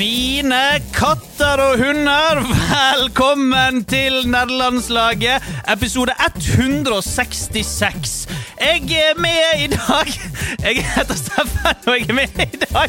Mine 0.00 0.80
katter 0.96 1.60
og 1.60 1.74
hunder, 1.76 2.38
velkommen 2.70 3.82
til 3.84 4.22
Nederlandslaget, 4.32 5.44
episode 5.68 6.12
166. 6.26 8.28
Jeg 8.60 8.82
er 8.96 9.20
med 9.20 9.60
i 9.60 9.66
dag. 9.66 10.08
Jeg 10.62 10.84
heter 10.94 11.14
Steffen, 11.14 11.76
og 11.86 11.98
jeg 11.98 12.08
er 12.08 12.14
med 12.14 12.28
i 12.46 12.56
dag. 12.64 12.88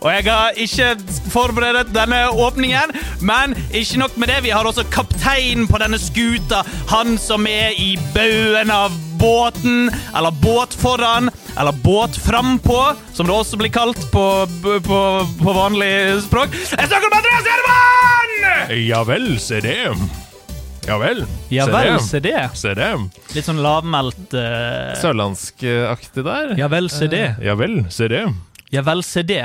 Og 0.00 0.08
jeg 0.12 0.26
har 0.28 0.56
ikke 0.60 0.90
forberedt 1.32 1.92
denne 1.94 2.22
åpningen, 2.32 2.94
men 3.20 3.54
ikke 3.70 4.00
nok 4.02 4.16
med 4.20 4.32
det. 4.32 4.40
Vi 4.46 4.54
har 4.54 4.66
også 4.68 4.84
kapteinen 4.92 5.68
på 5.70 5.80
denne 5.82 5.98
skuta, 6.00 6.62
han 6.90 7.16
som 7.20 7.46
er 7.50 7.76
i 7.78 7.92
baugen 8.14 8.70
av 8.74 8.94
båten, 9.20 9.90
eller 10.16 10.32
båt 10.40 10.72
foran, 10.80 11.28
eller 11.58 11.76
båt 11.84 12.16
frampå, 12.16 12.78
som 13.12 13.28
det 13.28 13.34
også 13.36 13.58
blir 13.60 13.72
kalt 13.74 14.00
på, 14.12 14.24
på, 14.62 15.00
på 15.42 15.52
vanlig 15.56 15.92
språk. 16.24 16.56
Jeg 16.56 16.88
snakker 16.88 17.10
om 17.10 17.18
Andreas 17.20 17.50
Gjerman! 17.50 18.80
Ja 18.88 19.04
vel, 19.04 19.30
se 19.42 19.60
det. 19.64 19.78
Ja 20.88 20.96
vel. 20.98 21.24
Ja 21.52 21.66
se 21.68 21.72
vel, 21.72 22.00
se 22.02 22.20
det. 22.24 22.38
Se 22.56 22.72
det. 22.74 22.88
Litt 23.36 23.46
sånn 23.46 23.60
lavmælt 23.62 24.32
uh... 24.34 24.94
Sørlandskaktig 25.00 26.24
der. 26.26 26.54
Ja 26.58 26.70
vel, 26.72 26.88
se 26.92 27.10
det. 27.12 27.26
Eh, 27.36 27.44
Ja 27.50 27.56
vel, 27.60 27.82
se 27.92 28.08
det. 28.10 28.24
Ja 28.72 28.82
vel, 28.86 29.04
se 29.06 29.22
det. 29.26 29.44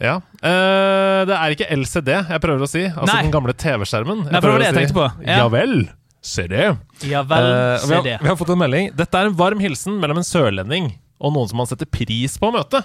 Ja. 0.00 0.14
Eh, 0.42 1.24
det 1.28 1.36
er 1.36 1.54
ikke 1.54 1.68
LCD 1.76 2.08
jeg 2.14 2.40
prøver 2.44 2.64
å 2.64 2.70
si. 2.70 2.84
Altså 2.88 3.10
Nei. 3.12 3.22
den 3.26 3.34
gamle 3.34 3.52
TV-skjermen. 3.52 4.24
Nei, 4.30 4.40
for 4.40 4.48
det 4.48 4.54
var 4.54 4.62
det 4.64 4.70
jeg 4.70 4.78
tenkte 4.80 4.96
på. 5.00 5.08
Ja. 5.26 5.36
Ja 5.42 5.48
vel, 5.52 5.76
se 6.22 6.46
det. 6.48 6.70
Ja 7.10 7.22
vel, 7.28 7.50
Eh, 7.52 7.76
vi, 7.82 7.86
se 7.90 7.94
har, 7.98 8.02
det. 8.06 8.16
vi 8.22 8.28
har 8.32 8.36
fått 8.40 8.54
en 8.54 8.62
melding. 8.62 8.90
Dette 8.96 9.20
er 9.20 9.26
en 9.30 9.36
varm 9.36 9.60
hilsen 9.60 10.00
mellom 10.00 10.22
en 10.22 10.26
sørlending 10.28 10.92
og 11.22 11.32
noen 11.36 11.48
som 11.50 11.60
man 11.62 11.68
setter 11.70 11.86
pris 11.86 12.38
på 12.38 12.48
å 12.50 12.54
møte. 12.56 12.80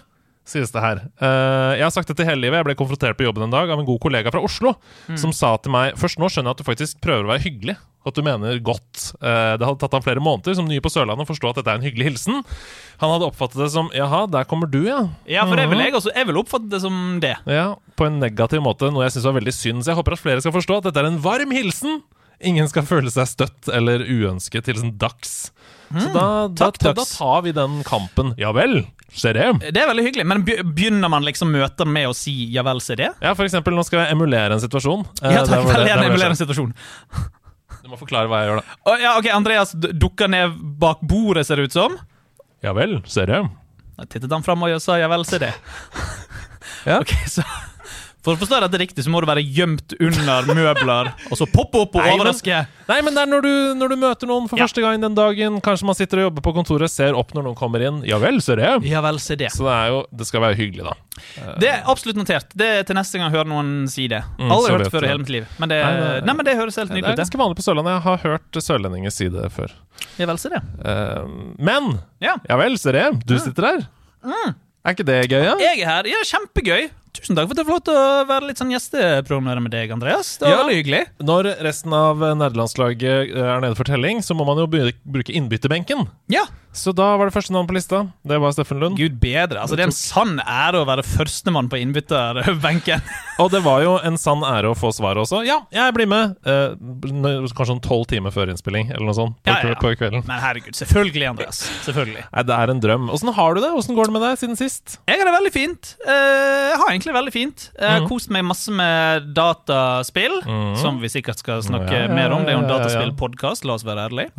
Sies 0.47 0.72
det 0.72 0.80
her. 0.80 1.02
Eh, 1.19 1.73
jeg 1.75 1.83
har 1.83 1.91
sagt 1.91 2.08
det 2.08 2.16
til 2.22 2.25
hele 2.30 2.39
livet. 2.45 2.61
Jeg 2.61 2.67
ble 2.69 2.75
konfrontert 2.80 3.17
på 3.19 3.25
jobben 3.25 3.44
en 3.47 3.52
dag 3.52 3.69
av 3.73 3.80
en 3.81 3.85
god 3.88 4.00
kollega 4.00 4.31
fra 4.31 4.39
Oslo 4.44 4.75
Mm. 5.09 5.17
som 5.19 5.33
sa 5.33 5.58
til 5.58 5.72
meg 5.72 5.95
Først 6.00 6.19
nå 6.19 6.30
skjønner 6.31 6.52
jeg 6.52 6.55
at 6.55 6.61
du 6.63 6.63
faktisk 6.63 7.02
prøver 7.03 7.23
å 7.25 7.31
være 7.33 7.44
hyggelig. 7.44 7.75
At 8.08 8.16
du 8.16 8.23
mener 8.23 8.59
godt. 8.63 9.13
Eh, 9.22 9.58
det 9.59 9.67
hadde 9.67 9.80
tatt 9.83 9.91
ham 9.97 10.03
flere 10.05 10.23
måneder 10.23 10.55
som 10.55 10.67
ny 10.69 10.80
på 10.83 10.89
Sørlandet 10.94 11.27
å 11.27 11.31
forstå 11.31 11.50
at 11.52 11.59
dette 11.59 11.73
er 11.73 11.80
en 11.81 11.86
hyggelig 11.86 12.08
hilsen. 12.11 12.41
Han 13.03 13.11
hadde 13.13 13.27
oppfattet 13.30 13.59
det 13.61 13.69
som 13.73 13.89
Jaha, 13.94 14.23
der 14.31 14.47
kommer 14.50 14.69
du, 14.72 14.80
ja. 14.88 15.02
Ja, 15.30 15.45
for 15.45 15.55
det 15.59 15.67
vil 15.69 15.83
jeg 15.83 15.94
også. 15.94 16.13
Jeg 16.16 16.28
vil 16.31 16.39
oppfatte 16.41 16.69
det 16.72 16.81
som 16.81 17.19
det. 17.23 17.35
Ja, 17.45 17.75
På 18.00 18.08
en 18.08 18.19
negativ 18.23 18.61
måte, 18.63 18.89
noe 18.94 19.03
jeg 19.05 19.17
syns 19.17 19.28
var 19.30 19.38
veldig 19.39 19.53
synd. 19.53 19.83
Så 19.83 19.91
jeg 19.94 20.00
håper 20.00 20.13
at 20.17 20.23
flere 20.23 20.41
skal 20.41 20.55
forstå 20.55 20.80
at 20.80 20.89
dette 20.89 21.03
er 21.03 21.09
en 21.11 21.19
varm 21.22 21.52
hilsen. 21.52 22.02
Ingen 22.39 22.67
skal 22.69 22.83
føle 22.85 23.09
seg 23.09 23.25
støtt 23.31 23.69
eller 23.73 24.03
uønsket 24.05 24.67
til 24.69 24.78
sånn 24.78 24.97
dags. 25.02 25.50
Så 25.89 26.11
da, 26.13 26.47
da, 26.47 26.47
Mm. 26.47 26.55
takk, 26.59 26.78
da, 26.83 26.91
da 26.94 27.03
tar 27.08 27.41
vi 27.45 27.52
den 27.55 27.80
kampen. 27.88 28.33
Ja 28.38 28.52
vel, 28.53 28.85
ser 29.09 29.33
det. 29.33 29.72
Det 29.73 29.78
er 29.81 29.88
veldig 29.88 30.03
hyggelig, 30.05 30.25
men 30.28 30.44
begynner 30.44 31.09
man 31.09 31.23
liksom 31.23 31.50
møter 31.50 31.88
med 31.88 32.09
å 32.09 32.13
si 32.13 32.33
ja 32.53 32.61
vel, 32.67 32.81
se 32.83 32.95
det? 33.00 33.08
Ja, 33.23 33.33
for 33.33 33.45
eksempel, 33.47 33.73
nå 33.73 33.85
skal 33.88 34.03
jeg 34.05 34.11
emulere 34.17 34.52
en 34.53 34.59
situasjon. 34.61 35.05
Eh, 35.23 35.31
Ja, 35.33 35.45
takk. 35.45 35.50
det 35.50 35.66
det- 35.66 35.75
Veldig 35.78 35.89
gjerne 35.89 36.09
emulerer 36.11 36.30
en 36.35 36.41
situasjon. 36.45 36.73
Du 37.88 37.93
må 37.93 37.97
forklare 38.02 38.28
hva 38.28 38.41
jeg 38.41 38.50
gjør, 38.50 38.57
da. 38.59 38.75
Oh, 38.84 38.97
ja, 39.00 39.13
ok, 39.16 39.28
Andreas 39.31 39.69
dukker 39.72 40.28
ned 40.28 40.57
bak 40.81 41.00
bordet, 41.07 41.45
ser 41.47 41.62
det 41.62 41.69
ut 41.69 41.78
som. 41.78 41.94
Ja 42.66 42.73
vel, 42.75 42.97
ser 43.07 43.31
det. 43.31 43.38
Da 43.95 44.03
tittet 44.12 44.34
han 44.35 44.44
fram 44.44 44.66
og 44.67 44.73
sa 44.84 44.97
ja 45.00 45.07
vel, 45.07 45.23
se 45.23 45.39
det. 45.39 45.53
Ja. 46.84 47.00
Ok, 47.00 47.13
så 47.31 47.45
For 48.27 48.35
å 48.35 48.39
forstå 48.41 48.57
dette 48.65 48.79
riktig, 48.81 49.03
så 49.05 49.11
må 49.13 49.21
du 49.23 49.27
være 49.29 49.39
gjemt 49.39 49.93
under 50.03 50.49
møbler, 50.51 51.13
og 51.31 51.38
så 51.39 51.45
poppe 51.47 51.79
opp 51.79 51.93
og 51.95 52.01
Nei, 52.03 52.09
men- 52.11 52.19
overraske. 52.19 52.57
Nei, 52.89 52.97
men 53.05 53.15
det 53.15 53.21
er 53.23 53.29
når 53.31 53.41
du, 53.45 53.53
når 53.79 53.89
du 53.93 53.95
møter 54.01 54.27
noen 54.27 54.49
for 54.51 54.59
Ja. 54.59 54.65
første 54.65 54.81
gang 54.83 54.99
den 54.99 55.15
dagen. 55.15 55.61
Kanskje 55.63 55.85
man 55.88 55.95
sitter 55.95 56.19
og 56.19 56.23
jobber 56.27 56.41
på 56.43 56.53
kontoret, 56.57 56.89
ser 56.91 57.15
opp 57.15 57.31
når 57.33 57.43
noen 57.47 57.55
kommer 57.55 57.79
inn. 57.88 58.01
Ja 58.05 58.17
vel, 58.19 58.41
ser 58.43 58.57
det. 58.59 58.83
Ja 58.89 58.99
vel, 59.01 59.17
se 59.23 59.35
det. 59.39 59.49
Så 59.55 59.63
det 59.63 59.77
jo 59.93 60.03
Det 60.17 60.27
skal 60.27 60.41
være 60.41 60.55
hyggelig, 60.59 60.83
da. 60.83 60.93
Det 61.59 61.69
er 61.71 61.83
absolutt 61.88 62.17
notert. 62.19 62.51
Det 62.55 62.67
er 62.67 62.83
til 62.83 62.95
neste 62.99 63.17
gang 63.17 63.31
jeg 63.31 63.39
hører 63.39 63.47
noen 63.47 63.88
si 63.89 64.07
det. 64.07 64.21
Mm, 64.38 64.51
Aldri 64.51 64.71
har 64.71 64.79
hørt 64.83 64.91
før 64.91 65.03
i 65.03 65.07
hele 65.07 65.19
mitt 65.23 65.29
liv. 65.29 65.45
Men 65.57 65.69
det, 65.69 65.79
Nei, 65.85 65.94
nei, 65.99 66.19
nei, 66.27 66.33
men 66.33 66.45
det 66.45 66.55
høres 66.57 66.75
helt 66.75 66.89
nydelig 66.91 67.07
ut. 67.07 67.15
det. 67.15 67.19
er 67.19 67.23
ganske 67.23 67.39
vanlig 67.39 67.55
på 67.55 67.63
Sørlandet. 67.63 67.95
Jeg 67.95 68.03
har 68.03 68.17
hørt 68.27 68.51
sørlendinger 68.67 69.11
si 69.11 69.29
det 69.29 69.51
før. 69.55 69.71
Ja 70.19 70.25
vel, 70.27 70.38
se 70.38 70.49
det. 70.49 70.61
Eh, 70.83 71.23
men 71.59 71.99
Ja. 72.19 72.35
Ja 72.49 72.57
vel, 72.57 72.77
ser 72.77 72.91
det. 72.91 73.25
Du 73.25 73.38
sitter 73.39 73.63
her. 73.71 73.88
Er 74.85 74.94
ikke 74.94 75.05
det 75.05 75.29
gøy, 75.29 75.44
ja? 75.44 75.55
Jeg 75.59 75.81
er 75.81 75.85
her. 75.85 76.03
Ja, 76.07 76.21
kjempegøy. 76.23 76.89
Tusen 77.17 77.35
takk 77.38 77.47
for 77.50 77.55
at 77.55 77.61
jeg 77.63 77.67
får 77.67 77.75
lov 77.78 77.83
til 77.88 77.97
å 77.97 78.28
være 78.29 78.47
litt 78.47 78.59
sånn 78.61 78.72
gjesteprogramleder 78.75 79.63
med 79.66 79.72
deg, 79.73 79.91
Andreas. 79.95 80.35
Det 80.38 80.45
var 80.47 80.53
Ja. 80.55 80.61
veldig 80.63 80.78
hyggelig. 80.83 81.01
Når 81.25 81.50
resten 81.66 81.94
av 81.94 82.17
nerdelandslaget 82.38 83.35
er 83.35 83.59
nede 83.61 83.75
for 83.75 83.83
telling, 83.83 84.19
så 84.22 84.35
må 84.38 84.45
man 84.45 84.57
jo 84.57 84.67
bru- 84.67 84.94
bruke 85.05 85.33
innbytterbenken. 85.33 86.07
Ja, 86.29 86.45
Så 86.77 86.94
da 86.94 87.17
var 87.17 87.25
det 87.25 87.33
første 87.33 87.50
navn 87.50 87.66
på 87.66 87.73
lista. 87.73 88.11
Det 88.23 88.38
var 88.39 88.51
Steffen 88.53 88.77
Lund. 88.79 88.97
Gud 89.00 89.16
bedre. 89.19 89.57
Altså, 89.63 89.73
det 89.75 89.79
er 89.79 89.88
en 89.89 89.91
sann 89.97 90.38
ære 90.45 90.77
å 90.77 90.85
være 90.85 91.01
førstemann 91.01 91.69
på 91.72 91.79
innbytterbenken. 91.81 93.01
Og 93.41 93.50
det 93.50 93.63
var 93.66 93.81
jo 93.81 93.95
en 94.06 94.16
sann 94.22 94.44
ære 94.45 94.69
å 94.69 94.77
få 94.77 94.91
svaret 94.94 95.17
også. 95.23 95.39
Ja, 95.47 95.61
jeg 95.73 95.94
blir 95.95 96.06
med. 96.06 96.35
Eh, 96.45 96.75
kanskje 97.57 97.72
sånn 97.72 97.81
tolv 97.81 98.06
timer 98.11 98.29
før 98.35 98.51
innspilling, 98.53 98.91
eller 98.91 99.07
noe 99.09 99.16
sånt. 99.17 99.35
På, 99.41 99.56
ja, 99.56 99.72
ja. 99.73 99.79
på 99.81 99.95
kvelden. 99.97 100.22
Men 100.27 100.39
herregud, 100.44 100.77
selvfølgelig, 100.77 101.27
Andreas. 101.31 101.63
Selvfølgelig. 101.88 102.23
Nei, 102.33 102.44
det 102.51 102.56
er 102.59 102.69
en 102.75 102.81
drøm. 102.83 103.09
Åssen 103.16 103.33
har 103.33 103.56
du 103.57 103.61
det? 103.61 103.72
Åssen 103.73 103.95
går 103.97 104.06
det 104.11 104.13
med 104.13 104.22
deg 104.27 104.38
siden 104.44 104.57
sist? 104.59 105.00
Jeg 105.07 105.17
har 105.17 105.25
det 105.31 105.33
veldig 105.33 105.53
fint. 105.57 105.95
Eh, 106.06 106.67
Jeg 106.67 106.77
har 106.77 106.89
egentlig 106.94 107.06
veldig 107.16 107.31
fint. 107.34 107.69
Jeg 107.79 107.90
har 107.90 108.00
Mhm. 108.01 108.07
kost 108.09 108.29
meg 108.29 108.44
masse 108.45 108.69
med 108.72 109.34
dataspill, 109.34 110.41
Mhm. 110.45 110.78
som 110.78 111.00
vi 111.00 111.07
sikkert 111.07 111.38
skal 111.38 111.62
snakke 111.62 111.91
Ja, 111.91 112.07
ja, 112.07 112.13
mer 112.13 112.31
om. 112.31 112.44
Det 112.45 112.53
er 112.53 112.57
jo 112.59 112.63
en 112.66 112.69
dataspillpodkast, 112.69 113.66
la 113.66 113.73
oss 113.73 113.84
være 113.84 114.09
ærlige. 114.09 114.31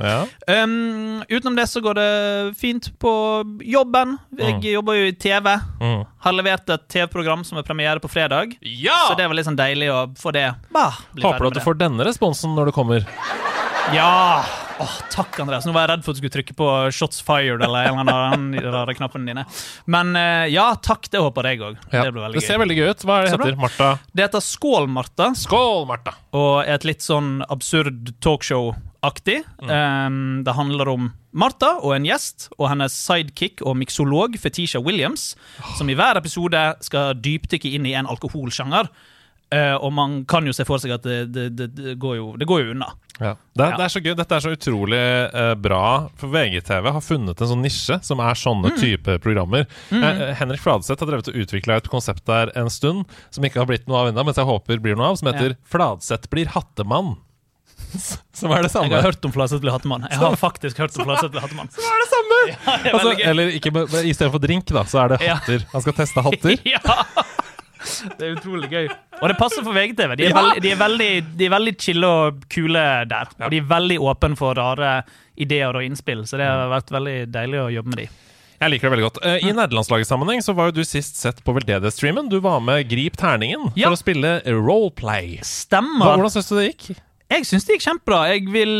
Um, 0.48 1.22
utenom 1.30 1.56
det 1.56 1.66
så 1.68 1.80
går 1.82 1.94
det 1.94 2.56
fint 2.56 2.90
på 2.98 3.44
jobben. 3.62 4.18
Jeg 4.36 4.54
Mm. 4.54 4.62
jobber 4.62 4.92
jo 4.94 5.06
i 5.08 5.12
TV. 5.12 5.60
Mm. 5.80 6.06
Har 6.20 6.32
levert 6.32 6.68
et 6.70 6.88
TV-program 6.88 7.44
som 7.44 7.58
er 7.58 7.62
premiere 7.62 8.00
på 8.00 8.08
fredag. 8.10 8.56
Ja! 8.62 9.08
Så 9.10 9.16
det 9.16 9.26
var 9.26 9.34
litt 9.34 9.46
sånn 9.46 9.56
deilig 9.56 9.88
å 9.90 10.14
få 10.16 10.32
det. 10.32 10.54
Bah, 10.72 10.92
Håper 11.16 11.38
du 11.40 11.46
at 11.48 11.54
du 11.54 11.60
får 11.60 11.78
denne 11.78 12.04
responsen 12.04 12.54
når 12.54 12.66
du 12.66 12.72
kommer. 12.72 13.04
Ja! 13.92 14.44
Åh, 14.80 14.94
takk, 15.10 15.40
Andreas. 15.42 15.66
Nå 15.66 15.72
var 15.74 15.86
jeg 15.86 15.90
redd 15.90 16.04
for 16.06 16.12
at 16.12 16.18
du 16.18 16.20
skulle 16.22 16.34
trykke 16.36 16.54
på 16.58 16.66
'shots 16.94 17.18
fired' 17.26 17.64
eller 17.66 17.88
en 17.90 17.98
eller 18.04 18.20
annen 18.28 18.60
rare 18.74 18.94
knappene 18.94 19.26
dine. 19.26 19.44
Men 19.90 20.14
eh, 20.16 20.46
ja, 20.54 20.68
takk. 20.78 21.08
Det 21.10 21.18
håper 21.18 21.48
jeg 21.50 21.60
òg. 21.66 21.80
Ja. 21.90 22.04
Det 22.04 22.12
blir 22.14 22.22
veldig 22.28 22.38
Det 22.38 22.44
ser 22.46 22.54
gøy. 22.58 22.62
veldig 22.62 22.76
gøy 22.78 22.90
ut. 22.92 23.02
Hva 23.08 23.16
er 23.18 23.24
det 23.26 23.32
heter? 23.34 23.56
Martha? 23.58 23.88
Det 24.14 24.26
heter 24.28 24.44
Skål, 24.44 24.86
Martha, 24.88 25.32
Skål, 25.34 25.86
Martha! 25.90 26.14
og 26.32 26.62
er 26.62 26.74
et 26.78 26.84
litt 26.86 27.02
sånn 27.02 27.42
absurd 27.50 28.12
talkshow-aktig. 28.22 29.42
Mm. 29.62 29.70
Um, 29.72 30.44
det 30.46 30.54
handler 30.54 30.88
om 30.94 31.10
Martha 31.32 31.74
og 31.82 31.94
en 31.96 32.06
gjest 32.06 32.48
og 32.58 32.68
hennes 32.70 32.94
sidekick 32.94 33.60
og 33.66 33.76
miksolog 33.78 34.38
Fetisha 34.40 34.80
Williams, 34.80 35.32
som 35.76 35.90
i 35.90 35.94
hver 35.98 36.16
episode 36.22 36.62
skal 36.86 37.14
dypdykke 37.18 37.74
inn 37.74 37.86
i 37.86 37.94
en 37.98 38.06
alkoholsjanger. 38.06 38.88
Eh, 39.50 39.74
og 39.80 39.92
man 39.96 40.24
kan 40.28 40.44
jo 40.44 40.52
se 40.52 40.64
for 40.68 40.76
seg 40.82 40.92
at 40.98 41.04
det, 41.06 41.18
det, 41.32 41.44
det, 41.56 41.68
det, 41.76 41.94
går, 42.00 42.16
jo, 42.18 42.26
det 42.36 42.44
går 42.50 42.66
jo 42.66 42.72
unna. 42.74 42.90
Ja. 43.18 43.30
Det, 43.56 43.64
er, 43.64 43.70
Ja. 43.72 43.76
det 43.80 43.86
så 43.94 44.02
gøy. 44.04 44.12
Dette 44.18 44.36
er 44.36 44.44
så 44.44 44.50
utrolig 44.54 45.00
uh, 45.34 45.54
bra. 45.58 45.84
For 46.20 46.28
VGTV 46.34 46.90
har 46.94 47.00
funnet 47.02 47.40
en 47.40 47.50
sånn 47.54 47.62
nisje 47.64 47.96
som 48.04 48.20
er 48.20 48.36
sånne 48.38 48.74
type 48.78 49.16
programmer. 49.24 49.64
Eh, 49.90 50.20
Henrik 50.38 50.60
Fladseth 50.62 51.00
har 51.02 51.08
drevet 51.10 51.30
og 51.32 51.38
utvikla 51.42 51.78
et 51.80 51.88
konsept 51.90 52.26
der 52.28 52.52
en 52.60 52.68
stund 52.70 53.08
som 53.34 53.46
ikke 53.48 53.62
har 53.62 53.70
blitt 53.70 53.88
noe 53.88 54.02
av 54.04 54.10
ennå, 54.12 54.26
mens 54.28 54.38
jeg 54.38 54.46
håper 54.48 54.84
blir 54.84 54.98
noe 55.00 55.14
av, 55.14 55.16
som 55.22 55.32
heter 55.32 55.56
'Fladseth 55.64 56.28
blir 56.30 56.52
hattemann'. 56.52 57.16
som 58.38 58.52
er 58.52 58.62
det 58.66 58.70
samme. 58.70 58.90
Jeg 58.92 59.00
har 59.00 59.08
hørt 59.10 59.24
om 59.24 59.32
Fladseth 59.32 59.62
blir 59.64 59.72
hattemann. 59.72 60.04
Jeg 60.10 60.18
har 60.20 60.36
faktisk 60.36 60.78
hørt 60.78 60.92
om 60.98 61.08
Fladseth 61.08 61.32
blir 61.32 61.40
hattemann. 61.46 61.70
Som 61.72 61.88
er 61.88 62.04
det 62.04 62.10
samme! 62.12 62.38
Ja, 62.48 62.76
det 62.82 62.90
er 62.90 62.94
Altså, 62.98 63.12
eller 63.30 63.50
ikke, 63.56 63.72
istedenfor 64.12 64.40
drink, 64.42 64.66
da, 64.70 64.84
så 64.84 65.00
er 65.04 65.08
det 65.14 65.18
Ja. 65.24 65.34
hatter. 65.40 65.64
Han 65.72 65.82
skal 65.82 65.96
teste 65.96 66.22
hatter. 66.22 66.58
Ja! 66.74 67.24
Det 68.18 68.26
er 68.28 68.36
utrolig 68.36 68.68
gøy. 68.70 68.88
Og 69.22 69.28
det 69.32 69.36
passer 69.40 69.64
for 69.66 69.72
VGTV. 69.74 70.14
De 70.16 70.24
er, 70.26 70.30
Ja. 70.30 70.36
veldig, 70.40 70.62
de 70.62 70.70
er, 70.70 70.76
veldig, 70.80 71.10
de 71.38 71.46
er 71.48 71.50
veldig 71.56 71.74
chille 71.80 72.06
og 72.06 72.44
kule 72.52 72.84
der. 73.10 73.28
Og 73.42 73.50
de 73.50 73.58
er 73.62 73.68
veldig 73.70 73.98
åpne 74.12 74.36
for 74.38 74.54
rare 74.54 75.02
ideer 75.38 75.74
og 75.74 75.82
innspill, 75.86 76.24
så 76.26 76.36
det 76.40 76.46
har 76.46 76.68
vært 76.72 76.90
veldig 76.94 77.16
deilig 77.34 77.60
å 77.62 77.68
jobbe 77.72 77.94
med 77.94 78.02
de. 78.04 78.08
Jeg 78.58 78.70
liker 78.72 78.88
det 78.88 78.92
veldig 78.96 79.06
godt. 79.06 79.18
I 79.24 79.48
I 79.48 79.52
nederlandslagssammenheng 79.54 80.40
så 80.42 80.52
var 80.58 80.66
jo 80.72 80.80
du 80.80 80.84
sist 80.84 81.14
sett 81.16 81.44
på 81.46 81.54
veldedighetsstreamen. 81.54 82.28
Du 82.28 82.40
var 82.42 82.58
med 82.60 82.88
Grip 82.90 83.14
terningen 83.16 83.70
Ja. 83.78 83.86
for 83.88 83.94
å 83.94 84.00
spille 84.02 84.42
roleplay. 84.46 85.38
Hva, 85.38 86.16
hvordan 86.16 86.30
syns 86.34 86.48
du 86.50 86.56
det 86.58 86.64
gikk? 86.76 86.96
Jeg 87.28 87.44
syns 87.44 87.66
det 87.68 87.76
gikk 87.76 87.84
kjempebra. 87.84 88.18
Jeg 88.32 88.46
vil 88.52 88.70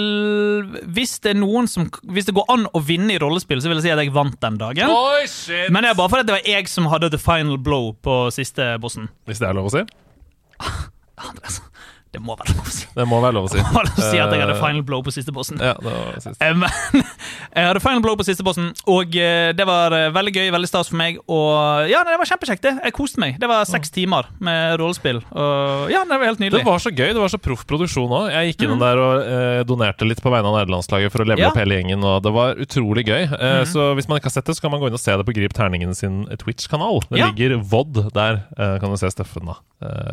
Hvis 0.96 1.18
det 1.24 1.34
er 1.34 1.40
noen 1.40 1.68
som 1.68 1.88
Hvis 2.08 2.28
det 2.28 2.34
går 2.36 2.46
an 2.54 2.64
å 2.72 2.80
vinne 2.80 3.12
i 3.12 3.20
rollespill, 3.20 3.60
så 3.60 3.68
vil 3.68 3.80
jeg 3.80 3.88
si 3.88 3.92
at 3.92 4.00
jeg 4.00 4.14
vant 4.14 4.38
den 4.40 4.56
dagen. 4.60 4.88
Oi, 4.88 5.26
shit! 5.28 5.68
Men 5.74 5.84
det 5.84 5.92
er 5.92 5.98
bare 5.98 6.12
fordi 6.14 6.28
det 6.30 6.36
var 6.38 6.48
jeg 6.48 6.70
som 6.72 6.88
hadde 6.88 7.10
the 7.12 7.20
final 7.20 7.58
blow 7.60 7.92
på 8.04 8.20
siste 8.34 8.70
bossen. 8.80 9.10
Hvis 9.28 9.42
det 9.42 9.50
er 9.50 9.58
lov 9.58 9.68
å 9.68 9.74
si? 9.76 9.84
Andreas, 11.28 11.60
det 12.12 12.20
må 12.24 12.34
være 12.38 12.54
lov 12.56 12.64
å 12.64 12.72
si. 12.72 12.86
Det 12.96 13.04
må 13.06 13.18
være 13.20 13.34
lov 13.36 13.44
å 13.46 13.50
si. 13.52 13.58
Lov 13.76 13.84
å 13.84 14.02
si 14.02 14.18
at 14.18 14.32
jeg 14.32 14.40
hadde 14.42 14.54
Eh, 14.56 14.60
final 14.62 14.82
blow 14.82 15.02
på 15.04 15.12
siste 15.12 15.32
bossen. 15.34 15.58
Ja, 15.60 15.74
det 15.78 15.92
var 15.92 16.14
sist. 16.24 16.40
Eh, 16.42 16.54
Men 16.56 16.70
jeg 17.58 17.66
hadde 17.68 17.82
final 17.84 18.00
blow 18.04 18.16
på 18.16 18.24
siste 18.26 18.44
bossen, 18.46 18.70
og 18.88 19.14
eh, 19.18 19.50
det 19.52 19.66
var 19.68 19.92
veldig 20.14 20.32
gøy, 20.34 20.48
veldig 20.54 20.70
stas 20.70 20.88
for 20.90 20.96
meg. 21.00 21.18
Og 21.28 21.88
ja, 21.90 22.00
det 22.08 22.16
var 22.18 22.30
kjempekjekt. 22.30 22.62
det. 22.64 22.72
Jeg 22.88 22.94
koste 22.96 23.20
meg. 23.22 23.36
Det 23.42 23.48
var 23.50 23.68
seks 23.68 23.92
timer 23.94 24.30
med 24.40 24.78
rollespill. 24.80 25.20
Og 25.30 25.92
ja, 25.92 26.02
det 26.08 26.16
var 26.18 26.24
helt 26.30 26.40
Det 26.56 26.64
var 26.66 26.80
så 26.82 26.90
gøy. 26.94 27.12
Det 27.12 27.20
var 27.22 27.28
så 27.32 27.38
proff 27.44 27.66
produksjon 27.68 28.08
òg. 28.22 28.30
Jeg 28.32 28.52
gikk 28.54 28.64
innom 28.66 28.80
der 28.82 29.02
og 29.04 29.28
eh, 29.28 29.60
donerte 29.68 30.08
litt 30.08 30.22
på 30.24 30.32
vegne 30.32 30.48
av 30.48 30.58
nederlandslaget 30.62 31.12
for 31.14 31.22
å 31.24 31.28
levele 31.28 31.44
Ja. 31.46 31.52
opp 31.52 31.60
hele 31.60 31.76
gjengen, 31.78 32.02
og 32.08 32.22
det 32.24 32.32
var 32.34 32.58
utrolig 32.64 33.04
gøy. 33.08 33.28
Eh, 33.36 33.62
Så 33.68 33.92
hvis 33.98 34.08
man 34.08 34.18
ikke 34.18 34.30
har 34.32 34.36
sett 34.38 34.48
det, 34.48 34.56
så 34.56 34.64
kan 34.64 34.72
man 34.74 34.80
gå 34.82 34.88
inn 34.90 34.96
og 34.98 35.02
se 35.04 35.12
det 35.16 35.26
på 35.28 35.36
Grip 35.36 35.52
Terningen 35.56 35.94
sin 35.94 36.24
Twitch-kanal. 36.40 37.02
Det 37.10 37.20
Ja. 37.20 37.28
ligger 37.30 37.58
VOD 37.62 38.08
der. 38.16 38.42
eh, 38.58 38.78
kan 38.80 38.90
du 38.90 38.96
se 38.96 39.10
Steffen 39.12 39.46
da 39.52 39.58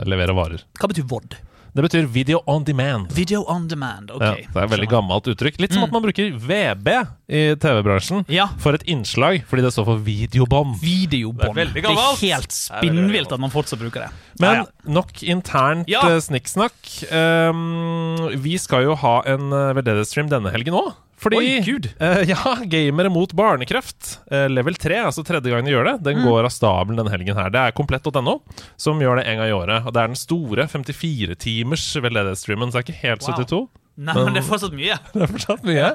levere 0.06 0.36
varer. 0.36 0.62
Hva 0.80 0.88
betyr 0.92 1.08
VOD? 1.10 1.36
Det 1.76 1.84
betyr 1.84 2.06
Video 2.08 2.40
on 2.48 2.64
Demand. 2.64 3.10
Video 3.12 3.42
on 3.52 3.66
demand. 3.68 4.12
ok. 4.12 4.22
Ja, 4.24 4.36
det 4.40 4.56
er 4.56 4.64
et 4.64 4.72
veldig 4.72 4.88
gammelt 4.88 5.26
uttrykk. 5.28 5.58
Litt 5.60 5.74
som 5.76 5.84
at 5.84 5.92
man 5.92 6.06
bruker 6.06 6.30
VB 6.32 6.88
i 7.28 7.42
TV-bransjen 7.60 8.24
Ja. 8.32 8.46
for 8.64 8.78
et 8.78 8.86
innslag, 8.88 9.42
fordi 9.50 9.66
det 9.66 9.74
står 9.76 9.84
for 9.90 10.00
videobånd. 10.00 10.78
Videobånd. 10.80 11.56
Det 11.60 11.74
Det 11.74 11.84
er 11.84 12.16
helt 12.22 12.56
spinnvilt 12.56 13.34
at 13.36 13.40
man 13.44 13.52
fortsatt 13.52 13.80
bruker 13.84 14.06
det. 14.08 14.10
Men 14.40 14.56
Ja, 14.56 14.66
nok 14.88 15.12
internt 15.24 15.90
Ja. 15.92 16.00
eh, 16.08 16.20
snikksnakk. 16.24 17.12
Um, 17.12 18.40
vi 18.40 18.56
skal 18.58 18.84
jo 18.84 18.96
ha 18.96 19.22
en 19.26 19.52
uh, 19.52 19.74
veldedighetsstream 19.76 20.30
denne 20.30 20.52
helgen 20.56 20.74
òg. 20.80 20.94
Fordi 21.18 21.38
Oi, 21.40 21.62
Gud. 21.64 21.86
eh, 22.04 22.24
Ja, 22.28 22.56
Gamere 22.68 23.10
mot 23.10 23.32
barnekreft, 23.34 24.18
eh, 24.32 24.48
level 24.52 24.76
3, 24.76 24.98
altså 25.08 25.24
tredje 25.26 25.48
gangen 25.50 25.66
de 25.66 25.72
gjør 25.72 25.86
det, 25.88 25.94
Mm. 26.02 26.04
den 26.10 26.24
går 26.26 26.44
av 26.44 26.52
stabelen 26.52 26.98
denne 27.00 27.14
helgen 27.14 27.36
her. 27.40 27.50
Det 27.50 27.62
er 27.62 27.72
komplett.no 27.78 28.42
som 28.78 29.00
gjør 29.00 29.22
det 29.22 29.28
en 29.32 29.38
gang 29.40 29.50
i 29.50 29.56
året. 29.56 29.86
Og 29.88 29.94
det 29.96 30.02
er 30.04 30.08
den 30.12 30.20
store 30.20 30.68
54-timers 30.68 31.88
veldedighetsstreamen, 32.04 32.70
så 32.72 32.78
det 32.78 32.84
er 32.84 32.88
ikke 32.90 33.02
helt 33.08 33.22
Wow. 33.28 33.36
72. 33.46 33.68
Nei, 33.98 34.12
men 34.14 34.34
det 34.36 34.42
er 34.44 34.48
fortsatt 34.50 34.74
mye. 34.76 34.96
Det 35.16 35.22
er 35.24 35.30
fortsatt 35.32 35.62
mye. 35.64 35.86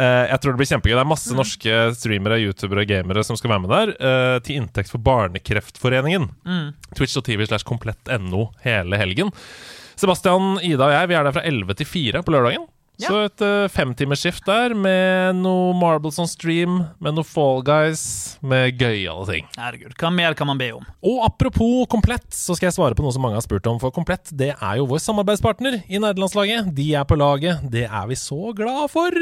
Eh, 0.00 0.22
jeg 0.30 0.38
tror 0.40 0.54
det 0.54 0.60
blir 0.62 0.70
kjempegøy. 0.70 0.94
Det 0.96 1.02
er 1.02 1.10
masse 1.10 1.34
Mm. 1.34 1.36
norske 1.36 1.74
streamere, 2.00 2.38
youtubere, 2.40 2.86
gamere 2.88 3.22
som 3.28 3.36
skal 3.36 3.50
være 3.52 3.60
med 3.66 3.70
der. 3.74 3.92
eh, 4.00 4.38
til 4.40 4.56
inntekt 4.56 4.88
for 4.88 4.98
Barnekreftforeningen. 5.04 6.30
Mm. 6.48 6.72
Twitch.tv 6.96 7.44
slash 7.46 7.62
komplett.no 7.68 8.46
hele 8.64 8.96
helgen. 8.96 9.32
Sebastian, 9.96 10.56
Ida 10.64 10.88
og 10.88 10.92
jeg 10.96 11.08
vi 11.08 11.14
er 11.14 11.24
der 11.28 11.32
fra 11.36 11.44
11 11.44 11.74
til 11.76 11.86
4 11.86 12.22
på 12.24 12.32
lørdagen. 12.32 12.66
Ja. 12.96 13.10
Så 13.10 13.18
et 13.26 13.42
uh, 13.44 13.66
femtimersskift 13.68 14.46
der 14.48 14.72
med 14.72 15.42
noe 15.42 15.74
Marbles 15.76 16.16
on 16.22 16.28
stream, 16.30 16.78
med 16.96 17.16
noe 17.18 17.26
Fall 17.28 17.60
Guys, 17.66 18.04
med 18.40 18.78
gøyale 18.80 19.26
ting. 19.28 19.50
Herregud, 19.60 19.92
hva 20.00 20.08
mer 20.14 20.36
kan 20.38 20.48
man 20.48 20.60
be 20.60 20.70
om? 20.78 20.86
Og 21.04 21.20
apropos 21.26 21.84
Komplett, 21.92 22.24
så 22.32 22.56
skal 22.56 22.70
jeg 22.70 22.76
svare 22.78 22.96
på 22.96 23.04
noe 23.04 23.12
som 23.12 23.20
mange 23.24 23.36
har 23.36 23.44
spurt 23.44 23.68
om. 23.68 23.76
For 23.82 23.92
Komplett 23.92 24.32
det 24.32 24.54
er 24.54 24.78
jo 24.80 24.88
vår 24.88 25.02
samarbeidspartner 25.04 25.82
i 25.84 26.00
nerdelandslaget. 26.00 26.70
De 26.76 26.86
er 26.96 27.04
på 27.08 27.18
laget. 27.20 27.66
Det 27.72 27.84
er 27.84 28.08
vi 28.08 28.16
så 28.16 28.54
glad 28.56 28.88
for! 28.92 29.12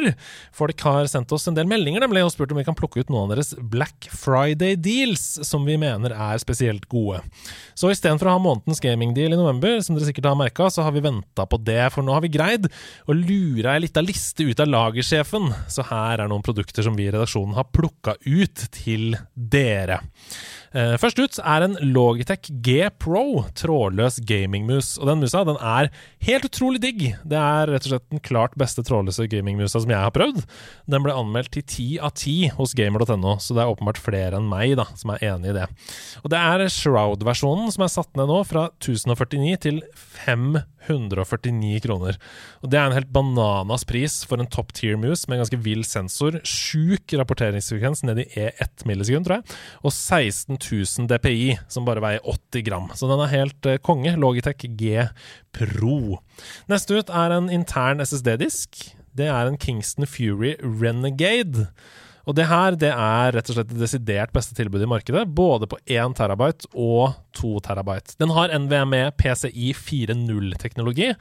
Folk 0.54 0.86
har 0.86 1.10
sendt 1.10 1.34
oss 1.34 1.48
en 1.50 1.58
del 1.58 1.66
meldinger 1.70 2.04
nemlig 2.04 2.22
og 2.22 2.32
spurt 2.34 2.54
om 2.54 2.62
vi 2.62 2.66
kan 2.68 2.78
plukke 2.78 3.02
ut 3.02 3.10
noen 3.10 3.26
av 3.26 3.34
deres 3.34 3.56
Black 3.58 4.06
Friday-deals, 4.14 5.26
som 5.46 5.66
vi 5.66 5.76
mener 5.80 6.14
er 6.14 6.38
spesielt 6.42 6.86
gode. 6.92 7.24
Så 7.74 7.90
istedenfor 7.90 8.30
å 8.30 8.36
ha 8.36 8.42
månedens 8.42 8.82
gamingdeal 8.82 9.34
i 9.34 9.40
november, 9.40 9.80
som 9.82 9.98
dere 9.98 10.06
sikkert 10.06 10.30
har 10.30 10.38
merka, 10.38 10.70
så 10.70 10.86
har 10.86 10.94
vi 10.94 11.02
venta 11.04 11.46
på 11.50 11.58
det. 11.66 11.82
For 11.90 12.06
nå 12.06 12.14
har 12.14 12.22
vi 12.22 12.32
greid 12.38 12.70
å 13.10 13.18
lure 13.18 13.63
ei 13.72 13.84
lita 13.84 14.02
liste 14.04 14.44
ut 14.44 14.60
av 14.60 14.68
lagersjefen. 14.68 15.48
Så 15.72 15.86
her 15.88 16.20
er 16.20 16.28
noen 16.30 16.44
produkter 16.44 16.84
som 16.84 16.96
vi 16.98 17.06
i 17.08 17.12
redaksjonen 17.14 17.56
har 17.56 17.70
plukka 17.72 18.16
ut 18.26 18.66
til 18.74 19.16
dere. 19.34 20.02
Eh, 20.74 20.96
Først 20.98 21.20
ut 21.22 21.36
er 21.38 21.64
en 21.68 21.76
Logitech 21.94 22.48
G 22.64 22.88
Pro 22.98 23.44
trådløs 23.54 24.18
gamingmus. 24.26 24.96
Og 24.98 25.06
den 25.06 25.22
musa 25.22 25.44
den 25.46 25.58
er 25.62 25.90
helt 26.26 26.48
utrolig 26.48 26.80
digg. 26.82 27.04
Det 27.22 27.38
er 27.38 27.70
rett 27.70 27.86
og 27.86 27.92
slett 27.92 28.08
den 28.10 28.22
klart 28.24 28.56
beste 28.58 28.82
trådløse 28.86 29.28
gamingmusa 29.30 29.84
som 29.84 29.92
jeg 29.94 30.02
har 30.02 30.14
prøvd. 30.14 30.42
Den 30.90 31.06
ble 31.06 31.14
anmeldt 31.14 31.52
til 31.54 31.62
10 31.62 31.86
av 32.02 32.14
10 32.18 32.56
hos 32.58 32.74
gamer.no, 32.74 33.36
så 33.38 33.54
det 33.54 33.62
er 33.62 33.70
åpenbart 33.70 34.02
flere 34.02 34.40
enn 34.40 34.50
meg 34.50 34.74
da, 34.80 34.88
som 34.98 35.14
er 35.14 35.22
enig 35.30 35.52
i 35.52 35.58
det. 35.60 35.68
Og 36.24 36.34
det 36.34 36.42
er 36.42 36.66
Shroud-versjonen 36.74 37.70
som 37.74 37.86
er 37.86 37.94
satt 37.94 38.10
ned 38.18 38.30
nå 38.32 38.40
fra 38.48 38.66
1049 38.82 39.54
til 39.62 39.80
549 40.24 41.84
kroner. 41.84 42.18
Og 42.64 42.72
det 42.72 42.80
er 42.80 42.88
en 42.90 42.96
helt 42.98 43.12
bananas 43.14 43.86
pris 43.88 44.18
for 44.26 44.42
en 44.42 44.50
top 44.50 44.74
tier 44.76 44.98
mus 45.00 45.28
med 45.28 45.38
en 45.38 45.44
ganske 45.44 45.62
vill 45.64 45.86
sensor. 45.86 46.40
Sjuk 46.42 47.14
rapporteringsfrekvens 47.14 48.04
ned 48.08 48.24
i 48.24 48.28
E1 48.48 48.86
millisekund, 48.88 49.28
tror 49.28 49.38
jeg. 49.38 49.58
Og 49.84 49.94
16 49.94 50.63
000 50.64 51.08
DPI, 51.10 51.58
som 51.68 51.86
bare 51.86 52.02
veier 52.04 52.24
80 52.24 52.66
gram. 52.66 52.90
Så 52.96 53.08
den 53.10 53.22
er 53.24 53.32
helt 53.32 53.68
eh, 53.70 53.80
konge. 53.82 54.14
Logitech 54.20 54.66
G 54.78 55.08
Pro. 55.54 56.20
Neste 56.70 57.00
ut 57.00 57.12
er 57.12 57.36
en 57.36 57.50
intern 57.52 58.02
SSD-disk. 58.04 58.80
Det 59.14 59.28
er 59.30 59.46
en 59.46 59.60
Kingston 59.60 60.08
Fury 60.10 60.56
Renegade. 60.62 61.68
Og 62.24 62.36
det 62.38 62.46
her 62.48 62.76
det 62.80 62.90
er 62.90 63.34
rett 63.36 63.50
og 63.52 63.58
slett 63.58 63.70
det 63.70 63.80
desidert 63.82 64.32
beste 64.34 64.56
tilbudet 64.56 64.86
i 64.86 64.90
markedet, 64.90 65.26
både 65.36 65.68
på 65.68 65.78
1 65.84 66.16
terabyte 66.16 66.70
og 66.72 67.16
2 67.36 67.58
terabyte. 67.66 68.16
Den 68.20 68.32
har 68.34 68.54
NVMe 68.56 69.10
PCI 69.20 69.74
4.0-teknologi, 69.76 71.12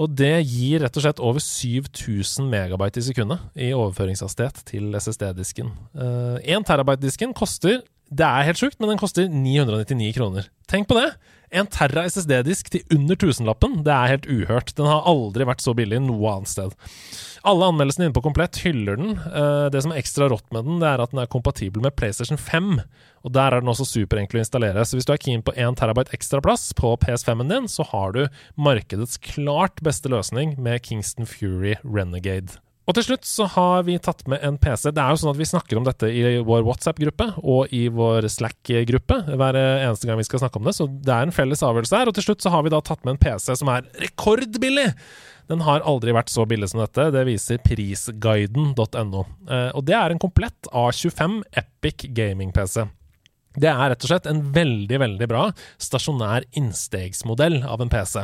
og 0.00 0.14
det 0.16 0.32
gir 0.48 0.80
rett 0.80 0.96
og 0.96 1.04
slett 1.04 1.20
over 1.20 1.44
7000 1.44 2.48
megabyte 2.48 3.02
i 3.02 3.06
sekundet 3.10 3.60
i 3.60 3.72
overføringshastighet 3.76 4.62
til 4.70 4.94
SSD-disken. 4.96 5.74
Uh, 5.92 6.40
1 6.40 6.64
terabyte-disken 6.68 7.36
koster 7.36 7.82
Det 8.10 8.26
er 8.26 8.46
helt 8.48 8.58
sjukt, 8.58 8.80
men 8.82 8.90
den 8.90 8.98
koster 9.00 9.28
999 9.30 10.14
kroner. 10.16 10.48
Tenk 10.70 10.88
på 10.90 10.96
det! 10.98 11.12
En 11.50 11.66
Terra 11.66 12.04
SSD-disk 12.06 12.68
til 12.70 12.84
under 12.94 13.18
tusenlappen, 13.18 13.80
det 13.82 13.90
er 13.90 14.10
helt 14.12 14.26
uhørt. 14.30 14.70
Den 14.78 14.86
har 14.86 15.06
aldri 15.10 15.46
vært 15.48 15.62
så 15.64 15.72
billig 15.74 15.98
noe 16.04 16.36
annet 16.36 16.50
sted. 16.50 16.76
Alle 17.42 17.70
anmeldelsene 17.72 18.06
inne 18.06 18.14
på 18.14 18.22
Komplett 18.22 18.60
hyller 18.62 18.98
den. 19.00 19.16
Eh, 19.18 19.66
Det 19.74 19.82
som 19.82 19.90
er 19.90 19.98
ekstra 19.98 20.28
rått 20.30 20.46
med 20.54 20.68
den, 20.68 20.78
det 20.78 20.86
er 20.86 21.02
at 21.02 21.10
den 21.10 21.22
er 21.22 21.30
kompatibel 21.30 21.82
med 21.82 21.96
PlayStation 21.98 22.38
5. 22.38 22.78
Og 23.26 23.34
der 23.34 23.50
er 23.50 23.60
den 23.64 23.72
også 23.72 23.86
superenkel 23.88 24.38
å 24.38 24.44
installere. 24.44 24.86
Så 24.86 24.94
hvis 24.94 25.06
du 25.10 25.12
er 25.12 25.22
keen 25.22 25.42
på 25.42 25.54
1 25.56 25.74
terabyte 25.80 26.14
ekstra 26.14 26.40
plass 26.40 26.70
på 26.72 26.94
PS5-en 27.02 27.50
din, 27.50 27.66
så 27.66 27.86
har 27.90 28.14
du 28.14 28.28
markedets 28.56 29.18
klart 29.18 29.82
beste 29.82 30.08
løsning 30.08 30.54
med 30.58 30.82
Kingston 30.86 31.26
Fury 31.26 31.74
Renegade. 31.82 32.60
Og 32.88 32.96
til 32.96 33.04
slutt 33.06 33.26
så 33.28 33.46
har 33.52 33.84
vi 33.86 33.98
tatt 34.02 34.24
med 34.30 34.42
en 34.46 34.56
PC. 34.58 34.88
Det 34.90 35.02
er 35.02 35.12
jo 35.12 35.20
sånn 35.20 35.32
at 35.34 35.38
vi 35.38 35.46
snakker 35.46 35.78
om 35.78 35.86
dette 35.86 36.08
i 36.10 36.40
vår 36.46 36.64
WhatsApp-gruppe 36.66 37.28
og 37.38 37.74
i 37.76 37.84
vår 37.92 38.26
Slack-gruppe 38.32 39.20
hver 39.30 39.58
eneste 39.60 40.08
gang 40.08 40.18
vi 40.18 40.26
skal 40.26 40.42
snakke 40.42 40.58
om 40.58 40.66
det, 40.66 40.74
så 40.74 40.88
det 40.90 41.12
er 41.14 41.28
en 41.28 41.34
felles 41.34 41.62
avgjørelse 41.66 42.00
her. 42.00 42.10
Og 42.10 42.16
til 42.18 42.26
slutt 42.26 42.42
så 42.42 42.52
har 42.54 42.64
vi 42.66 42.72
da 42.74 42.80
tatt 42.82 43.04
med 43.06 43.14
en 43.14 43.22
PC 43.22 43.54
som 43.60 43.70
er 43.70 43.86
rekordbillig! 44.00 44.88
Den 45.50 45.64
har 45.66 45.82
aldri 45.82 46.12
vært 46.14 46.30
så 46.30 46.44
billig 46.46 46.68
som 46.70 46.78
dette. 46.82 47.08
Det 47.10 47.24
viser 47.26 47.58
prisguiden.no. 47.64 49.24
Eh, 49.50 49.70
og 49.74 49.82
det 49.82 49.96
er 49.98 50.14
en 50.14 50.22
komplett 50.22 50.68
A25 50.70 51.40
Epic 51.58 52.06
gaming-PC. 52.14 52.84
Det 53.60 53.68
er 53.68 53.92
rett 53.92 54.04
og 54.06 54.10
slett 54.12 54.28
en 54.30 54.42
veldig 54.54 55.00
veldig 55.02 55.28
bra 55.30 55.42
stasjonær 55.82 56.46
innstegsmodell 56.56 57.60
av 57.68 57.82
en 57.84 57.92
PC. 57.92 58.22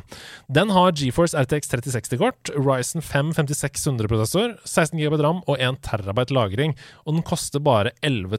Den 0.49 0.73
har 0.73 0.95
GeForce 0.97 1.37
RTX 1.45 1.73
3060-kort, 1.75 2.52
Ryzen 2.57 3.05
5 3.05 3.35
5600-prosessor, 3.37 4.57
16 4.64 5.00
GB 5.00 5.19
ram 5.21 5.43
og 5.45 5.61
1 5.61 5.83
TB 5.85 6.33
lagring, 6.37 6.76
og 7.05 7.19
den 7.19 7.26
koster 7.26 7.61
bare 7.61 7.93
11 8.07 8.38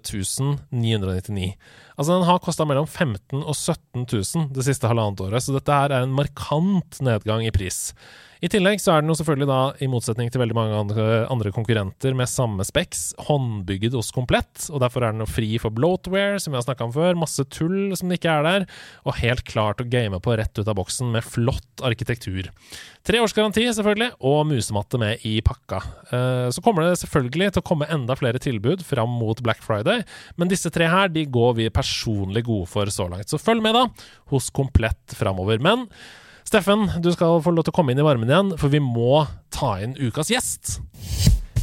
999. 0.72 1.54
Altså 1.98 2.14
Den 2.14 2.28
har 2.28 2.42
kosta 2.46 2.66
mellom 2.70 2.86
15 2.86 3.42
og 3.42 3.56
17 3.56 4.06
000 4.06 4.52
det 4.54 4.68
siste 4.68 4.90
halvannet 4.90 5.24
året, 5.26 5.42
så 5.42 5.56
dette 5.56 5.74
her 5.74 5.94
er 5.96 6.06
en 6.06 6.14
markant 6.14 7.00
nedgang 7.02 7.46
i 7.48 7.54
pris. 7.56 7.88
I 8.38 8.50
tillegg 8.54 8.78
så 8.82 8.94
er 8.94 9.02
den 9.02 9.10
jo 9.10 9.16
selvfølgelig 9.18 9.48
da, 9.50 9.60
i 9.82 9.88
motsetning 9.90 10.30
til 10.30 10.42
veldig 10.44 10.54
mange 10.54 10.78
andre, 10.78 11.52
konkurrenter 11.56 12.14
med 12.18 12.30
samme 12.30 12.62
speks, 12.68 13.16
håndbygget 13.26 13.96
hos 13.98 14.12
Komplett, 14.14 14.68
og 14.70 14.82
derfor 14.84 15.06
er 15.06 15.16
den 15.16 15.24
jo 15.24 15.30
fri 15.30 15.50
for 15.62 15.74
bloatware, 15.74 16.38
som 16.42 16.54
vi 16.54 16.60
har 16.60 16.66
snakka 16.68 16.86
om 16.86 16.94
før, 16.94 17.18
masse 17.18 17.42
tull 17.54 17.96
som 17.98 18.12
det 18.12 18.20
ikke 18.20 18.36
er 18.36 18.46
der, 18.46 18.68
og 19.10 19.18
helt 19.24 19.42
klart 19.50 19.82
å 19.82 19.88
game 19.90 20.20
på 20.22 20.38
rett 20.38 20.54
ut 20.62 20.68
av 20.70 20.78
boksen 20.78 21.10
med 21.16 21.26
flott 21.26 21.82
arkitektur. 21.88 22.52
Tre 23.08 23.22
års 23.24 23.34
garanti, 23.34 23.64
selvfølgelig, 23.74 24.12
og 24.30 24.46
musematte 24.52 25.02
med 25.02 25.26
i 25.26 25.40
pakka. 25.42 25.82
Eh, 26.12 26.50
Så 26.54 26.62
kommer 26.62 26.86
det 26.86 27.00
selvfølgelig 27.02 27.54
til 27.56 27.64
å 27.64 27.66
komme 27.66 27.90
enda 27.90 28.16
flere 28.20 28.42
tilbud 28.44 28.84
fram 28.86 29.18
mot 29.18 29.42
Black 29.42 29.64
Friday, 29.66 30.04
men 30.38 30.52
disse 30.52 30.70
tre 30.70 30.86
her 30.92 31.10
de 31.10 31.26
går 31.26 31.56
vi 31.58 31.70
personlig 31.70 31.87
gode 32.46 32.70
for 32.72 32.90
så 32.94 33.08
langt. 33.12 33.30
Så 33.30 33.40
følg 33.42 33.64
med, 33.64 33.78
da, 33.78 33.88
hos 34.34 34.50
Komplett 34.50 35.16
framover. 35.18 35.60
Men 35.64 35.88
Steffen, 36.48 36.88
du 37.04 37.12
skal 37.12 37.42
få 37.44 37.52
lov 37.52 37.68
til 37.68 37.74
å 37.74 37.76
komme 37.76 37.92
inn 37.92 38.00
i 38.00 38.06
varmen 38.08 38.30
igjen, 38.30 38.54
for 38.60 38.72
vi 38.72 38.80
må 38.80 39.26
ta 39.52 39.76
inn 39.84 39.98
ukas 40.00 40.32
gjest. 40.32 40.78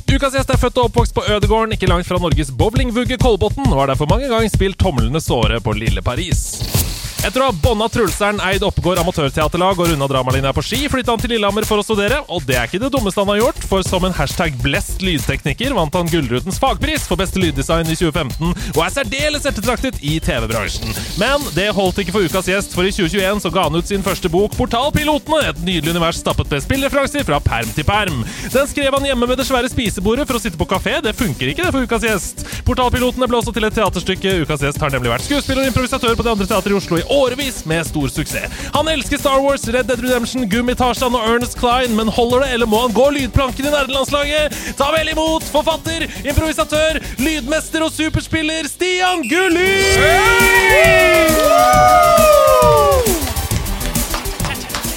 Ukas 0.04 0.36
gjest 0.36 0.52
er 0.52 0.60
født 0.60 0.76
og 0.82 0.90
oppvokst 0.90 1.16
på 1.16 1.24
Ødegården, 1.24 1.72
ikke 1.74 1.88
langt 1.88 2.06
fra 2.06 2.20
Norges 2.20 2.52
bowlingvugge 2.52 3.16
Kolbotn, 3.18 3.64
og 3.70 3.80
har 3.80 3.94
derfor 3.94 4.10
mange 4.12 4.28
ganger 4.28 4.52
spilt 4.52 4.78
tomlene 4.78 5.24
såre 5.24 5.62
på 5.64 5.72
lille 5.80 6.04
Paris. 6.04 6.83
Etter 7.24 7.40
å 7.40 7.46
ha 7.48 7.54
bånda 7.56 7.86
Trulseren, 7.88 8.36
eid 8.44 8.60
Oppegård 8.66 8.98
amatørteaterlag 9.00 9.78
og 9.80 9.86
runda 9.88 10.06
dramalinja 10.10 10.50
på 10.52 10.60
ski, 10.60 10.82
flytta 10.92 11.14
han 11.14 11.22
til 11.22 11.30
Lillehammer 11.32 11.64
for 11.64 11.80
å 11.80 11.84
studere, 11.86 12.18
og 12.28 12.44
det 12.44 12.58
er 12.60 12.68
ikke 12.68 12.82
det 12.82 12.90
dummeste 12.92 13.22
han 13.22 13.30
har 13.32 13.38
gjort, 13.38 13.62
for 13.70 13.86
som 13.86 14.04
en 14.04 14.12
hashtag 14.12 14.58
blest 14.60 15.00
lydtekniker 15.00 15.72
vant 15.72 15.96
han 15.96 16.10
Gullrutens 16.12 16.60
fagpris 16.60 17.06
for 17.08 17.16
beste 17.16 17.40
lyddesign 17.40 17.88
i 17.88 17.96
2015, 17.96 18.52
og 18.74 18.80
er 18.84 18.92
særdeles 18.92 19.48
ettertraktet 19.48 20.02
i 20.04 20.18
TV-bransjen. 20.20 20.92
Men 21.16 21.46
det 21.56 21.70
holdt 21.72 22.02
ikke 22.02 22.12
for 22.12 22.28
ukas 22.28 22.50
gjest, 22.52 22.76
for 22.76 22.84
i 22.84 22.92
2021 22.92 23.40
så 23.46 23.54
ga 23.56 23.64
han 23.70 23.80
ut 23.80 23.88
sin 23.88 24.04
første 24.04 24.28
bok, 24.28 24.52
Portalpilotene, 24.60 25.40
et 25.48 25.64
nydelig 25.64 25.96
univers 25.96 26.20
stappet 26.20 26.52
med 26.52 26.66
spillreferanser 26.66 27.24
fra 27.24 27.40
perm 27.40 27.72
til 27.72 27.88
perm. 27.88 28.20
Den 28.52 28.68
skrev 28.68 28.98
han 28.98 29.08
hjemme 29.08 29.30
med 29.32 29.40
det 29.40 29.48
svære 29.48 29.72
spisebordet 29.72 30.28
for 30.28 30.36
å 30.36 30.44
sitte 30.44 30.60
på 30.60 30.68
kafé, 30.74 30.98
det 31.00 31.16
funker 31.16 31.54
ikke 31.54 31.64
det 31.64 31.72
for 31.72 31.88
ukas 31.88 32.04
gjest. 32.04 32.44
Portalpilotene 32.68 33.32
ble 33.32 33.40
også 33.40 33.56
til 33.56 33.64
et 33.64 33.80
teaterstykke, 33.80 34.36
ukas 34.44 34.68
gjest 34.68 34.84
har 34.84 34.92
nemlig 34.92 35.16
vært 35.16 35.28
skuespiller 35.30 35.64
og 35.64 35.72
improvisatør 35.72 36.20
på 36.20 36.28
Det 36.28 36.36
andre 36.36 36.52
teatret 36.52 36.76
i 36.76 36.80
Oslo 36.82 37.00
i 37.00 37.13
årevis 37.14 37.62
med 37.70 37.86
stor 37.86 38.08
suksess. 38.08 38.52
Han 38.74 38.88
elsker 38.88 39.20
Star 39.20 39.40
Wars, 39.44 39.66
Red 39.68 39.88
Dead 39.90 40.02
Redemption, 40.04 40.48
Gummitasjan 40.50 41.14
og 41.14 41.28
Ernest 41.28 41.58
Klein, 41.60 41.96
men 41.96 42.08
holder 42.08 42.44
det, 42.44 42.52
eller 42.56 42.70
må 42.70 42.84
han 42.86 42.96
gå 42.96 43.10
lydplanken 43.16 43.68
i 43.68 43.74
nerdelandslaget? 43.74 44.58
Ta 44.78 44.90
vel 44.94 45.12
imot 45.14 45.46
forfatter, 45.54 46.08
improvisatør, 46.24 47.00
lydmester 47.22 47.86
og 47.86 47.92
superspiller 47.94 48.68
Stian 48.70 49.24
Gulli! 49.30 49.70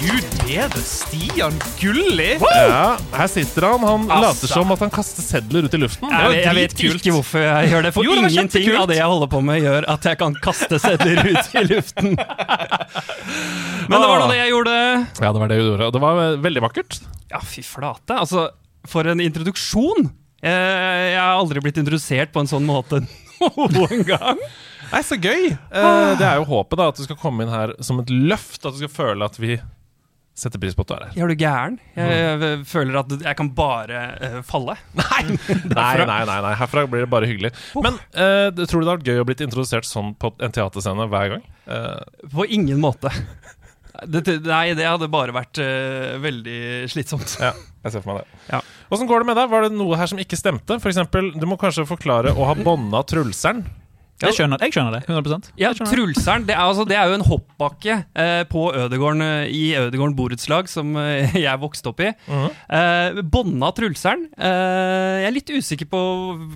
Gud 0.08 0.37
bedre, 0.48 0.82
Stian 0.88 1.56
Gulli! 1.80 2.38
Ja, 2.40 2.96
her 3.14 3.28
sitter 3.32 3.66
han. 3.68 3.84
Han 3.84 4.06
Altså. 4.08 4.24
later 4.24 4.52
som 4.54 4.72
at 4.72 4.80
han 4.86 4.92
kaster 4.94 5.26
sedler 5.26 5.68
ut 5.68 5.74
i 5.76 5.80
luften. 5.82 6.08
Det 6.10 6.18
Jeg, 6.18 6.30
vet- 6.32 6.46
jeg 6.46 6.56
vet 6.58 7.02
ikke 7.02 7.14
hvorfor 7.18 7.44
jeg 7.44 7.70
gjør 7.72 7.84
det, 7.88 7.92
for 7.96 8.04
Jo, 8.08 8.16
det 8.16 8.32
ingenting 8.32 8.70
av 8.80 8.88
det 8.88 8.98
jeg 8.98 9.10
holder 9.12 9.28
på 9.34 9.42
med, 9.44 9.62
gjør 9.66 9.88
at 9.94 10.08
jeg 10.08 10.18
kan 10.22 10.38
kaste 10.44 10.80
sedler 10.80 11.20
ut 11.28 11.56
i 11.60 11.64
luften. 11.68 12.16
Men 13.88 13.98
det 14.02 14.08
var 14.08 14.20
nå 14.24 14.30
det 14.32 14.40
jeg 14.40 14.52
gjorde. 14.54 14.76
Ja, 15.22 15.32
det 15.34 15.42
var 15.44 15.48
det 15.52 15.58
du 15.60 15.66
gjorde. 15.68 15.88
Og 15.90 15.94
det 15.98 16.02
var 16.04 16.22
eh, 16.24 16.38
veldig 16.48 16.64
vakkert. 16.68 17.00
Ja, 17.32 17.40
fy 17.44 17.62
flate. 17.68 18.16
Altså, 18.18 18.48
for 18.88 19.08
en 19.12 19.20
introduksjon! 19.24 20.10
Jeg, 20.44 20.54
jeg 20.54 21.18
har 21.20 21.34
aldri 21.40 21.60
blitt 21.66 21.80
introdusert 21.82 22.32
på 22.32 22.44
en 22.44 22.48
sånn 22.50 22.66
måte 22.68 23.02
noen 23.76 24.04
gang. 24.08 24.40
Nei, 24.92 25.02
så 25.04 25.18
gøy! 25.20 25.50
Eh, 25.52 26.12
det 26.20 26.24
er 26.28 26.38
jo 26.40 26.46
håpet, 26.48 26.78
da, 26.80 26.88
at 26.94 27.00
du 27.00 27.04
skal 27.04 27.18
komme 27.20 27.44
inn 27.44 27.52
her 27.52 27.74
som 27.84 28.00
et 28.00 28.10
løft. 28.14 28.62
At 28.64 28.78
du 28.78 28.80
skal 28.86 28.94
føle 28.94 29.28
at 29.28 29.36
vi 29.42 29.58
setter 30.38 30.62
pris 30.62 30.76
på 30.78 30.86
at 30.86 30.90
du 30.90 30.96
er 30.96 31.06
her. 31.08 31.18
Er 31.24 31.32
du 31.32 31.40
gæren? 31.42 31.78
Jeg, 31.98 32.18
jeg 32.44 32.60
føler 32.70 33.00
at 33.02 33.14
jeg 33.26 33.38
kan 33.40 33.50
bare 33.58 34.04
uh, 34.22 34.40
falle. 34.46 34.78
Nei, 35.02 35.24
nei, 35.78 36.06
nei, 36.06 36.40
nei, 36.46 36.54
herfra 36.62 36.86
blir 36.90 37.06
det 37.06 37.12
bare 37.12 37.30
hyggelig. 37.30 37.54
Men 37.76 37.98
uh, 38.14 38.50
tror 38.54 38.82
du 38.82 38.86
det 38.86 38.92
har 38.92 39.00
vært 39.00 39.10
gøy 39.10 39.22
å 39.24 39.28
blitt 39.28 39.44
introdusert 39.46 39.88
sånn 39.90 40.14
på 40.22 40.34
en 40.38 40.54
teaterscene 40.54 41.10
hver 41.10 41.36
gang? 41.36 41.46
Uh. 41.66 42.02
På 42.34 42.46
ingen 42.48 42.82
måte. 42.84 43.14
Det, 43.98 44.20
det- 44.28 44.44
nei, 44.46 44.76
det 44.78 44.86
hadde 44.86 45.08
bare 45.10 45.34
vært 45.34 45.58
veldig 46.22 46.86
slitsomt. 46.86 47.32
ja, 47.42 47.48
jeg 47.82 47.96
ser 47.96 48.04
for 48.04 48.12
meg 48.12 48.20
det. 48.20 48.42
Ja. 48.52 48.60
Åssen 48.94 49.10
går 49.10 49.24
det 49.24 49.30
med 49.32 49.40
deg? 49.40 49.50
Var 49.50 49.66
det 49.66 49.72
noe 49.74 49.98
her 49.98 50.12
som 50.12 50.22
ikke 50.22 50.38
stemte? 50.38 50.78
For 50.84 50.92
eksempel, 50.92 51.32
du 51.34 51.48
må 51.50 51.58
kanskje 51.58 51.88
forklare 51.90 52.36
å 52.38 52.46
ha 52.46 52.54
bånda 52.62 53.02
Trulseren. 53.10 53.64
Jeg 54.18 54.34
skjønner, 54.34 54.58
jeg 54.66 54.74
skjønner 54.74 54.96
det. 54.98 55.02
100 55.06 55.52
Ja. 55.62 55.70
Trulseren 55.78 56.46
det 56.48 56.56
er, 56.56 56.62
altså, 56.66 56.88
det 56.90 56.96
er 56.98 57.06
jo 57.12 57.18
en 57.20 57.26
hoppbakke 57.28 57.98
eh, 58.18 58.44
på 58.50 58.64
Ødegården 58.74 59.22
eh, 59.22 59.52
i 59.54 59.62
Ødegården 59.78 60.16
borettslag, 60.18 60.68
som 60.72 60.96
eh, 60.98 61.36
jeg 61.46 61.60
vokste 61.62 61.92
opp 61.92 62.02
i. 62.02 62.10
Mhm. 62.26 62.48
eh, 62.80 63.22
Bånda 63.22 63.70
Trulseren. 63.78 64.26
Eh, 64.34 65.22
jeg 65.22 65.28
er 65.30 65.36
litt 65.38 65.52
usikker 65.54 65.86
på 65.92 66.02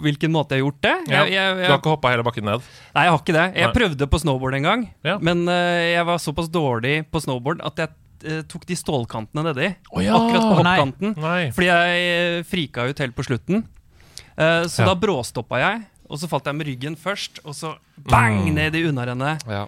hvilken 0.01 0.33
måte 0.33 0.57
jeg 0.57 0.63
har 0.63 0.71
gjort 0.71 0.81
det. 0.87 0.95
Jeg, 1.13 1.31
Jeg, 1.31 1.37
jeg, 1.37 1.55
Du 1.61 1.71
har 1.71 1.77
ikke 1.83 1.93
hoppa 1.93 2.13
hele 2.15 2.25
bakken 2.25 2.49
ned? 2.49 2.65
nei, 2.95 3.03
jeg 3.05 3.13
har 3.13 3.21
ikke 3.21 3.37
det. 3.37 3.45
Jeg 3.61 3.67
Nei. 3.69 3.75
prøvde 3.77 4.07
på 4.15 4.21
snowboard 4.25 4.57
en 4.57 4.63
gang, 4.71 4.87
Ja. 5.05 5.17
men 5.21 5.45
eh, 5.47 5.91
jeg 5.93 6.05
var 6.09 6.17
såpass 6.17 6.49
dårlig 6.49 6.95
på 7.13 7.21
snowboard 7.21 7.61
at 7.61 7.77
jeg 7.85 7.89
tok 8.49 8.65
de 8.69 8.75
stålkantene 8.77 9.41
nedi. 9.47 9.69
Oh, 9.93 10.01
ja. 10.01 10.13
Akkurat 10.17 10.43
på 10.49 10.57
hoppkanten. 10.59 11.13
nei. 11.17 11.21
Nei. 11.29 11.45
Fordi 11.53 11.69
jeg 11.69 12.43
frika 12.49 12.89
ut 12.89 12.99
helt 13.01 13.15
på 13.17 13.25
slutten. 13.25 13.63
Eh, 14.37 14.65
så 14.69 14.81
Ja. 14.83 14.91
da 14.91 14.93
bråstoppa 14.95 15.57
jeg, 15.61 15.81
og 16.11 16.19
så 16.19 16.27
falt 16.29 16.45
jeg 16.49 16.57
med 16.59 16.67
ryggen 16.67 16.97
først, 16.99 17.39
og 17.47 17.55
så 17.55 17.73
bang 17.97 18.41
Mm. 18.49 18.53
ned 18.59 18.75
i 18.75 18.83
unnarennet. 18.89 19.45
Ja. 19.47 19.65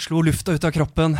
Slo 0.00 0.22
lufta 0.24 0.54
ut 0.56 0.64
av 0.64 0.72
kroppen. 0.72 1.14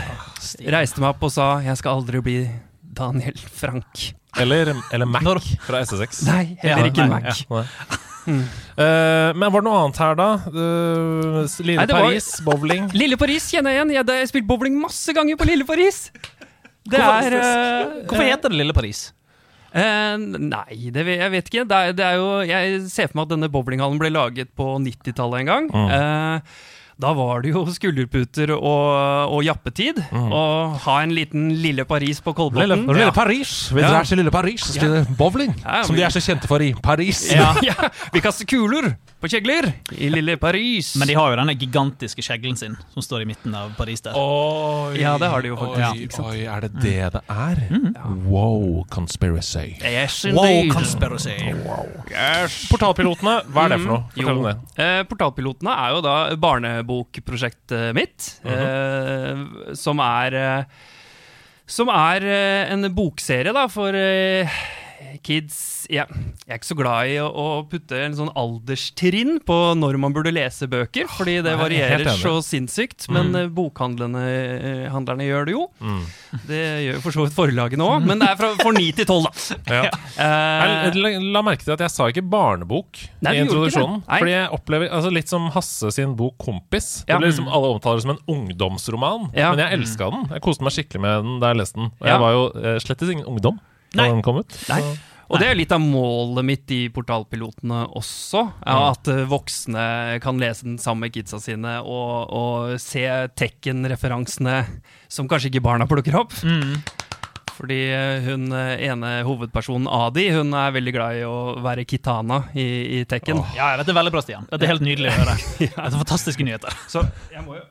Reiste 0.64 0.98
meg 1.04 1.10
opp 1.12 1.22
og 1.22 1.30
sa 1.30 1.60
'jeg 1.60 1.76
skal 1.76 1.98
aldri 2.00 2.22
bli 2.22 2.50
Daniel 2.92 3.34
Frank'. 3.36 4.14
Eller, 4.40 4.72
eller 4.92 5.04
Mac 5.06 5.22
Når- 5.22 5.44
fra 5.60 5.80
SSX. 5.84 6.22
Nei, 6.26 6.56
Ja, 6.64 6.76
heller 6.76 6.90
ikke 6.90 7.06
nei, 7.06 7.20
Mac. 7.20 7.44
Nei. 7.50 7.66
uh, 8.78 9.32
men 9.38 9.52
var 9.52 9.60
det 9.60 9.64
noe 9.66 9.84
annet 9.84 9.98
her, 9.98 10.14
da? 10.14 10.28
Uh, 10.46 11.46
Lille 11.60 11.76
Nei, 11.76 11.86
Paris, 11.86 12.40
var- 12.40 12.56
bowling 12.56 12.88
Lille 12.94 13.16
Paris 13.18 13.50
kjenner 13.52 13.70
jeg 13.74 13.84
igjen. 13.86 13.92
Jeg 13.92 14.06
har 14.06 14.26
spilt 14.30 14.46
bowling 14.46 14.80
masse 14.80 15.12
ganger 15.12 15.36
på 15.36 15.44
Lille 15.46 15.64
Paris. 15.68 16.10
Det 16.88 16.98
Hvorfor- 16.98 17.32
er 17.32 17.36
uh, 17.38 18.06
Hvorfor 18.08 18.24
heter 18.24 18.48
det 18.48 18.58
Lille 18.58 18.72
Paris? 18.74 19.12
Eh, 19.74 20.16
Nei, 20.18 20.90
det, 20.94 21.06
jeg 21.06 21.32
vet 21.32 21.48
ikke. 21.50 21.64
Det 21.68 21.78
er, 21.78 21.96
det 21.96 22.04
er 22.06 22.20
jo, 22.20 22.28
jeg 22.48 22.84
ser 22.92 23.10
for 23.10 23.20
meg 23.20 23.28
at 23.28 23.34
denne 23.36 23.50
bowlinghallen 23.52 23.98
ble 24.02 24.12
laget 24.14 24.52
på 24.58 24.74
90-tallet 24.82 25.42
en 25.44 25.50
gang. 25.52 25.68
Mm. 25.72 25.90
Eh, 25.96 26.70
da 27.02 27.10
var 27.16 27.40
det 27.42 27.50
jo 27.54 27.64
skulderputer 27.78 28.52
og, 28.54 29.32
og 29.32 29.40
jappetid. 29.46 29.98
Å 30.12 30.42
ha 30.84 30.98
en 31.02 31.14
liten 31.16 31.48
Lille 31.62 31.86
Paris 31.88 32.20
på 32.22 32.34
Kolbotn. 32.36 32.62
Lille, 32.62 32.78
Lille 32.92 33.14
Paris. 33.16 33.70
Vi 33.72 33.80
Ja. 33.82 33.90
drar 33.96 34.06
til 34.08 34.20
Lille 34.22 34.34
Paris 34.34 34.68
og 34.68 34.76
spiller 34.76 35.08
bowling. 35.18 35.54
Ja, 35.64 35.82
som 35.88 35.96
vi... 35.96 36.02
de 36.02 36.06
er 36.06 36.14
så 36.14 36.22
kjente 36.22 36.50
for 36.50 36.62
i 36.62 36.72
Paris. 36.84 37.24
Ja. 37.32 37.54
ja, 37.70 37.90
vi 38.14 38.22
kaster 38.22 38.46
kuler 38.46 38.92
på 39.22 39.30
kjegler 39.30 39.68
i 39.94 40.08
lille 40.12 40.34
Paris. 40.42 40.92
Men 40.98 41.08
de 41.08 41.14
har 41.16 41.30
jo 41.32 41.38
denne 41.38 41.54
gigantiske 41.58 42.24
kjeglen 42.26 42.56
sin 42.58 42.74
som 42.92 43.04
står 43.06 43.22
i 43.24 43.28
midten 43.30 43.54
av 43.54 43.72
Paris 43.78 44.02
der. 44.04 44.16
Oi, 44.18 44.98
Ja, 45.00 45.14
det 45.22 45.28
har 45.30 45.42
de 45.44 45.52
jo 45.52 45.56
faktisk, 45.60 46.18
Oi, 46.20 46.42
oi, 46.42 46.44
er 46.50 46.66
det 46.66 46.72
det 46.82 46.96
det 47.14 47.22
er? 47.30 47.62
Wow, 48.26 48.82
conspiracy. 48.90 49.76
yes, 49.80 50.24
Wow, 50.26 50.46
indeed. 50.46 50.74
Yes. 52.12 52.58
Portalpilotene, 52.70 53.38
hva 53.54 53.64
er 53.68 53.74
det 53.76 53.80
for 53.84 53.92
noe? 53.94 54.02
Fortell 54.12 54.26
Jo. 54.26 54.36
om 54.38 54.48
det. 54.50 54.56
Eh, 54.82 55.02
Portalpilotene 55.08 55.78
er 55.86 55.94
jo 55.96 56.02
da 56.04 56.16
barnebokprosjektet 56.42 57.94
mitt, 57.96 58.28
eh, 58.44 59.74
som 59.78 60.00
er 60.02 60.34
eh, 60.34 60.64
Som 61.72 61.88
er 61.88 62.24
eh, 62.26 62.72
en 62.74 62.82
bokserie 62.92 63.52
da 63.54 63.66
for 63.70 63.94
eh, 63.96 64.50
kids 65.24 65.56
ja, 65.92 66.04
Jeg 66.08 66.48
er 66.48 66.60
ikke 66.60 66.68
så 66.70 66.76
glad 66.78 67.10
i 67.10 67.16
å, 67.22 67.26
å 67.28 67.46
putte 67.68 67.98
en 68.00 68.14
sånn 68.16 68.30
alderstrinn 68.38 69.38
på 69.46 69.56
når 69.78 69.98
man 70.00 70.14
burde 70.14 70.32
lese 70.34 70.68
bøker, 70.70 71.08
fordi 71.10 71.38
det 71.44 71.52
er 71.52 71.60
varierer 71.60 72.10
så 72.20 72.36
sinnssykt. 72.44 73.08
Men 73.12 73.32
mm. 73.34 73.52
bokhandlene 73.56 74.22
eh, 74.88 75.26
gjør 75.26 75.48
det 75.48 75.54
jo. 75.56 75.66
Mm. 75.82 76.02
Det 76.48 76.62
gjør 76.86 77.00
for 77.04 77.16
så 77.16 77.26
vidt 77.26 77.36
forlagene 77.36 77.86
òg, 77.86 78.06
men 78.08 78.22
det 78.22 78.30
er 78.30 78.38
fra, 78.40 78.52
for 78.60 78.76
ni 78.76 78.88
til 78.96 79.08
tolv, 79.08 79.28
da. 79.28 79.60
Ja. 79.82 79.88
Uh, 80.12 80.90
Jeg 80.92 81.00
la, 81.00 81.10
la 81.38 81.40
merke 81.44 81.64
til 81.64 81.72
at 81.72 81.80
jeg 81.82 81.90
sa 81.90 82.04
ikke 82.10 82.22
barnebok 82.28 82.98
Nei, 83.24 83.32
i 83.32 83.40
introduksjonen. 83.42 84.02
Fordi 84.04 84.34
jeg 84.34 84.50
opplever 84.54 84.92
altså 84.92 85.10
Litt 85.14 85.30
som 85.32 85.46
Hasse 85.54 85.88
sin 85.94 86.12
bok 86.18 86.36
'Kompis'. 86.42 86.90
Ja. 87.06 87.16
Det 87.16 87.22
blir 87.22 87.32
liksom 87.32 87.48
Alle 87.48 87.72
omtaler 87.72 87.98
det 87.98 88.04
som 88.04 88.12
en 88.14 88.22
ungdomsroman. 88.34 89.30
Men 89.32 89.62
jeg 89.64 89.78
elska 89.78 90.10
den. 90.12 90.28
Jeg 90.36 90.44
koste 90.44 90.66
meg 90.66 90.76
skikkelig 90.76 91.04
med 91.06 91.24
den 91.24 91.40
da 91.42 91.52
jeg 91.52 91.62
leste 91.62 91.80
den. 91.80 91.90
Og 91.96 92.10
jeg 92.12 92.22
var 92.22 92.36
jo 92.36 92.44
eh, 92.60 92.78
slett 92.84 93.06
ingen 93.08 93.28
ungdom 93.32 93.58
Nei. 93.98 94.10
den 94.10 94.22
kom 94.24 94.42
ut. 94.42 94.60
Nei. 94.70 94.82
Og 95.32 95.40
det 95.40 95.48
er 95.48 95.56
litt 95.56 95.72
av 95.72 95.80
målet 95.80 96.44
mitt 96.44 96.72
i 96.74 96.80
Portalpilotene 96.92 97.86
også. 97.96 98.42
Ja, 98.66 98.90
at 98.90 99.08
eh, 99.08 99.24
voksne 99.28 99.84
kan 100.24 100.40
lese 100.40 100.66
den 100.66 100.76
sammen 100.82 101.06
med 101.06 101.14
kidsa 101.14 101.40
sine 101.40 101.78
og, 101.80 102.28
og 102.28 102.74
se 102.82 103.06
Tekken-referansene 103.40 104.58
som 105.08 105.30
kanskje 105.30 105.54
ikke 105.54 105.64
barna 105.64 105.88
plukker 105.88 106.20
opp. 106.20 106.36
Mm. 106.44 106.82
Fordi 107.56 107.80
eh, 107.94 108.28
hun 108.28 108.52
eh, 108.56 108.84
ene 108.88 109.14
hovedpersonen, 109.24 109.88
Adi, 109.88 110.28
hun 110.36 110.52
er 110.58 110.76
veldig 110.76 110.96
glad 110.98 111.20
i 111.20 111.26
å 111.28 111.36
være 111.64 111.88
Kitana 111.88 112.42
i, 112.52 112.68
i 113.00 113.04
Tekken. 113.08 113.40
Ja, 113.56 113.72
dette 113.80 113.94
er 113.94 114.02
veldig 114.02 114.12
bra, 114.12 114.24
Stian. 114.24 114.48
Dette 114.52 114.68
er 114.68 114.74
helt 114.74 114.84
nydelig 114.84 115.14
å 115.14 115.20
høre. 115.22 115.38
Dette 115.62 115.86
er 115.88 115.96
fantastiske 115.96 116.44
nyheter. 116.44 116.76
Så 116.92 117.06
jeg 117.32 117.44
må 117.46 117.56
jo 117.56 117.64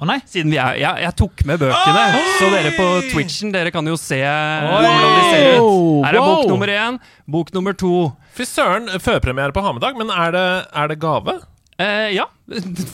Å 0.00 0.06
nei? 0.08 0.16
Siden 0.24 0.48
vi 0.52 0.56
er 0.56 0.78
Jeg, 0.80 1.02
jeg 1.04 1.14
tok 1.20 1.42
med 1.44 1.60
bøkene, 1.60 2.04
så 2.38 2.46
dere 2.54 2.70
på 2.72 2.86
Twitchen 3.10 3.50
Dere 3.52 3.72
kan 3.74 3.84
jo 3.90 3.98
se 4.00 4.16
Oi! 4.24 4.70
hvordan 4.70 5.14
de 5.18 5.22
ser 5.28 5.46
ut. 5.60 6.06
Her 6.06 6.16
er 6.16 6.24
bok 6.24 6.46
nummer 6.48 6.72
én, 6.72 6.96
bok 7.28 7.52
nummer 7.52 7.76
to. 7.76 7.92
Fy 8.36 8.46
søren, 8.48 8.88
førpremiere 9.02 9.52
på 9.52 9.60
Hamedag, 9.64 9.98
men 10.00 10.08
er 10.14 10.32
det, 10.36 10.44
er 10.80 10.88
det 10.94 10.96
gave? 11.02 11.34
Eh, 11.80 12.10
ja. 12.16 12.24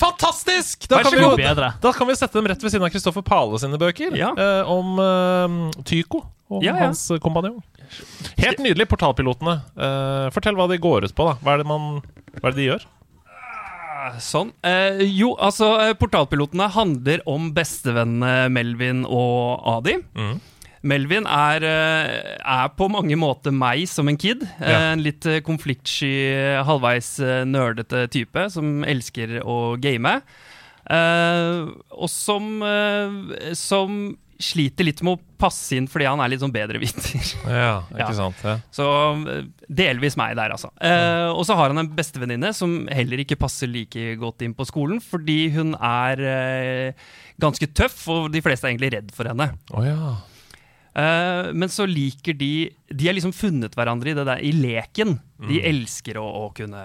Fantastisk! 0.01 0.89
Da 0.91 0.99
Vær 0.99 1.07
kan, 1.07 1.13
så 1.13 1.19
vi, 1.19 1.25
god. 1.29 1.41
Bedre. 1.41 1.71
da 1.83 1.93
kan 1.95 2.09
vi 2.11 2.17
sette 2.19 2.39
dem 2.39 2.49
rett 2.51 2.63
ved 2.63 2.75
siden 2.75 2.87
av 2.87 2.93
Kristoffer 2.95 3.25
Pale 3.27 3.59
sine 3.63 3.79
bøker. 3.81 4.15
Ja. 4.19 4.33
Eh, 4.35 4.71
om 4.71 4.99
eh, 5.03 5.83
Tycho 5.87 6.25
og 6.51 6.63
Ja, 6.63 6.75
ja. 6.77 6.87
hans 6.89 7.07
kompanjong. 7.23 7.59
Helt 8.39 8.59
nydelig, 8.63 8.87
Portalpilotene. 8.91 9.57
Eh, 9.79 10.27
fortell 10.35 10.59
hva 10.59 10.67
de 10.71 10.79
går 10.83 11.07
ut 11.09 11.15
på. 11.19 11.27
da 11.31 11.37
Hva 11.43 11.55
er 11.57 11.63
det, 11.63 11.67
man, 11.71 12.01
hva 12.41 12.51
er 12.51 12.55
det 12.55 12.61
de 12.61 12.69
gjør? 12.73 12.87
Sånn. 14.23 14.53
Eh, 14.67 15.01
jo, 15.17 15.35
altså, 15.43 15.73
eh, 15.83 15.95
portalpilotene 15.99 16.69
handler 16.75 17.23
om 17.27 17.51
bestevennene 17.57 18.51
Melvin 18.53 19.05
og 19.07 19.63
Adi. 19.77 19.97
Mm. 20.17 20.37
Melvin 20.87 21.27
er, 21.27 21.65
eh, 21.67 22.37
er 22.39 22.69
på 22.79 22.87
mange 22.93 23.17
måter 23.19 23.51
meg 23.53 23.89
som 23.91 24.09
en 24.09 24.17
kid. 24.17 24.43
Eh, 24.61 24.71
Ja. 24.71 24.79
En 24.93 25.03
litt 25.03 25.23
konfliktsky, 25.43 26.63
halvveis 26.65 27.19
nerdete 27.49 28.09
type 28.09 28.51
som 28.51 28.85
elsker 28.85 29.41
å 29.43 29.81
game. 29.81 30.21
Eh, 30.89 31.67
og 31.91 32.09
som, 32.09 32.63
som 33.55 34.17
sliter 34.43 34.85
litt 34.87 35.01
med 35.07 35.17
å 35.17 35.21
passe 35.41 35.77
inn 35.79 35.87
fordi 35.89 36.07
han 36.09 36.21
er 36.21 36.31
litt 36.33 36.43
sånn 36.43 36.53
bedreviter. 36.55 37.33
Ja, 37.47 37.83
ikke 37.93 38.01
Ja. 38.03 38.13
sant? 38.19 38.43
Ja. 38.45 38.55
Så 38.75 38.87
eh, 39.33 39.43
delvis 39.69 40.17
meg 40.21 40.37
der, 40.39 40.55
altså. 40.57 40.71
Eh, 40.81 41.31
og 41.33 41.43
så 41.49 41.57
har 41.59 41.73
han 41.73 41.83
en 41.85 41.91
bestevenninne 41.97 42.53
som 42.57 42.87
heller 42.93 43.23
ikke 43.25 43.39
passer 43.41 43.71
like 43.71 44.15
godt 44.21 44.43
inn 44.47 44.55
på 44.57 44.67
skolen, 44.69 45.01
fordi 45.05 45.51
hun 45.57 45.75
er 45.81 46.25
eh, 46.31 47.11
ganske 47.43 47.69
tøff, 47.77 48.03
og 48.13 48.31
de 48.35 48.41
fleste 48.45 48.67
er 48.69 48.75
egentlig 48.75 48.95
redd 48.97 49.13
for 49.17 49.29
henne. 49.31 49.51
Oh, 49.77 49.85
ja. 49.87 50.17
Eh, 50.97 51.51
men 51.53 51.69
så 51.69 51.85
liker 51.85 52.33
de 52.41 52.71
De 52.89 53.05
har 53.05 53.13
liksom 53.13 53.35
funnet 53.37 53.75
hverandre 53.77 54.15
i 54.15 54.17
det 54.17 54.23
der 54.25 54.41
i 54.41 54.53
leken. 54.57 55.19
De 55.45 55.59
elsker 55.69 56.17
å, 56.17 56.25
å 56.25 56.45
kunne 56.57 56.81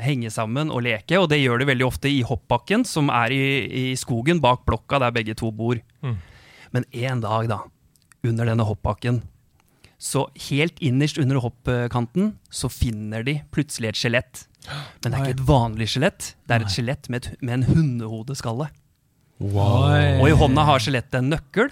henge 0.00 0.30
sammen 0.32 0.70
og 0.72 0.80
leke, 0.86 1.18
og 1.20 1.28
det 1.28 1.42
gjør 1.42 1.60
de 1.60 1.66
veldig 1.68 1.84
ofte 1.84 2.08
i 2.08 2.22
hoppbakken, 2.24 2.86
som 2.88 3.10
er 3.12 3.34
i, 3.36 3.42
i 3.68 3.96
skogen 4.00 4.40
bak 4.40 4.62
blokka 4.64 4.96
der 5.02 5.12
begge 5.12 5.34
to 5.36 5.50
bor. 5.52 5.76
Mm. 6.00 6.16
Men 6.72 6.86
en 6.90 7.22
dag, 7.24 7.48
da, 7.50 7.60
under 8.26 8.48
denne 8.48 8.66
hoppbakken, 8.66 9.22
så 10.02 10.26
helt 10.48 10.80
innerst 10.82 11.20
under 11.22 11.38
hoppkanten, 11.44 12.32
så 12.50 12.70
finner 12.72 13.22
de 13.26 13.36
plutselig 13.54 13.92
et 13.92 14.00
skjelett. 14.00 14.46
Men 14.66 15.12
det 15.12 15.12
er 15.12 15.20
ikke 15.22 15.36
et 15.36 15.46
vanlig 15.46 15.88
skjelett, 15.92 16.32
det 16.48 16.56
er 16.56 16.64
et 16.64 16.74
skjelett 16.74 17.06
med, 17.12 17.28
med 17.42 17.60
en 17.60 17.68
hundehodeskalle. 17.68 18.66
Og 19.42 20.26
i 20.26 20.34
hånda 20.38 20.66
har 20.66 20.82
skjelettet 20.82 21.20
en 21.20 21.30
nøkkel. 21.32 21.70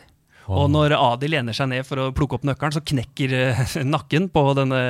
Og 0.51 0.67
når 0.73 0.97
Adi 0.97 1.29
lener 1.31 1.55
seg 1.55 1.69
ned 1.71 1.87
for 1.87 2.03
å 2.03 2.09
plukke 2.15 2.39
opp 2.39 2.47
nøkkelen, 2.49 2.75
så 2.75 2.83
knekker 2.83 3.35
eh, 3.37 3.75
nakken 3.95 4.27
på 4.35 4.43
denne 4.59 4.81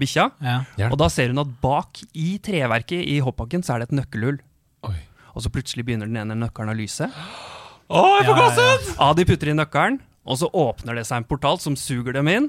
bikkja. 0.00 0.28
Ja. 0.40 0.58
Og 0.88 0.96
da 1.00 1.08
ser 1.12 1.32
hun 1.32 1.42
at 1.42 1.52
bak 1.64 2.00
i 2.16 2.38
treverket 2.44 3.02
i 3.04 3.18
hoppbakken 3.24 3.64
så 3.64 3.74
er 3.74 3.82
det 3.82 3.90
et 3.90 3.98
nøkkelhull. 4.00 4.40
Oi. 4.88 4.96
Og 5.32 5.44
så 5.44 5.52
plutselig 5.52 5.84
begynner 5.88 6.08
den 6.08 6.20
ene 6.22 6.38
nøkkelen 6.38 6.72
å 6.72 6.78
lyse. 6.78 7.08
Å, 7.92 8.02
jeg 8.18 8.28
får 8.30 8.38
gåsehud! 8.40 8.86
De 9.18 9.24
putter 9.28 9.50
inn 9.52 9.58
nøkkelen, 9.60 9.98
og 10.24 10.38
så 10.40 10.48
åpner 10.56 10.96
det 10.96 11.04
seg 11.08 11.20
en 11.20 11.26
portal 11.28 11.58
som 11.60 11.76
suger 11.76 12.16
dem 12.16 12.30
inn. 12.32 12.46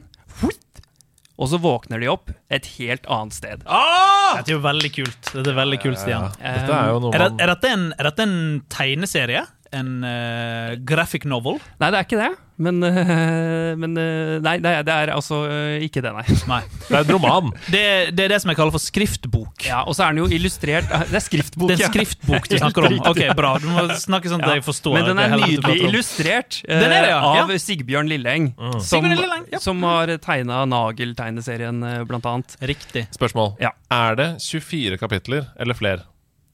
Og 1.34 1.50
så 1.50 1.58
våkner 1.60 2.00
de 2.00 2.08
opp 2.12 2.30
et 2.54 2.68
helt 2.78 3.08
annet 3.12 3.36
sted. 3.36 3.64
Dette 3.66 4.52
er 4.52 4.54
jo 4.54 4.62
veldig 4.64 4.92
kult. 4.94 5.32
Dette 5.34 5.50
er 5.50 5.58
veldig 5.58 5.80
kult, 5.82 6.00
Stian. 6.00 6.30
Dette 6.38 6.78
er 6.78 6.92
jo 6.94 7.00
noe 7.04 7.12
Er, 7.18 7.26
det, 7.26 7.32
man 7.34 7.42
er, 7.44 7.52
dette 7.56 7.72
en, 7.74 7.86
er 7.98 8.10
dette 8.10 8.28
en 8.28 8.36
tegneserie? 8.72 9.42
En 9.74 10.04
uh, 10.06 10.74
graphic 10.86 11.26
novel? 11.30 11.60
Nei, 11.82 11.90
det 11.94 12.00
er 12.00 12.06
ikke 12.06 12.20
det. 12.20 12.32
Men, 12.62 12.78
uh, 12.86 13.74
men 13.82 13.96
uh, 13.98 14.36
Nei, 14.46 14.60
det 14.62 14.70
er, 14.70 14.84
det 14.86 14.94
er 14.94 15.12
altså 15.16 15.40
ikke 15.82 16.04
det, 16.06 16.12
nei. 16.14 16.26
Nei. 16.52 16.60
Det 16.86 17.00
er 17.00 17.08
en 17.08 17.14
roman. 17.16 17.50
Det, 17.74 17.82
det 18.14 18.28
er 18.28 18.34
det 18.36 18.40
som 18.44 18.52
jeg 18.54 18.60
kaller 18.60 18.76
for 18.76 18.84
skriftbok. 18.84 19.66
Ja, 19.66 19.82
Og 19.90 19.98
så 19.98 20.06
er 20.06 20.14
den 20.14 20.22
jo 20.22 20.28
illustrert 20.38 20.86
Det 20.92 21.18
er 21.18 21.26
skriftbok, 21.26 21.72
Det 21.72 21.80
er 21.80 21.88
en 21.88 21.96
skriftbok 21.96 22.50
du 22.52 22.58
snakker 22.62 22.90
om. 22.90 23.00
Ok, 23.14 23.24
bra. 23.38 23.56
Du 23.62 23.68
må 23.74 23.88
snakke 24.00 24.30
sånn 24.32 24.46
at 24.46 24.60
jeg 24.60 24.66
forstår. 24.68 25.00
Men 25.00 25.10
den 25.12 25.24
er 25.24 25.36
nydelig 25.42 25.90
illustrert 25.90 26.62
Den 26.70 26.88
er 26.88 27.08
det, 27.08 27.12
ja. 27.12 27.20
av 27.20 27.52
Ja. 27.54 27.60
Sigbjørn 27.64 28.10
Lilleng. 28.12 28.52
Som, 28.60 28.86
Sigbjørn 28.86 29.20
Lilleng, 29.24 29.50
ja. 29.56 29.62
som 29.64 29.82
har 29.88 30.14
tegna 30.24 30.64
Nagel-tegneserien, 30.70 31.82
blant 32.10 32.30
annet. 32.30 32.58
Riktig. 32.62 33.08
Spørsmål. 33.18 33.56
Ja. 33.64 33.74
Er 33.94 34.18
det 34.20 34.30
24 34.46 35.02
kapitler 35.02 35.50
eller 35.60 35.78
flere? 35.78 36.06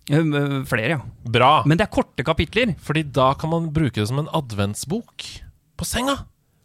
Flere, 0.10 0.90
ja. 0.90 1.00
Bra! 1.30 1.52
Men 1.70 1.78
det 1.80 1.86
er 1.88 1.94
korte 1.94 2.26
kapitler. 2.26 2.74
Fordi 2.82 3.04
da 3.14 3.32
kan 3.38 3.52
man 3.54 3.70
bruke 3.74 4.00
det 4.02 4.08
som 4.10 4.20
en 4.24 4.30
adventsbok 4.34 5.26
på 5.80 5.86
senga. 5.88 6.18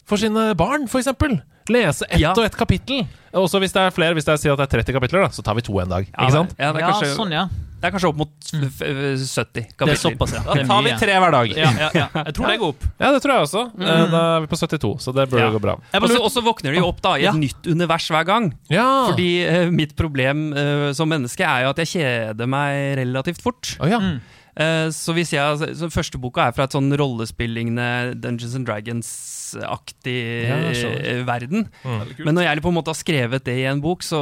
For 0.09 0.21
sine 0.21 0.51
barn, 0.59 0.87
for 0.89 1.01
eksempel. 1.01 1.39
Lese 1.73 2.05
ett 2.11 2.21
Ja. 2.21 2.33
og 2.37 2.45
ett 2.45 2.57
kapittel. 2.57 3.07
Også 3.33 3.59
hvis 3.63 3.73
det 3.73 3.81
er 3.81 3.91
flere, 3.95 4.13
hvis 4.17 4.27
jeg 4.29 4.39
sier 4.43 4.53
at 4.53 4.61
det 4.61 4.67
er 4.69 4.83
30 4.85 4.93
kapitler, 4.99 5.23
da, 5.25 5.29
så 5.33 5.43
tar 5.43 5.55
vi 5.57 5.63
to 5.65 5.79
en 5.81 5.89
dag. 5.89 6.07
Ja, 6.11 6.27
Ikke 6.27 6.33
sant? 6.37 6.55
Ja, 6.59 6.73
det, 6.73 6.83
er 6.83 6.85
Ja, 6.85 6.91
kanskje, 6.93 7.15
sånn, 7.17 7.33
ja. 7.33 7.49
Det 7.85 7.91
er 7.91 7.93
kanskje 7.99 8.09
opp 8.09 8.17
mot 8.23 8.31
f- 8.49 8.81
f- 8.81 9.25
70 9.29 9.53
Det 9.77 9.89
er 9.93 9.99
såpass, 10.01 10.33
ja. 10.33 10.41
Da 10.49 10.63
tar 10.65 10.83
vi 10.87 10.93
tre 10.97 11.19
hver 11.21 11.35
dag. 11.35 11.51
Ja, 11.53 11.71
ja, 11.83 11.89
ja. 11.93 12.07
Jeg 12.25 12.35
tror 12.39 12.49
det 12.49 12.55
går 12.63 12.71
opp. 12.73 12.87
Ja, 12.97 13.11
det 13.13 13.21
tror 13.21 13.33
jeg 13.35 13.45
også. 13.45 13.65
Eh, 13.77 14.05
Da 14.15 14.23
er 14.39 14.41
vi 14.41 14.49
på 14.49 14.57
72, 14.57 14.93
så 15.05 15.13
det 15.13 15.27
bør 15.29 15.43
Ja. 15.45 15.51
gå 15.53 15.61
bra. 15.61 15.75
Og 16.01 16.31
så- 16.33 16.41
våkner 16.45 16.73
de 16.73 16.81
jo 16.81 16.87
opp 16.89 17.03
da 17.05 17.13
i 17.19 17.27
et 17.27 17.29
Ja. 17.29 17.33
nytt 17.37 17.67
univers 17.69 18.09
hver 18.09 18.25
gang. 18.25 18.55
Ja! 18.73 18.87
Fordi 19.11 19.29
uh, 19.45 19.71
mitt 19.71 19.95
problem 19.97 20.55
uh, 20.57 20.93
som 20.97 21.09
menneske 21.13 21.45
er 21.45 21.65
jo 21.65 21.71
at 21.77 21.77
jeg 21.85 21.93
kjeder 21.93 22.49
meg 22.49 22.97
relativt 23.05 23.43
fort. 23.45 23.77
Oh, 23.81 23.87
ja. 23.87 24.01
Mm. 24.01 24.21
Eh, 24.57 24.89
så 24.95 25.13
hvis 25.13 25.33
jeg, 25.35 25.75
så 25.77 25.91
Første 25.91 26.17
boka 26.23 26.47
er 26.49 26.53
fra 26.55 26.65
et 26.65 26.71
sånn 26.73 26.89
rollespillingende 26.97 28.15
Dungeons 28.21 28.55
and 28.55 28.65
Dragons-aktig 28.69 30.47
Ja, 30.47 31.25
verden. 31.27 31.69
Mm. 31.83 32.25
Men 32.25 32.35
når 32.39 32.43
jeg 32.49 32.63
på 32.63 32.69
en 32.71 32.77
måte 32.79 32.93
har 32.93 32.99
skrevet 32.99 33.45
det 33.45 33.57
i 33.59 33.67
en 33.71 33.81
bok, 33.83 34.01
så 34.07 34.21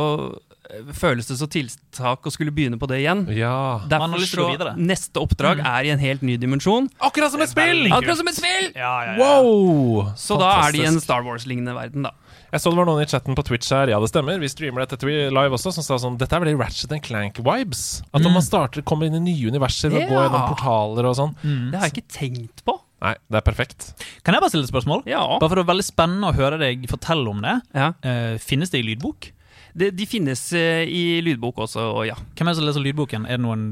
føles 0.96 1.28
det 1.28 1.36
så 1.38 1.48
tiltak 1.50 2.26
å 2.26 2.32
skulle 2.32 2.52
begynne 2.54 2.78
på 2.80 2.88
det 2.90 3.02
igjen. 3.02 3.26
ja. 3.36 3.54
Man 3.82 3.90
Derfor 3.92 4.14
har 4.14 4.22
lyst 4.22 4.34
til 4.34 4.42
å 4.42 4.46
så 4.46 4.54
videre. 4.56 4.74
Neste 4.78 5.22
oppdrag 5.22 5.60
er 5.60 5.88
i 5.88 5.92
en 5.92 6.02
helt 6.02 6.24
ny 6.24 6.38
dimensjon. 6.40 6.88
Akkurat 7.02 7.34
som 7.34 7.42
et 7.44 7.52
spill! 7.52 7.84
Akkurat 7.92 8.20
som 8.20 8.28
et 8.30 8.38
spill! 8.38 8.70
Ja, 8.74 8.92
ja, 9.06 9.14
ja. 9.14 9.20
Wow! 9.20 10.12
Så 10.16 10.38
da 10.40 10.54
er 10.64 10.76
de 10.76 10.84
i 10.84 10.88
en 10.88 11.00
Star 11.02 11.24
Wars-lignende 11.26 11.76
verden, 11.76 12.08
da. 12.08 12.14
Jeg 12.52 12.60
så 12.60 12.68
det 12.72 12.76
var 12.82 12.88
noen 12.88 13.00
i 13.00 13.08
chatten 13.08 13.36
på 13.36 13.44
Twitch 13.48 13.70
her, 13.72 13.88
ja 13.88 13.96
det 14.02 14.10
stemmer, 14.10 14.36
vi 14.36 14.48
streamer 14.52 14.84
dette 14.84 15.08
live 15.08 15.56
også, 15.56 15.70
som 15.72 15.84
sa 15.86 15.96
sånn 15.96 16.18
Dette 16.20 16.36
er 16.36 16.42
veldig 16.44 16.58
Ratchet 16.60 16.92
and 16.92 17.00
Clank-vibes. 17.04 18.02
At 18.12 18.20
når 18.20 18.34
man 18.34 18.44
starter, 18.44 18.84
kommer 18.84 19.08
inn 19.08 19.16
i 19.16 19.22
nye 19.24 19.52
universer 19.54 19.92
og 19.94 20.02
å 20.02 20.08
går 20.10 20.26
gjennom 20.26 20.48
portaler 20.50 21.08
og 21.08 21.16
sånn. 21.16 21.32
Det 21.42 21.80
har 21.80 21.88
jeg 21.88 21.96
ikke 21.96 22.16
tenkt 22.18 22.64
på. 22.68 22.76
Nei, 23.02 23.14
det 23.32 23.40
er 23.40 23.46
perfekt. 23.46 23.88
Kan 24.22 24.36
jeg 24.36 24.44
bare 24.44 24.52
stille 24.52 24.68
et 24.68 24.70
spørsmål? 24.70 25.00
Ja. 25.10 25.24
Bare 25.40 25.48
for 25.48 25.58
det 25.58 25.64
er 25.64 25.72
veldig 25.72 25.86
spennende 25.86 26.28
å 26.28 26.36
høre 26.36 26.60
deg 26.60 26.84
fortelle 26.92 27.32
om 27.32 27.40
det. 27.42 27.56
ja. 27.74 27.88
Uh, 28.04 28.36
finnes 28.42 28.70
det 28.70 28.82
i 28.82 28.86
lydbok? 28.92 29.32
De, 29.78 29.90
de 29.90 30.06
finnes 30.06 30.40
eh, 30.58 30.82
i 30.88 31.20
lydbok 31.24 31.58
også, 31.64 31.80
og 31.96 32.06
ja. 32.06 32.14
Hvem 32.36 32.48
er 32.48 32.52
det 32.52 32.58
som 32.60 32.66
leser 32.68 32.84
lydboken? 32.84 33.26
Er 33.26 33.38
det 33.40 33.44
noen 33.46 33.66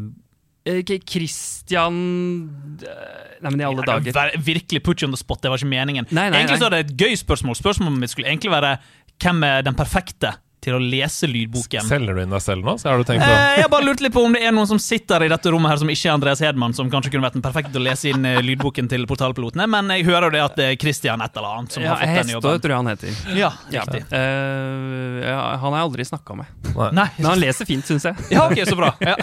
Eh, 0.69 0.83
K- 0.85 0.99
Christian 1.09 1.95
eh, 2.85 3.39
Nei, 3.41 3.49
men 3.55 3.63
i 3.63 3.65
alle 3.65 3.81
dager. 3.89 4.35
Virkelig 4.45 4.83
put 4.85 5.01
you 5.01 5.07
on 5.09 5.15
the 5.15 5.17
spot, 5.21 5.41
det 5.41 5.49
var 5.49 5.57
ikke 5.57 5.71
meningen. 5.73 6.05
Nei, 6.13 6.27
nei, 6.29 6.43
egentlig 6.43 6.59
så 6.61 6.67
er 6.69 6.75
det 6.75 6.81
et 6.85 6.91
gøy 7.01 7.15
spørsmål. 7.17 7.57
Spørsmålet 7.57 7.97
mitt 8.03 8.13
skulle 8.13 8.29
egentlig 8.29 8.53
være 8.53 8.75
hvem 9.25 9.41
er 9.49 9.65
den 9.65 9.79
perfekte 9.79 10.35
til 10.61 10.77
å 10.77 10.81
lese 10.83 11.27
lydboken? 11.31 11.85
Selger 11.89 12.15
du 12.19 12.23
inn 12.23 12.31
deg 12.35 12.43
selv 12.45 12.65
nå? 12.67 12.75
Så 12.81 12.91
har 12.91 12.99
du 13.01 13.05
tenkt 13.09 13.25
å... 13.25 13.31
Eh, 13.31 13.61
jeg 13.63 13.71
bare 13.73 13.87
lurt 13.89 14.01
litt 14.05 14.13
på 14.15 14.25
om 14.27 14.33
det 14.37 14.43
er 14.45 14.53
noen 14.57 14.69
som 14.69 14.79
sitter 14.83 15.25
i 15.25 15.31
dette 15.33 15.53
rommet 15.55 15.73
her 15.73 15.81
som 15.83 15.89
ikke 15.93 16.09
er 16.11 16.15
Andreas 16.19 16.43
Hedman, 16.45 16.75
som 16.77 16.91
kanskje 16.93 17.13
kunne 17.15 17.25
vært 17.27 17.39
den 17.39 17.45
perfekte 17.45 17.73
til 17.75 17.83
å 17.83 17.87
lese 17.89 18.11
inn 18.13 18.25
eh, 18.29 18.41
lydboken 18.45 18.89
til 18.93 19.07
portalpilotene, 19.11 19.67
men 19.73 19.91
jeg 19.97 20.07
hører 20.09 20.29
jo 20.29 20.35
det 20.37 20.43
at 20.45 20.57
det 20.61 20.69
er 20.75 20.79
Christian 20.81 21.25
et 21.25 21.37
eller 21.37 21.59
annet 21.61 21.73
som 21.77 21.83
Ja, 21.85 21.95
har 21.95 22.03
fått 22.03 22.11
den 22.11 22.17
Hestå 22.21 22.37
jobben. 22.39 22.61
tror 22.65 22.75
jeg 22.75 22.81
han 22.83 22.91
heter. 22.93 23.23
Ja, 23.41 23.51
Ja. 23.75 23.85
riktig. 23.89 24.03
Eh, 24.13 25.29
ja, 25.31 25.41
han 25.61 25.73
har 25.73 25.79
jeg 25.81 25.89
aldri 25.89 26.05
snakka 26.09 26.37
med. 26.41 26.47
Nei, 26.95 27.09
Men 27.19 27.27
han 27.33 27.41
leser 27.43 27.67
fint, 27.69 27.85
syns 27.89 28.05
jeg. 28.07 28.17
ja, 28.31 28.45
ok, 28.47 28.61
så 28.69 28.77
bra. 28.79 28.93
Ja. 29.11 29.17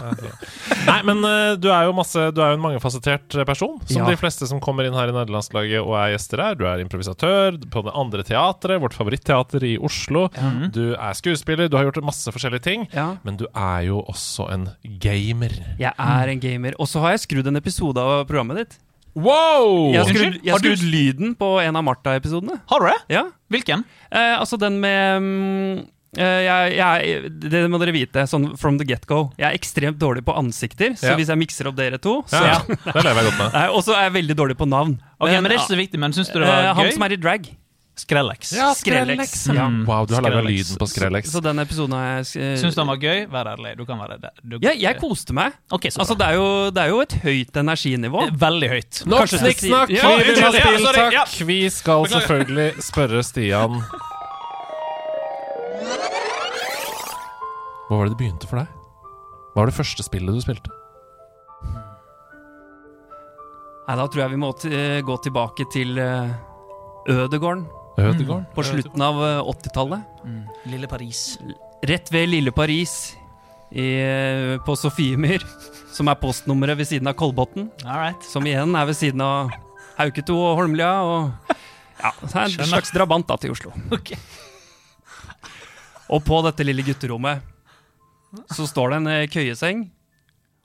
Nei, 0.88 0.98
men 1.08 1.22
uh, 1.24 1.54
du 1.60 1.68
er 1.72 1.86
jo 1.88 1.94
masse 1.96 2.20
Du 2.36 2.40
er 2.44 2.52
jo 2.54 2.58
en 2.58 2.64
mangefasettert 2.64 3.36
eh, 3.40 3.46
person, 3.48 3.78
som 3.88 4.02
Ja. 4.02 4.08
de 4.10 4.18
fleste 4.20 4.48
som 4.50 4.60
kommer 4.64 4.88
inn 4.88 4.96
her 4.96 5.12
i 5.12 5.16
nederlandslaget 5.16 5.80
og 5.84 5.94
er 6.00 6.14
gjester 6.16 6.42
her. 6.44 6.58
Du 6.60 6.66
er 6.68 6.82
improvisatør 6.84 7.58
på 7.72 7.84
det 7.88 7.94
andre 7.98 8.24
teatret, 8.28 8.82
vårt 8.84 8.96
favoritteater 8.98 9.64
i 9.68 9.76
Oslo. 9.84 10.28
Du 10.74 10.94
er 10.96 11.14
skuespiller, 11.14 11.27
du 11.70 11.78
har 11.78 11.84
gjort 11.86 12.04
masse 12.04 12.32
forskjellige 12.32 12.62
ting. 12.64 12.88
Ja. 12.94 13.18
Men 13.24 13.38
du 13.38 13.46
er 13.54 13.82
jo 13.88 14.02
også 14.08 14.50
en 14.54 14.70
gamer. 15.00 15.52
Jeg 15.80 15.94
er 15.98 16.28
en 16.30 16.40
gamer. 16.40 16.74
Og 16.80 16.88
så 16.88 17.00
har 17.04 17.12
jeg 17.12 17.20
skrudd 17.28 17.48
en 17.48 17.56
episode 17.58 17.98
av 17.98 18.26
programmet 18.28 18.58
ditt. 18.58 18.78
Wow! 19.18 19.92
Jeg 19.94 19.98
har 20.04 20.10
skrudd, 20.14 20.34
jeg 20.44 20.52
Har 20.54 20.60
har 20.60 20.60
du- 20.62 20.76
skrudd 20.76 20.92
lyden 20.94 21.36
på 21.36 21.60
en 21.64 21.76
av 21.76 21.84
Martha-episodene. 21.84 22.62
Har 22.70 22.80
du 22.80 22.86
det? 22.86 22.98
Ja. 23.10 23.24
Hvilken? 23.50 23.84
Eh, 24.12 24.38
altså 24.40 24.60
den 24.60 24.80
med 24.80 25.18
um, 25.18 25.88
eh, 26.16 26.44
jeg, 26.46 26.76
jeg, 26.78 27.32
Det 27.42 27.64
må 27.72 27.80
dere 27.82 27.92
vite, 27.96 28.28
sånn 28.30 28.56
from 28.58 28.78
the 28.78 28.86
get-go. 28.86 29.32
Jeg 29.40 29.50
er 29.50 29.58
ekstremt 29.58 29.98
dårlig 29.98 30.24
på 30.24 30.36
ansikter, 30.38 30.94
så 30.94 31.10
Ja. 31.12 31.16
hvis 31.18 31.28
jeg 31.34 31.38
mikser 31.42 31.68
opp 31.68 31.76
dere 31.76 31.98
to 31.98 32.22
så 32.30 32.44
Ja, 32.46 32.60
det 32.68 33.04
lever 33.04 33.24
jeg 33.24 33.32
godt 33.32 33.38
med. 33.42 33.54
Eh, 33.64 33.70
Og 33.74 33.84
så 33.84 33.96
er 33.98 34.04
jeg 34.12 34.14
veldig 34.22 34.36
dårlig 34.38 34.58
på 34.58 34.68
navn. 34.70 35.00
Ok, 35.20 35.30
men 35.32 35.44
det 35.50 35.52
er 35.54 35.58
ikke 35.64 35.74
så 35.74 35.82
viktig, 35.82 36.00
men 36.00 36.12
syns 36.14 36.30
du 36.32 36.40
det 36.40 36.48
var 36.48 36.62
gøy? 36.62 36.74
Han 36.76 36.92
som 36.94 37.04
er 37.04 37.14
i 37.14 37.16
drag. 37.18 37.50
Skrellex. 37.98 38.52
Ja, 38.54 38.68
Skrellex. 38.78 39.48
Ja. 39.50 39.66
Mm, 39.68 39.80
Wow, 39.88 40.06
du 40.06 40.14
har 40.14 40.22
laga 40.22 40.38
Skrellex. 40.38 40.70
lyden 40.70 40.78
på 40.78 40.88
Skrellex. 40.92 41.32
Så 41.34 41.42
den 41.42 41.60
episoden 41.64 41.96
har 41.98 42.06
jeg 42.22 42.28
uh, 42.54 42.58
Syns 42.62 42.76
den 42.78 42.88
var 42.92 43.00
gøy? 43.02 43.24
Vær 43.34 43.50
ærlig. 43.56 43.72
Du 43.80 43.86
kan 43.90 43.98
være 44.00 44.20
det. 44.22 44.32
Ja, 44.62 44.74
jeg 44.78 45.00
koste 45.02 45.34
meg. 45.34 45.56
Okay, 45.74 45.90
så 45.90 45.98
bra. 45.98 46.04
Altså, 46.06 46.18
det 46.22 46.28
er, 46.28 46.34
jo, 46.38 46.48
det 46.76 46.84
er 46.84 46.92
jo 46.94 47.00
et 47.02 47.16
høyt 47.26 47.58
energinivå. 47.64 48.28
Veldig 48.46 48.70
høyt. 48.76 49.02
Nok 49.10 49.32
snikksnakk! 49.34 49.90
Ja, 49.98 50.14
Vi 50.18 50.36
Ja, 50.38 50.52
ja, 50.94 51.10
ja. 51.18 51.26
Vi 51.48 51.60
skal 51.74 52.06
selvfølgelig 52.12 52.84
spørre 52.86 53.24
Stian 53.26 53.82
Hva 57.88 57.96
var 57.98 58.10
det 58.10 58.14
det 58.18 58.20
begynte 58.20 58.50
for 58.50 58.60
deg? 58.60 58.68
Hva 59.54 59.62
var 59.64 59.70
det 59.72 59.78
første 59.78 60.04
spillet 60.06 60.36
du 60.36 60.42
spilte? 60.44 60.74
Nei, 63.88 63.96
Da 63.96 64.06
tror 64.12 64.26
jeg 64.26 64.34
vi 64.36 64.40
må 64.42 64.52
t 64.60 64.70
gå 65.08 65.16
tilbake 65.24 65.66
til 65.72 65.96
uh, 65.98 66.28
Ødegården 67.08 67.64
Ødegården? 67.98 68.46
på 68.54 68.64
slutten 68.64 69.02
av 69.02 69.22
eh, 69.26 69.40
80-tallet. 69.54 70.26
Lille 70.70 70.88
Paris. 70.88 71.38
Rett 71.88 72.12
ved 72.14 72.30
Lille 72.30 72.52
Paris 72.54 73.16
i, 73.72 73.86
eh, 74.02 74.58
på 74.66 74.76
Sofiemyr, 74.78 75.42
som 75.96 76.08
er 76.12 76.20
postnummeret 76.22 76.78
ved 76.78 76.88
siden 76.90 77.10
av 77.10 77.18
Kolbotn. 77.18 77.70
All 77.86 78.02
right. 78.08 78.24
Som 78.30 78.46
igjen 78.48 78.76
er 78.78 78.86
ved 78.90 78.98
siden 79.00 79.22
av 79.26 79.50
Hauketo 79.98 80.38
og 80.38 80.60
Holmlia. 80.62 80.92
Og 81.02 81.56
ja, 81.98 82.12
det 82.22 82.34
er 82.34 82.44
en 82.44 82.54
Skjønner. 82.54 82.72
slags 82.76 82.94
drabant 82.94 83.28
da 83.30 83.38
til 83.42 83.56
Oslo. 83.56 83.74
Ok. 83.98 84.14
Og 86.08 86.22
på 86.24 86.38
dette 86.46 86.64
lille 86.64 86.86
gutterommet 86.88 87.42
så 88.56 88.64
står 88.70 88.94
det 88.94 88.98
en 89.02 89.08
eh, 89.12 89.26
køyeseng, 89.32 89.82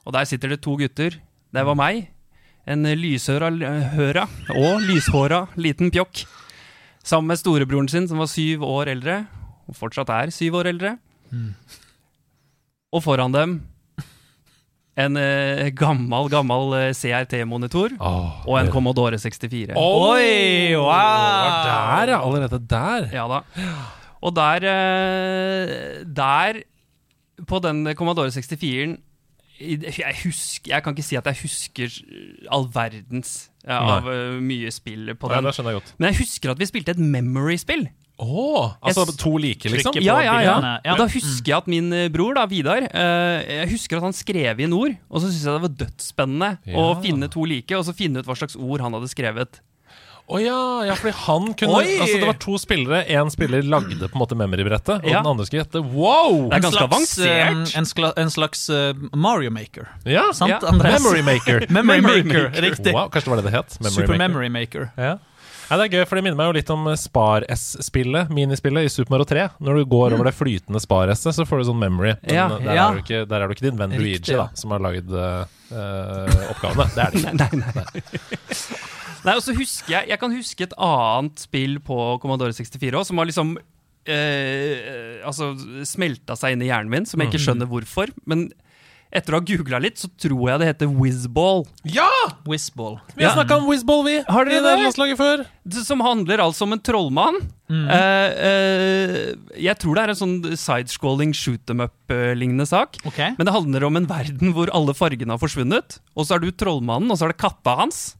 og 0.05 0.13
der 0.15 0.27
sitter 0.29 0.53
det 0.53 0.61
to 0.63 0.77
gutter. 0.79 1.17
Det 1.53 1.63
var 1.67 1.75
meg. 1.75 2.05
en 2.65 2.85
lyshøra 2.95 3.49
høra 3.91 4.23
og 4.55 4.79
lyshåra 4.87 5.41
liten 5.59 5.91
pjokk. 5.91 6.21
Sammen 7.03 7.27
med 7.33 7.39
storebroren 7.41 7.89
sin, 7.91 8.07
som 8.07 8.21
var 8.21 8.29
syv 8.31 8.63
år 8.63 8.87
eldre, 8.93 9.25
og 9.67 9.75
fortsatt 9.75 10.09
er 10.15 10.31
syv 10.31 10.55
år 10.61 10.69
eldre. 10.71 10.95
Og 12.93 13.01
foran 13.03 13.33
dem 13.35 13.57
en 14.93 15.17
eh, 15.17 15.71
gammel, 15.73 16.27
gammel 16.29 16.75
eh, 16.77 16.91
CRT-monitor 16.93 17.95
oh, 17.97 18.43
og 18.45 18.59
en 18.59 18.67
det- 18.67 18.73
Commodore 18.75 19.17
64. 19.17 19.73
Oi, 19.73 20.75
wow! 20.77 20.85
var 20.85 22.05
der, 22.05 22.11
ja. 22.13 22.19
Allerede 22.21 22.59
der. 22.69 23.07
Ja 23.15 23.23
da. 23.31 23.39
Og 24.23 24.35
der 24.37 24.67
eh, 24.69 26.03
Der, 26.05 26.61
på 27.49 27.59
den 27.65 27.81
Commodore 27.97 28.29
64-en 28.29 28.99
jeg, 29.59 30.15
husker, 30.23 30.71
jeg 30.73 30.83
kan 30.83 30.95
ikke 30.95 31.05
si 31.05 31.17
at 31.19 31.27
jeg 31.29 31.39
husker 31.43 31.97
all 32.51 32.65
verdens 32.73 33.33
ja, 33.63 33.79
av 33.79 34.07
uh, 34.07 34.39
mye 34.43 34.71
spill 34.73 35.13
på 35.15 35.29
Ja, 35.29 35.39
den. 35.39 35.49
det 35.49 35.53
skjønner 35.57 35.75
jeg 35.75 35.81
godt. 35.81 35.91
Men 35.99 36.09
jeg 36.11 36.19
husker 36.23 36.53
at 36.53 36.61
vi 36.61 36.69
spilte 36.69 36.95
et 36.95 37.01
memory-spill. 37.01 37.85
Åh, 38.23 38.75
altså 38.85 39.05
Jeg 39.09 39.17
to 39.17 39.31
like, 39.41 39.69
liksom? 39.73 39.95
På 39.95 40.03
Ja, 40.03 40.19
ja, 40.21 40.35
ja. 40.45 40.55
Ja. 40.85 40.95
Da 40.99 41.07
husker 41.09 41.49
jeg 41.49 41.57
at 41.57 41.67
min 41.71 41.89
eh, 41.95 42.09
bror, 42.13 42.35
da, 42.37 42.45
Vidar, 42.49 42.85
uh, 42.85 43.39
jeg 43.41 43.71
husker 43.73 43.97
at 43.97 44.05
han 44.05 44.15
skrev 44.15 44.61
inn 44.63 44.75
ord. 44.77 44.97
Og 45.09 45.21
så 45.23 45.29
syntes 45.31 45.45
jeg 45.47 45.57
det 45.57 45.65
var 45.65 45.77
dødsspennende 45.81 46.51
å 46.77 46.89
finne 47.03 47.29
to 47.33 47.45
like, 47.49 47.73
og 47.77 47.87
så 47.87 47.95
finne 47.97 48.21
ut 48.21 48.29
hva 48.29 48.37
slags 48.37 48.57
ord 48.59 48.85
han 48.85 48.97
hadde 48.99 49.11
skrevet. 49.11 49.61
Å 50.33 50.39
ja, 50.41 50.59
ja, 50.87 50.95
fordi 50.97 51.11
han 51.27 51.51
kunne 51.53 51.75
Oi! 51.77 51.97
Altså 52.01 52.19
Det 52.19 52.25
var 52.31 52.37
to 52.41 52.55
spillere. 52.57 53.03
Én 53.13 53.29
spiller 53.29 53.61
lagde 53.69 54.07
på 54.09 54.15
en 54.17 54.21
måte 54.23 54.37
memory-brettet, 54.39 55.03
og 55.03 55.09
Ja. 55.11 55.19
den 55.21 55.29
andre 55.29 55.45
skulle 55.45 55.61
gjette. 55.63 55.83
Wow! 55.93 56.49
Det 56.49 56.57
er 56.57 56.63
ganske 56.65 56.79
slags, 56.79 56.89
avansert. 56.89 57.27
eh, 57.27 57.77
En, 57.77 57.85
skla, 57.85 58.13
en 58.17 58.31
slags 58.33 58.63
eh, 58.73 58.93
Mario 59.13 59.51
Maker. 59.53 59.87
Ja, 60.09 60.31
Sant, 60.33 60.49
Ja. 60.49 60.59
Andreas? 60.71 61.03
Memory 61.03 61.21
Maker. 61.21 61.67
Memory 61.69 62.01
Memory 62.01 62.23
Maker, 62.23 62.49
Maker. 62.49 62.61
riktig. 62.65 62.93
Wow, 62.97 63.09
kanskje 63.13 63.29
det 63.29 63.35
var 63.35 63.41
det 63.43 63.51
det 63.51 63.53
het? 63.59 63.77
Memory 63.79 63.93
Super 63.93 64.07
Maker. 64.17 64.27
Memory 64.27 64.49
Maker. 64.49 64.89
Ja. 64.97 65.13
Ja, 65.71 65.77
det 65.79 65.85
er 65.93 65.93
gøy, 65.95 66.05
for 66.09 66.15
det 66.19 66.23
minner 66.25 66.35
meg 66.37 66.49
jo 66.49 66.53
litt 66.57 66.69
om 66.73 66.83
Spar-S-spillet, 66.99 68.29
minispillet 68.35 68.83
i 68.85 68.89
Super 68.91 69.13
Mario 69.15 69.25
3. 69.29 69.45
Når 69.63 69.77
du 69.79 69.85
går 69.89 70.13
over 70.17 70.27
det 70.27 70.33
flytende 70.35 70.81
Spar-S-et, 70.83 71.33
så 71.37 71.45
får 71.47 71.61
du 71.63 71.69
sånn 71.69 71.79
memory. 71.79 72.15
Men 72.25 72.35
Ja. 72.35 72.47
der, 72.49 72.73
Ja. 72.75 72.89
Er 72.89 72.93
du 72.97 73.01
ikke, 73.01 73.21
der 73.29 73.41
er 73.41 73.47
du 73.47 73.53
ikke 73.55 73.69
din 73.69 73.77
venn 73.79 73.91
Luigi, 73.95 74.33
ja. 74.33 74.43
da, 74.43 74.49
som 74.59 74.71
har 74.75 74.79
lagd 74.83 75.09
eh, 75.13 75.45
eh, 75.71 76.51
oppgavene. 76.51 76.89
Det 76.93 77.05
er 77.05 77.11
det 77.11 77.23
ikke. 77.23 77.33
Nei, 77.41 77.49
nei. 77.63 78.92
Nei, 79.25 79.35
og 79.37 79.43
så 79.45 79.53
husker 79.57 79.91
jeg 79.95 80.09
Jeg 80.13 80.19
kan 80.21 80.33
huske 80.35 80.65
et 80.67 80.73
annet 80.77 81.39
spill 81.39 81.79
på 81.83 81.97
Commodore 82.23 82.53
64 82.53 82.91
også, 82.99 83.11
som 83.13 83.21
har 83.21 83.29
liksom 83.29 83.55
eh, 84.05 85.21
Altså 85.25 85.53
smelta 85.87 86.35
seg 86.39 86.55
inn 86.57 86.65
i 86.65 86.69
hjernen 86.71 86.91
min, 86.91 87.05
som 87.09 87.19
jeg 87.21 87.29
Mm. 87.29 87.33
ikke 87.33 87.43
skjønner 87.45 87.69
hvorfor. 87.71 88.11
Men 88.27 88.49
etter 89.13 89.35
å 89.35 89.37
ha 89.37 89.45
googla 89.45 89.77
litt, 89.79 89.99
så 90.01 90.07
tror 90.17 90.49
jeg 90.49 90.59
det 90.59 90.67
heter 90.71 90.89
Whizball. 90.89 91.67
Ja! 91.85 92.07
Whizball. 92.49 92.95
Vi 93.15 93.23
har 93.23 93.35
snakka 93.37 93.59
om 93.59 93.67
Whizball, 93.69 94.01
vi. 94.07 94.15
Har 94.25 94.45
dere 94.49 94.63
det? 94.65 94.71
landslaget 94.81 95.19
før. 95.19 95.43
Som 95.85 96.01
handler 96.01 96.41
altså 96.41 96.65
om 96.65 96.73
en 96.73 96.81
trollmann. 96.81 97.37
Mm. 97.69 97.85
Eh, 97.93 98.31
eh, 98.49 99.35
jeg 99.69 99.77
tror 99.79 99.95
det 99.95 100.03
er 100.03 100.13
en 100.15 100.19
sånn 100.23 100.57
sidescrolling 100.57 101.31
shoot 101.37 101.61
them 101.69 101.79
up-lignende 101.85 102.65
sak. 102.67 102.97
Okay. 103.05 103.35
Men 103.37 103.45
det 103.45 103.53
handler 103.53 103.85
om 103.85 104.01
en 104.01 104.09
verden 104.09 104.51
hvor 104.57 104.73
alle 104.73 104.97
fargene 104.97 105.29
har 105.37 105.41
forsvunnet. 105.41 105.99
Og 106.17 106.25
så 106.25 106.35
er 106.35 106.39
du 106.43 106.49
trollmannen, 106.51 107.11
og 107.13 107.17
så 107.21 107.29
er 107.29 107.35
det 107.35 107.41
katta 107.45 107.77
hans. 107.85 108.15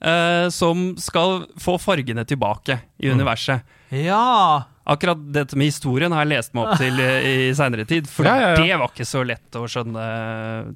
Eh, 0.00 0.48
som 0.50 0.94
skal 0.96 1.46
få 1.60 1.78
fargene 1.80 2.24
tilbake 2.24 2.80
i 2.98 3.08
Mm. 3.08 3.18
universet. 3.20 3.62
Ja. 3.90 4.64
Akkurat 4.86 5.16
dette 5.32 5.56
med 5.56 5.70
historien 5.70 6.12
har 6.12 6.24
jeg 6.26 6.28
lest 6.36 6.52
meg 6.54 6.66
opp 6.66 6.76
til 6.78 6.98
eh, 7.00 7.48
i 7.48 7.52
seinere 7.56 7.86
tid. 7.88 8.06
For 8.10 8.24
Ja, 8.28 8.34
ja, 8.36 8.48
ja. 8.50 8.56
det 8.56 8.78
var 8.80 8.88
ikke 8.92 9.06
så 9.08 9.22
lett 9.24 9.56
å 9.56 9.62
skjønne, 9.70 10.04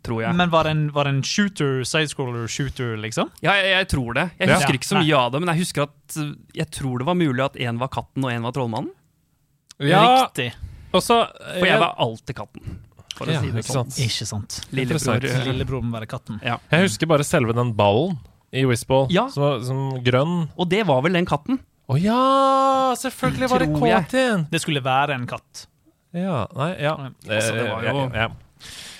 tror 0.02 0.22
jeg. 0.22 0.34
Men 0.38 0.48
var 0.50 0.64
det 0.64 0.70
en, 0.76 0.84
var 0.94 1.04
det 1.04 1.14
en 1.16 1.22
shooter, 1.22 1.82
sidescroller-shooter, 1.84 2.96
liksom? 3.02 3.28
Ja, 3.44 3.52
jeg, 3.60 3.72
jeg 3.74 3.88
tror 3.92 4.14
det. 4.14 4.30
Jeg 4.38 4.48
Ja. 4.48 4.54
husker 4.56 4.78
ikke 4.78 4.88
så 4.92 5.02
mye 5.02 5.16
av 5.18 5.32
det, 5.32 5.40
men 5.44 5.52
jeg 5.54 5.64
husker 5.66 5.82
at 5.88 6.16
eh, 6.16 6.32
jeg 6.62 6.70
tror 6.70 6.98
det 7.02 7.06
var 7.10 7.14
mulig 7.20 7.44
at 7.44 7.54
én 7.60 7.78
var 7.78 7.88
katten 7.88 8.24
og 8.24 8.30
én 8.32 8.42
var 8.48 8.52
trollmannen. 8.56 8.90
Ja, 9.80 10.24
Riktig. 10.26 10.52
Også, 10.92 11.18
For 11.58 11.66
jeg 11.68 11.78
var 11.78 11.94
alltid 12.00 12.34
katten. 12.38 12.78
For 13.18 13.26
å 13.26 13.32
Ja, 13.34 13.40
si 13.42 13.50
det 13.50 13.60
ikke 13.64 13.74
sånn. 13.74 13.90
sant. 13.90 13.98
Ikke 14.06 14.26
sant. 14.30 14.56
Lillebror. 14.72 15.24
Eh, 15.26 15.44
Lillebror 15.52 15.82
må 15.82 15.98
være 15.98 16.06
katten. 16.08 16.40
Ja. 16.42 16.56
Jeg 16.70 16.86
husker 16.88 17.06
bare 17.10 17.24
selve 17.26 17.52
den 17.52 17.74
ballen 17.74 18.16
i 18.52 18.64
Whistball, 18.64 19.08
Ja. 19.12 19.28
som, 19.28 19.42
var- 19.42 19.60
som 19.66 20.02
grønn. 20.04 20.48
Og 20.58 20.68
det 20.68 20.86
var 20.86 21.02
vel 21.02 21.12
den 21.18 21.26
katten. 21.26 21.58
Å 21.88 21.96
ja! 22.00 22.94
Selvfølgelig 23.00 23.48
var 23.50 23.58
det 23.64 23.68
Tror 23.72 23.86
Det 24.50 24.60
skulle 24.60 24.82
være 24.84 25.14
en 25.14 25.26
katt. 25.26 25.66
Ja, 26.16 26.46
nei, 26.56 26.70
ja. 26.82 26.94
Altså, 27.28 27.52
det 27.54 27.64
var 27.68 27.82
jo- 27.82 28.10
ja, 28.12 28.22
ja. 28.24 28.28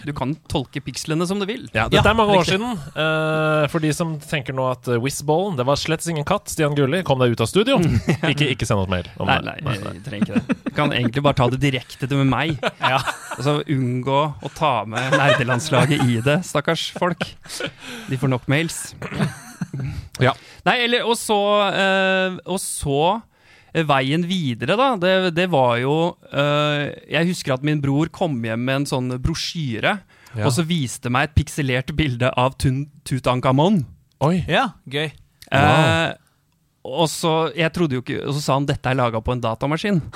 Du 0.07 0.13
kan 0.17 0.35
tolke 0.51 0.83
pikslene 0.85 1.27
som 1.29 1.41
du 1.41 1.47
vil. 1.49 1.67
Ja, 1.73 1.87
dette 1.91 2.01
Ja, 2.03 2.13
er 2.13 2.19
mange 2.19 2.37
år 2.39 2.47
siden. 2.49 2.77
Uh, 2.95 3.67
for 3.73 3.83
de 3.85 3.93
som 3.97 4.17
tenker 4.23 4.57
nå 4.57 4.69
at 4.71 4.89
uh, 4.91 4.99
Whizballen 5.03 5.59
Det 5.59 5.67
var 5.69 5.81
slett 5.81 6.07
ingen 6.09 6.27
katt. 6.29 6.49
Stian 6.53 6.77
Gulli, 6.79 7.03
kom 7.07 7.21
deg 7.23 7.35
ut 7.35 7.43
av 7.45 7.51
studio! 7.51 7.79
ikke, 8.33 8.53
ikke 8.55 8.69
send 8.69 8.85
oss 8.85 8.91
mail. 8.91 9.09
om 9.19 9.29
Nei, 9.29 9.41
nei, 9.45 9.57
nei, 9.67 9.77
jeg 9.99 10.05
trenger 10.07 10.29
ikke 10.29 10.41
det. 10.41 10.59
Du 10.69 10.75
kan 10.77 10.95
egentlig 10.95 11.25
bare 11.27 11.39
ta 11.41 11.49
det 11.53 11.61
direkte 11.65 12.11
til 12.11 12.25
meg. 12.29 12.57
Ja. 12.89 13.01
Altså 13.35 13.59
Unngå 13.69 14.21
å 14.45 14.49
ta 14.57 14.85
med 14.89 15.13
nerdelandslaget 15.13 16.01
i 16.09 16.21
det, 16.25 16.39
stakkars 16.47 16.87
folk. 16.97 17.27
De 18.09 18.19
får 18.19 18.31
nok 18.33 18.47
mails. 18.51 18.79
Ja. 20.23 20.33
Nei, 20.67 20.77
eller 20.87 21.07
Og 21.09 21.19
så, 21.19 21.37
uh, 21.69 22.39
og 22.49 22.61
så 22.63 23.01
eh, 23.17 23.25
Veien 23.89 24.25
videre, 24.27 24.77
da, 24.81 24.87
det, 24.97 25.35
det 25.37 25.45
var 25.53 25.75
jo 25.83 25.95
eh, 26.33 26.87
Jeg 27.13 27.29
husker 27.29 27.55
at 27.59 27.67
min 27.67 27.81
bror 27.85 28.09
kom 28.15 28.39
hjem 28.45 28.63
med 28.65 28.81
en 28.83 28.87
sånn 28.89 29.11
brosjyre, 29.23 29.99
Ja. 30.37 30.45
og 30.47 30.53
så 30.57 30.65
viste 30.69 31.11
meg 31.13 31.29
et 31.31 31.35
pikselert 31.37 31.93
bilde 31.97 32.29
av 32.37 32.57
Tutankhamon. 32.61 33.83
Oi! 34.25 34.43
Ja, 34.49 34.71
gøy. 34.89 35.11
Eh, 35.53 36.09
og 36.89 37.07
så, 37.13 37.51
jeg 37.57 37.73
trodde 37.77 37.97
jo 37.99 38.03
ikke, 38.05 38.23
og 38.27 38.35
så 38.37 38.43
sa 38.45 38.57
han 38.59 38.67
dette 38.69 38.89
er 38.91 38.99
laga 38.99 39.21
på 39.25 39.33
en 39.37 39.41
datamaskin. 39.45 40.03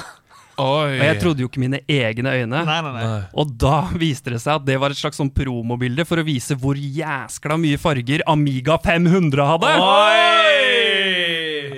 Oi. 0.61 0.99
Og 0.99 1.01
jeg 1.01 1.17
trodde 1.23 1.41
jo 1.41 1.49
ikke 1.49 1.63
mine 1.63 1.79
egne 1.89 2.29
øyne. 2.37 2.61
Nei, 2.69 2.81
nei, 2.85 2.91
nei. 2.93 3.05
Nei. 3.09 3.23
Og 3.41 3.55
da 3.59 3.79
viste 3.97 4.35
det 4.35 4.41
seg 4.45 4.59
at 4.61 4.67
det 4.69 4.77
var 4.83 4.93
et 4.93 5.01
slags 5.01 5.17
sånn 5.21 5.31
promobilde 5.33 6.05
for 6.09 6.21
å 6.21 6.27
vise 6.29 6.57
hvor 6.61 6.77
jæskla 6.77 7.57
mye 7.61 7.81
farger 7.81 8.21
Amiga 8.29 8.77
500 8.85 9.49
hadde. 9.49 9.73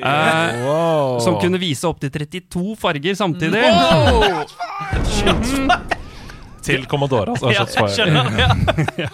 Eh, 0.04 0.62
Wow. 0.64 1.18
som 1.24 1.38
kunne 1.40 1.58
vise 1.62 1.86
opptil 1.88 2.10
32 2.12 2.74
farger 2.76 3.14
samtidig. 3.16 3.62
Til 6.64 6.86
Commodore, 6.88 7.34
altså. 7.34 7.50
Ja, 7.52 7.64
jeg 7.64 7.90
skjønner. 7.96 8.24
Ja. 9.04 9.10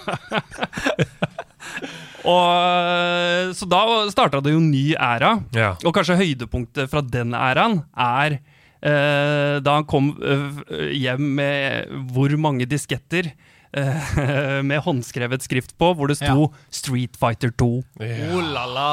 Og, 2.20 2.48
eh, 2.52 3.50
så 3.56 3.64
da 3.70 3.80
starta 4.12 4.42
det 4.44 4.52
jo 4.52 4.60
en 4.60 4.70
ny 4.70 4.90
æra. 5.00 5.30
Ja. 5.56 5.70
Og 5.88 5.94
kanskje 5.96 6.18
høydepunktet 6.20 6.90
fra 6.92 7.00
den 7.00 7.32
æraen 7.36 7.78
er 7.96 8.36
eh, 8.36 9.56
da 9.64 9.78
han 9.78 9.86
kom 9.88 10.10
eh, 10.20 10.90
hjem 11.00 11.30
med 11.38 11.94
hvor 12.12 12.34
mange 12.40 12.68
disketter 12.68 13.30
med 14.70 14.82
håndskrevet 14.82 15.44
skrift 15.44 15.76
på, 15.78 15.92
hvor 15.94 16.10
det 16.10 16.18
sto 16.18 16.50
Street 16.74 17.16
Fighter 17.20 17.52
2. 17.54 17.68
Oh 18.02 18.40
la 18.42 18.64
la, 18.66 18.90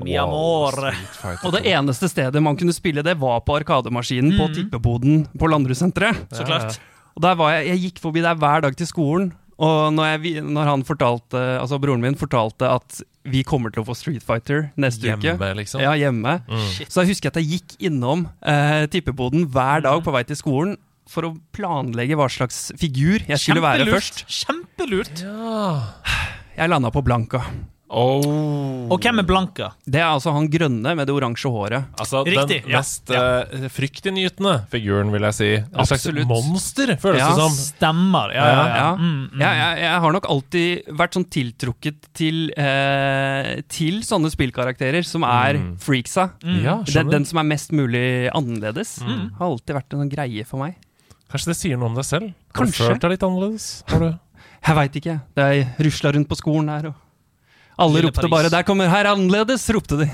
mi 0.00 0.16
amor. 0.20 0.78
Wow, 0.78 1.38
Og 1.42 1.56
det 1.56 1.64
eneste 1.72 2.10
stedet 2.12 2.42
man 2.42 2.58
kunne 2.60 2.74
spille 2.76 3.02
det, 3.06 3.16
var 3.20 3.42
på 3.46 3.58
Arkademaskinen 3.58 4.36
på 4.38 4.50
tippeboden 4.54 5.24
på 5.38 5.50
Landrussenteret. 5.50 6.26
Så 6.34 6.46
klart. 6.46 6.78
Og 7.14 7.22
der 7.22 7.38
var 7.38 7.56
jeg, 7.56 7.72
jeg 7.72 7.82
gikk 7.88 8.04
forbi 8.06 8.22
der 8.24 8.38
hver 8.38 8.64
dag 8.66 8.76
til 8.78 8.90
skolen. 8.90 9.32
Og 9.62 9.92
når, 9.94 10.16
jeg, 10.16 10.42
når 10.42 10.66
han 10.66 10.82
fortalte, 10.86 11.40
altså 11.60 11.78
broren 11.78 12.02
min 12.02 12.16
fortalte 12.18 12.66
at 12.66 13.02
vi 13.30 13.44
kommer 13.46 13.72
til 13.72 13.84
å 13.84 13.86
få 13.86 13.94
Street 13.96 14.24
Fighter 14.26 14.66
neste 14.80 15.06
uke 15.12 15.30
Hjemme, 15.30 15.50
liksom. 15.60 15.82
Ja, 15.84 15.94
hjemme. 15.96 16.40
Mm. 16.48 16.64
Så 16.90 17.04
jeg 17.04 17.14
husker 17.14 17.30
at 17.30 17.38
jeg 17.40 17.60
gikk 17.60 17.76
innom 17.88 18.26
eh, 18.42 18.84
tippeboden 18.90 19.46
hver 19.54 19.84
dag 19.86 20.02
på 20.04 20.14
vei 20.14 20.24
til 20.26 20.38
skolen 20.40 20.74
for 21.10 21.28
å 21.28 21.34
planlegge 21.54 22.16
hva 22.18 22.28
slags 22.32 22.70
figur 22.80 23.24
jeg 23.28 23.38
skulle 23.42 23.62
være 23.64 23.86
først. 23.90 24.24
Kjempelurt. 24.40 25.24
Jeg 26.54 26.70
landa 26.70 26.90
på 26.94 27.02
Blanka. 27.04 27.42
Oh. 27.94 28.88
Og 28.90 28.96
hvem 29.04 29.20
er 29.20 29.26
Blanka? 29.28 29.66
Det 29.86 30.00
er 30.00 30.08
altså 30.08 30.32
han 30.34 30.48
grønne 30.50 30.94
med 30.98 31.06
det 31.06 31.12
oransje 31.14 31.50
håret. 31.52 31.84
Altså, 32.00 32.24
Riktig, 32.26 32.62
den 32.64 32.72
ja. 32.72 32.80
mest 32.80 33.12
eh, 33.14 33.66
fryktinngytende 33.70 34.54
figuren, 34.72 35.12
vil 35.14 35.26
jeg 35.28 35.36
si. 35.36 35.50
Et 35.60 35.90
slags 35.90 36.08
monster, 36.26 36.94
føles 36.98 37.20
Ja. 37.22 37.28
det 37.30 37.44
som. 37.44 37.54
Stemmer. 37.54 38.32
Ja, 38.34 38.46
ja, 38.48 38.56
ja. 38.56 38.78
Ja. 38.80 38.88
Mm, 38.98 39.12
mm. 39.34 39.44
Jeg, 39.44 39.60
jeg, 39.60 39.82
jeg 39.84 40.00
har 40.06 40.16
nok 40.16 40.26
alltid 40.34 40.90
vært 41.02 41.18
sånn 41.20 41.28
tiltrukket 41.36 42.08
til, 42.18 42.40
uh, 42.58 43.52
til 43.70 44.00
sånne 44.08 44.32
spillkarakterer 44.34 45.06
som 45.06 45.22
er 45.28 45.60
Mm. 45.60 45.76
freaksa. 45.78 46.30
Ja, 46.64 46.80
Den, 46.88 47.10
den 47.12 47.24
som 47.28 47.38
er 47.38 47.46
mest 47.46 47.70
mulig 47.70 48.28
annerledes. 48.34 48.96
Mm. 49.06 49.36
Har 49.38 49.52
alltid 49.52 49.76
vært 49.76 49.92
en 49.94 50.02
sånn 50.02 50.10
greie 50.16 50.44
for 50.48 50.64
meg. 50.64 50.74
Kanskje 51.34 51.50
det 51.50 51.56
sier 51.58 51.78
noe 51.80 51.90
om 51.90 51.96
deg 51.98 52.06
selv? 52.06 52.28
Har 52.30 52.62
du 52.62 52.70
Kanskje. 52.70 52.86
følt 52.92 53.02
deg 53.02 53.10
litt 53.16 53.24
annerledes? 53.26 53.64
Har 53.90 54.04
du? 54.04 54.10
Jeg 54.68 54.76
veit 54.78 54.98
ikke. 55.00 55.14
Det 55.36 55.46
Jeg 55.50 55.66
rusla 55.88 56.12
rundt 56.14 56.28
på 56.30 56.36
skolen 56.38 56.68
her, 56.70 56.86
og 56.92 56.94
alle 57.84 57.98
Lille 57.98 58.06
ropte 58.08 58.22
Paris. 58.22 58.30
bare 58.36 58.50
'Der 58.54 58.62
kommer 58.62 58.88
herr 58.88 59.10
annerledes', 59.10 59.66
ropte 59.74 59.98
de. 59.98 60.06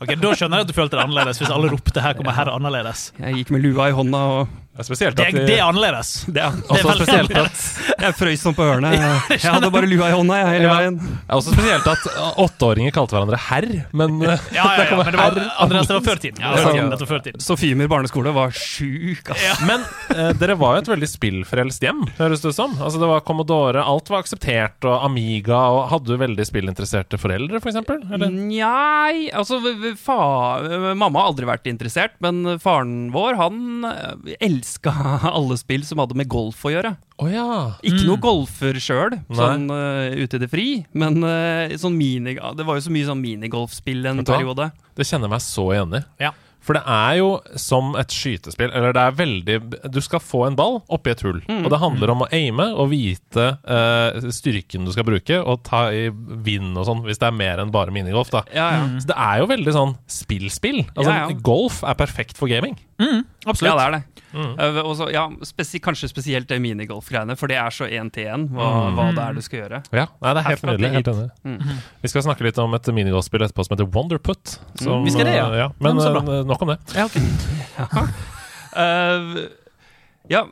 Ok, 0.00 0.14
Da 0.22 0.30
skjønner 0.38 0.62
jeg 0.62 0.64
at 0.64 0.70
du 0.70 0.72
følte 0.76 0.94
det 0.96 1.02
annerledes, 1.02 1.38
hvis 1.42 1.50
alle 1.50 1.68
ropte 1.72 2.00
'her 2.00 2.14
kommer 2.14 2.32
herr 2.32 2.46
annerledes'. 2.54 3.10
Jeg 3.18 3.34
gikk 3.42 3.50
med 3.50 3.62
lua 3.66 3.88
i 3.90 3.92
hånda 3.92 4.18
og 4.38 4.48
Det 4.72 4.80
er 4.80 4.86
spesielt 4.88 5.18
at 5.20 5.34
Det, 5.36 5.42
det 5.50 5.56
er 5.58 5.66
annerledes. 5.68 6.10
Det 6.32 6.40
er, 6.40 6.54
Det 6.56 6.78
er 6.80 6.94
spesielt 6.96 7.28
annerledes. 7.28 7.64
jeg 8.00 8.14
frøys 8.16 8.40
sånn 8.40 8.54
på 8.56 8.64
ørene. 8.64 8.92
Jeg, 9.02 9.40
jeg 9.42 9.52
hadde 9.52 9.68
bare 9.74 9.88
lua 9.90 10.06
i 10.08 10.14
hånda 10.16 10.36
jeg, 10.38 10.46
hele 10.54 10.64
Ja. 10.64 10.76
veien. 10.78 10.96
Det 10.96 11.18
er 11.28 11.36
også 11.36 11.52
spesielt 11.52 11.88
at 11.92 12.06
åtteåringer 12.40 12.94
kalte 12.96 13.12
hverandre 13.16 13.36
herr, 13.50 13.66
men 13.92 14.16
Ja, 14.24 14.36
ja, 14.54 14.64
ja, 14.88 14.96
men 14.96 15.10
det 15.12 15.18
var, 15.20 15.38
Andreas, 15.60 15.90
det 15.90 15.96
var 15.98 16.04
før 16.06 16.20
tiden. 16.22 16.40
Ja, 16.40 16.54
Det 16.56 16.64
var 16.64 16.72
sant. 16.72 16.72
før 16.72 16.96
tiden, 16.96 17.10
før 17.12 17.22
tiden. 17.26 17.44
Sofiemyr 17.44 17.90
barneskole 17.92 18.32
var 18.32 18.54
sjuk, 18.56 19.28
ass. 19.34 19.60
Men 19.68 19.84
eh, 20.16 20.32
dere 20.40 20.56
var 20.60 20.78
jo 20.78 20.84
et 20.86 20.90
veldig 20.94 21.10
spillfrelst 21.10 21.84
hjem, 21.84 22.00
høres 22.16 22.40
det 22.44 22.54
ut 22.54 22.58
som. 22.58 22.72
Altså, 22.80 23.02
det 23.02 23.10
var 23.12 23.20
Commodore, 23.28 23.84
alt 23.84 24.08
var 24.12 24.24
akseptert, 24.24 24.78
og 24.88 25.04
Amiga, 25.10 25.60
og 25.76 25.84
hadde 25.92 26.14
du 26.14 26.16
veldig 26.24 26.48
spillinteresserte 26.48 27.20
foreldre, 27.20 27.60
f.eks.? 27.60 27.76
eksempel? 27.76 28.00
Nei, 28.32 29.28
altså 29.36 29.60
fa, 30.00 30.18
Mamma 30.96 31.22
har 31.26 31.30
aldri 31.34 31.48
vært 31.48 31.68
interessert, 31.70 32.16
men 32.24 32.56
faren 32.62 33.10
vår 33.14 33.36
han 33.40 33.62
eh, 33.92 34.36
elska 34.62 34.92
alle 35.36 35.58
spill 35.58 35.84
som 35.86 35.98
hadde 36.02 36.16
med 36.18 36.30
golf 36.30 36.62
å 36.64 36.72
gjøre. 36.72 36.94
Oh, 37.18 37.28
ja. 37.30 37.74
Ikke 37.86 38.06
noe 38.06 38.20
golfer 38.22 38.78
sjøl, 38.82 39.18
sånn 39.30 39.68
uh, 39.70 40.14
ute 40.16 40.38
i 40.38 40.42
det 40.42 40.50
fri, 40.50 40.68
men 40.98 41.20
uh, 41.22 41.74
sånn 41.78 41.98
mini, 41.98 42.38
det 42.38 42.66
var 42.66 42.78
jo 42.78 42.86
så 42.86 42.94
mye 42.94 43.10
sånn 43.10 43.22
minigolfspill 43.22 44.08
en 44.10 44.24
periode. 44.26 44.72
Det 44.96 45.06
kjenner 45.06 45.28
jeg 45.28 45.36
meg 45.36 45.44
så 45.44 45.68
igjen 45.74 46.00
i. 46.00 46.02
Ja. 46.22 46.32
For 46.62 46.78
det 46.78 46.82
er 46.86 47.16
jo 47.18 47.30
som 47.58 47.96
et 47.98 48.12
skytespill. 48.14 48.70
Eller 48.70 48.94
det 48.94 49.02
er 49.02 49.16
veldig 49.18 49.56
Du 49.90 49.98
skal 50.04 50.22
få 50.22 50.44
en 50.46 50.54
ball 50.58 50.78
oppi 50.94 51.10
et 51.10 51.24
hull. 51.26 51.40
Mm. 51.48 51.64
Og 51.64 51.72
det 51.72 51.80
handler 51.82 52.12
om 52.14 52.22
å 52.22 52.28
aime 52.30 52.68
og 52.78 52.92
vite 52.92 53.48
uh, 53.66 54.30
styrken 54.30 54.86
du 54.86 54.92
skal 54.94 55.06
bruke, 55.08 55.40
og 55.42 55.64
ta 55.66 55.88
i 55.90 56.06
vind 56.12 56.78
og 56.78 56.86
sånn, 56.86 57.02
hvis 57.06 57.18
det 57.18 57.28
er 57.28 57.34
mer 57.34 57.62
enn 57.62 57.74
bare 57.74 57.94
minigolf. 57.94 58.30
da 58.30 58.44
Ja, 58.54 58.68
ja. 58.76 58.86
Så 59.02 59.10
det 59.10 59.18
er 59.18 59.42
jo 59.42 59.50
veldig 59.50 59.74
sånn 59.74 59.96
spill-spill. 60.20 60.84
Altså, 60.94 61.10
Ja, 61.10 61.26
ja. 61.26 61.40
Golf 61.42 61.82
er 61.82 61.98
perfekt 61.98 62.38
for 62.38 62.50
gaming. 62.50 62.78
Absolutt. 63.42 63.66
Ja, 63.66 63.74
det 63.74 63.84
er 63.88 63.94
det. 63.96 64.02
Mm. 64.32 64.52
Uh, 64.58 64.78
også, 64.88 65.10
ja, 65.12 65.26
spesi 65.44 65.78
kanskje 65.84 66.08
spesielt 66.08 66.48
det 66.48 66.56
minigolf-greiene, 66.64 67.36
for 67.36 67.46
det 67.52 67.56
er 67.60 67.70
så 67.70 67.84
én 67.88 68.10
til 68.12 68.24
én 68.32 68.48
hva, 68.48 68.68
Mm. 68.88 68.94
hva 68.96 69.06
det 69.14 69.24
er 69.28 69.32
du 69.34 69.40
skal 69.44 69.58
gjøre. 69.60 69.82
Ja, 69.92 70.06
nei, 70.22 70.32
det 70.34 70.40
er 70.42 70.48
helt 70.48 70.62
nydelig. 70.62 70.90
Helt 70.96 71.08
enig. 71.12 71.30
Mm. 71.44 71.80
Vi 72.02 72.08
skal 72.08 72.22
snakke 72.22 72.42
litt 72.48 72.58
om 72.58 72.74
et 72.74 72.86
minigolfspill 72.96 73.42
etterpå 73.44 73.64
som 73.66 73.76
heter 73.76 73.90
Wonderput. 73.92 74.58
Som, 74.80 75.04
Vi 75.04 75.10
skal 75.10 75.26
det, 75.28 75.34
ja. 75.36 75.48
eh, 75.48 75.70
Men 75.80 75.96
Ja, 75.98 76.12
men 76.12 76.24
så 76.26 76.38
eh, 76.40 76.44
nok 76.48 76.62
om 76.62 76.68
det. 76.72 76.78
Ja, 76.96 77.04
ok. 77.04 77.16
uh, 78.76 79.42
ja, 80.30 80.44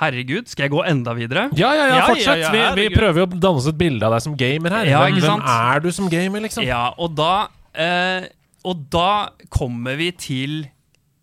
herregud, 0.00 0.48
skal 0.48 0.66
jeg 0.66 0.72
gå 0.72 0.80
enda 0.88 1.12
videre? 1.14 1.48
Ja, 1.58 1.70
ja, 1.76 1.84
ja, 1.86 1.96
Ja, 2.00 2.06
fortsett! 2.08 2.40
ja, 2.42 2.52
ja, 2.54 2.72
vi, 2.74 2.88
vi 2.88 2.96
prøver 2.96 3.22
jo 3.22 3.26
å 3.28 3.30
danne 3.38 3.60
oss 3.60 3.68
et 3.70 3.78
bilde 3.78 4.02
av 4.08 4.14
deg 4.16 4.24
som 4.24 4.34
gamer 4.40 4.74
her. 4.80 4.88
Ja, 4.88 5.02
hvem, 5.04 5.20
sant? 5.22 5.44
hvem 5.44 5.76
er 5.76 5.84
du 5.84 5.90
som 5.94 6.08
gamer, 6.12 6.42
liksom? 6.46 6.64
Ja, 6.66 6.88
og 6.98 7.14
da 7.18 7.48
eh, 7.76 8.26
Og 8.66 8.80
da 8.90 9.28
kommer 9.54 9.94
vi 10.00 10.10
til 10.18 10.56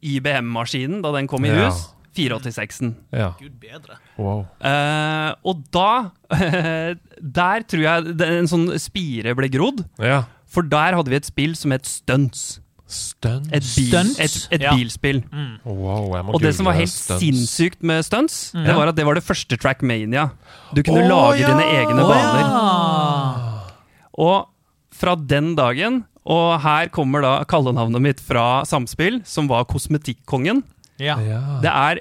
IBM-maskinen, 0.06 1.02
da 1.04 1.12
den 1.18 1.28
kom 1.28 1.44
i 1.46 1.50
Ja. 1.50 1.66
hus. 1.68 1.88
486-en. 2.16 2.94
Ja. 3.14 3.34
Gud 3.40 3.56
bedre. 3.62 3.98
Wow. 4.18 4.46
Eh, 4.64 5.32
og 5.46 5.64
da 5.76 5.90
Der 7.40 7.66
tror 7.70 7.84
jeg 7.84 8.16
en 8.26 8.50
sånn 8.52 8.68
spire 8.82 9.36
ble 9.38 9.50
grodd. 9.54 9.84
Ja. 10.02 10.24
For 10.50 10.66
der 10.68 10.96
hadde 10.98 11.12
vi 11.12 11.20
et 11.20 11.28
spill 11.28 11.56
som 11.60 11.74
het 11.76 11.88
Stunts. 11.90 12.60
Stunts. 12.86 13.50
Et, 13.50 13.66
bil, 13.66 13.88
Stunts? 13.90 14.20
et, 14.22 14.36
et 14.54 14.62
Ja. 14.62 14.76
bilspill. 14.78 15.24
Wow, 15.66 16.12
jeg 16.14 16.26
må 16.28 16.36
Og 16.38 16.42
det 16.44 16.52
som 16.56 16.68
var 16.70 16.78
helt 16.78 16.92
stunts. 16.92 17.24
sinnssykt 17.24 17.82
med 17.82 18.06
stunts, 18.06 18.52
mm. 18.54 18.64
det 18.68 18.76
var 18.78 18.92
at 18.92 18.96
det 19.00 19.06
var 19.08 19.18
det 19.18 19.24
første 19.26 19.58
Trackmania. 19.58 20.28
Du 20.76 20.84
kunne 20.86 21.02
oh, 21.02 21.10
lage 21.10 21.42
ja! 21.42 21.50
dine 21.50 21.66
egne 21.66 22.06
baner. 22.06 22.44
ja! 22.46 23.64
Og 24.22 24.46
fra 24.96 25.16
den 25.18 25.56
dagen, 25.58 26.04
og 26.26 26.62
her 26.64 26.88
kommer 26.94 27.22
da 27.26 27.34
kallenavnet 27.50 28.02
mitt 28.02 28.22
fra 28.24 28.64
Samspill, 28.66 29.20
som 29.26 29.50
var 29.50 29.66
Kosmetikkongen. 29.66 30.64
Ja. 31.02 31.16
Det 31.62 31.72
er 31.72 32.00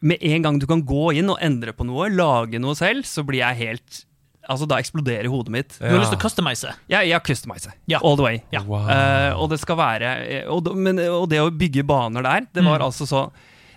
med 0.00 0.18
en 0.22 0.42
gang 0.44 0.58
du 0.62 0.66
kan 0.70 0.82
gå 0.86 1.08
inn 1.18 1.30
og 1.32 1.40
endre 1.42 1.72
på 1.74 1.86
noe, 1.88 2.06
lage 2.12 2.60
noe 2.62 2.76
selv, 2.78 3.02
så 3.08 3.24
blir 3.26 3.40
jeg 3.44 3.62
helt 3.64 4.04
Altså, 4.48 4.64
da 4.64 4.78
eksploderer 4.80 5.26
hodet 5.28 5.52
mitt. 5.52 5.74
Du 5.76 5.84
har 5.84 5.98
lyst 6.00 6.08
til 6.14 6.16
å 6.16 6.22
customize? 6.22 6.70
Ja, 6.88 7.02
ja 7.04 7.18
customize. 7.20 7.68
Ja. 7.84 7.98
All 8.00 8.14
the 8.16 8.24
way. 8.24 8.38
Ja. 8.54 8.62
Wow. 8.64 8.86
Uh, 8.88 9.42
og 9.42 9.50
det 9.52 9.58
skal 9.60 9.76
være 9.76 10.12
eh, 10.24 10.46
og, 10.48 10.70
men, 10.72 10.96
og 11.04 11.26
det 11.28 11.42
å 11.44 11.50
bygge 11.52 11.84
baner 11.84 12.24
der, 12.24 12.46
det 12.56 12.64
var 12.64 12.80
Mm. 12.80 12.86
altså 12.86 13.04
så 13.04 13.26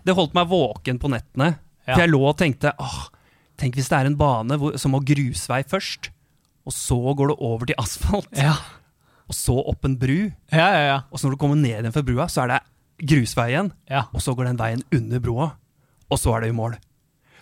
Det 0.08 0.16
holdt 0.16 0.32
meg 0.34 0.48
våken 0.48 0.96
på 1.02 1.12
nettene. 1.12 1.58
For 1.84 2.00
jeg 2.00 2.14
lå 2.14 2.22
og 2.24 2.38
tenkte 2.40 2.72
åh, 2.80 3.10
Tenk 3.60 3.76
hvis 3.76 3.90
det 3.92 3.98
er 4.00 4.08
en 4.14 4.16
bane 4.16 4.56
hvor, 4.62 4.78
som 4.80 4.96
må 4.96 5.02
grusvei 5.04 5.60
først, 5.68 6.08
og 6.66 6.72
så 6.72 7.02
går 7.20 7.34
det 7.34 7.38
over 7.52 7.68
til 7.68 7.76
asfalt, 7.78 8.32
Ja. 8.40 8.56
og 9.28 9.36
så 9.36 9.58
opp 9.74 9.84
en 9.86 9.98
bru, 10.00 10.32
Ja, 10.54 10.70
ja, 10.72 10.82
ja. 10.88 10.98
og 11.12 11.20
så 11.20 11.28
når 11.28 11.36
du 11.36 11.42
kommer 11.44 11.60
ned 11.60 11.82
igjen 11.84 11.92
fra 11.94 12.02
brua, 12.08 12.30
så 12.32 12.46
er 12.46 12.48
det 12.56 12.62
grusvei 13.08 13.50
igjen, 13.54 13.72
ja. 13.90 14.06
og 14.14 14.22
så 14.24 14.36
går 14.38 14.52
den 14.52 14.58
veien 14.62 14.82
under 14.94 15.20
broa, 15.24 15.52
og 16.12 16.20
så 16.22 16.36
er 16.38 16.46
det 16.46 16.50
i 16.54 16.58
mål. 16.58 16.76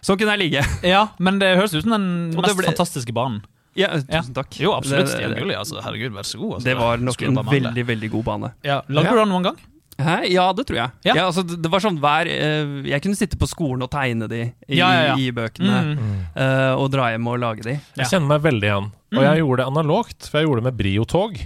Sånn 0.02 0.18
kunne 0.20 0.36
jeg 0.38 0.46
ligge. 0.46 0.62
Ja, 0.96 1.08
men 1.20 1.40
det 1.42 1.56
høres 1.60 1.74
ut 1.76 1.84
som 1.84 1.92
den 1.98 2.06
Og 2.38 2.44
mest 2.46 2.56
ble- 2.60 2.70
fantastiske 2.72 3.16
banen. 3.16 3.42
Ja, 3.78 3.94
tusen 4.02 4.34
takk. 4.36 4.56
Jo, 4.60 4.74
absolutt. 4.76 5.12
Stian 5.12 5.36
Gulli, 5.38 5.54
altså. 5.56 5.80
Herregud, 5.86 6.12
vær 6.16 6.26
så 6.28 6.40
god. 6.42 6.54
Altså. 6.58 6.66
Det 6.68 6.74
var 6.80 6.98
nok 7.04 7.22
en 7.28 7.38
veldig, 7.48 7.84
veldig 7.88 8.10
god 8.16 8.24
bane. 8.32 8.50
ja. 8.66 8.80
Lagde 8.90 9.08
Ja. 9.12 9.14
du 9.14 9.20
den 9.22 9.30
noen 9.36 9.46
gang? 9.50 9.60
Hæ? 10.00 10.16
Ja, 10.32 10.46
det 10.56 10.64
tror 10.68 10.78
jeg. 10.80 10.92
Ja. 11.04 11.14
Ja. 11.16 11.26
altså, 11.28 11.44
det, 11.44 11.58
det 11.62 11.70
var 11.72 11.82
sånn 11.84 11.98
hver 12.00 12.28
uh, 12.32 12.88
Jeg 12.88 13.02
kunne 13.04 13.20
sitte 13.20 13.36
på 13.40 13.48
skolen 13.52 13.84
og 13.84 13.90
tegne 13.92 14.30
de 14.32 14.40
i, 14.48 14.78
Ja, 14.80 14.88
ja, 14.96 15.02
ja. 15.12 15.16
i 15.20 15.28
bøkene. 15.36 15.80
Mm. 16.00 16.20
Uh, 16.40 16.74
og 16.80 16.88
dra 16.94 17.10
hjem 17.12 17.28
og 17.28 17.40
lage 17.44 17.66
de. 17.68 17.74
Ja. 17.76 18.02
Jeg 18.06 18.14
kjenner 18.14 18.32
meg 18.34 18.46
veldig 18.48 18.70
igjen. 18.72 18.88
Og 19.16 19.24
jeg 19.28 19.42
gjorde 19.44 19.60
det 19.62 19.68
analogt, 19.74 20.30
for 20.32 20.40
jeg 20.40 20.48
gjorde 20.48 20.64
det 20.64 20.68
med 20.70 20.78
Brio-tog. 20.80 21.40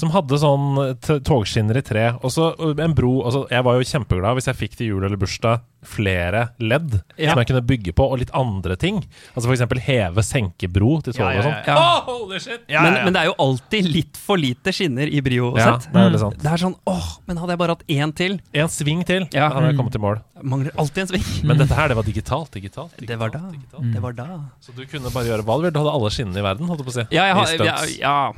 Som 0.00 0.08
hadde 0.08 0.38
sånn 0.40 0.96
togskinner 1.22 1.76
i 1.76 1.82
tre. 1.84 2.06
Og 2.24 2.30
så 2.32 2.46
en 2.80 2.94
bro 2.96 3.22
altså, 3.28 3.42
Jeg 3.50 3.62
var 3.66 3.74
jo 3.76 3.84
kjempeglad 3.84 4.38
hvis 4.38 4.46
jeg 4.48 4.56
fikk 4.56 4.76
til 4.78 4.86
jul 4.94 5.04
eller 5.04 5.18
bursdag 5.20 5.60
flere 5.86 6.46
ledd 6.58 7.02
Ja. 7.20 7.30
som 7.30 7.38
jeg 7.38 7.46
kunne 7.50 7.60
bygge 7.62 7.92
på, 7.94 8.02
og 8.10 8.18
litt 8.18 8.30
andre 8.34 8.74
ting. 8.80 9.02
Altså 9.36 9.46
f.eks. 9.52 9.60
heve-senkebro 9.86 10.96
til 11.04 11.12
tog 11.12 11.20
Ja, 11.20 11.30
ja, 11.30 11.38
og 11.38 11.44
sånn. 11.44 11.58
ja, 11.68 11.74
ja. 11.76 12.00
Holy 12.08 12.38
shit! 12.40 12.64
Ja, 12.72 12.80
men, 12.82 12.92
ja, 12.94 12.98
ja. 12.98 13.04
men 13.04 13.12
det 13.14 13.20
er 13.20 13.28
jo 13.28 13.34
alltid 13.38 13.84
litt 13.92 14.16
for 14.16 14.40
lite 14.40 14.72
skinner 14.74 15.06
i 15.12 15.20
Brio 15.22 15.52
Ja, 15.56 15.76
sett. 15.78 15.92
det 15.92 16.02
er. 16.02 16.16
Det 16.40 16.50
er 16.56 16.62
sånn 16.64 16.74
åh, 16.90 17.10
men 17.28 17.36
hadde 17.36 17.54
jeg 17.54 17.58
bare 17.62 17.76
hatt 17.76 17.86
én 17.86 18.14
til? 18.16 18.40
En 18.56 18.68
sving 18.72 19.04
til, 19.06 19.28
Ja. 19.30 19.48
da 19.48 19.54
hadde 19.60 19.70
jeg 19.70 19.76
kommet 19.78 19.94
i 19.94 20.02
mål. 20.02 20.22
Mangler 20.42 20.72
alltid 20.76 20.98
en 21.04 21.12
sving. 21.12 21.28
Men 21.46 21.58
dette 21.58 21.74
her, 21.76 21.88
det 21.88 21.96
var 22.00 22.02
digitalt. 22.08 22.50
digitalt, 22.50 22.96
digitalt 22.96 23.06
Det 23.06 23.18
var 23.20 23.30
da. 23.30 23.38
digitalt. 23.52 23.92
Det 23.92 24.02
var 24.02 24.12
da. 24.12 24.26
Så 24.60 24.74
du 24.74 24.84
kunne 24.86 25.12
bare 25.12 25.24
gjøre 25.28 25.44
hva 25.44 25.56
du 25.60 25.62
ville. 25.68 25.70
Du 25.76 25.78
hadde 25.84 25.94
alle 25.94 26.10
skinnene 26.10 26.38
i 26.42 26.42
verden, 26.48 26.66
holdt 26.66 26.80
jeg 26.82 26.86
på 26.88 26.94
å 26.96 26.98
si. 26.98 27.06
Ja, 27.14 27.28
jeg 27.30 27.36
I 27.36 27.56
stunts. 27.60 27.98
ja. 28.00 28.32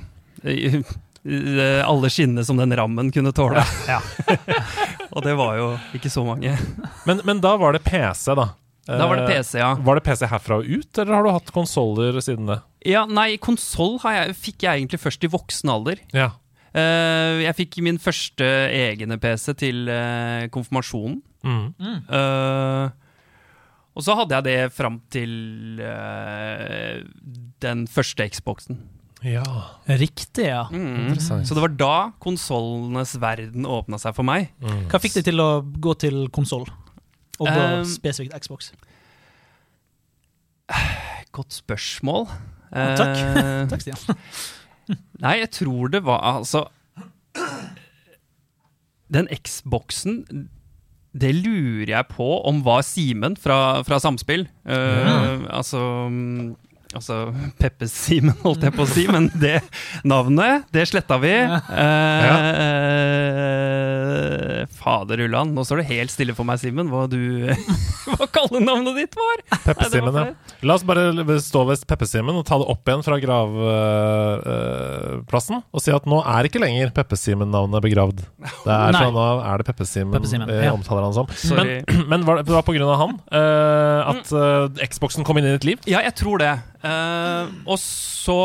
Alle 1.84 2.08
skinnene 2.12 2.44
som 2.46 2.56
den 2.60 2.72
rammen 2.76 3.12
kunne 3.12 3.34
tåle. 3.36 3.64
Ja. 3.88 3.98
og 5.14 5.24
det 5.26 5.34
var 5.36 5.58
jo 5.58 5.68
ikke 5.98 6.12
så 6.12 6.24
mange. 6.24 6.54
Men, 7.08 7.20
men 7.28 7.42
da 7.44 7.56
var 7.60 7.76
det 7.76 7.84
PC, 7.84 8.32
da. 8.38 8.50
Da 8.88 9.04
var 9.04 9.16
det 9.20 9.26
Eh, 9.28 9.36
PC, 9.36 9.58
ja. 9.58 9.74
Var 9.74 9.98
det 9.98 10.04
PC 10.06 10.26
herfra 10.26 10.60
og 10.62 10.68
ut, 10.68 10.98
eller 10.98 11.14
har 11.14 11.24
du 11.26 11.30
hatt 11.34 11.50
konsoller 11.52 12.20
siden 12.24 12.48
det? 12.48 12.60
Ja, 12.88 13.04
Nei, 13.04 13.36
konsoll 13.36 13.98
fikk 14.00 14.64
jeg 14.64 14.80
egentlig 14.80 15.00
først 15.02 15.24
i 15.24 15.32
voksen 15.32 15.72
alder. 15.72 16.00
Ja. 16.16 16.32
Uh, 16.72 17.40
jeg 17.42 17.56
fikk 17.58 17.78
min 17.84 17.98
første 18.00 18.44
egne 18.44 19.18
PC 19.20 19.52
til 19.60 19.88
uh, 19.90 20.46
konfirmasjonen. 20.52 21.20
Mm. 21.44 21.68
Uh, 22.08 22.88
og 23.98 24.04
så 24.04 24.14
hadde 24.14 24.36
jeg 24.36 24.46
det 24.46 24.72
fram 24.76 25.00
til 25.10 25.32
den 27.64 27.86
første 27.90 28.28
Xboxen. 28.30 28.78
Ja. 29.26 29.44
Riktig, 29.98 30.46
ja. 30.46 30.66
Mm. 30.70 31.16
Så 31.18 31.54
det 31.54 31.62
var 31.64 31.72
da 31.74 31.94
konsollenes 32.22 33.16
verden 33.20 33.66
åpna 33.66 33.98
seg 33.98 34.14
for 34.14 34.26
meg. 34.26 34.52
Mm. 34.62 34.84
Hva 34.92 35.00
fikk 35.02 35.16
deg 35.18 35.26
til 35.30 35.42
å 35.42 35.48
gå 35.64 35.94
til 35.98 36.28
konsoll? 36.34 36.68
Og 37.38 37.46
da 37.46 37.64
Um, 37.78 37.84
spesifikt 37.86 38.34
Xbox? 38.42 38.72
Godt 41.34 41.54
spørsmål. 41.54 42.26
Å, 42.72 42.84
takk. 42.98 43.16
Uh, 43.16 43.62
Takk, 43.70 43.84
Stian. 43.84 44.18
Nei, 45.24 45.38
jeg 45.42 45.50
tror 45.58 45.90
det 45.92 46.00
var 46.06 46.22
altså 46.24 46.64
Den 49.12 49.28
Xboxen 49.28 50.22
Det 51.12 51.30
lurer 51.36 51.90
jeg 51.92 52.08
på 52.12 52.28
om 52.48 52.62
var 52.64 52.80
Simen 52.86 53.36
fra, 53.40 53.82
fra 53.84 53.98
Samspill. 54.00 54.46
Eh, 54.64 55.44
Altså 55.52 55.82
Altså 56.96 57.28
Peppe-Simen, 57.60 58.32
holdt 58.40 58.62
jeg 58.64 58.72
på 58.72 58.80
å 58.86 58.88
si, 58.88 59.02
men 59.12 59.26
det 59.36 59.58
navnet, 60.08 60.64
det 60.72 60.86
sletta 60.88 61.18
vi. 61.20 61.34
Eh, 61.36 61.52
Fader 64.78 65.18
ullan, 65.26 65.50
nå 65.52 65.64
står 65.68 65.82
det 65.82 65.90
helt 65.90 66.08
stille 66.14 66.32
for 66.36 66.44
meg, 66.48 66.56
Simen, 66.62 66.88
hva 66.88 67.02
du 67.10 67.18
Hva 68.08 68.26
kallenavnet 68.32 68.96
ditt 69.02 69.14
var! 69.18 69.36
Peppe-Simen, 69.66 70.14
ja. 70.16 70.22
La 70.64 70.72
oss 70.78 70.84
bare 70.88 71.12
stå 71.44 71.60
ved 71.68 71.76
Peppesimen 71.88 72.36
og 72.40 72.44
ta 72.48 72.54
det 72.58 72.66
opp 72.72 72.84
igjen 72.88 73.04
fra 73.06 73.16
gravplassen 73.22 75.56
og 75.60 75.80
si 75.84 75.90
at 75.94 76.04
nå 76.08 76.18
er 76.24 76.42
ikke 76.48 76.62
lenger 76.62 76.90
Peppe-Simen-navnet 76.96 77.80
begravd. 77.84 78.18
Det 78.18 78.72
er 78.72 78.92
Nei. 78.96 79.02
sånn, 79.04 79.14
nå 79.14 79.20
er 79.44 79.56
det 79.60 79.66
Peppesimen 79.68 80.12
Peppe 80.16 80.28
vi 80.48 80.64
ja. 80.64 80.72
omtaler 80.72 81.02
han 81.04 81.14
som. 81.20 81.26
Sorry. 81.36 81.84
Men, 81.84 82.08
men 82.14 82.20
var 82.28 82.34
det, 82.40 82.44
det 82.48 82.54
var 82.56 82.64
på 82.66 82.74
grunn 82.76 82.88
av 82.88 82.98
han 83.04 83.12
eh, 83.28 84.00
at 84.14 84.26
eh, 84.32 84.88
Xboxen 84.88 85.22
kom 85.28 85.36
inn 85.38 85.48
i 85.50 85.54
ditt 85.58 85.66
liv? 85.68 85.78
Ja, 85.90 86.00
jeg 86.06 86.14
tror 86.18 86.36
det. 86.42 86.54
Eh, 86.84 87.54
og 87.66 87.78
så 87.82 88.42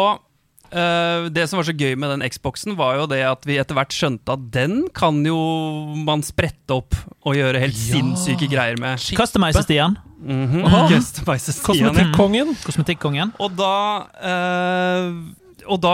uh, 0.74 1.30
det 1.34 1.46
som 1.50 1.60
var 1.60 1.68
så 1.68 1.76
gøy 1.76 1.94
med 2.00 2.16
den 2.16 2.26
Xboxen, 2.34 2.78
var 2.80 2.98
jo 3.02 3.10
det 3.12 3.22
at 3.28 3.46
vi 3.48 3.60
etter 3.62 3.78
hvert 3.78 3.94
skjønte 3.94 4.38
at 4.38 4.48
den 4.54 4.88
kan 4.96 5.22
jo 5.28 5.38
man 6.06 6.26
sprette 6.26 6.80
opp 6.80 6.98
og 7.24 7.38
gjøre 7.38 7.62
helt 7.62 7.78
sinnssyke 7.78 8.50
greier 8.52 8.80
med. 8.82 9.02
Customize 9.18 9.64
Stian. 9.66 9.98
Mm 10.24 10.48
-hmm. 10.48 11.60
Kosmetikkongen. 11.64 12.56
Kosmetikkongen. 12.64 13.34
Og 13.40 13.52
da 13.58 14.08
eh, 14.24 15.12
og 15.68 15.80
da 15.84 15.94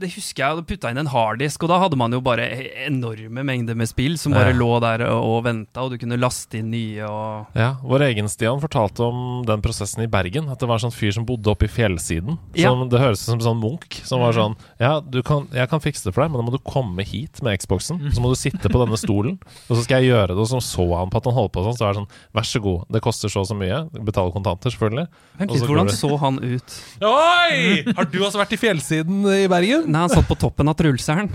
det 0.00 0.10
husker 0.14 0.42
jeg, 0.42 0.56
jeg 0.60 0.66
putta 0.68 0.90
inn 0.92 1.00
en 1.02 1.10
harddisk, 1.10 1.62
og 1.66 1.70
da 1.72 1.78
hadde 1.82 1.98
man 1.98 2.12
jo 2.14 2.20
bare 2.24 2.46
enorme 2.86 3.44
mengder 3.46 3.76
med 3.78 3.88
spill 3.90 4.16
som 4.20 4.34
bare 4.36 4.52
Ja. 4.52 4.56
lå 4.58 4.68
der 4.82 5.04
og, 5.08 5.24
og 5.24 5.44
venta, 5.46 5.82
og 5.84 5.92
du 5.92 5.98
kunne 5.98 6.18
laste 6.20 6.58
inn 6.60 6.70
nye 6.70 7.06
og 7.08 7.46
Ja, 7.56 7.74
Vår 7.82 8.04
egen 8.10 8.28
Stian 8.28 8.60
fortalte 8.62 9.02
om 9.06 9.44
den 9.46 9.62
prosessen 9.64 10.04
i 10.04 10.08
Bergen. 10.10 10.48
At 10.52 10.60
det 10.60 10.68
var 10.68 10.78
en 10.80 10.86
sånn 10.90 10.94
fyr 10.96 11.12
som 11.16 11.26
bodde 11.26 11.50
oppe 11.52 11.66
i 11.66 11.72
fjellsiden. 11.72 12.38
Ja. 12.54 12.70
Som, 12.70 12.88
det 12.92 13.00
høres 13.00 13.22
ut 13.22 13.30
som 13.30 13.38
en 13.40 13.46
sånn 13.48 13.60
munk. 13.62 14.00
Som 14.06 14.20
var 14.24 14.32
sånn 14.36 14.56
Ja, 14.80 15.00
du 15.00 15.22
kan, 15.26 15.48
jeg 15.52 15.68
kan 15.70 15.80
fikse 15.80 16.04
det 16.08 16.14
for 16.14 16.22
deg, 16.24 16.32
men 16.34 16.40
da 16.42 16.46
må 16.50 16.54
du 16.56 16.62
komme 16.66 17.02
hit 17.06 17.42
med 17.42 17.58
Xboxen. 17.60 18.00
Så 18.12 18.20
må 18.22 18.30
du 18.32 18.38
sitte 18.38 18.68
på 18.72 18.82
denne 18.82 18.98
stolen, 19.00 19.38
og 19.68 19.76
så 19.76 19.82
skal 19.84 20.02
jeg 20.02 20.12
gjøre 20.12 20.34
det. 20.34 20.38
Og 20.42 20.48
så 20.50 20.60
så 20.66 20.86
han 20.98 21.10
på 21.12 21.18
at 21.20 21.26
han 21.28 21.36
holdt 21.36 21.52
på 21.54 21.62
sånn, 21.66 21.76
så 21.78 21.86
var 21.86 21.94
det 21.94 22.00
sånn 22.02 22.12
Vær 22.36 22.46
så 22.48 22.60
god, 22.62 22.84
det 22.92 23.00
koster 23.04 23.28
så 23.32 23.40
og 23.44 23.48
så 23.50 23.56
mye. 23.58 23.82
Betaler 24.06 24.32
kontanter, 24.34 24.72
selvfølgelig. 24.72 25.06
Vent 25.40 25.50
litt, 25.52 25.60
så 25.62 25.66
hvordan 25.70 25.90
så 25.92 26.10
han 26.22 26.38
ut? 26.42 26.76
Oi! 27.06 27.84
Har 27.96 28.08
du 28.10 28.18
også 28.24 28.40
vært 28.40 28.54
i 28.56 28.60
fjellsiden 28.80 29.24
i 29.32 29.48
Bergen? 29.48 29.84
Nei, 29.90 30.00
han 30.04 30.10
satt 30.12 30.26
på 30.28 30.36
toppen 30.38 30.68
av 30.68 30.76
Truls-hælen. 30.78 31.30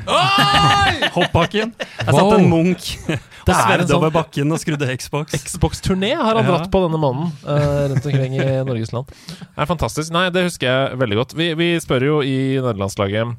Hoppbakken. 1.15 1.73
Jeg 1.77 2.07
Wow. 2.13 2.17
satt 2.19 2.39
en 2.39 2.49
munk 2.49 2.87
og 3.11 3.51
er 3.55 3.79
en 3.81 3.87
sånn- 3.87 3.95
over 3.97 4.11
bakken 4.13 4.51
og 4.53 4.59
skrudde 4.61 4.87
Xbox. 4.97 5.31
Xbox-turné 5.33 6.15
har 6.15 6.35
han 6.35 6.45
Ja. 6.45 6.51
dratt 6.57 6.71
på 6.71 6.81
denne 6.85 6.99
måneden 6.99 7.31
uh, 7.45 7.89
rundt 7.89 8.05
omkring 8.05 8.35
i 8.39 8.63
Norges 8.67 8.91
land. 8.93 9.07
Det 9.07 9.57
er 9.57 9.65
fantastisk. 9.69 10.11
Nei, 10.11 10.29
det 10.29 10.43
husker 10.49 10.67
jeg 10.67 10.97
veldig 10.99 11.15
godt. 11.17 11.33
Vi, 11.37 11.53
vi 11.55 11.69
spør 11.79 12.01
jo 12.05 12.21
i 12.21 12.59
nederlandslaget 12.61 13.35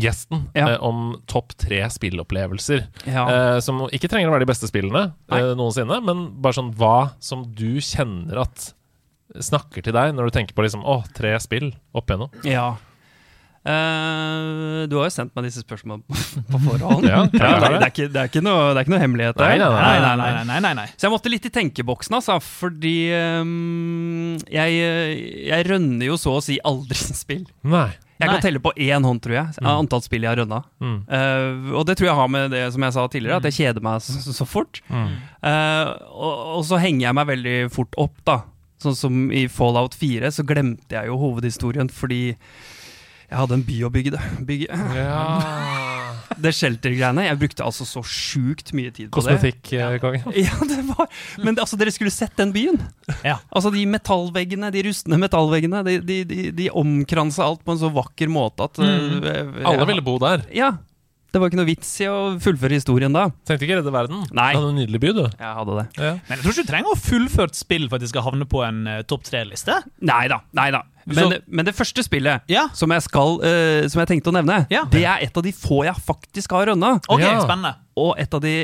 gjesten 0.00 0.46
Ja. 0.56 0.70
eh, 0.74 0.78
om 0.80 1.20
topp 1.28 1.52
tre 1.60 1.82
spillopplevelser. 1.92 2.86
Ja. 3.06 3.26
Eh, 3.28 3.60
som 3.60 3.82
ikke 3.92 4.08
trenger 4.08 4.30
å 4.30 4.32
være 4.32 4.46
de 4.46 4.52
beste 4.52 4.66
spillene 4.70 5.12
eh, 5.30 5.50
noensinne, 5.54 6.00
men 6.02 6.40
bare 6.40 6.54
sånn 6.56 6.72
hva 6.74 7.12
som 7.20 7.44
du 7.52 7.76
kjenner 7.84 8.40
at 8.46 8.72
snakker 9.40 9.82
til 9.82 9.92
deg 9.92 10.14
når 10.14 10.30
du 10.30 10.30
tenker 10.38 10.54
på 10.54 10.62
liksom 10.64 10.84
Å, 10.86 11.02
tre 11.12 11.34
spill 11.40 11.72
opp 11.94 12.06
igjennom. 12.08 12.30
ja. 12.44 12.76
Eh, 13.64 14.84
du 14.92 14.96
har 14.98 15.06
jo 15.08 15.12
sendt 15.14 15.32
meg 15.36 15.46
disse 15.48 15.62
spørsmålene 15.64 16.04
på 16.50 16.60
forhånd. 16.66 17.06
Ja, 17.14 17.22
det, 17.32 17.40
er 17.40 17.88
ikke, 17.88 18.08
det, 18.12 18.20
er 18.20 18.28
ikke 18.28 18.42
noe, 18.44 18.70
det 18.74 18.82
er 18.82 18.84
ikke 18.84 18.92
noe 18.94 19.02
hemmelighet 19.02 19.38
der. 19.40 19.54
Nei, 19.54 19.58
nei, 19.60 19.70
Nei, 19.74 19.98
nei, 20.04 20.14
nei. 20.20 20.44
nei, 20.50 20.60
nei, 20.66 20.72
nei. 20.82 20.86
Så 20.94 21.06
jeg 21.08 21.14
måtte 21.14 21.32
litt 21.32 21.48
i 21.48 21.52
tenkeboksen, 21.54 22.16
altså, 22.18 22.36
fordi 22.44 22.96
um, 23.40 24.34
jeg, 24.52 24.78
jeg 25.48 25.68
rønner 25.70 26.10
jo 26.10 26.18
så 26.20 26.36
å 26.38 26.42
si 26.44 26.58
aldri 26.64 26.98
spill. 27.24 27.44
Nei. 27.64 27.90
Jeg 28.22 28.30
kan 28.30 28.42
telle 28.44 28.60
på 28.62 28.70
én 28.78 29.04
hånd, 29.04 29.20
tror 29.24 29.34
jeg, 29.34 29.56
av 29.58 29.80
antall 29.82 30.00
spill 30.04 30.22
jeg 30.24 30.30
har 30.30 30.38
rønna. 30.38 30.60
Mm. 30.80 30.98
Uh, 31.08 31.72
og 31.80 31.88
det 31.88 31.96
tror 31.98 32.08
jeg 32.08 32.18
har 32.20 32.28
med 32.30 32.52
det 32.54 32.62
som 32.72 32.84
jeg 32.86 32.94
sa 32.96 33.06
tidligere, 33.10 33.40
at 33.42 33.48
jeg 33.50 33.56
kjeder 33.58 33.84
meg 33.84 34.04
så, 34.06 34.34
så 34.36 34.46
fort. 34.48 34.80
Mm. 34.86 35.10
Uh, 35.42 35.88
og, 36.14 36.44
og 36.60 36.62
så 36.68 36.78
henger 36.80 37.08
jeg 37.08 37.18
meg 37.18 37.30
veldig 37.32 37.56
fort 37.74 37.98
opp, 38.00 38.14
da. 38.28 38.38
Sånn 38.84 38.96
som 38.98 39.18
i 39.34 39.44
Fallout 39.50 39.96
4, 39.98 40.30
så 40.34 40.44
glemte 40.46 40.96
jeg 40.96 41.10
jo 41.10 41.18
hovedhistorien 41.20 41.90
fordi 41.92 42.36
jeg 43.34 43.40
hadde 43.42 43.56
en 43.58 43.66
by 43.66 43.76
å 43.84 43.90
bygge. 43.94 44.20
bygge. 44.46 44.82
Ja. 44.94 45.22
Det 46.44 46.50
shelter-greiene. 46.56 47.26
Jeg 47.28 47.38
brukte 47.38 47.62
altså 47.66 47.84
så 47.86 48.00
sjukt 48.02 48.72
mye 48.74 48.90
tid 48.90 49.10
på 49.12 49.20
det. 49.22 49.34
Kosmetikk 49.36 49.68
Ja, 49.76 50.56
det 50.66 50.78
var 50.88 51.06
Men 51.38 51.54
det, 51.54 51.62
altså, 51.62 51.76
dere 51.78 51.92
skulle 51.94 52.10
sett 52.14 52.34
den 52.40 52.50
byen! 52.54 52.80
Ja. 53.22 53.36
Altså 53.54 53.70
De 53.74 53.84
metallveggene, 53.86 54.70
de 54.74 54.82
rustne 54.88 55.18
metallveggene, 55.20 55.82
de, 55.86 55.98
de, 56.02 56.16
de, 56.26 56.40
de 56.56 56.70
omkransa 56.74 57.44
alt 57.46 57.62
på 57.64 57.76
en 57.76 57.82
så 57.84 57.92
vakker 57.94 58.32
måte 58.32 58.66
at 58.66 58.80
Mm. 58.82 59.20
eh, 59.30 59.68
Alle 59.68 59.86
ville 59.88 60.02
bo 60.04 60.16
der. 60.22 60.42
Ja. 60.56 60.72
Det 61.34 61.40
var 61.42 61.50
ikke 61.50 61.58
noe 61.58 61.66
vits 61.66 61.88
i 61.98 62.06
å 62.06 62.16
fullføre 62.38 62.78
historien 62.78 63.14
da. 63.14 63.24
Tenkte 63.42 63.66
ikke 63.66 63.80
redde 63.80 63.90
verden. 63.90 64.20
Nei. 64.30 64.52
Du 64.54 64.60
hadde 64.60 64.70
en 64.70 64.78
nydelig 64.78 65.00
by, 65.02 65.12
du. 65.16 65.24
Jeg 65.26 65.54
hadde 65.58 65.78
det. 65.80 65.86
Ja. 65.98 66.12
Men 66.28 66.36
jeg 66.36 66.44
tror 66.44 66.52
ikke 66.54 66.62
du 66.62 66.70
trenger 66.70 66.92
å 66.92 66.94
ha 66.94 67.02
fullført 67.08 67.58
spill 67.58 67.88
for 67.88 67.98
at 67.98 68.04
de 68.06 68.10
skal 68.12 68.26
havne 68.28 68.46
på 68.46 68.62
en 68.62 68.84
uh, 68.86 69.00
topp 69.10 69.26
tre-liste. 69.26 69.80
Nei 70.06 70.26
da. 70.30 70.44
nei 70.54 70.68
da 70.74 70.84
men, 71.04 71.34
men 71.46 71.66
det 71.66 71.74
første 71.76 72.00
spillet 72.04 72.46
Ja. 72.48 72.68
som 72.72 72.92
jeg 72.94 73.04
skal 73.04 73.34
uh, 73.42 73.88
Som 73.92 74.00
jeg 74.00 74.08
tenkte 74.08 74.30
å 74.32 74.36
nevne, 74.38 74.62
Ja. 74.72 74.84
det 74.90 75.02
er 75.04 75.24
et 75.26 75.36
av 75.36 75.44
de 75.44 75.52
få 75.52 75.82
jeg 75.84 75.94
faktisk 76.06 76.54
har 76.56 76.70
rønna. 76.70 76.94
Ok, 77.08 77.20
Ja. 77.20 77.40
spennende. 77.42 77.74
Og 77.96 78.14
et 78.18 78.32
av 78.34 78.40
de, 78.42 78.54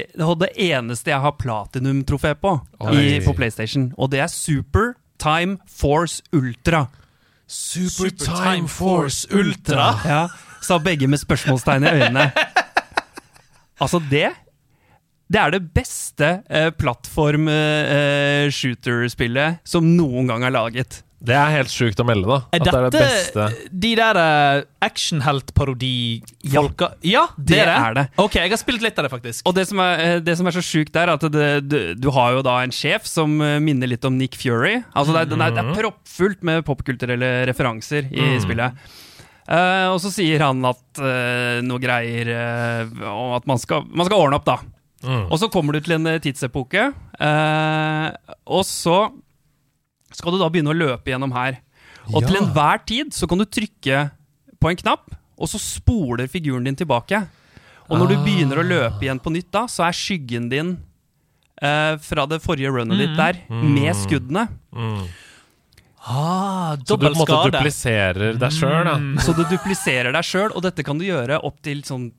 det 0.41 0.51
eneste 0.57 1.13
jeg 1.13 1.21
har 1.21 1.33
platinum-trofé 1.39 2.35
på 2.41 2.57
i, 2.91 3.21
på 3.23 3.35
PlayStation. 3.37 3.93
Og 3.97 4.11
det 4.11 4.21
er 4.25 4.27
Super 4.27 4.95
Time 5.19 5.59
Force 5.69 6.23
Ultra. 6.33 6.89
Super 7.47 8.11
Time 8.11 8.69
Force 8.69 9.27
Ultra. 9.31 10.01
Ja, 10.05 10.29
Sa 10.61 10.79
begge 10.79 11.09
med 11.09 11.21
spørsmålstegn 11.23 11.87
i 11.87 11.93
øynene. 12.01 12.33
Altså, 13.81 14.01
det 14.11 14.33
Det 15.31 15.39
er 15.39 15.51
det 15.55 15.63
beste 15.75 16.43
eh, 16.51 16.71
plattform-shooter-spillet 16.75 19.59
som 19.65 19.85
noen 19.97 20.27
gang 20.27 20.43
er 20.45 20.51
laget. 20.57 21.03
Det 21.21 21.35
er 21.37 21.51
helt 21.53 21.69
sjukt 21.69 21.99
å 22.01 22.05
melde, 22.09 22.25
da. 22.25 22.39
Er 22.57 22.63
At 22.65 22.65
det 22.65 22.73
er 23.05 23.37
det 23.37 23.69
de 23.83 23.91
der 23.99 24.17
uh, 24.17 24.65
actionheltparodi-folka? 24.87 26.87
Ja, 27.05 27.27
det, 27.37 27.45
Det 27.51 27.59
er 27.61 27.69
det. 27.69 27.75
er 27.77 27.93
det. 27.99 28.05
Ok, 28.25 28.39
jeg 28.41 28.49
har 28.55 28.61
spilt 28.61 28.81
litt 28.87 28.97
av 28.97 29.05
det, 29.05 29.11
faktisk. 29.13 29.45
Og 29.45 29.53
det 29.59 29.67
som 29.69 29.77
er, 29.85 29.93
eh, 30.01 30.17
det 30.25 30.33
som 30.41 30.49
er 30.49 30.55
så 30.57 30.65
sjukt 30.65 30.97
er 30.97 31.13
at 31.13 31.21
du, 31.29 31.37
du 31.93 32.09
har 32.17 32.33
jo 32.39 32.41
da 32.47 32.55
en 32.65 32.73
sjef 32.73 33.05
som 33.09 33.37
eh, 33.45 33.59
minner 33.61 33.85
litt 33.93 34.05
om 34.09 34.17
Nick 34.17 34.33
Fury. 34.41 34.81
Altså 34.97 35.13
det, 35.13 35.29
er, 35.37 35.53
er 35.61 35.75
proppfullt 35.77 36.41
med 36.47 36.65
popkulturelle 36.65 37.45
referanser 37.53 38.09
i 38.09 38.41
spillet. 38.41 38.73
Eh, 39.51 39.87
og 39.91 39.99
så 40.03 40.13
sier 40.15 40.45
han 40.45 40.61
at 40.69 41.01
eh, 41.03 41.59
noe 41.67 41.83
greier 41.83 42.29
eh, 42.31 42.93
om 43.11 43.35
at 43.35 43.49
man 43.51 43.59
skal, 43.59 43.83
man 43.91 44.07
skal 44.07 44.21
ordne 44.23 44.39
opp, 44.39 44.47
da. 44.47 44.59
Mm. 45.03 45.25
Og 45.33 45.37
så 45.41 45.49
kommer 45.51 45.75
du 45.75 45.81
til 45.83 45.97
en 45.97 46.07
tidsepoke, 46.21 46.83
og 48.51 48.63
så 48.69 48.97
skal 50.13 50.35
du 50.35 50.39
da 50.43 50.49
begynne 50.53 50.75
å 50.75 50.77
løpe 50.77 51.09
gjennom 51.09 51.33
her. 51.33 51.57
Og 52.13 52.27
til 52.27 52.37
enhver 52.41 52.83
tid 52.85 53.15
så 53.17 53.25
kan 53.31 53.41
du 53.41 53.47
trykke 53.49 54.03
på 54.61 54.71
en 54.71 54.81
knapp, 54.83 55.09
og 55.41 55.49
så 55.49 55.57
spoler 55.63 56.29
figuren 56.29 56.69
din 56.69 56.77
tilbake. 56.77 57.23
Og 57.89 57.97
når 57.99 58.13
du 58.13 58.17
Ah. 58.19 58.25
begynner 58.27 58.61
å 58.61 58.67
løpe 58.67 59.01
igjen 59.07 59.23
på 59.25 59.33
nytt, 59.33 59.49
da, 59.51 59.65
så 59.67 59.87
er 59.89 59.97
skyggen 59.97 60.51
din 60.53 60.77
eh, 61.63 61.97
fra 61.97 62.27
det 62.29 62.43
forrige 62.45 62.71
runnet 62.77 63.01
ditt 63.01 63.17
der, 63.17 63.41
med 63.49 63.97
skuddene. 63.97 64.47
Mm. 64.73 65.09
Ah, 66.07 66.77
Så 66.81 66.97
du 66.97 67.05
på 67.07 67.11
en 67.13 67.19
måte 67.19 67.33
skade. 67.35 67.51
dupliserer 67.59 68.39
deg 68.41 68.53
sjøl, 68.57 68.85
da. 68.89 68.95
Så 69.21 69.35
du 69.37 69.45
dupliserer 69.45 70.13
deg 70.17 70.25
sjøl, 70.25 70.51
og 70.57 70.63
dette 70.65 70.83
kan 70.87 70.99
du 70.99 71.05
gjøre 71.05 71.43
opptil 71.45 71.83
sånn 71.85 72.11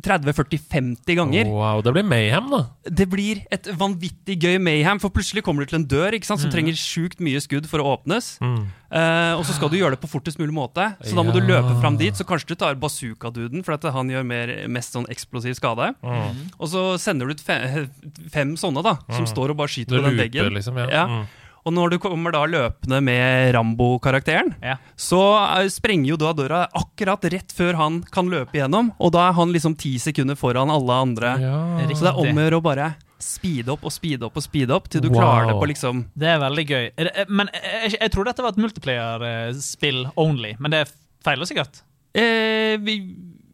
30-40-50 0.00 1.14
ganger. 1.18 1.48
Wow, 1.52 1.82
det 1.84 1.92
blir 1.92 2.06
mayhem, 2.08 2.46
da. 2.52 2.60
Det 2.88 3.06
blir 3.10 3.42
et 3.52 3.66
vanvittig 3.78 4.38
gøy 4.40 4.56
mayhem, 4.62 5.00
for 5.02 5.12
plutselig 5.14 5.42
kommer 5.46 5.64
du 5.64 5.72
til 5.72 5.80
en 5.82 5.86
dør 5.90 6.16
ikke 6.16 6.28
sant, 6.28 6.40
som 6.42 6.52
trenger 6.52 6.76
sjukt 6.78 7.20
mye 7.24 7.40
skudd 7.44 7.68
for 7.68 7.82
å 7.84 7.94
åpnes. 7.96 8.30
Mm. 8.40 8.62
Uh, 8.88 9.34
og 9.36 9.42
så 9.44 9.52
skal 9.58 9.68
du 9.72 9.76
gjøre 9.76 9.96
det 9.96 10.00
på 10.02 10.08
fortest 10.10 10.40
mulig 10.40 10.54
måte. 10.56 10.86
Så 11.04 11.12
da 11.18 11.24
må 11.26 11.34
du 11.36 11.42
løpe 11.44 11.74
fram 11.82 11.98
dit. 12.00 12.16
Så 12.16 12.24
kanskje 12.28 12.54
du 12.54 12.56
tar 12.60 12.78
bazooka-duden, 12.80 13.64
for 13.66 13.76
at 13.76 13.84
han 13.94 14.08
gjør 14.12 14.24
mer, 14.28 14.54
mest 14.72 14.96
sånn 14.96 15.08
eksplosiv 15.12 15.58
skade. 15.58 15.92
Mm. 16.00 16.46
Og 16.58 16.72
så 16.72 16.86
sender 17.02 17.28
du 17.28 17.36
ut 17.36 17.44
fem, 17.44 17.90
fem 18.32 18.56
sånne, 18.60 18.84
da, 18.86 18.96
som 19.12 19.28
står 19.28 19.52
og 19.52 19.60
bare 19.60 19.74
skyter 19.74 19.98
Du 19.98 20.02
på 20.02 20.08
den 20.08 20.22
veggen. 20.24 20.54
liksom. 20.56 20.80
Ja. 20.86 20.88
Ja. 20.88 21.20
Og 21.68 21.74
når 21.76 21.92
du 21.92 21.98
kommer 22.00 22.32
da 22.32 22.46
løpende 22.48 22.98
med 23.04 23.50
Rambo-karakteren, 23.56 24.54
Ja. 24.64 24.78
så 24.96 25.20
eh, 25.60 25.68
sprenger 25.72 26.14
jo 26.14 26.16
da 26.20 26.32
døra 26.32 26.62
akkurat 26.72 27.26
rett 27.34 27.52
før 27.52 27.76
han 27.76 28.00
kan 28.14 28.30
løpe 28.32 28.56
igjennom. 28.56 28.94
Og 28.98 29.12
da 29.12 29.26
er 29.28 29.36
han 29.36 29.52
liksom 29.52 29.76
ti 29.78 29.96
sekunder 30.00 30.38
foran 30.40 30.72
alle 30.72 30.96
andre. 31.04 31.34
Ja. 31.42 31.58
Så 31.92 32.06
det 32.06 32.12
er 32.14 32.22
om 32.24 32.32
å 32.40 32.46
gjøre 32.46 32.60
å 32.62 32.64
bare 32.64 32.88
speede 33.18 33.72
opp 33.74 33.82
og 33.84 33.90
speede 33.90 34.22
opp 34.28 34.36
og 34.38 34.44
speede 34.44 34.70
opp 34.76 34.84
til 34.88 35.02
du 35.02 35.08
Wow. 35.10 35.18
klarer 35.18 35.48
det 35.50 35.56
på 35.58 35.66
liksom 35.72 36.04
Det 36.16 36.28
er 36.30 36.38
veldig 36.38 36.64
gøy. 36.70 36.84
Er 37.02 37.26
Men 37.28 37.48
jeg, 37.52 37.90
jeg, 37.90 37.96
jeg 38.00 38.12
tror 38.14 38.28
dette 38.28 38.44
var 38.46 38.52
et 38.54 38.60
multiplayer-spill 38.62 40.04
only, 40.16 40.54
men 40.62 40.70
det 40.70 40.84
feiler 41.26 41.44
sikkert. 41.50 41.82
eh, 42.14 42.76
vi, 42.78 42.94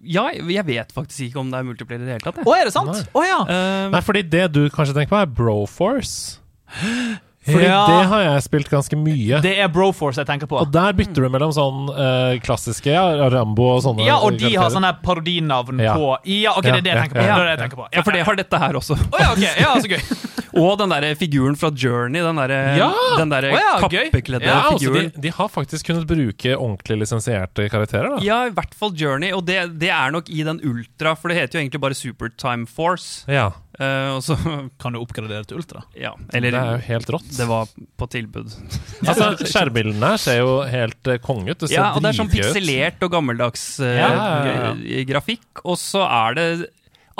Ja, 0.04 0.26
jeg 0.36 0.66
vet 0.68 0.92
faktisk 0.92 1.30
ikke 1.30 1.40
om 1.40 1.48
det 1.50 1.58
er 1.62 1.64
multiplayer 1.64 2.02
i 2.02 2.04
det 2.04 2.12
hele 2.18 2.26
tatt. 2.28 2.42
Å, 2.44 2.52
er 2.60 2.68
det 2.68 2.74
sant? 2.76 2.92
Nei. 2.92 3.06
Å 3.16 3.22
ja. 3.24 3.38
Eh, 3.48 3.88
Nei, 3.94 4.02
fordi 4.04 4.22
det 4.28 4.44
du 4.52 4.66
kanskje 4.68 4.92
tenker 4.98 5.14
på, 5.16 5.22
er 5.24 5.32
Broforce. 5.32 6.36
Fordi 7.44 7.64
Ja. 7.66 7.80
det 7.86 8.06
har 8.08 8.22
jeg 8.24 8.42
spilt 8.46 8.70
ganske 8.72 8.96
mye. 8.96 9.40
Det 9.44 9.52
er 9.60 9.68
Broforce 9.68 10.16
jeg 10.22 10.26
tenker 10.26 10.48
på. 10.48 10.56
Og 10.62 10.70
der 10.72 10.92
bytter 10.96 11.26
du 11.26 11.28
mellom 11.28 11.52
sånn 11.52 11.90
uh, 11.92 12.38
klassiske 12.40 12.88
ja, 12.94 13.04
Rambo 13.28 13.66
og 13.76 13.82
sånne 13.84 14.06
Ja, 14.06 14.16
og 14.24 14.38
de 14.40 14.54
har 14.56 14.70
sånne 14.72 14.94
parodinavn 15.04 15.82
Ja. 15.84 15.94
på 15.98 16.16
Ja, 16.24 16.54
ok, 16.56 16.62
det 16.64 16.78
er 16.78 16.80
det 16.80 16.92
jeg 16.94 17.02
tenker 17.02 17.20
på. 17.20 17.26
ja, 17.26 17.34
Det 17.34 17.44
ja. 17.44 17.44
det 17.44 17.52
jeg 17.56 17.62
tenker 17.64 17.76
på. 17.82 17.88
ja, 17.92 18.02
for 18.06 18.12
det 18.16 18.22
har 18.24 18.34
dette 18.40 18.58
her 18.64 18.78
også. 18.80 18.96
Oh, 18.96 19.20
ja, 19.20 19.32
ok. 19.32 19.44
Ja, 19.60 19.74
så 19.76 19.88
gøy. 19.92 20.30
Og 20.54 20.78
den 20.78 20.92
der 20.92 21.14
figuren 21.18 21.56
fra 21.58 21.70
Journey. 21.74 22.22
Den 22.22 22.36
der, 22.38 22.52
Ja! 22.78 22.90
der 23.18 23.48
oh, 23.50 23.58
ja, 23.58 23.72
kappekledde 23.82 24.46
Ja, 24.46 24.60
altså, 24.70 24.78
figuren. 24.78 25.10
de, 25.14 25.20
de 25.26 25.32
har 25.34 25.48
faktisk 25.50 25.86
kunnet 25.90 26.06
bruke 26.06 26.54
ordentlig 26.56 27.00
lisensierte 27.02 27.68
karakterer. 27.68 28.16
da 28.16 28.22
Ja, 28.24 28.44
i 28.46 28.50
hvert 28.54 28.72
fall 28.78 28.94
Journey, 28.94 29.32
og 29.34 29.44
det, 29.46 29.78
det 29.80 29.90
er 29.90 30.14
nok 30.14 30.30
i 30.30 30.44
den 30.46 30.60
ultra, 30.62 31.14
for 31.18 31.28
det 31.28 31.40
heter 31.40 31.58
jo 31.58 31.64
egentlig 31.66 31.80
bare 31.82 31.94
Super 31.98 32.30
Time 32.38 32.66
Force. 32.70 33.24
Ja, 33.26 33.50
Eh, 33.74 34.10
og 34.14 34.20
så, 34.22 34.36
Kan 34.82 34.94
du 34.94 35.00
oppgradere 35.00 35.42
til 35.48 35.58
Ultra? 35.58 35.82
ja, 35.98 36.12
Det 36.30 36.44
er 36.52 36.76
jo 36.76 36.76
helt 36.86 37.10
rått. 37.10 37.30
det 37.36 37.48
var 37.50 37.66
på 37.98 38.06
tilbud. 38.12 38.52
Altså, 39.08 39.32
Skjærbildene 39.44 40.12
ser 40.22 40.38
jo 40.44 40.60
helt 40.68 41.10
uh, 41.10 41.18
konge 41.22 41.50
ut. 41.50 41.58
Det 41.58 41.68
ser 41.72 41.80
Ja, 41.80 41.90
og 41.96 42.00
det 42.04 42.12
er 42.12 42.20
sånn 42.22 42.30
pikselert 42.32 43.02
og 43.04 43.10
gammeldags 43.12 43.66
uh, 43.82 43.90
Ja, 43.90 44.08
ja, 44.14 44.54
ja. 44.78 45.04
grafikk. 45.10 45.60
Og 45.64 45.76
så 45.82 46.04
er 46.06 46.38
det 46.38 46.46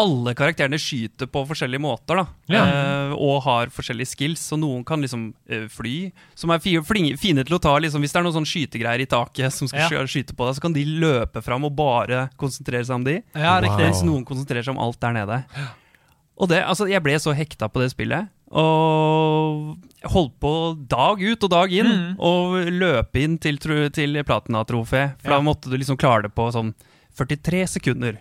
Alle 0.01 0.33
karakterene 0.35 0.79
skyter 0.81 1.29
på 1.31 1.45
forskjellige 1.47 1.79
måter, 1.83 2.19
da. 2.19 2.25
Ja. 2.51 2.63
Eh, 2.65 3.13
og 3.15 3.45
har 3.45 3.71
forskjellige 3.71 4.11
skills. 4.11 4.43
Og 4.57 4.59
noen 4.59 4.81
kan 4.87 4.99
liksom 5.05 5.29
fly, 5.71 6.09
som 6.35 6.51
er 6.51 6.59
fine 6.65 7.45
til 7.47 7.55
å 7.55 7.61
ta 7.63 7.77
liksom, 7.79 8.03
Hvis 8.03 8.11
det 8.15 8.19
er 8.19 8.27
noen 8.27 8.35
sånn 8.41 8.49
skytegreier 8.49 9.05
i 9.05 9.07
taket 9.07 9.55
som 9.55 9.71
skal 9.71 9.87
Ja. 9.87 10.03
skyte 10.11 10.35
på 10.35 10.49
deg, 10.49 10.57
så 10.59 10.65
kan 10.65 10.75
de 10.75 10.83
løpe 10.99 11.43
fram 11.47 11.67
og 11.69 11.77
bare 11.79 12.29
konsentrere 12.41 12.83
seg 12.87 12.97
om 12.97 13.05
de. 13.07 13.21
Ja, 13.39 13.61
Wow. 13.63 13.79
Hvis 13.85 14.03
noen 14.03 14.25
konsentrerer 14.27 14.67
seg 14.67 14.75
om 14.75 14.83
alt 14.83 14.99
der 15.03 15.13
nede. 15.15 15.45
Og 16.41 16.49
det, 16.51 16.63
altså, 16.67 16.89
jeg 16.91 17.03
ble 17.05 17.15
så 17.23 17.35
hekta 17.37 17.69
på 17.71 17.81
det 17.85 17.93
spillet. 17.93 18.27
Og 18.55 19.79
holdt 20.15 20.35
på 20.43 20.53
dag 20.91 21.23
ut 21.23 21.47
og 21.47 21.51
dag 21.53 21.73
inn. 21.75 21.91
Mm. 21.91 22.13
Og 22.19 22.59
løpe 22.75 23.23
inn 23.23 23.39
til, 23.43 23.59
til 23.95 24.21
platinatrofé. 24.27 25.15
For 25.23 25.31
Ja. 25.31 25.39
da 25.39 25.41
måtte 25.47 25.71
du 25.71 25.77
liksom 25.79 25.99
klare 26.01 26.27
det 26.29 26.35
på 26.35 26.51
sånn 26.55 26.75
43 27.17 27.67
sekunder. 27.79 28.19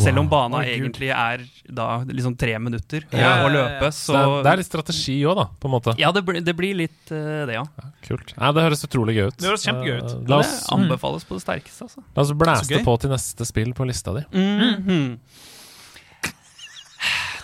Selv 0.00 0.22
om 0.22 0.28
bana 0.28 0.56
oh, 0.56 0.64
egentlig 0.64 1.10
er 1.12 1.42
da 1.68 1.98
liksom 2.08 2.32
tre 2.40 2.54
minutter 2.58 3.04
Ja. 3.12 3.44
å 3.44 3.50
løpe. 3.52 3.90
Så 3.92 4.14
det, 4.16 4.22
er, 4.24 4.42
det 4.46 4.52
er 4.52 4.56
litt 4.62 4.66
strategi 4.70 5.16
òg, 5.28 5.36
da, 5.36 5.44
på 5.60 5.68
en 5.68 5.74
måte. 5.74 5.92
Ja, 6.00 6.08
det, 6.16 6.22
blir- 6.24 6.40
det 6.40 6.54
blir 6.56 6.74
litt 6.78 7.12
uh, 7.12 7.44
det, 7.44 7.58
ja. 7.58 7.64
Kult. 8.06 8.32
Nei, 8.38 8.52
det 8.56 8.64
høres 8.64 8.86
utrolig 8.88 9.18
gøy 9.18 9.26
ut. 9.28 9.36
Det 9.36 9.50
høres 9.50 9.66
kjempegøy 9.68 9.98
ut. 10.00 10.14
Eh, 10.16 10.22
La 10.32 10.38
oss, 10.40 10.54
anbefales 10.72 11.28
på 11.28 11.36
det 11.36 11.44
sterkeste, 11.44 11.84
altså. 11.90 12.00
la 12.16 12.24
oss 12.24 12.32
blæste 12.32 12.80
på 12.86 12.94
til 13.04 13.12
neste 13.12 13.44
spill 13.44 13.74
på 13.76 13.84
lista 13.90 14.16
di. 14.16 14.24
Mhm. 14.32 15.18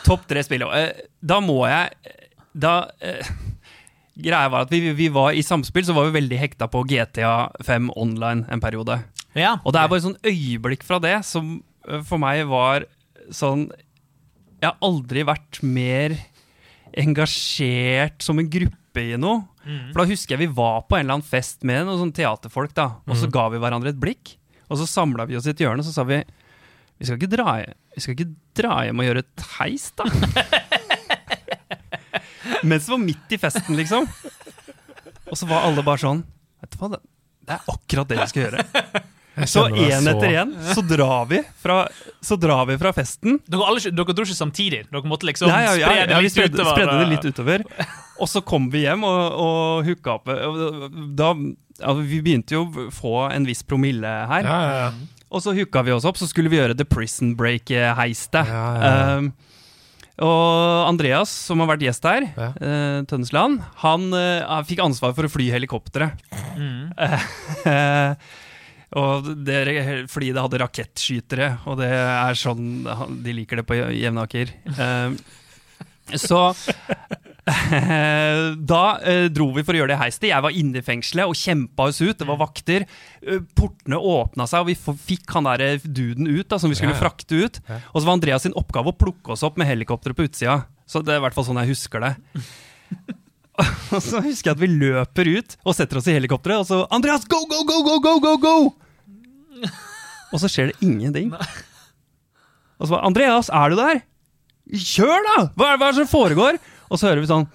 Topp 0.08 0.24
tre 0.30 0.42
spill. 0.46 0.64
eh, 0.72 1.04
Da 1.20 1.38
må 1.44 1.60
jeg 1.68 2.16
Da 2.56 2.74
eh, 3.04 3.28
Greia 4.18 4.48
var 4.50 4.64
at 4.66 4.72
vi, 4.74 4.80
vi 4.98 5.06
var 5.14 5.36
i 5.36 5.44
samspill, 5.46 5.84
så 5.86 5.94
var 5.94 6.08
vi 6.08 6.16
veldig 6.18 6.38
hekta 6.40 6.66
på 6.72 6.80
GTA 6.90 7.52
5 7.62 7.92
online 7.94 8.48
en 8.50 8.58
periode. 8.64 8.96
Ja. 9.38 9.52
Og 9.62 9.70
det 9.76 9.78
er 9.84 9.92
bare 9.92 10.02
sånn 10.02 10.16
øyeblikk 10.26 10.82
fra 10.82 10.98
det 11.04 11.20
som 11.28 11.60
eh, 11.86 12.00
for 12.08 12.18
meg 12.18 12.42
var 12.50 12.88
sånn 13.30 13.68
Jeg 14.58 14.66
har 14.72 14.80
aldri 14.82 15.22
vært 15.28 15.60
mer 15.62 16.16
engasjert 16.98 18.22
som 18.24 18.40
en 18.40 18.48
gruppe 18.50 19.04
i 19.12 19.16
noe. 19.20 19.44
For 19.92 20.00
da 20.00 20.08
husker 20.08 20.34
jeg 20.34 20.46
vi 20.48 20.54
var 20.56 20.80
på 20.88 20.96
en 20.96 21.04
eller 21.04 21.18
annen 21.18 21.28
fest 21.28 21.62
med 21.68 21.84
noen 21.86 22.00
sånne 22.00 22.16
teaterfolk, 22.16 22.72
da, 22.74 22.86
og 23.04 23.18
så 23.20 23.28
ga 23.30 23.44
vi 23.52 23.60
hverandre 23.60 23.92
et 23.92 24.00
blikk. 24.00 24.32
Og 24.72 24.80
så 24.80 24.86
samla 24.88 25.26
vi 25.28 25.36
oss 25.38 25.46
i 25.46 25.52
et 25.52 25.60
hjørne, 25.62 25.84
og 25.84 25.86
så 25.88 25.92
sa 25.94 26.04
vi 26.08 26.22
vi 26.98 27.06
skal 27.06 27.20
ikke 27.20 27.30
dra, 27.30 27.52
vi 27.98 28.04
skal 28.06 28.14
ikke 28.16 28.30
dra 28.62 28.78
hjem 28.86 29.02
og 29.02 29.08
gjøre 29.10 29.24
et 29.26 29.44
heis, 29.58 29.90
da. 29.98 30.06
Mens 32.62 32.86
det 32.88 32.92
var 32.94 33.02
midt 33.02 33.34
i 33.34 33.38
festen, 33.40 33.76
liksom. 33.78 34.06
Og 35.28 35.36
så 35.38 35.46
var 35.48 35.66
alle 35.68 35.82
bare 35.84 36.00
sånn 36.00 36.22
Vet 36.58 36.72
du 36.74 36.78
hva, 36.80 36.88
det, 36.96 36.98
det 37.46 37.54
er 37.54 37.68
akkurat 37.70 38.08
det 38.10 38.16
vi 38.18 38.26
skal 38.32 38.42
gjøre. 38.46 38.64
Så 39.46 39.62
én 39.70 40.00
så- 40.02 40.10
etter 40.10 40.32
én 40.40 40.54
så 40.74 40.82
drar 40.82 41.28
vi 41.30 41.38
fra, 41.62 41.76
så 42.26 42.34
drar 42.42 42.64
vi 42.66 42.74
fra 42.80 42.90
festen. 42.96 43.36
Dere, 43.46 43.62
alle, 43.70 43.78
dere 43.94 44.14
dro 44.18 44.24
ikke 44.26 44.34
samtidig? 44.34 44.80
Dere 44.90 45.06
måtte 45.06 45.28
liksom 45.28 45.46
Ja, 45.52 45.60
ja, 45.68 45.76
ja, 45.78 45.86
spre 45.86 46.00
det 46.08 46.10
ja, 46.10 46.18
vi 46.18 46.24
litt 46.26 46.34
spredde, 46.34 46.56
utover? 46.58 46.72
spredde 46.74 46.96
det 46.98 47.08
litt 47.12 47.28
utover. 47.30 47.66
Og 48.18 48.26
så 48.32 48.42
kom 48.42 48.66
vi 48.72 48.82
hjem 48.88 49.06
og, 49.06 49.20
og 49.44 49.86
hooka 49.86 50.16
opp. 50.16 50.26
Da, 51.20 51.30
ja, 51.84 51.94
vi 52.00 52.18
begynte 52.26 52.58
jo 52.58 52.64
å 52.66 52.88
få 52.90 53.14
en 53.30 53.46
viss 53.46 53.62
promille 53.62 54.10
her. 54.32 54.42
Ja, 54.50 54.58
ja, 54.58 54.74
ja. 54.88 54.90
Og 55.28 55.42
så 55.44 55.52
hooka 55.56 55.82
vi 55.84 55.92
oss 55.92 56.06
opp, 56.08 56.16
så 56.20 56.28
skulle 56.30 56.48
vi 56.52 56.56
gjøre 56.60 56.76
The 56.78 56.86
Prison 56.88 57.34
Break-heistet. 57.36 58.48
Ja, 58.48 58.64
ja, 58.78 58.88
ja. 58.88 59.16
Um, 59.18 59.32
og 60.18 60.88
Andreas, 60.88 61.30
som 61.30 61.60
har 61.62 61.68
vært 61.70 61.84
gjest 61.84 62.02
her, 62.08 62.24
Ja. 62.34 62.48
eh, 62.58 63.02
Tønnesland, 63.06 63.60
han 63.84 64.08
uh, 64.10 64.56
fikk 64.66 64.80
ansvar 64.82 65.12
for 65.14 65.28
å 65.28 65.30
fly 65.30 65.46
helikopteret. 65.54 66.18
Mm. 66.58 66.90
Eh, 67.68 68.14
og 68.98 69.26
det, 69.44 69.58
fordi 70.08 70.30
det 70.32 70.40
hadde 70.40 70.58
rakettskytere, 70.62 71.48
og 71.68 71.76
det 71.82 71.90
er 71.92 72.38
sånn 72.40 72.86
de 73.22 73.34
liker 73.36 73.60
det 73.60 73.66
på 73.68 73.76
Jevnaker. 73.76 74.48
Eh, 74.64 76.16
så 76.16 76.40
da 78.72 78.82
eh, 79.00 79.26
dro 79.32 79.48
vi 79.56 79.62
for 79.64 79.76
å 79.76 79.80
gjøre 79.80 79.92
det 79.94 80.00
heistet. 80.00 80.28
Jeg 80.30 80.44
var 80.44 80.54
inne 80.56 80.80
i 80.80 80.84
fengselet 80.84 81.30
og 81.30 81.38
kjempa 81.38 81.86
oss 81.90 82.00
ut. 82.02 82.16
Det 82.20 82.26
var 82.28 82.40
vakter. 82.40 82.84
Eh, 83.22 83.40
portene 83.58 83.98
åpna 83.98 84.46
seg, 84.50 84.64
og 84.64 84.70
vi 84.70 84.96
fikk 85.14 85.36
han 85.36 85.48
der 85.48 85.64
eh, 85.66 85.84
duden 85.86 86.28
ut, 86.30 86.46
da, 86.50 86.58
som 86.60 86.72
vi 86.72 86.78
skulle 86.78 86.94
Ja, 86.94 86.98
ja. 86.98 87.04
frakte 87.06 87.40
ut. 87.44 87.60
Og 87.92 88.00
så 88.00 88.04
var 88.08 88.16
Andreas 88.18 88.44
sin 88.46 88.56
oppgave 88.58 88.92
å 88.92 88.98
plukke 88.98 89.34
oss 89.34 89.44
opp 89.46 89.58
med 89.60 89.70
helikopteret 89.70 90.18
på 90.18 90.26
utsida. 90.28 90.60
Så 90.88 91.02
det 91.04 91.14
er 91.16 91.22
i 91.22 91.24
hvert 91.26 91.36
fall 91.36 91.46
sånn 91.48 91.60
jeg 91.62 91.72
husker 91.74 92.04
det. 92.04 92.14
Og 93.92 93.98
så 94.04 94.20
husker 94.22 94.52
jeg 94.52 94.54
at 94.54 94.60
vi 94.62 94.68
løper 94.70 95.28
ut 95.34 95.56
og 95.66 95.74
setter 95.74 95.98
oss 95.98 96.06
i 96.06 96.12
helikopteret, 96.14 96.60
og 96.62 96.66
så 96.68 96.76
Andreas, 96.94 97.24
go, 97.26 97.40
go, 97.50 97.64
go, 97.66 97.80
go, 97.82 97.96
go, 98.04 98.12
go, 98.22 98.34
go! 98.38 98.52
Og 100.30 100.38
så 100.38 100.46
skjer 100.52 100.70
det 100.70 100.86
ingenting. 100.86 101.32
Og 101.34 102.86
så 102.86 102.92
bare 102.94 103.08
Andreas, 103.08 103.50
er 103.50 103.72
du 103.74 103.80
der? 103.80 104.00
Kjør, 104.78 105.26
da! 105.26 105.36
Hva 105.58 105.72
er, 105.72 105.80
hva 105.80 105.88
er 105.88 105.96
det 105.96 106.04
som 106.04 106.10
foregår? 106.12 106.60
Og 106.88 106.98
så 107.00 107.08
hører 107.10 107.20
vi 107.20 107.28
sånn 107.28 107.46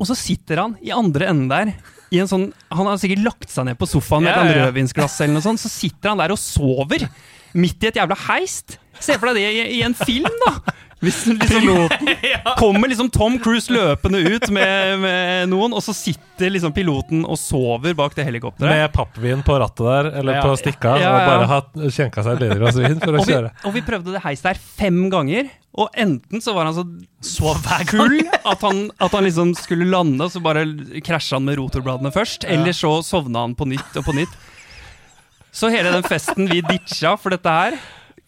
Og 0.00 0.08
så 0.08 0.16
sitter 0.16 0.62
han 0.62 0.76
i 0.84 0.92
andre 0.94 1.28
enden 1.30 1.50
der. 1.50 1.72
I 2.10 2.22
en 2.22 2.30
sånn, 2.30 2.46
han 2.72 2.88
har 2.88 2.98
sikkert 2.98 3.22
lagt 3.26 3.50
seg 3.52 3.68
ned 3.68 3.78
på 3.78 3.86
sofaen 3.88 4.24
med 4.24 4.32
et 4.32 4.34
Ja, 4.34 4.40
eller 4.40 4.48
annet 4.48 4.58
ja. 4.62 4.68
rødvinsglass. 4.70 5.18
eller 5.20 5.36
noe 5.36 5.44
sånt, 5.44 5.60
Så 5.62 5.70
sitter 5.70 6.10
han 6.10 6.18
der 6.22 6.32
og 6.34 6.40
sover 6.40 7.04
midt 7.54 7.84
i 7.84 7.90
et 7.90 7.98
jævla 8.00 8.16
heist. 8.28 8.78
Se 9.00 9.16
for 9.18 9.30
deg 9.30 9.40
det 9.40 9.50
i, 9.52 9.78
i 9.78 9.82
en 9.86 9.94
film, 9.94 10.30
da! 10.46 10.56
Hvis 11.00 11.22
liksom, 11.26 11.88
kommer 12.60 12.88
liksom 12.92 13.08
Tom 13.10 13.38
Cruise 13.40 13.72
løpende 13.72 14.18
ut 14.34 14.50
med, 14.52 14.98
med 15.00 15.48
noen, 15.48 15.72
og 15.72 15.80
så 15.80 15.94
sitter 15.96 16.52
liksom 16.52 16.74
piloten 16.76 17.22
og 17.24 17.38
sover 17.40 17.94
bak 17.96 18.12
det 18.18 18.26
helikopteret. 18.28 18.68
Med 18.68 18.92
pappvin 18.92 19.40
på 19.46 19.56
rattet 19.62 19.86
der, 19.86 20.10
eller 20.20 20.36
Ja. 20.36 20.42
på 20.44 20.58
stikka, 20.60 20.92
Ja, 21.00 21.06
ja, 21.06 21.12
og 21.14 21.30
bare 21.30 21.46
har 21.48 21.88
kjenka 21.96 22.24
seg 22.26 22.36
et 22.36 22.44
lite 22.44 22.58
glass 22.60 22.76
vin 22.76 23.00
for 23.00 23.16
å 23.16 23.22
Og 23.22 23.26
vi, 23.26 23.32
kjøre. 23.32 23.52
og 23.64 23.72
vi 23.78 23.82
prøvde 23.86 24.12
det 24.12 24.22
heistet 24.26 24.50
der 24.50 24.60
fem 24.60 24.98
ganger, 25.12 25.48
og 25.80 25.88
enten 25.96 26.42
så 26.44 26.52
var 26.52 26.68
han 26.68 26.74
så 26.76 26.84
Sov 27.24 27.56
hver 27.64 27.84
gang. 27.84 27.86
full 27.88 28.20
at 28.52 28.60
han, 28.66 28.82
at 29.00 29.12
han 29.16 29.24
liksom 29.24 29.54
skulle 29.56 29.88
lande, 29.88 30.20
og 30.24 30.32
så 30.32 30.40
bare 30.44 30.66
krasja 31.04 31.36
han 31.38 31.44
med 31.48 31.56
rotorbladene 31.60 32.12
først. 32.12 32.44
Eller 32.48 32.72
så 32.76 32.98
sovna 33.04 33.40
han 33.46 33.54
på 33.56 33.64
nytt 33.68 33.96
og 33.96 34.04
på 34.04 34.12
nytt. 34.16 34.36
Så 35.52 35.70
hele 35.72 35.92
den 35.96 36.04
festen 36.06 36.46
vi 36.50 36.60
ditcha 36.60 37.16
for 37.18 37.30
dette 37.34 37.50
her, 37.50 37.76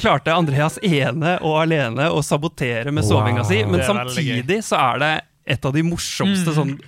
klarte 0.03 0.35
Andreas 0.35 0.79
ene 0.83 1.39
og 1.41 1.61
alene 1.63 2.11
å 2.11 2.23
sabotere 2.27 2.91
med 2.93 3.05
Wow. 3.07 3.11
sovinga 3.23 3.45
si. 3.49 3.63
Men 3.65 3.81
samtidig 3.87 4.63
så 4.67 4.79
er 4.95 4.99
det 4.99 5.13
et 5.57 5.65
av 5.65 5.73
de 5.73 5.83
morsomste 5.87 6.51
Mm. 6.53 6.59
sånn 6.59 6.81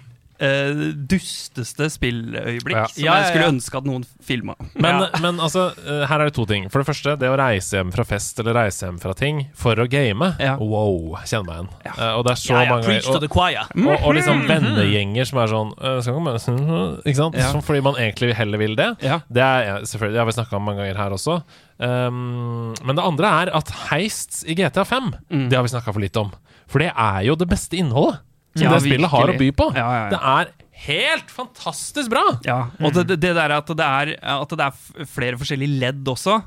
Uh, 0.43 0.91
dusteste 1.07 1.87
spilløyeblikk 1.95 2.75
Ja. 2.75 2.87
som 2.91 3.05
Ja, 3.05 3.13
ja, 3.15 3.21
jeg 3.23 3.29
skulle 3.31 3.53
ønske 3.55 3.79
at 3.79 3.85
noen 3.87 4.05
filma. 4.21 4.57
Men, 4.75 5.03
Ja. 5.03 5.09
men 5.23 5.37
altså, 5.39 5.71
uh, 5.87 6.07
her 6.07 6.21
er 6.21 6.25
det 6.25 6.35
to 6.35 6.45
ting. 6.45 6.69
For 6.69 6.83
det 6.83 6.89
første, 6.89 7.17
det 7.17 7.29
å 7.31 7.37
reise 7.39 7.77
hjem 7.79 7.93
fra 7.95 8.03
fest 8.05 8.41
eller 8.41 8.53
reise 8.53 8.83
hjem 8.85 8.99
fra 9.01 9.15
ting 9.15 9.47
for 9.55 9.77
å 9.77 9.89
game. 9.89 10.35
Ja. 10.41 10.57
Wow, 10.59 11.15
kjenner 11.25 11.47
meg 11.47 11.55
igjen. 11.57 11.69
Ja. 11.87 11.93
Eh, 11.99 12.19
og 12.19 12.25
det 12.27 12.33
er 12.33 12.35
så 12.43 12.51
Ja, 12.51 12.63
ja, 12.65 12.71
mange 12.75 12.85
preach 12.85 13.05
to 13.05 13.13
og, 13.15 13.21
the 13.21 13.29
choir. 13.29 13.63
og, 13.77 14.03
og 14.03 14.15
liksom 14.17 14.43
vennegjenger 14.49 15.25
som 15.25 15.39
er 15.39 15.47
sånn 15.47 16.03
skal 16.03 17.03
ikke 17.07 17.17
sant? 17.17 17.35
Ja. 17.37 17.53
Som 17.53 17.63
fordi 17.63 17.81
man 17.81 17.95
egentlig 17.95 18.35
heller 18.35 18.59
vil 18.59 18.75
det. 18.75 18.97
Ja. 19.03 19.21
Det 19.31 19.41
er 19.41 19.65
ja, 19.65 19.79
selvfølgelig, 19.87 20.13
det 20.13 20.19
har 20.19 20.27
vi 20.27 20.33
snakka 20.33 20.57
om 20.57 20.65
mange 20.65 20.79
ganger 20.83 20.97
her 20.97 21.11
også. 21.11 21.43
Um, 21.79 22.75
men 22.87 22.95
det 22.97 23.03
andre 23.05 23.31
er 23.43 23.51
at 23.59 23.71
heists 23.91 24.45
i 24.47 24.55
GTA 24.55 24.85
5, 24.87 25.13
Mm. 25.31 25.49
det 25.51 25.57
har 25.59 25.65
vi 25.67 25.73
snakka 25.75 25.93
for 25.93 26.01
litt 26.01 26.17
om. 26.17 26.31
For 26.71 26.79
det 26.81 26.93
er 26.95 27.23
jo 27.27 27.35
det 27.37 27.49
beste 27.51 27.77
innholdet 27.77 28.21
som 28.55 28.63
Ja, 28.69 28.71
det 28.77 28.85
spillet 28.87 29.11
har 29.11 29.29
å 29.33 29.39
by 29.39 29.51
på. 29.53 29.71
Ja, 29.75 29.89
ja. 29.99 30.11
Det 30.15 30.21
er 30.23 30.53
helt 30.87 31.31
fantastisk 31.31 32.11
bra! 32.11 32.23
Ja, 32.47 32.69
og 32.81 32.95
det, 32.95 33.19
det, 33.21 33.35
der 33.35 33.51
at 33.59 33.67
det 33.67 33.85
er, 33.87 34.15
at 34.23 34.49
det 34.55 34.61
er 34.69 35.07
flere 35.11 35.37
forskjellige 35.41 35.81
ledd 35.81 36.05
også. 36.07 36.43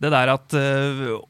Det 0.00 0.10
der 0.10 0.32
at 0.32 0.56
uh, 0.56 1.20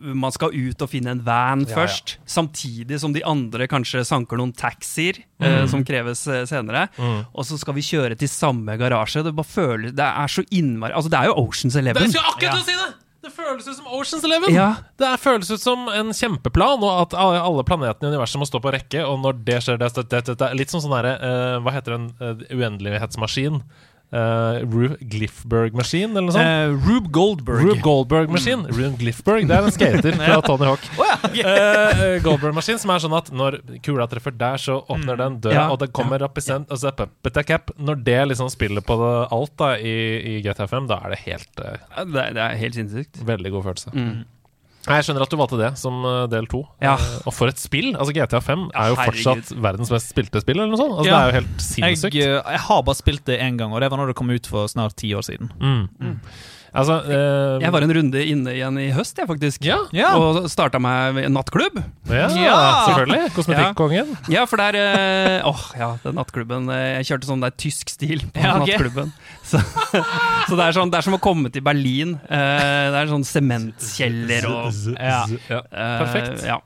man 0.00 0.32
skal 0.32 0.54
ut 0.54 0.80
og 0.80 0.88
finne 0.88 1.10
en 1.12 1.20
van 1.26 1.66
først, 1.68 2.14
samtidig 2.24 2.96
som 3.02 3.12
de 3.12 3.20
andre 3.26 3.66
kanskje 3.68 4.00
sanker 4.08 4.38
noen 4.40 4.54
taxier 4.56 5.18
øh, 5.44 5.66
som 5.68 5.82
kreves 5.84 6.22
øh, 6.30 6.46
senere. 6.48 6.86
Mm. 6.96 7.26
Og 7.36 7.44
så 7.44 7.58
skal 7.60 7.76
vi 7.76 7.84
kjøre 7.84 8.16
til 8.16 8.30
samme 8.32 8.78
garasje. 8.80 9.20
Det 9.26 9.34
bare 9.36 9.44
føler, 9.50 9.92
Det 9.92 10.06
er 10.06 10.26
så 10.32 10.40
innmari 10.56 10.94
Altså, 10.96 11.10
det 11.12 11.18
er 11.20 11.28
jo 11.28 11.34
Oceans 11.44 11.76
Eleven. 11.76 12.00
Det 12.08 12.14
skal 12.16 12.30
akkurat 12.32 12.56
Ja. 12.56 12.64
si 12.64 12.78
det! 12.80 12.88
Det 13.20 13.30
føles 13.34 13.66
ut 13.68 13.76
som 13.76 13.88
Oceans 13.92 14.24
Eleven! 14.24 14.54
Ja. 14.54 14.70
Det 14.96 15.04
er, 15.04 15.20
føles 15.20 15.50
ut 15.52 15.60
som 15.60 15.90
en 15.92 16.14
kjempeplan, 16.16 16.80
og 16.80 17.02
at 17.02 17.16
alle 17.20 17.64
planetene 17.68 18.08
i 18.08 18.14
universet 18.14 18.40
må 18.40 18.48
stå 18.48 18.62
på 18.64 18.72
rekke. 18.72 19.02
Og 19.04 19.20
når 19.20 19.42
det 19.44 19.58
skjer, 19.66 19.80
det, 19.80 19.90
det, 19.98 20.22
det, 20.30 20.36
det 20.40 20.48
litt 20.56 20.72
som 20.72 20.80
sånn 20.80 20.94
derre 20.94 21.16
uh, 21.20 21.56
Hva 21.60 21.74
heter 21.76 21.98
en 21.98 22.06
uh, 22.22 22.40
uendelighetsmaskin? 22.48 23.60
Eh, 24.12 24.60
Rube 24.66 24.96
Glifberg 25.12 25.74
Machine, 25.78 26.10
eller 26.12 26.26
noe 26.28 26.34
sånt. 26.34 26.46
Uh, 26.46 26.88
Rube 26.88 27.10
Goldberg. 27.14 27.62
Rube 27.66 27.80
Goldberg 27.84 28.32
Machine. 28.34 28.66
Rube 28.70 28.96
Glifberg, 29.00 29.46
det 29.48 29.56
er 29.56 29.68
en 29.68 29.74
skater 29.74 30.16
fra 30.20 30.40
Tony 30.46 30.66
Hawk. 30.68 30.88
Eh, 31.30 32.16
Goldberg 32.24 32.54
Machine, 32.56 32.78
som 32.82 32.92
er 32.94 33.02
sånn 33.04 33.14
at 33.18 33.30
når 33.34 33.60
kula 33.86 34.06
treffer 34.10 34.34
der, 34.36 34.58
så 34.60 34.80
åpner 34.90 35.20
den 35.20 35.38
døra, 35.44 35.54
Ja. 35.54 35.66
og 35.74 35.78
det 35.84 35.90
kommer 35.96 36.22
sen, 36.40 36.66
altså, 36.70 36.90
det 36.90 36.96
cap. 37.48 37.70
Når 37.78 38.02
det 38.06 38.18
liksom 38.32 38.50
spiller 38.52 38.84
på 38.84 38.96
det, 39.00 39.12
alt 39.36 39.54
da 39.60 39.72
i, 39.78 39.94
i 40.34 40.34
GTA 40.44 40.66
5, 40.70 40.90
da 40.90 41.00
er 41.06 41.14
det 41.14 41.22
helt 41.26 41.62
uh, 41.64 41.76
Det, 42.04 42.20
er- 42.26 42.36
det 42.36 42.44
er 42.48 42.60
helt 42.64 42.78
sinnssykt. 42.80 43.22
Veldig 43.26 43.50
god 43.56 43.66
følelse. 43.70 43.94
Mm. 43.94 44.20
Jeg 44.88 45.04
skjønner 45.04 45.22
at 45.26 45.32
du 45.32 45.36
valgte 45.36 45.58
det 45.60 45.70
som 45.76 45.98
eh, 46.08 46.22
del 46.32 46.46
to. 46.50 46.62
Ja. 46.80 46.94
Eh, 46.96 47.16
og 47.28 47.34
for 47.36 47.52
et 47.52 47.60
spill! 47.60 47.90
Altså 47.96 48.14
GTA 48.16 48.40
5 48.40 48.62
er 48.72 48.92
jo 48.92 48.96
Herregud. 48.96 49.18
fortsatt 49.20 49.52
verdens 49.60 49.90
mest 49.92 50.08
spilte 50.14 50.40
spill, 50.40 50.56
eller 50.62 50.72
noe 50.72 50.80
sånt. 50.80 50.94
Altså, 50.96 51.10
Ja. 51.10 51.18
Det 51.18 51.20
er 51.20 51.28
jo 51.28 51.36
helt 51.40 51.66
sinnssykt. 51.66 52.14
Jeg, 52.16 52.38
jeg 52.56 52.62
har 52.68 52.82
bare 52.88 53.00
spilt 53.02 53.24
det 53.28 53.40
én 53.44 53.58
gang, 53.60 53.74
og 53.76 53.80
det 53.84 53.90
var 53.92 54.00
når 54.00 54.12
det 54.14 54.16
kom 54.16 54.30
ut 54.32 54.46
for 54.48 54.66
snart 54.72 54.96
ti 54.96 55.12
år 55.14 55.26
siden. 55.26 55.52
Mm. 55.60 56.20
Altså 56.74 56.96
eh, 57.08 57.58
Jeg 57.64 57.72
var 57.74 57.82
en 57.86 57.92
runde 57.96 58.20
inne 58.22 58.52
igjen 58.54 58.76
i 58.78 58.88
høst, 58.94 59.16
jeg, 59.18 59.26
faktisk. 59.28 59.64
Ja. 59.66 59.78
Ja. 59.96 60.12
Og 60.20 60.44
starta 60.52 60.78
meg 60.82 61.18
en 61.24 61.34
nattklubb. 61.34 61.80
ja, 62.10 62.28
Ja. 62.30 62.58
selvfølgelig. 62.88 63.32
Kosmetikkongen. 63.34 64.12
Ja, 64.30 64.44
for 64.46 64.56
der 64.62 64.78
eh, 64.78 65.46
oh, 65.48 65.60
ja, 65.78 65.92
den 66.04 66.14
nattklubben. 66.20 66.68
eh, 66.70 67.00
Jeg 67.00 67.10
kjørte 67.10 67.30
sånn 67.30 67.42
der 67.42 67.50
tysk 67.58 67.90
stil 67.90 68.22
på 68.30 68.40
Ja, 68.44 68.56
ok. 68.60 68.68
nattklubben. 68.68 69.12
Så, 69.50 69.58
så 70.48 70.54
det, 70.54 70.64
er 70.68 70.76
sånn, 70.76 70.90
det 70.92 71.00
er 71.00 71.06
som 71.08 71.16
å 71.16 71.20
komme 71.22 71.50
til 71.50 71.62
Berlin. 71.66 72.14
Eh, 72.30 72.86
det 72.94 73.00
er 73.02 73.10
sånn 73.10 73.26
sementkjeller 73.26 74.46
og 74.50 74.70
Ja. 75.00 75.24
Ja. 75.50 75.60
eh, 75.70 75.96
Perfekt. 76.04 76.44
Ja, 76.46 76.60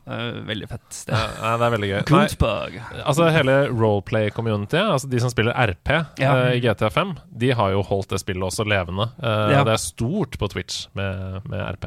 veldig 0.48 0.68
fett 0.68 0.84
sted. 1.00 1.14
Ja, 1.16 1.54
det 1.60 1.66
er 1.68 1.74
veldig 1.78 1.90
gøy. 1.92 2.00
Nei, 2.14 2.82
altså 3.04 3.30
Hele 3.34 3.56
roleplay-community, 3.72 4.78
altså 4.84 5.08
de 5.10 5.20
som 5.22 5.32
spiller 5.32 5.56
RP 5.72 5.94
Ja. 6.20 6.34
i 6.52 6.60
GTA 6.62 6.90
5, 6.92 7.14
de 7.40 7.50
har 7.56 7.72
jo 7.74 7.82
holdt 7.86 8.12
det 8.14 8.20
spillet 8.22 8.44
også 8.46 8.66
levende. 8.68 9.08
Eh, 9.22 9.52
Ja. 9.54 9.62
Det 9.64 9.74
er 9.74 9.80
stort 9.94 10.38
på 10.38 10.48
Twitch 10.50 10.88
med, 10.98 11.40
med 11.48 11.62
RP. 11.74 11.86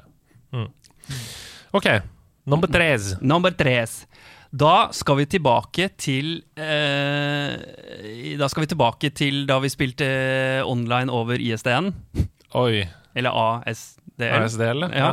Mm. 0.56 0.70
OK. 1.76 1.88
Nummer 2.48 2.68
tres. 2.72 3.16
Nummer 3.22 3.52
tres. 3.52 4.06
Da 4.52 4.88
skal 4.96 5.18
vi 5.20 5.26
tilbake 5.28 5.90
til 6.00 6.38
eh, 6.56 7.58
Da 8.40 8.48
skal 8.48 8.64
vi 8.64 8.70
tilbake 8.72 9.10
til 9.12 9.42
da 9.50 9.58
vi 9.60 9.72
spilte 9.72 10.08
online 10.66 11.12
over 11.12 11.36
ISDN. 11.36 11.92
Oi. 12.56 12.86
Eller 13.18 13.36
ASDL. 13.36 14.24
ASDL, 14.40 14.86
ja. 14.88 14.96
Ja. 14.96 15.12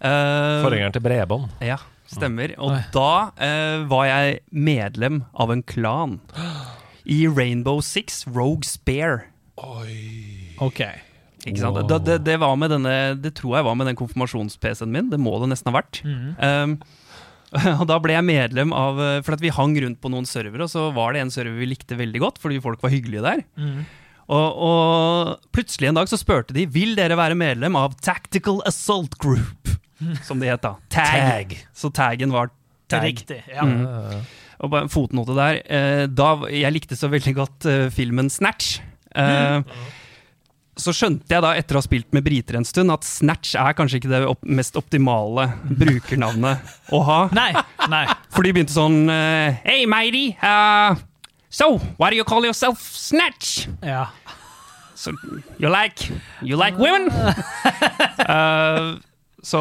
Eh, 0.00 0.62
Forgjengeren 0.64 0.96
til 0.96 1.04
bredbånd. 1.04 1.50
Ja, 1.64 1.76
stemmer. 2.08 2.54
Og 2.56 2.72
Oi. 2.78 2.80
da 2.96 3.10
eh, 3.36 3.84
var 3.90 4.08
jeg 4.08 4.40
medlem 4.52 5.24
av 5.36 5.52
en 5.52 5.62
klan. 5.66 6.18
I 7.06 7.26
Rainbow 7.28 7.82
Six 7.84 8.24
Rogue 8.26 8.64
Spare. 8.66 9.28
Ok. 9.56 10.80
Ikke 10.80 10.88
sant? 10.88 11.05
Wow. 11.46 11.80
Da, 11.86 11.98
det, 12.02 12.18
det, 12.26 12.36
var 12.42 12.56
med 12.58 12.72
denne, 12.74 12.94
det 13.22 13.36
tror 13.38 13.58
jeg 13.58 13.66
var 13.68 13.76
med 13.78 13.86
den 13.90 13.98
konfirmasjons-PC-en 13.98 14.90
min. 14.92 15.10
Det 15.12 15.20
må 15.22 15.36
det 15.42 15.52
nesten 15.52 15.70
ha 15.70 15.78
vært. 15.78 16.00
Um, 16.02 16.78
og 17.80 17.84
da 17.86 18.00
ble 18.02 18.16
jeg 18.16 18.26
medlem 18.26 18.72
av 18.74 18.98
eh, 18.98 19.20
For 19.22 19.36
at 19.36 19.42
vi 19.44 19.52
hang 19.54 19.76
rundt 19.78 20.00
på 20.02 20.10
noen 20.10 20.26
servere, 20.26 20.66
og 20.66 20.72
så 20.72 20.88
var 20.96 21.14
det 21.14 21.22
en 21.22 21.30
server 21.30 21.60
vi 21.60 21.70
likte 21.70 21.98
veldig 21.98 22.22
godt, 22.24 22.40
fordi 22.42 22.58
folk 22.64 22.82
var 22.82 22.92
hyggelige 22.92 23.22
der. 23.22 23.44
Og, 24.26 24.62
og 24.66 25.52
plutselig 25.54 25.92
en 25.92 26.00
dag 26.00 26.10
så 26.10 26.18
spurte 26.18 26.54
de 26.56 26.64
Vil 26.74 26.96
dere 26.98 27.14
være 27.18 27.38
medlem 27.38 27.78
av 27.78 27.94
Tactical 28.02 28.58
Assault 28.66 29.14
Group. 29.22 29.70
Som 30.26 30.42
det 30.42 30.50
het 30.50 30.64
da. 30.64 30.74
Tag. 30.92 31.54
Så 31.72 31.92
taggen 31.94 32.34
var 32.34 32.50
tag. 32.90 33.06
Riktig. 33.06 33.38
Ja. 33.48 33.64
Mm. 33.64 34.26
Og 34.64 34.72
bare 34.72 34.86
en 34.86 34.92
fotnote 34.92 35.36
der. 35.36 35.60
Eh, 35.64 36.02
da, 36.10 36.32
jeg 36.52 36.74
likte 36.74 36.98
så 36.98 37.10
veldig 37.12 37.34
godt 37.36 37.68
eh, 37.70 37.86
filmen 37.92 38.28
Snatch. 38.32 38.80
Eh, 39.16 39.62
Så 40.76 40.92
skjønte 40.92 41.32
jeg 41.32 41.40
da, 41.40 41.54
etter 41.56 41.78
å 41.78 41.80
ha 41.80 41.84
spilt 41.86 42.10
med 42.12 42.24
briter 42.26 42.58
en 42.58 42.66
stund, 42.68 42.92
at 42.92 43.04
Snatch 43.08 43.54
er 43.56 43.72
kanskje 43.78 43.96
ikke 44.00 44.10
det 44.12 44.18
opp 44.28 44.42
mest 44.44 44.76
optimale 44.76 45.46
brukernavnet 45.72 46.92
å 46.92 47.00
ha. 47.06 47.20
Nei. 47.38 47.48
Nei. 47.88 48.04
For 48.34 48.44
de 48.44 48.52
begynte 48.52 48.76
sånn 48.76 49.06
uh, 49.08 49.56
Hey, 49.64 49.86
matey. 49.88 50.34
Uh, 50.44 51.00
so, 51.48 51.78
why 51.96 52.10
do 52.12 52.20
you 52.20 52.28
call 52.28 52.44
yourself 52.44 52.84
Snatch? 52.92 53.70
Ja. 53.80 54.10
So, 54.96 55.12
you 55.56 55.68
like 55.72 56.10
You 56.44 56.56
like 56.60 56.76
women? 56.76 57.08
uh, 58.28 58.96
så 59.46 59.60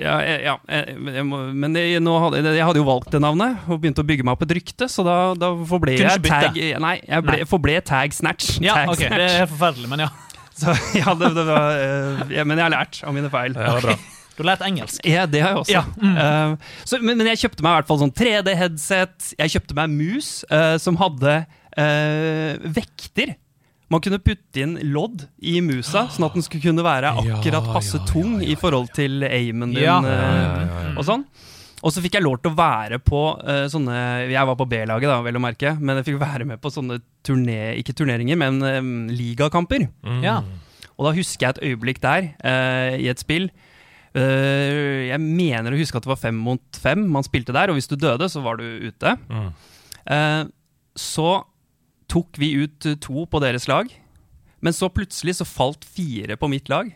ja, 0.00 0.14
ja 0.22 0.54
jeg, 0.70 0.94
jeg 1.12 1.24
må, 1.26 1.40
Men 1.52 1.74
jeg, 1.76 2.00
nå 2.00 2.14
hadde, 2.22 2.42
jeg 2.56 2.64
hadde 2.64 2.80
jo 2.80 2.86
valgt 2.86 3.10
det 3.12 3.20
navnet 3.22 3.66
og 3.68 3.80
begynte 3.82 4.02
å 4.04 4.06
bygge 4.08 4.24
meg 4.26 4.36
opp 4.36 4.44
et 4.46 4.54
rykte, 4.58 4.88
så 4.90 5.04
da, 5.06 5.16
da 5.38 5.50
forble 5.68 5.94
jeg 5.96 6.22
tag 6.26 6.56
Nei, 6.82 6.94
jeg 7.02 7.26
ble, 7.26 7.42
Nei. 7.42 7.48
forble 7.50 7.80
tag 7.86 8.14
Snatch. 8.16 8.56
ja, 8.64 8.78
tag 8.82 8.94
ok. 8.94 9.02
Det 9.06 9.26
er 9.26 9.42
helt 9.42 9.52
forferdelig, 9.54 9.90
men 9.92 10.06
ja. 10.06 10.12
Så, 10.56 10.74
ja, 11.00 11.14
det, 11.14 11.32
det 11.36 11.46
var, 11.46 11.80
eh, 11.80 12.36
ja, 12.38 12.44
men 12.48 12.56
jeg 12.56 12.64
har 12.64 12.74
lært 12.74 13.00
av 13.04 13.16
mine 13.16 13.32
feil. 13.32 13.56
Ja, 13.56 13.76
det 13.76 13.80
var 13.80 13.90
bra. 13.90 13.96
Du 14.36 14.42
har 14.42 14.50
lært 14.50 14.66
engelsk. 14.66 15.00
Ja, 15.08 15.24
det 15.24 15.40
har 15.40 15.54
jeg 15.54 15.62
også. 15.62 15.72
Ja, 15.72 15.82
mm. 15.96 16.16
Uh, 16.20 16.82
så, 16.84 17.00
men, 17.00 17.16
men 17.16 17.30
jeg 17.30 17.40
kjøpte 17.46 17.64
meg 17.64 17.72
i 17.72 17.78
hvert 17.78 17.88
fall 17.88 18.02
sånn 18.02 18.12
3D-headset. 18.18 19.30
Jeg 19.38 19.54
kjøpte 19.54 19.76
meg 19.78 19.94
mus 19.94 20.30
uh, 20.50 20.76
som 20.82 20.98
hadde 21.00 21.38
uh, 21.46 22.66
vekter. 22.76 23.32
Man 23.92 24.02
kunne 24.02 24.18
putte 24.20 24.60
inn 24.60 24.74
lodd 24.92 25.24
i 25.38 25.60
musa, 25.64 26.08
sånn 26.12 26.26
at 26.26 26.36
den 26.36 26.44
skulle 26.44 26.66
kunne 26.66 26.84
være 26.84 27.12
akkurat 27.22 27.68
passe 27.70 28.00
ja, 28.00 28.02
ja, 28.02 28.08
tung 28.10 28.40
i 28.44 28.56
forhold 28.58 28.90
til 28.96 29.24
aimen 29.24 29.72
din. 29.72 29.84
Ja. 29.86 30.00
Ja, 30.04 30.16
ja, 30.16 30.48
ja, 30.66 30.80
ja. 30.88 30.94
Og 30.98 31.06
sånn. 31.06 31.24
Og 31.86 31.92
så 31.94 32.02
fikk 32.02 32.16
jeg 32.18 32.24
lov 32.24 32.40
til 32.42 32.50
å 32.50 32.58
være 32.58 32.98
på 32.98 33.20
uh, 33.38 33.66
sånne 33.70 33.96
Jeg 34.26 34.48
var 34.48 34.56
på 34.58 34.66
B-laget, 34.66 35.06
da, 35.06 35.20
vel 35.22 35.38
å 35.38 35.42
merke, 35.44 35.76
men 35.78 36.00
jeg 36.00 36.08
fikk 36.08 36.18
være 36.24 36.48
med 36.48 36.58
på 36.62 36.72
sånne 36.74 36.98
turné, 37.26 37.76
ikke 37.78 37.94
turneringer, 37.94 38.38
men 38.40 38.58
um, 38.58 38.90
ligakamper. 39.12 39.86
Mm. 40.02 40.18
Ja. 40.26 40.40
Og 40.96 41.06
da 41.06 41.14
husker 41.14 41.46
jeg 41.46 41.54
et 41.54 41.64
øyeblikk 41.70 42.02
der, 42.02 42.32
uh, 42.42 42.98
i 42.98 43.06
et 43.12 43.22
spill. 43.22 43.46
Uh, 44.16 45.06
jeg 45.12 45.22
mener 45.22 45.70
å 45.70 45.78
huske 45.78 46.00
at 46.00 46.08
det 46.08 46.10
var 46.10 46.18
fem 46.18 46.36
mot 46.42 46.82
fem 46.82 47.06
man 47.06 47.26
spilte 47.26 47.54
der, 47.54 47.70
og 47.70 47.78
hvis 47.78 47.90
du 47.92 47.94
døde, 48.00 48.26
så 48.32 48.42
var 48.42 48.58
du 48.58 48.66
ute. 48.90 49.14
Mm. 49.30 49.48
Eh, 50.06 50.42
så 50.96 51.30
tok 52.10 52.38
vi 52.40 52.52
ut 52.62 52.86
to 53.02 53.26
på 53.28 53.42
deres 53.42 53.66
lag, 53.70 53.90
men 54.62 54.74
så 54.74 54.90
plutselig 54.92 55.38
så 55.40 55.48
falt 55.48 55.84
fire 55.84 56.38
på 56.38 56.50
mitt 56.50 56.70
lag. 56.72 56.90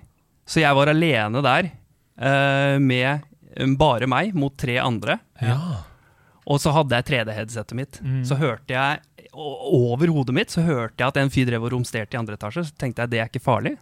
Så 0.48 0.62
jeg 0.62 0.74
var 0.74 0.90
alene 0.90 1.42
der 1.44 1.70
eh, 1.70 2.76
med 2.82 3.26
bare 3.80 4.06
meg 4.10 4.34
mot 4.34 4.54
tre 4.58 4.78
andre. 4.82 5.18
Ja. 5.40 5.58
Og 6.50 6.58
så 6.62 6.72
hadde 6.74 6.96
jeg 6.98 7.08
3D-headsetet 7.10 7.76
mitt. 7.78 8.00
Så 8.26 8.38
hørte 8.40 8.74
jeg 8.74 9.00
over 9.36 10.10
hodet 10.10 10.34
mitt 10.34 10.50
så 10.50 10.64
hørte 10.66 10.98
jeg 10.98 11.12
at 11.12 11.18
en 11.20 11.30
fyr 11.30 11.46
drev 11.46 11.62
og 11.68 11.70
romsterte 11.76 12.16
i 12.16 12.18
andre 12.18 12.34
etasje. 12.34 12.64
Så 12.66 12.74
tenkte 12.80 13.04
jeg 13.04 13.12
det 13.12 13.20
er 13.22 13.28
ikke 13.30 13.42
farlig. 13.44 13.76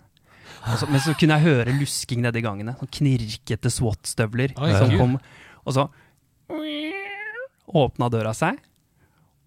Og 0.66 0.80
så, 0.80 0.88
men 0.90 1.00
så 1.00 1.14
kunne 1.16 1.38
jeg 1.38 1.46
høre 1.46 1.76
lusking 1.78 2.20
nedi 2.24 2.42
gangene. 2.44 2.74
Sånn 2.80 2.90
knirkete 2.98 3.70
SWAT-støvler 3.72 4.56
som 4.56 4.92
kom. 4.98 5.16
Og 5.64 5.76
så 5.76 5.86
åpna 7.78 8.08
døra 8.12 8.32
seg, 8.36 8.56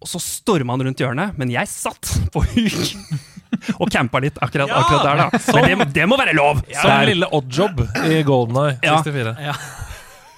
og 0.02 0.10
så 0.10 0.20
storma 0.22 0.74
han 0.76 0.84
rundt 0.88 1.02
hjørnet. 1.02 1.36
Men 1.38 1.50
jeg 1.52 1.70
satt 1.70 2.10
på 2.34 2.42
huk 2.42 3.20
og 3.82 3.90
campa 3.92 4.22
litt 4.22 4.38
akkurat, 4.42 4.70
akkurat 4.70 5.06
der, 5.06 5.22
da. 5.22 5.62
Men 5.68 5.84
det, 5.84 5.88
det 6.00 6.08
må 6.10 6.18
være 6.18 6.34
lov! 6.38 6.62
Som 6.70 6.90
Der. 6.90 7.08
lille 7.12 7.28
oddjob 7.38 7.84
i 8.08 8.22
Golden 8.26 8.58
Eye 8.64 8.78
Ja. 9.50 9.54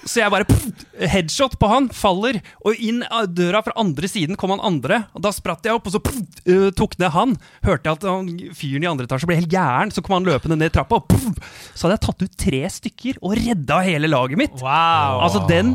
64. 0.04 0.10
Så 0.10 0.20
jeg 0.20 0.30
bare 0.32 0.46
pff, 0.48 0.84
headshot 1.10 1.56
på 1.60 1.68
han, 1.70 1.88
faller, 1.94 2.38
og 2.64 2.76
inn 2.82 3.02
av 3.08 3.30
døra 3.34 3.62
fra 3.64 3.74
andre 3.80 4.08
siden 4.10 4.36
kom 4.40 4.52
han 4.54 4.62
andre. 4.64 5.02
Og 5.16 5.24
Da 5.24 5.32
spratt 5.34 5.64
jeg 5.66 5.74
opp, 5.74 5.88
og 5.88 5.94
så 5.96 6.00
pff, 6.04 6.20
tok 6.76 6.98
ned 7.00 7.10
han. 7.14 7.34
Hørte 7.64 7.88
jeg 7.90 7.98
at 7.98 8.06
han, 8.08 8.30
fyren 8.56 8.84
i 8.86 8.90
andre 8.90 9.08
etasje 9.08 9.28
ble 9.30 9.38
helt 9.40 9.52
gæren, 9.52 9.92
så 9.94 10.04
kom 10.04 10.18
han 10.18 10.28
løpende 10.28 10.58
ned 10.60 10.74
trappa, 10.74 11.00
og 11.00 11.08
pff, 11.10 11.40
så 11.74 11.86
hadde 11.88 11.96
jeg 11.98 12.04
tatt 12.06 12.24
ut 12.26 12.38
tre 12.44 12.62
stykker 12.78 13.20
og 13.22 13.36
redda 13.40 13.80
hele 13.88 14.10
laget 14.12 14.40
mitt. 14.40 14.56
Wow. 14.62 15.22
Altså, 15.24 15.44
den, 15.50 15.74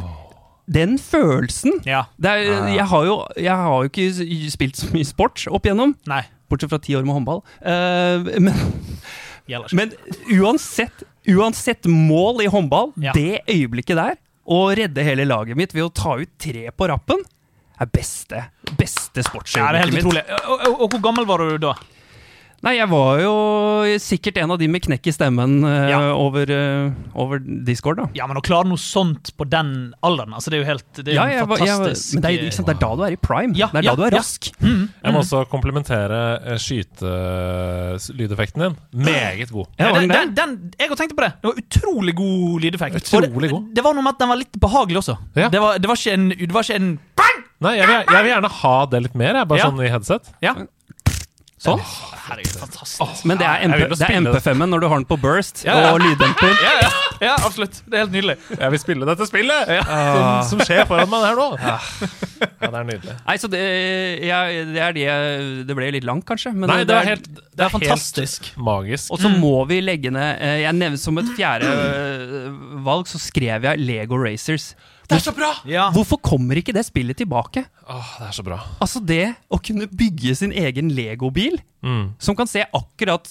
den 0.70 0.98
følelsen 1.02 1.80
Ja. 1.90 2.04
det 2.22 2.30
er, 2.30 2.68
jeg, 2.76 2.86
har 2.92 3.08
jo, 3.10 3.16
jeg 3.38 3.56
har 3.66 3.80
jo 3.82 3.90
ikke 3.90 4.52
spilt 4.54 4.78
så 4.78 4.92
mye 4.94 5.08
sport 5.08 5.48
opp 5.50 5.66
igjennom, 5.66 5.96
Nei. 6.10 6.22
bortsett 6.50 6.70
fra 6.72 6.82
ti 6.84 6.94
år 6.98 7.08
med 7.08 7.18
håndball. 7.18 7.42
Uh, 7.66 8.30
men 8.38 8.54
men 9.74 9.90
uansett, 10.38 11.02
uansett 11.28 11.86
mål 11.86 12.42
i 12.44 12.48
håndball, 12.48 12.94
Ja. 12.98 13.12
det 13.14 13.42
øyeblikket 13.48 13.96
der, 13.98 14.16
å 14.50 14.76
redde 14.76 15.04
hele 15.04 15.26
laget 15.26 15.56
mitt 15.58 15.74
ved 15.74 15.84
å 15.84 15.94
ta 15.94 16.16
ut 16.18 16.30
tre 16.42 16.70
på 16.72 16.88
rappen, 16.90 17.22
er 17.80 17.86
beste, 17.86 18.46
beste 18.78 19.20
Ja, 19.20 19.22
det 19.22 19.26
er 19.26 19.30
sportsøyeblikket 19.30 19.80
helt 19.84 19.94
mitt. 19.94 20.04
utrolig. 20.06 20.24
Og, 20.50 20.60
og, 20.68 20.82
og 20.82 20.90
hvor 20.96 21.02
gammel 21.02 21.26
var 21.26 21.38
du 21.38 21.58
da? 21.58 21.74
Nei, 22.66 22.74
jeg 22.76 22.90
var 22.92 23.20
jo 23.24 23.30
sikkert 24.04 24.36
en 24.42 24.52
av 24.52 24.58
de 24.60 24.68
med 24.72 24.82
knekk 24.84 25.06
i 25.08 25.12
stemmen 25.16 25.62
uh, 25.64 25.88
Ja. 25.90 26.00
over, 26.12 26.44
uh, 26.52 26.92
over 27.16 27.40
Discord, 27.40 27.98
da. 28.02 28.06
Ja, 28.18 28.26
men 28.28 28.36
å 28.40 28.42
klare 28.44 28.68
noe 28.68 28.78
sånt 28.82 29.32
på 29.40 29.46
den 29.50 29.94
alderen, 30.04 30.34
altså 30.36 30.50
det 30.52 30.58
er 30.60 30.64
jo 30.66 30.68
helt 30.68 30.94
Det 31.00 31.08
er 31.14 31.16
Ja, 31.16 31.26
jo 31.30 31.34
en 31.46 31.50
var- 31.54 31.60
jeg, 31.64 31.70
fantastisk 31.70 32.14
men 32.18 32.22
det 32.26 32.30
er, 32.30 32.34
ikke 32.44 32.58
sant, 32.58 32.68
det 32.68 32.76
er 32.76 32.82
da 32.84 32.90
du 32.96 33.02
er 33.08 33.12
i 33.16 33.22
prime. 33.30 33.54
Ja, 33.56 33.68
det 33.72 33.80
er 33.80 33.84
ja, 33.88 33.92
da 33.96 34.00
du 34.02 34.06
er 34.10 34.12
ja. 34.12 34.18
rask. 34.20 34.42
Jeg 34.60 35.12
må 35.16 35.20
også 35.24 35.40
komplimentere 35.52 36.20
eh, 36.44 36.58
skytelydeffekten 36.60 38.60
din. 38.66 38.76
Meget 39.08 39.50
god. 39.56 39.68
Den, 39.80 40.10
den 40.12 40.36
den, 40.36 40.50
jeg 40.80 40.88
har 40.92 40.98
tenkt 41.00 41.16
på 41.16 41.24
det. 41.26 41.32
Det 41.42 41.48
var 41.52 41.56
utrolig 41.64 42.14
god 42.16 42.60
lydeffekt. 42.66 42.96
Utrolig 43.00 43.50
god. 43.52 43.64
det. 43.70 43.76
Det 43.80 43.84
var 43.86 43.94
noe 43.96 44.04
med 44.04 44.14
at 44.18 44.22
den 44.24 44.30
var 44.34 44.40
litt 44.42 44.56
behagelig 44.60 44.98
også. 45.04 45.16
Ja. 45.36 45.48
Det, 45.50 45.60
var, 45.64 45.78
det 45.80 45.88
var 45.92 45.96
ikke 46.00 46.14
en, 46.18 46.30
det 46.36 46.54
var 46.54 46.64
ikke 46.68 46.76
en 46.82 46.90
Nei, 47.60 47.74
jeg 47.76 47.90
vil, 47.90 48.06
jeg 48.08 48.24
vil 48.24 48.30
gjerne 48.32 48.50
ha 48.56 48.76
det 48.88 49.00
litt 49.04 49.16
mer, 49.20 49.36
jeg, 49.36 49.44
bare 49.50 49.60
Ja. 49.60 49.66
sånn 49.68 49.82
i 49.84 49.90
headset. 49.92 50.30
Ja. 50.40 50.54
Sånn. 51.60 51.82
Herregud, 52.30 52.54
fantastisk. 52.62 53.26
Men 53.28 53.40
det 53.42 53.44
er, 53.50 53.64
MP, 53.68 53.82
det 53.92 54.06
er. 54.08 54.14
MP5-en 54.24 54.70
når 54.72 54.80
du 54.80 54.86
har 54.88 55.02
den 55.02 55.06
på 55.10 55.18
burst 55.20 55.66
Ja, 55.68 55.74
ja. 55.76 55.90
og 55.92 56.00
lyddemper. 56.00 56.54
Ja, 56.64 56.70
ja, 56.86 56.92
ja, 57.26 57.34
absolutt. 57.44 57.82
Det 57.84 57.98
er 57.98 58.06
helt 58.06 58.14
nydelig. 58.16 58.36
Jeg 58.54 58.72
vil 58.76 58.80
spille 58.80 59.08
dette 59.10 59.28
spillet 59.28 59.72
som, 59.84 60.28
som 60.54 60.62
skjer 60.64 60.86
foran 60.88 61.10
meg 61.12 61.26
her 61.28 61.36
nå. 61.36 61.48
Ja, 61.60 61.74
det 62.64 62.70
er 62.70 62.88
nydelig. 62.88 63.16
Nei, 63.28 63.36
så 63.44 63.50
det, 63.52 63.60
jeg, 64.30 64.62
det 64.72 64.84
er 64.86 64.96
det 64.96 65.08
Det 65.68 65.76
ble 65.76 65.90
litt 65.98 66.08
langt, 66.08 66.24
kanskje. 66.30 66.54
Men 66.56 66.72
Nei, 66.72 66.78
det 66.88 66.96
er 66.96 67.10
helt, 67.12 67.28
det 67.28 67.66
er 67.68 67.74
fantastisk. 67.74 68.54
helt 68.54 68.64
magisk. 68.70 69.12
Og 69.12 69.20
så 69.20 69.32
må 69.34 69.52
vi 69.68 69.82
legge 69.84 70.14
ned 70.16 70.40
eh, 70.40 70.62
Jeg 70.64 70.78
nevnte 70.80 71.02
Som 71.04 71.20
et 71.20 71.34
fjerde 71.36 71.68
eh, 71.76 72.48
valg 72.88 73.10
så 73.12 73.20
skrev 73.20 73.68
jeg 73.68 73.84
Lego 73.84 74.16
Racers. 74.22 74.72
Det 75.10 75.18
er 75.18 75.26
så 75.26 75.34
bra! 75.34 75.50
Ja. 75.66 75.88
Hvorfor 75.96 76.20
kommer 76.22 76.60
ikke 76.62 76.74
det 76.76 76.86
spillet 76.86 77.18
tilbake? 77.18 77.66
Åh, 77.90 78.10
det 78.22 78.28
er 78.30 78.36
så 78.38 78.44
bra. 78.46 78.60
Altså 78.80 79.02
det 79.02 79.24
å 79.50 79.58
kunne 79.66 79.90
bygge 79.90 80.36
sin 80.38 80.54
egen 80.54 80.92
Lego-bil, 80.96 81.60
Mm. 81.82 82.14
som 82.20 82.36
kan 82.36 82.46
se 82.48 82.66
akkurat 82.76 83.26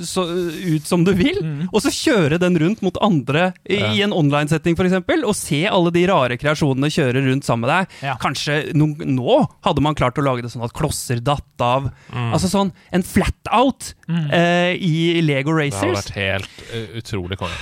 så, 0.00 0.22
ut 0.24 0.86
som 0.88 1.02
du 1.04 1.12
vil, 1.14 1.36
og 1.68 1.76
så 1.84 1.90
kjøre 1.92 2.38
den 2.40 2.56
rundt 2.58 2.80
mot 2.82 2.96
andre 3.04 3.52
i, 3.68 3.76
Ja. 3.76 3.90
i 3.92 4.00
en 4.02 4.10
online-setting 4.16 4.74
f.eks., 4.74 4.96
og 5.22 5.34
se 5.36 5.60
alle 5.68 5.92
de 5.92 6.06
rare 6.08 6.38
kreasjonene 6.40 6.88
kjøre 6.90 7.20
rundt 7.28 7.44
sammen 7.44 7.68
med 7.68 7.70
deg. 7.76 7.98
Ja. 8.08 8.16
Kanskje 8.18 8.72
no, 8.74 8.86
nå 8.96 9.36
hadde 9.62 9.84
man 9.84 9.94
klart 9.94 10.16
å 10.18 10.24
lage 10.24 10.42
det 10.42 10.50
sånn 10.50 10.64
at 10.64 10.72
klosser 10.72 11.20
datt 11.22 11.60
av. 11.60 11.92
Mm. 12.10 12.32
Altså 12.32 12.48
sånn 12.50 12.72
en 12.90 13.02
flat-out 13.04 13.92
eh, 14.32 14.72
i 14.80 15.20
Lego 15.22 15.52
Racers. 15.52 15.78
Det 15.78 15.92
hadde 15.92 16.00
vært 16.00 16.16
helt 16.16 16.66
uh, 16.72 16.98
utrolig 16.98 17.38
konge. 17.38 17.60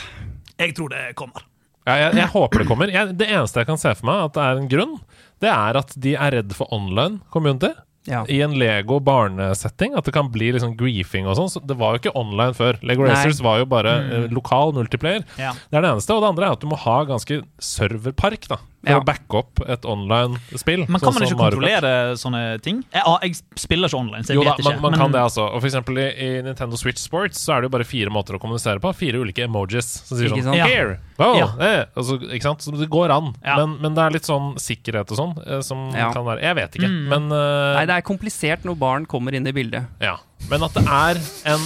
Jeg 0.63 0.77
tror 0.79 0.89
det 0.95 1.05
kommer. 1.19 1.43
Ja, 1.89 1.97
jeg, 1.97 2.16
jeg 2.20 2.33
håper 2.35 2.62
det 2.62 2.68
kommer. 2.68 2.91
Jeg, 2.93 3.14
det 3.18 3.28
eneste 3.31 3.62
jeg 3.62 3.70
kan 3.70 3.81
se 3.81 3.93
for 3.99 4.09
meg 4.11 4.26
at 4.28 4.35
det 4.37 4.47
er 4.47 4.59
en 4.61 4.72
grunn, 4.72 4.99
det 5.41 5.53
er 5.53 5.78
at 5.81 5.95
de 5.97 6.16
er 6.16 6.37
redd 6.37 6.57
for 6.57 6.72
online 6.74 7.22
community. 7.33 7.72
Ja. 8.09 8.22
I 8.33 8.41
en 8.43 8.55
Lego 8.59 8.97
barnesetting. 9.05 9.95
At 9.97 10.07
det 10.09 10.14
kan 10.16 10.31
bli 10.33 10.49
liksom 10.55 10.72
griefing 10.78 11.28
og 11.28 11.37
sånn. 11.37 11.51
Så 11.53 11.61
det 11.64 11.76
var 11.81 11.95
jo 11.95 12.01
ikke 12.03 12.14
online 12.18 12.57
før. 12.57 12.78
Lego 12.87 13.05
Nei. 13.05 13.12
Racers 13.12 13.43
var 13.45 13.61
jo 13.61 13.68
bare 13.70 13.93
mm. 14.07 14.26
lokal 14.35 14.72
multiplayer. 14.76 15.26
Ja. 15.41 15.53
Det 15.68 15.78
er 15.78 15.85
det 15.85 15.93
eneste. 15.93 16.16
Og 16.16 16.24
det 16.24 16.31
andre 16.33 16.49
er 16.49 16.57
at 16.57 16.64
du 16.64 16.68
må 16.70 16.81
ha 16.81 16.97
ganske 17.09 17.43
serverpark 17.70 18.49
da 18.51 18.61
for 18.83 18.91
Ja. 18.91 18.99
å 19.01 19.05
backe 19.05 19.35
opp 19.37 19.61
et 19.68 19.85
online-spill. 19.85 20.87
Men 20.89 21.01
sånn 21.01 21.12
kan 21.12 21.14
man 21.14 21.22
ikke 21.28 21.37
kontrollere 21.39 21.91
sånne 22.16 22.61
ting? 22.62 22.83
Jeg, 22.93 23.03
ah, 23.05 23.18
jeg 23.22 23.35
spiller 23.57 23.89
ikke 23.89 23.99
online, 24.01 24.22
så 24.24 24.33
jeg 24.33 24.37
Jo 24.41 24.45
da, 24.45 24.51
vet 24.57 24.61
ikke. 24.64 24.72
man, 24.72 24.81
man 24.83 24.91
men- 24.93 25.01
kan 25.01 25.12
det 25.12 25.20
altså. 25.20 25.45
Og 25.55 25.61
for 25.61 25.68
eksempel 25.68 25.99
i, 25.99 26.07
i 26.16 26.43
Nintendo 26.43 26.76
Switch 26.81 26.99
Sports 26.99 27.39
så 27.45 27.53
er 27.57 27.61
det 27.61 27.68
jo 27.70 27.74
bare 27.76 27.85
fire 27.85 28.09
måter 28.11 28.35
å 28.37 28.41
kommunisere 28.41 28.81
på. 28.81 28.95
Fire 28.95 29.20
ulike 29.20 29.45
emojis 29.45 29.91
som 30.07 30.16
sier 30.18 30.28
Ikke 30.33 30.43
sånn 30.43 30.57
sant? 30.57 30.70
Here! 30.70 30.99
Wow! 31.18 31.37
Ja. 31.37 31.49
Eh, 31.61 31.85
altså, 31.97 32.16
ikke 32.33 32.43
sant? 32.43 32.61
Så 32.64 32.72
det 32.78 32.89
går 32.89 33.11
an. 33.11 33.35
Ja. 33.45 33.57
Men, 33.61 33.76
men 33.83 33.95
det 33.95 34.03
er 34.07 34.11
litt 34.16 34.24
sånn 34.24 34.55
sikkerhet 34.57 35.11
og 35.12 35.16
sånn 35.20 35.35
eh, 35.47 35.61
som 35.61 35.91
Ja. 35.93 36.11
kan 36.12 36.24
være 36.24 36.41
Jeg 36.41 36.55
vet 36.57 36.72
ikke, 36.81 36.89
Mm. 36.89 37.09
men 37.09 37.33
uh... 37.33 37.74
Nei, 37.76 37.85
det 37.87 37.97
er 37.99 38.03
komplisert 38.03 38.64
når 38.64 38.78
barn 38.78 39.05
kommer 39.07 39.35
inn 39.35 39.47
i 39.47 39.53
bildet. 39.53 39.87
Ja. 40.01 40.16
Men 40.49 40.62
at 40.64 40.72
det 40.72 40.87
er 40.89 41.20
en 41.53 41.61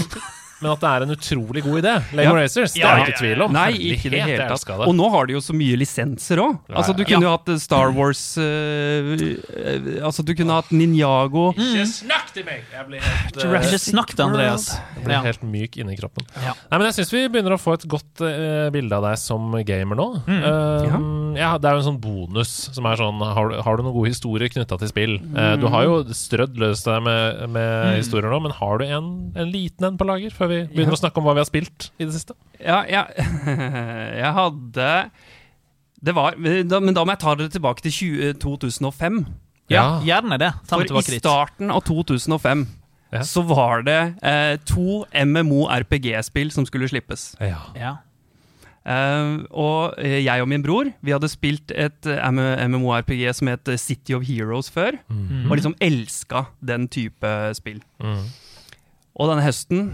Men 0.65 0.73
at 0.73 0.81
det 0.81 0.91
er 0.95 1.05
en 1.05 1.13
utrolig 1.15 1.63
god 1.67 1.79
idé, 1.83 1.93
Lego 2.17 2.31
Ja. 2.33 2.35
Racers, 2.41 2.73
det 2.73 2.81
Ja, 2.81 2.95
er 2.95 3.05
det 3.05 3.13
ikke 3.13 3.21
tvil 3.21 3.43
om. 3.45 3.53
Nei, 3.53 3.69
ikke 3.93 4.11
det 4.15 4.23
hele 4.25 4.37
jeg 4.49 4.49
tatt. 4.49 4.89
Og 4.89 4.95
nå 4.97 5.11
har 5.13 5.27
de 5.29 5.37
jo 5.37 5.43
så 5.45 5.53
mye 5.57 5.77
lisenser 5.77 6.41
òg. 6.41 6.57
Altså, 6.73 6.95
du 6.97 7.03
ja. 7.05 7.09
kunne 7.13 7.29
jo 7.29 7.33
hatt 7.35 7.49
eh, 7.53 7.61
Star 7.61 7.93
Wars 7.95 8.23
uh, 8.41 9.13
Altså, 10.05 10.25
du 10.25 10.33
kunne 10.37 10.57
hatt 10.57 10.71
Ninjago. 10.75 11.51
Ikke 11.55 11.85
snakk 11.91 12.33
til 12.35 12.47
meg! 12.49 12.65
Jeg 12.73 12.89
blir 12.89 13.05
helt, 13.05 13.39
Ikke 13.69 13.81
snakk 13.83 14.15
til 14.17 14.25
Andreas. 14.27 14.67
jeg 14.97 15.05
blir 15.07 15.27
helt 15.29 15.45
myk 15.55 15.79
inni 15.83 15.97
kroppen. 16.01 16.27
Ja. 16.41 16.55
Nei, 16.71 16.79
men 16.81 16.87
Jeg 16.89 16.97
syns 16.99 17.13
vi 17.15 17.23
begynner 17.33 17.57
å 17.57 17.61
få 17.61 17.77
et 17.79 17.87
godt 17.91 18.25
uh, 18.25 18.71
bilde 18.75 18.97
av 18.99 19.05
deg 19.11 19.19
som 19.21 19.53
gamer 19.67 19.99
nå. 20.01 20.09
Mm. 20.25 20.41
Eh, 20.41 21.41
ja, 21.41 21.53
Det 21.59 21.69
er 21.71 21.77
jo 21.79 21.83
en 21.85 21.89
sånn 21.91 22.01
bonus 22.03 22.53
som 22.75 22.87
er 22.89 22.97
sånn 23.01 23.19
Har, 23.35 23.49
du- 23.51 23.61
har 23.67 23.77
du 23.77 23.83
noen 23.85 23.95
gode 23.97 24.13
historier 24.13 24.49
knytta 24.53 24.79
til 24.81 24.89
spill? 24.91 25.15
Eh, 25.35 25.55
du 25.61 25.67
har 25.73 25.85
jo 25.87 25.97
strødd 26.15 26.57
løs 26.61 26.85
deg 26.87 27.03
med, 27.05 27.45
med 27.51 27.73
Mm. 27.75 27.97
historier 27.99 28.31
nå, 28.31 28.39
men 28.45 28.53
har 28.55 28.79
du 28.79 28.85
en, 28.87 29.07
en 29.37 29.51
liten 29.51 29.85
en 29.89 29.97
på 29.99 30.07
lager 30.07 30.31
før 30.35 30.49
vi 30.53 30.54
begynner 30.71 30.97
å 30.97 31.01
snakke 31.01 31.21
om 31.21 31.27
hva 31.27 31.35
vi 31.37 31.43
har 31.43 31.49
spilt 31.49 31.89
i 31.99 32.07
det 32.07 32.15
siste? 32.17 32.37
Ja, 32.61 32.83
ja 32.89 33.05
jeg 34.23 34.31
hadde 34.37 34.91
Det 36.05 36.15
var 36.17 36.39
Men 36.39 36.69
da 36.71 37.05
må 37.05 37.15
jeg 37.15 37.23
ta 37.25 37.35
dere 37.39 37.53
tilbake 37.53 37.85
til 37.85 37.93
20, 37.99 38.39
2005. 38.45 39.21
Ja, 39.73 39.85
gjerne 40.05 40.39
det. 40.41 40.53
Ta 40.69 40.79
meg 40.79 40.93
For 40.93 41.15
i 41.15 41.21
starten 41.21 41.73
av 41.73 41.85
2005 41.89 42.67
Ja. 43.15 43.23
så 43.23 43.45
var 43.47 43.85
det 43.87 44.17
eh, 44.27 44.57
to 44.67 45.05
MMO-RPG-spill 45.15 46.51
som 46.51 46.67
skulle 46.67 46.89
slippes. 46.91 47.37
Ja. 47.39 47.61
Ja. 47.79 47.93
Eh, 48.85 49.39
og 49.57 49.95
eh, 49.97 50.19
jeg 50.27 50.43
og 50.43 50.49
min 50.51 50.61
bror 50.61 50.91
Vi 51.01 51.13
hadde 51.15 51.31
spilt 51.33 51.73
et 51.73 52.05
MMORPG 52.05 52.67
MMO-RPG 52.69 53.23
som 53.39 53.49
het 53.49 53.71
eh, 53.73 53.81
City 53.81 54.13
of 54.13 54.27
Heroes 54.29 54.69
før. 54.71 54.99
Mm. 55.09 55.47
Og 55.49 55.57
liksom 55.57 55.77
elska 55.81 56.45
den 56.61 56.89
type 56.89 57.55
spill. 57.57 57.81
Mm. 58.03 58.27
Og 59.15 59.31
denne 59.31 59.47
høsten 59.47 59.89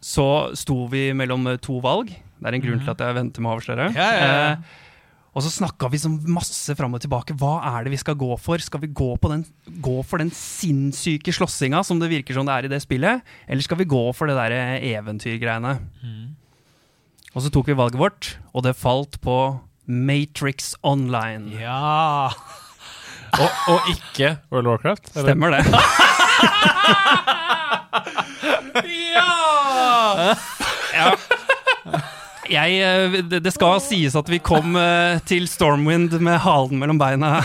så 0.00 0.26
sto 0.56 0.86
vi 0.90 1.10
mellom 1.16 1.46
eh, 1.52 1.58
to 1.62 1.80
valg. 1.84 2.08
Det 2.40 2.48
er 2.48 2.56
en 2.56 2.62
grunn 2.64 2.80
til 2.80 2.92
at 2.94 3.02
jeg 3.04 3.16
venter 3.18 3.44
med 3.44 3.50
å 3.52 3.56
avsløre. 3.58 3.90
Mhm. 3.90 3.98
Ja, 4.00 4.10
ja, 4.16 4.30
ja. 4.30 4.52
Eh, 4.52 4.86
og 5.30 5.44
så 5.46 5.50
snakka 5.54 5.86
vi 5.92 5.98
sånn 6.02 6.16
masse 6.34 6.74
fram 6.74 6.96
og 6.96 7.02
tilbake. 7.04 7.36
Hva 7.38 7.60
er 7.76 7.84
det 7.86 7.92
vi 7.92 8.00
skal 8.02 8.16
gå 8.18 8.32
for? 8.42 8.58
Skal 8.58 8.80
vi 8.82 8.88
gå, 8.90 9.12
på 9.22 9.28
den, 9.30 9.44
gå 9.78 10.00
for 10.02 10.18
den 10.18 10.32
sinnssyke 10.34 11.30
slåssinga 11.36 11.84
som 11.86 12.00
det 12.02 12.08
virker 12.10 12.34
som 12.34 12.48
det 12.48 12.56
er 12.56 12.66
i 12.66 12.72
det 12.72 12.80
spillet? 12.82 13.22
Eller 13.46 13.62
skal 13.62 13.78
vi 13.78 13.86
gå 13.86 14.00
for 14.16 14.26
det 14.26 14.34
der 14.40 14.50
eh, 14.56 14.88
eventyrgreiene? 14.96 15.76
Mm. 16.02 16.34
Og 17.30 17.44
så 17.44 17.52
tok 17.54 17.70
vi 17.70 17.78
valget 17.78 18.00
vårt, 18.00 18.32
og 18.50 18.66
det 18.66 18.74
falt 18.74 19.20
på 19.22 19.36
Matrix 19.86 20.74
Online. 20.82 21.52
ja. 21.60 22.32
Og, 23.38 23.46
og 23.70 23.80
ikke 23.92 24.32
World 24.50 24.66
of 24.66 24.72
Warcraft? 24.72 25.12
eller? 25.14 25.28
Stemmer 25.30 25.50
det? 25.54 25.62
ja! 29.14 29.49
Jeg, 32.50 32.80
eh, 32.82 33.20
det, 33.30 33.42
det 33.44 33.52
skal 33.54 33.78
sies 33.84 34.16
at 34.18 34.30
vi 34.30 34.40
kom 34.42 34.74
eh, 34.78 35.20
til 35.28 35.46
Stormwind 35.50 36.16
med 36.24 36.40
halen 36.42 36.80
mellom 36.82 36.98
beina 36.98 37.38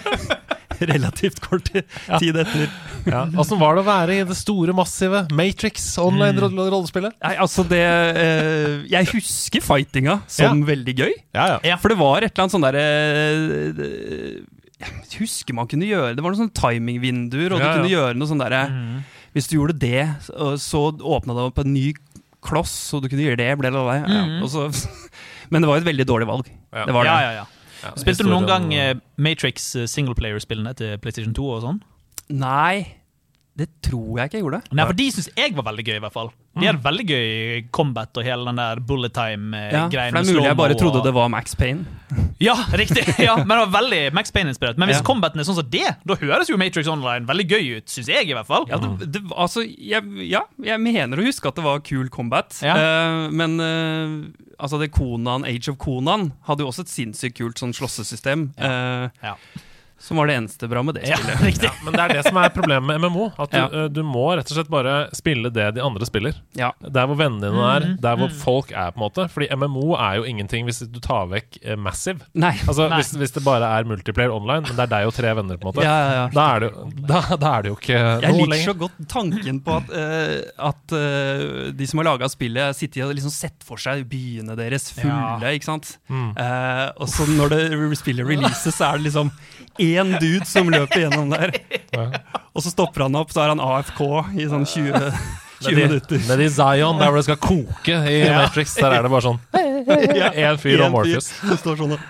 relativt 0.90 1.38
kort 1.44 1.68
tid 1.70 2.36
etter. 2.42 2.66
Ja. 3.06 3.22
Åssen 3.38 3.60
var 3.60 3.76
det 3.76 3.84
å 3.84 3.86
være 3.86 4.16
i 4.18 4.24
det 4.26 4.34
store, 4.36 4.74
massive 4.76 5.22
Matrix 5.36 5.86
online-rollespillet? 6.02 7.14
Nei, 7.22 7.34
altså 7.40 7.62
det 7.68 7.82
eh, 7.84 8.82
Jeg 8.90 9.10
husker 9.12 9.62
fightinga 9.64 10.18
som 10.26 10.64
veldig 10.66 10.96
gøy. 10.98 11.14
Ja, 11.36 11.46
ja. 11.54 11.58
Ja. 11.74 11.78
For 11.80 11.94
det 11.94 12.00
var 12.02 12.24
et 12.26 12.32
eller 12.32 12.46
annet 12.46 12.56
sånn 12.56 12.66
derre 12.66 12.84
Jeg 14.82 15.20
husker 15.22 15.56
man 15.56 15.70
kunne 15.70 15.86
gjøre 15.86 16.16
Det 16.16 16.24
var 16.24 16.34
noen 16.34 16.42
sånne 16.42 16.58
timingvinduer, 16.58 17.54
og 17.54 17.62
Ja, 17.62 17.70
du 17.70 17.78
kunne 17.78 17.92
gjøre 17.92 18.18
noe 18.18 18.32
sånn 18.32 18.42
derre 18.42 18.64
Hvis 19.34 19.48
du 19.50 19.56
gjorde 19.58 19.76
det, 19.82 20.04
så, 20.22 20.54
så 20.62 20.84
åpna 20.94 21.34
det 21.36 21.46
opp 21.50 21.58
en 21.62 21.72
ny 21.74 21.88
kloss, 22.44 22.72
så 22.90 23.00
du 23.02 23.08
kunne 23.08 23.24
gjøre 23.24 23.40
det, 23.40 23.50
ble 23.58 23.72
det. 23.74 23.82
Ja, 24.06 24.22
og 24.44 24.50
så, 24.52 24.68
Men 25.52 25.64
det 25.64 25.70
var 25.70 25.80
et 25.80 25.88
veldig 25.88 26.06
dårlig 26.08 26.28
valg. 26.30 26.50
Ja. 26.70 26.86
Det 26.86 26.94
var 26.96 27.08
det. 27.08 27.12
Ja, 27.12 27.20
ja, 27.24 27.32
ja. 27.42 27.44
Ja, 27.84 27.90
Spilte 28.00 28.24
du 28.24 28.30
noen 28.30 28.46
gang 28.48 28.70
eh, 28.72 28.94
Matrix 29.20 29.66
eh, 29.76 29.88
singleplayer-spillene 29.90 30.72
til 30.78 30.94
PlayStation 31.04 31.34
2 31.36 31.48
og 31.52 31.64
sånn? 31.66 31.80
Nei, 32.32 32.86
det 33.54 33.68
tror 33.86 34.18
jeg 34.18 34.26
ikke 34.30 34.38
jeg 34.40 34.42
gjorde. 34.44 34.58
Nei, 34.74 34.84
for 34.88 34.96
de 34.98 35.04
syns 35.14 35.28
jeg 35.38 35.52
var 35.54 35.64
veldig 35.68 35.84
gøy, 35.86 35.96
i 36.00 36.02
hvert 36.02 36.14
fall. 36.14 36.30
De 36.58 36.66
hadde 36.68 36.82
veldig 36.82 37.04
gøy 37.06 37.26
combat 37.74 38.18
og 38.18 38.24
hele 38.26 38.44
den 38.48 38.58
der 38.58 38.80
bullet 38.86 39.12
time-greien. 39.14 39.90
for 40.14 40.22
det 40.22 40.28
er 40.28 40.34
mulig 40.34 40.44
jeg 40.46 40.56
bare 40.58 40.76
trodde 40.78 41.02
det 41.02 41.12
var 41.14 41.28
Max 41.30 41.54
Payne. 41.58 41.84
Ja, 42.42 42.54
riktig. 42.78 43.02
Ja, 43.26 43.36
men 43.42 43.50
det 43.54 43.60
var 43.64 43.72
veldig 43.80 44.00
Max 44.14 44.30
Payne-inspirert. 44.34 44.78
Men 44.78 44.90
hvis 44.90 44.98
Ja. 45.00 45.06
combaten 45.06 45.38
er 45.42 45.46
sånn 45.46 45.58
som 45.58 45.68
det, 45.70 45.86
da 46.06 46.16
høres 46.20 46.50
jo 46.50 46.58
Matrix 46.58 46.90
Online 46.90 47.26
veldig 47.30 47.46
gøy 47.50 47.70
ut, 47.78 47.86
syns 47.90 48.10
jeg 48.10 48.30
i 48.30 48.34
hvert 48.36 48.46
fall. 48.50 48.66
Ja, 48.70 48.78
det, 48.82 49.10
det, 49.18 49.22
altså, 49.34 49.62
jeg, 49.66 50.02
ja, 50.30 50.42
jeg 50.62 50.80
mener 50.82 51.18
å 51.22 51.26
huske 51.26 51.50
at 51.50 51.58
det 51.58 51.64
var 51.66 51.82
kul 51.86 52.08
combat. 52.14 52.54
Ja. 52.62 52.74
uh, 52.74 53.30
men 53.34 53.58
uh, 53.62 54.16
altså 54.58 54.78
det 54.82 54.90
Konan, 54.94 55.46
Age 55.46 55.70
of 55.74 55.78
Konan 55.82 56.32
hadde 56.46 56.66
jo 56.66 56.70
også 56.70 56.86
et 56.86 56.90
sinnssykt 56.94 57.38
kult 57.38 57.58
sånn 57.62 57.74
slåssesystem. 57.74 58.50
Uh, 58.58 59.10
Ja. 59.22 59.34
Som 60.04 60.18
var 60.20 60.28
det 60.28 60.34
eneste 60.36 60.68
bra 60.68 60.82
med 60.84 60.98
det 60.98 61.06
Ja, 61.08 61.16
spillet. 61.16 61.62
Ja, 61.64 61.70
Men 61.84 61.94
det 61.96 62.00
er 62.04 62.12
det 62.18 62.22
som 62.26 62.36
er 62.36 62.50
problemet 62.52 62.84
med 63.00 63.00
MMO. 63.08 63.30
At 63.40 63.50
du, 63.54 63.56
Ja. 63.56 63.66
eh, 63.84 63.88
du 63.88 64.02
må 64.04 64.26
rett 64.36 64.50
og 64.52 64.58
slett 64.58 64.68
bare 64.68 65.08
spille 65.16 65.48
det 65.54 65.70
de 65.78 65.80
andre 65.80 66.04
spiller. 66.04 66.34
Ja. 66.60 66.72
Der 66.84 67.06
hvor 67.08 67.16
vennene 67.16 67.48
dine 67.48 67.64
er, 67.70 67.86
Mm, 67.88 67.94
der 68.04 68.16
hvor 68.20 68.28
folk 68.36 68.72
er. 68.72 68.90
på 68.92 69.00
en 69.00 69.04
måte 69.06 69.24
Fordi 69.32 69.48
MMO 69.56 69.94
er 69.96 70.18
jo 70.20 70.26
ingenting 70.28 70.66
hvis 70.68 70.82
du 70.92 71.00
tar 71.00 71.24
vekk 71.32 71.56
eh, 71.64 71.76
Massive. 71.80 72.20
Nei. 72.34 72.52
Altså 72.68 72.88
Nei. 72.90 72.98
hvis, 73.00 73.14
hvis 73.16 73.32
det 73.32 73.44
bare 73.44 73.64
er 73.78 73.84
multiplayer 73.88 74.30
online, 74.34 74.62
men 74.68 74.76
det 74.76 74.84
er 74.84 74.92
deg 74.92 75.06
og 75.08 75.14
tre 75.16 75.32
venner, 75.40 75.56
på 75.56 75.68
en 75.68 75.72
måte 75.72 75.82
Ja, 75.86 75.96
ja, 75.96 76.12
ja. 76.20 76.28
da, 76.36 76.44
er 76.56 76.60
det, 76.66 76.70
da, 77.08 77.22
da 77.40 77.54
er 77.58 77.62
det 77.62 77.72
jo 77.72 77.78
ikke 77.80 77.96
Jeg 77.96 78.32
liker 78.36 78.52
lenger. 78.52 78.68
så 78.68 78.76
godt 78.84 79.08
tanken 79.08 79.60
på 79.64 79.76
at, 79.80 79.88
uh, 79.88 80.68
at 80.68 80.92
uh, 80.92 81.72
de 81.72 81.86
som 81.88 81.98
har 82.02 82.10
laga 82.12 82.28
spillet, 82.28 82.76
sitter 82.76 83.08
og 83.08 83.14
liksom 83.16 83.32
sett 83.32 83.64
for 83.64 83.80
seg 83.80 84.04
byene 84.08 84.52
deres 84.60 84.90
fulle. 84.92 85.40
Ja. 85.40 85.48
ikke 85.56 85.64
sant? 85.72 85.96
Mm. 86.12 86.30
Uh, 86.36 86.92
og 87.00 87.08
så 87.08 87.24
når 87.32 87.56
det 87.56 87.98
spillet 87.98 88.26
releases, 88.28 88.74
så 88.76 88.92
er 88.92 88.98
det 89.00 89.08
liksom 89.08 89.30
én 89.82 90.14
dude 90.20 90.46
som 90.48 90.68
løper 90.72 91.06
gjennom 91.06 91.30
der. 91.34 91.54
Og 92.54 92.62
så 92.64 92.70
stopper 92.72 93.06
han 93.06 93.16
opp, 93.18 93.32
så 93.34 93.44
er 93.44 93.54
han 93.54 93.62
AFK 93.62 94.02
i 94.38 94.48
sånn 94.50 94.66
20, 94.68 95.10
20 95.64 95.80
minutter. 95.80 96.22
Nede 96.28 96.46
i 96.46 96.52
Zion, 96.52 97.00
der 97.00 97.10
hvor 97.10 97.18
det 97.20 97.26
skal 97.28 97.40
koke 97.42 98.00
i 98.10 98.20
Matrix, 98.30 98.76
der 98.78 98.98
er 98.98 99.06
det 99.06 99.12
bare 99.14 99.26
sånn 99.30 99.40
Én 99.84 100.60
fyr 100.62 100.78
En 100.78 100.86
og 100.88 100.94
Morpheus. 100.98 101.32
Det 101.44 101.58
står 101.60 101.80
sånn 101.82 101.96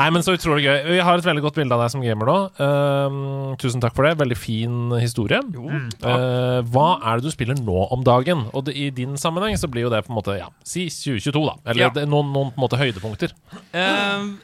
Nei, 0.00 0.06
men 0.14 0.22
så 0.24 0.32
utrolig 0.32 0.62
gøy. 0.64 0.78
Vi 0.94 1.00
har 1.04 1.18
et 1.20 1.26
veldig 1.26 1.42
godt 1.44 1.58
bilde 1.58 1.76
av 1.76 1.82
deg 1.82 1.90
som 1.92 2.00
gamer 2.00 2.28
nå. 2.30 2.36
Uh, 2.56 3.56
tusen 3.60 3.82
takk 3.82 3.92
for 3.92 4.06
det. 4.06 4.14
Veldig 4.16 4.38
fin 4.38 4.94
historie. 4.96 5.42
Eh, 5.44 6.60
hva 6.72 6.86
er 7.10 7.20
det 7.20 7.26
du 7.28 7.34
spiller 7.34 7.58
nå 7.60 7.82
om 7.92 8.04
dagen? 8.06 8.46
Og 8.56 8.64
det, 8.64 8.78
i 8.80 8.86
din 8.96 9.18
sammenheng 9.20 9.58
så 9.60 9.68
blir 9.68 9.84
jo 9.88 9.92
det 9.92 10.00
på 10.06 10.14
en 10.14 10.16
måte 10.16 10.38
Ja, 10.38 10.48
si 10.64 10.86
2022, 10.88 11.42
da. 11.50 11.56
Eller 11.68 11.84
Ja. 11.84 11.90
det, 11.92 12.06
er 12.06 12.12
noen, 12.14 12.32
noen 12.32 12.48
på 12.54 12.56
en 12.56 12.64
måte 12.64 12.80
høydepunkter. 12.80 13.34
Uh, 13.76 14.38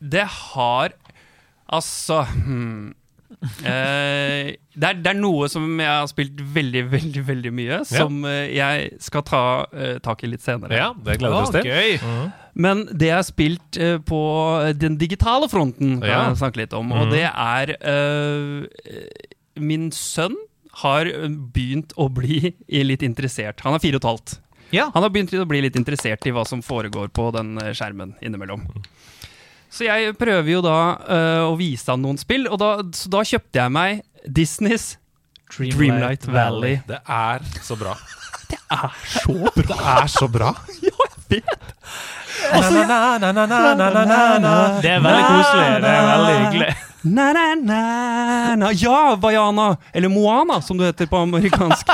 det 0.00 0.24
har 0.24 0.96
Altså 1.74 2.22
hmm. 2.30 2.92
Eh, 3.44 4.54
det, 4.74 4.86
er, 4.88 4.98
det 5.02 5.10
er 5.10 5.18
noe 5.18 5.48
som 5.52 5.66
jeg 5.80 5.90
har 5.90 6.06
spilt 6.08 6.38
veldig, 6.54 6.84
veldig 6.92 7.22
veldig 7.26 7.52
mye, 7.52 7.80
som 7.88 8.22
eh, 8.28 8.54
jeg 8.54 8.86
skal 9.04 9.24
ta 9.26 9.42
eh, 9.74 9.98
tak 10.04 10.22
i 10.24 10.30
litt 10.30 10.44
senere. 10.44 10.72
Ja, 10.76 10.86
det 10.94 11.18
gleder 11.20 11.34
vi 11.34 11.42
oss 11.42 11.52
til. 11.52 11.68
Gøy. 11.68 12.30
Men 12.64 12.84
det 12.92 13.10
jeg 13.10 13.18
har 13.18 13.26
spilt 13.26 13.80
eh, 13.80 13.98
på 14.06 14.22
den 14.78 14.96
digitale 15.00 15.50
fronten, 15.52 15.98
kan 16.00 16.08
Ja. 16.08 16.22
jeg 16.30 16.40
snakke 16.40 16.62
litt 16.62 16.76
om. 16.78 16.94
Og 16.94 17.12
det 17.12 17.26
er 17.26 17.74
eh, 17.80 19.04
Min 19.60 19.90
sønn 19.94 20.38
har 20.80 21.10
begynt 21.54 21.92
å 22.00 22.08
bli 22.10 22.54
litt 22.66 23.04
interessert. 23.06 23.60
Han 23.66 23.76
er 23.76 23.82
fire 23.82 24.00
og 24.00 24.04
et 24.04 24.10
halvt. 24.10 24.38
Ja. 24.74 24.88
Han 24.94 25.04
har 25.04 25.12
begynt 25.14 25.34
å 25.36 25.46
bli 25.46 25.60
litt 25.62 25.76
interessert 25.78 26.26
i 26.26 26.32
hva 26.34 26.42
som 26.48 26.62
foregår 26.64 27.12
på 27.14 27.28
den 27.36 27.58
eh, 27.62 27.74
skjermen 27.76 28.16
innimellom. 28.24 28.64
Så 29.74 29.88
jeg 29.88 30.14
prøver 30.18 30.52
jo 30.52 30.60
da 30.62 30.78
uh, 31.02 31.44
å 31.48 31.54
vise 31.58 31.90
han 31.90 32.02
noen 32.04 32.18
spill, 32.20 32.46
og 32.46 32.60
da, 32.62 32.76
så 32.94 33.10
da 33.10 33.24
kjøpte 33.26 33.58
jeg 33.58 33.74
meg 33.74 34.04
Disneys 34.22 34.92
Dreamlight 35.50 36.28
Valley. 36.30 36.78
Det 36.86 37.00
er 37.02 37.42
så 37.62 37.76
bra. 37.78 37.96
Det 38.44 38.58
er 38.70 38.92
Så 39.08 39.32
bra! 39.48 39.54
Det 39.56 39.76
er 39.80 40.08
så 40.12 40.26
bra. 40.28 40.50
Det 41.30 41.38
er 44.90 45.00
veldig 45.00 45.22
koselig. 45.30 45.68
Det 45.80 45.92
er 45.94 46.04
veldig 46.10 46.34
hyggelig. 46.42 46.68
Na, 47.04 47.26
na, 47.32 47.46
na, 47.56 47.80
na. 48.60 48.70
Ja, 48.76 49.14
Vaiana! 49.20 49.70
Eller 49.92 50.12
Moana, 50.12 50.60
som 50.62 50.78
du 50.78 50.84
heter 50.84 51.08
på 51.08 51.22
amerikansk. 51.24 51.88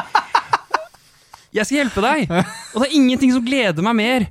Jeg 1.55 1.67
skal 1.67 1.81
hjelpe 1.81 2.03
deg, 2.05 2.31
og 2.75 2.83
det 2.83 2.89
er 2.89 2.99
ingenting 2.99 3.33
som 3.35 3.47
gleder 3.47 3.83
meg 3.87 3.97
mer 3.99 4.27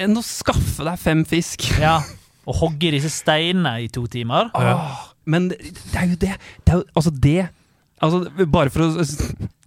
enn 0.00 0.16
å 0.16 0.24
skaffe 0.24 0.84
deg 0.88 0.98
fem 1.00 1.22
fisk. 1.28 1.68
Ja. 1.80 2.00
Å 2.46 2.54
hogge 2.60 2.92
disse 2.94 3.10
steinene 3.10 3.76
i 3.82 3.88
to 3.92 4.06
timer. 4.10 4.50
Åh, 4.54 5.04
men 5.26 5.48
det 5.50 5.98
er 5.98 6.06
jo 6.12 6.18
det. 6.22 6.34
det, 6.64 6.72
er 6.72 6.76
jo, 6.78 6.84
altså 6.94 7.10
det 7.10 7.48
altså, 7.98 8.46
Bare 8.46 8.70
for 8.70 8.86
å 8.86 9.06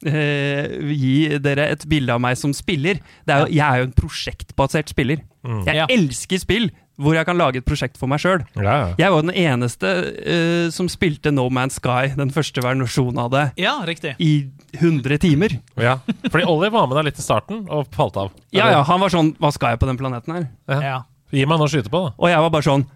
eh, 0.08 0.68
gi 0.96 1.40
dere 1.44 1.70
et 1.74 1.84
bilde 1.92 2.16
av 2.16 2.22
meg 2.24 2.38
som 2.40 2.54
spiller. 2.56 3.02
Det 3.28 3.36
er 3.36 3.44
jo, 3.46 3.50
jeg 3.58 3.66
er 3.68 3.82
jo 3.84 3.90
en 3.90 3.98
prosjektbasert 3.98 4.94
spiller. 4.94 5.26
Mm. 5.44 5.66
Jeg 5.68 5.76
Ja. 5.82 5.90
elsker 5.90 6.40
spill 6.40 6.70
hvor 7.00 7.16
jeg 7.16 7.24
kan 7.30 7.38
lage 7.40 7.62
et 7.62 7.66
prosjekt 7.66 7.96
for 7.96 8.12
meg 8.12 8.20
sjøl. 8.20 8.42
Ja, 8.60 8.64
ja. 8.64 8.88
Jeg 9.00 9.12
var 9.14 9.22
den 9.24 9.32
eneste 9.32 9.88
eh, 10.20 10.70
som 10.76 10.90
spilte 10.92 11.32
No 11.32 11.46
Man's 11.48 11.78
Sky, 11.80 12.12
den 12.20 12.30
første 12.36 12.60
versjonen 12.60 13.22
av 13.24 13.30
det, 13.32 13.46
Ja, 13.56 13.78
i 14.20 14.50
100 14.76 15.18
timer. 15.24 15.56
ja. 15.80 15.98
Fordi 16.30 16.44
Ollie 16.46 16.70
var 16.70 16.88
med 16.88 16.98
deg 17.00 17.06
litt 17.06 17.20
i 17.20 17.24
starten 17.24 17.66
og 17.70 17.88
falt 17.96 18.18
av. 18.18 18.32
Ja, 18.52 18.70
ja, 18.70 18.84
Han 18.84 19.00
var 19.00 19.10
sånn 19.10 19.34
Hva 19.40 19.52
skal 19.54 19.72
jeg 19.72 19.80
på 19.80 19.88
den 19.88 19.98
planeten 19.98 20.36
her? 20.36 20.50
Ja. 20.68 21.04
Gi 21.32 21.46
meg 21.46 21.60
noe 21.60 21.68
å 21.68 21.72
skyte 21.72 21.92
på, 21.94 22.06
da. 22.08 22.14
Og 22.18 22.30
jeg 22.32 22.40
var 22.46 22.50
bare 22.56 22.66
sånn 22.66 22.88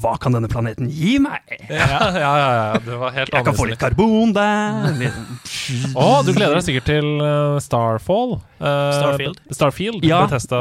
Hva 0.00 0.12
kan 0.22 0.32
denne 0.32 0.46
planeten 0.48 0.86
gi 0.94 1.16
meg? 1.20 1.42
Ja, 1.68 1.86
ja, 2.14 2.28
ja, 2.38 2.50
ja. 2.56 2.78
Det 2.86 2.94
var 3.00 3.10
helt 3.12 3.32
Jeg 3.34 3.44
kan 3.44 3.56
få 3.58 3.64
litt 3.68 3.80
karbon 3.82 4.30
der. 4.32 4.86
litt- 4.96 5.18
Å, 5.98 6.22
du 6.24 6.30
gleder 6.32 6.54
deg 6.56 6.62
sikkert 6.64 6.86
til 6.88 7.08
eh, 7.26 7.56
Starfall? 7.60 8.36
Eh, 8.62 8.92
Starfield. 8.96 9.40
Starfield 9.58 10.06
Ja, 10.06 10.20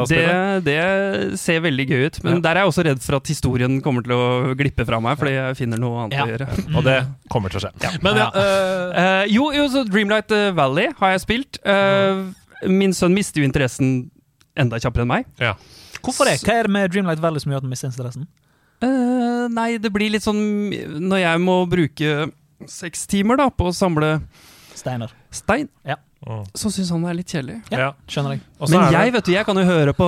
det, 0.09 0.19
det 0.65 0.79
ser 1.39 1.61
veldig 1.63 1.85
gøy 1.91 2.03
ut. 2.09 2.19
Men 2.25 2.39
Ja. 2.39 2.41
der 2.49 2.57
er 2.57 2.65
jeg 2.65 2.71
også 2.73 2.85
redd 2.89 3.01
for 3.05 3.19
at 3.21 3.29
historien 3.31 3.79
kommer 3.85 4.03
til 4.03 4.17
å 4.17 4.55
glippe 4.59 4.83
fra 4.89 4.99
meg, 4.99 5.15
fordi 5.21 5.35
jeg 5.37 5.57
finner 5.61 5.77
noe 5.85 6.03
annet 6.07 6.17
Ja. 6.17 6.25
å 6.25 6.33
gjøre. 6.33 6.49
Og 6.81 6.83
det 6.89 6.97
kommer 7.31 7.53
til 7.53 7.61
å 7.61 7.67
skje. 7.69 7.93
Men 8.03 8.17
ja, 8.25 8.29
eh, 8.33 9.01
Eh, 9.05 9.25
jo, 9.37 9.51
jo, 9.55 9.69
så 9.71 9.85
Dreamlight 9.87 10.33
Valley 10.57 10.89
har 10.99 11.13
jeg 11.15 11.21
spilt. 11.27 11.61
Uh, 11.63 12.33
min 12.67 12.91
sønn 12.97 13.13
mister 13.15 13.39
jo 13.39 13.47
interessen 13.47 14.09
enda 14.57 14.81
kjappere 14.81 15.05
enn 15.05 15.13
meg. 15.13 15.29
ja. 15.39 15.53
Hvorfor 16.05 16.29
det? 16.29 16.39
Hva 16.43 16.59
er 16.59 16.69
det 16.69 16.75
med 16.75 16.91
Dreamlight 16.93 17.21
Valley 17.23 17.43
som 17.43 17.53
gjør 17.53 17.63
at 17.63 17.67
du 17.67 17.71
mister 17.71 17.91
interessen? 17.91 18.27
Uh, 18.79 19.47
nei, 19.51 19.73
det 19.81 19.91
blir 19.91 20.07
litt 20.13 20.23
sånn 20.23 20.39
Når 21.03 21.19
jeg 21.19 21.39
må 21.43 21.55
bruke 21.67 22.29
seks 22.71 23.01
timer 23.11 23.35
da 23.39 23.49
på 23.51 23.67
å 23.67 23.75
samle 23.75 24.19
Steiner. 24.79 25.11
Stein? 25.35 25.67
Ja. 25.83 25.97
Så 26.53 26.67
syns 26.71 26.89
han 26.91 27.03
det 27.05 27.09
er 27.13 27.15
litt 27.15 27.31
kjedelig. 27.31 27.55
Ja, 27.71 27.93
skjønner 28.11 28.33
jeg 28.35 28.41
Også 28.59 28.75
Men 28.75 28.91
jeg 28.91 29.13
vet 29.15 29.27
du, 29.27 29.31
jeg 29.31 29.45
kan 29.47 29.55
jo 29.55 29.63
høre 29.63 29.93
på 29.95 30.07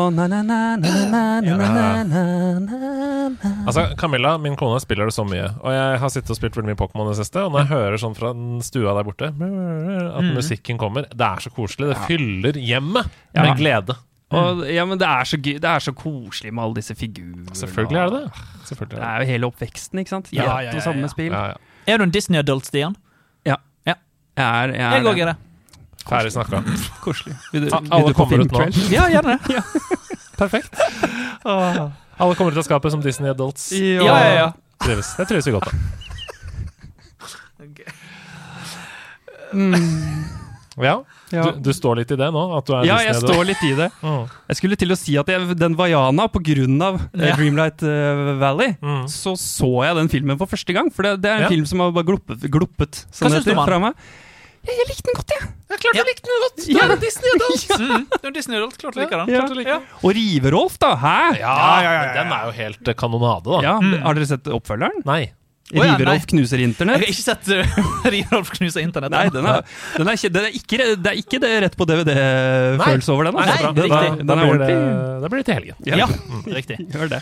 Altså, 3.64 3.86
Camilla, 4.00 4.34
min 4.42 4.58
kone, 4.60 4.82
spiller 4.84 5.08
det 5.08 5.16
så 5.16 5.24
mye. 5.28 5.48
Og 5.64 5.72
jeg 5.72 6.02
har 6.04 6.12
sittet 6.12 6.34
og 6.36 6.40
spilt 6.40 6.60
veldig 6.60 6.74
mye 6.74 6.80
Pokémon 6.82 7.08
i 7.08 7.14
det 7.14 7.22
siste. 7.22 7.46
Og 7.46 7.56
når 7.56 7.64
jeg 7.64 7.72
hører 7.72 8.04
sånn 8.04 8.18
fra 8.18 8.34
den 8.36 8.60
stua 8.66 8.96
der 8.98 9.08
borte 9.08 9.32
at 9.32 9.40
mm. 9.40 10.34
musikken 10.36 10.80
kommer 10.82 11.08
Det 11.08 11.28
er 11.28 11.46
så 11.48 11.54
koselig. 11.56 11.94
Det 11.94 12.08
fyller 12.10 12.60
hjemmet 12.60 13.22
med 13.38 13.56
glede. 13.60 13.96
Og, 14.32 14.62
ja, 14.72 14.86
men 14.88 15.00
det 15.00 15.08
er, 15.08 15.24
så 15.28 15.38
gøy, 15.38 15.58
det 15.60 15.68
er 15.68 15.80
så 15.84 15.92
koselig 15.92 16.54
med 16.54 16.64
alle 16.64 16.76
disse 16.80 16.96
figurene. 16.96 17.52
Selvfølgelig 17.58 18.00
er 18.00 18.10
det 18.14 18.22
det. 18.22 18.44
Selvfølgelig 18.70 18.98
er 18.98 19.02
det. 19.04 19.10
er 19.10 19.26
jo 19.26 19.32
hele 19.34 19.50
oppveksten, 19.52 20.00
ikke 20.00 20.10
sant? 20.14 20.30
Ja, 20.34 20.44
ja, 20.44 20.60
ja, 20.70 20.76
ja, 20.76 20.84
samme 20.86 21.04
ja. 21.04 21.12
spill. 21.12 21.34
Ja, 21.34 21.46
ja. 21.52 21.54
Er 21.88 21.98
du 21.98 22.04
en 22.08 22.14
Disney-adult, 22.16 22.66
Stian? 22.72 22.96
Jeg 24.38 24.46
er, 24.48 24.68
jeg 24.68 24.86
er 24.86 24.96
Jeg 24.96 25.06
òg 25.06 25.20
er 25.20 25.26
det. 25.26 25.36
Ferdig 26.08 26.32
snakka. 26.32 26.62
Koselig. 27.06 27.36
Vil 27.52 27.62
du, 27.62 27.68
Ja, 27.68 27.80
vil 27.80 27.94
alle 27.94 28.08
du 28.08 28.14
kommer 28.14 28.40
ut 28.40 28.52
nå. 28.52 28.60
Ja, 28.92 29.08
gjerne 29.12 29.36
det. 29.48 29.64
Perfekt. 30.38 30.80
Alle 31.46 32.36
kommer 32.36 32.52
ut 32.52 32.58
av 32.58 32.64
skapet 32.64 32.92
som 32.96 33.02
Disney 33.04 33.30
Adults. 33.30 33.72
Ja. 33.76 34.06
Ja, 34.08 34.20
ja, 34.24 34.34
ja. 34.40 34.52
Trives. 34.82 35.16
Det 35.18 35.28
trives 35.28 35.48
vi 35.48 35.52
godt 35.52 35.74
med. 39.54 40.41
Ja, 40.82 40.96
Ja. 41.32 41.44
Du, 41.48 41.60
du 41.64 41.70
står 41.72 41.96
litt 42.02 42.10
i 42.12 42.18
det 42.20 42.28
nå? 42.36 42.42
At 42.58 42.66
du 42.68 42.74
er 42.76 42.84
Ja, 42.90 42.98
jeg 43.06 43.16
står 43.22 43.46
litt 43.48 43.62
i 43.64 43.74
det. 43.78 43.90
Mm. 44.04 44.26
Jeg 44.50 44.58
skulle 44.60 44.76
til 44.82 44.92
å 44.92 44.98
si 45.00 45.16
at 45.22 45.28
jeg, 45.32 45.56
den 45.58 45.76
Vaiana, 45.80 46.26
på 46.32 46.42
grunn 46.44 46.82
av 46.84 46.98
eh, 47.14 47.30
Ja. 47.30 47.36
Dreamlight 47.40 47.84
eh, 47.88 48.34
Valley, 48.42 48.74
Mm. 48.82 49.06
så 49.08 49.36
så 49.40 49.70
jeg 49.86 49.96
den 49.96 50.10
filmen 50.12 50.38
for 50.42 50.48
første 50.52 50.74
gang. 50.76 50.90
For 50.92 51.04
det, 51.08 51.22
det 51.24 51.32
er 51.32 51.36
en 51.38 51.48
Ja. 51.48 51.54
film 51.54 51.66
som 51.70 51.80
har 51.80 51.92
bare 51.96 52.04
gloppet, 52.10 52.44
gloppet 52.52 53.06
sånn 53.12 53.30
Hva 53.30 53.38
syns 53.38 53.46
du 53.48 53.52
om 53.56 53.62
den? 53.62 53.66
fra 53.70 53.80
meg. 53.80 53.96
Ja, 54.62 54.74
jeg 54.78 54.86
likte 54.92 55.08
den 55.10 55.16
godt, 55.18 55.32
jeg. 55.34 55.48
Ja, 55.72 55.78
klart 55.82 55.96
du 55.98 56.04
likte 56.06 56.30
den 56.30 56.42
godt! 56.44 56.60
Du 56.68 56.78
er 56.78 56.92
en 56.94 57.00
Disney-adult! 57.02 57.64
Mm, 57.82 58.04
du 58.12 58.18
er 58.22 58.28
en 58.30 58.36
Disney-adult, 58.36 58.76
Klart 58.78 58.94
du 58.94 59.00
liker 59.02 59.18
den. 59.24 59.32
Ja. 59.34 59.40
Klart 59.42 59.58
liker 59.58 59.74
den. 59.80 59.86
Og 60.04 60.12
Riverolf, 60.14 60.76
da. 60.84 60.92
Hæ? 61.02 61.16
Ja, 61.40 61.56
den 62.20 62.34
er 62.36 62.44
jo 62.46 62.52
helt 62.60 62.88
eh, 62.92 62.94
kanonade, 62.94 63.48
da. 63.48 63.62
Ja, 63.66 63.78
Har 64.06 64.14
dere 64.20 64.28
sett 64.30 64.46
oppfølgeren? 64.54 65.02
Nei. 65.08 65.32
Å 65.72 65.86
ja, 65.86 65.94
Riverolf 65.96 66.26
knuser 66.32 66.60
internett? 66.66 67.00
Jeg 67.00 67.08
har 67.08 67.14
ikke 67.14 67.24
sett 67.24 67.52
Riverolf 68.16 68.50
knuser 68.52 68.72
knuse 68.72 68.82
internett. 68.86 69.12
Nei, 69.14 69.30
den 69.34 69.46
er, 69.48 69.62
den 69.98 70.08
er, 70.12 70.18
ikke, 70.20 70.32
den 70.36 70.48
er 70.48 70.58
ikke, 70.58 70.78
det 71.02 71.12
er 71.14 71.20
ikke 71.22 71.40
det 71.44 71.52
rett 71.66 71.78
på 71.80 71.88
DVD-følelse 71.90 73.14
over 73.16 73.30
den. 73.30 73.40
Altså. 73.40 73.56
Nei, 73.56 73.62
nei, 73.62 73.74
Den, 73.78 73.96
er- 73.96 74.20
den 74.22 74.32
er 74.32 74.44
blir 74.44 74.44
det, 74.44 74.52
ordentlig. 74.52 75.22
da 75.24 75.32
blir 75.32 75.42
det 75.42 75.48
til 75.48 75.58
helgen. 75.60 75.76
Ja, 75.88 76.08
riktig. 76.60 76.78
Gjør 76.92 77.14
det. 77.16 77.22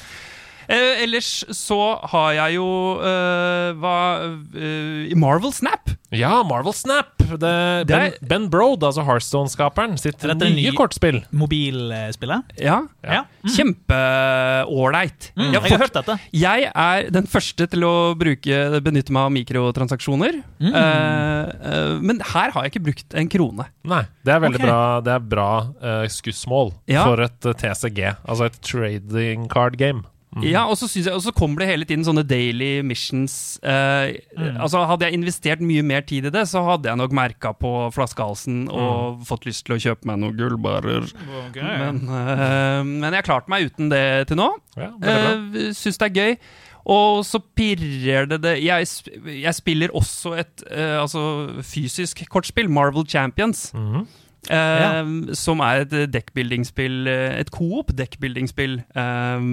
Eh, 0.69 1.03
ellers 1.03 1.29
så 1.57 1.79
har 2.11 2.33
jeg 2.37 2.59
jo 2.59 2.67
eh, 3.01 3.71
hva 3.81 3.95
eh, 4.53 5.15
Marvel 5.17 5.53
Snap. 5.55 5.95
Ja, 6.13 6.39
Marvel 6.45 6.73
Snap! 6.77 7.15
Det, 7.29 7.37
ben, 7.39 7.85
Broad, 7.85 8.13
ben 8.29 8.45
Brode, 8.49 8.87
altså 8.87 9.03
Heartstone-skaperen, 9.05 9.97
sitt 10.01 10.17
dette 10.21 10.47
nye 10.49 10.71
kortspill. 10.77 11.19
Mobilspillet? 11.33 12.55
Ja. 12.61 12.79
Ja. 13.05 13.23
Kjempeålreit. 13.45 15.29
Mm, 15.35 15.51
Jeg, 15.51 15.53
jeg 15.53 15.73
har 15.75 15.83
hørt 15.83 15.97
dette. 15.99 16.17
jeg 16.33 16.69
er 16.69 17.09
den 17.13 17.29
første 17.29 17.67
til 17.69 17.85
å 17.85 17.93
bruke, 18.17 18.61
benytte 18.85 19.13
meg 19.13 19.27
av 19.29 19.33
mikrotransaksjoner. 19.37 20.39
Mm. 20.61 20.69
Eh, 20.73 21.53
eh, 21.71 21.93
men 22.01 22.21
her 22.33 22.53
har 22.55 22.65
jeg 22.65 22.73
ikke 22.75 22.85
brukt 22.89 23.17
en 23.17 23.29
krone. 23.31 23.69
Nei, 23.89 24.03
det 24.25 24.35
er 24.35 24.43
veldig 24.45 24.61
okay. 24.61 24.69
bra, 24.69 24.79
det 25.05 25.13
er 25.17 25.27
bra 25.33 25.49
uh, 25.81 26.05
skussmål 26.09 26.73
Ja. 26.89 27.05
for 27.07 27.21
et 27.25 27.49
eh, 27.49 27.57
TCG, 27.61 28.01
altså 28.25 28.49
et 28.49 28.61
trading 28.65 29.45
card 29.51 29.77
game. 29.81 30.05
Mm. 30.35 30.43
Ja, 30.45 30.67
og 30.69 30.77
så, 30.77 30.85
jeg, 30.93 31.09
og 31.11 31.23
så 31.25 31.31
kommer 31.33 31.63
det 31.63 31.69
hele 31.71 31.85
tiden 31.89 32.03
sånne 32.05 32.21
daily 32.27 32.81
missions. 32.85 33.57
eh, 33.63 34.13
Mm. 34.37 34.59
altså 34.61 34.85
Hadde 34.87 35.05
jeg 35.07 35.13
investert 35.17 35.59
mye 35.59 35.81
mer 35.83 36.01
tid 36.01 36.25
i 36.25 36.29
det, 36.29 36.43
så 36.47 36.61
hadde 36.63 36.85
jeg 36.87 36.97
nok 36.97 37.11
merka 37.11 37.51
på 37.57 37.91
flaskehalsen 37.91 38.67
Mm. 38.69 38.75
og 38.77 39.23
fått 39.25 39.45
lyst 39.49 39.65
til 39.65 39.75
å 39.75 39.79
kjøpe 39.81 40.05
meg 40.05 40.19
noen 40.19 40.37
gullbarer. 40.37 41.09
Men, 41.55 41.97
eh, 42.07 42.83
men 42.83 43.09
jeg 43.11 43.23
har 43.23 43.29
klart 43.33 43.49
meg 43.49 43.71
uten 43.71 43.89
det 43.89 44.27
til 44.27 44.37
nå. 44.37 44.51
Ja. 44.77 44.91
Uh, 45.01 45.73
Syns 45.73 45.97
det 45.97 46.11
er 46.11 46.21
gøy. 46.21 46.37
Og 46.89 47.23
så 47.27 47.41
pirrer 47.55 48.25
det 48.29 48.41
det 48.41 48.53
Jeg, 48.63 48.87
jeg 49.43 49.53
spiller 49.53 49.89
også 49.93 50.37
et 50.39 50.63
eh, 50.71 50.95
altså 51.01 51.61
fysisk 51.61 52.23
kortspill, 52.29 52.69
Marvel 52.69 53.05
Champions. 53.05 53.71
Mhm. 54.47 55.29
eh, 55.29 55.33
Som 55.35 55.59
er 55.61 55.81
et 55.83 55.91
dekkbuildingsspill, 56.13 57.07
eh, 57.11 57.39
et 57.41 57.49
coop 57.51 57.91
dekkbuildingsspill 57.93 58.77
eh, 58.95 59.43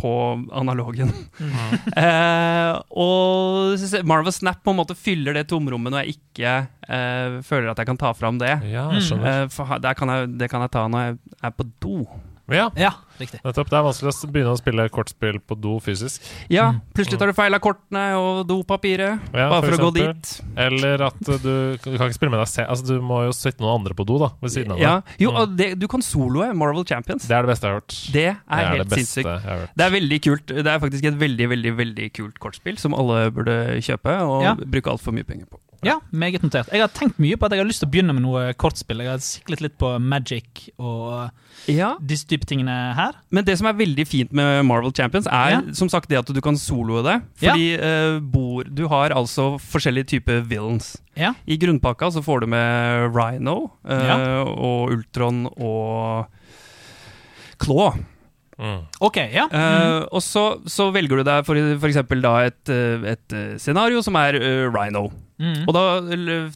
på 0.00 0.12
analogen. 0.52 1.12
Eh, 1.94 2.74
og 2.90 3.78
Marvel 4.08 4.32
Snap 4.34 4.62
på 4.64 4.72
en 4.72 4.78
måte 4.80 4.96
fyller 4.98 5.36
det 5.36 5.46
tomrommet 5.52 5.92
når 5.92 6.02
jeg 6.04 6.16
ikke 6.16 6.52
eh, 6.88 7.36
føler 7.46 7.70
at 7.70 7.78
jeg 7.78 7.86
kan 7.86 8.00
ta 8.00 8.10
fram 8.16 8.38
det. 8.42 8.56
Ja. 8.72 8.88
Eh, 8.90 9.46
for 9.54 9.78
der 9.78 9.94
kan 9.94 10.08
jeg, 10.10 10.32
det 10.40 10.50
kan 10.50 10.64
jeg 10.64 10.72
ta 10.74 10.86
når 10.90 11.04
jeg 11.06 11.18
er 11.44 11.54
på 11.54 11.66
do. 11.84 11.96
Ja, 12.52 12.66
Ja, 12.76 12.90
riktig. 13.18 13.38
nettopp. 13.44 13.70
Det 13.70 13.76
er 13.78 13.84
vanskelig 13.86 14.10
å 14.12 14.28
begynne 14.30 14.52
å 14.52 14.58
spille 14.60 14.84
kortspill 14.92 15.38
på 15.40 15.56
do 15.56 15.78
fysisk. 15.80 16.20
Ja, 16.52 16.74
plutselig 16.92 17.18
tar 17.18 17.30
du 17.30 17.32
feil 17.32 17.54
av 17.56 17.60
kortene 17.64 18.02
og 18.20 18.42
dopapiret. 18.50 19.20
Ja, 19.32 19.46
bare 19.48 19.70
for, 19.70 19.78
å 19.78 19.86
gå 19.88 19.94
dit. 19.96 20.32
Eller 20.60 21.00
at 21.06 21.16
du, 21.24 21.38
du 21.38 21.78
kan 21.80 21.94
ikke 22.10 22.18
spille 22.18 22.34
med 22.34 22.42
deg 22.42 22.50
selv. 22.52 22.68
Altså, 22.74 22.84
du 22.90 23.00
må 23.00 23.22
jo 23.24 23.32
sitte 23.32 23.64
noen 23.64 23.78
andre 23.80 23.96
på 23.96 24.04
do 24.04 24.18
da, 24.20 24.28
ved 24.44 24.52
siden 24.52 24.72
av 24.76 24.78
deg. 24.82 25.16
Jo, 25.24 25.30
Mm. 25.32 25.40
og 25.40 25.56
det, 25.56 25.70
du 25.80 25.88
kan 25.88 26.02
soloe 26.04 26.50
Marvel 26.54 26.84
Champions. 26.84 27.24
Det 27.26 27.32
er 27.34 27.42
det 27.48 27.54
beste 27.54 27.64
jeg 27.64 27.72
har 27.72 27.80
hørt. 27.80 27.96
Det 28.12 28.26
er 28.28 28.36
det 28.36 28.60
er 28.60 28.76
helt 28.76 28.92
sinnssykt. 29.00 29.74
Det 29.74 29.86
er 29.88 29.90
veldig 29.96 30.20
kult. 30.28 30.46
Det 30.60 30.66
er 30.76 30.78
faktisk 30.84 31.04
et 31.08 31.18
veldig 31.24 31.48
veldig, 31.48 31.72
veldig 31.80 32.12
kult 32.12 32.38
kortspill 32.44 32.76
som 32.78 32.92
alle 32.94 33.30
burde 33.32 33.56
kjøpe 33.80 34.20
og 34.20 34.42
Ja. 34.44 34.54
bruke 34.54 34.92
altfor 34.92 35.12
mye 35.16 35.24
penger 35.24 35.46
på. 35.48 35.58
Ja, 35.86 35.98
meget 36.12 36.42
notert. 36.42 36.68
Jeg 36.72 36.80
har 36.84 36.88
tenkt 36.92 37.18
mye 37.22 37.36
på 37.36 37.46
at 37.46 37.52
jeg 37.54 37.60
har 37.62 37.68
lyst 37.68 37.82
til 37.84 37.88
å 37.88 37.92
begynne 37.94 38.14
med 38.16 38.24
noe 38.24 38.52
kortspill. 38.60 39.02
Jeg 39.04 39.12
har 39.12 39.22
siklet 39.24 39.60
litt 39.64 39.76
på 39.80 39.94
Magic 40.00 40.68
og 40.78 41.30
Ja, 41.70 41.94
disse 42.02 42.26
type 42.28 42.44
tingene 42.50 42.74
her. 42.98 43.14
Men 43.30 43.44
det 43.46 43.54
som 43.60 43.68
er 43.70 43.76
veldig 43.78 44.04
fint 44.06 44.32
med 44.36 44.64
Marvel 44.68 44.92
Champions, 44.92 45.26
er 45.26 45.50
Ja. 45.54 45.60
som 45.72 45.88
sagt 45.88 46.08
det 46.10 46.18
at 46.18 46.26
du 46.34 46.40
kan 46.44 46.56
soloe 46.60 47.02
det. 47.06 47.22
Fordi 47.40 47.68
eh, 47.78 48.18
bor, 48.20 48.64
du 48.64 48.86
har 48.88 49.10
altså 49.16 49.54
forskjellige 49.62 50.10
typer 50.16 50.42
villains. 50.44 50.96
Ja. 51.16 51.32
I 51.46 51.56
grunnpakka 51.56 52.10
så 52.12 52.22
får 52.24 52.40
du 52.40 52.46
med 52.52 53.14
Rhino 53.14 53.70
uh, 53.88 53.92
Ja. 54.08 54.42
og 54.44 54.90
Ultron 54.96 55.46
og 55.56 56.26
Claw. 57.58 57.94
Mm. 58.58 58.84
Ok, 59.02 59.16
ja. 59.34 59.48
Eh, 59.50 60.04
og 60.14 60.22
så, 60.22 60.60
så 60.70 60.90
velger 60.94 61.18
du 61.22 61.24
deg 61.26 61.46
for, 61.46 61.58
for 61.80 61.90
eksempel 61.90 62.20
da 62.22 62.36
et, 62.46 62.70
et 62.70 63.34
scenario 63.58 64.02
som 64.04 64.14
er 64.20 64.38
Rhino. 64.70 65.08
Mm. 65.40 65.64
Og 65.66 65.74
da 65.74 65.82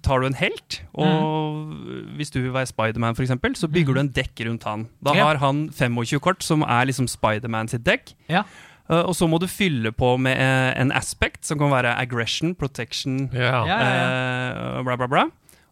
tar 0.06 0.20
du 0.22 0.26
en 0.28 0.36
helt, 0.38 0.82
og 0.94 1.72
hvis 2.16 2.30
du 2.30 2.38
vil 2.40 2.52
være 2.54 2.66
Spiderman, 2.70 3.16
eksempel, 3.18 3.56
så 3.58 3.66
bygger 3.66 3.94
du 3.96 4.00
en 4.04 4.12
dekk 4.14 4.44
rundt 4.46 4.64
han. 4.64 4.86
Da 5.04 5.14
Ja. 5.16 5.24
har 5.26 5.36
han 5.42 5.68
25 5.70 6.20
kort, 6.20 6.42
som 6.46 6.62
er 6.62 6.86
liksom 6.86 7.08
Spiderman 7.10 7.68
sitt 7.68 7.82
dekk. 7.84 8.14
Ja. 8.28 8.44
Uh, 8.88 9.02
og 9.04 9.14
så 9.14 9.26
må 9.28 9.38
du 9.40 9.46
fylle 9.46 9.90
på 9.92 10.16
med 10.16 10.38
uh, 10.38 10.80
en 10.80 10.92
aspect, 10.92 11.44
som 11.44 11.58
kan 11.58 11.70
være 11.70 11.98
aggression, 11.98 12.54
protection, 12.54 13.28
Ja. 13.34 13.64
Uh, 13.64 14.84
bla, 14.84 14.96
bla, 14.96 15.06
bla. 15.06 15.24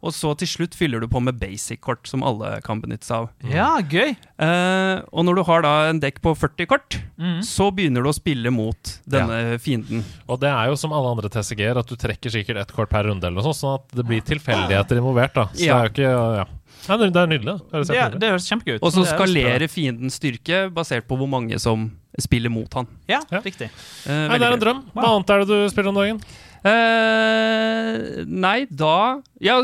Og 0.05 0.13
så 0.13 0.37
til 0.39 0.47
slutt 0.47 0.75
fyller 0.77 1.01
du 1.01 1.09
på 1.09 1.21
med 1.25 1.39
basic-kort, 1.41 2.07
som 2.07 2.23
alle 2.23 2.61
kan 2.63 2.81
benytte 2.83 3.05
seg 3.09 3.17
av. 3.17 3.31
ja, 3.51 3.81
gøy. 3.81 4.15
Uh, 4.39 5.03
og 5.13 5.25
når 5.25 5.37
du 5.37 5.43
har 5.49 5.63
da 5.63 5.73
en 5.91 6.01
dekk 6.01 6.21
på 6.23 6.35
40 6.37 6.67
kort, 6.69 6.99
Mm. 7.17 7.41
så 7.43 7.71
begynner 7.73 8.03
du 8.05 8.11
å 8.11 8.15
spille 8.15 8.51
mot 8.53 8.77
denne 9.09 9.57
fienden. 9.59 10.05
Og 10.29 10.39
det 10.39 10.51
er 10.53 10.69
jo 10.69 10.77
som 10.77 10.93
alle 10.93 11.09
andre 11.17 11.31
TCG-er, 11.33 11.79
at 11.81 11.87
du 11.89 11.97
trekker 11.97 12.29
sikkert 12.31 12.61
ett 12.61 12.73
kort 12.77 12.91
per 12.91 13.05
runde, 13.09 13.25
eller 13.25 13.41
noe 13.41 13.47
sånt, 13.49 13.57
sånn 13.57 13.75
at 13.81 13.89
det 13.97 14.05
blir 14.07 14.21
tilfeldigheter 14.21 15.01
involvert. 15.01 15.33
da 15.35 15.47
Så 15.55 15.65
Ja. 15.65 15.81
det 15.81 15.81
er 15.81 15.89
jo 15.89 15.93
ikke 15.95 16.37
Ja. 16.37 16.45
Nei, 16.89 16.97
det 17.11 17.17
er 17.17 17.27
nydelig. 17.27 17.59
Det 17.59 17.73
høres 17.73 17.89
Det, 17.89 18.21
det 18.21 18.29
høres 18.31 18.47
kjempegøy 18.53 18.75
ut. 18.77 18.83
Og 18.83 18.93
så 18.93 19.01
er 19.03 19.17
skalerer 19.17 19.67
fiendens 19.69 20.15
styrke 20.21 20.71
basert 20.73 21.09
på 21.09 21.17
hvor 21.19 21.27
mange 21.29 21.59
som 21.59 21.91
spiller 22.21 22.49
mot 22.51 22.73
han. 22.75 22.87
Ja, 23.09 23.21
Ja. 23.33 23.41
riktig. 23.41 23.71
Eh, 24.07 24.29
Nei, 24.29 24.39
det 24.39 24.47
er 24.47 24.53
en 24.53 24.61
drøm. 24.61 24.85
Hva 24.95 25.17
annet 25.17 25.31
er 25.31 25.39
det 25.41 25.49
du 25.49 25.69
spiller 25.71 25.89
om 25.89 25.95
dagen? 25.97 26.21
Eh, 26.67 28.25
nei, 28.27 28.67
da 28.71 29.21
Ja, 29.41 29.61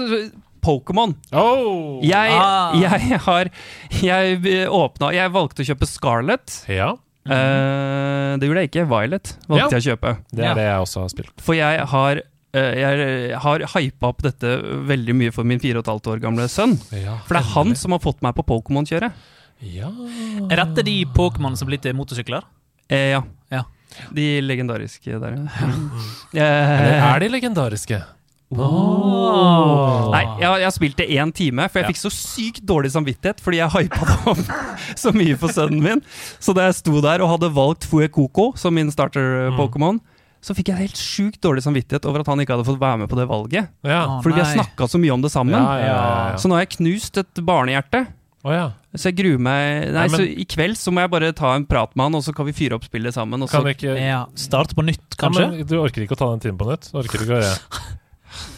Pokémon. 0.63 1.15
Oh! 1.35 1.99
Jeg, 2.07 2.31
Ah. 2.31 2.73
jeg 2.79 3.19
har 3.27 3.51
Jeg 4.03 4.69
åpna 4.71 5.13
Jeg 5.15 5.33
valgte 5.35 5.65
å 5.65 5.69
kjøpe 5.73 5.89
Scarlett. 5.91 6.61
Ja, 6.69 6.95
Uh, 7.23 8.35
det 8.43 8.49
gjorde 8.49 8.63
jeg 8.65 8.71
ikke. 8.73 8.83
Violet 8.91 9.29
valgte 9.47 9.61
Ja. 9.63 9.69
jeg 9.71 9.79
å 9.79 9.87
kjøpe. 9.93 10.11
det 10.35 10.41
er 10.43 10.49
Ja. 10.49 10.55
det 10.59 10.65
jeg 10.67 10.81
også 10.83 11.01
har 11.05 11.09
spilt. 11.13 11.41
For 11.41 11.55
jeg 11.55 11.79
har 11.87 12.17
eh, 12.53 12.75
jeg 12.75 13.39
har 13.39 13.59
hypa 13.77 14.09
opp 14.09 14.23
dette 14.23 14.51
veldig 14.91 15.15
mye 15.15 15.31
for 15.33 15.45
min 15.45 15.61
fire 15.61 15.79
og 15.79 15.87
et 15.87 15.93
halvt 15.93 16.09
år 16.17 16.21
gamle 16.21 16.49
sønn. 16.51 16.75
Ja, 16.91 17.19
For 17.25 17.35
det 17.35 17.45
er 17.45 17.53
han 17.55 17.77
som 17.77 17.93
har 17.93 18.01
fått 18.01 18.21
meg 18.27 18.35
på 18.35 18.43
Pokémon-kjøret. 18.43 19.13
Ja. 19.63 19.93
Er 20.51 20.57
dette 20.65 20.83
de 20.85 21.05
Pokémon 21.15 21.57
som 21.57 21.69
blir 21.69 21.79
til 21.81 21.95
motorsykler? 21.95 22.43
Eh, 22.91 23.13
ja. 23.15 23.23
Ja. 23.53 23.63
De 24.14 24.26
legendariske 24.45 25.20
der, 25.22 25.38
ja. 25.38 25.47
Eller 25.62 25.78
Eh, 26.43 27.07
er 27.12 27.22
de 27.22 27.28
legendariske? 27.32 28.01
Nei, 30.12 30.22
jeg, 30.43 30.61
jeg 30.61 30.72
spilte 30.76 31.07
én 31.16 31.30
time, 31.32 31.66
for 31.72 31.80
jeg 31.80 31.93
fikk 31.95 32.01
så 32.03 32.11
sykt 32.12 32.64
dårlig 32.68 32.90
samvittighet 32.93 33.40
fordi 33.40 33.62
jeg 33.62 33.72
hypa 33.72 34.09
det 34.09 34.16
opp 34.32 34.43
så 35.03 35.12
mye 35.16 35.38
for 35.40 35.55
sønnen 35.55 35.80
min. 35.84 36.03
Så 36.43 36.53
da 36.57 36.66
jeg 36.68 36.76
sto 36.82 37.01
der 37.05 37.24
og 37.24 37.32
hadde 37.36 37.53
valgt 37.57 37.86
Fuecoco 37.88 38.51
som 38.61 38.76
min 38.76 38.93
starter-Pokémon, 38.93 40.03
så 40.43 40.57
fikk 40.59 40.72
jeg 40.72 40.80
helt 40.82 40.99
sjukt 40.99 41.38
dårlig 41.45 41.62
samvittighet 41.64 42.05
over 42.11 42.24
at 42.24 42.28
han 42.32 42.40
ikke 42.43 42.57
hadde 42.57 42.66
fått 42.66 42.80
være 42.82 43.05
med 43.05 43.11
på 43.12 43.18
det 43.20 43.28
valget. 43.30 43.70
Ja. 43.86 44.01
Fordi 44.24 44.34
vi 44.36 44.43
har 44.43 44.51
snakka 44.57 44.88
så 44.90 44.99
mye 44.99 45.14
om 45.14 45.22
det 45.22 45.30
sammen. 45.32 45.55
Ja, 45.55 45.76
ja, 45.78 45.86
ja, 45.86 46.24
ja. 46.32 46.40
Så 46.43 46.51
nå 46.51 46.59
har 46.59 46.64
jeg 46.66 46.74
knust 46.80 47.20
et 47.22 47.43
barnehjerte. 47.47 48.05
Å 48.43 48.51
ja. 48.51 48.64
Så 48.99 49.11
jeg 49.12 49.16
gruer 49.20 49.38
meg 49.38 49.84
Nei, 49.86 49.93
Nei, 49.95 50.07
men- 50.11 50.18
så 50.20 50.24
i 50.26 50.45
kveld 50.51 50.74
så 50.76 50.90
må 50.90 51.01
jeg 51.05 51.11
bare 51.12 51.32
ta 51.32 51.53
en 51.55 51.64
prat 51.64 51.95
med 51.95 52.09
han, 52.09 52.14
og 52.18 52.24
så 52.26 52.34
kan 52.34 52.47
vi 52.49 52.53
fyre 52.57 52.74
opp 52.74 52.84
spillet 52.88 53.14
sammen. 53.14 53.40
Og 53.43 53.49
Kan 53.53 53.62
vi 53.64 53.74
ikke 53.76 53.95
Ja, 54.01 54.24
Starte 54.34 54.74
på 54.74 54.82
nytt, 54.84 54.99
ja, 55.14 55.20
kanskje? 55.28 55.51
men 55.53 55.66
Du 55.66 55.76
orker 55.78 56.03
ikke 56.03 56.16
å 56.16 56.22
ta 56.24 56.30
den 56.34 56.40
timen 56.43 56.59
på 56.59 56.66
nytt? 56.72 56.90
Orker 56.93 57.22
ikke 57.22 57.36
å 57.38 57.43
gjøre 57.43 57.99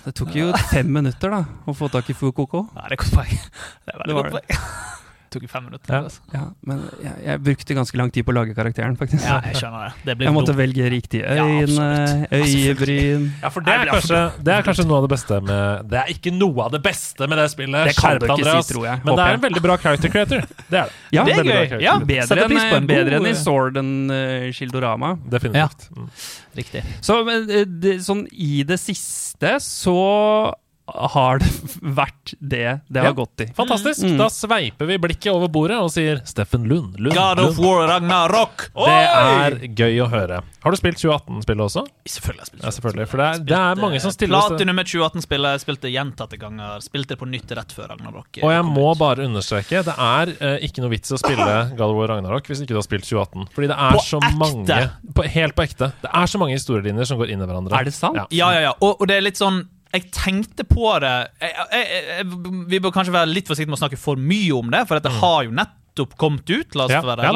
Det 0.05 0.15
tok 0.15 0.33
jo 0.39 0.53
fem 0.71 0.87
minutter 0.93 1.31
da 1.35 1.45
å 1.67 1.75
få 1.75 1.91
tak 1.91 2.09
i 2.09 2.15
Fukoko. 2.15 2.69
Nei, 2.77 2.89
det 2.89 2.93
er 2.95 3.03
godt 3.03 3.15
poeng. 3.17 3.39
Det 3.85 3.93
er 3.95 3.99
veldig 3.99 4.07
Det 4.07 4.17
godt 4.23 4.33
poeng. 4.39 4.94
Tok 5.35 5.47
fem 5.51 5.65
minutter. 5.67 5.91
Ja. 5.91 6.01
Altså. 6.07 6.21
Ja, 6.35 6.43
men 6.69 6.83
jeg, 7.03 7.15
jeg 7.27 7.43
brukte 7.49 7.77
ganske 7.81 7.99
lang 7.99 8.13
tid 8.15 8.27
på 8.27 8.31
å 8.35 8.37
lage 8.37 8.55
karakteren, 8.57 8.95
faktisk. 9.01 9.25
Ja, 9.27 9.41
jeg 9.49 9.59
skjønner 9.59 9.89
det. 9.89 10.05
Det 10.07 10.17
blir 10.21 10.29
Jeg 10.29 10.37
måtte 10.37 10.53
dumt. 10.53 10.61
velge 10.63 10.91
riktig 10.93 11.23
Ja, 11.25 11.45
øyne. 11.45 11.89
Ja, 12.31 12.41
øyebryn 12.45 13.25
Ja, 13.43 13.51
for 13.51 13.67
det 13.67 13.75
er, 13.75 13.91
kanskje, 13.91 14.21
det 14.47 14.55
er 14.55 14.67
kanskje 14.69 14.87
noe 14.89 15.01
av 15.01 15.09
det 15.09 15.13
beste 15.15 15.41
med 15.45 15.91
Det 15.91 16.01
er 16.01 16.13
ikke 16.15 16.33
noe 16.37 16.67
av 16.69 16.73
det 16.77 16.83
beste 16.85 17.29
med 17.31 17.41
det 17.43 17.49
spillet. 17.53 17.91
Det 17.91 17.97
kan 17.99 18.19
du 18.19 18.27
Skjerp 18.27 18.27
deg, 18.29 18.45
ikke 18.45 18.63
si, 18.63 18.73
tror 18.73 18.87
jeg. 18.89 19.03
Men 19.05 19.19
det 19.19 19.27
er 19.27 19.39
en 19.41 19.45
veldig 19.49 19.65
bra 19.67 19.79
character 19.85 20.15
creator. 20.15 20.47
Det 20.71 20.81
er 20.81 20.93
det. 20.93 20.99
Ja, 21.19 21.25
Det 21.25 21.39
er 21.39 21.45
gøy. 21.45 21.83
Ja. 21.83 21.99
Bedre 21.99 22.47
enn, 22.47 22.59
en 22.79 22.89
bedre 22.89 23.21
enn 23.21 23.31
i 23.31 23.35
Sword 23.39 23.79
and 23.81 24.13
uh, 24.13 24.49
Shildorama. 24.55 25.15
Definitivt. 25.31 25.89
Mm. 25.95 26.09
Riktig. 26.55 26.85
Så 27.03 27.21
men, 27.27 27.49
eh, 27.51 27.65
det, 27.67 27.99
sånn 28.07 28.27
i 28.31 28.63
det 28.67 28.79
siste 28.83 29.57
så 29.65 29.99
har 30.87 31.41
det 31.41 31.51
vært 32.01 32.35
det 32.41 32.81
det 32.93 33.05
har 33.05 33.15
gått 33.17 33.45
i. 33.45 33.49
Fantastisk. 33.57 34.05
Mm. 34.05 34.19
Da 34.21 34.29
sveiper 34.33 34.89
vi 34.89 34.99
blikket 35.01 35.33
over 35.33 35.49
bordet 35.53 35.79
og 35.81 35.91
sier 35.95 36.21
Steffen 36.29 36.69
Lund. 36.69 36.99
Lund, 37.01 37.17
God 37.17 37.41
of 37.43 37.61
War 37.63 37.87
Ragnarok! 37.89 38.69
Det 38.75 38.99
er 39.09 39.59
gøy 39.73 40.03
å 40.05 40.11
høre. 40.13 40.43
Har 40.65 40.73
du 40.73 40.81
spilt 40.81 41.01
2018-spillet 41.01 41.65
også? 41.65 41.85
Selvfølgelig 42.09 42.41
har 42.41 42.45
jeg 42.45 42.49
spilt 42.49 42.65
2018. 42.65 42.65
Ja, 42.65 42.75
selvfølgelig. 42.77 43.09
For 43.11 43.21
det 43.21 43.27
er, 43.27 43.43
det 43.49 43.59
er 43.59 43.81
mange 43.83 44.01
som 44.01 44.15
stiller. 44.15 44.45
Platinum 44.49 44.79
med 44.79 44.89
2018-spillet. 44.91 45.57
Jeg 45.57 45.63
spilte 45.65 45.93
gjentatte 45.93 46.39
ganger. 46.41 46.85
Spilte 46.85 47.15
det 47.15 47.21
på 47.21 47.29
nytt 47.29 47.55
rett 47.59 47.75
før 47.77 47.91
Ragnarok. 47.93 48.41
Og 48.43 48.55
jeg 48.55 48.67
må 48.69 48.87
ut. 48.91 49.01
bare 49.01 49.27
understreke 49.29 49.83
Det 49.87 49.97
er 50.07 50.33
uh, 50.41 50.57
ikke 50.65 50.85
noe 50.85 50.93
vits 50.95 51.13
å 51.15 51.21
spille 51.21 51.49
God 51.79 51.87
of 51.91 51.99
War 51.99 52.15
Ragnarok 52.15 52.49
hvis 52.49 52.65
ikke 52.65 52.73
du 52.75 52.81
har 52.81 52.87
spilt 52.87 53.09
2018. 53.09 53.51
Fordi 53.57 53.71
det 53.73 53.79
er 53.89 53.99
På 53.99 54.05
så 54.05 54.21
ekte? 54.23 54.41
mange 54.41 54.81
på, 55.15 55.29
Helt 55.35 55.57
på 55.57 55.67
ekte. 55.67 55.91
Det 56.05 56.13
er 56.23 56.33
så 56.33 56.41
mange 56.41 56.57
historielinjer 56.57 57.13
som 57.13 57.21
går 57.21 57.35
inn 57.35 57.45
i 57.45 57.49
hverandre. 57.49 57.77
Er 57.81 57.89
det 57.89 57.97
sant? 57.97 58.21
Ja. 58.21 58.27
Ja, 58.35 58.51
ja, 58.57 58.67
ja. 58.71 58.75
Og, 58.81 59.01
og 59.01 59.09
det 59.11 59.19
er 59.19 59.27
litt 59.29 59.41
sånn 59.41 59.63
jeg 59.95 60.09
tenkte 60.15 60.65
på 60.67 60.89
det 61.03 61.13
jeg, 61.41 61.53
jeg, 61.55 62.05
jeg, 62.11 62.27
Vi 62.73 62.81
bør 62.83 62.95
kanskje 62.97 63.15
være 63.15 63.31
litt 63.31 63.47
forsiktige 63.51 63.71
med 63.73 63.79
å 63.79 63.83
snakke 63.85 64.01
for 64.01 64.21
mye 64.21 64.53
om 64.57 64.73
det, 64.75 64.83
for 64.89 64.99
dette 64.99 65.13
har 65.21 65.45
jo 65.47 65.55
nettopp 65.55 66.17
kommet 66.21 66.51
ut. 66.51 66.75
La 66.75 66.89
oss 66.89 66.95
Mm. 66.95 66.99
Ja, 66.99 67.03
være 67.13 67.29
ja 67.29 67.35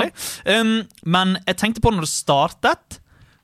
Um, 0.58 0.72
men 1.06 1.36
jeg 1.46 1.58
tenkte 1.60 1.82
på 1.84 1.92
når 1.94 2.06
det 2.06 2.10
startet, 2.10 2.98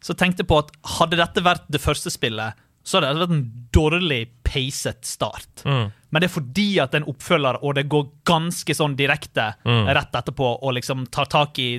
så 0.05 0.17
tenkte 0.19 0.43
jeg 0.43 0.51
på 0.51 0.59
at 0.59 0.73
hadde 0.99 1.21
dette 1.21 1.45
vært 1.47 1.69
det 1.73 1.81
første 1.81 2.11
spillet, 2.13 2.59
så 2.85 2.99
hadde 2.99 3.13
det 3.15 3.23
vært 3.23 3.37
en 3.39 3.45
dårlig 3.73 4.21
peiset 4.45 5.07
start. 5.09 5.63
Mm. 5.65 5.87
Men 6.11 6.21
det 6.21 6.29
er 6.29 6.35
fordi 6.35 6.67
at 6.83 6.93
det 6.93 6.99
er 7.01 7.05
en 7.05 7.13
oppfølger, 7.15 7.57
og 7.65 7.79
det 7.79 7.87
går 7.91 8.11
ganske 8.29 8.77
sånn 8.77 8.97
direkte 8.99 9.55
Mm. 9.65 9.87
rett 9.97 10.13
etterpå, 10.21 10.51
og 10.63 10.75
liksom 10.77 11.07
tar 11.11 11.31
tak 11.33 11.59
i 11.59 11.71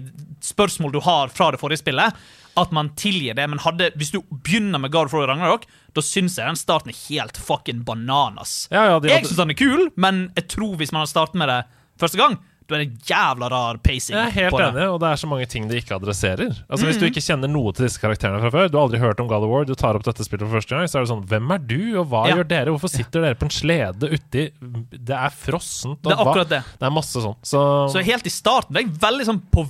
spørsmål 0.41 0.91
du 0.95 0.99
har 1.05 1.29
fra 1.29 1.51
det 1.51 1.59
forrige 1.61 1.83
spillet, 1.83 2.13
at 2.57 2.71
man 2.71 2.89
tilgir 2.95 3.35
det. 3.35 3.49
Men 3.49 3.59
hadde, 3.59 3.91
hvis 3.99 4.11
du 4.11 4.21
begynner 4.31 4.79
med 4.79 4.91
God 4.91 5.05
of 5.09 5.13
War 5.13 5.27
Ragnarok, 5.27 5.65
da 5.93 6.01
syns 6.01 6.37
jeg 6.37 6.45
den 6.47 6.55
starten 6.59 6.89
er 6.93 6.99
helt 7.09 7.37
fucking 7.37 7.83
bananas. 7.85 8.67
Ja, 8.71 8.85
ja, 8.85 8.99
Jeg 8.99 9.11
hadde- 9.21 9.27
syns 9.27 9.37
den 9.37 9.49
er 9.51 9.53
kul, 9.59 9.89
men 9.95 10.31
jeg 10.35 10.47
tror 10.47 10.75
hvis 10.77 10.91
man 10.91 11.01
har 11.01 11.07
startet 11.07 11.35
med 11.35 11.47
det 11.49 11.63
første 11.99 12.17
gang, 12.17 12.37
du 12.67 12.73
er 12.73 12.79
en 12.81 12.95
jævla 13.05 13.47
rar 13.51 13.77
pacing. 13.77 14.15
Jeg 14.17 14.25
er 14.25 14.31
helt 14.41 14.51
på 14.51 14.57
det. 14.57 14.73
enig, 14.73 14.87
og 14.89 14.99
det 14.99 15.05
er 15.11 15.15
så 15.21 15.27
mange 15.29 15.45
ting 15.45 15.67
de 15.69 15.75
ikke 15.77 15.93
adresserer. 15.99 16.49
Altså 16.67 16.81
Mm. 16.81 16.89
Hvis 16.89 16.97
du 16.97 17.05
ikke 17.05 17.21
kjenner 17.21 17.47
noe 17.47 17.71
til 17.73 17.85
disse 17.85 17.99
karakterene 18.01 18.41
fra 18.41 18.49
før, 18.49 18.71
du 18.71 18.77
har 18.79 18.87
aldri 18.87 18.97
hørt 18.99 19.19
om 19.21 19.27
God 19.27 19.43
of 19.43 19.49
War, 19.51 19.65
du 19.65 19.75
tar 19.75 19.93
opp 19.93 20.01
dette 20.01 20.25
spillet 20.25 20.49
for 20.49 20.57
første 20.57 20.69
gang, 20.73 20.87
så 20.87 20.97
er 20.97 21.05
det 21.05 21.11
sånn 21.11 21.27
Hvem 21.29 21.51
er 21.53 21.57
du, 21.59 21.99
og 21.99 22.09
hva 22.09 22.27
Ja. 22.27 22.35
gjør 22.37 22.47
dere? 22.47 22.65
Hvorfor 22.73 22.89
sitter 22.89 23.21
dere 23.21 23.35
på 23.35 23.43
en 23.43 23.49
slede 23.53 24.09
uti 24.11 24.49
Det 24.97 25.13
er 25.15 25.29
frossent, 25.29 26.01
og 26.01 26.09
Det 26.09 26.11
er 26.13 26.15
hva 26.17 26.25
akkurat 26.33 26.49
det. 26.49 26.63
Det 26.79 26.85
er 26.87 26.89
masse 26.89 27.13
sånn. 27.21 27.35
Så, 27.43 27.91
Så 27.93 28.03
helt 28.03 28.25
i 28.25 28.29
starten 28.33 28.73
det 28.73 28.81
er 28.83 28.89
jeg 28.89 28.97
veldig 28.99 29.25
sånn 29.29 29.41
på 29.51 29.67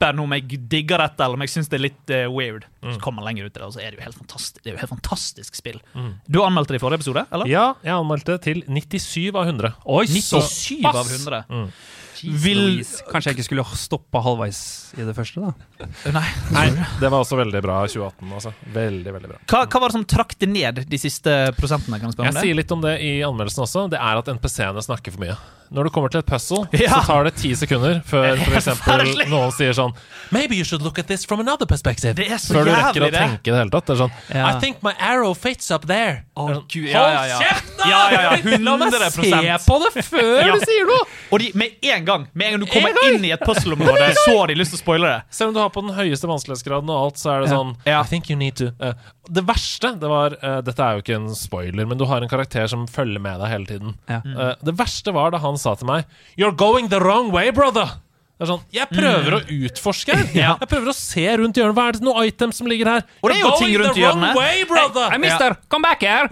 vippen 0.00 0.20
om 0.22 0.32
jeg 0.34 0.60
digger 0.70 1.02
dette, 1.02 1.24
eller 1.24 1.36
om 1.36 1.44
jeg 1.44 1.52
syns 1.52 1.70
det 1.70 1.78
er 1.78 1.84
litt 1.84 2.12
uh, 2.14 2.26
weird. 2.32 2.66
Mm. 2.82 2.94
Så 2.94 3.00
kommer 3.02 3.20
man 3.20 3.30
lenger 3.30 3.46
ut 3.46 3.54
i 3.54 3.58
det, 3.60 3.66
og 3.66 3.74
så 3.74 3.80
er 3.84 3.92
det 3.92 4.00
jo 4.00 4.06
helt 4.06 4.18
fantastisk, 4.18 4.62
det 4.62 4.70
er 4.70 4.76
jo 4.76 4.80
helt 4.82 4.94
fantastisk 4.96 5.54
spill. 5.58 5.80
Du 6.26 6.42
anmeldte 6.44 6.74
det 6.74 6.80
i 6.80 6.84
forrige 6.84 7.02
episode, 7.02 7.26
eller? 7.30 7.50
ja, 7.50 7.74
jeg 7.84 7.96
anmeldte 7.96 8.38
til 8.44 8.62
97 8.66 9.30
av 9.34 9.46
100. 9.46 9.74
Oi, 9.84 10.04
97 10.08 10.86
av 10.88 11.02
100. 11.04 11.42
Mm. 11.50 11.72
Vil 12.20 12.82
Kanskje 13.08 13.30
jeg 13.30 13.38
ikke 13.38 13.46
skulle 13.46 13.62
stoppa 13.80 14.20
halvveis 14.20 14.58
i 15.00 15.06
det 15.06 15.14
første, 15.16 15.40
da. 15.40 15.86
Nei. 16.12 16.24
Nei, 16.52 16.66
det 17.00 17.08
var 17.08 17.22
også 17.22 17.38
veldig 17.40 17.62
bra 17.64 17.78
2018, 17.88 18.34
altså. 18.36 18.52
Veldig, 18.74 19.14
veldig 19.16 19.30
bra. 19.30 19.38
Hva, 19.48 19.62
hva 19.64 19.80
var 19.80 19.88
det 19.88 19.96
som 19.96 20.04
trakk 20.16 20.36
det 20.42 20.50
ned, 20.50 20.82
de 20.90 21.00
siste 21.00 21.38
prosentene? 21.56 21.96
kan 21.96 22.10
Jeg 22.10 22.18
spørre 22.18 22.28
Jeg 22.28 22.34
om 22.34 22.40
det? 22.40 22.44
sier 22.44 22.60
litt 22.60 22.76
om 22.76 22.84
det 22.84 22.92
i 23.06 23.14
anmeldelsen 23.24 23.64
også. 23.64 23.86
Det 23.94 24.02
er 24.02 24.20
at 24.20 24.28
NPC-ene 24.36 24.84
snakker 24.84 25.16
for 25.16 25.24
mye. 25.24 25.38
Når 25.70 25.86
du 25.86 25.90
kommer 25.94 26.10
til 26.12 26.20
et 26.22 26.26
puzzle, 26.26 26.64
Ja. 26.74 27.00
så 27.00 27.06
tar 27.06 27.24
det 27.28 27.34
ti 27.38 27.52
sekunder 27.54 28.00
før 28.06 28.36
for 28.44 28.56
eksempel 28.58 29.04
noen 29.30 29.52
sier 29.54 29.74
sånn 29.76 29.94
Maybe 30.34 30.54
you 30.58 30.64
should 30.64 30.82
look 30.82 30.98
at 30.98 31.06
this 31.10 31.24
from 31.26 31.40
another 31.42 31.66
perspective. 31.66 32.14
Det 32.14 32.28
er 32.30 32.38
så 32.38 32.54
før 32.54 32.68
du 32.68 32.70
rekker 32.70 33.02
å 33.02 33.10
tenke 33.10 33.50
det 33.50 33.56
hele 33.58 33.70
tatt. 33.74 33.86
Det 33.88 33.94
er 33.96 34.00
sånn 34.04 34.12
Ja. 34.30 34.50
I 34.50 34.60
think 34.62 34.82
my 34.86 34.92
arrow 34.98 35.34
fits 35.34 35.70
up 35.74 35.86
there. 35.90 36.24
Oh, 36.36 36.48
Det 36.48 36.60
Gud, 36.70 36.88
ja, 36.90 37.02
ja, 37.10 37.24
ja. 37.26 37.34
Hold 37.34 37.44
kjeft, 37.46 37.72
da! 37.78 37.88
Ja, 37.90 38.00
ja, 38.10 38.20
ja, 38.22 38.58
La 38.60 38.76
meg 38.80 38.94
se 38.94 39.58
på 39.66 39.78
det 39.82 40.04
før 40.06 40.52
du 40.54 40.64
sier 40.66 40.86
noe! 40.90 41.08
Og 41.30 41.42
de, 41.42 41.50
med 41.54 41.86
en 41.86 42.04
gang 42.06 42.26
Med 42.34 42.46
en 42.46 42.54
gang 42.56 42.62
du 42.64 42.70
kommer 42.70 42.94
En 43.02 43.14
inn 43.14 43.26
i 43.26 43.32
et 43.34 43.42
puzzle-område, 43.48 44.10
så 44.24 44.36
har 44.38 44.50
de 44.50 44.58
lyst 44.58 44.74
til 44.74 44.80
å 44.80 44.82
spoile 44.84 45.10
det. 45.10 45.20
Selv 45.34 45.52
om 45.52 45.58
du 45.58 45.60
har 45.62 45.70
på 45.74 45.82
den 45.86 45.94
høyeste 45.96 46.30
vanskelighetsgraden 46.30 46.90
og 46.90 47.04
alt, 47.06 47.20
så 47.22 47.34
er 47.34 47.44
det 47.44 47.50
sånn. 47.54 47.74
I 47.86 47.98
think 48.10 48.30
you 48.30 48.38
need 48.38 48.56
to 48.60 48.70
uh, 48.82 48.92
Det 49.30 49.44
verste, 49.46 49.92
det 50.00 50.10
var 50.10 50.34
uh, 50.42 50.58
Dette 50.66 50.82
er 50.86 50.98
jo 50.98 51.04
ikke 51.04 51.18
en 51.20 51.28
spoiler, 51.38 51.86
men 51.90 51.98
du 52.00 52.06
har 52.10 52.22
en 52.22 52.30
karakter 52.30 52.66
som 52.70 52.86
følger 52.90 53.22
med 53.22 53.40
deg 53.42 53.52
hele 53.52 53.68
tiden. 53.68 53.94
Eh, 54.10 54.54
det 54.66 54.74
verste 54.78 55.12
var 55.14 55.32
da 55.34 55.38
han 55.42 55.58
sa 55.62 55.74
til 55.78 55.88
meg 55.90 56.06
You're 56.40 56.56
going 56.56 56.90
the 56.92 57.00
wrong 57.02 57.30
way, 57.34 57.52
brother! 57.54 57.98
Det 58.40 58.46
er 58.46 58.48
sånn, 58.54 58.62
Jeg 58.72 58.88
prøver 58.88 59.34
å 59.36 59.40
utforske 59.52 60.14
her. 60.16 60.22
Mm. 60.30 60.36
Ja. 60.46 60.52
Jeg 60.62 60.70
prøver 60.70 60.88
å 60.88 60.94
se 60.96 61.24
rundt 61.42 61.58
hjørnet. 61.60 61.76
Hva 61.76 61.88
er 61.90 61.98
det 61.98 62.06
noen 62.06 62.30
items 62.30 62.56
som 62.56 62.70
ligger 62.70 62.88
her? 62.88 63.02
Og 63.20 63.28
det 63.28 63.34
er 63.36 63.42
jo 63.44 63.50
ting 63.60 63.74
rundt 63.82 63.98
hjørnet. 64.00 64.38
way, 64.38 64.62
brother! 64.70 65.10
Hey, 65.12 65.20
mister, 65.20 65.58
come 65.68 65.84
back 65.84 66.00
here! 66.00 66.24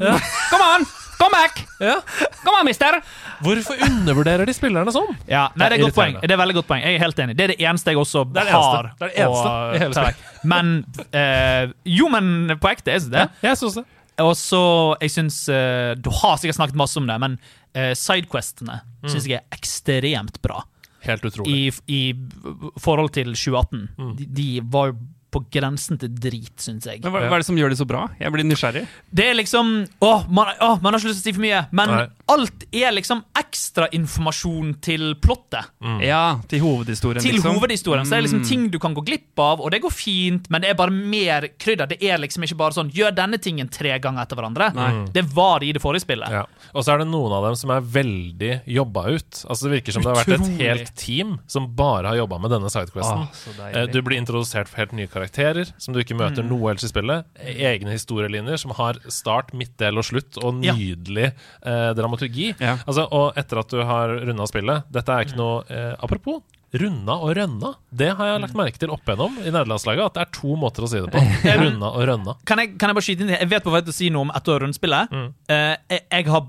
Come 0.49 0.71
on! 0.73 0.89
Come 1.19 1.35
back! 1.37 1.65
Ja. 1.79 2.01
Come 2.43 2.57
on, 2.59 2.65
mister! 2.67 2.97
Hvorfor 3.45 3.77
undervurderer 3.87 4.49
de 4.49 4.55
spillerne 4.57 4.91
sånn? 4.91 5.13
Ja, 5.31 5.45
nei, 5.55 5.69
det 5.71 5.77
er 5.77 5.83
godt 5.85 5.95
poeng. 5.95 6.17
Det 6.25 6.35
er 6.35 6.41
veldig 6.41 6.57
godt 6.57 6.67
poeng. 6.67 6.81
Jeg 6.83 6.97
er 6.97 7.05
helt 7.05 7.21
enig. 7.23 7.37
Det 7.39 7.45
er 7.45 7.53
det 7.53 7.59
eneste 7.63 7.93
jeg 7.93 8.01
også 8.01 8.25
Det 8.33 8.43
det 8.49 8.55
har. 8.57 8.89
Det 8.99 9.07
er 9.07 9.13
det 9.13 9.23
eneste 9.23 9.53
og, 9.53 9.75
i 9.77 9.83
hele 9.85 9.95
ta. 9.95 10.33
Men 10.55 10.73
eh, 11.13 11.71
Jo, 12.01 12.09
men 12.11 12.57
på 12.59 12.73
ekte, 12.73 12.97
jeg 12.97 13.05
syns 13.05 13.15
det. 13.15 13.29
Jeg 13.47 13.61
synes 13.61 13.79
det. 13.79 13.85
Og 14.25 14.33
så, 14.35 14.63
jeg 15.05 15.15
syns 15.15 15.39
eh, 15.55 15.93
Du 16.03 16.11
har 16.19 16.41
sikkert 16.41 16.59
snakket 16.59 16.81
masse 16.83 16.99
om 16.99 17.07
det, 17.07 17.19
men 17.23 17.39
uh, 17.79 17.93
sidequestene 17.95 18.81
Mm. 19.03 19.13
syns 19.13 19.29
jeg 19.29 19.41
er 19.41 19.59
ekstremt 19.59 20.41
bra. 20.45 20.63
Helt 21.07 21.25
utrolig. 21.29 21.55
I, 21.55 21.71
I 21.95 22.81
forhold 22.83 23.13
til 23.15 23.31
2018. 23.35 23.87
Mm. 23.99 24.11
De, 24.19 24.27
de 24.39 24.49
var 24.75 24.97
på 25.29 25.43
grensen 25.53 25.99
til 26.01 26.13
drit, 26.17 26.55
syns 26.63 26.89
jeg. 26.89 27.03
Men 27.05 27.13
hva, 27.13 27.27
hva 27.29 27.37
er 27.37 27.45
det 27.45 27.49
som 27.51 27.59
gjør 27.61 27.75
det 27.75 27.79
så 27.81 27.87
bra? 27.89 28.07
Jeg 28.19 28.33
blir 28.35 28.47
nysgjerrig. 28.49 28.87
Det 29.13 29.27
er 29.29 29.37
liksom 29.37 29.75
Åh, 30.05 30.25
man, 30.33 30.55
åh, 30.65 30.81
man 30.81 30.95
har 30.95 31.03
ikke 31.03 31.13
lyst 31.13 31.21
til 31.23 31.29
å 31.29 31.29
si 31.29 31.37
for 31.37 31.45
mye, 31.45 31.61
men 31.77 31.93
Nei. 31.93 32.07
Alt 32.29 32.65
er 32.73 32.93
liksom 32.93 33.23
ekstrainformasjon 33.39 34.75
til 34.85 35.15
plottet. 35.23 35.69
Ja, 36.05 36.39
til 36.49 36.61
hovedhistorien, 36.61 37.23
Til 37.23 37.37
liksom. 37.39 37.57
hovedhistorien. 37.57 38.05
Så 38.07 38.11
det 38.11 38.19
er 38.19 38.23
liksom 38.27 38.43
Mm. 38.43 38.49
ting 38.49 38.69
du 38.71 38.79
kan 38.79 38.95
gå 38.95 39.05
glipp 39.05 39.39
av, 39.39 39.61
og 39.61 39.71
det 39.71 39.81
går 39.83 39.91
fint, 39.93 40.51
men 40.51 40.61
det 40.61 40.71
er 40.71 40.75
bare 40.75 40.91
mer 40.91 41.49
krydder. 41.59 41.89
Det 41.89 42.03
er 42.03 42.19
liksom 42.19 42.43
ikke 42.45 42.57
bare 42.57 42.73
sånn 42.73 42.91
gjør 42.93 43.15
denne 43.15 43.39
tingen 43.41 43.69
tre 43.71 43.99
ganger 43.99 44.23
etter 44.23 44.37
hverandre. 44.37 44.75
Nei. 44.75 45.07
Det 45.13 45.25
var 45.35 45.63
i 45.63 45.73
det 45.73 45.81
forrige 45.83 46.05
spillet. 46.05 46.29
Ja. 46.31 46.45
Og 46.75 46.85
så 46.85 46.95
er 46.95 46.99
det 46.99 47.09
noen 47.09 47.33
av 47.33 47.45
dem 47.45 47.55
som 47.57 47.71
er 47.71 47.81
veldig 47.81 48.63
jobba 48.67 49.07
ut. 49.15 49.45
Altså 49.49 49.63
Det 49.69 49.83
virker 49.83 49.93
som 49.93 50.03
det 50.03 50.15
har 50.15 50.25
vært 50.25 50.41
et 50.41 50.59
helt 50.61 50.97
team 50.97 51.39
som 51.47 51.67
bare 51.75 52.07
har 52.07 52.17
jobba 52.17 52.39
med 52.41 52.51
denne 52.51 52.69
sidequesten. 52.71 53.29
Eh, 53.75 53.87
du 53.87 54.03
blir 54.03 54.19
introdusert 54.21 54.69
for 54.69 54.77
helt 54.77 54.93
nye 54.93 55.07
karakterer 55.09 55.73
som 55.79 55.95
du 55.95 56.01
ikke 56.01 56.17
møter 56.17 56.43
Mm. 56.43 56.49
noe 56.51 56.71
ellers 56.73 56.85
i 56.85 56.89
spillet. 56.89 57.25
Egne 57.41 57.93
historielinjer 57.93 58.59
som 58.59 58.71
har 58.73 58.95
start, 59.09 59.53
midtdel 59.55 59.97
og 59.99 60.05
slutt, 60.05 60.37
og 60.45 60.63
Ja. 60.63 60.75
nydelig 60.75 61.33
eh, 61.65 61.95
dramaturgi. 61.95 62.18
Ja. 62.61 62.77
Altså, 62.87 63.07
og 63.13 63.37
etter 63.39 63.59
at 63.63 63.69
du 63.71 63.83
har 63.85 64.09
runda 64.27 64.47
spillet 64.51 64.85
Dette 64.93 65.09
er 65.15 65.25
ikke 65.25 65.37
Mm. 65.37 65.43
noe 65.43 65.65
eh, 65.71 65.95
Apropos 66.03 66.43
runda 66.75 67.15
og 67.25 67.31
rønna. 67.39 67.71
Det 67.97 68.11
har 68.19 68.27
jeg 68.27 68.41
lagt 68.43 68.53
Mm. 68.55 68.61
merke 68.61 68.79
til 68.79 68.91
opp 68.93 69.01
igjennom 69.09 69.39
i 69.41 69.49
nederlandslaget. 69.51 70.05
At 70.05 70.15
det 70.19 70.23
er 70.27 70.33
to 70.37 70.57
måter 70.61 70.85
å 70.85 70.89
si 70.91 71.01
det 71.01 71.09
på. 71.15 71.23
Runda 71.65 71.87
og 71.97 72.03
rønna. 72.11 72.35
Kan, 72.45 72.59
jeg, 72.61 72.75
kan 72.79 72.91
jeg 72.91 72.95
bare 72.99 73.07
skyte 73.07 73.21
inn 73.25 73.31
det? 73.33 73.39
Jeg 73.41 73.49
vet 73.49 73.65
på 73.65 73.73
vei 73.73 73.81
til 73.87 73.95
å 73.95 73.97
si 73.97 74.11
noe 74.13 74.27
om 74.27 74.33
etter 74.37 74.61
rundspillet. 74.61 75.09
Mm. 75.11 75.31
Eh, 75.49 75.77
jeg, 75.95 76.03
jeg 76.13 76.27
har 76.29 76.45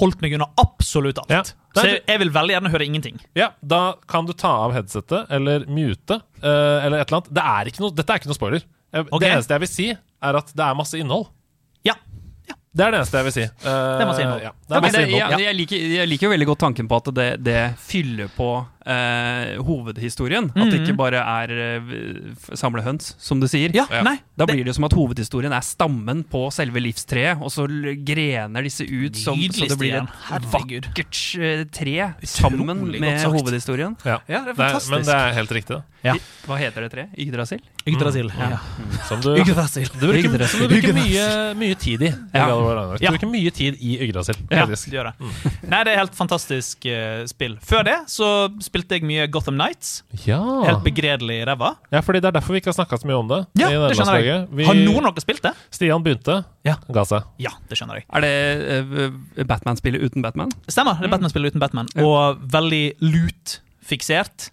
holdt 0.00 0.20
meg 0.22 0.34
unna 0.34 0.48
absolutt 0.58 1.18
alt. 1.22 1.30
Ja. 1.30 1.42
Så 1.78 1.86
jeg, 1.86 2.02
jeg 2.08 2.18
vil 2.18 2.30
veldig 2.34 2.56
gjerne 2.56 2.70
høre 2.74 2.84
ingenting. 2.88 3.20
Ja, 3.38 3.52
da 3.62 3.94
kan 4.10 4.26
du 4.26 4.32
ta 4.34 4.50
av 4.66 4.74
headsetet 4.74 5.30
eller 5.30 5.62
mute 5.70 6.18
eh, 6.18 6.84
eller 6.84 6.98
et 6.98 7.06
eller 7.06 7.20
annet. 7.20 7.30
Det 7.38 7.44
er 7.54 7.70
ikke 7.70 7.84
noe, 7.86 7.94
dette 7.94 8.10
er 8.10 8.18
ikke 8.24 8.32
noe 8.32 8.40
spoiler. 8.40 8.66
Eh, 8.92 9.04
Ok. 9.06 9.20
Det 9.22 9.30
eneste 9.36 9.54
jeg 9.54 9.62
vil 9.62 9.70
si, 9.70 9.86
er 9.94 10.34
at 10.42 10.50
det 10.50 10.66
er 10.66 10.74
masse 10.74 10.98
innhold. 10.98 11.28
Det 12.70 12.84
er 12.86 12.92
det 12.94 12.98
eneste 13.00 13.18
jeg 13.18 13.26
vil 13.26 13.34
si. 13.34 13.44
Uh, 13.64 13.66
Det 13.66 14.02
er 14.04 14.06
masse 14.06 14.22
innhold. 14.22 14.42
Ja, 14.44 14.50
det 14.68 14.76
er 14.76 14.84
masse 14.84 15.00
innhold. 15.02 15.32
jeg, 15.34 15.46
jeg, 15.48 15.56
liker, 15.58 15.86
jeg 15.96 16.10
liker 16.12 16.28
jo 16.28 16.32
veldig 16.36 16.46
godt 16.52 16.60
tanken 16.66 16.90
på 16.90 17.00
at 17.00 17.08
det, 17.16 17.28
det 17.42 17.58
fyller 17.82 18.30
på 18.36 18.50
eh, 18.86 19.56
hovedhistorien. 19.66 20.50
At 20.54 20.70
det 20.72 20.80
ikke 20.82 20.96
bare 20.98 21.20
er 21.20 21.52
uh, 21.82 21.92
samle 22.56 22.82
høns, 22.86 23.14
som 23.20 23.40
du 23.40 23.46
sier. 23.50 23.74
Ja, 23.76 23.86
Ja. 23.90 24.02
nei. 24.06 24.16
Da 24.40 24.46
blir 24.48 24.64
det 24.64 24.72
jo 24.72 24.76
som 24.78 24.84
at 24.88 24.94
hovedhistorien 24.96 25.52
er 25.52 25.60
stammen 25.66 26.22
på 26.24 26.46
selve 26.54 26.80
livstreet, 26.80 27.40
og 27.42 27.50
så 27.52 27.66
grener 27.68 28.64
disse 28.64 28.86
ut 28.88 29.16
som, 29.20 29.36
så 29.52 29.68
det 29.68 29.78
blir 29.78 29.98
en 30.00 30.08
et 30.08 30.44
Herregud. 30.48 30.86
vakkert 30.88 31.20
eh, 31.38 31.64
tre 31.70 31.96
sammen 32.24 32.86
med 33.00 33.20
hovedhistorien. 33.26 33.96
Ja. 34.04 34.20
Ja, 34.28 34.44
det 34.46 34.54
er 34.54 34.60
Det 34.60 34.70
er, 34.70 34.90
men 34.90 35.04
det 35.04 35.14
er 35.18 35.32
helt 35.36 35.52
riktig. 35.52 35.82
Ja. 36.02 36.14
Hva 36.48 36.56
heter 36.56 36.86
det 36.86 36.90
treet? 36.94 37.10
Yggdrasil? 37.20 37.60
Yggdrasil. 37.84 38.30
Mm. 38.32 38.52
Ja. 38.54 38.58
Som 39.04 39.20
du, 39.20 39.34
Yggdrasil. 39.36 39.88
du 39.92 40.06
bruker, 40.06 40.30
Yggdrasil. 40.30 40.60
som 40.60 40.68
du 40.68 40.72
bruker 40.72 40.94
mye, 40.96 41.26
mye 41.60 41.74
tid 41.76 42.02
i. 42.08 42.10
Du 42.32 43.06
bruker 43.10 43.28
mye 43.28 43.50
tid 43.52 43.76
i 43.80 43.98
Yggdrasil. 44.06 44.38
Ja, 44.48 44.64
faktisk. 44.64 44.88
det 44.90 44.96
gjør 44.96 45.10
det. 45.10 45.30
Nei, 45.68 45.82
det 45.84 45.92
er 45.92 46.00
helt 46.00 46.16
fantastisk 46.16 46.86
uh, 46.88 47.26
spill. 47.28 47.58
Før 47.60 47.84
det 47.84 47.98
så 48.08 48.30
spilte 48.70 48.94
jeg 49.00 49.02
mye 49.06 49.24
Gotham 49.34 49.56
Nights. 49.58 50.04
Ja. 50.24 50.38
Helt 50.68 50.84
begredelig 50.86 51.40
ræva. 51.48 51.72
ja, 51.90 52.00
fordi 52.06 52.20
det 52.22 52.28
er 52.30 52.36
derfor 52.38 52.54
vi 52.54 52.60
ikke 52.62 52.70
har 52.70 52.76
snakka 52.78 52.98
så 53.02 53.08
mye 53.10 53.18
om 53.18 53.28
det. 53.30 53.40
Ja, 53.58 53.68
det 53.88 53.96
skjønner 53.98 54.22
jeg. 54.22 54.46
Vi- 54.54 54.64
Har 54.70 54.78
noen 54.78 55.06
av 55.10 55.14
dere 55.16 55.24
spilt 55.26 55.42
det? 55.42 55.52
Stian 55.74 56.04
begynte, 56.06 56.44
Ja. 56.64 56.76
ga 56.92 57.02
seg. 57.04 57.24
Ja, 57.42 57.50
det 57.68 57.76
skjønner 57.78 57.98
jeg. 57.98 58.06
Er 58.14 58.20
det 58.22 58.32
uh, 58.70 59.44
Batman-spillet 59.44 60.00
uten 60.06 60.22
Batman? 60.22 60.50
Stemmer. 60.70 60.94
Det 61.02 61.10
er 61.10 61.14
Batman-spill 61.16 61.50
uten 61.50 61.60
Batman. 61.60 61.88
Og 61.98 62.38
veldig 62.46 62.84
loot-fiksert. 63.02 64.50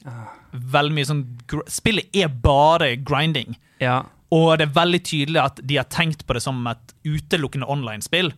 Veldig 0.58 0.96
mye 0.98 1.06
sånn 1.10 1.24
gr 1.48 1.62
Spillet 1.70 2.10
er 2.18 2.28
bare 2.30 2.96
grinding. 2.98 3.56
Ja. 3.84 4.04
Og 4.34 4.58
det 4.60 4.68
er 4.70 4.74
veldig 4.76 5.02
tydelig 5.08 5.40
at 5.44 5.62
de 5.64 5.78
har 5.80 5.86
tenkt 5.94 6.26
på 6.28 6.34
det 6.36 6.42
som 6.44 6.66
et 6.68 6.94
utelukkende 7.08 7.68
online-spill. 7.70 8.34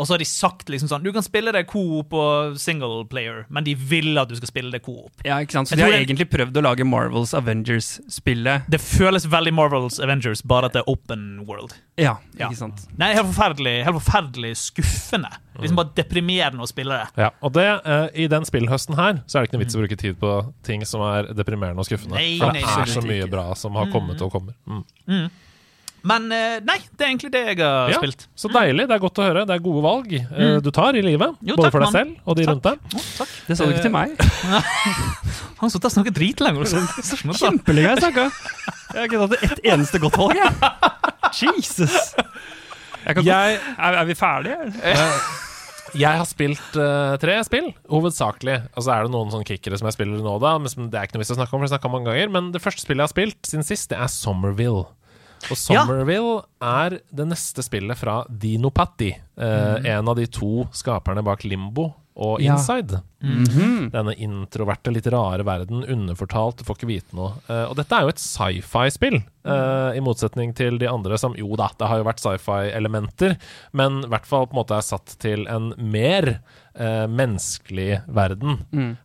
Og 0.00 0.06
så 0.08 0.14
har 0.14 0.22
de 0.22 0.24
sagt 0.24 0.70
liksom 0.72 0.88
sånn 0.88 1.02
Du 1.04 1.10
kan 1.12 1.20
spille 1.22 1.52
det 1.52 1.66
coop 1.68 2.14
og 2.16 2.54
single 2.58 3.02
player, 3.10 3.42
men 3.52 3.66
de 3.66 3.74
vil 3.76 4.16
at 4.16 4.30
du 4.30 4.36
skal 4.38 4.48
spille 4.48 4.72
det 4.72 4.80
coop. 4.86 5.10
ja, 5.26 5.36
ikke 5.44 5.52
sant? 5.58 5.68
Så 5.68 5.76
Jeg 5.76 5.78
de 5.78 5.84
har 5.84 5.92
det- 5.92 6.06
egentlig 6.08 6.30
prøvd 6.32 6.56
å 6.56 6.62
lage 6.64 6.86
Marvels 6.88 7.34
Avengers-spillet. 7.36 8.64
Det 8.70 8.80
føles 8.80 9.26
veldig 9.26 9.52
Marvels 9.54 9.98
Avengers, 10.00 10.40
bare 10.42 10.66
at 10.70 10.72
det 10.72 10.82
er 10.86 10.90
open 10.90 11.44
world. 11.46 11.74
Ja, 11.98 12.16
Ja. 12.38 12.48
ikke 12.48 12.56
sant? 12.56 12.86
Nei, 12.96 13.12
helt 13.14 13.26
forferdelig, 13.28 13.84
helt 13.84 13.96
forferdelig 14.00 14.54
skuffende. 14.56 15.30
Liksom 15.60 15.76
bare 15.76 15.92
deprimerende 15.94 16.62
å 16.64 16.68
spille 16.68 16.96
det. 16.96 17.08
Ja, 17.20 17.30
og 17.42 17.52
det, 17.52 17.66
uh, 17.84 18.08
I 18.14 18.26
den 18.26 18.42
spillhøsten 18.48 18.96
her 18.96 19.20
Så 19.26 19.36
er 19.38 19.42
det 19.44 19.50
ikke 19.50 19.58
noe 19.58 19.64
vits 19.66 19.76
å 19.76 19.82
bruke 19.84 19.98
tid 19.98 20.18
på 20.18 20.54
ting 20.64 20.84
som 20.84 21.02
er 21.02 21.24
deprimerende 21.34 21.78
og 21.78 21.84
skuffende. 21.86 22.16
Nei, 22.16 22.38
For 22.38 22.46
nei, 22.52 22.60
det 22.62 22.64
er 22.64 22.86
så 22.94 23.02
mye 23.04 23.24
ikke. 23.26 23.30
bra 23.30 23.54
som 23.54 23.74
har 23.74 23.86
kommet 23.92 24.20
og 24.22 24.32
kommer. 24.32 24.54
Mm. 24.66 24.84
Mm. 25.08 25.30
Men 26.06 26.30
eh, 26.32 26.58
nei, 26.64 26.78
det 26.96 27.04
er 27.04 27.10
egentlig 27.10 27.30
det 27.34 27.42
jeg 27.44 27.58
har 27.60 27.92
Ja, 27.92 27.98
spilt. 28.00 28.26
Så 28.38 28.50
deilig. 28.52 28.86
Det 28.88 28.96
er 28.96 29.02
godt 29.02 29.20
å 29.20 29.26
høre. 29.26 29.44
Det 29.48 29.56
er 29.56 29.64
gode 29.64 29.82
valg 29.84 30.14
mm. 30.16 30.60
du 30.64 30.70
tar 30.74 30.96
i 30.96 31.02
livet. 31.04 31.36
Jo, 31.44 31.56
både 31.58 31.68
takk, 31.68 31.74
for 31.74 31.84
deg 31.84 31.90
man. 31.90 31.98
selv 31.98 32.30
og 32.30 32.38
de 32.38 32.46
Takk. 32.46 32.54
rundt 32.54 32.68
deg. 32.68 32.96
Oh, 33.00 33.08
takk. 33.18 33.34
Det 33.48 33.58
sa 33.58 33.66
du 33.66 33.74
ikke 33.74 33.86
til 33.88 33.94
meg. 33.94 34.14
Han 35.60 35.72
satt 35.74 35.90
og 35.90 35.92
snakket 35.92 36.16
dritlenge. 36.16 36.70
Kjempelenge 37.42 37.92
jeg 37.92 38.04
snakka. 38.06 38.28
Jeg 38.90 38.98
har 38.98 39.06
ikke 39.06 39.20
tatt 39.22 39.44
ett 39.46 39.60
eneste 39.70 40.00
godt 40.02 40.16
valg, 40.18 40.40
jeg. 40.40 40.54
Jesus. 41.38 41.92
Jeg 43.04 43.14
kan 43.14 43.22
Jeg, 43.22 43.60
er, 43.78 43.98
er 44.00 44.08
vi 44.08 44.16
ferdige? 44.18 44.56
jeg 45.94 46.20
har 46.20 46.26
spilt 46.28 46.76
uh, 46.78 47.16
tre 47.22 47.36
spill, 47.46 47.70
hovedsakelig. 47.90 48.56
Og 48.74 48.84
så 48.84 48.94
er 48.94 49.06
det 49.06 49.12
noen 49.14 49.30
sånne 49.32 49.46
kickere 49.46 49.78
som 49.78 49.88
jeg 49.88 49.96
spiller 49.96 50.22
nå, 50.22 50.36
da. 50.42 50.56
Men 50.58 50.90
det 50.90 50.98
er 50.98 51.06
ikke 51.06 51.18
noe 51.18 51.24
vi 51.24 51.28
skal 51.30 51.40
snakke 51.40 51.56
om, 51.56 51.62
for 51.62 51.76
jeg 51.76 51.92
mange 51.94 52.10
ganger. 52.10 52.32
Men 52.34 52.50
det 52.54 52.62
første 52.62 52.84
spillet 52.84 53.02
jeg 53.02 53.08
har 53.08 53.14
spilt 53.14 53.50
siden 53.50 53.66
sist, 53.66 53.90
det 53.92 53.98
er 53.98 54.10
Somerville. 54.12 54.88
Og 55.48 55.56
Ja. 55.72 55.84
Somerville 55.86 56.42
er 56.60 56.98
det 57.12 57.26
neste 57.30 57.62
spillet 57.64 57.96
fra 57.96 58.24
Dinopatti. 58.28 59.14
Eh, 59.38 59.90
En 59.96 60.08
av 60.08 60.16
de 60.16 60.26
to 60.26 60.68
skaperne 60.72 61.24
bak 61.24 61.44
Limbo 61.44 61.94
og 62.16 62.40
Ja. 63.20 63.28
-hmm. 63.28 63.90
Denne 63.90 64.14
introverte, 64.14 64.90
litt 64.90 65.06
rare 65.06 65.42
verden, 65.42 65.84
underfortalt, 65.84 66.58
du 66.58 66.64
får 66.64 66.76
ikke 66.76 66.86
vite 66.86 67.16
noe. 67.16 67.32
Uh, 67.50 67.70
og 67.70 67.76
dette 67.76 67.94
er 67.94 68.02
jo 68.02 68.08
et 68.08 68.22
sci-fi-spill, 68.22 69.22
uh, 69.46 69.96
i 69.96 70.00
motsetning 70.00 70.54
til 70.56 70.78
de 70.78 70.88
andre 70.88 71.18
som 71.18 71.34
Jo 71.38 71.56
da, 71.56 71.70
det 71.78 71.88
har 71.88 72.00
jo 72.00 72.08
vært 72.08 72.22
sci-fi-elementer, 72.22 73.36
men 73.72 74.04
i 74.04 74.10
hvert 74.10 74.26
fall 74.26 74.46
på 74.46 74.56
en 74.56 74.62
måte 74.62 74.76
er 74.76 74.86
satt 74.86 75.16
til 75.22 75.46
en 75.48 75.74
mer 75.76 76.40
uh, 76.78 77.06
menneskelig 77.10 78.02
verden. 78.06 78.60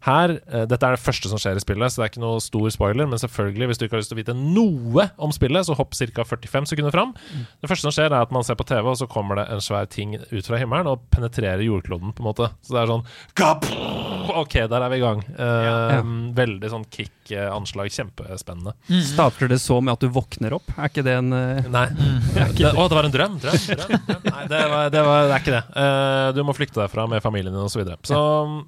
Her, 0.05 0.38
eh, 0.47 0.66
Dette 0.70 0.86
er 0.86 0.95
det 0.95 1.03
første 1.03 1.30
som 1.32 1.39
skjer 1.41 1.59
i 1.59 1.63
spillet, 1.63 1.91
så 1.91 2.01
det 2.01 2.05
er 2.05 2.13
ikke 2.13 2.24
noe 2.24 2.43
stor 2.43 2.70
spoiler, 2.74 3.09
men 3.09 3.22
selvfølgelig, 3.22 3.70
hvis 3.70 3.82
du 3.82 3.86
ikke 3.86 3.97
har 3.97 4.03
lyst 4.03 4.13
til 4.13 4.20
å 4.20 4.22
vite 4.22 4.38
noe 4.38 5.09
om 5.18 5.34
spillet, 5.36 5.68
så 5.68 5.78
hopp 5.78 5.95
ca. 5.95 6.24
45 6.24 6.72
sekunder 6.74 6.95
fram. 6.95 7.16
Det 7.61 7.72
første 7.72 7.88
som 7.88 7.95
skjer, 7.95 8.11
er 8.11 8.22
at 8.22 8.34
man 8.36 8.43
ser 8.43 8.59
på 8.59 8.68
TV, 8.68 8.86
og 8.86 8.99
så 8.99 9.09
kommer 9.11 9.41
det 9.41 9.49
en 9.49 9.63
svær 9.63 9.89
ting 9.89 10.18
ut 10.18 10.45
fra 10.45 10.61
himmelen 10.61 10.89
og 10.91 11.05
penetrerer 11.13 11.66
jordkloden, 11.66 12.16
på 12.16 12.24
en 12.24 12.32
måte. 12.32 12.51
Så 12.61 12.76
det 12.76 12.84
er 12.84 12.93
sånn 12.93 13.07
Gap! 13.36 14.05
Ok, 14.41 14.56
der 14.72 14.84
er 14.86 14.91
vi 14.91 14.97
i 14.99 15.03
gang. 15.03 15.22
Eh, 15.38 15.99
Veldig 16.36 16.72
sånn 16.72 16.86
kick-anslag. 16.91 17.91
Kjempespennende. 17.93 18.74
Starter 19.08 19.51
det 19.51 19.60
så 19.64 19.80
med 19.84 19.95
at 19.95 20.03
du 20.03 20.10
våkner 20.14 20.58
opp? 20.58 20.74
Er 20.76 20.91
ikke 20.91 21.06
det 21.06 21.16
en 21.20 21.32
uh... 21.36 21.62
Nei. 21.72 21.86
Det, 21.95 22.74
å, 22.74 22.88
det 22.89 22.97
var 22.97 23.08
en 23.08 23.16
drøm! 23.16 23.39
drøm, 23.43 23.58
drøm, 23.70 23.95
drøm. 24.10 24.28
Nei, 24.28 24.43
det, 24.51 24.62
var, 24.74 24.91
det, 24.93 25.06
var, 25.08 25.30
det 25.30 25.38
er 25.38 25.45
ikke 25.45 25.56
det. 25.56 25.64
Uh, 25.78 26.28
du 26.36 26.43
må 26.47 26.56
flykte 26.58 26.82
derfra 26.84 27.08
med 27.12 27.24
familien 27.24 27.56
din 27.56 27.64
osv. 27.66 27.82
Så, 27.86 28.12
så, 28.12 28.22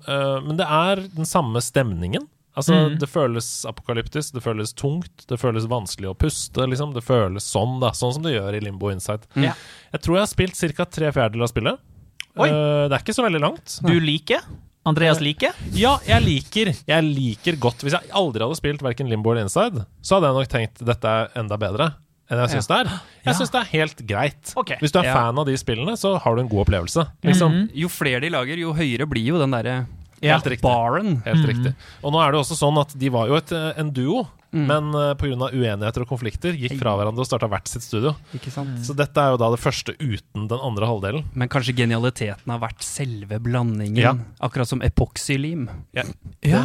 uh, 0.08 0.40
men 0.46 0.60
det 0.60 0.68
er 0.80 1.04
den 1.18 1.30
samme 1.30 1.64
stemningen. 1.64 2.28
Altså, 2.58 2.78
Det 2.98 3.06
føles 3.06 3.48
apokalyptisk, 3.70 4.34
det 4.34 4.42
føles 4.42 4.72
tungt, 4.74 5.28
det 5.30 5.38
føles 5.38 5.68
vanskelig 5.70 6.10
å 6.10 6.16
puste. 6.18 6.66
Liksom. 6.66 6.96
Det 6.96 7.04
føles 7.06 7.46
sånn, 7.46 7.78
da, 7.84 7.92
sånn 7.94 8.16
som 8.16 8.26
det 8.26 8.34
gjør 8.34 8.58
i 8.58 8.62
Limbo 8.66 8.90
Insight. 8.90 9.28
Mm. 9.38 9.52
Jeg 9.94 10.02
tror 10.02 10.18
jeg 10.18 10.26
har 10.26 10.32
spilt 10.32 10.58
ca. 10.80 10.88
tre 10.90 11.12
fjerdedeler 11.14 11.46
av 11.46 11.52
spillet. 11.54 11.84
Oi. 12.38 12.48
Eh, 12.50 12.86
det 12.90 12.98
er 12.98 13.04
ikke 13.04 13.18
så 13.18 13.26
veldig 13.26 13.44
langt. 13.44 13.78
Du 13.86 13.94
liker? 14.02 14.42
Andreas 14.88 15.20
liker? 15.24 15.54
Ja, 15.76 15.98
jeg 16.08 16.24
liker 16.24 16.72
Jeg 16.88 17.04
liker 17.04 17.58
godt 17.60 17.84
Hvis 17.86 17.96
jeg 17.98 18.10
aldri 18.16 18.46
hadde 18.46 18.58
spilt 18.60 18.84
hverken 18.86 19.10
Limbo 19.12 19.34
eller 19.34 19.44
Inside, 19.48 19.84
så 20.02 20.18
hadde 20.18 20.30
jeg 20.32 20.38
nok 20.40 20.52
tenkt 20.54 20.84
dette 20.88 21.12
er 21.12 21.34
enda 21.44 21.58
bedre 21.60 21.92
enn 22.28 22.42
jeg 22.44 22.58
syns 22.58 22.68
det 22.68 22.76
er. 22.82 22.88
Jeg 23.24 23.36
syns 23.38 23.52
det 23.54 23.60
er 23.62 23.68
helt 23.72 24.02
greit. 24.10 24.50
Okay. 24.60 24.76
Hvis 24.82 24.92
du 24.92 24.98
er 25.00 25.06
Ja. 25.08 25.14
fan 25.16 25.38
av 25.40 25.46
de 25.48 25.54
spillene, 25.56 25.94
så 25.96 26.18
har 26.20 26.36
du 26.36 26.42
en 26.42 26.50
god 26.52 26.66
opplevelse. 26.66 27.06
Liksom. 27.24 27.70
Jo 27.74 27.88
flere 27.88 28.20
de 28.20 28.28
lager, 28.34 28.60
jo 28.60 28.74
høyere 28.76 29.08
blir 29.08 29.24
jo 29.30 29.40
den 29.40 29.52
derre 29.56 29.88
Helt 30.22 30.44
riktig. 30.44 30.62
baren. 30.62 31.22
Helt 31.24 31.46
riktig. 31.48 31.72
Og 32.04 32.12
nå 32.12 32.20
er 32.20 32.34
det 32.34 32.36
jo 32.36 32.44
også 32.44 32.58
sånn 32.60 32.82
at 32.82 32.92
de 33.00 33.08
var 33.16 33.28
jo 33.32 33.36
et, 33.40 33.52
eh, 33.56 33.80
en 33.80 33.92
duo, 33.96 34.28
men 34.52 34.90
uh, 34.96 35.12
pga. 35.20 35.50
uenigheter 35.52 36.04
og 36.06 36.12
konflikter 36.12 36.58
gikk 36.58 36.78
fra 36.80 36.96
hverandre 37.00 37.24
og 37.24 37.30
starta 37.30 37.50
hvert 37.52 37.70
sitt 37.72 37.86
studio. 37.86 38.14
Så 38.86 38.96
dette 38.98 39.22
er 39.22 39.34
jo 39.34 39.42
da 39.42 39.50
det 39.54 39.62
første 39.62 39.96
uten 40.00 40.48
den 40.52 40.64
andre 40.64 40.90
halvdelen. 40.90 41.26
Men 41.38 41.52
kanskje 41.52 41.76
genialiteten 41.78 42.54
har 42.54 42.62
vært 42.64 42.86
selve 42.86 43.40
blandingen. 43.44 44.00
Ja. 44.00 44.16
Akkurat 44.44 44.70
som 44.70 44.84
epoksylim. 44.86 45.68
Ja, 45.98 46.06
det, 46.42 46.62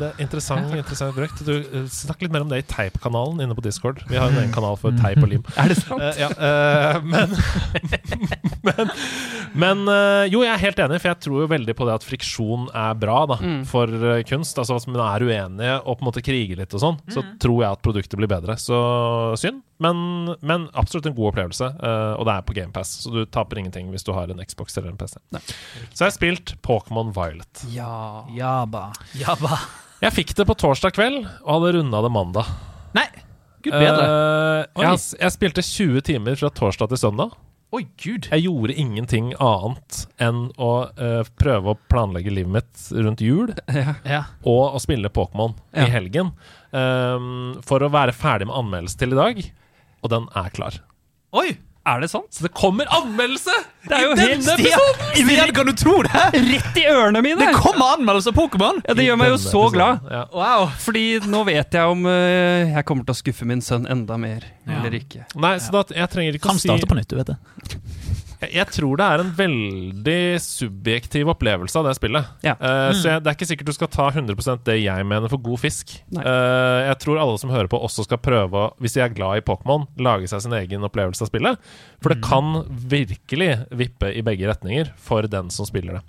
det 0.00 0.10
er 0.10 0.22
interessant, 0.22 0.72
interessant 0.74 1.16
brukt. 1.16 1.44
Du, 1.46 1.54
uh, 1.60 1.86
Snakk 1.90 2.24
litt 2.24 2.34
mer 2.34 2.46
om 2.46 2.52
det 2.52 2.62
i 2.64 2.68
Teipkanalen 2.70 3.42
inne 3.44 3.56
på 3.58 3.64
Discord. 3.64 4.02
Vi 4.10 4.18
har 4.18 4.30
en 4.30 4.40
egen 4.42 4.54
kanal 4.54 4.78
for 4.80 4.94
teip 5.02 5.22
og 5.22 5.30
lim. 5.32 5.46
Er 5.60 5.70
det 5.70 5.80
sant? 5.82 6.00
Uh, 6.00 6.14
ja, 6.18 6.30
uh, 6.34 7.04
men 7.12 7.36
Men, 8.60 8.90
men 9.52 9.82
eh, 9.88 10.26
jo, 10.32 10.42
jeg 10.44 10.52
er 10.52 10.62
helt 10.62 10.80
enig, 10.84 11.00
for 11.00 11.10
jeg 11.10 11.20
tror 11.24 11.44
jo 11.44 11.48
veldig 11.50 11.74
på 11.76 11.86
det 11.88 11.94
at 11.96 12.06
friksjon 12.06 12.68
er 12.76 12.98
bra 13.00 13.22
da, 13.30 13.38
for 13.68 13.90
eh, 14.12 14.22
kunst. 14.28 14.58
Altså 14.60 14.76
at 14.76 14.88
man 14.90 15.00
er 15.06 15.24
uenige 15.26 15.76
og 15.80 15.98
på 15.98 16.04
en 16.04 16.10
måte 16.10 16.24
kriger 16.24 16.60
litt 16.60 16.76
og 16.76 16.84
sånn, 16.84 17.00
så 17.12 17.19
tror 17.42 17.58
jeg 17.62 17.76
at 17.76 17.82
produktet 17.84 18.18
blir 18.20 18.30
bedre. 18.30 18.56
Så 18.60 18.78
synd, 19.40 19.62
men, 19.82 20.00
men 20.46 20.68
absolutt 20.78 21.08
en 21.10 21.16
god 21.16 21.32
opplevelse. 21.32 21.70
Uh, 21.80 22.14
og 22.18 22.26
det 22.28 22.36
er 22.36 22.46
på 22.48 22.56
GamePass, 22.56 22.94
så 23.04 23.12
du 23.14 23.20
taper 23.26 23.62
ingenting 23.62 23.90
hvis 23.94 24.06
du 24.06 24.12
har 24.16 24.32
en 24.32 24.42
Xbox 24.44 24.78
eller 24.78 24.92
en 24.92 25.00
PC. 25.00 25.18
Så 25.34 26.02
jeg 26.02 26.06
har 26.06 26.16
spilt 26.16 26.54
Pokémon 26.66 27.12
Violet. 27.16 27.64
Ja. 27.74 28.24
Jaba. 28.36 28.90
Jaba. 29.20 29.60
Jeg 30.00 30.16
fikk 30.16 30.34
det 30.38 30.46
på 30.48 30.56
torsdag 30.56 30.94
kveld 30.96 31.22
og 31.24 31.50
hadde 31.52 31.74
runda 31.76 32.00
det 32.06 32.12
mandag. 32.14 32.54
Nei, 32.96 33.06
gud 33.64 33.76
bedre. 33.76 34.08
Uh, 34.08 34.82
jeg, 34.86 35.04
jeg 35.20 35.36
spilte 35.36 35.64
20 35.66 36.06
timer 36.12 36.40
fra 36.40 36.52
torsdag 36.56 36.94
til 36.94 37.02
søndag. 37.08 37.36
Oi, 37.70 37.84
gud. 38.02 38.26
Jeg 38.32 38.42
gjorde 38.48 38.74
ingenting 38.82 39.28
annet 39.38 40.00
enn 40.18 40.48
å 40.58 40.70
uh, 40.90 41.20
prøve 41.38 41.70
å 41.70 41.78
planlegge 41.92 42.32
livet 42.34 42.50
mitt 42.56 42.80
rundt 43.06 43.22
jul 43.22 43.52
Ja. 43.70 44.24
og 44.42 44.74
å 44.74 44.80
spille 44.82 45.10
Pokémon 45.14 45.54
Ja. 45.70 45.84
i 45.86 45.92
helgen. 45.94 46.32
Um, 46.74 47.60
for 47.66 47.82
å 47.86 47.90
være 47.94 48.14
ferdig 48.16 48.48
med 48.50 48.58
anmeldelse 48.58 48.98
til 48.98 49.14
i 49.14 49.20
dag. 49.20 49.42
Og 50.02 50.10
den 50.10 50.26
er 50.34 50.50
klar. 50.56 50.80
Oi! 51.36 51.52
Er 51.90 52.02
det 52.04 52.10
sant? 52.12 52.28
Så 52.30 52.44
det 52.46 52.52
kommer 52.54 52.86
anmeldelse! 52.94 53.54
Det 53.88 53.96
er 53.96 54.04
jo 54.04 54.10
i 54.12 54.18
denne 54.18 54.54
episoden! 54.54 55.06
Stian, 55.16 55.52
kan 55.56 55.66
du 55.66 55.72
tro 55.74 55.94
det? 56.06 56.24
Rett 56.36 56.76
i 56.78 56.84
ørene 56.90 57.22
mine! 57.24 57.40
Det 57.40 57.56
kommer 57.56 57.96
anmeldelse 57.96 58.30
av 58.30 58.36
Pokémon! 58.36 58.78
Ja, 58.86 58.94
det 58.94 59.06
gjør 59.08 59.18
meg 59.18 59.32
jo 59.32 59.40
så 59.42 59.64
glad. 59.74 60.04
Ja. 60.12 60.22
Wow. 60.34 60.68
Fordi 60.84 61.04
nå 61.26 61.42
vet 61.48 61.74
jeg 61.80 61.96
om 61.96 62.06
uh, 62.06 62.70
jeg 62.70 62.86
kommer 62.86 63.08
til 63.08 63.16
å 63.16 63.20
skuffe 63.22 63.48
min 63.48 63.64
sønn 63.64 63.88
enda 63.90 64.20
mer, 64.20 64.46
eller 64.68 64.94
ikke. 65.00 65.24
Nei, 65.40 65.56
så 65.64 65.74
da, 65.74 65.82
jeg 65.96 66.12
trenger 66.12 66.38
ikke 66.38 66.50
Kan 66.50 66.60
å 66.60 66.62
si 66.62 66.70
starte 66.70 66.90
på 66.90 67.00
nytt, 67.00 67.10
du 67.10 67.18
vet 67.18 67.32
det. 67.32 67.80
Jeg, 68.40 68.50
jeg 68.56 68.66
tror 68.72 68.96
det 69.00 69.06
er 69.06 69.22
en 69.22 69.30
veldig 69.36 70.20
subjektiv 70.40 71.28
opplevelse 71.34 71.76
av 71.80 71.84
det 71.88 71.94
spillet. 71.98 72.28
Ja. 72.46 72.54
Eh, 72.56 72.90
Så 72.96 73.10
jeg, 73.10 73.22
det 73.24 73.30
er 73.32 73.36
ikke 73.36 73.48
sikkert 73.50 73.68
du 73.70 73.74
skal 73.76 73.90
ta 73.92 74.06
100% 74.14 74.62
det 74.64 74.76
jeg 74.80 75.06
mener 75.08 75.28
for 75.32 75.42
god 75.44 75.60
fisk. 75.60 75.92
Eh, 76.16 76.78
jeg 76.88 76.98
tror 77.04 77.20
alle 77.20 77.38
som 77.42 77.52
hører 77.52 77.68
på, 77.72 77.80
også 77.84 78.06
skal 78.08 78.20
prøve, 78.24 78.62
hvis 78.80 78.96
de 78.96 79.02
er 79.04 79.12
glad 79.16 79.40
i 79.40 79.44
Pokémon, 79.44 79.84
lage 80.00 80.30
seg 80.32 80.44
sin 80.46 80.56
egen 80.56 80.86
opplevelse 80.88 81.26
av 81.26 81.30
spillet. 81.32 81.60
For 82.00 82.14
det 82.14 82.22
kan 82.24 82.62
virkelig 82.90 83.50
vippe 83.76 84.12
i 84.16 84.24
begge 84.24 84.48
retninger 84.48 84.92
for 84.96 85.28
den 85.28 85.52
som 85.52 85.68
spiller 85.68 86.00
det. 86.00 86.04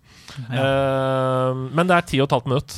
Eh, 0.48 1.62
men 1.76 1.90
det 1.92 1.98
er 1.98 2.08
ti 2.08 2.22
og 2.24 2.30
et 2.30 2.38
halvt 2.38 2.50
minutt 2.52 2.78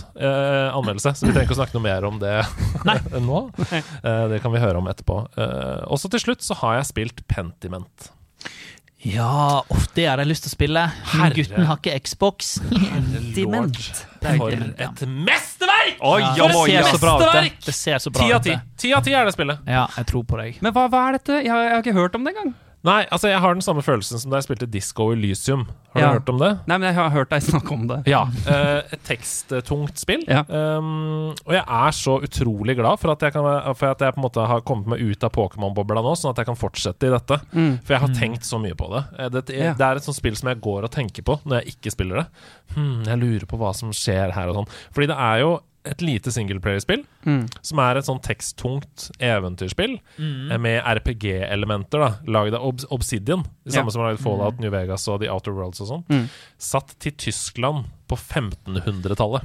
anmeldelse, 0.73 1.13
så 1.13 1.27
vi 1.27 1.33
trenger 1.35 1.47
ikke 1.49 1.57
å 1.57 1.61
snakke 1.61 1.77
noe 1.77 1.85
mer 1.85 2.07
om 2.09 2.17
det 2.21 2.33
nå. 3.29 3.43
Det 3.61 4.41
kan 4.43 4.53
vi 4.55 4.61
høre 4.63 4.81
om 4.81 4.89
etterpå. 4.89 5.21
Også 5.93 6.09
til 6.13 6.23
slutt 6.25 6.45
så 6.45 6.57
har 6.63 6.79
jeg 6.79 6.89
spilt 6.89 7.25
Pentiment. 7.29 8.09
Ja, 9.03 9.63
uff, 9.69 9.89
det 9.97 10.05
hadde 10.07 10.23
jeg 10.23 10.29
lyst 10.31 10.45
til 10.45 10.51
å 10.53 10.55
spille. 10.55 10.83
Men 11.19 11.33
gutten 11.35 11.65
har 11.67 11.79
ikke 11.81 11.95
Xbox. 12.05 12.53
Dement. 13.35 13.79
For 14.23 14.53
et 14.55 15.01
mesterverk! 15.11 15.97
Oi, 15.99 16.21
Ja, 16.23 16.47
for 16.53 16.67
det 16.71 16.77
ser 16.85 16.91
så 16.93 16.99
bra 17.01 17.15
ut. 17.17 17.19
det. 17.19 17.27
mesterverk! 17.27 17.57
Det 17.65 17.75
ser 17.75 17.97
så 18.05 18.13
bra 18.15 18.29
ut. 18.31 18.47
Ti 18.79 18.93
av 18.95 19.03
ti 19.03 19.11
er 19.19 19.27
det 19.27 19.33
spillet. 19.35 19.59
Ja, 19.67 19.87
jeg 19.97 20.07
tror 20.07 20.23
på 20.29 20.39
deg. 20.39 20.61
Men 20.63 20.71
hva, 20.75 20.85
hva 20.91 21.01
er 21.09 21.17
dette? 21.19 21.41
Jeg 21.43 21.51
har, 21.51 21.65
jeg 21.67 21.75
har 21.75 21.83
ikke 21.83 21.97
hørt 21.99 22.15
om 22.15 22.23
det 22.23 22.31
engang. 22.35 22.53
Nei, 22.83 23.05
altså 23.15 23.29
jeg 23.31 23.39
har 23.39 23.53
den 23.55 23.63
samme 23.63 23.79
følelsen 23.81 24.19
som 24.19 24.31
da 24.33 24.41
jeg 24.41 24.43
spilte 24.49 24.67
Disco 24.67 25.05
Elysium. 25.13 25.61
Har 25.93 26.01
Ja. 26.01 26.07
du 26.09 26.17
hørt 26.19 26.29
om 26.33 26.39
det? 26.41 26.49
Nei, 26.67 26.77
men 26.77 26.87
jeg 26.89 26.95
har 26.97 27.09
hørt 27.13 27.29
deg 27.31 27.41
snakke 27.45 27.71
om 27.71 27.85
det. 27.87 28.01
Ja. 28.11 28.25
eh, 28.45 28.81
et 28.91 29.03
teksttungt 29.07 29.97
spill. 30.01 30.23
Ja. 30.27 30.41
Um, 30.49 31.29
og 31.45 31.53
jeg 31.55 31.63
er 31.63 31.91
så 31.95 32.17
utrolig 32.27 32.75
glad 32.75 32.99
for 32.99 33.13
at 33.13 33.21
jeg, 33.23 33.31
kan, 33.31 33.47
for 33.79 33.87
at 33.93 33.99
jeg 34.03 34.13
på 34.13 34.19
en 34.19 34.25
måte 34.27 34.45
har 34.51 34.61
kommet 34.67 34.87
meg 34.91 34.99
ut 34.99 35.23
av 35.23 35.31
Pokémon-bobla 35.31 36.03
nå, 36.03 36.13
sånn 36.19 36.31
at 36.35 36.41
jeg 36.43 36.49
kan 36.51 36.59
fortsette 36.59 37.07
i 37.07 37.13
dette. 37.15 37.39
Mm. 37.55 37.79
For 37.85 37.93
jeg 37.95 38.01
har 38.03 38.13
tenkt 38.19 38.43
så 38.49 38.59
mye 38.59 38.75
på 38.75 38.91
det. 38.91 39.03
Eh, 39.17 39.29
Det, 39.29 39.45
det, 39.47 39.55
Ja. 39.63 39.73
det 39.73 39.81
er 39.87 39.95
et 39.95 40.03
sånt 40.03 40.17
spill 40.19 40.35
som 40.35 40.49
jeg 40.51 40.59
går 40.61 40.83
og 40.83 40.91
tenker 40.91 41.23
på 41.23 41.39
når 41.45 41.63
jeg 41.63 41.77
ikke 41.77 41.91
spiller 41.95 42.15
det. 42.23 42.27
Hmm, 42.75 43.03
jeg 43.07 43.17
lurer 43.23 43.45
på 43.47 43.57
hva 43.63 43.73
som 43.73 43.91
skjer 43.95 44.33
her 44.35 44.49
og 44.51 44.55
sånn. 44.59 44.67
Fordi 44.91 45.07
det 45.07 45.17
er 45.17 45.39
jo 45.39 45.59
et 45.85 46.01
lite 46.01 46.31
singleplayer-spill, 46.31 47.03
Mm. 47.25 47.47
som 47.61 47.79
er 47.79 47.97
et 47.97 48.05
sånn 48.05 48.21
teksttungt 48.23 49.09
eventyrspill 49.19 49.97
mm. 50.17 50.61
med 50.61 50.83
RPG-elementer, 50.83 51.99
da 51.99 52.09
laget 52.25 52.53
av 52.55 52.65
Obs 52.69 52.85
Obsidian. 52.89 53.43
De 53.65 53.71
samme 53.71 53.87
Ja. 53.87 53.91
som 53.91 54.01
har 54.01 54.11
laget 54.13 54.23
Fallout, 54.23 54.59
New 54.59 54.71
Vegas 54.71 55.07
og 55.07 55.19
The 55.21 55.29
Outer 55.29 55.51
Worlds 55.51 55.81
og 55.81 55.87
sånn. 55.87 56.05
Mm. 56.09 56.29
Satt 56.57 56.95
til 56.99 57.11
Tyskland 57.11 57.85
på 58.07 58.15
1500-tallet. 58.15 59.43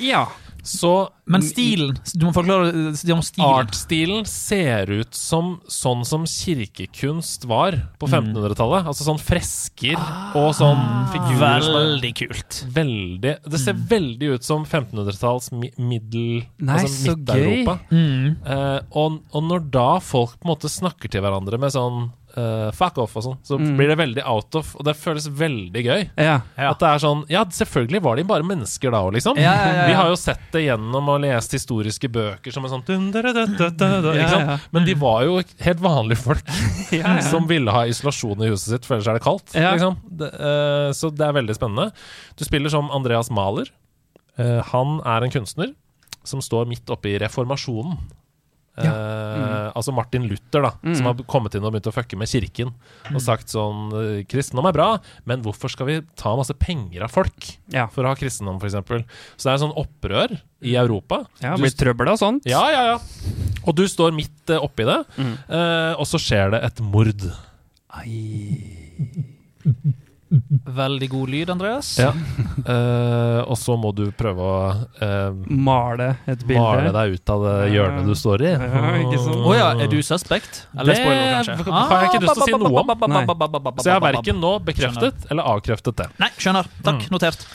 Ja. 0.00 0.26
Så 0.64 1.10
Men 1.28 1.42
stilen 1.44 1.94
Du 2.16 2.24
må 2.26 2.32
forklare 2.32 2.70
om 3.12 3.22
stilen. 3.24 3.44
Artstilen 3.44 4.24
ser 4.28 4.88
ut 4.90 5.14
som 5.14 5.60
sånn 5.68 6.04
som 6.08 6.24
kirkekunst 6.28 7.44
var 7.48 7.76
på 8.00 8.08
Mm. 8.08 8.32
1500-tallet. 8.34 8.86
Altså 8.88 9.04
sånn 9.04 9.20
fresker 9.20 9.96
og 10.36 10.54
sånn 10.56 10.80
figurer 11.12 11.44
er 11.44 11.64
Ah, 11.64 11.78
Veldig 11.84 12.12
kult. 12.16 12.64
veldig 12.74 13.34
Det 13.50 13.60
ser 13.60 13.74
veldig 13.74 14.34
ut 14.34 14.44
som 14.44 14.64
1500-talls 14.64 15.50
middel... 15.78 16.44
Nei, 16.58 16.80
altså 16.80 17.12
så 17.12 17.16
Midt-Europa. 17.16 17.78
Mm. 17.90 18.36
Uh, 18.44 18.80
og, 18.92 19.20
og 19.32 19.42
når 19.48 19.70
da 19.70 19.88
folk 20.00 20.38
på 20.40 20.48
en 20.48 20.52
måte 20.54 20.68
snakker 20.72 21.10
til 21.12 21.20
hverandre 21.24 21.58
med 21.60 21.72
sånn 21.74 22.10
eh, 22.36 22.70
fuck 22.74 22.96
off 22.98 23.16
og 23.16 23.22
sånn, 23.22 23.38
så 23.46 23.58
Mm. 23.58 23.76
blir 23.78 23.88
det 23.88 23.96
veldig 23.98 24.22
out 24.26 24.54
of, 24.58 24.74
og 24.76 24.84
det 24.84 24.94
føles 24.96 25.28
veldig 25.28 25.82
gøy. 25.84 26.10
Ja. 26.18 26.40
At 26.58 26.78
det 26.80 26.88
er 26.88 26.98
sånn 26.98 27.24
Ja, 27.30 27.44
selvfølgelig 27.44 28.02
var 28.02 28.16
de 28.16 28.24
bare 28.24 28.42
mennesker 28.42 28.90
da 28.90 29.02
òg, 29.06 29.12
liksom. 29.14 29.36
Ja, 29.38 29.52
ja, 29.54 29.66
ja, 29.66 29.74
ja. 29.82 29.86
Vi 29.86 29.92
har 29.94 30.08
jo 30.08 30.16
sett 30.16 30.40
det 30.52 30.64
gjennom 30.66 31.08
og 31.08 31.20
lest 31.22 31.52
historiske 31.52 32.08
bøker 32.10 32.52
som 32.52 32.64
er 32.64 32.68
sånn 32.74 32.84
dun, 32.84 33.10
da, 33.12 33.22
da, 33.22 33.32
da, 33.32 33.68
da, 33.70 33.70
da, 34.00 34.12
Ja, 34.14 34.24
ikke 34.24 34.30
sant? 34.30 34.48
ja. 34.48 34.58
Men 34.72 34.84
de 34.84 34.94
var 34.94 35.22
jo 35.24 35.36
helt 35.60 35.80
vanlige 35.80 36.18
folk 36.18 36.42
Ja, 36.92 37.14
ja. 37.16 37.20
som 37.20 37.46
ville 37.46 37.70
ha 37.70 37.84
isolasjon 37.86 38.42
i 38.42 38.50
huset 38.50 38.74
sitt, 38.74 38.84
for 38.84 38.96
ellers 38.96 39.08
er 39.08 39.14
det 39.18 39.22
kaldt. 39.22 39.54
Ja. 39.54 39.72
Liksom. 39.74 39.96
Det, 40.10 40.32
uh, 40.34 40.90
så 40.92 41.10
det 41.14 41.26
er 41.26 41.32
veldig 41.38 41.54
spennende. 41.56 41.92
Du 42.36 42.44
spiller 42.44 42.68
som 42.70 42.90
Andreas 42.90 43.30
Mahler. 43.30 43.70
Uh, 44.38 44.60
han 44.72 45.00
er 45.06 45.22
en 45.22 45.30
kunstner 45.30 45.74
som 46.24 46.40
står 46.40 46.66
midt 46.66 46.88
oppe 46.90 47.12
i 47.14 47.18
reformasjonen. 47.22 47.98
Eh, 48.76 49.70
Altså 49.74 49.92
Martin 49.94 50.26
Luther, 50.28 50.62
da, 50.62 50.70
Mm. 50.82 50.94
som 50.96 51.06
har 51.06 51.14
kommet 51.30 51.54
inn 51.54 51.64
og 51.64 51.72
begynt 51.72 51.86
å 51.86 51.94
fucke 51.94 52.16
med 52.18 52.28
kirken. 52.28 52.72
Og 53.14 53.20
sagt 53.22 53.46
sånn 53.48 53.92
eh, 53.92 54.24
Kristendom 54.24 54.66
er 54.68 54.72
bra, 54.72 54.88
men 55.26 55.42
hvorfor 55.42 55.70
skal 55.70 55.86
vi 55.86 56.00
ta 56.16 56.34
masse 56.36 56.54
penger 56.58 57.02
av 57.04 57.10
folk 57.10 57.56
Ja. 57.70 57.86
for 57.86 58.02
å 58.04 58.08
ha 58.08 58.14
kristendom, 58.14 58.58
f.eks.? 58.60 58.74
Så 59.36 59.44
det 59.46 59.52
er 59.54 59.62
sånn 59.66 59.76
opprør 59.76 60.40
i 60.62 60.74
Europa. 60.74 61.26
ja 61.40 61.56
Blir 61.56 61.70
trøbbel 61.70 62.08
og 62.08 62.18
sånt. 62.18 62.42
ja, 62.46 62.62
ja, 62.70 62.84
ja. 62.94 62.98
Og 63.66 63.74
du 63.76 63.84
står 63.86 64.12
midt 64.14 64.50
eh, 64.50 64.58
oppi 64.58 64.84
det, 64.84 65.04
Mm. 65.16 65.38
eh, 65.48 65.94
og 65.98 66.06
så 66.06 66.18
skjer 66.18 66.50
det 66.50 66.64
et 66.64 66.80
mord. 66.80 67.22
Veldig 70.74 71.08
god 71.12 71.30
lyd, 71.30 71.50
Andreas. 71.52 71.90
Ja. 72.00 72.10
Uh, 72.64 73.42
og 73.44 73.56
så 73.60 73.76
må 73.78 73.92
du 73.96 74.06
prøve 74.16 74.40
å 74.40 74.56
uh, 74.98 75.36
Male 75.46 76.08
et 76.26 76.42
bilde. 76.46 76.62
male 76.62 76.90
deg 76.96 77.16
ut 77.18 77.32
av 77.34 77.44
det 77.44 77.54
hjørnet 77.74 78.08
du 78.08 78.14
står 78.18 78.44
i. 78.46 78.50
Ja, 78.54 78.82
ikke 79.04 79.20
sant? 79.22 79.46
Ja, 79.58 79.68
er 79.84 79.92
du 79.92 79.98
suspect? 80.02 80.64
Eller 80.74 80.94
Det 80.94 80.98
spoiler, 81.02 81.30
kanskje? 81.38 81.58
har 81.74 82.04
jeg 82.04 82.10
ikke 82.10 82.22
lyst 82.24 82.34
til 82.34 82.44
å 82.44 82.48
si 82.48 82.58
noe 82.64 82.84
om. 82.84 82.92
Så 83.78 83.88
jeg 83.88 83.96
har 83.96 84.04
verken 84.08 84.42
nå 84.42 84.52
bekreftet 84.66 85.26
eller 85.30 85.54
avkreftet 85.54 86.02
det. 86.02 86.10
Nei, 86.22 86.30
skjønner. 86.40 86.70
Takk, 86.86 87.08
notert. 87.14 87.46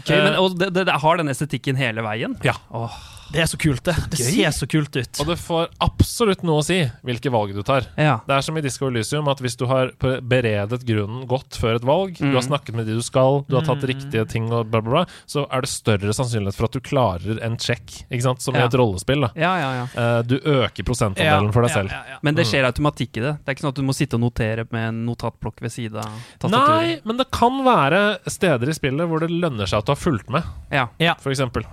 Ok, 0.00 0.10
men, 0.14 0.36
og 0.40 0.54
det, 0.56 0.70
det, 0.76 0.86
det 0.88 0.96
har 1.02 1.18
den 1.20 1.28
estetikken 1.32 1.76
hele 1.76 2.04
veien? 2.06 2.36
Ja. 2.46 2.54
Åh, 2.72 2.94
Det 3.30 3.40
er 3.44 3.46
så 3.46 3.58
kult, 3.62 3.84
det. 3.86 3.94
Det 4.10 4.18
ser 4.18 4.50
så 4.54 4.66
kult 4.66 4.96
ut. 4.98 5.20
Og 5.22 5.26
det 5.28 5.36
får 5.38 5.68
absolutt 5.86 6.42
noe 6.46 6.60
å 6.62 6.64
si 6.66 6.80
hvilke 7.06 7.30
valg 7.30 7.52
du 7.54 7.62
tar. 7.66 7.86
ja. 7.96 8.16
Det 8.26 8.34
er 8.36 8.42
som 8.42 8.56
i 8.58 8.62
Disco 8.64 8.88
Elysium 8.90 9.28
at 9.30 9.38
hvis 9.42 9.56
du 9.58 9.66
har 9.70 9.92
beredet 10.00 10.82
grunnen 10.86 11.26
godt 11.30 11.56
før 11.60 11.78
et 11.78 11.86
valg, 11.86 12.16
du 12.18 12.32
har 12.34 12.42
snakket 12.42 12.74
med 12.74 12.86
de 12.90 12.96
du 12.98 13.02
skal, 13.06 13.44
du 13.48 13.56
har 13.56 13.64
tatt 13.66 13.84
riktige 13.86 14.26
ting 14.30 14.50
og 14.52 14.66
bla, 14.70 14.80
bla, 14.82 14.90
bla, 14.90 15.04
så 15.30 15.44
er 15.50 15.62
det 15.64 15.70
større 15.70 16.14
sannsynlighet 16.16 16.58
for 16.58 16.66
at 16.68 16.76
du 16.76 16.80
klarer 16.84 17.40
en 17.46 17.56
check, 17.60 17.84
ikke 18.10 18.22
sant? 18.26 18.42
som 18.42 18.54
i 18.56 18.58
Ja. 18.58 18.66
et 18.66 18.74
rollespill. 18.74 19.20
da. 19.20 19.30
ja, 19.36 19.52
ja, 19.58 19.70
ja. 19.80 19.86
Eh, 20.18 20.22
du 20.26 20.36
øker 20.38 20.82
prosentandelen 20.84 21.52
for 21.52 21.62
deg 21.62 21.70
selv. 21.70 21.90
Ja, 21.94 22.02
ja, 22.02 22.10
ja. 22.16 22.18
Men 22.22 22.34
det 22.34 22.46
skjer 22.50 22.64
automatikk 22.66 23.16
i 23.16 23.20
det. 23.20 23.32
Det 23.44 23.48
er 23.48 23.54
ikke 23.54 23.66
sånn 23.66 23.74
at 23.76 23.80
du 23.80 23.86
må 23.86 23.94
sitte 23.94 24.14
og 24.18 24.20
notere 24.26 24.66
med 24.70 24.88
en 24.88 25.04
notatblokk 25.06 25.60
ved 25.62 25.70
siden 25.72 26.02
av 26.02 26.50
Nei, 26.50 27.00
men 27.04 27.16
det 27.16 27.30
kan 27.30 27.62
være 27.64 28.18
steder 28.26 28.68
i 28.68 28.74
spillet 28.76 29.06
hvor 29.08 29.20
det 29.22 29.30
lønner 29.30 29.66
seg 29.70 29.78
at 29.78 29.86
du 29.86 29.92
har 29.94 30.00
fulgt 30.02 30.28
med, 30.30 30.42
Ja. 30.72 30.88
Ja. 30.98 31.14
for 31.20 31.30
eksempel. 31.30 31.64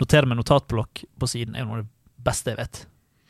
Notere 0.00 0.26
med 0.30 0.40
notatblokk 0.40 1.04
på 1.20 1.30
siden 1.30 1.54
er 1.54 1.64
jo 1.64 1.70
noe 1.70 1.82
av 1.82 1.86
det 1.86 2.24
beste 2.24 2.54
jeg 2.54 2.62
vet. 2.62 2.84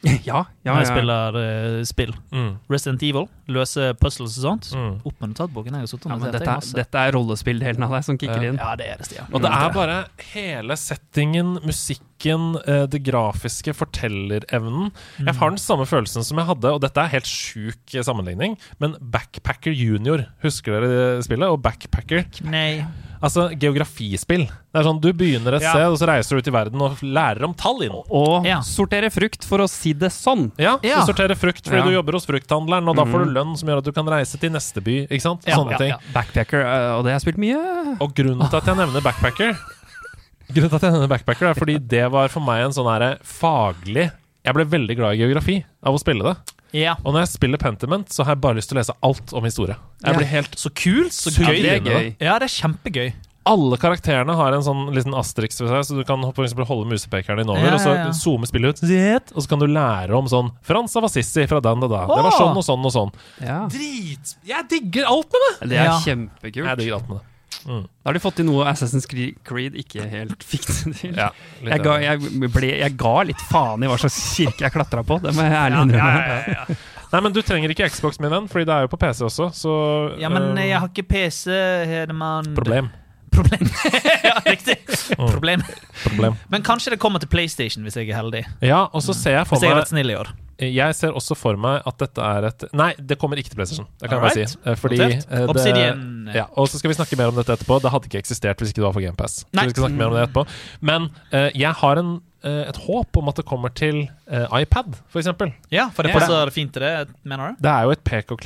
ja, 0.28 0.42
ja, 0.64 0.72
Når 0.74 0.82
jeg 0.82 0.84
ja. 0.84 0.92
spiller 0.92 1.36
uh, 1.38 1.78
spill. 1.88 2.10
Mm. 2.34 2.48
Resident 2.72 3.04
Evil, 3.06 3.26
løse 3.54 3.86
puzzles 4.00 4.36
og 4.40 4.44
sånt. 4.44 4.68
Mm. 4.76 4.96
Opp 5.08 5.22
med 5.22 5.32
notatboken. 5.32 5.76
Jeg 5.78 5.88
har 5.88 6.10
Ja, 6.10 6.18
men 6.20 6.34
dette, 6.34 6.56
er, 6.56 6.68
dette 6.80 7.04
er 7.06 7.14
rollespilldelen 7.16 7.86
av 7.86 7.94
deg 7.96 8.04
som 8.06 8.18
kicker 8.20 8.42
Ja. 8.42 8.50
inn. 8.52 8.60
Ja, 8.60 8.74
det 8.76 8.88
er 8.90 9.00
det, 9.00 9.08
Stian. 9.08 9.30
Og 9.32 9.44
det 9.44 9.52
er 9.56 9.72
bare 9.74 9.96
hele 10.34 10.76
settingen, 10.80 11.54
musikken, 11.64 12.58
eh, 12.66 12.84
det 12.90 13.00
grafiske, 13.06 13.72
fortellerevnen. 13.76 14.92
Jeg 15.20 15.38
har 15.40 15.54
den 15.54 15.62
samme 15.62 15.88
følelsen 15.88 16.26
som 16.26 16.40
jeg 16.40 16.50
hadde, 16.52 16.74
og 16.76 16.82
dette 16.84 17.00
er 17.00 17.14
helt 17.16 17.30
sjuk 17.30 17.94
eh, 17.96 18.04
sammenligning, 18.04 18.58
men 18.82 18.98
Backpacker 19.00 19.72
Junior, 19.72 20.26
husker 20.44 20.84
dere 20.84 21.24
spillet? 21.24 21.48
Og 21.48 21.62
Backpacker, 21.64 22.26
Nei. 22.44 22.84
Altså 23.24 23.46
geografispill. 23.58 24.44
Det 24.46 24.78
er 24.80 24.84
sånn, 24.86 25.00
du 25.00 25.08
begynner 25.16 25.54
et 25.56 25.62
Ja. 25.64 25.70
sted, 25.72 25.86
og 25.88 25.96
så 25.98 26.06
reiser 26.10 26.36
du 26.36 26.42
ut 26.42 26.48
i 26.50 26.54
verden 26.54 26.82
og 26.84 26.98
lærer 27.02 27.44
om 27.48 27.54
tall 27.54 27.80
inn. 27.86 27.94
Og 28.10 28.44
Ja. 28.46 28.60
sortere 28.60 29.10
frukt, 29.10 29.44
for 29.44 29.58
å 29.64 29.68
si 29.68 29.92
det 29.94 30.10
sånn. 30.12 30.52
Ja, 30.58 30.78
Ja. 30.82 31.00
du 31.04 31.12
sorterer 31.12 31.34
frukt 31.34 31.64
fordi 31.64 31.78
Ja. 31.80 31.84
du 31.84 31.90
jobber 31.96 32.12
hos 32.12 32.26
frukthandleren, 32.26 32.86
og 32.88 32.96
da 32.96 33.04
får 33.04 33.24
du 33.24 33.30
lønn 33.32 33.56
som 33.56 33.68
gjør 33.68 33.78
at 33.78 33.84
du 33.84 33.92
kan 33.92 34.06
reise 34.06 34.38
til 34.38 34.50
neste 34.50 34.82
by, 34.84 35.06
ikke 35.08 35.22
sant? 35.22 35.42
Ja, 35.46 35.56
Sånne 35.56 35.70
ja, 35.72 35.78
ting. 35.78 35.88
ja. 35.88 35.98
Backpacker, 36.12 36.62
øh, 36.64 36.98
og 36.98 37.04
det 37.04 37.12
har 37.12 37.18
jeg 37.20 37.34
spilt 37.34 37.38
mye. 37.38 37.96
Og 38.00 38.14
grunnen 38.14 38.50
til 38.50 38.56
at 38.56 38.64
jeg 38.66 38.76
nevner 38.76 39.00
backpacker 39.00 39.56
Grunnen 40.52 40.68
til 40.68 40.76
at 40.76 40.82
jeg 40.82 40.92
nevner 40.92 41.08
backpacker 41.08 41.46
er 41.50 41.54
fordi 41.54 41.78
det 41.88 42.10
var 42.12 42.28
for 42.28 42.40
meg 42.40 42.64
en 42.66 42.70
sånn 42.70 42.90
her 42.90 43.16
faglig 43.24 44.10
Jeg 44.44 44.54
ble 44.54 44.64
veldig 44.68 44.96
glad 44.98 45.14
i 45.14 45.22
geografi 45.24 45.64
av 45.82 45.94
å 45.96 46.00
spille 46.02 46.22
det. 46.24 46.36
Ja. 46.74 46.96
Og 47.04 47.14
når 47.14 47.20
jeg 47.24 47.28
spiller 47.38 47.56
Pentiment, 47.62 48.08
så 48.10 48.24
har 48.26 48.34
jeg 48.34 48.40
bare 48.42 48.56
lyst 48.58 48.68
til 48.68 48.76
å 48.76 48.80
lese 48.82 48.96
alt 49.06 49.32
om 49.32 49.44
historie. 49.46 49.76
Jeg 50.02 50.12
Ja. 50.12 50.18
blir 50.18 50.26
helt 50.26 50.56
Så 50.58 50.70
kult, 50.74 51.12
så 51.12 51.30
gøy. 51.30 51.46
gøy. 51.46 51.62
det 51.62 51.72
er 51.72 51.80
gøy. 51.80 52.16
Ja, 52.20 52.38
det 52.38 52.50
er 52.50 52.54
kjempegøy. 52.68 53.12
Alle 53.46 53.76
karakterene 53.76 54.34
har 54.34 54.54
en 54.54 54.62
sånn 54.62 54.88
liten 54.94 55.12
asterix 55.14 55.60
ved 55.60 55.68
seg, 55.68 55.84
så 55.84 55.96
du 55.98 56.04
kan 56.04 56.20
for 56.32 56.44
eksempel 56.44 56.64
holde 56.66 56.88
musepekeren 56.88 57.36
din 57.42 57.50
over, 57.50 57.60
Ja, 57.60 57.74
og 57.74 57.80
så 57.80 57.92
ja, 57.94 58.04
ja. 58.06 58.10
zoome 58.12 58.46
spillet 58.48 58.80
ut, 58.82 59.32
og 59.36 59.42
så 59.42 59.48
kan 59.48 59.58
du 59.60 59.66
lære 59.66 60.10
om 60.16 60.24
sånn 60.26 60.50
Frans 60.62 60.96
av 60.96 61.04
Assisi 61.04 61.46
fra 61.46 61.60
den 61.60 61.82
og 61.84 61.90
da. 61.90 62.06
Det 62.08 62.22
var 62.24 62.32
sånn 62.32 62.56
og 62.56 62.64
sånn 62.64 62.84
og 62.84 62.92
sånn. 62.92 63.12
Ja. 63.42 63.68
Drit! 63.68 64.34
Jeg 64.46 64.68
digger 64.68 65.04
alt 65.06 65.28
med 65.30 65.40
det! 65.60 65.68
Det 65.68 65.78
er 65.78 65.84
Ja. 65.84 65.98
kjempekult. 66.00 66.64
Jeg 66.64 66.78
digger 66.78 66.94
alt 66.94 67.08
med 67.08 67.18
det. 67.18 67.24
Da 67.64 68.10
har 68.10 68.16
de 68.16 68.22
fått 68.22 68.36
til 68.40 68.46
noe 68.48 68.66
Assassin's 68.70 69.06
Creed 69.08 69.78
ikke 69.80 70.04
helt 70.10 70.44
fikk 70.52 70.66
det 70.68 70.94
til. 71.00 71.14
Ja, 71.16 71.30
Jeg 71.64 71.84
ga, 71.84 71.94
jeg, 72.02 72.20
ble, 72.52 72.72
jeg 72.82 72.96
ga 73.00 73.14
litt 73.30 73.44
faen 73.50 73.84
i 73.84 73.90
hva 73.90 73.96
slags 74.00 74.18
kirke 74.36 74.66
jeg 74.66 74.74
klatra 74.74 75.04
på. 75.06 75.20
Det 75.24 75.32
må 75.36 75.46
jeg 75.46 75.56
ærlig 75.60 75.84
innrømme. 75.86 76.76
Nei, 77.14 77.20
men 77.22 77.34
du 77.36 77.40
trenger 77.46 77.70
ikke 77.70 77.86
Xbox 77.94 78.18
min 78.18 78.32
venn, 78.32 78.48
fordi 78.50 78.66
det 78.68 78.74
er 78.74 78.86
jo 78.88 78.90
på 78.90 78.98
PC 78.98 79.22
også, 79.28 79.48
så 79.54 79.72
Ja, 80.18 80.28
men 80.32 80.50
eh, 80.58 80.66
jeg 80.72 80.80
har 80.82 80.90
ikke 80.90 81.06
PC, 81.14 81.46
Hedemann. 81.86 82.52
Problem. 82.58 82.90
Problem. 83.34 83.68
ja, 84.28 84.34
riktig. 84.46 84.76
Problem. 85.16 85.62
Problem. 86.04 86.36
Men 86.50 86.62
kanskje 86.66 86.94
det 86.94 87.00
kommer 87.02 87.22
til 87.22 87.30
PlayStation 87.32 87.86
hvis 87.86 87.96
jeg 87.98 88.10
er 88.10 88.18
heldig. 88.18 88.44
Ja, 88.62 88.84
og 88.90 89.02
så 89.02 89.14
ser 89.16 89.40
jeg 89.40 89.48
for 89.48 89.56
Hvis 89.58 89.66
jeg 89.66 89.72
har 89.72 89.78
meg 89.80 89.84
vært 89.84 89.94
snill 89.94 90.12
i 90.12 90.18
år. 90.18 90.30
Jeg 90.58 90.94
ser 90.94 91.14
også 91.16 91.34
for 91.36 91.58
meg 91.58 91.82
at 91.86 91.96
dette 91.98 92.22
er 92.22 92.46
et 92.50 92.64
Nei, 92.76 92.92
det 92.98 93.16
kommer 93.18 93.40
ikke 93.40 93.50
til 93.50 93.58
PlayStation. 93.58 93.88
Det 93.98 94.08
kan 94.08 94.20
jeg 94.20 94.24
bare 94.24 94.46
si. 94.46 94.58
Eh, 94.64 94.76
Fordi 94.78 94.98
Notert. 95.00 95.26
eh, 95.30 95.74
det, 95.74 96.34
ja, 96.34 96.44
Og 96.56 96.68
så 96.70 96.78
skal 96.78 96.92
vi 96.92 96.94
snakke 96.98 97.18
mer 97.18 97.32
om 97.32 97.34
dette 97.40 97.56
etterpå. 97.56 97.80
Det 97.82 97.90
hadde 97.90 98.10
ikke 98.10 98.20
eksistert 98.22 98.62
hvis 98.62 98.70
ikke 98.70 98.82
det 98.82 98.86
var 98.86 98.94
for 98.96 99.04
GamePass. 99.04 99.40
Så 99.44 99.64
vi 99.64 99.74
skal 99.74 99.86
snakke 99.88 99.98
mer 99.98 100.12
om 100.12 100.14
det 100.18 100.22
etterpå. 100.28 100.46
Men 100.80 101.08
uh, 101.34 101.50
jeg 101.54 101.72
har 101.82 102.00
en, 102.00 102.12
uh, 102.46 102.62
et 102.68 102.76
håp 102.86 103.16
om 103.20 103.28
at 103.32 103.36
det 103.40 103.46
kommer 103.50 103.74
til 103.74 104.04
uh, 104.30 104.46
iPad, 104.60 104.94
for 105.10 105.18
eksempel. 105.22 105.52
Ja, 105.74 105.88
for 105.94 106.06
det 106.06 106.14
Ja. 106.14 106.20
passer 106.20 106.50
fint 106.54 106.72
til 106.72 106.82
det, 106.82 107.08
mener 107.24 107.52
du? 107.54 107.62
Det 107.66 107.70
er 107.74 107.82
jo 107.88 107.90
et 107.90 108.04
pek 108.04 108.30
og 108.30 108.40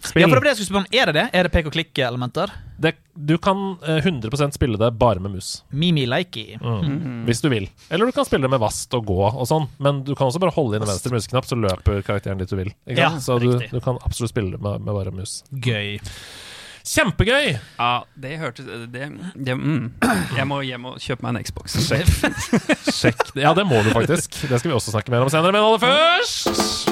klikk-spill. 0.00 0.22
Ja, 0.24 0.28
for 0.28 0.36
det 0.40 0.42
ble 0.44 0.50
jeg 0.52 0.58
skulle 0.58 0.70
spørre 0.72 0.84
om. 0.84 0.90
Er 1.00 1.10
det 1.10 1.14
det? 1.16 1.24
Er 1.36 1.46
det 1.46 1.52
pek 1.54 1.68
og 1.70 1.74
klikk-elementer? 1.76 2.52
Du 3.20 3.34
kan 3.38 3.58
eh, 3.84 4.00
100% 4.00 4.56
spille 4.56 4.78
det 4.80 4.90
bare 4.98 5.20
med 5.20 5.34
mus. 5.36 5.62
Mimi 5.70 6.06
likey. 6.08 6.56
Mm. 6.60 7.26
Hvis 7.28 7.42
du 7.44 7.50
vil. 7.52 7.68
Eller 7.90 8.08
du 8.08 8.12
kan 8.16 8.24
spille 8.24 8.46
det 8.46 8.50
med 8.54 8.62
vast 8.62 8.94
og 8.96 9.04
gå 9.10 9.18
og 9.28 9.44
sånn. 9.48 9.68
Men 9.78 10.02
du 10.06 10.14
kan 10.16 10.30
også 10.30 10.40
bare 10.40 10.54
holde 10.56 10.78
inn 10.80 10.86
venstre 10.88 11.12
museknapp, 11.12 11.44
så 11.48 11.58
løper 11.60 12.00
karakteren 12.06 12.40
dit 12.40 12.48
du 12.50 12.56
vil. 12.56 12.72
Ikke 12.88 13.00
Ja, 13.02 13.10
sant? 13.18 13.26
så 13.28 13.36
du, 13.42 13.50
du 13.60 13.80
kan 13.84 14.00
absolutt 14.06 14.32
spille 14.32 14.56
det 14.56 14.62
med, 14.64 14.80
med 14.86 14.96
bare 14.96 15.12
mus. 15.12 15.42
Gøy. 15.52 15.98
Kjempegøy! 16.90 17.58
Ja, 17.76 17.90
det 18.16 18.38
hørtes 18.40 18.64
det, 18.64 19.04
det, 19.36 19.54
mm. 19.54 19.90
Jeg 20.38 20.46
må 20.48 20.62
hjem 20.64 20.88
og 20.88 20.96
kjøpe 21.04 21.26
meg 21.26 21.36
en 21.36 21.44
Xbox. 21.44 21.76
Sjekk 21.84 22.08
Sjekk. 22.88 23.26
Ja, 23.36 23.52
det 23.54 23.66
må 23.68 23.82
du 23.84 23.92
faktisk. 23.92 24.40
Det 24.48 24.62
skal 24.62 24.72
vi 24.72 24.78
også 24.78 24.96
snakke 24.96 25.12
mer 25.12 25.26
om 25.26 25.30
senere. 25.32 25.52
Men 25.52 25.60
aller 25.60 25.84
først 25.84 26.89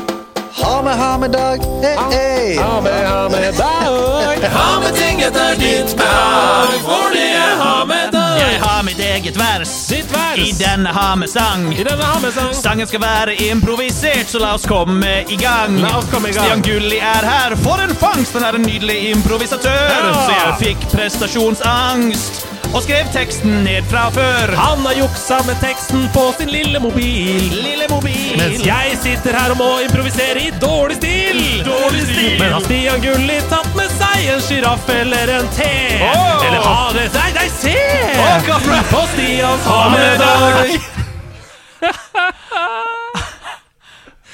Ha 0.52 0.82
med, 0.82 0.96
ha 0.98 1.18
med 1.18 1.30
dag. 1.30 1.58
Hey, 1.82 1.96
hey. 2.16 2.56
Ha 2.58 2.80
med, 2.80 3.08
ha 3.08 3.28
med 3.28 3.54
dag. 3.54 4.50
Ha 4.52 4.80
med 4.80 4.94
ting 4.94 5.20
etter 5.20 5.54
ditt 5.56 5.96
behag, 5.96 6.80
for 6.84 7.12
det 7.12 7.28
er 7.36 7.56
ha 7.62 7.84
med 7.84 8.12
dag. 8.12 8.38
Jeg 8.38 8.60
har 8.62 8.82
mitt 8.82 8.98
eget 8.98 9.36
vers 9.36 9.72
Ditt 9.90 10.12
vers. 10.12 10.38
i 10.38 10.52
denne 10.58 10.88
ha 10.94 11.14
med-sang. 11.16 11.72
I 11.72 11.84
denne 11.84 12.04
ha 12.04 12.18
med 12.20 12.32
sang. 12.32 12.54
Sangen 12.54 12.86
skal 12.86 13.00
være 13.00 13.34
improvisert, 13.50 14.30
så 14.30 14.38
la 14.42 14.54
oss 14.54 14.66
komme 14.66 15.24
i 15.28 15.36
gang. 15.36 15.78
La 15.82 15.98
oss 15.98 16.10
komme 16.12 16.28
i 16.30 16.32
gang. 16.32 16.46
Stian 16.48 16.62
Gulli 16.62 16.98
er 16.98 17.28
her. 17.28 17.56
For 17.62 17.82
en 17.84 17.94
fangst! 17.94 18.32
Han 18.38 18.44
er 18.48 18.58
en 18.58 18.66
nydelig 18.66 18.98
improvisatør. 19.10 19.90
Ja. 19.94 20.14
Så 20.24 20.38
jeg 20.38 20.54
fikk 20.64 20.88
prestasjonsangst 20.94 22.44
og 22.74 22.82
skrev 22.84 23.08
teksten 23.14 23.62
ned 23.64 23.86
fra 23.90 24.08
før. 24.14 24.52
Han 24.58 24.84
har 24.86 24.96
juksa 24.98 25.38
med 25.46 25.56
teksten 25.62 26.04
på 26.14 26.24
sin 26.38 26.50
lille 26.52 26.80
mobil. 26.82 27.48
Lille 27.54 27.86
mobil. 27.90 28.34
Mens 28.40 28.64
jeg 28.66 28.98
sitter 29.02 29.36
her 29.38 29.54
og 29.54 29.60
må 29.60 29.68
improvisere 29.86 30.42
i 30.46 30.50
dårlig 30.62 30.96
stil. 31.00 31.40
Dårlig 31.66 32.04
stil. 32.10 32.36
Men 32.42 32.52
har 32.56 32.66
Stian 32.66 33.00
Gulli 33.04 33.38
tatt 33.50 33.70
med 33.78 33.90
seg 33.96 34.28
en 34.34 34.44
sjiraff 34.44 34.88
eller 34.92 35.34
en 35.38 35.48
te? 35.56 35.72
Oh. 36.04 36.46
Eller 36.46 36.60
har 36.66 36.92
det 36.96 37.08
Nei, 37.16 37.30
nei, 37.38 37.48
se! 37.58 37.74
For- 38.18 38.86
På 38.92 39.02
Stians 39.14 39.66
ha 39.68 39.80
med 39.94 40.22
dag. 40.22 40.78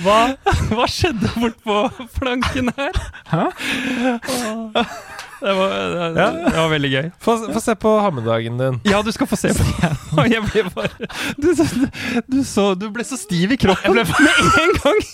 Hva, 0.05 0.19
hva 0.75 0.87
skjedde 0.91 1.29
bort 1.39 1.59
på 1.65 1.77
flanken 2.19 2.67
her? 2.77 2.97
Hæ? 3.31 3.45
Det 5.45 5.53
var, 5.59 5.73
det, 6.17 6.27
det 6.49 6.57
var 6.57 6.71
veldig 6.73 6.91
gøy. 6.95 7.09
Få 7.21 7.35
få 7.53 7.61
se 7.61 7.75
på 7.77 7.91
hammedagen 8.01 8.57
din. 8.61 8.79
Ja, 8.89 9.03
du 9.05 9.11
skal 9.13 9.29
få 9.29 9.37
se 9.37 9.51
på 9.53 9.65
den. 9.69 9.97
Jeg 10.33 10.41
ble 10.47 10.63
bare 10.73 11.09
du, 11.37 11.51
du, 11.53 11.65
du, 12.33 12.39
så, 12.49 12.71
du 12.79 12.87
ble 12.95 13.05
så 13.05 13.19
stiv 13.21 13.53
i 13.53 13.59
kroppen 13.61 13.99
med 14.01 14.09
en 14.09 14.79
gang. 14.81 15.03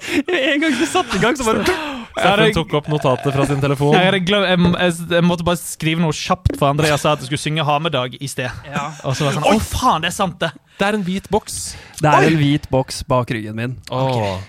En 0.00 0.62
gang 0.62 0.72
du 0.72 0.86
satte 0.88 1.18
i 1.18 1.20
gang, 1.20 1.34
så 1.36 1.44
bare 1.44 1.60
Steffen 1.68 2.54
tok 2.56 2.70
opp 2.78 2.86
notatet 2.88 3.34
fra 3.34 3.44
sin 3.46 3.60
telefon. 3.60 3.92
Jeg, 3.92 4.22
jeg, 4.30 4.56
jeg, 4.56 4.94
jeg 5.12 5.26
måtte 5.28 5.44
bare 5.44 5.60
skrive 5.60 6.00
noe 6.00 6.16
kjapt, 6.16 6.54
for 6.56 6.70
Andreas 6.70 7.04
sa 7.04 7.12
at 7.12 7.20
jeg 7.20 7.28
skulle 7.28 7.42
synge 7.42 7.66
Hamedag 7.68 8.16
i 8.16 8.30
sted. 8.32 8.48
ja. 8.64 8.86
Og 9.04 9.12
så 9.16 9.26
var 9.26 9.34
jeg 9.34 9.42
sånn, 9.42 9.48
Å, 9.52 9.60
faen, 9.60 10.04
det 10.06 10.08
er 10.08 10.16
sant, 10.16 10.38
det! 10.40 10.50
Det 10.80 10.88
er 10.88 10.96
en 10.96 11.04
hvit 11.04 11.28
boks. 11.32 11.58
Det 12.00 12.08
er 12.08 12.30
en 12.30 12.38
hvit 12.40 12.64
boks 12.72 13.02
bak 13.12 13.28
ryggen 13.36 13.60
min. 13.60 13.76
Okay. 13.92 14.40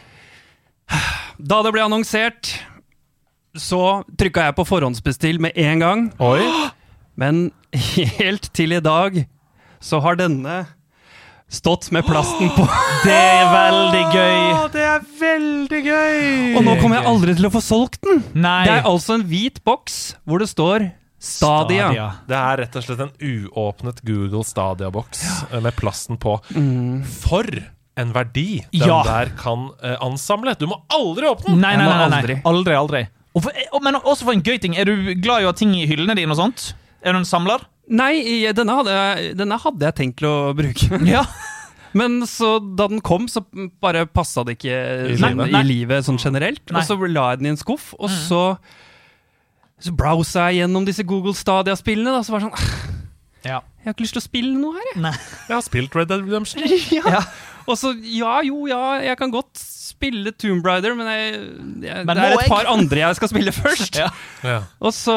Da 1.52 1.60
det 1.68 1.76
ble 1.76 1.84
annonsert, 1.84 2.53
så 3.57 4.03
trykka 4.19 4.48
jeg 4.48 4.57
på 4.57 4.68
forhåndsbestill 4.68 5.41
med 5.44 5.57
en 5.60 5.84
gang. 5.84 6.06
Oi. 6.23 6.44
Men 7.19 7.49
helt 7.73 8.48
til 8.56 8.76
i 8.76 8.84
dag 8.84 9.23
så 9.82 9.99
har 10.03 10.19
denne 10.19 10.64
stått 11.52 11.90
med 11.91 12.06
plasten 12.07 12.52
på. 12.56 12.64
Det 13.07 13.18
er 13.18 13.49
veldig 13.52 14.03
gøy. 14.14 14.40
det 14.72 14.86
er 14.88 15.03
veldig 15.19 15.82
gøy! 15.84 16.23
Og 16.56 16.64
nå 16.64 16.78
kommer 16.80 16.99
jeg 17.02 17.10
aldri 17.11 17.36
til 17.36 17.49
å 17.49 17.52
få 17.52 17.61
solgt 17.65 17.99
den! 18.06 18.23
Nei. 18.38 18.64
Det 18.68 18.78
er 18.78 18.88
altså 18.88 19.18
en 19.18 19.26
hvit 19.28 19.60
boks 19.68 19.99
hvor 20.23 20.44
det 20.44 20.48
står 20.52 20.91
Stadia. 21.22 21.91
Det 22.26 22.38
er 22.38 22.64
rett 22.64 22.78
og 22.80 22.86
slett 22.86 23.03
en 23.03 23.11
uåpnet 23.19 23.99
Google 24.07 24.41
Stadia-boks 24.48 25.22
ja. 25.52 25.60
med 25.61 25.76
plasten 25.78 26.18
på. 26.22 26.40
For 27.22 27.49
en 28.02 28.14
verdi 28.15 28.64
den 28.72 28.88
Ja. 28.88 29.02
der 29.06 29.34
kan 29.38 29.68
uh, 29.84 29.98
ansamle! 30.02 30.56
Du 30.57 30.65
må 30.72 30.80
aldri 30.90 31.30
åpne 31.30 31.53
den! 31.53 31.61
Nei, 31.61 31.76
nei, 31.78 31.86
nei, 31.86 31.98
nei, 31.98 32.07
nei. 32.10 32.22
aldri. 32.22 32.38
Aldri, 32.53 32.78
aldri. 32.80 33.03
Og 33.36 33.44
for, 33.45 33.52
og, 33.72 33.82
men 33.86 33.95
også 34.02 34.26
for 34.28 34.34
en 34.36 34.41
gøy 34.44 34.58
ting. 34.60 34.76
Er 34.78 34.86
du 34.90 35.14
glad 35.24 35.41
i 35.41 35.45
å 35.48 35.52
ha 35.53 35.56
ting 35.56 35.72
i 35.78 35.86
hyllene 35.88 36.16
dine 36.20 36.34
og 36.36 36.40
sånt? 36.41 36.74
Er 37.03 37.14
du 37.16 37.22
en 37.22 37.28
samler? 37.28 37.64
Nei, 37.91 38.14
denne 38.56 38.76
hadde, 38.78 38.91
jeg- 38.95 39.38
denne 39.40 39.58
hadde 39.60 39.88
jeg 39.88 39.95
tenkt 39.98 40.18
til 40.22 40.28
å 40.30 40.53
bruke. 40.56 40.99
Ja. 41.16 41.26
Men 41.94 42.22
så 42.24 42.53
da 42.78 42.86
den 42.88 43.02
kom, 43.03 43.26
så 43.28 43.41
bare 43.84 44.06
passa 44.08 44.45
det 44.48 44.53
ikke 44.56 44.76
I 45.12 45.18
nei, 45.20 45.32
livet. 45.34 45.49
i 45.60 45.64
livet 45.68 46.06
sånn 46.08 46.20
generelt. 46.24 46.62
Nei. 46.72 46.80
Og 46.80 46.88
så 46.88 46.95
la 47.12 47.26
jeg 47.34 47.41
den 47.41 47.49
i 47.49 47.52
en 47.52 47.60
skuff, 47.60 47.90
og 47.99 48.08
så 48.10 48.44
Så 49.82 49.91
browsa 49.98 50.45
jeg 50.52 50.62
gjennom 50.62 50.86
disse 50.88 51.03
Google 51.03 51.34
Stadia-spillene. 51.36 52.14
da, 52.16 52.22
Så 52.24 52.32
var 52.32 52.40
det 52.40 52.52
sånn 52.52 53.02
Ja. 53.44 53.60
Jeg 53.82 53.90
har 53.90 53.94
ikke 53.95 54.06
lyst 54.06 54.14
til 54.14 54.22
å 54.22 54.28
spille 54.30 54.53
noe 54.62 54.78
her, 54.78 54.88
jeg. 54.94 55.02
Nei. 55.02 55.12
Jeg 55.49 55.56
har 55.58 55.64
spilt 55.66 55.95
Red 55.98 56.08
Dead 56.14 56.22
Redemption. 56.22 56.62
ja. 57.12 57.24
Og 57.68 57.78
så, 57.78 57.94
ja 58.02 58.40
jo, 58.48 58.66
ja, 58.70 58.82
jeg 59.06 59.18
kan 59.20 59.32
godt 59.34 59.60
spille 59.62 60.32
Tomb 60.34 60.66
Raider, 60.66 60.96
men, 60.98 61.06
jeg, 61.12 61.34
jeg, 61.86 62.06
Men 62.08 62.18
det 62.18 62.24
er 62.26 62.38
et 62.40 62.48
par 62.50 62.66
andre 62.72 63.02
jeg 63.04 63.16
skal 63.20 63.30
spille 63.30 63.52
først. 63.54 63.98
Ja. 64.02 64.08
Ja. 64.44 64.60
Og 64.82 64.94
så, 64.96 65.14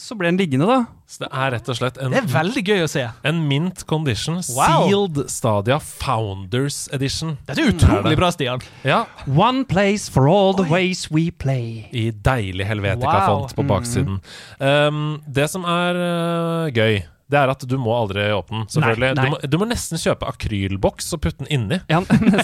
så 0.00 0.16
ble 0.16 0.30
den 0.32 0.38
liggende, 0.40 0.64
da. 0.70 0.78
Så 1.10 1.20
det 1.26 1.28
er 1.36 1.50
rett 1.52 1.68
og 1.68 1.76
slett 1.76 1.98
en, 2.00 2.14
Det 2.14 2.22
er 2.22 2.30
veldig 2.32 2.62
gøy 2.64 2.80
å 2.86 2.88
se. 2.90 3.02
en 3.28 3.42
mint 3.48 3.82
condition 3.90 4.38
Wow. 4.56 4.86
sealed 4.88 5.20
Stadia 5.30 5.76
Founders 5.78 6.88
Edition. 6.96 7.36
Dette 7.46 7.60
er 7.62 7.74
utrolig 7.74 8.16
bra, 8.18 8.30
Stian. 8.34 8.64
Ja, 8.88 9.02
One 9.28 9.64
place 9.68 10.08
for 10.10 10.26
all 10.32 10.56
the 10.58 10.64
ways 10.70 11.04
we 11.12 11.28
play. 11.30 11.84
i 11.92 12.08
deilig 12.10 12.66
helvetika-font 12.66 13.52
Wow. 13.52 13.56
på 13.60 13.66
baksiden. 13.68 14.20
Um, 14.58 15.20
det 15.28 15.50
som 15.52 15.64
er 15.68 16.00
uh, 16.00 16.72
gøy, 16.74 17.02
det 17.34 17.40
er 17.42 17.52
at 17.54 17.64
du 17.66 17.74
må 17.82 17.94
aldri 17.98 18.28
åpne 18.34 18.62
den. 18.62 18.68
selvfølgelig. 18.76 19.08
Nei, 19.10 19.14
nei. 19.18 19.24
Du, 19.26 19.34
må, 19.34 19.40
du 19.50 19.58
må 19.64 19.66
nesten 19.72 19.98
kjøpe 20.00 20.28
akrylboks 20.30 21.10
og 21.16 21.24
putte 21.26 21.42
den 21.42 21.50
inni, 21.58 21.80
Ja, 21.92 22.00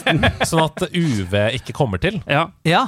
sånn 0.51 0.67
at 0.67 0.83
UV 0.91 1.39
ikke 1.61 1.77
kommer 1.79 2.03
til. 2.03 2.19
Ja, 2.27 2.49
Ja. 2.67 2.83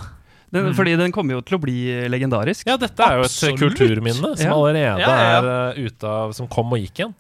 den, 0.52 0.74
Fordi 0.76 0.96
den 1.00 1.14
kommer 1.16 1.38
jo 1.38 1.40
til 1.46 1.56
å 1.56 1.60
bli 1.62 1.76
legendarisk. 2.12 2.66
Ja, 2.68 2.74
dette 2.76 3.00
er 3.06 3.22
jo 3.22 3.28
et 3.28 3.60
kulturminne 3.62 4.34
som 4.36 4.42
Ja. 4.50 4.52
allerede 4.52 4.82
Ja, 4.82 4.98
ja, 4.98 5.14
ja. 5.16 5.38
er 5.38 5.46
uh, 5.78 5.86
ute 5.86 6.10
av 6.10 6.34
Som 6.36 6.50
kom 6.52 6.74
og 6.76 6.82
gikk 6.82 7.00
igjen. 7.00 7.14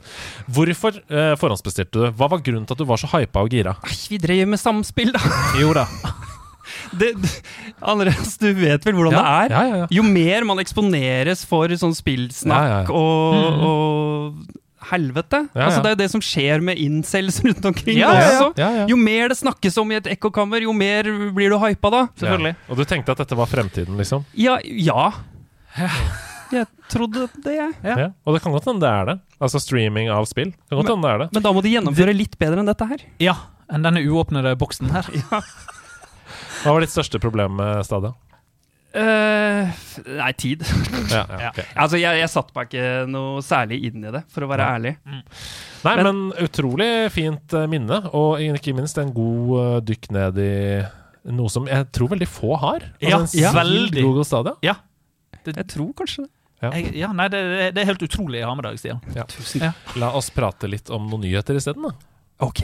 Hvorfor 0.52 0.98
uh, 1.08 1.32
forhåndsbestilte 1.40 1.96
du? 1.96 2.10
Hva 2.18 2.28
var 2.34 2.42
grunnen 2.44 2.66
til 2.68 2.76
at 2.76 2.82
du 2.82 2.88
var 2.90 3.00
så 3.00 3.08
hypa 3.14 3.46
og 3.46 3.54
gira? 3.56 3.72
Nei, 3.86 3.96
vi 4.12 4.20
drev 4.20 4.50
med 4.52 4.60
samspill, 4.60 5.14
da. 5.16 5.22
Jo 5.62 5.72
da. 5.78 5.86
Det, 6.92 7.08
Andreas, 7.80 8.36
du 8.40 8.50
vet 8.54 8.84
vel 8.86 8.94
hvordan 8.98 9.16
det 9.16 9.22
er? 9.24 9.52
Ja, 9.56 9.62
ja, 9.66 9.76
ja. 9.82 9.86
Jo 9.96 10.04
mer 10.06 10.44
man 10.48 10.60
eksponeres 10.62 11.42
for 11.48 11.72
sånn 11.80 11.94
spillsnakk 11.96 12.52
Ja, 12.52 12.68
ja, 12.68 12.82
ja. 12.84 12.92
Og, 12.92 13.64
og 13.66 14.60
helvete 14.90 15.40
Ja, 15.54 15.66
Altså. 15.68 15.82
Det 15.82 15.90
er 15.90 15.94
jo 15.96 16.00
det 16.02 16.10
som 16.12 16.22
skjer 16.24 16.62
med 16.64 16.78
incels 16.82 17.38
rundt 17.44 17.64
omkring. 17.70 17.98
Jo 18.90 18.96
mer 18.98 19.28
det 19.32 19.38
snakkes 19.38 19.78
om 19.82 19.92
i 19.92 19.98
et 20.00 20.08
ekkokammer, 20.16 20.64
jo 20.66 20.72
mer 20.76 21.08
blir 21.36 21.52
du 21.54 21.58
hypa 21.62 21.90
da. 21.94 22.02
Selvfølgelig. 22.18 22.54
Ja. 22.56 22.70
Og 22.72 22.80
du 22.80 22.84
tenkte 22.88 23.14
at 23.14 23.22
dette 23.24 23.38
var 23.38 23.46
fremtiden, 23.50 23.96
liksom? 24.00 24.24
Ja. 24.38 24.58
ja. 24.64 25.12
Jeg 26.52 26.66
trodde 26.92 27.28
det. 27.44 27.54
Ja. 27.56 27.70
Ja. 27.82 28.08
Og 28.26 28.34
det 28.36 28.42
kan 28.44 28.52
godt 28.52 28.66
hende 28.68 28.84
det 28.84 28.90
er 28.92 29.06
det. 29.12 29.16
Altså 29.40 29.60
streaming 29.62 30.10
av 30.12 30.26
spill. 30.28 30.50
Det 30.52 30.74
kan 30.74 30.82
godt 30.82 30.92
hende 30.92 31.06
det 31.08 31.14
er 31.14 31.22
det. 31.24 31.28
Men 31.38 31.46
da 31.46 31.52
må 31.56 31.62
de 31.64 31.72
gjennomføre 31.72 32.12
litt 32.16 32.36
bedre 32.40 32.60
enn 32.60 32.68
dette 32.72 32.88
her. 32.92 33.06
ja. 33.22 33.36
Enn 33.72 33.80
denne 33.86 34.02
uåpnede 34.04 34.50
boksen 34.60 34.90
her. 34.92 35.06
Hva 36.62 36.74
var 36.74 36.82
ditt 36.84 36.92
største 36.92 37.16
problem 37.22 37.54
med 37.56 37.78
Stadia? 37.86 38.10
Eh, 38.92 39.84
nei, 40.18 40.32
tid. 40.36 40.64
Ja, 41.12 41.24
ja, 41.28 41.50
okay. 41.50 41.64
altså, 41.76 41.98
jeg, 42.00 42.20
jeg 42.22 42.30
satte 42.32 42.54
meg 42.56 42.68
ikke 42.70 42.84
noe 43.10 43.42
særlig 43.44 43.78
inn 43.88 44.04
i 44.04 44.12
det, 44.14 44.22
for 44.32 44.44
å 44.46 44.48
være 44.48 44.64
ja. 44.64 44.76
ærlig. 44.78 44.92
Nei, 45.04 45.94
Men- 45.98 46.04
men, 46.06 46.20
utrolig 46.44 46.88
fint 47.12 47.56
eh, 47.58 47.66
minne, 47.68 47.98
og 48.16 48.40
ikke 48.40 48.74
minst 48.76 49.00
en 49.02 49.12
god 49.12 49.50
uh, 49.56 49.80
dykk 49.84 50.08
ned 50.16 50.38
i 50.40 50.52
noe 51.32 51.52
som 51.52 51.66
jeg 51.70 51.88
tror 51.94 52.12
veldig 52.14 52.28
få 52.28 52.56
har. 52.62 52.86
Altså, 53.02 53.40
Ja, 53.40 53.52
veldig. 53.56 54.02
Google 54.04 54.24
Stadia. 54.28 54.56
Ja. 54.64 54.76
Jeg 55.44 55.66
tror 55.72 55.92
kanskje 55.98 56.24
det. 56.26 56.32
Jeg, 56.62 56.92
ja, 57.00 57.08
nei, 57.10 57.26
det, 57.32 57.40
det 57.74 57.82
er 57.82 57.88
helt 57.88 58.02
utrolig 58.06 58.38
jeg 58.38 58.46
har 58.46 58.54
med 58.54 58.68
deg, 58.68 58.78
Stian. 58.78 59.00
Tusen 59.32 59.64
Ja. 59.66 59.72
La 59.98 60.12
oss 60.14 60.30
prate 60.30 60.70
litt 60.70 60.92
om 60.94 61.08
noen 61.10 61.24
nyheter 61.26 61.58
isteden, 61.58 61.88
da. 61.88 61.96
Ok. 62.46 62.62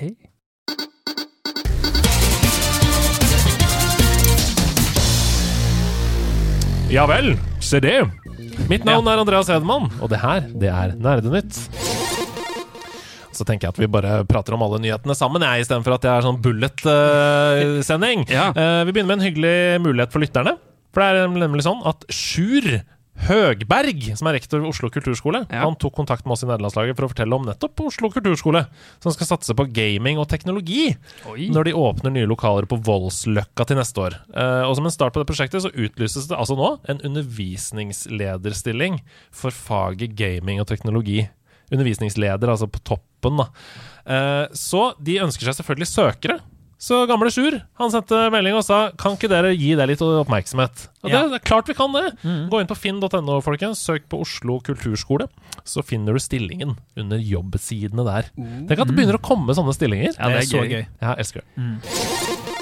Ja 6.89 7.03
vel, 7.05 7.35
se 7.61 7.83
det. 7.85 7.99
Mitt 8.71 8.87
navn 8.89 9.05
er 9.13 9.21
Andreas 9.21 9.51
Hedman, 9.53 9.91
og 10.01 10.09
det 10.09 10.23
her, 10.23 10.47
det 10.57 10.71
er 10.73 10.95
Nerdenytt. 10.97 11.59
Så 13.37 13.45
tenker 13.45 13.69
jeg 13.69 13.75
at 13.75 13.81
vi 13.83 13.89
bare 13.93 14.23
prater 14.25 14.57
om 14.57 14.65
alle 14.65 14.79
nyhetene 14.81 15.13
sammen, 15.15 15.45
jeg, 15.45 15.67
istedenfor 15.67 15.99
at 15.99 16.07
det 16.07 16.11
er 16.15 16.25
sånn 16.25 16.39
bullet-sending. 16.43 18.25
Ja. 18.33 18.49
uh, 18.57 18.81
vi 18.89 18.95
begynner 18.95 19.11
med 19.13 19.19
en 19.19 19.27
hyggelig 19.29 19.59
mulighet 19.85 20.17
for 20.17 20.25
lytterne. 20.25 20.57
For 20.97 21.05
det 21.05 21.27
er 21.27 21.37
nemlig 21.45 21.67
sånn 21.69 21.85
at 21.87 22.09
Sjur 22.09 22.71
Høgberg, 23.27 24.05
som 24.17 24.29
er 24.31 24.37
rektor 24.39 24.61
ved 24.63 24.69
Oslo 24.71 24.89
kulturskole, 24.95 25.41
Ja. 25.51 25.65
han 25.65 25.75
tok 25.77 25.95
kontakt 25.97 26.25
med 26.25 26.33
oss 26.37 26.45
i 26.45 26.47
nederlandslaget 26.47 26.97
for 26.97 27.07
å 27.07 27.11
fortelle 27.11 27.35
om 27.35 27.45
nettopp 27.45 27.81
Oslo 27.87 28.09
kulturskole, 28.11 28.67
som 29.03 29.13
skal 29.13 29.27
satse 29.27 29.55
på 29.59 29.67
gaming 29.73 30.19
og 30.19 30.29
teknologi 30.29 30.97
Oi. 31.29 31.49
når 31.51 31.65
de 31.65 31.73
åpner 31.75 32.13
nye 32.15 32.27
lokaler 32.31 32.67
på 32.71 32.79
Voldsløkka 32.81 33.67
til 33.67 33.77
neste 33.77 33.99
år. 33.99 34.15
Eh, 34.35 34.63
og 34.69 34.77
som 34.77 34.87
en 34.87 34.95
start 34.95 35.13
på 35.13 35.21
det 35.25 35.27
prosjektet 35.29 35.63
så 35.63 35.73
utlyses 35.75 36.29
det 36.29 36.39
altså 36.39 36.57
nå 36.57 36.79
en 36.89 37.01
undervisningslederstilling 37.05 39.01
for 39.35 39.51
faget 39.51 40.15
gaming 40.17 40.61
og 40.61 40.69
teknologi. 40.71 41.29
Undervisningsleder, 41.73 42.49
altså 42.49 42.69
på 42.71 42.81
toppen, 42.81 43.37
da. 43.43 43.49
Eh, 44.09 44.47
så 44.57 44.95
de 45.03 45.19
ønsker 45.21 45.45
seg 45.51 45.59
selvfølgelig 45.59 45.91
søkere. 45.91 46.39
Så 46.79 47.01
gamle 47.11 47.27
Sjur 47.35 47.57
han 47.81 47.91
sendte 47.91 48.19
melding 48.31 48.55
og 48.55 48.63
sa 48.63 48.93
Kan 48.95 49.17
ikke 49.17 49.27
dere 49.33 49.51
gi 49.59 49.73
det 49.75 49.87
litt 49.91 50.03
oppmerksomhet? 50.05 50.85
Og 51.03 51.11
Ja. 51.11 51.25
det, 51.25 51.33
det 51.33 51.39
er 51.41 51.47
klart 51.49 51.67
vi 51.71 51.75
kan 51.75 51.91
det! 51.97 52.05
Gå 52.23 52.61
inn 52.63 52.71
på 52.71 52.77
finn.no, 52.79 53.41
folkens. 53.43 53.83
Søk 53.83 54.07
på 54.09 54.21
Oslo 54.23 54.61
kulturskole. 54.63 55.27
Så 55.67 55.83
finner 55.83 56.15
du 56.15 56.23
stillingen 56.23 56.77
under 56.97 57.19
jobbsidene 57.19 58.07
der. 58.07 58.31
Tenk 58.39 58.79
at 58.79 58.87
det 58.93 58.95
begynner 58.95 59.19
å 59.19 59.23
komme 59.23 59.55
sånne 59.59 59.75
stillinger. 59.75 60.15
Ja, 60.15 60.31
det 60.31 60.45
er 60.45 60.51
så 60.53 60.63
gøy. 60.63 60.71
gøy. 60.77 60.87
Ja, 61.03 61.15
jeg 61.17 61.27
elsker 61.27 61.43
det. 61.43 62.58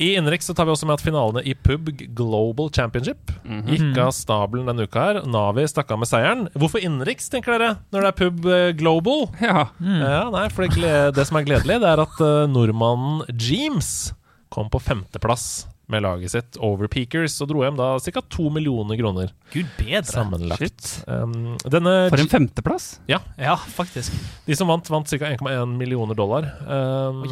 I 0.00 0.14
innenriks 0.16 0.48
så 0.48 0.54
tar 0.56 0.64
vi 0.64 0.72
også 0.72 0.86
med 0.88 0.96
at 0.96 1.04
finalene 1.04 1.42
i 1.44 1.52
Pub 1.52 1.90
Global 2.16 2.70
Championship 2.72 3.32
gikk 3.68 3.98
av 4.00 4.14
stabelen 4.16 4.70
denne 4.70 4.86
uka 4.88 5.02
her. 5.04 5.18
Navi 5.28 5.66
stakk 5.68 5.92
av 5.92 6.00
med 6.00 6.08
seieren. 6.08 6.46
Hvorfor 6.56 6.80
innenriks, 6.80 7.28
tenker 7.32 7.58
dere, 7.58 7.74
når 7.92 8.06
det 8.06 8.12
er 8.12 8.18
Pub 8.22 8.48
eh, 8.48 8.70
Global? 8.80 9.26
Ja. 9.44 9.66
Ja, 9.80 10.22
nei, 10.32 10.46
for 10.52 10.64
det, 10.64 10.94
det 11.16 11.26
som 11.28 11.36
er 11.40 11.44
gledelig, 11.46 11.80
det 11.82 11.90
er 11.90 12.00
at 12.02 12.20
uh, 12.22 12.46
nordmannen 12.48 13.26
Jeams 13.36 14.14
kom 14.52 14.70
på 14.72 14.80
femteplass 14.82 15.66
med 15.90 16.04
laget 16.04 16.32
sitt 16.32 16.58
over 16.62 16.88
Peakers 16.90 17.34
og 17.42 17.50
dro 17.50 17.64
hjem 17.64 17.76
da 17.78 17.88
ca. 18.00 18.22
to 18.30 18.48
millioner 18.54 18.96
kroner 19.00 19.32
Gud 19.52 19.66
bedre. 19.78 20.04
sammenlagt. 20.06 20.90
Um, 21.10 21.56
denne 21.66 21.94
For 22.12 22.22
en 22.22 22.30
femteplass. 22.30 22.86
Ja, 23.10 23.56
faktisk. 23.74 24.14
De 24.46 24.56
som 24.58 24.70
vant, 24.70 24.86
vant 24.92 25.10
ca. 25.10 25.30
1,1 25.34 25.74
millioner 25.76 26.14
dollar. 26.18 26.46
Um, 26.64 27.24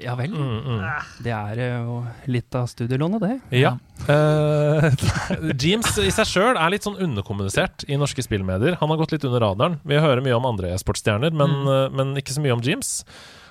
Ja 0.00 0.14
vel. 0.18 0.32
mm, 0.32 0.60
mm. 0.66 0.84
Det 1.24 1.34
er 1.36 1.60
jo 1.84 2.00
litt 2.32 2.54
av 2.58 2.66
studielånet, 2.72 3.20
det. 3.20 3.60
Ja. 3.60 3.74
Eh, 4.08 4.88
Jeems 5.60 5.92
i 6.00 6.08
seg 6.14 6.28
sjøl 6.30 6.56
er 6.56 6.72
litt 6.72 6.86
sånn 6.86 6.98
underkommunisert 7.00 7.84
i 7.90 7.98
norske 8.00 8.24
spillmedier. 8.24 8.78
Han 8.80 8.92
har 8.92 9.00
gått 9.02 9.12
litt 9.16 9.26
under 9.28 9.44
radaren. 9.44 9.78
Vi 9.84 10.00
hører 10.00 10.24
mye 10.24 10.38
om 10.38 10.48
andre 10.48 10.72
e-sportstjerner, 10.74 11.34
men, 11.36 11.60
eh, 11.68 11.86
men 11.92 12.16
ikke 12.20 12.34
så 12.36 12.42
mye 12.44 12.56
om 12.56 12.64
Jeems. 12.64 13.02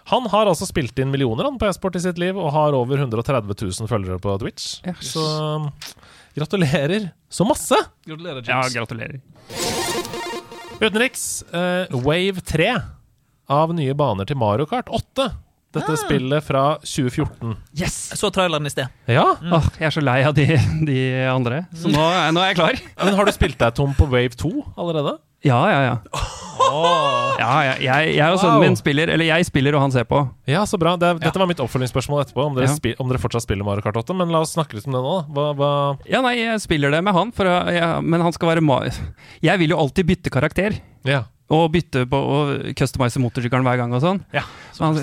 Han 0.09 0.25
har 0.31 0.49
altså 0.49 0.65
spilt 0.65 0.97
inn 0.99 1.11
millioner 1.13 1.45
han, 1.45 1.57
på 1.61 1.67
e-sport 1.69 1.95
i 1.99 2.01
sitt 2.03 2.17
liv, 2.21 2.37
og 2.39 2.51
har 2.55 2.73
over 2.77 2.97
130 2.97 3.53
000 3.53 3.89
følgere 3.91 4.17
på 4.23 4.33
Twitch. 4.41 4.79
Yes. 4.87 5.11
Så 5.13 5.21
um, 5.21 5.67
gratulerer 6.37 7.11
så 7.29 7.45
masse! 7.45 7.77
Gratulerer, 8.07 8.41
Ja, 8.47 8.63
James. 8.63 8.73
gratulerer. 8.79 9.19
Utenriks, 10.79 11.43
eh, 11.51 11.91
Wave 12.05 12.41
3 12.41 12.69
av 13.51 13.73
nye 13.75 13.93
baner 13.97 14.25
til 14.29 14.37
Mario 14.39 14.65
Kart 14.69 14.87
8. 14.89 15.29
Dette 15.75 15.95
spillet 16.01 16.41
fra 16.41 16.61
2014. 16.81 17.51
Yes! 17.77 17.97
Jeg 18.09 18.17
så 18.23 18.31
traileren 18.33 18.65
i 18.65 18.71
sted. 18.73 18.87
Ja, 19.05 19.27
Åh, 19.37 19.67
jeg 19.77 19.85
er 19.91 19.93
så 19.93 20.01
lei 20.01 20.15
av 20.25 20.33
de, 20.37 20.47
de 20.87 20.97
andre, 21.29 21.59
så 21.77 21.91
nå, 21.93 22.01
er- 22.09 22.31
nå 22.33 22.41
er 22.41 22.53
jeg 22.55 22.57
klar. 22.57 22.79
men 23.03 23.13
Har 23.19 23.29
du 23.29 23.33
spilt 23.35 23.59
deg 23.61 23.75
tom 23.77 23.93
på 23.97 24.07
Wave 24.09 24.33
2 24.39 24.49
allerede? 24.81 25.19
Ja, 25.45 25.59
ja, 25.71 25.79
ja. 25.87 25.95
ja 27.39 27.51
jeg, 27.63 27.75
jeg, 27.85 28.09
jeg 28.17 28.33
og 28.35 28.39
sønnen 28.41 28.63
min 28.65 28.75
spiller, 28.79 29.07
eller 29.13 29.27
jeg 29.29 29.45
spiller 29.47 29.77
og 29.77 29.85
han 29.85 29.93
ser 29.93 30.03
på. 30.09 30.19
Ja, 30.49 30.65
så 30.67 30.79
bra. 30.81 30.95
Det, 30.99 31.13
dette 31.23 31.39
var 31.39 31.47
mitt 31.49 31.61
oppfølgingsspørsmål 31.63 32.25
etterpå, 32.25 32.43
om 32.49 32.57
dere, 32.57 32.67
Ja. 32.67 32.75
spi, 32.75 32.93
om 32.99 33.07
dere 33.11 33.21
fortsatt 33.23 33.45
spiller 33.45 33.63
Mario 33.67 33.85
Kart 33.85 33.95
8. 34.01 34.15
Men 34.19 34.33
la 34.35 34.41
oss 34.43 34.53
snakke 34.57 34.75
litt 34.75 34.87
om 34.89 34.97
det 34.97 35.03
nå. 35.05 35.15
Hva, 35.35 35.45
hva 35.55 35.71
Ja, 36.11 36.21
nei, 36.25 36.35
jeg 36.41 36.59
spiller 36.65 36.91
det 36.91 37.01
med 37.07 37.15
han, 37.15 37.31
for, 37.35 37.47
ja, 37.71 37.99
men 38.03 38.21
han 38.25 38.35
skal 38.35 38.51
være 38.55 38.65
ma... 38.65 38.81
Jeg 39.45 39.61
vil 39.63 39.71
jo 39.75 39.79
alltid 39.79 40.09
bytte 40.11 40.33
karakter. 40.33 40.75
Ja. 41.07 41.23
Og 41.49 41.71
bytte 41.73 42.03
på 42.05 42.17
og 42.19 42.51
customize 42.77 43.17
motorsykkelen 43.23 43.65
hver 43.65 43.79
gang 43.79 43.93
og 43.95 44.03
sånn. 44.03 44.19
Ja. 44.35 44.43
Så 44.75 44.83
han, 44.85 44.99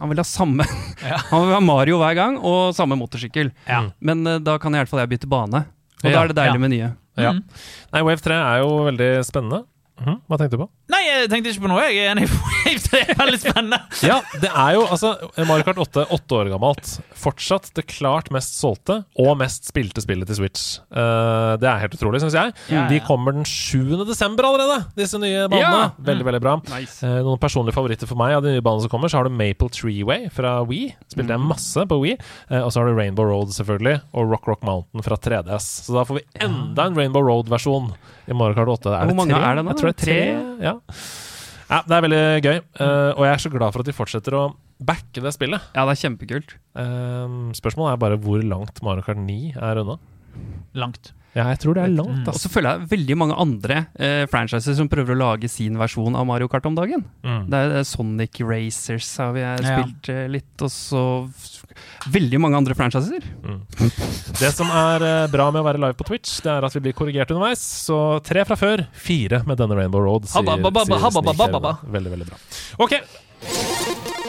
han 0.00 0.10
vil 0.10 0.18
ha 0.18 0.24
samme 0.26 0.64
Ja. 1.04 1.20
Han 1.30 1.44
vil 1.46 1.54
ha 1.54 1.60
Mario 1.62 2.00
hver 2.00 2.16
gang 2.18 2.38
og 2.40 2.72
samme 2.74 2.96
motorsykkel. 2.98 3.52
Ja. 3.68 3.84
Men 4.00 4.24
eh, 4.26 4.40
da 4.42 4.56
kan 4.58 4.74
i 4.74 4.80
hvert 4.80 4.90
fall 4.90 5.04
jeg 5.04 5.12
bytte 5.12 5.28
bane. 5.30 5.66
Og 6.02 6.08
Ja. 6.10 6.16
da 6.16 6.22
er 6.24 6.32
det 6.32 6.36
deilig 6.40 6.56
Ja. 6.58 6.62
med 6.64 6.72
nye. 6.72 6.88
Ja. 7.16 7.32
Mm. 7.32 7.42
Nei, 7.92 8.02
Wave 8.06 8.22
3 8.24 8.36
er 8.36 8.62
jo 8.64 8.70
veldig 8.90 9.10
spennende. 9.28 9.64
Mhm, 9.96 10.18
Hva 10.28 10.36
tenkte 10.36 10.58
du 10.58 10.62
på? 10.64 10.68
Nei, 10.92 11.00
jeg 11.06 11.28
tenkte 11.32 11.50
ikke 11.54 11.62
på 11.64 11.70
noe. 11.72 11.84
Jeg 11.88 12.04
er 12.04 12.10
enig. 12.14 12.26
Det 12.86 12.98
er 13.00 13.16
veldig 13.18 13.38
spennende. 13.40 13.78
Ja, 14.04 14.16
det 14.42 14.48
er 14.50 14.72
jo 14.76 14.82
altså 14.90 15.12
Mario 15.46 15.64
Kart 15.66 15.78
8 15.80 16.02
åtte 16.14 16.34
år 16.36 16.48
gammelt. 16.50 16.88
Fortsatt 17.18 17.68
det 17.76 17.84
klart 17.88 18.28
mest 18.34 18.56
solgte 18.58 18.98
og 19.22 19.36
mest 19.40 19.68
spilte 19.70 20.02
spillet 20.02 20.28
til 20.28 20.38
Switch. 20.40 20.64
Uh, 20.90 21.54
det 21.62 21.68
er 21.70 21.80
helt 21.84 21.94
utrolig, 21.96 22.20
syns 22.24 22.34
jeg. 22.36 22.52
Ja, 22.70 22.82
ja. 22.82 22.84
De 22.90 22.98
kommer 23.06 23.36
den 23.36 23.46
7. 23.48 24.02
desember 24.08 24.48
allerede, 24.48 24.80
disse 24.98 25.18
nye 25.22 25.46
banene. 25.52 25.82
Ja. 25.86 26.06
Veldig, 26.10 26.26
veldig 26.28 26.42
bra. 26.44 26.56
Nice. 26.72 26.98
Uh, 27.06 27.20
noen 27.26 27.40
personlige 27.42 27.76
favoritter 27.78 28.10
for 28.10 28.18
meg 28.20 28.34
av 28.38 28.44
de 28.46 28.56
nye 28.56 28.64
banene 28.66 28.84
som 28.86 28.92
kommer, 28.92 29.12
så 29.12 29.20
har 29.20 29.30
du 29.30 29.36
Maple 29.38 29.70
Treeway 29.76 30.26
fra 30.34 30.56
Wii. 30.66 30.90
Spilte 31.12 31.36
jeg 31.36 31.46
masse 31.46 31.86
på 31.90 32.00
Wii. 32.02 32.18
Uh, 32.50 32.60
og 32.64 32.70
så 32.74 32.82
har 32.82 32.90
du 32.90 32.98
Rainbow 32.98 33.28
Road, 33.30 33.54
selvfølgelig, 33.56 34.00
og 34.12 34.34
Rock 34.34 34.50
Rock 34.50 34.66
Mountain 34.66 35.06
fra 35.06 35.18
3DS. 35.22 35.70
Så 35.86 35.96
da 35.96 36.06
får 36.08 36.20
vi 36.20 36.26
enda 36.48 36.90
en 36.90 36.98
Rainbow 36.98 37.24
Road-versjon 37.26 37.92
i 38.26 38.34
Mario 38.34 38.58
Kart 38.58 38.74
8. 38.80 38.96
Hvor 39.12 39.20
mange 39.22 39.36
tre? 39.36 39.44
er 39.52 39.60
det 39.60 39.66
nå? 39.68 39.76
Tror 39.86 39.94
det 39.94 39.96
er 39.96 40.04
tre. 40.04 40.18
Tre? 40.18 40.66
Ja. 40.66 40.76
Ja, 41.66 41.80
det 41.82 41.96
er 41.96 42.02
veldig 42.04 42.22
gøy, 42.46 42.58
uh, 42.78 43.12
og 43.16 43.24
jeg 43.26 43.32
er 43.32 43.40
så 43.42 43.50
glad 43.50 43.72
for 43.74 43.82
at 43.82 43.88
de 43.88 43.94
fortsetter 43.96 44.36
å 44.38 44.42
backe 44.86 45.22
det 45.22 45.32
spillet. 45.34 45.64
Ja, 45.74 45.82
det 45.88 45.96
er 45.96 46.02
kjempekult. 46.04 46.54
Uh, 46.78 47.50
spørsmålet 47.58 47.96
er 47.96 48.02
bare 48.04 48.18
hvor 48.22 48.44
langt 48.46 48.78
Mario 48.86 49.02
Kart 49.02 49.18
9 49.18 49.56
er 49.58 49.80
unna. 49.82 49.96
Langt. 50.78 51.10
Ja, 51.36 51.50
jeg 51.52 51.58
tror 51.60 51.76
det 51.76 51.82
er 51.84 51.92
langt. 51.92 52.22
Og 52.24 52.32
Altså. 52.32 52.48
så 52.48 52.52
føler 52.54 52.70
jeg 52.78 52.88
veldig 52.94 53.16
mange 53.20 53.34
andre 53.36 53.76
eh, 54.00 54.24
franchiser 54.32 54.74
som 54.78 54.88
prøver 54.88 55.12
å 55.12 55.18
lage 55.20 55.50
sin 55.52 55.76
versjon 55.76 56.16
av 56.16 56.24
Mario 56.28 56.48
Kart 56.48 56.64
om 56.66 56.74
dagen. 56.78 57.04
Mm. 57.22 57.42
Det 57.52 57.58
er, 57.60 57.68
det 57.74 57.82
er 57.82 57.88
Sonic 57.90 58.40
Racers 58.40 59.10
har 59.20 59.34
vi 59.36 59.44
har 59.44 59.60
Ja. 59.60 59.76
spilt 59.82 60.08
eh, 60.14 60.26
litt, 60.32 60.54
og 60.64 60.72
så 60.72 61.02
veldig 62.08 62.40
mange 62.40 62.56
andre 62.56 62.74
franchiser. 62.78 63.20
Det 64.40 64.50
som 64.56 64.70
er 64.72 65.04
eh, 65.04 65.26
bra 65.32 65.50
med 65.52 65.60
å 65.60 65.66
være 65.68 65.82
live 65.82 65.98
på 65.98 66.06
Twitch, 66.08 66.38
Det 66.40 66.50
er 66.54 66.64
at 66.64 66.72
vi 66.72 66.80
blir 66.88 66.96
korrigert 66.96 67.30
underveis. 67.34 67.60
Så 67.60 67.98
tre 68.24 68.44
fra 68.48 68.56
før, 68.56 68.86
fire 68.96 69.42
med 69.46 69.58
denne 69.60 69.76
Rainbow 69.76 70.00
Road. 70.04 70.24
Sier, 70.30 70.40
sier. 70.56 71.92
Veldig, 71.92 72.10
veldig 72.16 72.26
bra. 72.32 72.40
Ok. 72.86 72.96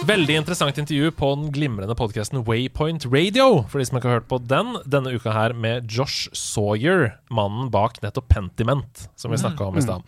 Veldig 0.08 0.38
interessant 0.40 0.78
intervju 0.80 1.10
på 1.12 1.30
den 1.36 1.50
glimrende 1.52 1.96
podkasten 1.98 2.46
Waypoint 2.48 3.04
Radio. 3.12 3.66
For 3.68 3.82
de 3.82 3.88
som 3.90 3.98
ikke 3.98 4.08
har 4.08 4.22
hørt 4.22 4.30
på 4.32 4.38
den 4.40 4.78
denne 4.88 5.12
uka 5.12 5.34
her 5.36 5.52
med 5.52 5.90
Josh 5.92 6.30
Sawyer, 6.32 7.18
mannen 7.28 7.68
bak 7.74 8.00
nettopp 8.00 8.30
Pentiment, 8.32 9.10
som 9.20 9.36
vi 9.36 9.42
snakka 9.42 9.68
om 9.68 9.76
i 9.76 9.84
stad. 9.84 10.06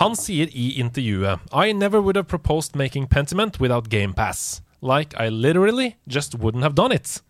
Han 0.00 0.16
sier 0.16 0.48
i 0.56 0.70
intervjuet 0.80 1.44
I 1.52 1.76
never 1.76 2.00
would 2.00 2.16
have 2.16 2.32
proposed 2.32 2.78
making 2.80 3.10
Pentiment 3.12 3.60
without 3.60 3.90
GamePass. 3.92 4.62
Like 4.80 5.12
I 5.20 5.28
literally 5.28 5.96
just 6.08 6.38
wouldn't 6.38 6.62
have 6.62 6.74
done 6.74 6.92
it. 6.92 7.20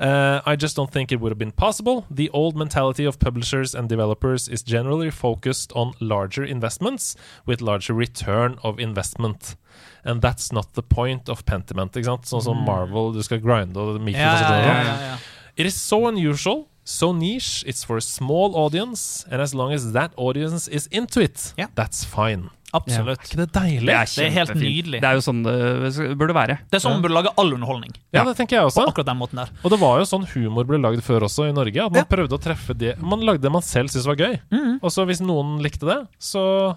Uh, 0.00 0.40
I 0.44 0.56
just 0.56 0.74
don't 0.74 0.90
think 0.90 1.12
it 1.12 1.20
would 1.20 1.30
have 1.30 1.38
been 1.38 1.52
possible. 1.52 2.06
The 2.10 2.28
old 2.30 2.56
mentality 2.56 3.04
of 3.04 3.20
publishers 3.20 3.76
and 3.76 3.88
developers 3.88 4.48
is 4.48 4.64
generally 4.64 5.10
focused 5.10 5.72
on 5.76 5.94
larger 6.00 6.44
investments 6.44 7.14
with 7.46 7.60
larger 7.60 7.94
return 7.94 8.58
of 8.64 8.80
investment. 8.80 9.54
And 10.04 10.20
that's 10.22 10.52
not 10.52 10.72
the 10.74 10.82
point 10.82 11.28
of 11.28 11.44
Pentiment. 11.44 11.92
Ikke 11.96 12.04
sant? 12.04 12.22
Sånn 12.30 12.42
som 12.42 12.64
Marvel, 12.64 13.12
du 13.14 13.22
skal 13.22 13.40
grinde 13.40 13.76
og 13.76 13.98
Ja, 14.08 14.18
ja, 14.18 14.18
ja, 14.18 14.32
og 14.32 14.38
sånn. 14.38 14.64
ja, 14.64 15.00
ja. 15.12 15.16
It 15.56 15.66
is 15.66 15.74
so 15.74 16.06
unusual, 16.06 16.66
so 16.84 17.12
niche, 17.12 17.64
it's 17.66 17.82
for 17.84 17.96
a 17.96 18.00
small 18.00 18.54
audience, 18.56 19.26
and 19.30 19.42
as 19.42 19.52
long 19.54 19.72
as 19.72 19.92
that 19.92 20.12
audience 20.16 20.68
is 20.68 20.86
into 20.92 21.20
it, 21.20 21.52
Ja. 21.58 21.66
that's 21.74 22.04
fine. 22.04 22.50
Absolutt. 22.74 23.18
Er 23.18 23.24
ikke 23.24 23.36
det 23.38 23.52
deilig? 23.52 23.86
Det 23.86 23.94
er, 23.96 24.04
Det 24.04 24.24
er 24.26 24.30
helt 24.30 24.54
nydelig. 24.54 25.00
Det 25.00 25.08
er 25.08 25.14
jo 25.16 25.20
sånn 25.24 25.42
det 25.42 26.18
burde 26.20 26.34
være. 26.36 26.58
Det 26.70 26.76
er 26.76 26.82
sånn 26.84 26.92
man 27.00 27.02
burde 27.02 27.14
lage 27.16 27.30
all 27.38 27.54
underholdning. 27.54 27.94
Ja, 28.12 28.24
det 28.24 28.36
tenker 28.36 28.58
jeg 28.58 28.66
også. 28.68 28.84
På 28.84 28.92
akkurat 28.92 29.06
den 29.06 29.16
måten 29.16 29.36
der. 29.40 29.48
Og 29.64 29.70
det 29.72 29.78
var 29.80 29.96
jo 29.98 30.04
sånn 30.04 30.26
humor 30.34 30.64
ble 30.68 30.76
lagd 30.76 31.00
før 31.02 31.24
også 31.24 31.48
i 31.48 31.52
Norge. 31.56 31.80
At 31.86 31.90
man 31.90 32.04
Ja. 32.04 32.04
prøvde 32.04 32.36
å 32.36 32.38
treffe 32.38 32.76
det 32.76 33.00
Man 33.00 33.20
lagde 33.20 33.40
det 33.40 33.50
man 33.50 33.62
selv 33.62 33.88
syntes 33.88 34.04
var 34.06 34.16
gøy. 34.16 34.38
Og 34.82 34.90
så 34.92 35.06
hvis 35.08 35.22
noen 35.24 35.62
likte 35.62 35.86
det, 35.88 36.08
så 36.20 36.76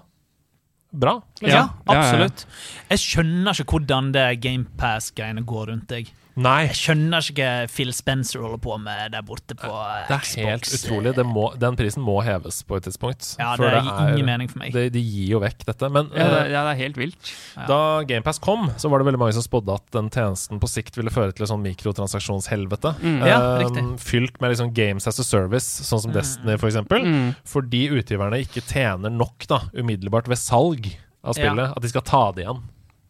bra. 0.92 1.18
Liksom. 1.42 1.50
Ja, 1.50 1.68
absolutt. 1.96 2.46
Jeg 2.90 3.04
skjønner 3.04 3.56
ikke 3.56 3.78
hvordan 3.78 4.12
det 4.16 4.26
GamePass-greiene 4.44 5.46
går 5.48 5.72
rundt 5.72 5.88
deg. 5.92 6.12
Nei, 6.40 6.68
Jeg 6.68 6.76
skjønner 6.80 7.26
ikke 7.28 7.44
hva 7.44 7.68
Phil 7.68 7.92
Spencer 7.94 8.40
holder 8.40 8.60
på 8.64 8.78
med 8.80 9.12
der 9.12 9.22
borte 9.28 9.56
på 9.60 9.68
Xbox 9.68 10.08
det 10.08 10.16
er 10.16 10.22
Xbox. 10.22 10.36
helt 10.46 10.70
utrolig. 10.78 11.14
Det 11.18 11.26
må, 11.28 11.46
den 11.60 11.76
prisen 11.76 12.04
må 12.08 12.22
heves 12.24 12.62
på 12.64 12.78
et 12.80 12.84
tidspunkt. 12.88 13.34
Ja, 13.38 13.56
For 13.60 13.68
det 13.68 13.82
gir 13.84 14.14
ingen 14.16 14.26
mening 14.30 14.48
for 14.52 14.60
meg. 14.64 14.72
Det, 14.72 14.86
de 14.96 15.02
gir 15.04 15.34
jo 15.36 15.42
vekk 15.44 15.66
dette. 15.68 15.90
Men 15.92 16.08
Ja, 16.16 16.30
det, 16.32 16.40
eh, 16.46 16.52
ja, 16.54 16.64
det 16.64 16.72
er 16.78 16.80
helt 16.86 16.98
vilt. 17.02 17.34
Da 17.68 17.80
GamePass 18.08 18.40
kom, 18.40 18.70
så 18.80 18.90
var 18.90 19.00
det 19.04 19.10
veldig 19.12 19.20
mange 19.20 19.34
som 19.36 19.44
spådde 19.44 19.76
at 19.76 19.92
den 19.92 20.10
tjenesten 20.10 20.60
på 20.64 20.70
sikt 20.72 20.96
ville 20.96 21.12
føre 21.12 21.34
til 21.36 21.44
et 21.44 21.52
sånn 21.52 21.66
mikrotransaksjonshelvete. 21.68 22.96
Mm. 23.02 23.20
Ja, 23.28 23.38
Eh, 23.42 23.64
riktig. 23.66 23.86
fylt 24.00 24.40
med 24.42 24.52
liksom 24.56 24.74
games 24.74 25.08
as 25.08 25.20
a 25.20 25.24
service, 25.24 25.68
sånn 25.84 26.02
som 26.02 26.12
Destiny 26.14 26.54
f.eks. 26.56 26.76
eksempel 26.76 27.02
Mm. 27.06 27.36
Fordi 27.46 27.90
utgiverne 27.90 28.40
ikke 28.46 28.62
tjener 28.64 29.10
nok 29.12 29.48
da 29.48 29.60
umiddelbart 29.74 30.28
ved 30.28 30.38
salg 30.38 30.96
av 31.24 31.34
spillet. 31.36 31.74
At 31.76 31.82
de 31.82 31.90
skal 31.90 32.02
ta 32.02 32.32
det 32.32 32.46
igjen 32.46 32.62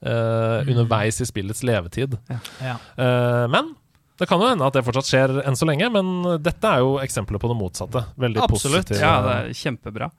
eh, 0.06 0.72
underveis 0.72 1.22
i 1.22 1.26
spillets 1.30 1.64
levetid. 1.68 2.18
Ja. 2.62 2.76
Uh, 2.98 3.46
men 3.52 3.76
det 4.22 4.28
kan 4.30 4.38
jo 4.38 4.46
hende 4.52 4.66
at 4.68 4.76
det 4.76 4.84
fortsatt 4.86 5.08
skjer 5.10 5.32
enn 5.50 5.56
så 5.58 5.66
lenge. 5.66 5.88
Men 5.90 6.10
dette 6.46 6.70
er 6.70 6.84
jo 6.84 6.92
eksempler 7.02 7.40
på 7.42 7.50
det 7.50 7.56
motsatte. 7.58 8.04
Veldig 8.22 8.44
Absolutt. 8.44 8.86
positivt. 8.86 9.02
Ja, 9.02 9.14
det 9.26 9.32
er 9.34 9.56
kjempebra. 9.58 10.10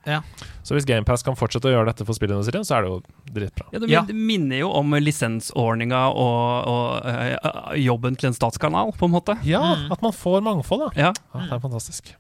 Så 0.67 0.75
hvis 0.75 0.89
GamePass 0.89 1.23
kan 1.23 1.37
fortsette 1.39 1.71
å 1.71 1.75
gjøre 1.77 1.93
dette 1.93 2.07
for 2.09 2.19
spillindustrien, 2.19 2.65
så 2.67 2.81
er 2.81 2.83
det 2.83 2.91
jo 2.91 2.97
dritbra. 3.37 3.69
Ja, 3.71 3.79
det 3.79 3.91
Ja. 3.95 4.03
minner 4.11 4.59
jo 4.65 4.73
om 4.75 4.91
lisensordninga 4.99 6.03
og, 6.19 6.67
og 6.73 7.07
eh, 7.07 7.79
jobben 7.85 8.19
til 8.19 8.33
en 8.33 8.35
statskanal, 8.35 8.91
på 8.99 9.07
en 9.07 9.15
måte. 9.15 9.39
Ja, 9.47 9.63
at 9.95 10.03
man 10.03 10.11
får 10.19 10.43
mangfold, 10.51 10.89
da. 10.89 10.91
Ja. 10.99 11.13
Ja, 11.35 11.47
det 11.47 11.61
er 11.61 11.63
fantastisk. 11.63 12.11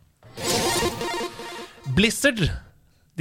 Blizzard 1.97 2.47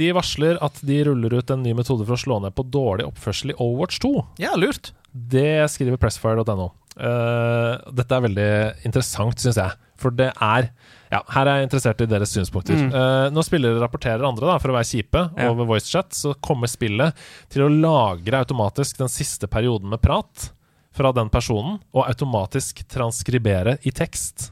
de 0.00 0.10
varsler 0.16 0.58
at 0.64 0.78
de 0.86 1.00
ruller 1.04 1.34
ut 1.38 1.50
en 1.52 1.62
ny 1.62 1.74
metode 1.76 2.06
for 2.08 2.16
å 2.16 2.20
slå 2.22 2.38
ned 2.42 2.54
på 2.56 2.64
dårlig 2.72 3.04
oppførsel 3.10 3.52
i 3.52 3.56
Overwatch 3.58 3.98
2. 4.04 4.12
ja, 4.42 4.54
lurt. 4.56 4.92
Det 5.12 5.68
skriver 5.68 6.00
pressfire.no. 6.00 6.70
Uh, 6.96 7.76
dette 7.92 8.16
er 8.16 8.24
veldig 8.26 8.50
interessant, 8.88 9.36
syns 9.40 9.58
jeg. 9.60 9.76
For 10.00 10.10
det 10.16 10.30
er 10.42 10.70
Ja, 11.12 11.20
her 11.34 11.46
er 11.46 11.58
jeg 11.60 11.66
interessert 11.68 12.00
i 12.00 12.06
deres 12.08 12.32
synspunkter. 12.32 12.78
Mm. 12.78 12.88
Uh, 12.94 13.26
når 13.36 13.44
spillere 13.44 13.80
rapporterer 13.82 14.24
andre 14.24 14.48
da, 14.48 14.54
for 14.62 14.72
å 14.72 14.76
være 14.78 14.88
kjipe 14.88 15.22
Ja. 15.36 15.50
over 15.52 15.68
voicechat, 15.68 16.12
så 16.16 16.32
kommer 16.40 16.70
spillet 16.72 17.12
til 17.52 17.66
å 17.66 17.68
lagre 17.68 18.40
automatisk 18.40 18.96
den 18.98 19.12
siste 19.12 19.46
perioden 19.52 19.92
med 19.92 20.00
prat 20.00 20.50
fra 20.92 21.12
den 21.12 21.28
personen, 21.32 21.78
og 21.92 22.08
automatisk 22.08 22.82
transkribere 22.88 23.78
i 23.84 23.92
tekst. 23.92 24.50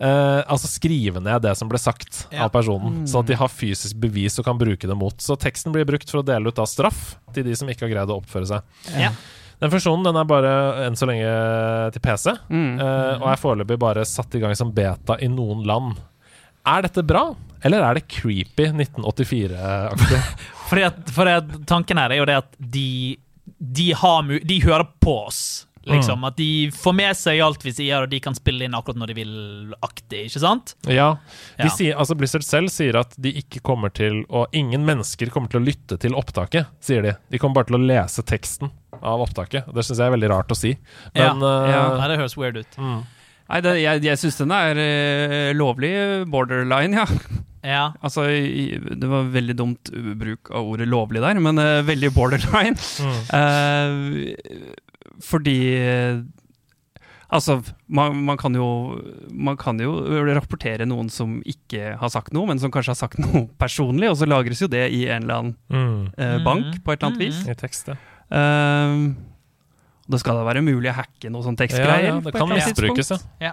Eh, 0.00 0.40
altså 0.50 0.66
skrive 0.66 1.20
ned 1.22 1.42
det 1.44 1.52
som 1.56 1.68
ble 1.70 1.78
sagt 1.78 2.24
Ja. 2.34 2.44
av 2.46 2.50
personen, 2.52 3.04
sånn 3.06 3.22
at 3.22 3.26
de 3.30 3.36
har 3.38 3.48
fysisk 3.48 3.94
bevis 4.02 4.38
og 4.40 4.44
kan 4.48 4.58
bruke 4.58 4.88
det 4.90 4.96
mot. 4.98 5.14
Så 5.22 5.36
teksten 5.38 5.72
blir 5.72 5.84
brukt 5.86 6.10
for 6.10 6.22
å 6.22 6.26
dele 6.26 6.48
ut 6.50 6.58
av 6.58 6.66
straff 6.66 7.16
til 7.32 7.44
de 7.46 7.54
som 7.54 7.68
ikke 7.70 7.86
har 7.86 7.94
greid 7.94 8.10
å 8.10 8.18
oppføre 8.20 8.46
seg. 8.50 8.62
Ja. 8.98 9.12
Den 9.62 9.70
funksjonen 9.70 10.02
den 10.04 10.16
er 10.18 10.24
bare 10.26 10.54
enn 10.88 10.96
så 10.98 11.06
lenge 11.06 11.28
til 11.94 12.02
PC, 12.02 12.34
Mm. 12.50 12.80
uh, 12.80 13.22
og 13.22 13.28
er 13.30 13.38
foreløpig 13.40 13.78
bare 13.78 14.02
satt 14.04 14.34
i 14.34 14.40
gang 14.42 14.54
som 14.58 14.72
beta 14.74 15.14
i 15.22 15.28
noen 15.30 15.62
land. 15.64 15.94
Er 16.66 16.82
dette 16.82 17.04
bra, 17.06 17.36
eller 17.62 17.80
er 17.86 17.94
det 17.94 18.08
creepy 18.08 18.66
1984-aktig? 18.74 20.20
Fordi 20.68 20.82
at, 20.88 20.96
fordi 21.12 21.30
at 21.38 21.48
tanken 21.68 21.98
her 22.00 22.10
er 22.14 22.16
jo 22.22 22.24
det 22.28 22.36
at 22.40 22.54
de, 22.58 23.18
de, 23.60 23.90
har, 23.92 24.22
de 24.42 24.56
hører 24.64 24.86
på 25.04 25.14
oss. 25.26 25.66
Liksom, 25.86 26.18
Mm. 26.20 26.24
At 26.30 26.36
de 26.36 26.48
får 26.72 26.94
med 26.96 27.16
seg 27.16 27.40
alt 27.44 27.62
vi 27.64 27.72
sier, 27.76 28.02
og 28.02 28.10
de 28.10 28.20
kan 28.24 28.34
spille 28.34 28.64
inn 28.64 28.72
akkurat 28.74 28.96
når 28.96 29.10
de 29.12 29.14
vil 29.18 29.74
aktig. 29.84 30.24
ikke 30.30 30.40
sant? 30.40 30.74
ja. 30.88 31.10
De 31.58 31.64
Ja. 31.68 31.72
sier, 31.74 31.94
altså 31.96 32.16
Blizzard 32.16 32.42
selv 32.46 32.68
sier 32.72 32.96
at 32.96 33.12
de 33.20 33.32
ikke 33.42 33.60
kommer 33.62 33.92
til 33.92 34.22
å 34.30 34.46
Ingen 34.52 34.84
mennesker 34.86 35.30
kommer 35.30 35.48
til 35.52 35.60
å 35.60 35.64
lytte 35.66 35.98
til 36.00 36.14
opptaket, 36.14 36.66
sier 36.80 37.02
de. 37.02 37.14
De 37.30 37.38
kommer 37.38 37.54
bare 37.60 37.66
til 37.72 37.76
å 37.76 37.84
lese 37.86 38.22
teksten 38.24 38.70
av 39.02 39.20
opptaket. 39.20 39.66
Det 39.74 39.84
syns 39.84 39.98
jeg 39.98 40.06
er 40.06 40.14
veldig 40.16 40.30
rart 40.30 40.48
å 40.54 40.56
si. 40.56 40.76
Men 41.14 41.40
ja. 41.40 41.92
eh, 41.92 41.98
Nei, 41.98 42.08
det 42.08 42.18
høres 42.22 42.36
weird 42.38 42.56
ut. 42.56 42.78
mm. 42.78 43.02
Nei, 43.50 43.58
det, 43.60 43.72
jeg, 43.82 44.00
jeg 44.06 44.16
syns 44.22 44.38
den 44.40 44.52
er 44.56 44.78
uh, 44.80 45.50
lovlig 45.52 45.90
borderline, 46.32 46.94
ja. 46.96 47.04
Ja. 47.64 47.82
Altså, 48.04 48.24
det 48.28 49.08
var 49.08 49.28
veldig 49.32 49.54
dumt 49.56 49.90
bruk 50.20 50.48
av 50.52 50.64
ordet 50.68 50.88
lovlig 50.88 51.20
der, 51.24 51.38
men 51.40 51.56
uh, 51.60 51.82
veldig 51.84 52.10
borderline. 52.16 52.76
Mm. 53.04 53.20
Eh, 53.36 54.74
fordi 55.22 55.58
Altså, 57.34 57.56
man, 57.88 58.14
man, 58.28 58.36
kan 58.38 58.54
jo, 58.54 58.64
man 59.32 59.56
kan 59.58 59.78
jo 59.80 59.94
rapportere 60.36 60.84
noen 60.86 61.08
som 61.10 61.38
ikke 61.48 61.94
har 61.98 62.10
sagt 62.12 62.32
noe, 62.36 62.46
men 62.46 62.60
som 62.62 62.70
kanskje 62.70 62.92
har 62.92 62.98
sagt 63.00 63.18
noe 63.24 63.46
personlig, 63.58 64.10
og 64.12 64.18
så 64.20 64.28
lagres 64.28 64.60
jo 64.62 64.68
det 64.70 64.84
i 64.94 65.06
en 65.10 65.24
eller 65.24 65.40
annen 65.40 65.54
Mm. 65.72 66.12
eh, 66.20 66.36
bank 66.44 66.76
på 66.84 66.92
et 66.92 67.00
eller 67.02 67.08
annet 67.10 67.22
vis. 67.24 67.40
I 67.48 67.56
tekstet. 67.58 67.96
ja. 68.30 68.38
Eh, 68.38 69.14
det 70.04 70.20
skal 70.20 70.36
da 70.36 70.44
være 70.44 70.60
mulig 70.62 70.90
å 70.92 70.98
hacke 71.00 71.30
noe 71.32 71.42
sånn 71.42 71.56
tekstgreier? 71.56 72.04
ja, 72.10 72.12
ja, 72.12 72.20
det 72.20 72.34
et 72.34 72.38
kan 72.38 72.50
misbrukes, 72.52 73.10
ja. 73.14 73.18
Ja. 73.40 73.52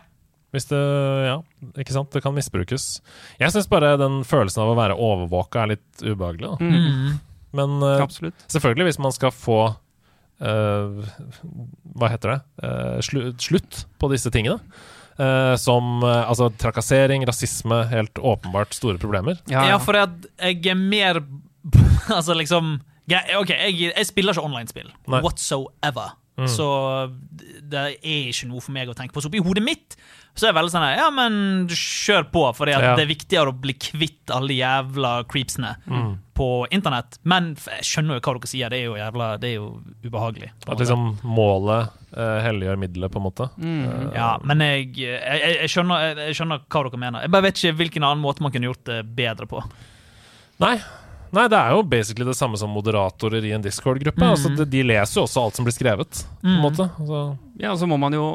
Hvis 0.52 0.68
det 0.68 0.82
Ja, 1.30 1.38
ikke 1.80 1.94
sant? 1.96 2.12
Det 2.12 2.22
kan 2.22 2.36
misbrukes. 2.36 3.00
Jeg 3.40 3.54
syns 3.56 3.70
bare 3.72 3.94
den 3.98 4.22
følelsen 4.28 4.62
av 4.66 4.74
å 4.74 4.78
være 4.78 4.98
overvåka 5.00 5.64
er 5.64 5.78
litt 5.78 6.04
ubehagelig. 6.04 6.52
Da. 6.52 6.58
Mm, 6.60 6.76
Mm. 6.76 7.20
Men 7.54 7.82
uh, 7.84 8.06
selvfølgelig, 8.52 8.86
hvis 8.92 9.00
man 9.00 9.12
skal 9.16 9.32
få 9.32 9.58
eh, 10.42 11.12
Hva 11.98 12.10
heter 12.12 12.34
det? 12.36 12.40
Eh, 12.64 12.98
slu, 13.06 13.22
slutt 13.42 13.86
på 14.02 14.10
disse 14.12 14.32
tingene. 14.34 14.60
eh, 15.22 15.56
som 15.62 16.02
altså 16.04 16.50
trakassering, 16.58 17.26
rasisme, 17.28 17.84
helt 17.92 18.18
åpenbart 18.18 18.74
store 18.74 18.98
problemer. 18.98 19.38
Ja, 19.48 19.62
Ja, 19.64 19.70
ja. 19.76 19.78
for 19.78 19.94
jeg, 19.94 20.10
jeg 20.40 20.72
er 20.74 20.80
mer 20.80 21.22
Altså, 22.18 22.34
liksom 22.34 22.80
jeg, 23.12 23.36
OK, 23.38 23.50
jeg, 23.50 23.92
jeg 23.98 24.06
spiller 24.08 24.34
ikke 24.34 24.46
online-spill 24.46 24.90
whatsoever. 25.08 26.14
Mm. 26.40 26.48
Så 26.48 26.66
det 27.70 27.80
er 27.82 27.96
ikke 28.32 28.48
noe 28.50 28.62
for 28.64 28.72
meg 28.74 28.90
å 28.90 28.96
tenke 28.98 29.14
på. 29.14 29.22
Så 29.22 29.28
oppi 29.30 29.42
hodet 29.44 29.64
mitt 29.66 29.98
så 30.36 30.48
er 30.48 30.52
det 30.54 30.58
veldig 30.62 30.72
sånn 30.74 30.86
her, 30.86 30.98
Ja, 30.98 31.10
men 31.12 31.68
kjør 31.68 32.24
på, 32.32 32.44
for 32.56 32.70
Ja. 32.72 32.96
det 32.96 33.04
er 33.04 33.10
viktigere 33.10 33.52
å 33.52 33.60
bli 33.62 33.74
kvitt 33.74 34.32
alle 34.32 34.54
jævla 34.56 35.24
creepsene 35.28 35.76
Mm. 35.88 36.18
på 36.34 36.66
internett. 36.72 37.18
Men 37.24 37.56
jeg 37.56 37.84
skjønner 37.84 38.16
jo 38.18 38.22
hva 38.22 38.34
dere 38.40 38.48
sier, 38.48 38.70
det 38.70 38.80
er 38.80 38.86
jo 38.86 38.96
jævla 38.96 39.40
Det 39.40 39.50
er 39.50 39.56
jo 39.60 39.82
ubehagelig. 40.06 40.52
At 40.68 40.78
liksom 40.80 41.20
målet 41.24 41.90
uh, 42.18 42.40
helliggjør 42.42 42.80
middelet, 42.80 43.12
på 43.12 43.20
en 43.20 43.28
måte. 43.28 43.50
Mm. 43.60 43.84
Uh, 43.86 44.14
Ja, 44.16 44.38
men 44.44 44.60
jeg, 44.60 44.96
jeg, 44.98 45.20
jeg, 45.62 45.70
skjønner, 45.70 46.00
jeg, 46.08 46.18
jeg 46.32 46.36
skjønner 46.40 46.60
hva 46.68 46.84
dere 46.90 46.98
mener. 47.00 47.22
Jeg 47.22 47.32
bare 47.32 47.44
vet 47.50 47.56
ikke 47.62 47.78
hvilken 47.84 48.04
annen 48.04 48.24
måte 48.24 48.42
man 48.42 48.52
kunne 48.52 48.72
gjort 48.72 48.84
det 48.86 49.04
bedre 49.16 49.46
på. 49.48 49.62
Nei, 50.60 50.80
Nei, 51.32 51.46
det 51.48 51.56
er 51.56 51.70
jo 51.72 51.84
basically 51.88 52.26
det 52.28 52.36
samme 52.36 52.58
som 52.60 52.74
moderatorer 52.76 53.46
i 53.48 53.54
en 53.56 53.62
Discord-gruppe. 53.64 54.20
Mm. 54.20 54.32
Altså, 54.34 54.50
de, 54.52 54.66
de 54.68 54.82
leser 54.84 55.22
jo 55.22 55.24
også 55.24 55.46
alt 55.46 55.56
som 55.56 55.64
blir 55.64 55.72
skrevet, 55.72 56.26
på 56.42 56.48
en 56.50 56.60
måte. 56.60 56.90
Altså, 57.00 57.38
Ja, 57.58 57.72
så 57.80 57.88
må 57.88 57.96
man 57.98 58.12
jo 58.12 58.26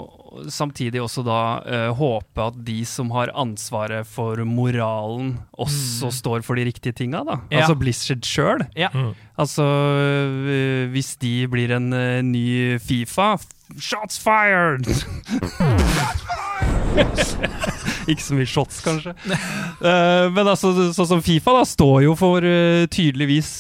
samtidig 0.53 1.01
også 1.03 1.23
da 1.27 1.41
uh, 1.63 1.91
håpe 1.97 2.47
at 2.49 2.59
de 2.67 2.81
som 2.89 3.11
har 3.15 3.33
ansvaret 3.37 4.07
for 4.09 4.41
moralen, 4.49 5.37
også 5.57 6.11
står 6.15 6.45
for 6.47 6.59
de 6.59 6.67
riktige 6.69 6.97
tinga, 6.97 7.23
da. 7.27 7.39
Ja. 7.51 7.63
Altså 7.63 7.77
Blizzard 7.81 8.27
sjøl. 8.27 8.67
Ja. 8.79 8.91
Altså, 9.39 9.65
uh, 9.67 10.87
hvis 10.93 11.15
de 11.23 11.35
blir 11.53 11.75
en 11.77 11.93
uh, 11.95 12.23
ny 12.25 12.79
Fifa 12.83 13.37
Shots 13.83 14.21
fired! 14.23 14.87
Ikke 18.11 18.23
så 18.23 18.37
mye 18.39 18.47
shots, 18.49 18.79
kanskje. 18.81 19.13
Eh, 19.27 20.27
men 20.33 20.47
altså, 20.47 20.71
sånn 20.95 21.09
som 21.11 21.23
Fifa 21.25 21.53
da, 21.59 21.65
står 21.67 22.05
jo 22.07 22.15
for 22.17 22.47
tydeligvis 22.95 23.51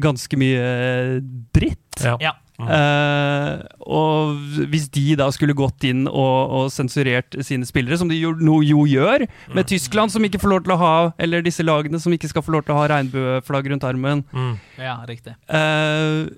ganske 0.00 0.38
mye 0.40 1.20
dritt. 1.54 2.00
ja. 2.00 2.16
Ja. 2.24 2.32
Eh, 2.68 3.62
og 3.86 4.34
hvis 4.72 4.88
de 4.92 5.16
da 5.16 5.30
skulle 5.30 5.54
gått 5.56 5.84
inn 5.88 6.06
og, 6.08 6.50
og 6.50 6.70
sensurert 6.74 7.36
sine 7.46 7.64
spillere, 7.68 7.96
som 7.98 8.08
de 8.10 8.18
jo, 8.20 8.34
jo 8.62 8.84
gjør, 8.90 9.24
med 9.54 9.66
Tyskland 9.70 10.10
som 10.12 10.22
ikke 10.26 10.40
får 10.42 10.50
lov 10.52 10.62
til 10.66 10.74
å 10.74 10.80
ha 10.80 10.92
Eller 11.18 11.42
disse 11.42 11.62
lagene 11.64 12.00
som 12.00 12.12
ikke 12.12 12.28
skal 12.28 12.42
få 12.42 12.52
lov 12.52 12.64
til 12.66 12.74
å 12.74 12.80
ha 12.82 12.88
regnbueflagg 12.92 13.70
rundt 13.72 13.84
armen 13.84 14.24
Mm. 14.32 14.56
ja, 14.78 14.96
riktig. 15.08 15.34
uh, 15.48 16.28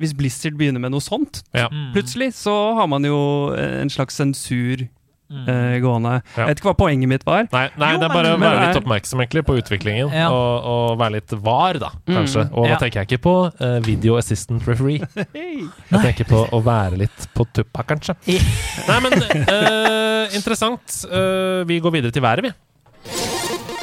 hvis 0.00 0.14
Blizzard 0.16 0.56
begynner 0.56 0.80
med 0.80 0.92
noe 0.94 1.00
sånt, 1.04 1.42
Ja. 1.54 1.68
Mm. 1.68 1.92
plutselig, 1.92 2.32
så 2.34 2.74
har 2.78 2.86
man 2.88 3.04
jo 3.04 3.52
en 3.52 3.90
slags 3.92 4.14
sensur 4.16 4.88
Mm. 5.30 5.44
eh, 5.48 5.76
gående. 5.80 6.12
Ja. 6.34 6.40
Jeg 6.42 6.46
vet 6.48 6.60
ikke 6.60 6.68
hva 6.72 6.76
poenget 6.80 7.08
mitt 7.08 7.24
var. 7.24 7.44
Nei, 7.52 7.68
nei 7.78 7.92
Jo, 7.92 7.98
det 8.02 8.06
er 8.08 8.14
bare 8.14 8.30
men- 8.32 8.34
å 8.34 8.42
være 8.50 8.66
litt 8.66 8.78
oppmerksom 8.82 9.20
egentlig 9.22 9.44
på 9.46 9.54
utviklingen, 9.60 10.10
Ja. 10.12 10.28
og, 10.34 10.64
og 10.72 10.98
være 10.98 11.12
litt 11.20 11.30
var, 11.30 11.78
da, 11.78 11.90
kanskje. 12.08 12.48
Og 12.52 12.64
da 12.66 12.72
Ja. 12.72 12.78
tenker 12.82 13.00
jeg 13.04 13.08
ikke 13.08 13.22
på 13.28 13.34
uh, 13.60 13.78
video 13.86 14.16
assistant 14.18 14.66
referee. 14.66 15.00
Jeg 15.90 16.00
tenker 16.02 16.24
på 16.26 16.42
å 16.50 16.62
være 16.64 16.98
litt 16.98 17.28
på 17.34 17.46
tuppa, 17.54 17.84
kanskje. 17.86 18.16
Nei, 18.26 18.98
men 19.06 19.12
uh, 19.22 20.26
interessant. 20.34 21.04
Eh, 21.10 21.62
vi 21.66 21.78
går 21.80 21.92
videre 21.94 22.10
til 22.14 22.22
været, 22.22 22.42
vi. 22.48 22.52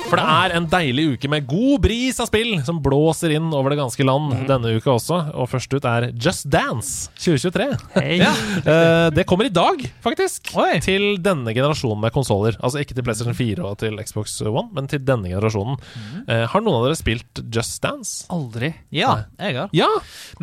For 0.08 0.16
det 0.16 0.24
er 0.24 0.54
en 0.56 0.66
deilig 0.72 1.04
uke 1.18 1.28
med 1.32 1.44
god 1.50 1.82
bris 1.84 2.16
av 2.24 2.30
spill 2.30 2.54
som 2.64 2.78
blåser 2.84 3.34
inn 3.36 3.50
over 3.52 3.74
det 3.74 3.78
ganske 3.82 4.06
land 4.08 4.46
denne 4.48 4.70
uka 4.78 4.94
også. 4.94 5.18
Og 5.36 5.50
først 5.52 5.74
ut 5.76 5.88
er 5.90 6.06
Just 6.16 6.48
Dance 6.54 7.10
2023. 7.20 7.66
Hei. 7.98 8.16
Eh, 8.24 9.10
det 9.12 9.26
kommer 9.28 9.50
i 9.50 9.52
dag, 9.54 9.84
faktisk. 10.06 10.54
Oi. 10.56 10.78
Til 10.86 11.18
denne 11.24 11.52
generasjonen 11.52 12.00
med 12.06 12.16
konsoller. 12.16 12.56
Altså 12.64 12.80
ikke 12.86 12.96
til 12.96 13.04
PlayStation 13.04 13.36
4 13.36 13.68
og 13.68 13.76
til 13.84 14.00
Xbox 14.00 14.38
One, 14.48 14.70
men 14.78 14.88
til 14.88 15.04
denne 15.04 15.28
generasjonen. 15.34 15.76
Eh, 16.24 16.46
har 16.54 16.64
noen 16.64 16.80
av 16.80 16.88
dere 16.88 17.00
spilt 17.02 17.44
Just 17.52 17.82
Dance? 17.84 18.24
Aldri. 18.32 18.72
Ja, 18.96 19.26
jeg 19.44 19.60
har. 19.60 19.76
Ja! 19.76 19.92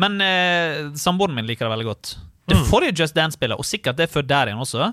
Men 0.01 0.21
eh, 0.21 0.93
samboeren 1.01 1.33
min 1.39 1.49
liker 1.49 1.65
det 1.65 1.73
veldig 1.73 1.89
godt. 1.89 2.15
Det 2.45 2.59
Mm. 2.61 2.65
forrige 2.69 2.93
Just 3.01 3.15
Dance-spillet, 3.17 3.57
og 3.57 3.65
sikkert 3.65 3.97
det 3.97 4.11
før 4.13 4.21
der 4.29 4.51
igjen 4.51 4.61
også, 4.61 4.91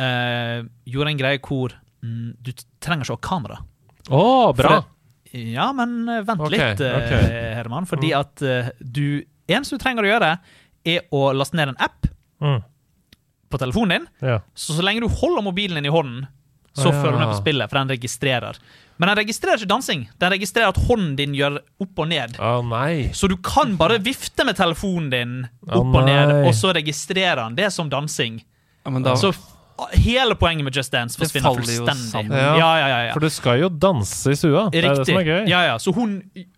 eh, 0.00 0.62
gjorde 0.88 1.12
en 1.12 1.18
greie 1.20 1.38
hvor 1.44 1.76
mm, 2.00 2.30
du 2.40 2.54
trenger 2.80 3.04
ikke 3.04 3.12
å 3.12 3.20
ha 3.20 3.26
kamera. 3.28 3.58
Å, 4.10 4.52
bra. 4.56 4.76
For 4.82 4.92
Ja, 5.36 5.72
men 5.76 6.08
eh, 6.08 6.22
vent 6.24 6.40
okay, 6.40 6.54
litt, 6.58 6.80
okay. 6.80 7.26
Herman. 7.58 7.86
Fordi 7.90 8.12
at 8.16 8.40
eh, 8.46 8.70
du 8.80 9.24
eneste 9.50 9.76
du 9.76 9.82
trenger 9.82 10.06
å 10.06 10.10
gjøre, 10.12 10.30
er 10.86 11.02
å 11.14 11.28
laste 11.34 11.56
ned 11.58 11.74
en 11.74 11.80
app 11.82 12.06
Mm. 12.36 12.58
på 13.48 13.58
telefonen 13.58 13.88
din. 13.96 14.06
Ja. 14.28 14.40
Så 14.54 14.74
så 14.76 14.82
lenge 14.84 15.00
du 15.00 15.08
holder 15.08 15.40
mobilen 15.42 15.78
din 15.78 15.86
i 15.88 15.92
hånden, 15.94 16.26
så 16.76 16.90
Ja. 16.92 16.98
følger 17.02 17.12
du 17.16 17.18
med 17.22 17.30
på 17.32 17.38
spillet, 17.40 17.70
for 17.70 17.78
den 17.78 17.88
registrerer. 17.96 18.58
Men 18.98 19.08
den 19.08 19.16
registrerer 19.24 19.56
ikke 19.56 19.68
dansing. 19.70 20.02
Den 20.18 20.32
registrerer 20.32 20.68
at 20.68 20.76
hånden 20.86 21.16
din 21.16 21.32
gjør 21.34 21.58
opp 21.80 21.98
og 21.98 22.08
ned. 22.08 22.36
Å 22.38 22.60
nei. 22.64 23.08
Så 23.16 23.28
du 23.28 23.36
kan 23.36 23.74
bare 23.76 23.98
vifte 23.98 24.44
med 24.44 24.56
telefonen 24.56 25.10
din 25.10 25.48
opp 25.68 25.76
opp 25.86 25.94
og 25.96 26.04
ned, 26.04 26.46
og 26.46 26.52
så 26.56 26.72
registrerer 26.76 27.36
den 27.46 27.54
det 27.56 27.72
som 27.72 27.88
dansing. 27.88 28.42
Ja, 28.84 28.90
men 28.90 29.02
da, 29.02 29.14
Så 29.16 29.32
hele 29.92 30.34
poenget 30.40 30.64
med 30.64 30.74
Just 30.76 30.92
Dance 30.92 31.18
forsvinner 31.20 31.52
fullstendig. 31.58 32.32
Ja, 32.32 32.56
Ja. 32.56 32.70
ja, 32.78 32.88
ja, 32.88 33.00
ja. 33.08 33.12
For 33.12 33.20
du 33.20 33.28
skal 33.30 33.60
jo 33.60 33.68
danse 33.68 34.32
i 34.32 34.36
stua. 34.38 34.68
Det 34.72 34.80
er 34.80 34.88
det 34.88 34.92
Riktig. 34.98 35.06
som 35.12 35.20
er 35.20 35.26
gøy. 35.28 35.48
Ja, 35.50 35.60
ja. 35.66 35.74
Så 35.82 35.92
hun, 35.94 36.14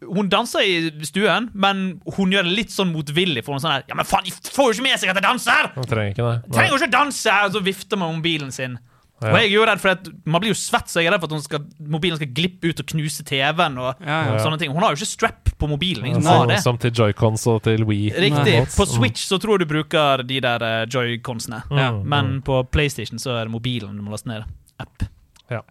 hun 0.07 0.29
danser 0.31 0.61
i 0.63 0.91
stuen, 1.09 1.51
men 1.55 2.01
hun 2.17 2.31
gjør 2.33 2.47
det 2.47 2.53
litt 2.61 2.71
sånn 2.75 2.93
motvillig. 2.95 3.43
For 3.45 3.53
hun 3.57 3.61
sånn 3.65 3.73
her 3.79 3.83
Ja, 3.89 3.95
men 3.99 4.07
faen, 4.07 4.25
de 4.25 4.31
får 4.31 4.71
jo 4.71 4.77
ikke 4.79 4.87
med 4.91 5.01
seg 5.03 5.11
at 5.11 5.19
jeg 5.19 5.27
danser! 5.27 5.73
Hun 5.75 5.85
trenger 5.91 6.15
ikke 6.15 6.29
det. 6.31 6.53
Trenger 6.55 6.71
jo 6.77 6.79
ikke 6.83 6.93
danse! 6.95 7.39
Og 7.49 7.53
så 7.59 7.65
vifter 7.65 7.97
man 8.01 8.15
mobilen 8.21 8.53
sin. 8.55 8.79
Ja. 9.19 9.33
Og 9.33 9.41
jeg 9.43 9.49
er 9.49 9.55
jo 9.57 9.65
redd 9.67 9.81
for 9.83 9.91
at 9.97 10.05
Man 10.31 10.39
blir 10.45 10.53
jo 10.53 10.59
svett, 10.61 10.87
så 10.87 11.01
jeg 11.03 11.09
er 11.11 11.17
redd 11.17 11.25
for 11.25 11.27
at 11.27 11.33
hun 11.35 11.43
skal, 11.43 11.65
mobilen 11.91 12.21
skal 12.21 12.29
glippe 12.31 12.71
ut 12.71 12.79
og 12.85 12.87
knuse 12.87 13.25
TV-en. 13.27 13.79
Og 13.83 13.95
Ja, 14.07 14.19
ja. 14.31 14.39
sånne 14.39 14.61
ting 14.61 14.71
Hun 14.71 14.79
har 14.85 14.95
jo 14.95 15.01
ikke 15.03 15.11
strap 15.11 15.48
på 15.59 15.69
mobilen. 15.71 16.07
Ingen 16.07 16.23
som 16.23 16.33
har 16.43 16.47
det. 16.51 16.61
som 16.63 16.79
til 16.81 16.95
joycons 16.95 17.47
og 17.51 17.63
til 17.67 17.85
Wii. 17.89 18.13
Riktig. 18.15 18.55
Nei. 18.55 18.65
På 18.77 18.87
Switch 18.89 19.27
så 19.29 19.41
tror 19.43 19.59
jeg 19.59 19.67
du 19.67 19.73
bruker 19.75 20.23
de 20.27 20.41
der 20.45 20.65
uh, 20.65 20.81
joyconsene. 20.91 21.63
Ja. 21.75 21.93
Men 21.99 22.39
på 22.47 22.63
PlayStation 22.73 23.19
så 23.23 23.37
er 23.37 23.49
det 23.49 23.55
mobilen 23.55 23.97
du 23.99 24.05
må 24.07 24.15
laste 24.15 24.31
ned. 24.31 24.47
App. 24.79 25.09
Ja. 25.49 25.63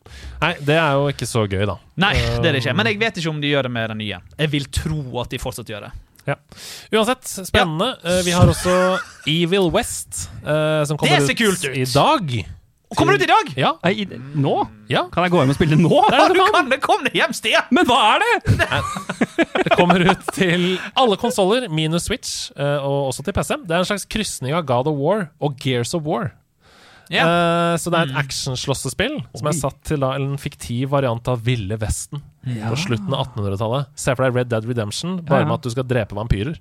Nei, 0.41 0.55
det 0.65 0.75
er 0.75 0.97
jo 0.97 1.05
ikke 1.11 1.27
så 1.29 1.45
gøy, 1.45 1.61
da. 1.69 1.77
Nei, 2.01 2.15
det 2.17 2.49
er 2.49 2.57
det 2.57 2.63
ikke. 2.63 2.73
Men 2.77 2.89
jeg 2.89 2.99
vet 3.01 3.21
ikke 3.21 3.31
om 3.31 3.41
de 3.43 3.51
gjør 3.53 3.69
det 3.69 3.73
med 3.77 3.91
den 3.93 4.01
nye. 4.01 4.19
Jeg 4.39 4.53
vil 4.55 4.69
tro 4.73 5.01
at 5.21 5.33
de 5.33 5.39
fortsatt 5.41 5.69
gjør 5.69 5.87
det. 5.87 5.93
Uansett, 6.91 7.23
spennende. 7.47 7.93
Ja. 8.03 8.21
vi 8.25 8.33
har 8.35 8.49
også 8.51 8.73
Evil 9.31 9.69
West, 9.71 10.25
eh, 10.43 10.83
som 10.83 10.97
kommer 10.99 11.21
Det 11.21 11.29
ser 11.29 11.37
kult 11.39 11.63
ut! 11.63 11.77
i 11.77 11.85
dag. 11.87 12.33
Kommer 12.95 13.17
det 13.17 13.19
ut 13.19 13.27
i 13.27 13.31
dag? 13.33 13.49
Ja, 13.59 13.73
i- 13.91 14.07
nå? 14.39 14.53
ja. 14.87 15.03
Kan 15.11 15.25
jeg 15.25 15.31
gå 15.33 15.41
hjem 15.41 15.49
og 15.51 15.57
spille 15.57 15.75
nå? 15.75 15.89
Det 16.07 16.15
er 16.15 16.31
det 16.31 16.37
du 16.37 16.39
du 16.45 16.53
kan. 16.55 16.69
det! 16.71 16.79
Kom 16.85 17.03
deg 17.03 17.17
hjem, 17.19 17.33
Stian! 17.35 17.67
Men 17.75 17.85
hva 17.89 17.97
er 18.15 18.23
det?! 18.23 18.57
Det 19.67 19.75
kommer 19.75 20.01
ut 20.01 20.23
til 20.33 20.79
alle 20.97 21.17
konsoller 21.21 21.67
minus 21.69 22.07
Switch, 22.07 22.49
eh, 22.57 22.77
og 22.81 23.09
også 23.11 23.25
til 23.27 23.35
PC. 23.35 23.57
Det 23.67 23.75
er 23.75 23.83
en 23.83 23.89
slags 23.89 24.05
krysning 24.09 24.55
av 24.57 24.63
God 24.65 24.87
of 24.89 24.95
War 24.97 25.27
og 25.43 25.57
Gears 25.61 25.91
of 25.97 26.05
War. 26.07 26.31
Ja. 27.07 27.23
Uh, 27.23 27.73
så 27.79 27.87
det 27.93 27.99
er 28.01 28.09
et 28.09 28.17
actionslåssespill 28.19 29.13
som 29.39 29.47
er 29.47 29.55
satt 29.55 29.77
til 29.87 30.01
da, 30.03 30.09
en 30.19 30.33
fiktiv 30.41 30.89
variant 30.91 31.29
av 31.31 31.39
Ville 31.45 31.77
Vesten 31.79 32.19
ja. 32.43 32.67
på 32.73 32.79
slutten 32.81 33.13
av 33.15 33.29
1800-tallet. 33.29 33.93
Se 33.95 34.11
for 34.17 34.25
deg 34.27 34.35
Red 34.41 34.49
Dead 34.51 34.67
Redemption, 34.67 35.13
bare 35.27 35.45
ja. 35.45 35.47
med 35.47 35.55
at 35.59 35.69
du 35.69 35.71
skal 35.71 35.87
drepe 35.87 36.17
vampyrer. 36.17 36.57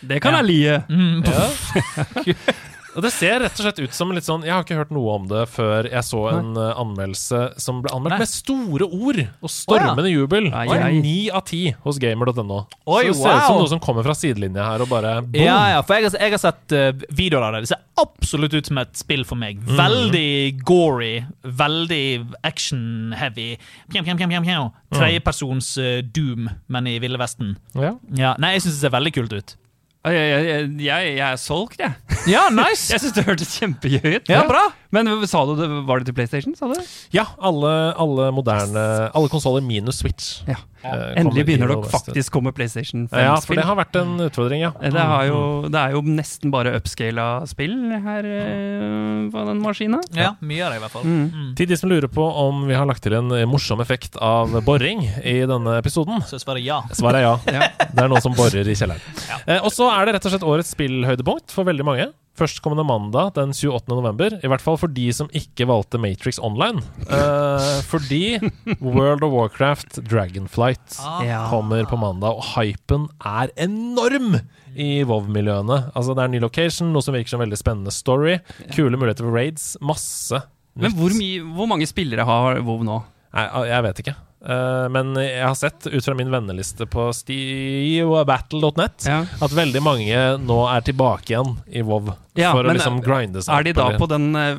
Det 0.00 0.22
kan 0.24 0.32
Ja. 0.38 0.40
jeg 0.40 0.48
lie. 0.52 0.78
Mm, 0.88 1.24
Ja. 1.28 2.36
Og 2.96 3.04
det 3.04 3.12
ser 3.14 3.38
rett 3.44 3.54
og 3.54 3.64
slett 3.64 3.78
ut 3.84 3.94
som 3.94 4.10
litt 4.14 4.26
sånn 4.26 4.42
Jeg 4.46 4.52
har 4.54 4.64
ikke 4.64 4.78
hørt 4.80 4.92
noe 4.94 5.14
om 5.14 5.26
det 5.30 5.44
før 5.52 5.86
jeg 5.86 6.02
så 6.06 6.24
en 6.32 6.50
eh, 6.58 6.72
anmeldelse 6.80 7.42
som 7.62 7.82
ble 7.84 7.92
anmeldt 7.94 8.16
Nei. 8.16 8.20
med 8.24 8.30
store 8.32 8.88
ord 8.88 9.20
og 9.22 9.52
stormende 9.52 10.10
jubel. 10.10 10.48
Ai, 10.50 10.64
Og 10.66 10.74
ai. 10.74 10.98
Ni 11.02 11.14
av 11.30 11.44
ti 11.48 11.62
hos 11.84 12.00
gamer.no. 12.02 12.64
Så 12.66 12.96
det 13.06 13.14
ser 13.20 13.38
ut 13.38 13.46
som 13.46 13.60
noe 13.60 13.70
som 13.70 13.82
kommer 13.82 14.06
fra 14.06 14.16
sidelinja 14.18 14.66
her 14.66 14.84
og 14.84 14.90
bare 14.90 15.14
boom. 15.22 15.44
Ja, 15.44 15.60
ja, 15.76 15.84
for 15.86 15.96
jeg 15.98 16.10
jeg 16.10 16.34
har 16.34 16.42
sett 16.42 16.74
uh, 16.74 16.90
videoer 17.14 17.46
av 17.46 17.54
det. 17.54 17.62
Det 17.64 17.72
ser 17.72 17.84
absolutt 18.00 18.56
ut 18.56 18.70
som 18.70 18.80
et 18.82 18.92
spill 18.98 19.22
for 19.28 19.38
meg. 19.38 19.60
Veldig 19.78 20.60
gory, 20.66 21.12
veldig 21.44 22.04
action-heavy. 22.46 23.52
Pjam. 23.92 24.70
Tredjepersons 24.90 25.72
uh, 25.78 25.88
Doom, 26.02 26.50
men 26.66 26.90
i 26.90 26.98
Ville 27.02 27.20
Vesten. 27.20 27.54
Ja. 27.78 27.94
Ja, 28.16 28.34
nei, 28.42 28.56
jeg 28.56 28.66
syns 28.66 28.80
det 28.80 28.88
ser 28.88 28.96
veldig 28.96 29.14
kult 29.20 29.36
ut. 29.36 29.59
Jeg, 30.00 30.16
jeg, 30.16 30.68
jeg, 30.80 31.08
jeg, 31.18 31.26
er 31.26 31.36
solgt, 31.36 31.76
jeg. 31.76 31.92
Ja, 32.30 32.46
nice! 32.48 32.88
Jeg 32.94 33.02
syns 33.02 33.12
det 33.18 33.24
hørtes 33.26 33.50
kjempegøy 33.60 34.14
ut. 34.16 34.30
Ja, 34.32 34.46
bra! 34.48 34.62
Men 34.96 35.10
sa 35.28 35.42
du 35.44 35.52
det, 35.58 35.66
var 35.84 36.00
det 36.00 36.08
til 36.08 36.16
PlayStation? 36.16 36.54
sa 36.56 36.70
du? 36.70 36.78
Ja, 37.12 37.26
alle, 37.36 37.72
alle 38.00 38.30
moderne 38.34 38.84
Alle 39.12 39.28
konsoller 39.28 39.60
minus 39.60 40.00
Switch. 40.00 40.40
Ja. 40.48 40.56
Eh, 40.82 41.20
Endelig 41.20 41.44
begynner 41.48 41.70
dere 41.70 41.80
det 41.80 41.88
å 41.88 41.92
faktisk 41.92 42.34
komme 42.34 42.52
PlayStation 42.56 43.06
Ja, 43.12 43.34
for 43.44 43.58
det 43.58 43.66
har 43.68 43.78
vært 43.78 43.98
en 44.00 44.14
utfordring, 44.26 44.64
ja. 44.64 44.72
Det, 44.80 44.92
har 44.96 45.26
jo, 45.28 45.40
det 45.70 45.80
er 45.80 45.96
jo 45.96 46.02
nesten 46.06 46.52
bare 46.54 46.74
upscala 46.78 47.26
spill 47.50 47.76
her 48.04 48.26
eh, 48.26 49.28
på 49.32 49.44
den 49.50 49.62
maskina. 49.64 50.00
Ja, 50.16 50.32
mye 50.40 50.64
av 50.66 50.74
det, 50.74 50.80
i 50.80 50.84
hvert 50.84 50.94
fall. 50.94 51.06
Mm. 51.06 51.26
Mm. 51.30 51.50
Til 51.58 51.70
de 51.70 51.78
som 51.80 51.92
lurer 51.92 52.10
på 52.12 52.24
om 52.44 52.64
vi 52.68 52.76
har 52.78 52.88
lagt 52.88 53.04
til 53.06 53.16
en 53.18 53.32
eh, 53.36 53.46
morsom 53.48 53.82
effekt 53.84 54.18
av 54.20 54.56
boring 54.66 55.04
i 55.24 55.40
denne 55.50 55.76
episoden. 55.80 56.24
Så 56.28 56.40
svarer 56.42 56.64
ja. 56.64 56.80
Svaret 56.96 57.22
er 57.22 57.28
ja. 57.28 57.36
Ja. 57.60 57.68
Det 57.90 58.04
er 58.04 58.10
noen 58.10 58.24
som 58.24 58.34
borer 58.36 58.66
i 58.66 58.76
kjelleren. 58.78 59.02
Eh, 59.46 59.60
og 59.60 59.70
så 59.74 59.90
er 59.92 60.06
det 60.06 60.16
rett 60.16 60.28
og 60.28 60.34
slett 60.34 60.46
årets 60.54 60.74
spillhøydepunkt 60.76 61.54
for 61.54 61.68
veldig 61.68 61.86
mange. 61.86 62.10
Førstkommende 62.40 62.86
mandag 62.88 63.34
den 63.36 63.52
28. 63.52 63.90
november. 63.92 64.38
I 64.40 64.48
hvert 64.48 64.62
fall 64.64 64.78
for 64.80 64.88
de 64.88 65.10
som 65.12 65.28
ikke 65.36 65.66
valgte 65.68 66.00
Matrix 66.00 66.38
Online. 66.40 66.80
Uh, 67.04 67.80
fordi 67.90 68.38
World 68.80 69.26
of 69.26 69.34
Warcraft 69.34 70.00
Dragonflight 70.08 70.96
ah. 71.04 71.50
kommer 71.50 71.84
på 71.90 71.98
mandag, 72.00 72.40
og 72.40 72.46
hypen 72.54 73.10
er 73.20 73.52
enorm 73.60 74.38
i 74.72 75.02
WoW-miljøene. 75.04 75.82
Altså 75.92 76.16
Det 76.16 76.24
er 76.24 76.30
en 76.30 76.36
ny 76.38 76.42
location, 76.42 76.94
noe 76.94 77.04
som 77.04 77.16
virker 77.16 77.34
som 77.34 77.42
en 77.42 77.46
veldig 77.48 77.60
spennende 77.60 77.92
story. 77.92 78.38
Kule 78.72 78.96
muligheter 78.96 79.28
for 79.28 79.36
raids. 79.36 79.74
Masse 79.84 80.40
Men 80.80 80.96
hvor, 80.96 81.12
mye, 81.12 81.44
hvor 81.44 81.68
mange 81.68 81.88
spillere 81.90 82.24
har 82.24 82.62
WoW 82.64 82.86
nå? 82.86 83.02
Nei, 83.36 83.46
jeg 83.68 83.86
vet 83.86 84.04
ikke. 84.04 84.16
Eh, 84.40 84.86
men 84.88 85.10
jeg 85.20 85.42
har 85.44 85.54
sett 85.58 85.84
ut 85.86 86.04
fra 86.04 86.14
min 86.16 86.30
venneliste 86.32 86.86
på 86.88 87.10
stevebattle.net 87.12 89.04
Ja. 89.04 89.18
at 89.44 89.52
veldig 89.52 89.82
mange 89.84 90.16
nå 90.40 90.56
er 90.72 90.80
tilbake 90.86 91.34
igjen 91.34 91.58
i 91.68 91.82
WoW 91.84 92.14
Ja, 92.38 92.52
for 92.54 92.64
å 92.64 92.72
liksom 92.72 93.02
grinde 93.04 93.42
seg 93.44 93.52
Er 93.58 93.66
de 93.66 93.72
da 93.76 93.88
på 94.00 94.06
den 94.08 94.30
uh, 94.32 94.56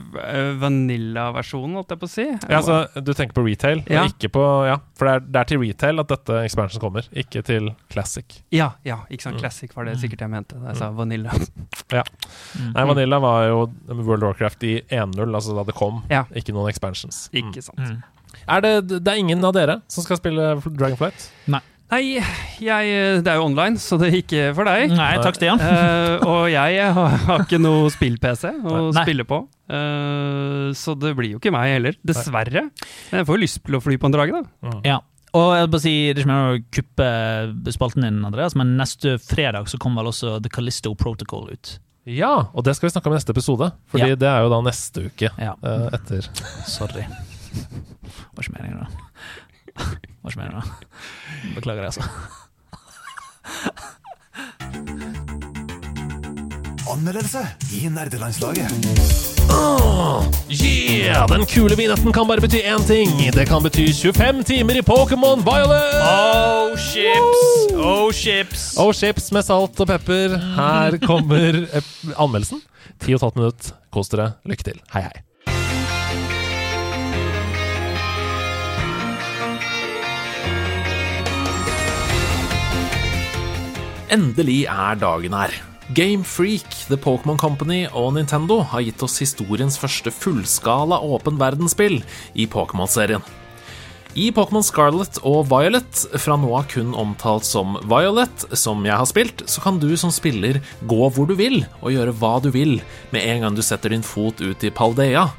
vanilla-versjonen, 0.61 1.73
holdt 1.79 1.93
jeg 1.95 2.01
på 2.03 2.05
å 2.09 2.11
si? 2.11 2.25
ja, 2.27 2.59
altså, 2.59 2.83
Du 3.01 3.13
tenker 3.17 3.33
på 3.39 3.45
retail, 3.47 3.81
Ja. 3.89 4.03
og 4.03 4.11
ikke 4.13 4.29
på 4.37 4.43
Ja, 4.69 4.77
for 4.99 5.07
det 5.09 5.13
er, 5.15 5.19
det 5.31 5.39
er 5.41 5.49
til 5.49 5.61
retail 5.63 5.99
at 6.03 6.07
dette 6.13 6.37
expansion 6.45 6.81
kommer, 6.83 7.07
ikke 7.15 7.41
til 7.47 7.71
classic. 7.89 8.41
ja, 8.51 8.71
ja, 8.85 8.99
ikke 9.09 9.31
Mm. 9.31 9.39
Classic 9.39 9.73
var 9.75 9.85
det 9.85 9.97
sikkert 10.01 10.19
jeg 10.25 10.29
mente 10.29 10.55
da 10.59 10.67
jeg 10.73 10.77
sa 10.77 10.91
vanilla. 10.91 11.31
Nei, 11.91 12.83
Vanilla 12.85 13.19
var 13.21 13.45
jo 13.47 13.59
World 13.87 14.23
of 14.23 14.29
Warcraft 14.35 14.63
i 14.63 14.81
1.0, 14.89 15.33
altså 15.35 15.55
da 15.55 15.63
det 15.63 15.75
kom, 15.75 16.03
Ja. 16.09 16.25
ikke 16.35 16.51
noen 16.53 16.69
expansions. 16.69 17.29
Ikke 17.33 17.61
sant. 17.63 17.79
Mm. 17.79 18.01
Er 18.47 18.61
det, 18.65 18.73
det 18.91 19.07
er 19.07 19.19
ingen 19.21 19.43
av 19.47 19.53
dere 19.57 19.81
som 19.91 20.03
skal 20.05 20.17
spille 20.21 20.53
Dragonflight? 20.65 21.29
Nei, 21.91 22.21
jeg, 22.63 22.91
det 23.19 23.27
er 23.27 23.35
jo 23.35 23.47
online, 23.49 23.75
så 23.81 23.97
det 23.99 24.07
er 24.07 24.17
ikke 24.21 24.43
for 24.55 24.63
deg. 24.69 24.93
Nei, 24.95 25.09
takk, 25.19 25.35
Stian. 25.35 25.59
uh, 25.59 26.23
og 26.23 26.45
jeg 26.53 26.85
har, 26.95 27.15
har 27.27 27.43
ikke 27.43 27.59
noe 27.59 27.89
spill-PC 27.91 28.47
å 28.63 28.75
Nei. 28.95 29.03
spille 29.03 29.25
på. 29.27 29.41
Uh, 29.67 30.71
så 30.77 30.95
det 30.99 31.11
blir 31.19 31.33
jo 31.33 31.41
ikke 31.41 31.51
meg 31.51 31.73
heller, 31.75 31.97
dessverre. 32.07 32.69
Men 33.11 33.19
jeg 33.21 33.27
får 33.27 33.35
jo 33.39 33.43
lyst 33.43 33.59
til 33.67 33.75
å 33.75 33.81
fly 33.83 33.97
på 33.99 34.07
en 34.07 34.15
drage, 34.15 34.39
da. 34.39 34.75
Ja. 34.87 34.99
Og 35.35 35.49
jeg 35.55 35.63
vil 35.65 35.71
bare 35.71 35.83
si, 35.83 35.91
Det 36.11 36.15
er 36.15 36.23
ikke 36.25 36.31
mer 36.31 36.47
å 36.55 36.63
kuppe 36.75 37.71
spalten 37.75 38.07
din, 38.07 38.21
Andreas, 38.27 38.55
men 38.59 38.73
neste 38.79 39.17
fredag 39.23 39.67
så 39.71 39.79
kommer 39.79 40.03
vel 40.03 40.11
også 40.11 40.37
The 40.43 40.51
Callisto 40.51 40.91
Protocol 40.99 41.51
ut. 41.51 41.73
Ja, 42.07 42.31
og 42.55 42.63
det 42.65 42.73
skal 42.79 42.87
vi 42.89 42.95
snakke 42.95 43.11
om 43.11 43.13
i 43.13 43.19
neste 43.19 43.35
episode, 43.35 43.67
Fordi 43.91 44.09
Ja. 44.09 44.15
det 44.15 44.27
er 44.31 44.41
jo 44.47 44.49
da 44.55 44.61
neste 44.65 45.05
uke 45.11 45.29
Ja. 45.37 45.53
uh, 45.59 45.89
etter. 45.93 46.27
Sorry. 46.67 47.03
Var 48.35 48.43
ikke 48.43 48.55
meningen, 48.57 48.79
da. 48.79 48.87
Var 50.23 50.29
ikke 50.29 50.39
meningen, 50.39 50.61
da. 50.61 50.63
Beklager 51.55 51.81
det, 51.81 51.91
altså. 51.91 52.03
Anmeldelse 56.91 57.39
i 57.73 57.87
nerdelandslaget. 57.89 58.71
Yeah! 60.51 61.27
Den 61.29 61.45
kule 61.45 61.75
vignetten 61.77 62.13
kan 62.13 62.27
bare 62.27 62.41
bety 62.43 62.59
én 62.63 62.83
ting. 62.87 63.09
Det 63.33 63.47
kan 63.47 63.63
bety 63.63 63.87
25 63.93 64.43
timer 64.43 64.79
i 64.79 64.83
Pokémon 64.85 65.43
Violet! 65.45 65.95
Oh, 66.03 66.77
ships! 66.77 67.41
Oh, 67.75 68.11
ships! 68.11 68.77
Oh, 68.77 68.93
chips 68.93 69.31
med 69.31 69.43
salt 69.47 69.79
og 69.79 69.87
pepper. 69.87 70.37
Her 70.57 70.97
kommer 71.07 71.63
eh, 71.63 71.91
anmeldelsen. 72.17 72.61
10 72.99 73.17
15 73.17 73.39
minutt. 73.41 73.73
Kos 73.91 74.11
dere. 74.11 74.33
Lykke 74.45 74.63
til. 74.71 74.81
Hei, 74.93 75.01
hei. 75.07 75.30
Endelig 84.11 84.65
er 84.67 84.97
dagen 84.99 85.31
her. 85.31 85.53
Game 85.95 86.25
Freak, 86.27 86.67
The 86.89 86.97
Pokémon 86.99 87.37
Company 87.39 87.85
og 87.95 88.09
Nintendo 88.17 88.57
har 88.67 88.83
gitt 88.83 89.03
oss 89.05 89.21
historiens 89.23 89.77
første 89.79 90.11
fullskala 90.11 90.97
åpen 90.99 91.37
verdensspill 91.39 92.01
i 92.35 92.47
Pokémon-serien. 92.51 93.23
I 94.11 94.25
Pokémon 94.35 94.65
Scarlet 94.67 95.21
og 95.23 95.45
Violet, 95.47 96.01
fra 96.19 96.35
nå 96.35 96.49
av 96.59 96.67
kun 96.73 96.91
omtalt 96.91 97.47
som 97.47 97.77
Violet, 97.87 98.43
som 98.51 98.83
jeg 98.83 98.99
har 98.99 99.07
spilt, 99.07 99.45
så 99.47 99.63
kan 99.63 99.79
du 99.79 99.87
som 99.95 100.11
spiller 100.11 100.59
gå 100.83 101.07
hvor 101.15 101.29
du 101.29 101.37
vil 101.39 101.61
og 101.79 101.95
gjøre 101.95 102.15
hva 102.19 102.33
du 102.43 102.49
vil 102.51 102.81
med 103.15 103.23
en 103.23 103.45
gang 103.45 103.55
du 103.55 103.63
setter 103.63 103.95
din 103.95 104.03
fot 104.03 104.43
ut 104.43 104.67
i 104.67 104.73
Paldea, 104.75 105.29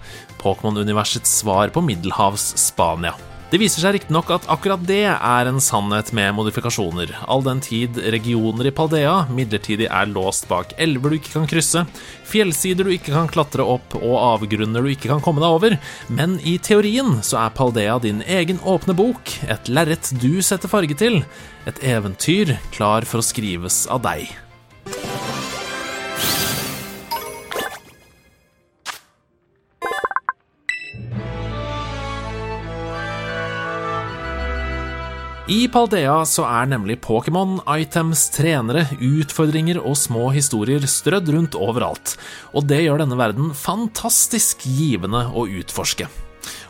Pokémon-universets 0.40 1.36
svar 1.42 1.76
på 1.76 1.84
Middelhavs 1.84 2.54
Spania. 2.70 3.12
Det 3.52 3.58
viser 3.60 3.82
seg 3.84 3.92
riktignok 3.92 4.30
at 4.32 4.46
akkurat 4.48 4.80
det 4.88 5.02
er 5.12 5.48
en 5.50 5.58
sannhet 5.60 6.08
med 6.16 6.32
modifikasjoner, 6.38 7.10
all 7.28 7.42
den 7.44 7.58
tid 7.60 7.98
regioner 8.14 8.70
i 8.70 8.72
Paldea 8.72 9.26
midlertidig 9.28 9.90
er 9.92 10.08
låst 10.08 10.46
bak 10.48 10.70
elver 10.80 11.12
du 11.12 11.18
ikke 11.18 11.34
kan 11.34 11.44
krysse, 11.50 11.82
fjellsider 12.30 12.88
du 12.88 12.94
ikke 12.94 13.12
kan 13.12 13.28
klatre 13.28 13.66
opp 13.74 13.92
og 13.98 14.14
avgrunner 14.16 14.80
du 14.80 14.88
ikke 14.94 15.10
kan 15.10 15.20
komme 15.20 15.44
deg 15.44 15.56
over, 15.58 15.76
men 16.08 16.38
i 16.48 16.54
teorien 16.64 17.18
så 17.20 17.42
er 17.42 17.52
Paldea 17.58 17.98
din 18.00 18.22
egen 18.24 18.62
åpne 18.64 18.96
bok, 18.96 19.34
et 19.44 19.68
lerret 19.68 20.14
du 20.22 20.40
setter 20.40 20.72
farge 20.72 20.96
til, 20.96 21.20
et 21.68 21.84
eventyr 21.84 22.54
klar 22.72 23.04
for 23.04 23.20
å 23.20 23.28
skrives 23.34 23.82
av 23.92 24.00
deg. 24.08 24.32
I 35.52 35.66
Paldea 35.68 36.14
så 36.24 36.46
er 36.48 36.68
nemlig 36.70 36.94
Pokémon, 37.04 37.58
items, 37.68 38.22
trenere, 38.32 38.86
utfordringer 39.04 39.76
og 39.82 39.98
små 40.00 40.30
historier 40.32 40.80
strødd 40.88 41.28
rundt 41.34 41.58
overalt, 41.58 42.14
og 42.56 42.64
det 42.70 42.78
gjør 42.86 43.02
denne 43.02 43.18
verden 43.20 43.50
fantastisk 43.58 44.64
givende 44.64 45.26
å 45.28 45.44
utforske. 45.60 46.06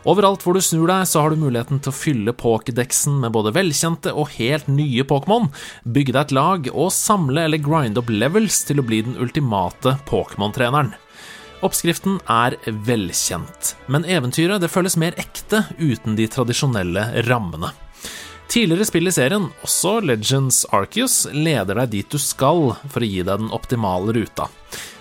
Overalt 0.09 0.43
hvor 0.43 0.57
du 0.59 0.63
snur 0.65 0.91
deg, 0.91 1.05
så 1.07 1.23
har 1.23 1.31
du 1.31 1.39
muligheten 1.45 1.79
til 1.79 1.93
å 1.93 1.95
fylle 1.95 2.35
Pokédexen 2.35 3.21
med 3.23 3.31
både 3.37 3.53
velkjente 3.55 4.17
og 4.19 4.33
helt 4.41 4.67
nye 4.73 5.07
Pokémon, 5.07 5.47
bygge 5.87 6.17
deg 6.17 6.25
et 6.25 6.35
lag 6.41 6.67
og 6.73 6.91
samle 6.97 7.47
eller 7.47 7.63
grinde 7.63 8.03
opp 8.03 8.11
levels 8.11 8.65
til 8.67 8.83
å 8.83 8.87
bli 8.89 9.05
den 9.07 9.15
ultimate 9.21 9.95
Pokémon-treneren. 10.11 10.91
Oppskriften 11.63 12.19
er 12.27 12.59
velkjent, 12.89 13.77
men 13.87 14.09
eventyret 14.11 14.65
det 14.65 14.73
føles 14.75 14.99
mer 14.99 15.15
ekte 15.23 15.69
uten 15.79 16.19
de 16.19 16.27
tradisjonelle 16.27 17.07
rammene. 17.31 17.71
Tidligere 18.53 18.85
spill 18.85 19.09
i 19.09 19.13
serien, 19.17 19.47
også 19.65 19.95
Legends 20.05 20.67
Arceus, 20.77 21.23
leder 21.33 21.79
deg 21.81 21.93
dit 21.95 22.13
du 22.13 22.19
skal 22.21 22.75
for 22.85 23.01
å 23.01 23.07
gi 23.09 23.23
deg 23.25 23.39
den 23.41 23.53
optimale 23.57 24.13
ruta. 24.13 24.51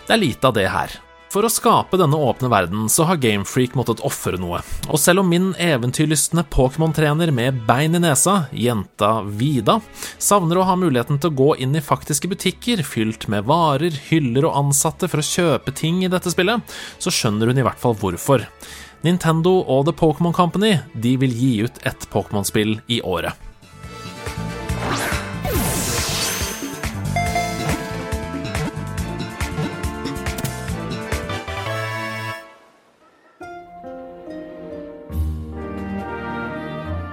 Det 0.08 0.14
er 0.16 0.22
lite 0.22 0.48
av 0.48 0.54
det 0.56 0.70
her. 0.72 0.94
For 1.32 1.44
å 1.44 1.52
skape 1.52 2.00
denne 2.00 2.16
åpne 2.16 2.48
verden 2.52 2.88
så 2.92 3.04
har 3.10 3.20
Gamefreak 3.20 3.76
måttet 3.76 4.04
ofre 4.08 4.40
noe, 4.40 4.62
og 4.88 5.00
selv 5.00 5.26
om 5.26 5.30
min 5.32 5.50
eventyrlystne 5.60 6.46
Pokémon-trener 6.52 7.32
med 7.36 7.60
bein 7.68 7.96
i 7.96 8.02
nesa, 8.04 8.46
jenta 8.56 9.18
Vida, 9.28 9.82
savner 10.16 10.60
å 10.60 10.66
ha 10.68 10.78
muligheten 10.80 11.20
til 11.20 11.34
å 11.34 11.40
gå 11.42 11.50
inn 11.64 11.76
i 11.76 11.84
faktiske 11.84 12.32
butikker 12.32 12.84
fylt 12.88 13.28
med 13.32 13.48
varer, 13.52 13.96
hyller 14.08 14.48
og 14.48 14.62
ansatte 14.64 15.12
for 15.12 15.20
å 15.20 15.28
kjøpe 15.28 15.76
ting 15.76 16.06
i 16.06 16.12
dette 16.12 16.32
spillet, 16.32 16.64
så 17.00 17.12
skjønner 17.12 17.52
hun 17.52 17.60
i 17.60 17.68
hvert 17.68 17.84
fall 17.84 18.00
hvorfor. 18.00 18.48
Nintendo 19.02 19.64
og 19.66 19.88
The 19.88 19.94
Pokémon 19.98 20.34
Company 20.34 20.76
de 20.94 21.16
vil 21.18 21.32
gi 21.34 21.54
ut 21.66 21.80
ett 21.90 22.04
Pokémon-spill 22.14 22.76
i 22.86 23.02
året. 23.02 23.34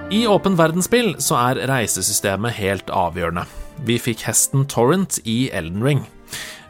I 0.09 0.27
åpen 0.27 0.55
verdensspill 0.57 1.15
så 1.21 1.37
er 1.37 1.63
reisesystemet 1.69 2.57
helt 2.57 2.89
avgjørende. 2.93 3.43
Vi 3.85 3.97
fikk 4.01 4.25
hesten 4.25 4.65
Torrent 4.69 5.19
i 5.25 5.49
Elden 5.53 5.85
Ring. 5.85 6.05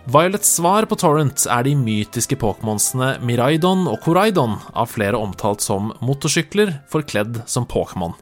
Violets 0.09 0.55
svar 0.55 0.87
på 0.89 0.95
Torrent 0.97 1.43
er 1.53 1.67
de 1.67 1.75
mytiske 1.77 2.33
Pokémonsene 2.41 3.19
Miraidon 3.21 3.83
og 3.91 3.99
Koraidon, 4.01 4.55
av 4.73 4.89
flere 4.89 5.19
omtalt 5.19 5.61
som 5.61 5.91
motorsykler 6.01 6.71
forkledd 6.89 7.43
som 7.45 7.67
Pokémon. 7.69 8.15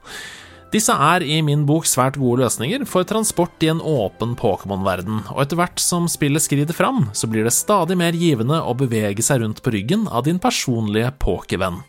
Disse 0.73 0.91
er 0.91 1.23
i 1.23 1.37
min 1.47 1.63
bok 1.69 1.87
svært 1.87 2.17
gode 2.19 2.43
løsninger 2.43 2.83
for 2.91 3.07
transport 3.07 3.63
i 3.63 3.69
en 3.71 3.79
åpen 3.79 4.35
Pokémon-verden, 4.35 5.21
og 5.31 5.39
etter 5.45 5.61
hvert 5.61 5.79
som 5.79 6.09
spillet 6.11 6.43
skrider 6.43 6.75
fram, 6.75 7.05
så 7.15 7.29
blir 7.31 7.47
det 7.47 7.55
stadig 7.55 7.95
mer 7.95 8.17
givende 8.19 8.59
å 8.59 8.75
bevege 8.75 9.23
seg 9.23 9.45
rundt 9.45 9.63
på 9.63 9.71
ryggen 9.77 10.09
av 10.11 10.27
din 10.27 10.43
personlige 10.43 11.13
pokévenn. 11.23 11.85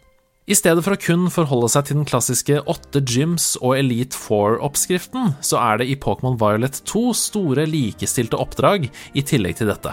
I 0.48 0.56
stedet 0.56 0.80
for 0.80 0.96
å 0.96 1.00
kun 1.00 1.26
forholde 1.28 1.68
seg 1.68 1.84
til 1.84 1.98
den 1.98 2.06
klassiske 2.08 2.62
åtte 2.72 3.02
gyms 3.04 3.50
og 3.60 3.74
Elite 3.76 4.16
Four-oppskriften, 4.16 5.34
så 5.44 5.58
er 5.60 5.82
det 5.82 5.90
i 5.92 5.96
Pokémon 6.00 6.38
Violet 6.40 6.78
to 6.88 7.10
store 7.12 7.66
likestilte 7.68 8.38
oppdrag 8.40 8.86
i 8.88 9.24
tillegg 9.28 9.58
til 9.58 9.68
dette. 9.68 9.92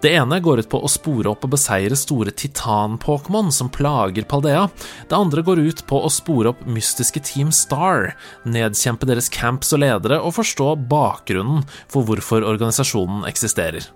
Det 0.00 0.14
ene 0.14 0.38
går 0.40 0.62
ut 0.62 0.70
på 0.72 0.80
å 0.80 0.88
spore 0.88 1.34
opp 1.34 1.44
og 1.44 1.52
beseire 1.52 1.98
store 1.98 2.32
titan-Pokémon 2.32 3.52
som 3.52 3.68
plager 3.74 4.24
Paldea. 4.30 4.68
Det 5.10 5.18
andre 5.18 5.44
går 5.44 5.60
ut 5.66 5.84
på 5.90 6.00
å 6.00 6.08
spore 6.16 6.54
opp 6.54 6.64
mystiske 6.64 7.20
Team 7.28 7.52
Star, 7.52 8.14
nedkjempe 8.48 9.10
deres 9.10 9.28
camps 9.28 9.74
og 9.76 9.82
ledere 9.84 10.22
og 10.22 10.38
forstå 10.38 10.72
bakgrunnen 10.88 11.66
for 11.90 12.08
hvorfor 12.08 12.46
organisasjonen 12.46 13.26
eksisterer. 13.28 13.90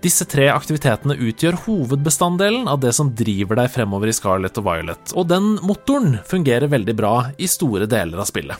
Disse 0.00 0.24
tre 0.24 0.46
aktivitetene 0.48 1.12
utgjør 1.20 1.58
hovedbestanddelen 1.66 2.68
av 2.72 2.78
det 2.80 2.94
som 2.96 3.10
driver 3.12 3.58
deg 3.60 3.68
fremover 3.74 4.08
i 4.08 4.14
Scarlet 4.16 4.56
og 4.56 4.64
Violet, 4.64 5.12
og 5.12 5.28
den 5.28 5.58
motoren 5.60 6.14
fungerer 6.24 6.72
veldig 6.72 6.94
bra 6.96 7.14
i 7.36 7.48
store 7.50 7.84
deler 7.90 8.22
av 8.22 8.28
spillet. 8.30 8.56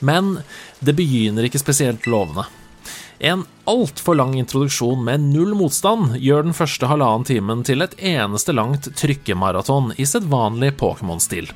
Men 0.00 0.38
det 0.80 0.96
begynner 0.98 1.46
ikke 1.46 1.60
spesielt 1.60 2.08
lovende. 2.10 2.48
En 3.22 3.44
altfor 3.70 4.16
lang 4.18 4.32
introduksjon 4.40 5.04
med 5.04 5.28
null 5.28 5.52
motstand 5.54 6.16
gjør 6.18 6.48
den 6.48 6.56
første 6.56 6.88
halvannen 6.90 7.28
timen 7.28 7.60
til 7.62 7.84
et 7.84 7.94
eneste 8.00 8.56
langt 8.56 8.88
trykkemaraton 8.98 9.92
i 10.00 10.08
sedvanlig 10.08 10.72
Pokémon-stil. 10.80 11.52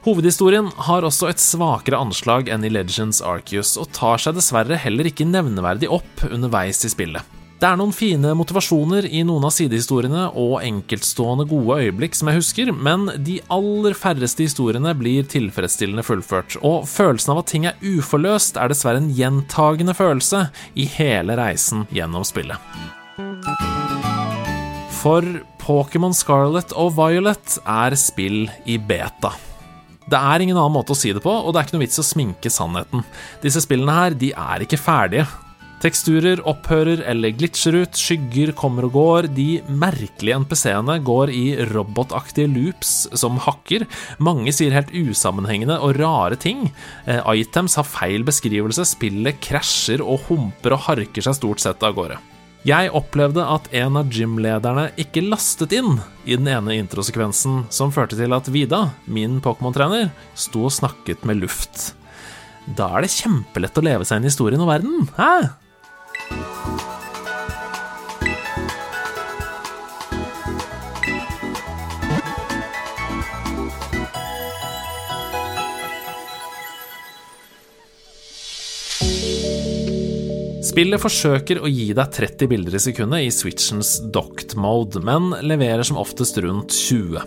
Hovedhistorien 0.00 0.70
har 0.86 1.04
også 1.04 1.28
et 1.28 1.42
svakere 1.42 1.98
anslag 2.00 2.48
enn 2.48 2.62
i 2.64 2.70
Legends 2.72 3.20
Arceus, 3.20 3.74
og 3.76 3.90
tar 3.92 4.22
seg 4.22 4.38
dessverre 4.38 4.78
heller 4.80 5.10
ikke 5.10 5.28
nevneverdig 5.28 5.90
opp 5.92 6.24
underveis 6.30 6.80
i 6.88 6.90
spillet. 6.92 7.36
Det 7.60 7.68
er 7.68 7.76
noen 7.76 7.92
fine 7.92 8.30
motivasjoner 8.32 9.04
i 9.04 9.20
noen 9.28 9.44
av 9.44 9.52
sidehistoriene 9.52 10.22
og 10.40 10.62
enkeltstående 10.64 11.44
gode 11.50 11.76
øyeblikk 11.82 12.16
som 12.16 12.30
jeg 12.30 12.40
husker, 12.40 12.70
men 12.72 13.10
de 13.20 13.34
aller 13.52 13.92
færreste 13.92 14.46
historiene 14.46 14.94
blir 14.96 15.28
tilfredsstillende 15.28 16.06
fullført, 16.06 16.56
og 16.64 16.88
følelsen 16.88 17.34
av 17.34 17.42
at 17.42 17.52
ting 17.52 17.68
er 17.68 17.84
uforløst 17.84 18.56
er 18.56 18.72
dessverre 18.72 19.02
en 19.02 19.12
gjentagende 19.12 19.92
følelse 19.98 20.46
i 20.80 20.88
hele 20.96 21.36
reisen 21.36 21.84
gjennom 21.92 22.24
spillet. 22.24 22.56
For 25.02 25.28
Pokémon 25.60 26.16
Scarlet 26.16 26.72
og 26.72 26.96
Violet 26.96 27.60
er 27.68 28.00
spill 28.00 28.46
i 28.64 28.80
beta. 28.80 29.36
Det 30.10 30.18
er 30.18 30.42
ingen 30.42 30.58
annen 30.58 30.74
måte 30.74 30.94
å 30.94 30.98
si 30.98 31.12
det 31.14 31.22
på, 31.22 31.30
og 31.30 31.52
det 31.52 31.60
er 31.60 31.68
ikke 31.68 31.76
noe 31.78 31.84
vits 31.84 32.02
å 32.02 32.06
sminke 32.06 32.50
sannheten. 32.50 33.04
Disse 33.44 33.62
spillene 33.62 33.94
her, 33.94 34.16
de 34.18 34.32
er 34.34 34.64
ikke 34.64 34.80
ferdige. 34.80 35.28
Teksturer 35.80 36.42
opphører 36.44 37.00
eller 37.08 37.32
glitcher 37.32 37.78
ut, 37.78 37.96
skygger 37.96 38.50
kommer 38.58 38.84
og 38.84 38.96
går, 38.98 39.28
de 39.32 39.62
merkelige 39.72 40.36
NPC-ene 40.42 40.98
går 41.06 41.32
i 41.32 41.44
robotaktige 41.70 42.50
loops 42.52 43.06
som 43.16 43.38
hakker, 43.40 43.86
mange 44.20 44.52
sier 44.52 44.76
helt 44.76 44.92
usammenhengende 44.92 45.78
og 45.80 45.96
rare 45.96 46.36
ting, 46.36 46.66
eh, 47.06 47.22
items 47.32 47.78
har 47.80 47.88
feil 47.88 48.26
beskrivelse, 48.28 48.84
spillet 48.92 49.40
krasjer 49.40 50.04
og 50.04 50.26
humper 50.28 50.76
og 50.76 50.84
harker 50.90 51.24
seg 51.24 51.38
stort 51.40 51.64
sett 51.64 51.80
av 51.86 51.96
gårde. 51.96 52.20
Jeg 52.68 52.90
opplevde 52.92 53.40
at 53.40 53.70
en 53.72 53.96
av 53.96 54.10
gymlederne 54.12 54.90
ikke 55.00 55.22
lastet 55.24 55.72
inn 55.78 55.94
i 56.28 56.36
den 56.36 56.50
ene 56.52 56.76
introsekvensen, 56.76 57.62
som 57.72 57.92
førte 57.94 58.18
til 58.18 58.36
at 58.36 58.50
Vida, 58.52 58.82
min 59.08 59.38
Pokémon-trener, 59.40 60.10
sto 60.36 60.66
og 60.68 60.74
snakket 60.76 61.24
med 61.24 61.40
luft. 61.40 61.94
Da 62.76 62.90
er 62.92 63.06
det 63.06 63.14
kjempelett 63.16 63.80
å 63.80 63.86
leve 63.86 64.04
seg 64.04 64.20
inn 64.20 64.28
i 64.28 64.32
historien 64.32 64.60
og 64.60 64.68
verden, 64.74 65.08
hæ? 65.16 66.89
Spillet 80.70 81.02
forsøker 81.02 81.58
å 81.64 81.68
gi 81.70 81.88
deg 81.96 82.12
30 82.14 82.46
bilder 82.50 82.76
i 82.76 82.80
sekundet 82.82 83.24
i 83.26 83.30
Switchens 83.34 83.96
docked 84.14 84.52
mode, 84.60 85.00
men 85.02 85.32
leverer 85.42 85.82
som 85.86 85.98
oftest 85.98 86.36
rundt 86.44 86.70
20. 86.76 87.24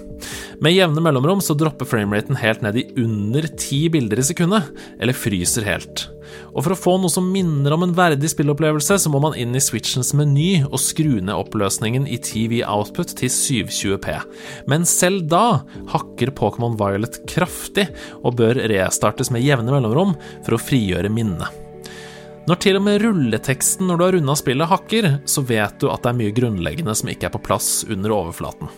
Med 0.63 0.71
jevne 0.71 1.01
mellomrom 1.03 1.41
så 1.43 1.55
dropper 1.59 1.89
frameraten 1.89 2.37
helt 2.39 2.61
ned 2.63 2.77
i 2.79 2.85
under 3.01 3.43
10 3.49 3.89
bilder 3.97 4.21
i 4.21 4.25
sekundet, 4.29 4.69
eller 4.95 5.17
fryser 5.17 5.67
helt. 5.67 6.05
Og 6.53 6.61
for 6.63 6.71
å 6.71 6.77
få 6.79 6.93
noe 7.01 7.11
som 7.11 7.27
minner 7.33 7.75
om 7.75 7.83
en 7.83 7.95
verdig 7.97 8.31
spillopplevelse, 8.31 8.95
så 9.03 9.11
må 9.11 9.19
man 9.25 9.35
inn 9.35 9.57
i 9.57 9.63
Switchens 9.63 10.13
meny 10.15 10.63
og 10.69 10.79
skru 10.79 11.17
ned 11.17 11.35
oppløsningen 11.35 12.07
i 12.07 12.21
TV 12.23 12.61
Output 12.63 13.11
til 13.19 13.33
720P. 13.33 14.15
Men 14.71 14.87
selv 14.87 15.27
da 15.33 15.65
hakker 15.91 16.31
Pokémon 16.37 16.79
Violet 16.79 17.19
kraftig, 17.27 17.89
og 18.23 18.39
bør 18.39 18.61
restartes 18.71 19.33
med 19.35 19.43
jevne 19.43 19.75
mellomrom 19.75 20.15
for 20.45 20.55
å 20.55 20.63
frigjøre 20.63 21.11
minnet. 21.11 21.62
Når 22.43 22.59
til 22.59 22.75
og 22.75 22.83
med 22.83 22.99
rulleteksten 22.99 23.87
når 23.87 23.99
du 23.99 24.03
har 24.03 24.15
runda 24.17 24.33
spillet 24.35 24.67
hakker, 24.67 25.05
så 25.23 25.43
vet 25.47 25.77
du 25.79 25.87
at 25.87 26.03
det 26.03 26.09
er 26.11 26.17
mye 26.17 26.33
grunnleggende 26.35 26.95
som 26.99 27.11
ikke 27.13 27.29
er 27.29 27.31
på 27.37 27.39
plass 27.45 27.69
under 27.87 28.11
overflaten. 28.11 28.71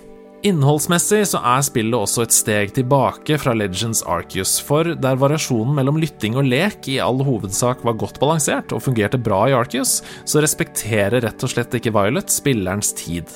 Innholdsmessig 0.46 1.24
så 1.32 1.40
er 1.42 1.64
spillet 1.66 1.98
også 1.98 2.28
et 2.28 2.36
steg 2.36 2.76
tilbake 2.76 3.40
fra 3.42 3.56
Legends 3.58 4.04
Arceus, 4.06 4.60
for 4.62 4.92
der 4.94 5.18
variasjonen 5.18 5.74
mellom 5.80 5.98
lytting 5.98 6.38
og 6.38 6.46
lek 6.46 6.86
i 6.94 7.00
all 7.02 7.24
hovedsak 7.26 7.82
var 7.88 7.98
godt 7.98 8.20
balansert 8.22 8.76
og 8.76 8.84
fungerte 8.86 9.18
bra 9.18 9.48
i 9.50 9.58
Arceus, 9.58 9.98
så 10.30 10.46
respekterer 10.46 11.26
rett 11.26 11.48
og 11.48 11.56
slett 11.56 11.74
ikke 11.80 11.96
Violet 11.96 12.30
spillerens 12.30 12.94
tid. 13.02 13.34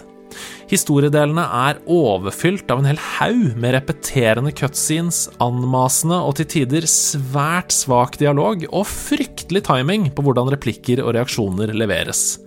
Historiedelene 0.69 1.45
er 1.67 1.79
overfylt 1.89 2.69
av 2.71 2.81
en 2.81 2.89
hel 2.91 3.01
haug 3.17 3.57
med 3.59 3.73
repeterende 3.77 4.53
cutscenes, 4.55 5.25
anmasende 5.41 6.19
og 6.21 6.37
til 6.39 6.49
tider 6.53 6.87
svært 6.89 7.73
svak 7.75 8.19
dialog 8.21 8.65
og 8.69 8.85
fryktelig 8.89 9.65
timing 9.69 10.09
på 10.13 10.25
hvordan 10.25 10.51
replikker 10.53 11.03
og 11.05 11.15
reaksjoner 11.17 11.73
leveres. 11.73 12.39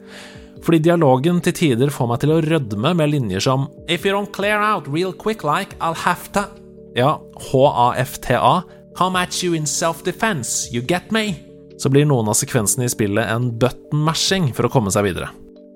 Fordi 0.63 0.79
dialogen 0.85 1.41
til 1.43 1.57
tider 1.59 1.91
får 1.91 2.11
meg 2.11 2.23
til 2.23 2.35
å 2.37 2.43
rødme 2.45 2.95
med 2.95 3.15
linjer 3.17 3.43
som 3.43 3.67
If 3.91 4.07
you 4.07 4.15
don't 4.15 4.31
clear 4.31 4.63
out 4.63 4.87
real 4.87 5.13
quick 5.13 5.43
like, 5.43 5.75
I'll 5.81 5.99
have 6.07 6.31
to 6.37 6.47
Ja, 6.95 7.21
HAFTA. 7.51 8.63
Come 8.95 9.17
at 9.17 9.43
you 9.43 9.55
in 9.55 9.67
self-defense, 9.67 10.69
you 10.71 10.83
get 10.83 11.11
me? 11.11 11.35
Så 11.79 11.89
blir 11.89 12.05
noen 12.05 12.29
av 12.29 12.37
sekvensene 12.37 12.85
i 12.85 12.93
spillet 12.93 13.31
en 13.33 13.49
button-mashing 13.59 14.53
for 14.53 14.69
å 14.69 14.73
komme 14.73 14.93
seg 14.93 15.09
videre. 15.09 15.31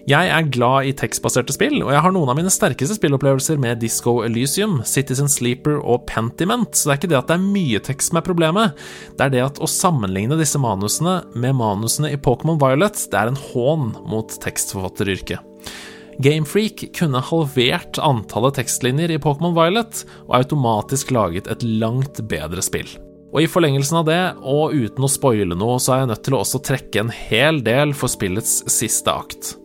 Jeg 0.06 0.28
er 0.30 0.50
glad 0.54 0.86
i 0.86 0.92
tekstbaserte 0.94 1.50
spill, 1.50 1.80
og 1.82 1.88
jeg 1.90 1.98
har 2.04 2.12
noen 2.14 2.28
av 2.30 2.36
mine 2.38 2.50
sterkeste 2.52 2.94
spillopplevelser 2.94 3.56
med 3.58 3.80
Disco 3.82 4.20
Elysium, 4.22 4.76
Citizen 4.86 5.26
Sleeper 5.26 5.80
og 5.80 6.04
Pentiment, 6.06 6.78
så 6.78 6.86
det 6.86 6.92
er 6.92 7.00
ikke 7.00 7.10
det 7.10 7.16
at 7.18 7.32
det 7.32 7.34
er 7.34 7.48
mye 7.56 7.80
tekst 7.82 8.12
som 8.12 8.20
er 8.20 8.24
problemet, 8.28 8.84
det 9.18 9.26
er 9.26 9.32
det 9.34 9.40
at 9.42 9.58
å 9.58 9.66
sammenligne 9.66 10.38
disse 10.38 10.60
manusene 10.62 11.16
med 11.34 11.56
manusene 11.58 12.12
i 12.14 12.20
Pokémon 12.22 12.60
Violet, 12.62 13.02
det 13.10 13.18
er 13.18 13.32
en 13.32 13.40
hån 13.48 13.88
mot 14.06 14.36
tekstforfatteryrket. 14.46 15.42
Gamefreak 16.22 16.86
kunne 16.94 17.24
halvert 17.26 17.98
antallet 17.98 18.60
tekstlinjer 18.60 19.16
i 19.16 19.18
Pokémon 19.26 19.58
Violet 19.58 20.04
og 20.28 20.38
automatisk 20.38 21.10
laget 21.18 21.50
et 21.50 21.66
langt 21.66 22.22
bedre 22.30 22.62
spill. 22.62 22.94
Og 23.34 23.42
i 23.42 23.50
forlengelsen 23.50 23.98
av 23.98 24.06
det, 24.06 24.22
og 24.38 24.70
uten 24.70 25.02
å 25.02 25.10
spoile 25.10 25.58
noe, 25.58 25.82
så 25.82 25.96
er 25.96 26.04
jeg 26.04 26.12
nødt 26.14 26.24
til 26.30 26.38
å 26.38 26.44
også 26.46 26.62
trekke 26.70 27.02
en 27.02 27.12
hel 27.12 27.58
del 27.66 27.90
for 27.98 28.08
spillets 28.08 28.62
siste 28.70 29.10
akt. 29.10 29.56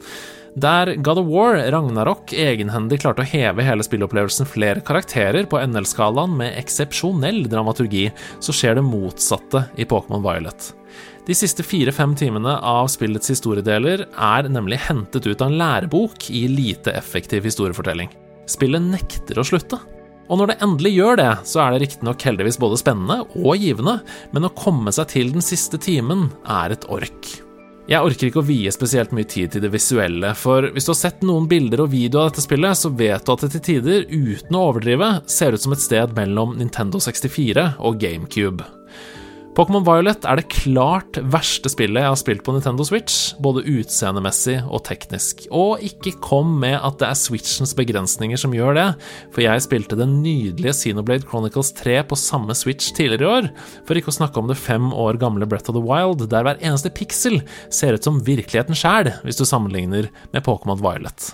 Der 0.55 0.95
God 0.95 1.17
of 1.17 1.27
War, 1.27 1.55
Ragnarok, 1.71 2.33
egenhendig 2.33 2.97
klarte 2.99 3.23
å 3.23 3.27
heve 3.27 3.63
hele 3.63 3.85
spillopplevelsen 3.87 4.49
flere 4.49 4.81
karakterer 4.83 5.45
på 5.47 5.61
NL-skalaen 5.63 6.33
med 6.41 6.57
eksepsjonell 6.59 7.45
dramaturgi, 7.47 8.09
så 8.43 8.51
skjer 8.51 8.75
det 8.75 8.83
motsatte 8.83 9.63
i 9.79 9.85
Pokémon 9.87 10.19
Violet. 10.25 10.73
De 11.23 11.37
siste 11.37 11.63
fire-fem 11.63 12.17
timene 12.19 12.57
av 12.67 12.89
spillets 12.91 13.31
historiedeler 13.31 14.03
er 14.11 14.49
nemlig 14.51 14.81
hentet 14.89 15.29
ut 15.29 15.39
av 15.39 15.47
en 15.47 15.55
lærebok 15.61 16.27
i 16.35 16.43
lite 16.51 16.91
effektiv 16.99 17.47
historiefortelling. 17.47 18.11
Spillet 18.51 18.83
nekter 18.83 19.39
å 19.39 19.45
slutte. 19.47 19.79
Og 20.27 20.39
når 20.39 20.51
det 20.51 20.57
endelig 20.65 20.91
gjør 20.97 21.21
det, 21.21 21.29
så 21.47 21.61
er 21.63 21.71
det 21.71 21.85
riktignok 21.85 22.27
heldigvis 22.27 22.59
både 22.59 22.79
spennende 22.81 23.21
og 23.39 23.55
givende, 23.55 24.01
men 24.35 24.49
å 24.49 24.51
komme 24.57 24.91
seg 24.95 25.07
til 25.15 25.31
den 25.31 25.45
siste 25.45 25.79
timen 25.79 26.27
er 26.43 26.75
et 26.75 26.89
ork. 26.91 27.31
Jeg 27.91 28.07
orker 28.07 28.29
ikke 28.29 28.39
å 28.39 28.47
vie 28.47 28.71
spesielt 28.71 29.11
mye 29.11 29.27
tid 29.27 29.51
til 29.51 29.65
det 29.65 29.73
visuelle, 29.73 30.29
for 30.39 30.69
hvis 30.71 30.85
du 30.87 30.93
har 30.93 30.99
sett 31.01 31.25
noen 31.27 31.49
bilder 31.51 31.83
og 31.83 31.91
video 31.91 32.21
av 32.21 32.29
dette 32.29 32.45
spillet, 32.45 32.79
så 32.79 32.87
vet 32.87 33.25
du 33.27 33.33
at 33.33 33.43
det 33.43 33.51
til 33.57 33.65
tider, 33.67 34.05
uten 34.07 34.55
å 34.55 34.61
overdrive, 34.69 35.09
ser 35.27 35.51
ut 35.51 35.65
som 35.65 35.75
et 35.75 35.83
sted 35.83 36.15
mellom 36.15 36.55
Nintendo 36.61 37.03
64 37.03 37.73
og 37.83 37.99
GameCube. 37.99 38.80
Pokémon 39.51 39.83
Violet 39.83 40.23
er 40.23 40.39
det 40.39 40.47
klart 40.53 41.17
verste 41.33 41.67
spillet 41.71 41.99
jeg 41.99 42.07
har 42.07 42.19
spilt 42.19 42.43
på 42.45 42.53
Nintendo 42.55 42.85
Switch, 42.87 43.33
både 43.43 43.65
utseendemessig 43.67 44.61
og 44.63 44.85
teknisk. 44.87 45.43
Og 45.51 45.83
ikke 45.83 46.13
kom 46.23 46.53
med 46.61 46.77
at 46.79 47.01
det 47.01 47.09
er 47.09 47.19
Switchens 47.19 47.75
begrensninger 47.75 48.39
som 48.39 48.55
gjør 48.55 48.77
det, 48.79 48.87
for 49.35 49.43
jeg 49.43 49.65
spilte 49.65 49.99
den 49.99 50.21
nydelige 50.23 50.77
Xenoblade 50.79 51.27
Chronicles 51.27 51.73
3 51.81 51.99
på 52.07 52.19
samme 52.19 52.55
Switch 52.55 52.93
tidligere 52.95 53.27
i 53.27 53.31
år, 53.41 53.51
for 53.83 53.99
ikke 53.99 54.13
å 54.13 54.19
snakke 54.21 54.39
om 54.39 54.47
det 54.47 54.59
fem 54.61 54.87
år 54.95 55.19
gamle 55.19 55.49
Breath 55.51 55.67
of 55.67 55.75
the 55.75 55.83
Wild, 55.83 56.23
der 56.31 56.47
hver 56.47 56.63
eneste 56.63 56.93
piksel 56.95 57.41
ser 57.67 57.99
ut 57.99 58.07
som 58.07 58.23
virkeligheten 58.23 58.77
sjæl, 58.77 59.11
hvis 59.25 59.41
du 59.41 59.43
sammenligner 59.43 60.07
med 60.31 60.47
Pokémon 60.47 60.79
Violet. 60.79 61.33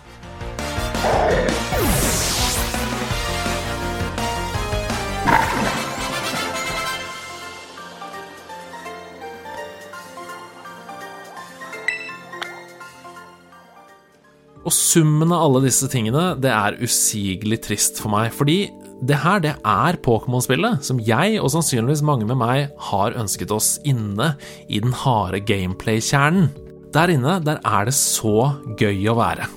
Og 14.68 14.74
summen 14.76 15.32
av 15.32 15.46
alle 15.46 15.64
disse 15.64 15.88
tingene, 15.88 16.34
det 16.44 16.52
er 16.52 16.76
usigelig 16.84 17.62
trist 17.64 18.02
for 18.04 18.12
meg, 18.12 18.34
fordi 18.36 18.66
det 19.08 19.20
her, 19.22 19.40
det 19.40 19.54
er 19.62 20.00
Pokémon-spillet 20.04 20.82
som 20.84 21.00
jeg, 21.00 21.38
og 21.40 21.52
sannsynligvis 21.54 22.04
mange 22.04 22.28
med 22.28 22.40
meg, 22.42 22.74
har 22.90 23.16
ønsket 23.16 23.54
oss 23.54 23.78
inne 23.88 24.34
i 24.68 24.82
den 24.84 24.96
harde 25.06 25.40
gameplay-kjernen. 25.46 26.50
Der 26.96 27.14
inne, 27.14 27.38
der 27.46 27.62
er 27.62 27.88
det 27.88 27.96
så 27.96 28.58
gøy 28.80 29.08
å 29.12 29.16
være. 29.20 29.48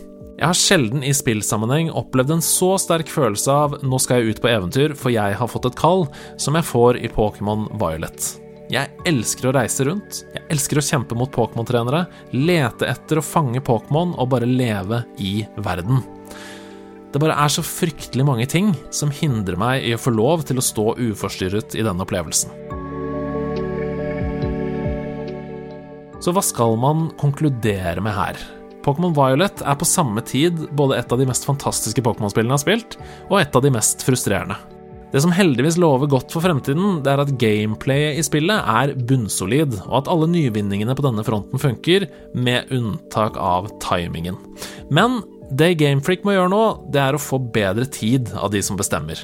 Jeg 0.41 0.49
har 0.49 0.57
sjelden 0.57 1.03
i 1.05 1.12
spillsammenheng 1.12 1.91
opplevd 1.93 2.37
en 2.37 2.45
så 2.45 2.70
sterk 2.81 3.11
følelse 3.12 3.53
av 3.53 3.74
'nå 3.82 3.99
skal 4.01 4.20
jeg 4.20 4.37
ut 4.37 4.41
på 4.41 4.49
eventyr, 4.49 4.95
for 4.97 5.12
jeg 5.12 5.37
har 5.37 5.49
fått 5.49 5.66
et 5.66 5.77
kall', 5.77 6.09
som 6.39 6.55
jeg 6.55 6.65
får 6.65 6.97
i 6.97 7.09
Pokémon 7.09 7.69
Violet. 7.77 8.40
Jeg 8.71 8.87
elsker 9.09 9.49
å 9.49 9.53
reise 9.57 9.83
rundt. 9.89 10.21
Jeg 10.31 10.45
elsker 10.55 10.79
å 10.79 10.85
kjempe 10.85 11.17
mot 11.19 11.31
Pokémon-trenere, 11.35 12.05
lete 12.37 12.87
etter 12.87 13.19
å 13.19 13.25
fange 13.27 13.59
Pokémon 13.67 14.13
og 14.15 14.31
bare 14.31 14.47
leve 14.47 15.03
i 15.19 15.41
verden. 15.59 16.05
Det 17.11 17.19
bare 17.19 17.35
er 17.43 17.51
så 17.51 17.65
fryktelig 17.67 18.29
mange 18.29 18.47
ting 18.47 18.71
som 18.95 19.11
hindrer 19.11 19.59
meg 19.59 19.89
i 19.89 19.97
å 19.97 19.99
få 19.99 20.15
lov 20.15 20.47
til 20.47 20.63
å 20.63 20.65
stå 20.65 20.87
uforstyrret 21.03 21.75
i 21.75 21.83
denne 21.83 22.07
opplevelsen. 22.07 22.55
Så 26.23 26.31
hva 26.37 26.45
skal 26.45 26.79
man 26.79 27.09
konkludere 27.19 27.99
med 28.05 28.15
her? 28.15 28.39
Pokémon 28.87 29.17
Violet 29.17 29.65
er 29.67 29.81
på 29.81 29.89
samme 29.89 30.23
tid 30.23 30.69
både 30.79 31.01
et 31.01 31.11
av 31.11 31.19
de 31.19 31.27
mest 31.27 31.49
fantastiske 31.49 32.07
Pokémon-spillene 32.07 32.55
jeg 32.55 32.61
har 32.61 32.69
spilt, 32.69 33.01
og 33.33 33.41
et 33.43 33.57
av 33.57 33.67
de 33.67 33.75
mest 33.75 34.07
frustrerende. 34.07 34.63
Det 35.11 35.20
som 35.24 35.32
heldigvis 35.35 35.78
lover 35.81 36.07
godt 36.11 36.31
for 36.31 36.45
fremtiden, 36.45 37.01
det 37.03 37.11
er 37.11 37.23
at 37.24 37.32
gameplayet 37.41 38.20
i 38.20 38.23
spillet 38.23 38.62
er 38.62 38.95
bunnsolid, 38.95 39.81
og 39.89 39.97
at 40.03 40.11
alle 40.12 40.28
nyvinningene 40.31 40.95
på 40.95 41.03
denne 41.07 41.24
fronten 41.27 41.59
funker, 41.59 42.07
med 42.35 42.70
unntak 42.74 43.39
av 43.41 43.66
timingen. 43.82 44.39
Men 44.95 45.19
det 45.51 45.73
Gamefreak 45.81 46.23
må 46.23 46.37
gjøre 46.37 46.51
nå, 46.53 46.62
det 46.95 47.01
er 47.03 47.16
å 47.16 47.23
få 47.23 47.41
bedre 47.43 47.89
tid 47.91 48.31
av 48.39 48.53
de 48.55 48.62
som 48.62 48.78
bestemmer. 48.78 49.19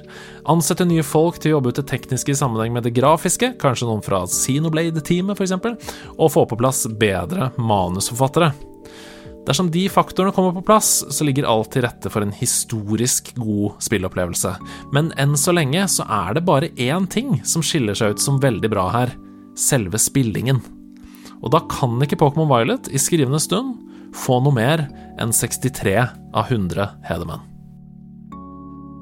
Ansette 0.51 0.87
nye 0.89 1.07
folk 1.07 1.39
til 1.39 1.53
å 1.53 1.57
jobbe 1.57 1.71
ut 1.71 1.79
det 1.79 1.87
tekniske 1.93 2.35
i 2.35 2.39
sammenheng 2.39 2.75
med 2.75 2.89
det 2.89 2.97
grafiske, 2.97 3.53
kanskje 3.63 3.87
noen 3.87 4.03
fra 4.03 4.25
Xenoblade-teamet 4.27 5.39
f.eks., 5.39 5.55
og 6.17 6.33
få 6.35 6.49
på 6.51 6.59
plass 6.59 6.89
bedre 6.99 7.53
manusforfattere. 7.63 8.51
Dersom 9.47 9.69
de 9.71 9.85
faktorene 9.89 10.35
kommer 10.35 10.51
på 10.57 10.65
plass, 10.67 11.05
så 11.11 11.25
ligger 11.25 11.47
alt 11.47 11.71
til 11.75 11.85
rette 11.87 12.11
for 12.11 12.25
en 12.25 12.35
historisk 12.35 13.31
god 13.39 13.79
spillopplevelse. 13.87 14.57
Men 14.97 15.13
enn 15.23 15.37
så 15.39 15.55
lenge 15.55 15.85
så 15.93 16.07
er 16.11 16.35
det 16.35 16.47
bare 16.49 16.73
én 16.75 17.07
ting 17.11 17.39
som 17.47 17.63
skiller 17.63 17.95
seg 17.95 18.17
ut 18.17 18.23
som 18.23 18.43
veldig 18.43 18.73
bra 18.73 18.89
her 18.91 19.15
selve 19.57 20.01
spillingen. 20.03 20.59
Og 21.45 21.53
da 21.55 21.63
kan 21.71 21.95
ikke 22.03 22.19
Pokémon 22.19 22.51
Violet 22.51 22.91
i 22.91 23.01
skrivende 23.01 23.41
stund 23.43 23.77
få 24.17 24.41
noe 24.43 24.57
mer 24.57 24.89
enn 25.23 25.35
63 25.35 25.95
av 26.03 26.51
100 26.51 26.91
Hedemenn. 27.07 27.56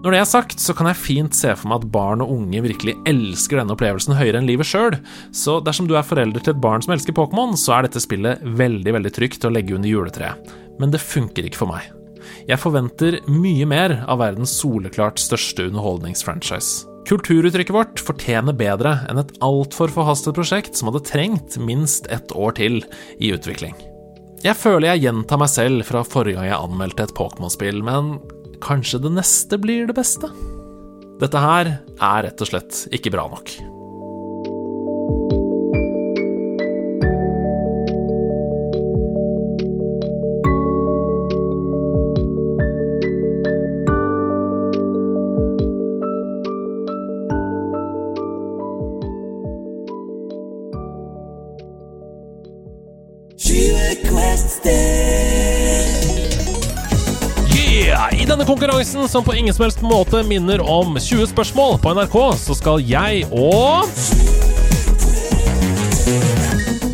Når 0.04 0.12
det 0.12 0.18
er 0.20 0.26
sagt, 0.28 0.60
så 0.60 0.74
kan 0.76 0.84
jeg 0.90 1.00
fint 1.00 1.32
se 1.32 1.48
for 1.56 1.70
meg 1.70 1.80
at 1.80 1.92
barn 1.94 2.20
og 2.20 2.28
unge 2.34 2.60
virkelig 2.66 2.92
elsker 3.08 3.56
denne 3.56 3.72
opplevelsen 3.72 4.18
høyere 4.18 4.42
enn 4.42 4.48
livet 4.50 4.68
sjøl, 4.68 4.98
så 5.32 5.54
dersom 5.64 5.88
du 5.88 5.94
er 5.96 6.04
forelder 6.04 6.44
til 6.44 6.52
et 6.52 6.60
barn 6.60 6.84
som 6.84 6.92
elsker 6.92 7.16
Pokémon, 7.16 7.54
så 7.56 7.78
er 7.78 7.86
dette 7.86 8.02
spillet 8.04 8.42
veldig, 8.44 8.92
veldig 8.98 9.12
trygt 9.16 9.46
å 9.48 9.52
legge 9.54 9.72
under 9.78 9.88
juletreet. 9.88 10.52
Men 10.76 10.92
det 10.92 11.00
funker 11.00 11.48
ikke 11.48 11.62
for 11.62 11.72
meg. 11.72 11.88
Jeg 12.44 12.60
forventer 12.60 13.16
mye 13.32 13.64
mer 13.70 13.96
av 14.04 14.20
verdens 14.20 14.52
soleklart 14.60 15.22
største 15.24 15.70
underholdningsfranchise. 15.70 16.84
Kulturuttrykket 17.08 17.72
vårt 17.72 18.04
fortjener 18.04 18.56
bedre 18.60 18.98
enn 19.08 19.24
et 19.24 19.32
altfor 19.44 19.88
forhastet 19.92 20.36
prosjekt 20.36 20.76
som 20.76 20.92
hadde 20.92 21.04
trengt 21.08 21.56
minst 21.56 22.12
ett 22.12 22.32
år 22.36 22.56
til 22.60 22.82
i 23.16 23.32
utvikling. 23.32 23.72
Jeg 24.44 24.60
føler 24.60 24.90
jeg 24.90 25.06
gjentar 25.06 25.40
meg 25.40 25.48
selv 25.48 25.88
fra 25.88 26.04
forrige 26.04 26.36
gang 26.36 26.50
jeg 26.50 26.60
anmeldte 26.60 27.08
et 27.08 27.16
Pokémon-spill, 27.16 27.80
men 27.84 28.18
kanskje 28.62 29.02
det 29.04 29.14
neste 29.16 29.58
blir 29.60 29.88
det 29.90 29.96
beste? 29.96 30.30
Dette 31.22 31.40
her 31.40 31.70
er 31.94 32.26
rett 32.26 32.42
og 32.42 32.50
slett 32.50 32.84
ikke 32.94 33.12
bra 33.14 33.28
nok. 33.30 33.54
Denne 58.44 58.60
konkurransen, 58.60 59.08
som 59.08 59.24
på 59.24 59.34
ingen 59.34 59.54
som 59.54 59.62
helst 59.64 59.80
måte 59.82 60.22
minner 60.22 60.60
om 60.60 60.98
20 61.00 61.26
spørsmål 61.32 61.78
på 61.80 61.94
NRK, 61.94 62.36
så 62.36 62.54
skal 62.54 62.80
jeg 62.84 63.24
og 63.32 63.84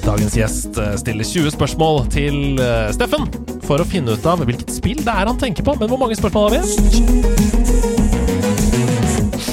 Dagens 0.05 0.35
gjest 0.37 0.79
eh, 0.79 0.95
stiller 0.99 1.25
20 1.27 1.51
spørsmål 1.55 2.07
til 2.11 2.59
eh, 2.63 2.93
Steffen 2.95 3.27
for 3.67 3.81
å 3.83 3.85
finne 3.87 4.15
ut 4.15 4.27
av 4.27 4.41
hvilket 4.47 4.71
spill 4.73 5.03
det 5.03 5.11
er 5.13 5.27
han 5.29 5.39
tenker 5.39 5.63
på. 5.67 5.75
Men 5.79 5.91
hvor 5.91 5.99
mange 6.01 6.17
spørsmål 6.19 6.51
har 6.51 6.53
vi? 6.57 6.61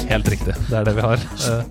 Helt 0.08 0.28
riktig. 0.32 0.54
Det 0.70 0.78
er 0.78 0.84
det 0.88 0.94
vi 0.96 1.02
har. 1.04 1.18
Eh, 1.18 1.62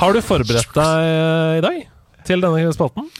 Har 0.00 0.14
du 0.14 0.22
forberedt 0.22 0.74
deg 0.74 1.58
i 1.58 1.62
dag 1.66 1.82
til 2.30 2.40
denne 2.46 2.72
spalten? 2.74 3.10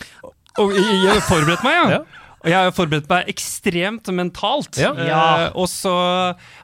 Og 0.59 0.75
jeg 0.75 1.11
har 1.13 1.23
forberedt 1.29 1.63
meg, 1.67 1.75
ja. 1.77 1.99
Ja. 1.99 2.20
Og 2.41 2.49
jeg 2.49 2.57
har 2.57 2.73
forberedt 2.73 3.09
meg 3.11 3.29
ekstremt 3.29 4.09
mentalt. 4.17 4.79
Ja. 4.81 4.95
Uh, 4.97 5.61
og 5.61 5.69
så 5.69 5.93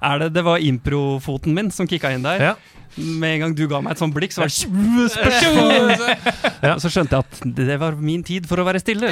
er 0.01 0.23
det 0.25 0.33
Det 0.39 0.45
var 0.47 0.63
improfoten 0.65 1.53
min 1.57 1.71
som 1.75 1.89
kicka 1.91 2.15
inn 2.17 2.25
der. 2.25 2.41
Ja. 2.53 2.55
Med 2.97 3.35
en 3.35 3.41
gang 3.43 3.55
du 3.59 3.67
ga 3.69 3.83
meg 3.85 3.93
et 3.93 4.01
sånt 4.01 4.15
blikk, 4.17 4.33
så 4.33 4.41
var 4.41 4.49
det! 4.49 6.15
Ja. 6.65 6.79
Så 6.83 6.89
skjønte 6.89 7.19
jeg 7.19 7.27
at 7.27 7.43
det 7.59 7.77
var 7.83 7.99
min 8.01 8.23
tid 8.25 8.49
for 8.49 8.63
å 8.63 8.65
være 8.65 8.81
stille. 8.81 9.11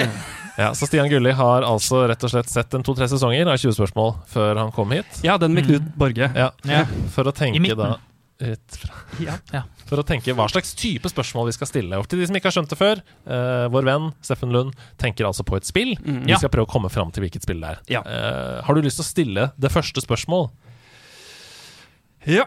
Ja, 0.56 0.70
Så 0.72 0.88
Stian 0.88 1.10
Gulli 1.12 1.34
har 1.36 1.66
altså 1.68 2.06
rett 2.08 2.24
og 2.24 2.32
slett 2.32 2.48
sett 2.48 2.72
en 2.78 2.86
to-tre 2.86 3.10
sesonger 3.12 3.44
av 3.50 3.60
20 3.60 3.76
spørsmål 3.76 4.14
før 4.32 4.62
han 4.62 4.72
kom 4.72 4.94
hit. 4.96 5.20
Ja, 5.26 5.36
den 5.42 5.52
med 5.52 5.68
Knut 5.68 5.92
Borge. 6.00 6.30
Ja, 6.32 6.48
Ja. 6.64 6.86
For 7.12 7.28
å 7.28 7.34
I 7.34 7.38
tenke 7.44 7.60
midten. 7.60 7.84
da 7.84 8.13
ut 8.40 8.76
fra, 8.80 8.94
Ja. 9.52 9.62
For 9.86 10.00
å 10.00 10.04
tenke 10.06 10.32
hva 10.34 10.48
slags 10.50 10.74
type 10.74 11.06
spørsmål 11.08 11.46
vi 11.46 11.52
skal 11.52 11.68
stille. 11.70 11.98
Og 12.00 12.08
til 12.08 12.18
de 12.18 12.26
som 12.26 12.34
ikke 12.36 12.48
har 12.50 12.56
skjønt 12.56 12.68
det 12.72 12.78
før, 12.80 13.02
uh, 13.28 13.68
vår 13.70 13.84
venn 13.86 14.08
Steffen 14.24 14.50
Lund 14.52 14.74
tenker 14.98 15.24
altså 15.28 15.44
på 15.46 15.56
et 15.56 15.64
spill. 15.68 15.94
Vi 16.02 16.32
Ja. 16.32 16.38
skal 16.38 16.48
prøve 16.50 16.66
å 16.66 16.72
komme 16.72 16.90
fram 16.90 17.12
til 17.12 17.22
hvilket 17.22 17.42
spill 17.42 17.60
det 17.60 17.70
er. 17.70 17.78
Ja. 17.88 18.00
Eh, 18.02 18.62
har 18.64 18.74
du 18.74 18.80
lyst 18.82 18.96
til 18.98 19.04
å 19.04 19.12
stille 19.12 19.52
det 19.58 19.70
første 19.70 20.00
spørsmål? 20.02 20.50
Ja. 22.26 22.46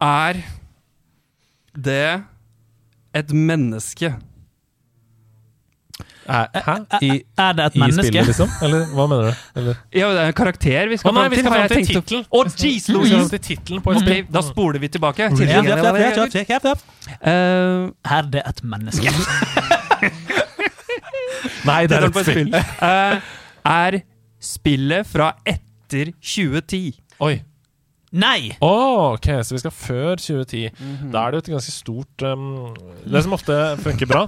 Er 0.00 0.42
det 1.78 2.24
et 3.14 3.28
menneske? 3.32 4.20
Hæ? 6.26 6.74
I, 7.02 7.10
Er 7.38 7.52
det 7.56 7.64
et 7.66 7.76
i 7.76 7.78
menneske? 7.78 8.06
spillet, 8.06 8.26
liksom? 8.30 8.48
Eller 8.66 8.84
hva 8.96 9.06
mener 9.10 9.22
du? 9.30 9.60
Eller? 9.60 9.74
Ja, 9.94 10.08
det 10.12 10.20
er 10.24 10.26
en 10.32 10.36
karakter 10.40 10.88
vi 10.90 10.96
skal 11.00 11.12
fram 11.14 11.30
vi 11.30 11.36
til. 11.36 11.46
har 11.52 11.58
jeg 11.62 11.70
tenkt 11.70 11.90
å- 11.90 12.02
tittelen. 12.02 12.24
Å, 12.30 12.44
jeez, 12.56 12.88
Louise! 12.90 14.24
da 14.32 14.40
spoler 14.42 14.78
vi 14.82 14.88
tilbake. 14.88 15.30
Til- 15.36 15.46
ja, 15.48 15.62
ja, 15.62 15.76
ja, 15.76 15.76
ja, 15.76 15.92
ja, 15.94 16.44
ja, 16.48 16.58
ja. 16.64 16.74
Eh, 17.20 18.16
Er 18.18 18.22
det 18.32 18.42
et 18.46 18.62
menneske? 18.64 19.10
Nei, 21.66 21.86
det 21.90 21.96
er 21.98 22.06
et 22.08 22.20
spill. 22.26 22.54
Eh, 22.54 23.20
er 23.66 24.00
spillet 24.42 25.06
fra 25.10 25.32
etter 25.46 26.12
2010? 26.20 26.94
Oi. 27.26 27.36
Nei! 28.16 28.52
Oh, 28.64 29.12
ok, 29.16 29.26
så 29.44 29.56
vi 29.56 29.60
skal 29.60 29.74
før 29.74 30.14
2010. 30.22 30.70
Mhm. 30.78 31.10
Da 31.12 31.24
er 31.26 31.30
det 31.34 31.40
jo 31.40 31.44
et 31.44 31.50
ganske 31.56 31.72
stort 31.74 32.22
um, 32.24 32.46
Det 33.04 33.22
som 33.26 33.34
ofte 33.36 33.56
funker 33.82 34.06
bra 34.08 34.22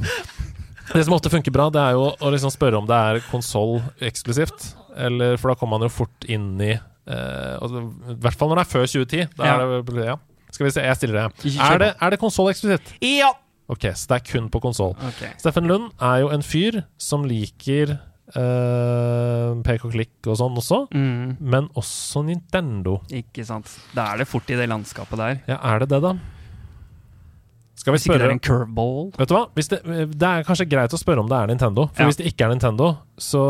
Det 0.94 1.04
som 1.04 1.14
ofte 1.16 1.30
funker 1.32 1.52
bra, 1.54 1.68
det 1.74 1.80
er 1.82 1.96
jo 1.98 2.06
å 2.16 2.30
liksom 2.32 2.52
spørre 2.54 2.78
om 2.80 2.86
det 2.88 2.96
er 2.96 3.18
konsoll 3.30 3.78
eksklusivt. 4.04 4.70
Eller, 4.98 5.36
for 5.38 5.52
da 5.52 5.58
kommer 5.60 5.78
man 5.78 5.86
jo 5.88 5.92
fort 5.94 6.24
inn 6.26 6.54
i 6.64 6.72
eh, 6.72 7.54
altså, 7.60 7.84
I 8.10 8.16
hvert 8.24 8.38
fall 8.40 8.50
når 8.50 8.60
det 8.60 8.64
er 8.66 8.72
før 8.72 8.86
2010. 8.94 9.28
Da 9.38 9.50
er 9.52 9.84
det, 9.84 10.06
ja. 10.08 10.16
Skal 10.50 10.66
vi 10.66 10.72
se, 10.74 10.82
jeg 10.86 10.96
stiller 10.98 11.20
det. 11.28 11.54
Er 11.60 11.78
det, 11.82 11.90
er 12.00 12.14
det 12.14 12.18
konsoll 12.22 12.48
eksklusivt? 12.50 12.94
Ja! 13.04 13.34
Ok, 13.68 13.84
så 13.92 14.08
det 14.14 14.16
er 14.16 14.24
kun 14.30 14.46
på 14.48 14.62
konsoll. 14.64 14.94
Ok. 15.04 15.18
Steffen 15.42 15.66
Lund 15.68 15.90
er 16.00 16.22
jo 16.22 16.30
en 16.32 16.40
fyr 16.46 16.80
som 16.96 17.26
liker 17.28 17.98
uh, 18.32 19.52
pek 19.66 19.84
og 19.84 19.92
klikk 19.92 20.28
og 20.32 20.38
sånn 20.40 20.56
også, 20.58 20.78
Mm, 20.94 21.36
men 21.40 21.68
også 21.76 22.24
Nintendo. 22.24 22.98
ikke 23.12 23.44
sant. 23.44 23.68
Da 23.94 24.12
er 24.14 24.22
det 24.22 24.28
fort 24.30 24.48
i 24.50 24.56
det 24.58 24.68
landskapet 24.72 25.20
der. 25.20 25.40
Ja, 25.52 25.58
er 25.74 25.84
det 25.84 25.90
det, 25.92 26.00
da? 26.04 26.14
Skal 27.88 27.94
vi 27.94 27.98
Hvis 27.98 28.06
ikke 28.08 28.18
det 28.20 28.26
er 28.28 28.34
en 28.36 28.42
curveball. 28.44 28.98
Vet 29.16 29.30
du 29.30 29.34
hva? 29.34 29.42
Hvis 29.56 29.68
det, 29.72 29.78
det 30.12 30.28
er 30.28 30.44
kanskje 30.44 30.66
greit 30.68 30.92
å 30.92 31.00
spørre 31.00 31.22
om 31.24 31.28
det 31.30 31.38
er 31.40 31.46
Nintendo. 31.48 31.86
For 31.94 32.04
Ja. 32.04 32.08
hvis 32.10 32.18
det 32.20 32.26
ikke 32.28 32.44
er 32.44 32.52
Nintendo, 32.52 32.90
så, 33.16 33.40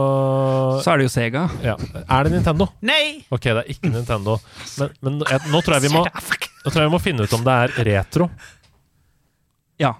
Så 0.84 0.92
er 0.94 1.02
det 1.02 1.08
jo 1.08 1.12
Sega. 1.14 1.42
ja. 1.64 1.74
Er 2.08 2.24
det 2.28 2.32
Nintendo? 2.36 2.68
Nei! 2.86 3.24
Ok, 3.34 3.50
det 3.50 3.56
er 3.64 3.70
ikke 3.74 3.90
Nintendo. 3.90 4.38
Men, 4.78 4.94
men 5.02 5.18
jeg, 5.26 5.40
nå, 5.50 5.60
tror 5.66 5.74
jeg 5.80 5.88
vi 5.88 5.94
må, 5.96 6.04
nå 6.06 6.70
tror 6.70 6.80
jeg 6.82 6.88
vi 6.88 6.94
må 6.94 7.02
finne 7.02 7.26
ut 7.26 7.34
om 7.34 7.42
det 7.44 7.56
er 7.66 7.74
retro. 7.90 8.30
Ja. 9.82 9.94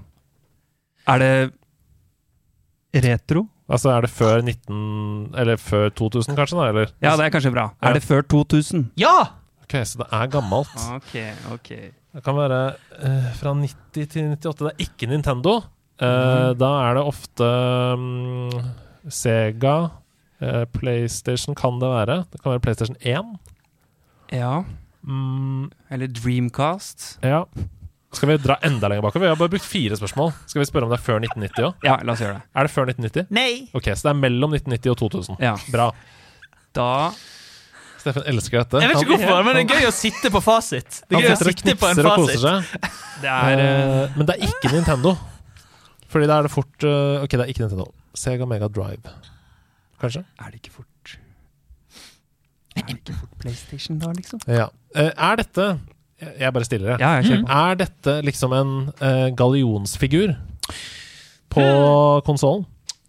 Er 1.09 1.19
det 1.19 1.33
retro? 3.05 3.47
Altså 3.69 3.91
er 3.93 4.07
det 4.07 4.11
før 4.11 4.41
19 4.41 5.35
Eller 5.37 5.59
før 5.61 5.91
2000, 5.93 6.35
kanskje? 6.39 6.57
da? 6.57 6.69
Eller? 6.73 6.89
Ja, 7.05 7.17
det 7.21 7.27
er 7.27 7.31
kanskje 7.35 7.53
bra. 7.53 7.67
Ja. 7.83 7.91
Er 7.91 7.99
det 7.99 8.03
før 8.07 8.23
2000? 8.25 8.87
Ja! 8.97 9.17
Ok, 9.69 9.75
Så 9.85 9.99
det 10.01 10.07
er 10.17 10.31
gammelt. 10.33 10.73
Ok, 10.97 11.15
ok. 11.53 11.71
Det 12.17 12.23
kan 12.25 12.35
være 12.39 12.61
eh, 13.05 13.27
fra 13.37 13.53
90 13.55 14.07
til 14.15 14.31
98. 14.33 14.65
Det 14.65 14.71
er 14.73 14.85
ikke 14.87 15.09
Nintendo. 15.11 15.59
Eh, 16.01 16.09
mm. 16.09 16.59
Da 16.59 16.71
er 16.89 16.95
det 16.97 17.03
ofte 17.05 17.49
um, 17.93 18.49
Sega. 19.13 19.75
eh, 20.41 20.65
PlayStation 20.73 21.55
kan 21.59 21.77
det 21.83 21.91
være. 21.93 22.25
Det 22.33 22.41
kan 22.43 22.55
være 22.55 22.65
PlayStation 22.65 22.97
1. 23.05 23.37
Ja. 24.33 24.63
Mm, 25.05 25.69
Eller 25.91 26.07
Dreamcast. 26.09 27.19
ja. 27.23 27.45
Skal 28.13 28.31
vi 28.31 28.39
dra 28.41 28.55
enda 28.65 28.89
lenger 28.89 29.03
bakover? 29.05 29.27
Vi 29.27 29.29
har 29.29 29.37
bare 29.37 29.51
brukt 29.53 29.65
fire 29.69 29.97
spørsmål. 30.01 30.31
Skal 30.49 30.63
vi 30.63 30.65
spørre 30.65 30.87
om 30.87 30.91
det 30.95 30.97
er 30.97 31.03
før 31.05 31.19
1990 31.21 31.67
òg? 31.67 31.75
Ja, 31.85 31.99
la 32.03 32.15
oss 32.15 32.23
gjøre 32.25 32.39
det. 32.39 32.43
Er 32.57 32.65
det 32.65 32.73
før 32.73 32.87
1990? 32.89 33.27
Nei. 33.37 33.69
Ok, 33.77 33.85
Så 33.93 34.07
det 34.09 34.13
er 34.15 34.17
mellom 34.23 34.55
1990 34.57 34.91
og 34.95 34.97
2000. 35.03 35.37
Ja. 35.45 35.53
Bra. 35.69 35.91
Da 36.73 36.87
Steffen 37.99 38.23
elsker 38.31 38.61
dette. 38.63 38.81
Jeg 38.83 38.91
vet 38.93 39.01
ikke 39.03 39.17
hvorfor, 39.17 39.43
men 39.47 39.57
det 39.59 39.63
er 39.65 39.81
gøy 39.81 39.89
å 39.89 39.95
sitte 39.95 40.31
på 40.31 40.41
fasit. 40.45 41.01
Det 41.09 41.19
er 41.19 41.25
gøy 41.27 41.33
å 41.35 41.39
sitte 41.41 41.75
på 41.81 41.89
en 41.89 41.97
knipser 41.99 42.07
og 42.07 42.21
koser 42.23 42.39
fasit. 42.39 42.45
seg. 42.47 42.95
Det 43.23 43.31
er 43.35 43.63
Eh, 43.65 44.13
men 44.17 44.27
det 44.29 44.35
er 44.37 44.45
ikke 44.47 44.71
Nintendo. 44.77 45.17
Fordi 46.09 46.29
da 46.31 46.37
er 46.39 46.47
det 46.47 46.51
fort 46.55 46.85
uh, 46.87 47.19
Ok, 47.25 47.33
det 47.35 47.41
er 47.43 47.51
ikke 47.51 47.65
Nintendo. 47.67 47.89
Sega 48.17 48.47
Mega 48.49 48.69
Drive. 48.71 49.11
Kanskje? 50.01 50.23
Er 50.39 50.53
det 50.55 50.61
ikke 50.63 50.77
fort 50.79 51.17
Er 52.79 52.85
det 52.87 52.95
ikke 53.01 53.17
fort 53.19 53.35
PlayStation 53.43 53.99
da, 53.99 54.13
liksom? 54.15 54.41
Ja. 54.47 54.69
Uh, 54.95 55.11
er 55.11 55.41
dette 55.43 55.67
Jeg 56.39 56.53
bare 56.55 56.65
stiller, 56.71 56.95
det. 56.95 57.03
Ja, 57.03 57.19
mm. 57.21 57.45
Er 57.51 57.75
dette 57.83 58.15
liksom 58.27 58.55
en 58.57 58.73
uh, 59.03 59.29
gallionsfigur 59.39 60.37
på 61.51 61.65
Hmm. 61.65 62.23
konsollen? 62.27 62.67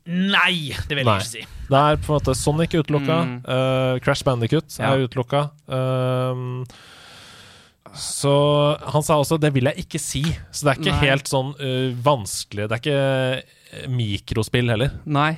Nei, 0.09 0.71
det 0.89 0.95
vil 0.97 1.03
jeg 1.03 1.05
Nei. 1.05 1.17
ikke 1.21 1.29
si. 1.29 1.41
Det 1.69 1.79
er 1.79 1.99
på 2.01 2.09
en 2.09 2.15
måte 2.17 2.33
Sonic 2.37 2.71
utelukka. 2.73 3.17
Mm. 3.29 3.35
Uh, 3.45 3.99
Crash 4.01 4.25
Bandicut 4.25 4.73
Ja. 4.79 4.95
er 4.95 5.03
utelukka. 5.05 5.41
Um, 5.69 6.63
så 7.93 8.31
han 8.93 9.01
sa 9.05 9.17
også 9.21 9.37
'det 9.39 9.53
vil 9.53 9.65
jeg 9.69 9.85
ikke 9.85 9.99
si'. 10.01 10.25
Så 10.51 10.65
det 10.65 10.71
er 10.73 10.81
ikke 10.81 10.95
Nei. 10.97 11.05
helt 11.09 11.27
sånn 11.29 11.53
uh, 11.59 11.93
vanskelig. 12.05 12.67
Det 12.69 12.73
er 12.77 12.81
ikke 12.81 13.83
eh, 13.83 13.87
mikrospill 13.89 14.69
heller. 14.69 14.91
Nei. 15.05 15.37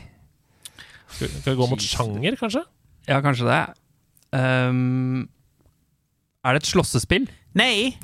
Skal 1.11 1.27
skal 1.27 1.53
vi 1.53 1.60
gå 1.60 1.68
mot 1.69 1.80
Jesus. 1.80 1.91
sjanger, 1.98 2.35
kanskje? 2.39 2.64
Ja, 3.07 3.19
kanskje 3.22 3.48
det. 3.48 3.61
Um, 4.39 5.27
er 6.45 6.53
det 6.56 6.64
et 6.64 6.72
slåssespill? 6.72 7.27
Nei. 7.53 7.98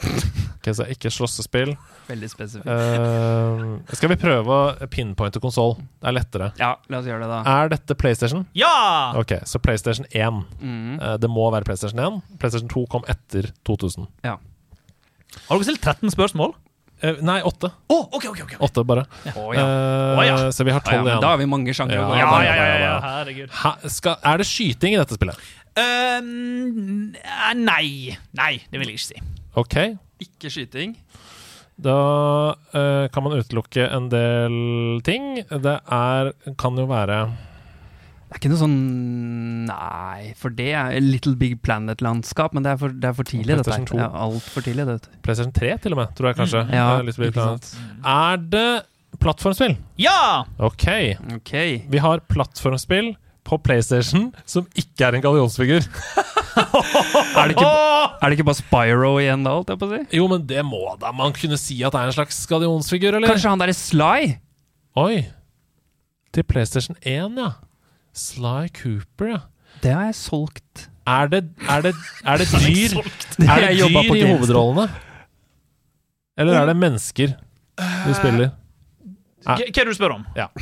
Ok, 0.68 0.76
så 0.76 0.86
ikke 0.92 1.08
slåssespill. 1.14 1.70
Veldig 2.10 2.28
spesifikt. 2.28 2.68
Uh, 2.68 3.78
skal 3.96 4.12
vi 4.12 4.18
prøve 4.20 4.52
å 4.52 4.88
pinpointe 4.92 5.40
konsoll? 5.44 5.78
Det 6.02 6.10
er 6.12 6.16
lettere. 6.18 6.50
Ja, 6.60 6.74
la 6.92 7.00
oss 7.00 7.08
gjøre 7.08 7.24
det, 7.24 7.30
da. 7.32 7.40
Er 7.64 7.72
dette 7.72 7.96
PlayStation? 8.00 8.44
Ja! 8.58 9.14
Ok, 9.16 9.32
så 9.48 9.62
PlayStation 9.64 10.08
1. 10.12 10.42
Mm. 10.60 10.98
Uh, 11.00 11.14
det 11.24 11.30
må 11.32 11.48
være 11.56 11.68
PlayStation 11.68 12.00
1. 12.04 12.20
PlayStation 12.42 12.68
2 12.74 12.84
kom 12.92 13.08
etter 13.08 13.48
2000. 13.68 14.10
Ja. 14.28 14.36
Har 15.48 15.56
dere 15.60 15.68
stilt 15.70 15.84
13 15.86 16.12
spørsmål? 16.12 16.56
Uh, 17.04 17.20
nei, 17.24 17.38
8. 17.46 17.70
Å, 17.94 18.00
ok, 18.18 18.28
ok, 18.34 18.42
ok. 18.48 18.56
8 18.68 18.84
bare. 18.90 19.06
Å, 19.32 19.48
Eh, 19.54 20.18
Oh, 20.18 20.24
ja. 20.26 20.38
Så 20.52 20.66
vi 20.68 20.74
har 20.74 20.82
Ja, 20.84 20.98
ja, 20.98 21.04
12 21.04 21.08
igjen. 21.08 21.22
da 21.22 21.30
har 21.32 21.38
vi 21.40 21.46
mange 21.48 21.72
sjangre. 21.78 21.96
Ja, 22.02 22.10
ja. 22.10 22.18
Ja, 22.18 22.42
ja, 22.42 22.44
ja, 22.44 22.56
ja, 22.56 22.66
ja, 22.68 22.92
ja. 22.92 23.00
herregud. 23.22 23.50
Ha, 23.64 23.76
skal, 23.88 24.18
er 24.26 24.38
det 24.44 24.48
skyting 24.50 24.96
i 24.98 25.00
dette 25.00 25.16
spillet? 25.16 25.38
Ehm, 25.78 27.14
eh, 27.16 27.54
nei. 27.56 28.18
Nei, 28.36 28.54
det 28.72 28.82
vil 28.82 28.90
jeg 28.92 28.98
ikke 29.00 29.08
si. 29.14 29.22
Ok. 29.58 29.78
Ikke 30.24 30.52
skyting. 30.54 30.96
Da 31.78 31.98
eh, 32.74 33.06
kan 33.14 33.26
man 33.26 33.38
utelukke 33.38 33.86
en 33.86 34.08
del 34.10 34.56
ting. 35.06 35.36
Det 35.46 35.76
er 35.78 36.32
Kan 36.58 36.80
jo 36.80 36.88
være 36.90 37.20
Det 37.28 38.34
er 38.34 38.40
ikke 38.40 38.50
noe 38.50 38.62
sånn 38.64 38.80
Nei, 39.68 40.34
for 40.40 40.56
det 40.58 40.72
er 40.80 40.98
Little 41.04 41.36
Big 41.38 41.58
Planet-landskap, 41.62 42.56
men 42.56 42.66
det 42.66 42.74
er 42.74 42.82
for, 42.82 42.96
det 42.96 43.10
er 43.12 43.16
for 43.18 43.28
tidlig, 43.28 43.60
dette. 43.60 43.78
2. 43.92 43.98
Ja, 44.00 44.08
Altfor 44.26 44.64
tidlig, 44.66 44.88
det. 44.88 44.98
PlayStation 45.26 45.54
3, 45.54 45.74
til 45.84 45.96
og 45.96 46.00
med, 46.02 46.14
tror 46.16 46.30
jeg 46.32 46.38
kanskje. 46.40 46.62
Mm. 46.70 46.76
Ja, 46.78 46.86
ikke 47.04 47.34
sant. 47.36 47.72
Er 48.08 48.40
det 48.56 48.70
plattformspill? 49.20 49.76
Ja! 50.00 50.46
Okay. 50.70 51.18
Ok. 51.36 51.54
Vi 51.92 52.02
har 52.04 52.24
plattformspill 52.32 53.14
på 53.48 53.58
PlayStation 53.64 54.28
som 54.50 54.68
ikke 54.76 55.08
er 55.08 55.18
en 55.18 55.24
gallionsfigur. 55.24 55.88
Er 56.58 57.52
det, 57.52 57.54
ikke, 57.54 57.68
er 57.70 58.24
det 58.32 58.38
ikke 58.38 58.46
bare 58.48 58.58
Spyro 58.58 59.10
igjen, 59.22 59.44
da, 59.46 59.52
holdt 59.54 59.70
jeg 59.70 59.78
på 59.78 59.86
å 59.86 59.92
si? 59.92 60.00
Jo, 60.18 60.24
men 60.32 60.46
det 60.50 60.64
må 60.66 60.80
da 60.98 61.12
man 61.14 61.36
kunne 61.38 61.60
si 61.62 61.76
at 61.86 61.94
det 61.94 62.00
er 62.02 62.10
en 62.10 62.16
slags 62.16 62.40
gallionsfigur, 62.50 63.14
eller? 63.14 63.30
Kanskje 63.30 63.52
han 63.52 63.62
derre 63.62 63.76
Sly? 63.78 64.32
Oi. 64.98 65.20
Til 66.34 66.48
PlayStation 66.50 66.98
1, 67.04 67.38
ja. 67.38 67.52
Sly 68.18 68.72
Cooper, 68.74 69.36
ja. 69.36 69.42
Det 69.84 69.94
har 69.94 70.08
jeg 70.10 70.18
solgt. 70.18 70.88
Er 71.06 71.30
det, 71.32 71.44
er 71.70 71.86
det, 71.86 71.94
er 72.26 72.42
det 72.42 72.48
dyr 72.66 72.98
Er 73.46 73.68
det 73.68 73.70
dyr 73.78 74.16
i 74.18 74.26
hovedrollene? 74.32 74.88
Eller 76.42 76.58
er 76.64 76.72
det 76.72 76.78
mennesker 76.82 77.38
du 77.78 78.12
spiller? 78.18 78.56
Hva 79.48 79.56
hva 79.64 79.64
er 79.68 79.88
det 79.88 79.94
du 79.94 79.98
spør 79.98 80.16
om? 80.20 80.26
Ja. 80.36 80.50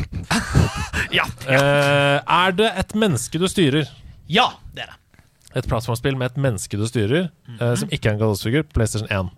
Ja, 1.16 1.24
Eh, 1.48 2.20
er 2.26 2.52
det 2.57 2.68
et 2.82 2.94
menneske 2.98 3.40
du 3.40 3.45
styrer? 3.49 3.86
ja 4.28 4.48
det 4.74 4.84
er 4.86 4.90
det. 4.94 5.24
Et 5.62 5.68
plattformspill 5.70 6.18
med 6.20 6.32
et 6.34 6.40
menneske 6.41 6.76
du 6.78 6.84
styrer, 6.90 7.30
eh, 7.60 7.76
som 7.80 7.88
ikke 7.94 8.10
er 8.10 8.16
en 8.18 8.20
galosfigur, 8.20 8.66
PlayStation 8.76 9.07
1. 9.07 9.30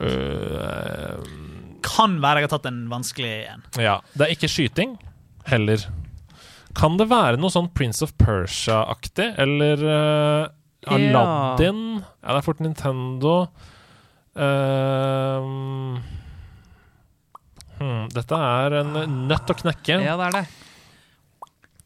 Eh, 0.00 1.20
Kan 1.86 2.16
være 2.24 2.40
jeg 2.42 2.48
har 2.48 2.52
tatt 2.56 2.66
en 2.72 2.80
vanskelig 2.90 3.34
en. 3.52 3.62
ja. 3.80 4.00
Det 4.16 4.26
er 4.26 4.34
ikke 4.34 4.50
skyting 4.50 4.96
heller. 5.46 5.84
Kan 6.76 6.96
det 6.98 7.06
være 7.08 7.38
noe 7.40 7.52
sånn 7.54 7.70
Prince 7.72 8.02
of 8.04 8.12
Persia-aktig? 8.20 9.30
Eller 9.40 9.80
uh, 9.86 10.48
Aladdin? 10.92 12.02
Ja, 12.02 12.34
det 12.34 12.40
er 12.42 12.44
fort 12.44 12.60
Nintendo. 12.60 13.36
Eh, 14.36 15.46
hmm, 17.78 18.08
dette 18.14 18.38
er 18.40 18.78
en 18.80 18.92
nøtt 19.28 19.52
å 19.52 19.56
knekke. 19.62 20.00
Ja, 20.04 20.16
det 20.20 20.26
er 20.30 20.36
det. 20.40 20.44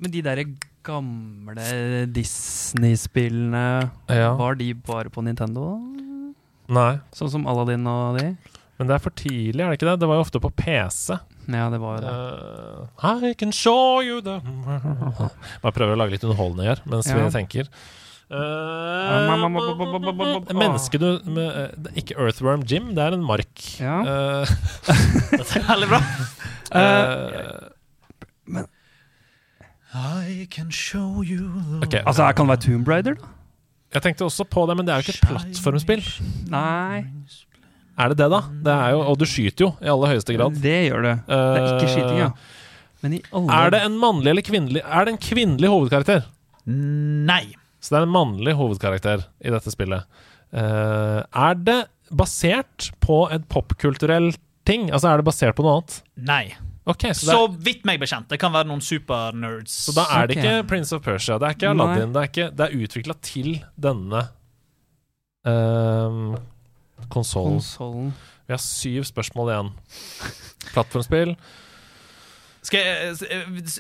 Men 0.01 0.11
de 0.15 0.23
derre 0.25 0.45
gamle 0.87 2.07
Disney-spillene, 2.15 3.91
Ja. 4.09 4.35
var 4.37 4.55
de 4.57 4.73
bare 4.75 5.11
på 5.13 5.23
Nintendo? 5.23 5.79
Nei, 6.71 7.01
Sånn 7.13 7.31
som 7.31 7.47
Aladdin 7.47 7.87
og 7.87 8.19
de? 8.19 8.37
men 8.79 8.87
det 8.89 8.95
er 8.95 8.99
for 9.03 9.11
tidlig, 9.11 9.61
er 9.61 9.69
det 9.71 9.79
ikke 9.79 9.91
det? 9.91 9.99
Det 10.01 10.09
var 10.09 10.17
jo 10.17 10.25
ofte 10.25 10.41
på 10.41 10.51
PC. 10.57 11.19
Ja, 11.51 11.69
det 11.69 11.81
var 11.83 11.99
det. 12.01 12.09
Uh, 12.09 13.25
I 13.29 13.35
can 13.35 13.51
show 13.53 14.01
you 14.01 14.21
the 14.23 14.39
Bare 15.63 15.73
prøver 15.75 15.93
å 15.93 15.99
lage 15.99 16.13
litt 16.15 16.25
underholdning 16.25 16.67
her 16.71 16.81
mens 16.87 17.07
Ja. 17.11 17.17
vi 17.19 17.29
tenker. 17.35 17.69
Eh, 18.31 19.27
menneske 20.55 20.95
du 21.03 21.19
med, 21.27 21.51
eh, 21.51 21.91
er 21.91 21.99
Ikke 21.99 22.15
Earthworm 22.15 22.63
Jim, 22.63 22.93
det 22.95 23.03
er 23.03 23.11
en 23.17 23.25
mark. 23.27 23.59
Ja. 23.81 23.97
Eh, 24.07 24.47
Veldig 25.71 25.89
bra. 25.91 25.99
Men 28.47 28.67
I 29.95 30.47
can 30.51 30.71
show 30.71 31.23
you 31.27 31.49
the 31.51 31.81
ok, 31.87 31.95
Altså, 32.07 32.23
jeg 32.29 32.35
kan 32.39 32.47
være 32.53 32.61
Tomb 32.63 32.87
Raider, 32.89 33.15
da? 33.19 33.27
Jeg 33.91 34.03
tenkte 34.05 34.23
også 34.29 34.45
på 34.47 34.63
det, 34.71 34.77
men 34.79 34.87
det 34.87 34.93
er 34.95 34.99
jo 35.01 35.05
ikke 35.09 35.17
et 35.19 35.27
plattformspill. 35.27 36.03
Nei, 36.53 37.01
Er 37.99 38.09
det 38.13 38.19
det, 38.23 38.29
da? 38.31 38.41
Det 38.63 38.71
er 38.77 38.89
jo, 38.95 39.01
og 39.11 39.19
du 39.19 39.27
skyter 39.27 39.65
jo 39.67 39.71
i 39.83 39.89
aller 39.91 40.09
høyeste 40.15 40.31
grad. 40.37 40.55
det 40.63 40.77
gjør 40.87 41.03
det. 41.09 41.17
Det 41.27 41.41
er 41.41 41.75
ikke 41.75 41.91
skyting, 41.97 42.19
ja. 42.23 42.31
Men 43.03 43.11
i 43.17 43.21
alle 43.35 43.51
Er 43.57 43.67
det 43.75 43.81
en 43.89 43.97
mannlig 43.99 44.29
eller 44.31 44.45
kvinnelig 44.45 44.83
Er 44.85 45.05
det 45.09 45.13
en 45.15 45.19
kvinnelig 45.25 45.69
hovedkarakter? 45.73 46.21
Nei. 46.69 47.47
Så 47.81 47.95
det 47.95 48.01
er 48.01 48.07
en 48.09 48.13
mannlig 48.15 48.55
hovedkarakter 48.59 49.25
i 49.41 49.53
dette 49.53 49.73
spillet. 49.73 50.05
Uh, 50.53 51.23
er 51.25 51.55
det 51.57 51.79
basert 52.11 52.91
på 53.01 53.23
et 53.33 53.47
popkulturell 53.49 54.33
ting? 54.69 54.89
Altså 54.91 55.11
er 55.11 55.21
det 55.21 55.29
basert 55.29 55.57
på 55.57 55.65
noe 55.65 55.79
annet? 55.79 56.01
Nei. 56.29 56.45
Ok, 56.91 57.05
så, 57.13 57.27
det 57.27 57.29
Så 57.29 57.39
er, 57.45 57.57
vidt 57.69 57.87
meg 57.89 58.01
bekjent. 58.03 58.29
Det 58.33 58.39
kan 58.41 58.53
være 58.55 58.69
noen 58.71 58.83
supernerds. 58.83 59.75
så 59.87 59.95
da 59.95 60.07
er 60.17 60.29
det 60.31 60.37
Ok. 60.37 60.43
ikke 60.45 60.69
Prince 60.73 60.97
of 60.97 61.03
Persia, 61.05 61.39
det 61.39 61.49
er 61.49 61.57
ikke 61.57 61.73
Nei. 61.73 61.87
Aladdin. 61.87 62.13
Det 62.15 62.23
er, 62.23 62.31
ikke, 62.33 62.49
det 62.57 62.67
er 62.67 62.85
utvikla 62.85 63.17
til 63.23 63.51
denne 63.89 64.23
uh, 65.47 66.37
konsollen. 67.13 67.61
konsollen 67.61 68.13
Vi 68.49 68.57
har 68.57 68.63
syv 68.65 69.05
spørsmål 69.07 69.53
igjen. 69.53 69.73
Plattformspill. 70.75 71.37
Jeg, 72.61 73.15
s- 73.17 73.25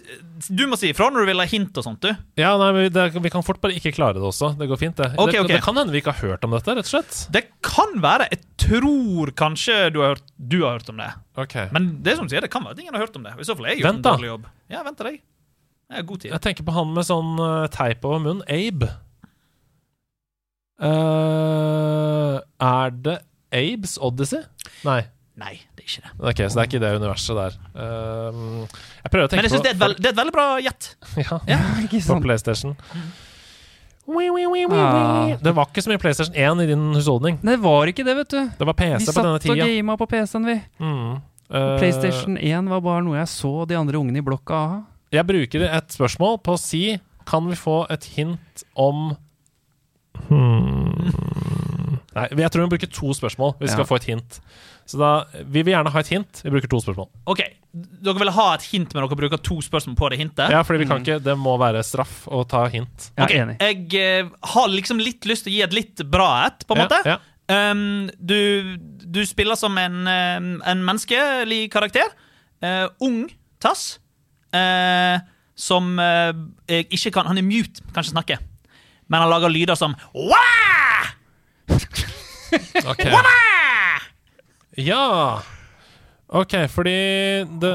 s- 0.00 0.48
du 0.48 0.62
må 0.66 0.76
si 0.80 0.88
ifra 0.88 1.10
når 1.12 1.26
du 1.26 1.28
vil 1.28 1.42
ha 1.42 1.46
hint 1.50 1.76
og 1.76 1.84
sånt, 1.84 2.00
du. 2.00 2.14
Ja, 2.40 2.54
nei, 2.56 2.70
vi, 2.78 2.84
det, 2.94 3.04
vi 3.20 3.30
kan 3.34 3.44
fort 3.44 3.60
bare 3.60 3.76
ikke 3.76 3.92
klare 3.92 4.16
det 4.16 4.24
også. 4.24 4.54
Det 4.56 4.68
går 4.70 4.80
fint, 4.80 4.96
det. 4.96 5.10
Ok, 5.20 5.34
det, 5.36 5.42
det 5.52 5.58
kan 5.66 5.76
hende 5.76 5.92
vi 5.92 6.00
ikke 6.00 6.14
har 6.16 6.30
hørt 6.32 6.46
om 6.48 6.54
dette, 6.56 6.72
rett 6.78 6.88
og 6.88 6.92
slett. 6.94 7.18
Det 7.36 7.42
kan 7.66 7.92
være. 8.00 8.30
Jeg 8.32 8.40
tror 8.64 9.34
kanskje 9.36 9.76
du 9.92 10.00
har 10.00 10.14
hørt, 10.14 10.24
du 10.40 10.58
har 10.64 10.78
hørt 10.78 10.88
om 10.94 10.96
det. 11.02 11.10
Okay. 11.44 11.68
Men 11.76 11.90
det 12.06 12.16
som 12.16 12.24
du 12.24 12.32
sier, 12.32 12.40
det 12.46 12.50
kan 12.54 12.64
være 12.64 12.78
at 12.78 12.82
ingen 12.86 12.96
har 12.96 13.04
hørt 13.04 13.20
om 13.20 13.28
det. 13.28 13.36
I 13.36 13.44
så 13.50 13.54
fall 13.58 13.68
er 13.68 13.74
jeg 13.76 13.82
gjort 13.84 13.90
Vent 13.92 14.00
en 14.00 14.08
dårlig 14.14 14.32
jobb. 14.32 14.48
Ja, 14.72 14.82
vent 14.88 15.04
deg. 15.04 15.20
Jeg 15.90 16.06
god 16.06 16.20
tid. 16.24 16.30
Jeg 16.32 16.44
tenker 16.48 16.64
på 16.70 16.72
han 16.80 16.92
med 16.96 17.04
sånn 17.08 17.36
eh, 17.44 17.68
teip 17.74 18.04
over 18.08 18.20
munnen. 18.24 18.44
Abe. 18.48 18.88
Uh, 20.80 22.38
er 22.64 22.92
det 23.04 23.18
Abes 23.52 23.98
Odyssey? 24.00 24.40
Nei. 24.86 25.02
Nei, 25.40 25.54
ikke 25.90 26.02
det. 26.06 26.12
Ok, 26.30 26.42
Så 26.46 26.54
det 26.54 26.62
er 26.62 26.68
ikke 26.70 26.82
det 26.82 26.90
universet 27.00 27.36
der. 27.40 27.56
Um, 27.74 28.68
jeg 29.04 29.10
prøver 29.12 29.26
å 29.26 29.30
tenke 29.32 29.40
Men 29.42 29.48
jeg 29.48 29.52
syns 29.56 29.64
det, 29.66 29.72
er 29.74 29.90
et 29.90 29.98
det 30.00 30.06
er 30.08 30.14
et 30.14 30.20
veldig 30.20 30.34
bra 30.36 30.46
gjett. 30.64 30.88
ja, 31.26 31.40
Ikke 31.84 32.00
på? 32.06 32.20
PlayStation. 32.24 32.76
Oui, 34.10 34.26
oui, 34.30 34.46
oui, 34.50 34.64
Ah. 34.70 35.36
Det 35.38 35.52
var 35.54 35.68
ikke 35.70 35.82
så 35.84 35.90
mye 35.92 36.00
PlayStation 36.02 36.34
1 36.34 36.62
i 36.64 36.66
din 36.66 36.86
husholdning. 36.96 37.36
Det 37.46 37.58
var 37.62 37.86
ikke 37.86 38.02
det, 38.06 38.16
vet 38.16 38.30
du. 38.32 38.40
Det 38.58 38.66
var 38.66 38.74
PC 38.74 39.04
Vi 39.04 39.06
på 39.06 39.12
satt 39.14 39.26
og 39.28 39.40
tida. 39.44 39.66
gama 39.66 39.96
på 40.00 40.06
PC-en, 40.10 40.46
vi. 40.48 40.56
Mm. 40.82 41.12
Uh, 41.50 41.78
PlayStation 41.78 42.38
1 42.38 42.70
var 42.70 42.80
bare 42.82 43.04
noe 43.06 43.18
jeg 43.20 43.30
så 43.30 43.52
de 43.70 43.78
andre 43.78 43.98
ungene 44.00 44.18
i 44.18 44.24
blokka 44.26 44.58
ha. 44.72 44.80
Jeg 45.14 45.26
bruker 45.26 45.64
et 45.66 45.94
spørsmål 45.94 46.38
på 46.46 46.54
å 46.54 46.58
si 46.58 46.82
Kan 47.26 47.48
vi 47.50 47.56
få 47.58 47.84
et 47.90 48.04
hint 48.16 48.62
om 48.78 49.16
hmm. 50.28 51.10
Nei, 52.14 52.26
jeg 52.42 52.50
tror 52.50 52.64
vi 52.66 52.72
bruker 52.74 52.90
to 52.90 53.12
spørsmål. 53.14 53.54
Vi 53.60 53.68
skal 53.70 53.84
Ja. 53.84 53.86
få 53.86 53.96
et 54.00 54.04
hint. 54.10 54.40
Så 54.90 54.98
da, 54.98 55.10
Vi 55.46 55.62
vil 55.62 55.70
gjerne 55.74 55.90
ha 55.94 56.00
et 56.02 56.08
hint. 56.10 56.40
Vi 56.42 56.50
bruker 56.50 56.70
to 56.72 56.80
spørsmål. 56.82 57.06
OK, 57.30 57.40
dere 58.02 58.18
vil 58.18 58.30
ha 58.34 58.46
et 58.56 58.64
hint, 58.72 58.90
men 58.96 59.04
dere 59.06 59.18
bruker 59.20 59.38
to 59.46 59.60
spørsmål 59.62 59.94
på 60.00 60.08
det 60.10 60.18
hintet? 60.18 60.50
Ja, 60.50 60.64
fordi 60.66 60.82
vi 60.82 60.88
kan 60.90 61.04
ikke 61.04 61.20
Det 61.22 61.36
må 61.38 61.52
være 61.62 61.84
straff 61.86 62.24
å 62.26 62.42
ta 62.50 62.64
hint. 62.72 63.10
Jeg 63.14 63.22
Ok, 63.28 63.34
er 63.36 63.44
enig. 63.44 63.56
Jeg 63.62 64.00
eh, 64.00 64.30
har 64.54 64.70
liksom 64.72 64.98
litt 64.98 65.28
lyst 65.30 65.46
til 65.46 65.52
å 65.52 65.56
gi 65.56 65.62
et 65.68 65.76
litt 65.78 66.02
bra 66.10 66.30
et, 66.48 66.66
på 66.66 66.74
en 66.74 66.82
Ja, 66.82 66.88
måte. 66.88 67.02
ja. 67.14 67.18
Um, 67.50 68.08
du, 68.18 68.76
du 69.10 69.20
spiller 69.26 69.58
som 69.58 69.74
en, 69.78 70.00
um, 70.06 70.50
en 70.62 70.82
menneskelig 70.86 71.64
karakter. 71.74 72.10
Eh, 72.62 72.86
ung 73.02 73.24
tass. 73.62 73.98
eh, 74.54 75.18
som 75.60 75.98
eh, 76.00 76.30
jeg 76.70 76.86
ikke 76.96 77.10
kan 77.18 77.26
Han 77.30 77.38
er 77.38 77.44
mute, 77.46 77.82
kan 77.94 78.02
ikke 78.02 78.14
snakke. 78.16 78.38
Men 79.10 79.20
han 79.24 79.30
lager 79.30 79.50
lyder 79.52 79.74
som 79.78 79.94
Wah! 80.14 81.10
Ok. 82.86 83.04
Ja 84.78 85.40
Ok, 86.30 86.52
fordi 86.70 86.92
det, 87.58 87.70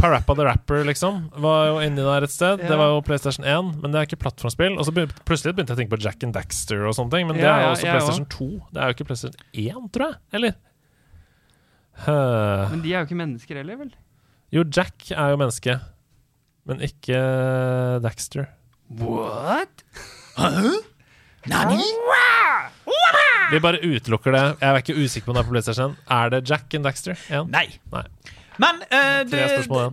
Parappa 0.00 0.34
the 0.34 0.44
Rapper, 0.48 0.80
liksom, 0.84 1.28
var 1.38 1.68
jo 1.68 1.76
inni 1.84 2.02
der 2.02 2.24
et 2.26 2.32
sted. 2.34 2.58
Det 2.58 2.74
var 2.74 2.90
jo 2.90 3.04
PlayStation 3.06 3.46
1, 3.46 3.68
men 3.84 3.94
det 3.94 4.00
er 4.00 4.08
ikke 4.08 4.18
plattformspill. 4.24 4.74
Og 4.74 4.88
så 4.88 4.94
plutselig 4.98 5.54
begynte 5.54 5.70
jeg 5.70 5.78
å 5.78 5.80
tenke 5.84 5.92
på 5.94 6.00
Jack 6.02 6.26
and 6.26 6.34
Daxter 6.34 6.82
og 6.88 6.96
sånne 6.98 7.14
ting, 7.14 7.28
men 7.30 7.38
det 7.38 7.46
er 7.46 7.62
jo 7.62 7.70
også 7.76 7.86
ja, 7.86 7.94
PlayStation 7.94 8.26
2. 8.34 8.48
Det 8.74 8.82
er 8.82 8.90
jo 8.90 8.96
ikke 8.96 9.06
PlayStation 9.12 9.46
1, 9.62 9.86
tror 9.94 10.06
jeg. 10.08 10.18
Eller? 10.40 10.58
Huh. 12.02 12.66
Men 12.74 12.82
de 12.82 12.96
er 12.96 12.98
jo 12.98 13.06
ikke 13.06 13.20
mennesker 13.22 13.62
heller, 13.62 13.78
vel? 13.84 13.94
Jo, 14.58 14.66
Jack 14.74 15.12
er 15.14 15.30
jo 15.36 15.40
menneske, 15.44 15.78
men 16.66 16.82
ikke 16.88 17.22
Daxter. 18.02 18.50
What? 18.98 19.86
Vi 23.50 23.60
bare 23.64 23.80
utelukker 23.80 24.34
det. 24.34 24.42
Jeg 24.60 24.68
er 24.68 24.80
ikke 24.82 24.96
usikker 24.98 25.26
på 25.28 25.32
om 25.32 25.38
det 25.38 25.42
er 25.44 25.48
på 25.48 25.54
PlayStation. 25.54 25.94
Er 26.12 26.32
det 26.34 26.42
Jack 26.50 26.74
and 26.76 26.84
Daxter? 26.84 27.16
igjen? 27.28 27.48
Nei. 27.54 27.66
Nei. 27.94 28.02
Men 28.58 28.80
uh, 28.90 29.22
det, 29.30 29.44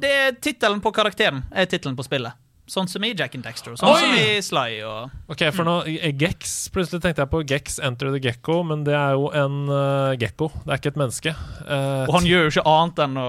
det 0.02 0.12
er 0.12 0.34
tittelen 0.42 0.82
på 0.84 0.92
karakteren. 0.96 1.44
Er 1.54 1.70
tittelen 1.70 1.96
på 1.96 2.04
spillet. 2.08 2.36
Sånn 2.68 2.88
som 2.90 3.04
i 3.06 3.12
Jack 3.14 3.36
and 3.38 3.46
Daxter. 3.46 3.76
Sånn 3.78 3.92
Oi! 3.94 4.00
som 4.02 4.16
i 4.18 4.40
Sly 4.42 4.80
og 4.90 5.32
Ok, 5.32 5.44
for 5.54 5.68
nå 5.68 5.76
eh, 5.86 6.10
Gex, 6.18 6.56
Plutselig 6.74 7.04
tenkte 7.04 7.22
jeg 7.22 7.30
på 7.30 7.44
Gex 7.46 7.78
Enter 7.86 8.10
the 8.10 8.18
Gecko, 8.24 8.64
men 8.66 8.82
det 8.88 8.96
er 8.98 9.14
jo 9.14 9.28
en 9.38 9.60
uh, 9.70 10.16
gekko. 10.18 10.50
Det 10.64 10.74
er 10.74 10.82
ikke 10.82 10.92
et 10.96 10.98
menneske. 11.04 11.36
Uh, 11.62 12.08
Og 12.10 12.16
han 12.18 12.26
gjør 12.32 12.48
jo 12.48 12.54
ikke 12.56 12.66
annet 12.74 13.04
enn 13.06 13.22
å 13.22 13.28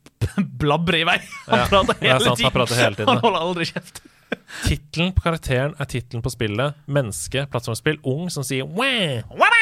blabre 0.64 1.04
i 1.04 1.06
vei. 1.06 1.20
Han 1.46 1.62
Ja, 1.62 1.68
prater 1.70 1.94
er 2.00 2.10
hele 2.10 2.18
sant, 2.18 2.28
han 2.34 2.42
tiden. 2.42 2.54
prater 2.58 2.82
hele 2.82 2.98
tiden, 2.98 3.12
Han 3.14 3.22
holder 3.22 3.46
aldri 3.46 3.68
kjeft. 3.70 4.02
Tittelen 4.64 5.12
på 5.16 5.24
karakteren 5.24 5.74
er 5.80 5.88
tittelen 5.90 6.22
på 6.24 6.32
spillet. 6.32 6.78
Menneske, 6.86 7.46
plattformspill, 7.50 7.98
ung, 8.08 8.28
som 8.32 8.46
sier 8.46 8.68
Wah! 8.68 9.24
Wah! 9.34 9.54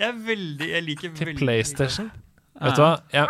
Jeg 0.00 0.08
er 0.08 0.20
veldig 0.24 0.68
Jeg 0.70 0.84
liker 0.86 1.10
til 1.12 1.26
veldig 1.28 1.40
PlayStation. 1.42 2.06
Vet 2.60 2.76
du 2.78 2.80
hva? 2.82 2.94
Jeg, 3.12 3.26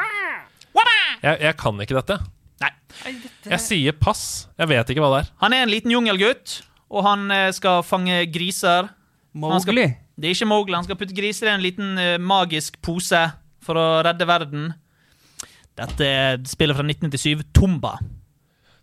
jeg, 1.25 1.41
jeg 1.43 1.57
kan 1.59 1.81
ikke 1.83 1.97
dette. 1.99 2.19
Nei. 2.61 2.71
Jeg 3.49 3.61
sier 3.65 3.97
pass. 3.99 4.23
Jeg 4.59 4.71
vet 4.71 4.93
ikke 4.93 5.03
hva 5.03 5.11
det 5.15 5.23
er. 5.25 5.33
Han 5.43 5.57
er 5.57 5.65
en 5.65 5.73
liten 5.73 5.95
jungelgutt, 5.95 6.61
og 6.93 7.07
han 7.07 7.27
eh, 7.35 7.49
skal 7.57 7.83
fange 7.87 8.23
griser. 8.31 8.91
Mowgli. 9.35 9.89
Det 10.21 10.31
er 10.31 10.37
ikke 10.37 10.51
Mowgli. 10.51 10.77
Han 10.79 10.87
skal 10.87 10.99
putte 11.01 11.17
griser 11.17 11.51
i 11.51 11.55
en 11.57 11.65
liten 11.65 11.99
eh, 11.99 12.17
magisk 12.23 12.79
pose 12.85 13.25
for 13.65 13.79
å 13.81 13.89
redde 14.07 14.29
verden. 14.29 14.71
Dette 15.81 16.07
er 16.07 16.41
spillet 16.49 16.77
fra 16.77 16.87
1997. 16.87 17.47
Tomba. 17.57 17.97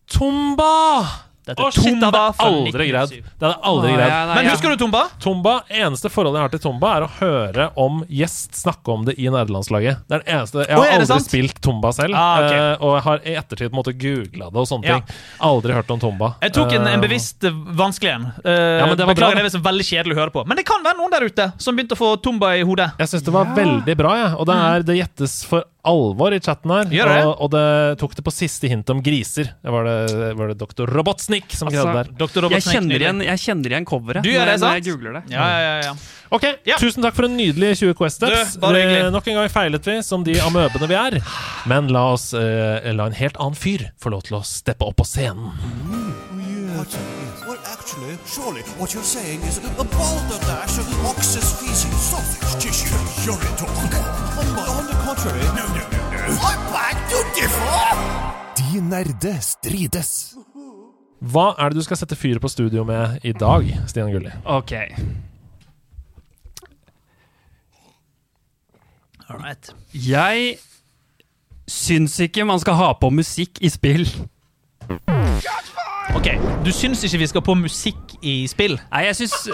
Tomba! 0.08 1.27
Dette 1.48 1.64
oh, 1.64 1.72
shit, 1.72 1.86
det 1.88 2.04
hadde 2.04 2.12
Tomba 2.12 2.24
jeg 2.28 2.36
fra 2.38 2.48
aldri 2.52 2.88
greid. 2.92 3.14
Det 3.40 3.46
hadde 3.48 3.60
aldri 3.72 3.92
greid. 3.94 4.02
greid. 4.04 4.12
ja, 4.18 4.36
Men 4.36 4.50
husker 4.52 4.74
du 4.74 4.82
Tomba? 4.84 5.04
Tomba, 5.24 5.54
Eneste 5.72 6.12
forholdet 6.12 6.42
jeg 6.42 6.48
har 6.48 6.54
til 6.58 6.64
Tomba, 6.68 6.90
er 6.98 7.06
å 7.06 7.10
høre 7.22 7.68
om 7.80 8.02
gjest 8.12 8.58
snakke 8.60 8.92
om 8.94 9.06
det 9.08 9.16
i 9.18 9.30
nederlandslaget. 9.32 10.04
Det 10.08 10.18
er 10.20 10.24
det 10.26 10.34
eneste 10.36 10.66
Jeg 10.68 10.76
har 10.76 10.84
oh, 10.84 10.94
aldri 10.98 11.08
sant? 11.14 11.28
spilt 11.30 11.62
Tomba 11.64 11.94
selv, 11.96 12.18
Ah, 12.18 12.42
ok. 12.44 12.52
eh, 12.58 12.84
og 12.84 12.96
jeg 12.98 13.04
har 13.08 13.24
i 13.24 13.36
ettertid 13.40 13.72
på 13.72 13.74
en 13.76 13.80
måte 13.80 13.94
googla 13.98 14.50
det 14.52 14.62
og 14.64 14.68
sånne 14.70 14.92
Ja. 14.92 15.00
ting. 15.00 15.16
Aldri 15.48 15.78
hørt 15.78 15.92
om 15.96 16.00
Tomba. 16.04 16.34
Jeg 16.44 16.54
tok 16.58 16.72
en, 16.78 16.88
en 16.88 16.98
Eh, 16.98 17.02
bevisst 17.08 17.44
eh, 17.48 17.52
vanskelig 17.78 18.12
en. 18.18 18.26
Uh, 18.44 18.52
Ja, 18.82 18.86
men 18.90 18.98
det 18.98 19.06
var 19.08 19.14
beklager, 19.16 19.44
det 19.48 19.54
er 19.56 19.64
veldig 19.72 19.86
kjedelig 19.88 20.16
å 20.18 20.20
høre 20.20 20.34
på. 20.34 20.44
Men 20.48 20.58
det 20.58 20.66
kan 20.68 20.84
være 20.84 20.98
noen 21.00 21.12
der 21.14 21.26
ute 21.30 21.48
som 21.62 21.76
begynte 21.78 21.96
å 21.96 22.00
få 22.00 22.12
Tomba 22.22 22.56
i 22.58 22.64
hodet. 22.68 22.92
Jeg 23.00 23.12
syns 23.14 23.24
det 23.28 23.34
var 23.36 23.50
veldig 23.56 23.96
bra, 24.00 24.14
jeg. 24.20 24.36
Og 24.42 24.46
det, 24.50 24.56
er, 24.68 24.86
det 24.88 24.96
gjettes 25.00 25.38
for 25.48 25.64
alvor 25.88 26.34
i 26.36 26.40
chatten 26.44 26.72
her. 26.74 26.84
Mm. 26.90 26.92
Det? 26.98 27.20
Og, 27.28 27.34
og 27.46 27.52
det 27.54 27.66
tok 28.02 28.16
det 28.18 28.24
på 28.26 28.34
siste 28.36 28.68
hint 28.68 28.90
om 28.92 29.00
griser. 29.06 29.54
Det 29.64 29.72
var 29.72 29.86
det, 29.88 30.34
var 30.36 30.52
det 30.52 30.58
doktor 30.60 30.90
Robotsnik 31.38 31.58
som 31.58 31.68
Altså, 31.72 31.94
der. 31.94 32.12
Dr. 32.18 32.42
Robotnik. 32.46 32.66
Jeg 32.66 32.74
kjenner, 32.78 33.02
igjen, 33.06 33.22
jeg 33.28 33.40
kjenner 33.46 33.74
igjen 33.76 33.86
coveret 33.88 34.24
Du 34.24 34.30
gjør 34.30 34.44
når, 34.46 34.52
det, 34.52 34.60
sant? 34.60 34.74
jeg 34.78 34.86
googler 34.92 35.14
det. 35.20 35.24
Ja, 35.34 35.48
ja, 35.48 35.60
ja, 35.60 35.82
ja. 35.88 35.96
Ok, 36.30 36.44
Ja. 36.68 36.76
Tusen 36.82 37.02
takk 37.06 37.16
for 37.16 37.26
en 37.30 37.38
nydelig 37.38 37.78
20 37.80 37.94
Quest 37.96 38.16
Steps. 38.20 38.58
Du. 38.60 38.68
Eh, 38.76 39.10
Nok 39.14 39.28
en 39.32 39.38
gang 39.40 39.50
feilet 39.50 39.86
vi 39.88 40.02
som 40.04 40.24
de 40.28 40.36
amøbene 40.44 40.88
vi 40.92 40.98
er. 41.00 41.20
Men 41.72 41.88
la 41.94 42.04
oss 42.14 42.34
eh, 42.34 42.92
la 42.94 43.06
en 43.08 43.16
helt 43.16 43.38
annen 43.40 43.56
fyr 43.56 43.88
få 44.02 44.12
lov 44.12 44.24
til 44.28 44.36
å 44.40 44.44
steppe 44.44 44.84
opp 44.84 44.98
på 45.00 45.06
scenen. 45.08 45.54
What? 46.76 46.94
Well, 47.48 47.58
actually, 47.72 48.18
surely 48.28 48.62
what 48.78 48.94
you're 48.94 49.02
saying 49.08 49.42
is 49.48 49.58
a 49.58 49.84
balderdash 49.84 50.78
of 50.78 50.88
ox's 51.08 51.48
feces, 51.62 51.96
sausage 52.12 52.60
tissue, 52.62 52.94
urine 53.26 53.56
talk. 53.58 53.72
On, 53.72 53.90
the- 53.90 54.68
on 54.78 54.86
the 54.86 54.98
contrary, 55.08 55.42
no, 55.56 55.66
no, 55.66 55.80
no, 55.80 56.00
no. 56.12 56.38
I 56.44 56.54
beg 56.76 56.96
to 57.10 57.20
differ! 57.40 58.28
De 58.58 58.82
nerde 58.82 59.38
strides. 59.42 60.36
Hva 61.20 61.48
er 61.58 61.70
det 61.70 61.80
du 61.80 61.84
skal 61.86 61.98
sette 61.98 62.16
fyr 62.16 62.38
på 62.40 62.50
studio 62.52 62.84
med 62.86 63.20
i 63.26 63.32
dag, 63.34 63.70
Stian 63.90 64.12
Gulli? 64.14 64.32
Ok. 64.46 64.74
All 69.30 69.40
right. 69.42 69.74
Jeg 69.94 70.58
syns 71.68 72.20
ikke 72.20 72.46
man 72.46 72.60
skal 72.60 72.74
ha 72.80 72.94
på 73.02 73.10
musikk 73.10 73.58
i 73.62 73.70
spill. 73.70 74.06
Ok, 76.16 76.28
Du 76.66 76.72
syns 76.72 77.04
ikke 77.04 77.18
vi 77.18 77.28
skal 77.28 77.42
på 77.42 77.54
musikk 77.54 78.14
i 78.22 78.48
spill? 78.48 78.78
Nei, 78.92 79.02
jeg 79.10 79.16
syns 79.16 79.50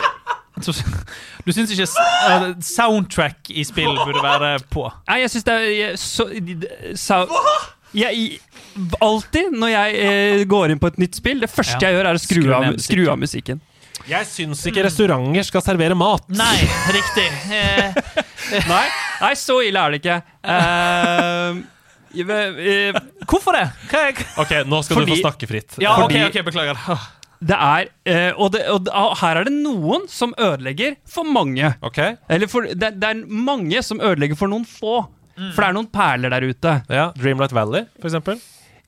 Du 1.45 1.51
syns 1.51 1.71
ikke 1.73 1.87
eh, 2.29 2.43
soundtrack 2.61 3.49
i 3.49 3.63
spill 3.65 3.97
burde 4.05 4.21
være 4.23 4.59
på? 4.69 4.85
Nei, 5.09 5.19
jeg 5.23 5.31
syns 5.33 5.47
det 5.47 5.55
er 5.55 5.95
så, 5.97 6.27
sa, 6.95 7.23
jeg, 7.93 8.39
Alltid 9.01 9.53
når 9.53 9.69
jeg 9.73 9.99
eh, 10.01 10.43
går 10.49 10.73
inn 10.73 10.81
på 10.81 10.89
et 10.89 10.97
nytt 11.01 11.19
spill, 11.19 11.39
det 11.43 11.49
første 11.51 11.77
Ja. 11.79 11.89
jeg 11.91 11.97
gjør, 11.99 12.09
er 12.09 12.17
å 12.17 12.21
skru, 12.23 12.41
Skru 12.41 12.53
av, 12.57 12.67
skru 12.81 13.03
av 13.13 13.19
musikken. 13.21 13.61
Jeg 14.09 14.27
syns 14.27 14.65
ikke 14.67 14.83
restauranter 14.83 15.45
skal 15.47 15.63
servere 15.63 15.95
mat. 15.95 16.25
Nei, 16.33 16.57
riktig. 16.91 17.27
Eh, 17.53 17.93
Nei, 18.73 18.85
nei 19.21 19.33
så 19.39 19.61
ille 19.63 19.79
er 19.79 19.93
det 19.93 20.01
ikke. 20.01 20.17
Eh, 20.43 21.61
eh, 22.19 23.01
hvorfor 23.29 23.55
det? 23.55 23.65
Hva 23.89 24.03
Ok, 24.43 24.51
nå 24.67 24.81
skal 24.83 24.99
Fordi- 24.99 25.13
du 25.13 25.15
få 25.15 25.21
snakke 25.23 25.47
fritt. 25.49 25.77
ja, 25.79 25.95
ok, 26.03 26.17
ok, 26.27 26.41
beklager. 26.49 26.99
Det 27.43 27.55
er 27.59 27.87
eh, 28.07 28.31
og, 28.37 28.51
det, 28.53 28.61
og 28.71 28.83
det- 28.85 28.93
ah, 28.95 29.15
her 29.19 29.37
er 29.41 29.43
det 29.49 29.53
noen 29.53 30.07
som 30.07 30.33
ødelegger 30.37 30.95
for 31.05 31.23
mange. 31.23 31.73
Okay. 31.83 32.15
Eller 32.29 32.47
for, 32.47 32.63
det, 32.63 32.99
det 32.99 33.03
er 33.09 33.25
mange 33.27 33.81
som 33.83 33.99
ødelegger 33.99 34.37
for 34.39 34.47
noen 34.51 34.65
få. 34.67 35.05
For 35.35 35.59
det 35.63 35.67
er 35.69 35.75
noen 35.77 35.89
perler 35.93 36.33
der 36.35 36.45
ute. 36.45 36.73
ja, 36.93 37.07
Dreamlight 37.17 37.53
Valley, 37.55 37.87
for 37.99 38.09
eksempel. 38.11 38.41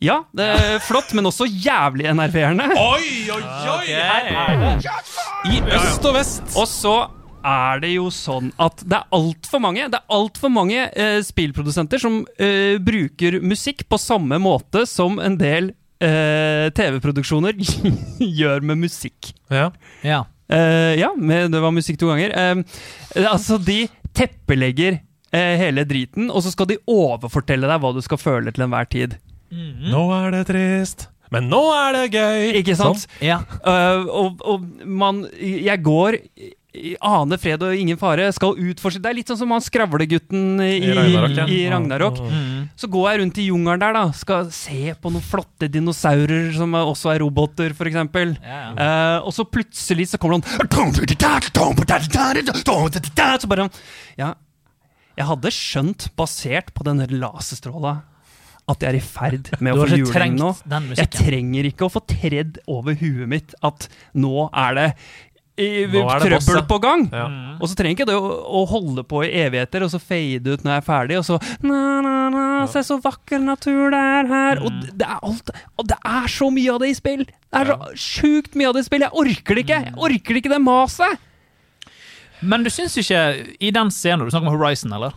Ja, 0.04 0.20
det 0.36 0.46
er 0.52 0.80
flott, 0.84 1.14
men 1.16 1.26
også 1.26 1.48
jævlig 1.48 2.06
enerverende. 2.12 2.68
Oi, 2.76 3.30
oi, 3.32 3.44
oi! 3.72 4.74
I 5.50 5.62
øst 5.78 6.06
og 6.06 6.18
vest. 6.18 6.44
Og 6.60 6.68
så 6.70 6.96
er 7.46 7.80
det 7.84 7.94
jo 7.94 8.10
sånn 8.14 8.50
at 8.62 8.82
det 8.90 8.98
er 8.98 9.12
altfor 9.14 9.62
mange 9.62 9.84
Det 9.94 10.00
er 10.00 10.16
alt 10.18 10.40
for 10.42 10.50
mange 10.50 10.88
eh, 10.98 11.20
spillprodusenter 11.22 12.02
som 12.02 12.24
eh, 12.42 12.80
bruker 12.82 13.38
musikk 13.46 13.84
på 13.90 14.00
samme 14.02 14.40
måte 14.42 14.82
som 14.90 15.20
en 15.22 15.38
del 15.38 15.70
eh, 16.02 16.68
TV-produksjoner 16.76 17.54
gjør 18.42 18.66
med 18.66 18.82
musikk. 18.88 19.30
Ja. 19.54 19.70
Ja. 20.06 20.24
Eh, 20.50 20.96
ja, 21.00 21.12
med, 21.18 21.54
det 21.54 21.62
var 21.62 21.74
musikk 21.74 22.02
to 22.02 22.10
ganger. 22.12 22.34
Eh, 22.34 23.26
altså, 23.30 23.62
de 23.62 23.86
teppelegger 24.18 25.00
hele 25.36 25.86
driten, 25.88 26.30
og 26.32 26.44
så 26.46 26.54
skal 26.54 26.70
de 26.72 26.80
overfortelle 26.90 27.70
deg 27.70 27.82
hva 27.84 27.94
du 27.96 28.02
skal 28.06 28.22
føle 28.22 28.54
til 28.56 28.68
enhver 28.68 28.90
tid. 28.92 29.18
Nå 29.92 30.06
er 30.16 30.34
det 30.34 30.46
trist, 30.50 31.08
men 31.34 31.50
nå 31.52 31.62
er 31.74 31.96
det 31.96 32.06
gøy. 32.14 32.44
Ikke 32.62 32.76
sant? 32.78 33.06
Sånn. 33.06 33.24
ja. 33.26 33.40
Uh, 33.66 34.06
og, 34.10 34.46
og 34.46 34.86
man 34.86 35.26
Jeg 35.40 35.82
går 35.86 36.20
i 36.76 36.92
aner 37.04 37.40
fred 37.40 37.62
og 37.64 37.76
ingen 37.78 37.98
fare, 38.00 38.26
skal 38.36 38.58
utforske 38.60 39.00
Det 39.00 39.08
er 39.08 39.18
litt 39.20 39.30
sånn 39.32 39.40
som 39.40 39.54
han 39.56 39.64
skravlegutten 39.64 40.60
i, 40.64 40.72
I 40.84 40.94
Ragnarok, 40.98 41.38
i 41.48 41.60
Ragnarok. 41.72 42.20
Så 42.80 42.90
går 42.92 43.06
jeg 43.10 43.22
rundt 43.22 43.40
i 43.40 43.48
jungelen 43.48 43.84
der, 43.84 43.96
da. 43.96 44.04
Skal 44.16 44.50
se 44.56 44.96
på 45.00 45.12
noen 45.14 45.24
flotte 45.26 45.70
dinosaurer 45.72 46.50
som 46.58 46.76
også 46.80 47.14
er 47.14 47.24
roboter, 47.24 47.76
f.eks. 47.76 48.00
Uh, 48.76 49.24
og 49.24 49.32
så 49.36 49.48
plutselig 49.48 50.10
så 50.12 50.20
kommer 50.22 50.42
han 50.42 50.46
Så 53.42 53.52
bare 53.52 53.70
Ja, 54.20 54.34
jeg 55.16 55.30
hadde 55.30 55.54
skjønt, 55.54 56.10
basert 56.20 56.74
på 56.76 56.86
den 56.88 57.04
laserstråla, 57.16 58.00
at 58.66 58.82
jeg 58.82 58.90
er 58.90 58.98
i 58.98 59.04
ferd 59.04 59.52
med 59.62 59.78
å 59.78 59.86
få 59.86 60.00
juling 60.02 60.40
nå. 60.40 60.50
Jeg 60.98 61.12
trenger 61.14 61.70
ikke 61.70 61.86
å 61.86 61.94
få 61.94 62.02
tredd 62.10 62.60
over 62.72 62.98
huet 62.98 63.30
mitt 63.30 63.54
at 63.66 63.88
nå 64.18 64.50
er 64.50 64.78
det 64.80 64.90
i, 65.56 65.86
Nå 65.88 66.02
er 66.12 66.20
det 66.20 66.28
trøbbel 66.28 66.58
ja. 66.58 66.64
på 66.68 66.78
gang. 66.84 67.06
Ja. 67.16 67.26
Og 67.64 67.70
så 67.72 67.78
trenger 67.80 67.96
ikke 67.96 68.08
det 68.10 68.18
å, 68.20 68.32
å 68.60 68.64
holde 68.68 69.06
på 69.08 69.22
i 69.24 69.30
evigheter, 69.40 69.86
og 69.86 69.94
så 69.94 70.02
fade 70.04 70.52
ut 70.52 70.66
når 70.66 70.74
jeg 70.74 70.82
er 70.82 70.88
ferdig, 70.90 71.20
og 71.22 71.24
så 71.30 71.38
na, 71.64 72.02
na, 72.04 72.16
na, 72.34 72.44
Se 72.72 72.82
så 72.84 72.98
vakker 73.00 73.40
natur 73.40 73.94
det 73.94 74.02
er 74.02 74.28
her. 74.34 74.64
Og 74.66 74.82
det, 74.82 74.96
det 75.00 75.08
er 75.08 75.22
alt 75.24 75.54
Og 75.80 75.88
det 75.88 76.00
er 76.10 76.28
så 76.34 76.50
mye 76.52 76.74
av 76.74 76.82
det 76.84 76.90
i 76.92 76.98
spill! 76.98 77.24
Det 77.30 77.62
er 77.62 77.72
så 77.72 77.94
sjukt 77.94 78.60
mye 78.60 78.72
av 78.72 78.76
det 78.76 78.84
i 78.84 78.90
spill! 78.90 79.08
Jeg 79.08 79.20
orker 79.24 79.56
det 79.56 79.64
ikke! 79.64 79.80
Jeg 79.88 79.96
orker 80.10 80.42
ikke 80.42 80.54
det 80.58 80.62
maset! 80.66 81.24
Men 82.46 82.64
du 82.66 82.70
syns 82.74 82.96
ikke 83.02 83.20
i 83.60 83.72
den 83.76 83.90
scenen 83.94 84.26
Du 84.28 84.32
snakker 84.34 84.48
om 84.52 84.56
Horizon, 84.56 84.94
eller? 84.96 85.16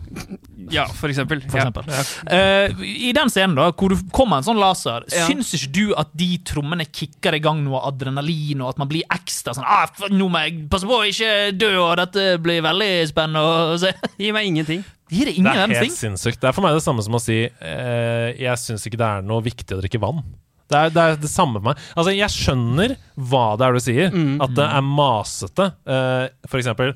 Ja, 0.73 0.85
for 0.99 1.09
eksempel. 1.13 1.41
For 1.49 1.61
eksempel. 1.61 1.87
Eh, 2.35 2.75
I 3.09 3.13
den 3.17 3.31
scenen 3.33 3.57
da, 3.57 3.69
hvor 3.73 3.93
du 3.95 4.03
kommer 4.15 4.41
en 4.41 4.47
sånn 4.47 4.61
laser, 4.61 5.07
Ja. 5.13 5.27
syns 5.29 5.53
ikke 5.57 5.71
du 5.73 5.85
at 5.97 6.11
de 6.19 6.31
trommene 6.45 6.85
kicker 6.91 7.37
i 7.39 7.41
gang 7.45 7.63
noe 7.65 7.81
adrenalin, 7.89 8.61
og 8.65 8.75
at 8.75 8.83
man 8.83 8.91
blir 8.91 9.07
ekstra 9.15 9.55
sånn 9.57 9.65
ah, 9.67 9.87
Nå 10.13 10.29
må 10.33 10.43
jeg 10.45 10.67
passe 10.73 10.89
på 10.89 10.99
å 10.99 11.07
ikke 11.09 11.31
dø, 11.57 11.71
og 11.81 11.97
dette 12.03 12.27
blir 12.45 12.61
veldig 12.67 12.91
spennende 13.09 13.45
å 13.75 13.79
se. 13.81 13.95
Gi 14.21 14.33
meg 14.37 14.51
ingenting. 14.51 14.85
Gir 15.09 15.31
det 15.31 15.39
Det 15.41 15.47
er 15.55 15.63
helt 15.73 15.81
ting? 15.87 15.95
sinnssykt. 15.97 16.41
Det 16.43 16.51
er 16.51 16.53
for 16.57 16.67
meg 16.67 16.77
det 16.77 16.85
samme 16.85 17.01
som 17.07 17.17
å 17.17 17.23
si 17.23 17.39
uh, 17.49 18.29
Jeg 18.37 18.61
syns 18.61 18.85
ikke 18.85 19.01
det 19.01 19.09
er 19.09 19.25
noe 19.25 19.41
viktig 19.47 19.73
å 19.79 19.81
drikke 19.81 20.01
vann. 20.03 20.21
Det 20.69 20.77
er, 20.77 20.91
det 20.93 21.01
er 21.01 21.15
det 21.17 21.31
samme 21.33 21.57
for 21.63 21.71
meg. 21.71 21.79
Altså, 21.97 22.13
jeg 22.13 22.29
skjønner 22.29 22.93
hva 23.31 23.45
det 23.57 23.65
er 23.65 23.73
du 23.79 23.81
sier. 23.81 24.11
Mm. 24.13 24.35
At 24.45 24.53
det 24.59 24.67
er 24.69 24.85
masete. 24.85 25.71
Uh, 25.89 26.27
for 26.45 26.61
eksempel 26.61 26.93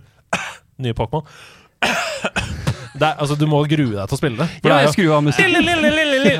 nye 0.79 0.93
Pokémon. 0.95 1.27
Det 2.93 3.07
er, 3.09 3.17
altså, 3.19 3.35
du 3.41 3.47
må 3.49 3.63
grue 3.67 3.95
deg 3.97 4.05
til 4.11 4.15
å 4.15 4.19
spille 4.21 4.37
det. 4.37 4.47
For 4.63 4.69
Ja, 4.71 4.77
jeg 4.85 4.93
skrur 4.93 5.15
av 5.17 5.23
musikken. 5.25 5.55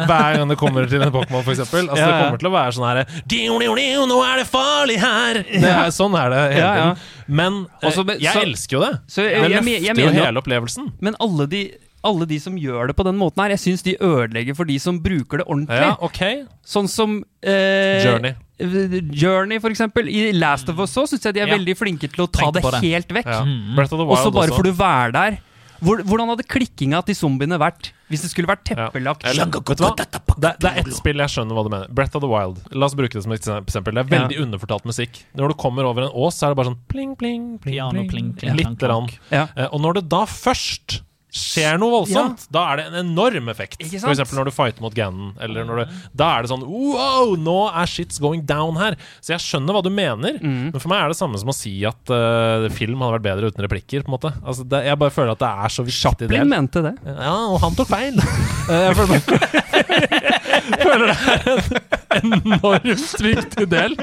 Hver 0.07 0.37
gang 0.37 0.51
det 0.53 0.57
kommer 0.61 0.85
til 0.91 1.03
en 1.03 1.11
Pokémon, 1.15 1.41
eksempel. 1.49 1.89
Altså, 1.89 1.97
Ja, 2.03 2.11
Det 2.13 2.19
kommer 2.27 2.43
til 2.43 2.49
å 2.51 2.53
være 2.53 2.75
sånn 2.77 2.87
her 2.91 3.23
«Diu, 3.27 3.57
diu, 3.59 3.73
diu, 3.79 4.03
Nå 4.07 4.19
er 4.27 4.37
det 4.43 4.47
farlig 4.51 4.99
her! 5.01 5.41
Det 5.49 5.71
er, 5.73 5.89
sånn 5.97 6.15
er 6.21 6.29
det 6.35 6.43
hele 6.53 6.61
Ja, 6.61 6.75
ja. 6.77 6.85
tiden. 6.93 7.35
Men 7.41 7.57
eh, 7.81 7.89
Også 7.89 8.05
men, 8.07 8.21
jeg 8.21 8.37
så- 8.37 8.45
elsker 8.45 8.77
jo 8.77 8.83
det. 8.85 8.93
Så 9.09 9.25
jeg, 9.25 9.33
Det 9.33 9.41
jeg, 9.41 9.43
jeg, 9.43 9.65
løfter 9.65 9.97
mener 9.97 10.13
jo 10.13 10.21
jo 10.21 10.27
hele 10.29 10.43
opplevelsen. 10.45 10.93
Men 11.01 11.17
alle 11.25 11.47
de, 11.49 11.63
alle 12.05 12.27
de 12.27 12.39
som 12.43 12.57
gjør 12.59 12.89
det 12.91 12.97
på 12.99 13.05
den 13.07 13.19
måten 13.21 13.43
her, 13.45 13.55
jeg 13.55 13.63
syns 13.63 13.83
de 13.87 13.97
ødelegger 14.01 14.57
for 14.59 14.65
de 14.69 14.79
som 14.83 14.99
bruker 15.03 15.43
det 15.43 15.47
ordentlig. 15.47 15.79
Ja, 15.85 15.97
ok. 16.03 16.23
Sånn 16.67 16.89
som 16.91 17.21
eh, 17.43 18.03
Journey. 18.07 18.35
Journey, 19.19 19.59
for 19.63 19.71
eksempel. 19.75 20.09
I 20.11 20.33
Last 20.37 20.69
of 20.71 20.79
Us 20.83 20.93
så 20.95 21.07
syns 21.11 21.25
jeg 21.27 21.35
de 21.35 21.41
er 21.45 21.49
Ja. 21.51 21.57
veldig 21.57 21.77
flinke 21.79 22.11
til 22.11 22.25
å 22.25 22.31
ta 22.31 22.51
Tenk 22.51 22.61
det, 22.61 22.71
det. 22.71 22.83
helt 22.83 23.09
vekk. 23.09 23.27
Ja. 23.27 23.41
Mm. 23.45 23.79
Og 23.79 23.89
så 23.89 24.31
bare 24.33 24.51
også. 24.51 24.57
får 24.59 24.63
du 24.69 24.73
være 24.73 25.13
der. 25.13 25.39
Hvor, 25.83 25.99
hvordan 26.07 26.29
hadde 26.31 26.45
klikkinga 26.47 27.01
til 27.05 27.17
zombiene 27.19 27.57
vært 27.59 27.89
hvis 28.09 28.23
det 28.23 28.29
skulle 28.31 28.47
vært 28.47 28.63
teppelagt? 28.69 29.25
Hva? 29.27 29.95
Det, 30.39 30.53
det 30.63 30.69
er 30.71 30.77
ett 30.79 30.93
spill 30.95 31.19
jeg 31.19 31.33
skjønner 31.33 31.57
hva 31.59 31.65
du 31.67 31.71
mener. 31.73 31.89
Breath 31.91 32.15
of 32.15 32.23
the 32.23 32.29
Wild. 32.31 32.61
La 32.71 32.87
oss 32.87 32.95
bruke 32.95 33.11
det 33.19 33.25
som 33.25 33.33
et 33.35 33.43
eksempel. 33.43 33.97
Det 33.99 34.05
er 34.05 34.13
veldig 34.13 34.39
underfortalt 34.45 34.85
musikk. 34.87 35.25
Når 35.35 35.49
du 35.51 35.55
kommer 35.59 35.83
over 35.89 36.07
en 36.07 36.15
ås, 36.15 36.39
så 36.39 36.47
er 36.47 36.55
det 36.55 36.61
bare 36.61 36.71
sånn 36.71 36.79
pling, 36.87 37.17
pling, 37.19 37.59
pling. 37.59 37.81
Pling, 37.91 38.09
pling, 38.13 38.31
pling, 38.39 38.55
Litt 38.61 38.83
rann. 38.87 39.11
Ja. 39.35 39.49
Eh, 39.57 39.67
Og 39.73 39.81
når 39.83 39.99
det 39.99 40.09
da 40.15 40.23
først 40.31 41.01
skjer 41.33 41.79
noe 41.81 41.91
voldsomt, 41.95 42.43
da 42.53 42.63
er 42.73 42.77
det 42.77 42.87
en 42.91 42.99
enorm 43.07 43.49
effekt. 43.49 43.79
For 43.81 44.13
eksempel 44.13 44.37
når 44.37 44.51
du 44.51 44.53
fighter 44.53 44.85
mot 44.85 44.93
Ganon. 44.95 45.31
Eller 45.41 45.65
når 45.65 45.83
du, 45.83 45.95
da 46.21 46.27
er 46.37 46.43
det 46.45 46.51
sånn 46.53 46.65
Wow, 46.69 47.33
nå 47.41 47.55
er 47.73 47.89
shit's 47.89 48.21
going 48.21 48.43
down 48.45 48.77
her. 48.77 48.99
Så 49.25 49.33
jeg 49.33 49.41
skjønner 49.47 49.73
hva 49.79 49.83
du 49.87 49.91
mener, 49.91 50.37
Mm. 50.43 50.73
men 50.73 50.81
for 50.81 50.89
meg 50.93 51.03
er 51.05 51.09
det 51.13 51.17
samme 51.19 51.39
som 51.41 51.49
å 51.49 51.55
si 51.57 51.73
at 51.89 52.11
uh, 52.13 52.69
film 52.75 53.01
hadde 53.01 53.17
vært 53.19 53.27
bedre 53.31 53.49
uten 53.53 53.65
replikker. 53.65 54.05
på 54.05 54.11
en 54.13 54.17
måte 54.19 54.33
Altså, 54.45 54.65
det, 54.69 54.85
Jeg 54.87 54.99
bare 55.01 55.11
føler 55.15 55.33
at 55.33 55.43
det 55.43 55.51
er 55.65 55.69
så 55.73 55.85
viktig 55.87 56.01
Chaplin 56.03 56.31
del. 56.31 56.49
mente 56.53 56.83
det. 56.85 56.95
Ja, 57.07 57.35
og 57.49 57.61
han 57.65 57.75
tok 57.79 57.89
feil. 57.89 58.21
Eh, 58.63 58.85
Jeg 58.87 58.95
føler, 58.95 59.19
føler 60.83 61.07
det 61.11 61.17
er 61.17 61.49
en 61.51 62.02
enormt 62.21 63.23
viktig 63.25 63.67
del 63.73 63.97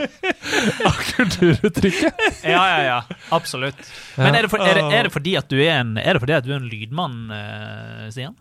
av 0.86 1.00
kulturuttrykket. 1.14 2.44
Ja, 2.44 2.64
ja, 2.74 2.80
ja. 2.88 3.00
Absolutt. 3.36 3.80
Men 4.18 4.36
er 4.38 4.46
det, 4.48 4.52
for, 4.54 4.64
er, 4.66 4.80
det, 4.80 4.86
er 5.00 5.10
det 5.10 5.14
fordi 5.16 5.36
at 5.40 5.50
du 5.52 5.58
er 5.62 5.80
en, 5.82 5.96
er 6.02 6.16
det 6.18 6.24
fordi 6.24 6.38
at 6.38 6.48
du 6.48 6.54
er 6.54 6.60
en 6.62 6.70
lydmann, 6.72 7.18
uh, 7.32 8.06
Stian? 8.14 8.36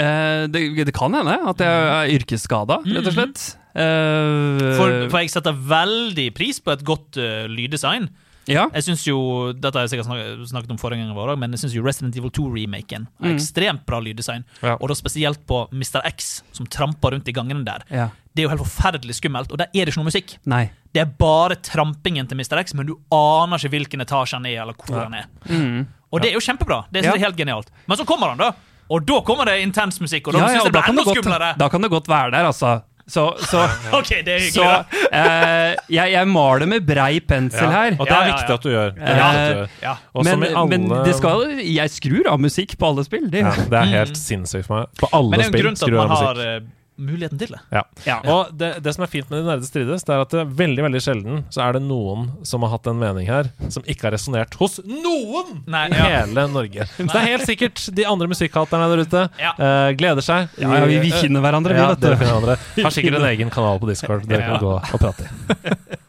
Eh, 0.00 0.46
det, 0.48 0.62
det 0.88 0.94
kan 0.96 1.12
hende 1.12 1.34
at 1.50 1.60
jeg 1.60 1.88
er 1.92 2.12
yrkesskada, 2.16 2.78
rett 2.86 3.08
og 3.10 3.16
slett. 3.18 3.42
Eh, 3.76 4.62
For, 4.78 4.94
for 5.12 5.18
jeg 5.20 5.32
setter 5.32 5.56
veldig 5.56 6.30
pris 6.36 6.60
på 6.64 6.72
et 6.74 6.84
godt 6.88 7.18
uh, 7.20 7.44
lyddesign. 7.52 8.08
ja. 8.48 8.64
Jeg 8.74 8.86
synes 8.88 9.04
jo, 9.06 9.18
Dette 9.52 9.76
har 9.78 9.84
jeg 9.86 9.92
sikkert 9.92 10.08
snakket, 10.08 10.40
snakket 10.50 10.72
om 10.74 10.80
forrige 10.80 11.04
gang, 11.04 11.12
vår, 11.16 11.34
men 11.40 11.52
jeg 11.54 11.62
syns 11.62 11.76
Resident 11.84 12.16
Evil 12.18 12.32
2-remaken 12.34 13.04
har 13.20 13.28
Mm. 13.30 13.36
ekstremt 13.36 13.84
bra 13.88 14.00
lyddesign. 14.02 14.42
Ja. 14.64 14.74
Og 14.80 14.88
da 14.90 14.96
spesielt 14.98 15.44
på 15.46 15.62
Mr. 15.72 16.00
X, 16.08 16.32
som 16.56 16.66
tramper 16.66 17.12
rundt 17.14 17.28
i 17.28 17.36
gangene 17.36 17.64
der. 17.68 17.84
ja. 17.92 18.08
Det 18.34 18.42
er 18.42 18.46
jo 18.46 18.52
helt 18.54 18.62
forferdelig 18.64 19.14
skummelt, 19.18 19.50
og 19.52 19.58
der 19.60 19.66
er 19.74 19.84
det 19.84 19.92
ikke 19.92 20.00
noe 20.00 20.08
musikk. 20.08 20.36
Nei. 20.48 20.70
Det 20.94 21.00
er 21.02 21.10
bare 21.20 21.56
trampingen 21.60 22.26
til 22.28 22.36
Mr. 22.40 22.60
X, 22.62 22.72
men 22.74 22.86
du 22.88 22.94
aner 23.12 23.58
ikke 23.60 23.72
hvilken 23.74 24.00
etasje 24.04 24.38
han 24.38 24.46
er, 24.46 24.62
eller 24.62 24.74
hvor 24.74 24.96
Ja. 24.96 25.02
han 25.04 25.14
er. 25.14 25.26
Mm. 25.48 25.86
Og 26.12 26.20
det 26.22 26.30
er 26.30 26.34
jo 26.38 26.40
kjempebra. 26.40 26.84
Det 26.92 27.02
jeg 27.04 27.12
er 27.14 27.18
helt 27.26 27.36
genialt. 27.36 27.68
Men 27.88 27.96
så 28.00 28.04
kommer 28.08 28.28
han, 28.32 28.38
da. 28.38 28.52
Og 28.92 29.04
da 29.06 29.20
kommer 29.24 29.44
det 29.48 29.60
intens 29.62 30.00
musikk, 30.00 30.28
og 30.28 30.34
da 30.34 30.38
Ja, 30.40 30.46
synes 30.48 30.52
ja, 30.52 30.58
jeg 30.58 30.60
og 30.60 30.66
det 30.66 30.72
blir 30.72 30.82
kan 30.82 30.92
enda 30.92 31.02
det 31.02 31.06
godt- 31.06 31.24
skumlere. 31.24 31.58
Da 31.58 31.68
kan 31.68 31.80
det 31.82 31.90
godt 31.90 32.08
være 32.08 32.30
der, 32.30 32.44
altså. 32.48 32.82
Så, 33.08 33.34
så, 33.50 33.62
Ok, 33.98 34.08
det 34.24 34.28
er 34.28 34.38
hyggelig. 34.38 34.52
så 34.54 34.62
da. 34.62 34.84
eh, 35.18 35.76
jeg, 35.90 36.12
jeg 36.12 36.28
maler 36.28 36.66
med 36.66 36.86
brei 36.86 37.18
pensel 37.20 37.68
her. 37.68 37.96
Og 37.98 38.06
det 38.06 38.12
er 38.12 38.20
Ja, 38.20 38.26
ja, 38.28 38.32
viktig 38.36 38.54
at 38.54 38.62
du 38.62 38.68
gjør. 38.70 38.92
Ja. 38.96 39.66
Ja. 39.82 39.94
Men, 40.22 40.44
alle 40.44 40.68
men 40.78 40.88
det 41.04 41.16
skal, 41.16 41.42
jeg 41.60 41.90
skrur 41.90 42.28
av 42.30 42.38
musikk 42.40 42.76
på 42.78 42.86
alle 42.92 43.04
spill. 43.04 43.26
Det, 43.28 43.40
ja, 43.42 43.50
Det 43.50 43.72
er 43.80 43.90
helt 43.96 44.16
sinnssykt 44.16 44.66
for 44.66 44.76
meg. 44.84 44.86
På 45.02 45.08
alle 45.12 45.30
Men 45.34 45.40
det 45.40 45.48
er 45.48 45.50
jo 45.50 45.50
en 45.50 45.52
spill 45.52 45.66
grunn 45.66 45.76
til 45.76 45.88
skrur 45.88 45.98
at 45.98 46.04
av 46.04 46.08
man 46.08 46.16
musikk. 46.16 46.28
har 46.28 46.56
eh, 46.56 46.60
muligheten 47.00 47.38
til 47.40 47.54
det. 47.54 47.60
Ja. 47.72 47.82
Ja. 48.06 48.16
Og 48.28 48.50
det, 48.58 48.74
det 48.84 48.92
som 48.94 49.02
er 49.06 49.10
fint 49.10 49.30
med 49.32 49.40
De 49.42 49.46
nerde 49.48 49.66
strides, 49.66 50.04
det 50.06 50.12
er 50.14 50.20
at 50.22 50.30
det 50.34 50.40
er 50.42 50.50
veldig 50.58 50.84
veldig 50.84 51.00
sjelden 51.02 51.40
så 51.50 51.62
er 51.64 51.78
det 51.78 51.82
noen 51.86 52.28
som 52.46 52.62
har 52.66 52.74
hatt 52.74 52.86
en 52.92 53.00
mening 53.00 53.26
her 53.30 53.48
som 53.72 53.82
ikke 53.88 54.06
har 54.08 54.14
resonnert 54.16 54.54
hos 54.60 54.76
noen 54.84 55.62
Nei, 55.72 55.86
i 55.88 55.96
ja. 55.98 56.04
hele 56.26 56.46
Norge. 56.52 56.86
Så 56.98 57.08
det 57.08 57.18
er 57.22 57.28
helt 57.32 57.48
sikkert 57.48 57.82
de 57.96 58.06
andre 58.08 58.28
musikkhaterne 58.30 58.90
der 58.92 59.04
ute 59.06 59.24
Ja. 59.40 59.54
uh, 59.56 59.90
gleder 59.98 60.22
seg. 60.24 60.52
Ja, 60.60 60.68
ja, 60.78 60.84
vi, 60.90 61.00
vi 61.08 61.12
finner 61.16 61.40
hverandre, 61.44 61.74
vi, 61.74 61.82
vet 61.94 62.04
du. 62.04 62.12
hverandre. 62.22 62.58
Har 62.84 62.94
sikkert 62.94 63.18
en 63.22 63.28
egen 63.32 63.50
kanal 63.52 63.80
på 63.82 63.88
Discord 63.90 64.28
dere 64.28 64.44
Ja. 64.46 64.54
kan 64.56 64.64
gå 64.64 64.76
og 64.78 65.02
prate 65.02 65.26
i. 65.26 65.98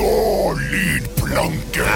Gå 0.00 0.54
lydplanke! 1.30 1.86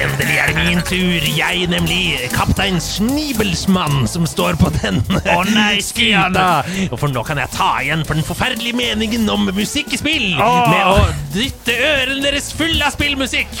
Endelig 0.00 0.36
er 0.40 0.50
det 0.50 0.64
min 0.64 0.80
tur. 0.88 1.24
Jeg, 1.36 1.66
nemlig 1.68 2.30
kaptein 2.32 2.80
Snibelsmann, 2.80 4.06
som 4.08 4.26
står 4.28 4.56
på 4.60 4.70
den 4.80 5.00
Å 5.20 5.42
nei, 5.50 5.80
skuta. 5.84 6.62
For 6.96 7.12
nå 7.12 7.24
kan 7.26 7.40
jeg 7.42 7.52
ta 7.52 7.70
igjen 7.84 8.04
for 8.08 8.16
den 8.16 8.26
forferdelige 8.26 8.76
meningen 8.78 9.28
om 9.32 9.50
musikkspill 9.52 10.40
oh. 10.40 10.70
med 10.70 10.84
å 10.88 10.96
dytte 11.34 11.76
ørene 11.76 12.24
deres 12.24 12.50
fulle 12.56 12.86
av 12.86 12.96
spillmusikk. 12.96 13.60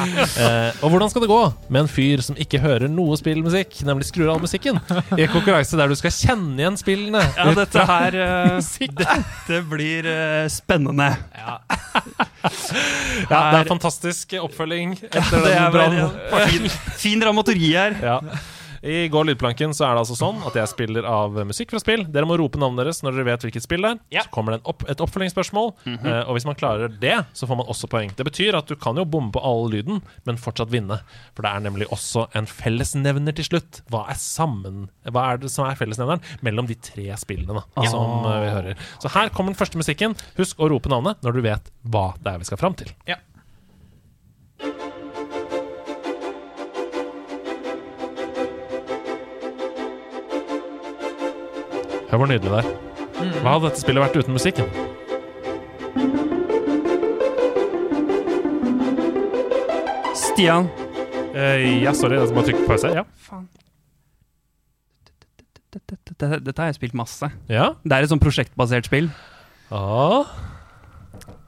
Eh, 0.00 0.70
og 0.80 0.92
hvordan 0.92 1.10
skal 1.12 1.24
det 1.24 1.28
gå 1.28 1.38
med 1.68 1.82
en 1.82 1.88
fyr 1.90 2.22
som 2.24 2.36
ikke 2.40 2.60
hører 2.62 2.88
noe 2.88 3.16
spillmusikk, 3.20 3.80
nemlig 3.84 4.06
skrur 4.08 4.30
av 4.32 4.40
musikken, 4.40 4.78
i 5.16 5.26
en 5.26 5.32
konkurranse 5.32 5.76
der 5.76 5.90
du 5.90 5.96
skal 5.98 6.14
kjenne 6.14 6.56
igjen 6.62 6.78
spillene? 6.80 7.20
Ja, 7.36 7.50
dette 7.56 7.84
her 7.90 8.16
uh, 8.24 8.86
Dette 9.02 9.60
blir 9.68 10.08
uh, 10.08 10.46
spennende. 10.52 11.10
Ja, 11.36 11.58
det 12.50 13.40
er 13.60 13.68
fantastisk 13.68 14.34
oppfølging 14.40 14.96
etter 15.10 15.44
Det 15.44 15.52
den 15.54 15.74
brannen. 15.74 16.16
fin, 16.50 16.70
fin 16.98 17.22
dramaturgi 17.22 17.72
her. 17.76 17.96
Ja. 18.02 18.18
I 18.82 19.08
går 19.12 19.26
lydplanken 19.28 19.74
så 19.76 19.84
er 19.84 19.96
det 19.96 20.02
altså 20.06 20.16
sånn 20.16 20.38
at 20.48 20.54
jeg 20.56 20.70
spiller 20.70 21.04
av 21.04 21.34
musikk 21.44 21.74
fra 21.74 21.80
spill. 21.82 22.06
Dere 22.08 22.28
må 22.28 22.38
rope 22.40 22.60
navnet 22.60 22.86
deres 22.86 23.02
når 23.04 23.18
dere 23.18 23.26
vet 23.28 23.44
hvilket 23.44 23.66
spill 23.66 23.84
det 23.84 23.90
er. 23.92 23.98
Ja. 24.16 24.24
Så 24.24 24.32
kommer 24.32 24.54
det 24.54 24.60
en 24.62 24.70
opp, 24.72 24.86
et 24.88 25.02
oppfølgingsspørsmål, 25.04 25.72
eh, 25.98 26.22
og 26.22 26.32
hvis 26.36 26.46
man 26.48 26.56
klarer 26.56 26.92
det, 27.02 27.18
så 27.36 27.48
får 27.50 27.60
man 27.60 27.68
også 27.68 27.90
poeng. 27.92 28.14
Det 28.16 28.24
betyr 28.24 28.56
at 28.56 28.70
du 28.72 28.78
kan 28.80 28.96
jo 28.96 29.04
bomme 29.04 29.32
på 29.34 29.42
all 29.44 29.68
lyden, 29.72 30.00
men 30.24 30.40
fortsatt 30.40 30.72
vinne. 30.72 31.00
For 31.36 31.44
det 31.44 31.52
er 31.52 31.66
nemlig 31.68 31.90
også 31.92 32.26
en 32.38 32.48
fellesnevner 32.48 33.36
til 33.36 33.50
slutt. 33.50 33.82
Hva 33.92 34.06
er 34.10 34.20
sammen 34.20 34.86
Hva 35.04 35.26
er 35.32 35.42
det 35.42 35.52
som 35.52 35.66
er 35.68 35.76
fellesnevneren 35.78 36.24
mellom 36.46 36.68
de 36.70 36.78
tre 36.80 37.10
spillene 37.20 37.60
da, 37.60 37.84
som 37.84 38.24
eh, 38.24 38.40
vi 38.46 38.52
hører? 38.56 38.86
Så 39.02 39.12
her 39.12 39.32
kommer 39.34 39.52
den 39.52 39.60
første 39.60 39.80
musikken. 39.80 40.16
Husk 40.40 40.60
å 40.60 40.70
rope 40.72 40.88
navnet 40.92 41.20
når 41.26 41.36
du 41.36 41.44
vet 41.44 41.74
hva 41.92 42.14
det 42.20 42.32
er 42.32 42.40
vi 42.40 42.48
skal 42.48 42.60
fram 42.60 42.76
til. 42.80 42.92
Ja. 43.10 43.20
Hør 52.10 52.18
hvor 52.22 52.30
nydelig 52.30 52.50
det 52.50 52.62
er. 52.64 52.70
Hva 53.42 53.54
hadde 53.56 53.68
dette 53.68 53.82
spillet 53.82 54.02
vært 54.04 54.16
uten 54.22 54.34
musikken? 54.36 54.66
Stian. 60.14 60.68
Eh, 61.34 61.82
ja, 61.84 61.92
sorry, 61.94 62.18
jeg 62.18 62.34
må 62.34 62.42
trykke 62.46 62.64
på 62.64 62.70
pause. 62.72 62.90
Ja. 62.94 63.04
Dette, 65.70 65.94
dette, 66.10 66.28
dette 66.42 66.58
har 66.64 66.70
jeg 66.72 66.78
spilt 66.80 66.96
masse. 66.98 67.28
ja. 67.50 67.68
Det 67.84 67.94
er 67.94 68.06
et 68.06 68.10
sånn 68.10 68.22
prosjektbasert 68.22 68.88
spill. 68.90 69.10
Ah, 69.70 70.26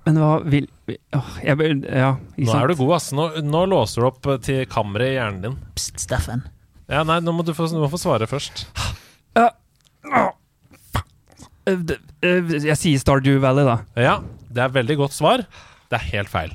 Men 0.06 0.16
hva 0.18 0.40
vil 0.46 0.66
åh, 1.14 1.28
jeg, 1.42 1.56
bør- 1.58 1.86
Ja, 1.86 2.16
ikke 2.36 2.46
nå 2.46 2.52
sant? 2.52 2.62
er 2.62 2.68
du 2.68 2.74
god, 2.74 2.92
ass. 2.96 3.12
Nå, 3.12 3.26
nå 3.42 3.66
låser 3.70 4.02
du 4.02 4.06
opp 4.06 4.22
til 4.42 4.64
kammeret 4.66 5.12
i 5.12 5.14
hjernen 5.14 5.42
din. 5.42 5.56
Pst, 5.76 5.98
Steffen. 6.02 6.42
Ja, 6.90 7.02
nei, 7.04 7.20
nå 7.20 7.30
må 7.34 7.44
du 7.46 7.52
få, 7.54 7.68
du 7.70 7.78
må 7.78 7.88
få 7.90 7.98
svare 8.02 8.26
først. 8.26 8.66
Ja. 9.36 9.50
Åh, 10.04 10.30
faen. 10.92 11.06
Eh, 11.06 11.42
det- 11.42 11.48
Eh, 11.61 11.61
jeg 12.22 12.76
sier 12.80 13.00
Stardew 13.02 13.38
Valley, 13.42 13.64
da. 13.68 13.76
Ja, 13.98 14.18
det 14.52 14.62
er 14.66 14.72
veldig 14.74 14.96
godt 15.04 15.14
svar. 15.16 15.42
Det 15.92 15.98
er 15.98 16.06
helt 16.14 16.30
feil. 16.32 16.52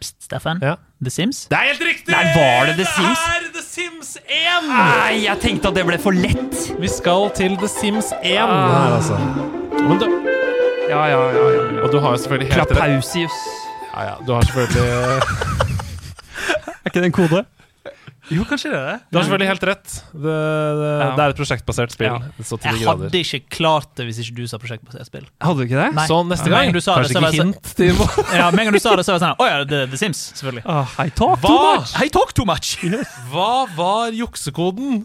Psst, 0.00 0.16
Steffen. 0.28 0.60
Ja. 0.62 0.74
The 1.02 1.10
Sims? 1.12 1.42
Det 1.50 1.56
er 1.58 1.66
helt 1.70 1.82
riktig! 1.84 2.12
Nei, 2.12 2.22
var 2.36 2.68
det 2.70 2.74
The 2.78 2.86
Sims? 2.88 3.20
Det 3.20 3.34
er 3.36 3.48
The 3.56 3.62
Sims 3.64 4.10
1! 4.24 4.68
Nei, 4.70 5.16
jeg 5.26 5.40
tenkte 5.42 5.68
at 5.72 5.76
det 5.76 5.84
ble 5.88 5.98
for 6.00 6.16
lett. 6.16 6.56
Vi 6.80 6.88
skal 6.92 7.28
til 7.36 7.56
The 7.60 7.68
Sims 7.68 8.12
1 8.22 8.36
her, 8.36 8.96
altså. 8.96 9.18
Men 9.82 10.00
du, 10.00 10.06
Ja, 10.86 11.02
ja, 11.10 11.18
ja. 11.18 11.18
ja, 11.34 11.46
ja. 11.74 11.82
og 11.82 11.90
du 11.92 11.98
har 12.00 12.14
jo 12.14 12.20
selvfølgelig 12.22 12.52
helt 12.52 12.62
rett. 12.62 12.76
Klapausius. 12.78 13.36
Ja, 13.92 14.04
ja, 14.10 14.14
du 14.26 14.32
har 14.36 14.46
selvfølgelig 14.46 14.86
Er 16.86 16.90
ikke 16.92 17.00
det 17.02 17.08
en 17.10 17.16
kode? 17.16 17.42
Jo, 18.32 18.42
kanskje 18.48 18.70
det 18.72 18.78
er 18.78 18.86
det. 18.88 18.94
Du 19.12 19.18
har 19.18 19.24
selvfølgelig 19.26 19.48
helt 19.52 19.64
rett. 19.68 19.92
Det, 20.12 20.22
det, 20.22 20.88
Ja. 20.98 21.08
det 21.14 21.22
er 21.26 21.34
et 21.34 21.38
prosjektbasert 21.38 21.92
spill. 21.94 22.08
Ja. 22.10 22.18
Jeg 22.42 22.58
grader. 22.82 23.06
hadde 23.06 23.20
ikke 23.22 23.40
klart 23.54 23.92
det 23.94 24.06
hvis 24.08 24.18
ikke 24.24 24.34
du 24.40 24.46
sa 24.50 24.58
prosjektbasert 24.58 25.06
spill. 25.06 25.26
Hadde 25.40 25.56
du 25.60 25.64
ikke 25.68 25.78
det? 25.78 25.88
Nei. 25.94 26.06
Så 26.10 26.18
neste 26.26 26.50
gang, 26.50 26.66
gang 26.66 26.74
du 26.74 26.80
sa 26.82 26.96
det, 26.98 27.06
kanskje 27.06 27.14
så 27.14 27.22
ikke 27.22 27.30
jeg 27.30 27.44
hint 27.44 27.70
til 27.78 27.94
Ja, 28.40 28.50
Med 28.50 28.60
en 28.64 28.66
gang 28.70 28.74
du 28.74 28.82
sa 28.82 28.96
det, 28.98 29.04
så 29.06 29.14
var 29.14 29.20
jeg 29.20 29.24
sånn 29.26 29.38
Å 29.38 29.46
ja, 29.50 29.60
det 29.70 29.78
er 29.84 29.92
The 29.94 30.00
Sims, 30.00 30.22
selvfølgelig. 30.40 30.64
Oh, 30.66 30.96
I 31.06 31.08
talk 31.10 31.38
Hva? 31.44 31.50
too 31.52 31.60
much. 31.78 31.94
I 32.02 32.08
talk 32.18 32.32
too 32.34 32.46
much! 32.48 32.72
Hva 33.30 33.52
var 33.78 34.10
juksekoden 34.16 35.04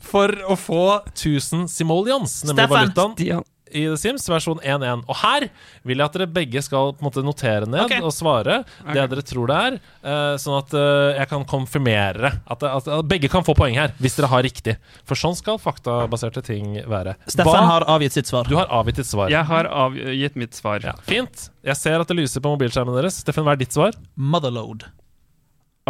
for 0.00 0.32
å 0.48 0.56
få 0.56 0.82
1000 1.12 1.66
simoleons, 1.68 2.38
nemlig 2.48 2.64
Stefan. 2.64 2.76
valutaen, 2.76 3.16
Stian. 3.18 3.42
I 3.70 3.84
The 3.86 3.96
Sims 4.00 4.26
versjon 4.30 4.60
1.1? 4.62 5.04
Og 5.06 5.18
her 5.22 5.46
vil 5.86 6.00
jeg 6.00 6.06
at 6.06 6.18
dere 6.18 6.28
begge 6.30 6.62
skal 6.64 6.94
på 6.94 7.04
en 7.04 7.08
måte 7.08 7.24
notere 7.24 7.68
ned 7.68 7.84
okay. 7.86 8.02
og 8.04 8.14
svare 8.14 8.62
det 8.90 9.06
dere 9.10 9.24
tror 9.26 9.50
det 9.50 9.58
er, 9.68 9.78
uh, 10.04 10.34
sånn 10.40 10.58
at 10.58 10.74
uh, 10.76 11.16
jeg 11.16 11.30
kan 11.30 11.46
konfirmere 11.48 12.32
at, 12.40 12.64
at, 12.66 12.90
at 13.00 13.08
begge 13.10 13.30
kan 13.32 13.46
få 13.46 13.54
poeng 13.58 13.76
her, 13.78 13.94
hvis 14.02 14.18
dere 14.18 14.30
har 14.32 14.44
riktig. 14.46 14.76
For 15.08 15.18
sånn 15.18 15.36
skal 15.38 15.60
faktabaserte 15.62 16.42
ting 16.46 16.78
være. 16.90 17.16
Steffen 17.30 17.68
har 17.70 17.86
avgitt 17.90 18.16
sitt 18.16 18.30
svar. 18.30 18.48
Du 18.50 18.56
har 18.58 18.70
avgitt 18.80 19.00
ditt 19.02 19.10
svar. 19.10 19.32
Jeg 19.32 19.46
har 19.50 19.68
avgitt 19.70 20.38
mitt 20.40 20.56
svar. 20.56 20.82
Ja, 20.84 20.96
fint. 21.06 21.48
Jeg 21.66 21.78
ser 21.78 22.00
at 22.02 22.10
det 22.10 22.18
lyser 22.20 22.44
på 22.44 22.52
mobilskjermen 22.54 22.96
deres. 22.96 23.20
Steffen, 23.24 23.46
hva 23.46 23.56
er 23.56 23.62
ditt 23.62 23.76
svar? 23.76 23.96
Motherload. 24.16 24.88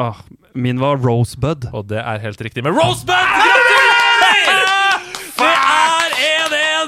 Ah, 0.00 0.22
min 0.52 0.80
var 0.80 0.96
Rosebud. 0.96 1.70
Og 1.74 1.90
det 1.90 2.00
er 2.00 2.22
helt 2.24 2.40
riktig 2.40 2.64
med 2.64 2.76
Rosebud! 2.78 3.59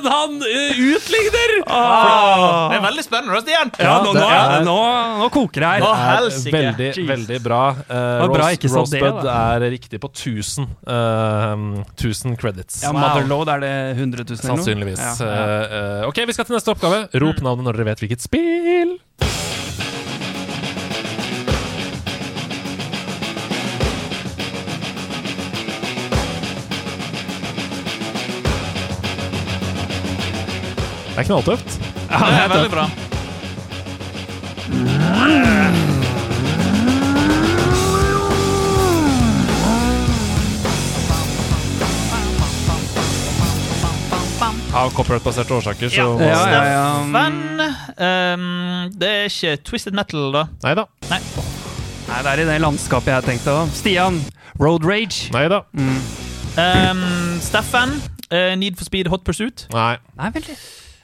1-1! 0.03 0.11
Han 0.13 0.35
eh, 0.43 0.81
utligner! 0.93 1.55
Det 1.63 2.77
er 2.77 2.85
veldig 2.85 3.05
spennende, 3.05 3.41
Stian. 3.45 3.73
Ja, 3.79 3.95
nå, 4.05 4.13
nå, 4.17 4.29
nå, 4.67 4.77
nå 5.23 5.29
koker 5.35 5.65
det 5.65 5.71
her. 5.73 5.87
Å, 5.87 5.93
Det 5.93 6.03
er 6.03 6.19
helsike. 6.19 6.55
veldig, 6.57 6.89
Jeez. 6.93 7.09
veldig 7.13 7.41
bra. 7.45 7.63
Uh, 7.87 8.27
bra 8.33 8.51
det, 8.51 8.73
Rosebud 8.73 9.31
er 9.35 9.67
riktig 9.73 10.03
på 10.03 10.11
1000. 10.13 10.69
uh, 10.89 11.83
1000 11.97 12.37
credits. 12.41 12.83
Ja, 12.85 12.93
Motherload, 12.97 13.53
er 13.57 13.65
det 13.65 13.73
100 13.97 14.27
000 14.27 14.33
eller 14.33 14.43
noe? 14.43 14.47
Sannsynligvis. 14.53 15.03
Ja, 15.03 15.31
ja. 15.31 15.59
Eh, 16.03 16.09
ok, 16.09 16.23
vi 16.29 16.37
skal 16.37 16.49
til 16.49 16.59
neste 16.59 16.75
oppgave. 16.75 17.05
Rop 17.23 17.43
navnet 17.45 17.69
når 17.69 17.81
dere 17.81 17.91
vet 17.93 18.05
hvilket 18.07 18.25
spill. 18.25 18.97
Er 31.23 31.29
knalltøft. 31.31 31.79
Ja, 32.11 32.23
det 32.29 32.43
er 32.43 32.53
veldig 32.57 32.73
bra. 32.75 32.87
Av 44.73 44.89
copyright-baserte 44.97 45.53
årsaker, 45.55 45.89
så 45.93 45.97
Ja. 46.01 46.27
Ja, 46.27 46.51
ja, 46.51 46.63
ja. 46.65 47.05
Men 47.05 47.35
um, 47.61 48.91
det 48.97 49.09
er 49.09 49.25
ikke 49.29 49.57
Twisted 49.69 49.93
Metal, 49.95 50.31
da. 50.33 50.47
Neida. 50.65 50.87
Nei 51.11 51.19
da. 51.21 51.45
Nei, 52.09 52.21
det 52.25 52.31
er 52.33 52.41
i 52.43 52.47
det 52.49 52.57
landskapet 52.61 53.13
jeg 53.13 53.25
tenkte. 53.29 53.53
da. 53.53 53.67
Stian, 53.77 54.19
Road 54.61 54.85
Rage. 54.89 55.29
Nei 55.33 55.45
da. 55.53 55.63
Ehm, 56.57 57.05
Steffen, 57.41 57.95
uh, 58.33 58.55
Need 58.57 58.77
for 58.81 58.85
Speed 58.89 59.09
Hot 59.13 59.25
Pursuit. 59.25 59.67
Nei. 59.73 59.97
Nei, 60.17 60.31
veldig. 60.35 60.57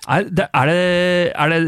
Er 0.08 0.24
det 0.24 0.46
Er 0.54 0.66
det, 0.70 1.32
er 1.36 1.48
det 1.52 1.60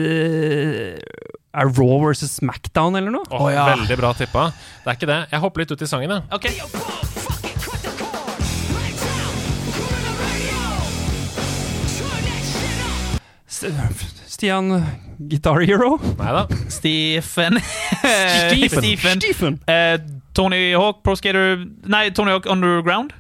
Er 1.53 1.73
Raw 1.77 1.99
versus 2.07 2.31
Smackdown 2.39 2.97
eller 2.97 3.11
noe? 3.11 3.25
Åh, 3.31 3.51
Veldig 3.77 3.99
bra 4.01 4.13
tippa. 4.17 4.49
Det 4.85 4.93
er 4.93 4.99
ikke 5.01 5.11
det. 5.11 5.21
Jeg 5.33 5.41
hopper 5.43 5.65
litt 5.65 5.73
ut 5.75 5.83
i 5.83 5.91
sangen, 5.91 6.11
jeg. 6.11 6.23
Ok. 6.31 6.47
Stian, 14.31 14.71
Guitar 15.19 15.61
Hero? 15.67 15.99
Nei 16.19 16.33
da. 16.33 16.47
Stephen 16.69 17.59
Stephen. 17.61 18.79
Stephen. 18.81 19.21
Stephen. 19.21 19.59
Eh, 19.67 19.99
Tony 20.33 20.73
Hawk 20.75 21.03
Pro 21.03 21.15
Skater 21.19 21.59
Nei, 21.85 22.11
Tony 22.11 22.31
Hawk 22.31 22.47
Underground. 22.47 23.13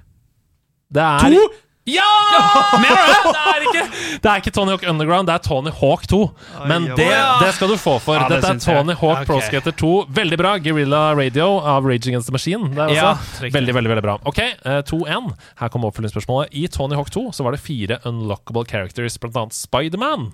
Det 0.94 1.02
er 1.02 1.18
To? 1.34 1.50
Ja! 1.90 2.08
Mener 2.82 3.00
du 3.00 3.12
det? 3.12 3.34
Det 3.34 3.42
er, 3.52 3.66
ikke, 3.68 3.84
det 4.22 4.30
er 4.32 4.42
ikke 4.42 4.52
Tony 4.54 4.74
Hawk 4.74 4.86
Underground, 4.90 5.28
det 5.30 5.36
er 5.36 5.44
Tony 5.44 5.72
Hawk 5.80 6.06
2. 6.10 6.20
Men 6.70 6.88
det, 6.98 7.08
det 7.42 7.50
skal 7.56 7.72
du 7.72 7.76
få 7.80 7.96
for. 8.02 8.18
Ja, 8.18 8.28
det 8.30 8.40
Dette 8.44 8.54
er. 8.56 8.80
Tony 8.80 8.96
Hawk 9.00 9.24
Pro 9.28 9.40
Skater 9.44 9.74
2. 9.76 9.92
Veldig 10.20 10.40
bra. 10.40 10.56
Guerrilla 10.62 11.02
Radio 11.18 11.48
av 11.58 11.88
Rage 11.88 12.10
Against 12.10 12.30
the 12.30 12.36
Machine. 12.36 12.70
Ja, 12.94 13.14
veldig, 13.40 13.74
veldig 13.76 13.94
veldig 13.94 14.06
bra. 14.06 14.18
Ok, 14.28 14.42
eh, 14.42 14.82
2-1. 14.90 15.32
Her 15.60 15.72
kommer 15.72 15.90
oppfølgingsspørsmålet. 15.92 16.54
I 16.56 16.66
Tony 16.72 16.98
Hawk 16.98 17.10
2 17.14 17.28
så 17.36 17.46
var 17.46 17.56
det 17.56 17.62
fire 17.64 18.00
unlockable 18.08 18.66
characters, 18.68 19.18
blant 19.20 19.36
annet 19.36 19.56
Spiderman. 19.56 20.30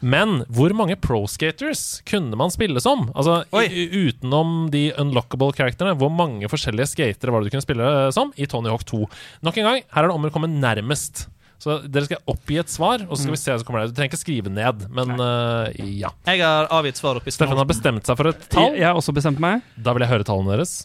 Men 0.00 0.42
hvor 0.52 0.74
mange 0.76 0.96
pro 1.00 1.24
skaters 1.30 2.00
kunne 2.08 2.38
man 2.38 2.52
spille 2.54 2.82
som? 2.82 3.08
Altså 3.14 3.42
i, 3.64 3.86
Utenom 4.08 4.70
de 4.72 4.88
unlockable 5.00 5.52
characterne, 5.56 5.96
hvor 5.98 6.12
mange 6.12 6.50
forskjellige 6.50 6.92
skatere 6.94 7.34
var 7.34 7.42
det 7.42 7.50
du 7.50 7.56
kunne 7.56 7.66
spille 7.66 7.92
eh, 8.06 8.10
som 8.14 8.32
i 8.36 8.48
Tony 8.50 8.72
Hawk 8.72 8.86
2? 8.90 9.04
Nok 9.46 9.60
en 9.60 9.70
gang, 9.70 9.86
her 9.94 10.04
er 10.04 10.10
det 10.10 10.18
om 10.18 10.28
å 10.28 10.34
komme 10.34 10.50
nærmest. 10.50 11.26
Så 11.64 11.78
dere 11.88 12.04
skal 12.04 12.20
oppgi 12.28 12.58
et 12.60 12.68
svar, 12.68 13.06
og 13.06 13.14
så 13.14 13.24
skal 13.24 13.34
vi 13.36 13.40
se 13.40 13.52
hva 13.52 13.60
som 13.62 13.68
kommer 13.68 13.84
der. 13.84 13.92
Du 13.92 13.96
trenger 13.96 14.12
ikke 14.12 14.20
skrive 14.20 14.50
ned, 14.52 14.82
men 14.92 15.14
uh, 15.16 15.70
ja. 15.80 16.10
Jeg 16.28 16.42
har 16.42 16.68
avgitt 16.74 17.00
svar 17.00 17.20
oppi 17.20 17.32
Steffen 17.32 17.56
har 17.56 17.68
bestemt 17.68 18.04
seg 18.04 18.18
for 18.18 18.32
et 18.34 18.42
tall. 18.52 18.74
Jeg 18.74 18.82
jeg 18.82 18.90
har 18.90 18.98
også 19.00 19.14
bestemt 19.16 19.40
meg. 19.40 19.64
Da 19.80 19.94
vil 19.96 20.04
jeg 20.04 20.12
høre 20.12 20.26
tallene 20.28 20.58
deres. 20.58 20.82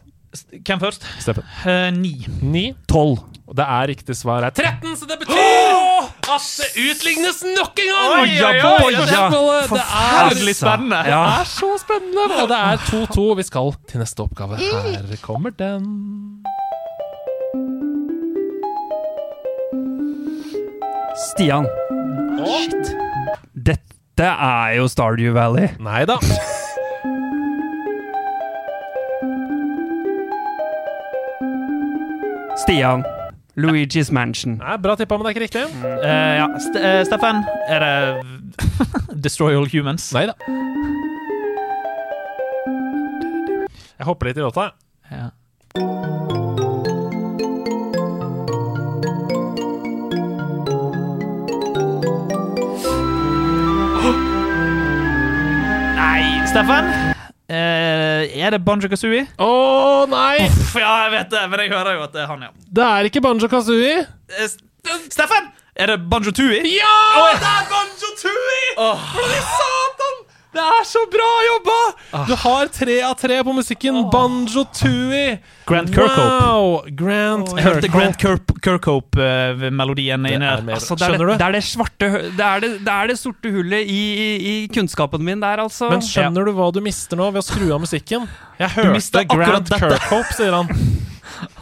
Hvem 0.65 0.79
først? 0.79 1.05
Steffen. 1.19 1.43
Uh, 1.65 1.89
ni. 1.97 2.13
9. 2.41 2.73
12. 2.87 3.17
Og 3.49 3.55
det 3.57 3.65
er 3.65 3.87
riktig 3.89 4.13
svar 4.15 4.45
er 4.45 4.53
13, 4.53 4.91
så 4.99 5.07
det 5.09 5.15
betyr 5.23 5.39
at 6.29 6.43
det 6.59 6.67
utlignes 6.91 7.39
nok 7.57 7.79
en 7.81 7.89
gang! 7.89 8.11
Oi, 8.19 8.27
oi, 8.29 8.59
oi, 8.61 8.91
Det 8.93 9.07
ja. 9.09 9.23
er- 9.25 9.31
Det 9.33 9.69
Forferdelig 9.71 10.55
spennende. 10.55 10.99
Det 11.07 11.15
er 11.17 11.49
så 11.49 11.69
spennende! 11.81 12.27
Og 12.43 12.47
det 12.51 12.59
er 12.59 12.77
2-2. 12.91 13.25
Vi 13.39 13.43
skal 13.43 13.73
til 13.89 13.99
neste 14.03 14.21
oppgave. 14.21 14.57
Her 14.61 15.17
kommer 15.25 15.49
den. 15.49 16.45
Stian. 21.33 21.65
Shit. 22.45 22.93
Dette 23.55 24.29
er 24.29 24.77
jo 24.77 24.87
Stardew 24.87 25.33
Valley. 25.33 25.73
Nei 25.79 26.05
da. 26.05 26.19
Stian. 32.59 33.03
Luigi's 33.59 34.11
Mansion. 34.11 34.57
Nei, 34.57 34.77
bra 34.77 34.95
tippa, 34.95 35.17
men 35.17 35.25
det 35.25 35.29
er 35.29 35.33
ikke 35.35 35.41
riktig. 35.47 35.63
Eh, 35.83 36.35
ja. 36.39 36.47
St 36.59 36.75
uh, 36.79 37.03
Steffen, 37.07 37.37
er 37.67 37.79
det 37.83 37.93
Destroy 39.25 39.53
All 39.57 39.67
Humans? 39.71 40.13
Nei 40.15 40.25
da. 40.29 40.33
Jeg 43.99 44.05
hopper 44.07 44.25
litt 44.29 44.37
i 44.39 44.41
låta. 44.45 44.63
jeg. 45.09 45.17
Ja. 45.19 45.27
Nei, 55.99 56.23
Steffen? 56.47 56.85
Er 58.49 58.55
det 58.57 58.63
Banjo 58.65 58.87
Kazooie? 58.89 59.27
Å 59.45 59.47
nei! 60.09 60.39
Ja, 60.81 60.93
jeg 61.03 61.11
vet 61.13 61.27
det, 61.29 61.41
men 61.51 61.61
jeg 61.61 61.69
hører 61.69 61.99
jo 61.99 62.05
at 62.07 62.15
det 62.15 62.23
er 62.23 62.29
han, 62.31 62.47
ja. 62.47 62.49
Det 62.79 62.85
er 62.87 63.09
ikke 63.11 63.21
Banjo 63.21 63.45
Kazooie. 63.51 63.99
Eh, 64.33 64.55
Steffen! 65.13 65.51
Er 65.77 65.91
det 65.93 65.99
Banjo 66.09 66.33
Tooie? 66.33 66.63
Ja! 66.65 66.95
Det 67.37 67.45
er 67.45 67.69
Banjo 67.69 68.09
Tooie! 68.17 68.73
Satan! 68.73 69.88
Det 70.49 70.61
er 70.65 70.85
så 70.89 71.01
bra 71.13 71.27
jobba! 71.45 71.73
Du 72.25 72.31
har 72.41 72.69
tre 72.73 72.95
av 73.05 73.13
tre 73.19 73.35
på 73.45 73.53
musikken. 73.53 73.99
Banjo 74.09 74.63
Tooie. 74.73 75.35
Grant 75.69 75.91
Kirkhope. 75.93 76.23
Wow! 76.25 76.79
Grant 76.97 77.51
Jeg 77.53 77.65
hørte 77.67 77.91
Grant 77.93 78.17
Kirkhope. 78.17 78.55
Kirk 78.59 78.81
Kirkhope-melodien 78.81 80.25
er 80.25 80.41
der. 80.41 80.63
Altså, 80.73 80.97
det, 80.97 81.05
er 81.05 81.17
det, 81.21 81.37
det 81.37 81.45
er 81.45 81.53
det 81.53 81.61
svarte 81.67 82.09
det 82.33 82.45
er 82.47 82.63
det, 82.63 82.71
det 82.87 82.95
er 82.95 83.11
det 83.11 83.17
sorte 83.19 83.51
hullet 83.53 83.85
i, 83.93 83.99
i, 84.25 84.31
i 84.49 84.55
kunnskapen 84.73 85.21
min 85.25 85.43
der, 85.43 85.61
altså. 85.61 85.91
Men 85.93 86.01
skjønner 86.05 86.49
du 86.49 86.55
hva 86.57 86.71
du 86.73 86.81
mister 86.83 87.19
nå 87.19 87.29
ved 87.29 87.43
å 87.43 87.45
skru 87.45 87.69
av 87.75 87.83
musikken? 87.85 88.25
Jeg 88.59 88.73
hørte 88.79 89.25
Grant. 89.29 89.69
Kirkhope, 89.69 90.33
sier 90.33 90.57
han. 90.57 90.73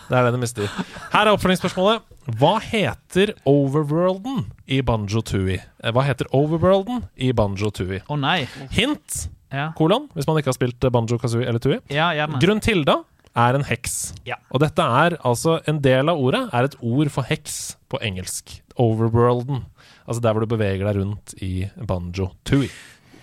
Det 0.07 0.15
er 0.18 0.23
det 0.27 0.34
det 0.35 0.39
mister. 0.41 0.69
Her 1.14 1.27
er 1.27 1.34
oppfølgingsspørsmålet. 1.35 2.06
Hva 2.39 2.53
heter 2.64 3.34
overworlden 3.48 4.45
i 4.68 4.81
Banjo 4.84 5.22
Tooie? 5.23 5.61
Eh, 5.84 5.91
Hva 5.95 6.03
heter 6.07 6.27
overworlden 6.35 7.03
i 7.15 7.31
Banjo 7.35 7.69
Tooie? 7.72 8.02
Å 8.07 8.18
nei. 8.19 8.41
Hint, 8.76 9.27
Ja, 9.52 9.69
kolon, 9.80 10.10
hvis 10.15 10.27
man 10.27 10.35
ikke 10.41 10.52
har 10.52 10.57
spilt 10.57 10.84
eh, 10.84 10.91
Banjo 10.91 11.18
Kazooie 11.22 11.48
eller 11.48 11.60
Tooie. 11.64 11.80
ja 11.94 12.10
gjerne. 12.18 12.39
Gruntilda 12.44 12.98
er 13.38 13.56
en 13.56 13.64
heks. 13.69 14.14
Ja. 14.27 14.35
Og 14.52 14.60
dette 14.64 14.81
er 14.81 15.15
altså 15.23 15.60
En 15.69 15.77
del 15.85 16.10
av 16.10 16.18
ordet 16.19 16.41
er 16.52 16.65
et 16.68 16.76
ord 16.81 17.11
for 17.14 17.23
heks 17.30 17.76
på 17.88 17.99
engelsk. 18.03 18.57
Overworlden. 18.81 19.64
Altså 20.07 20.22
der 20.23 20.34
hvor 20.35 20.44
du 20.44 20.49
beveger 20.52 20.84
deg 20.88 20.99
rundt 20.99 21.35
i 21.44 21.69
Banjo 21.77 22.31
Tooie. 22.48 22.72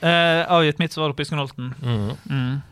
Eh, 0.05 0.45
avgitt 0.53 0.79
mitt 0.81 0.93
svar 0.93 1.11
oppe 1.13 1.25
i 1.25 1.29
Skunholten. 1.29 1.73
Mm. 1.81 2.63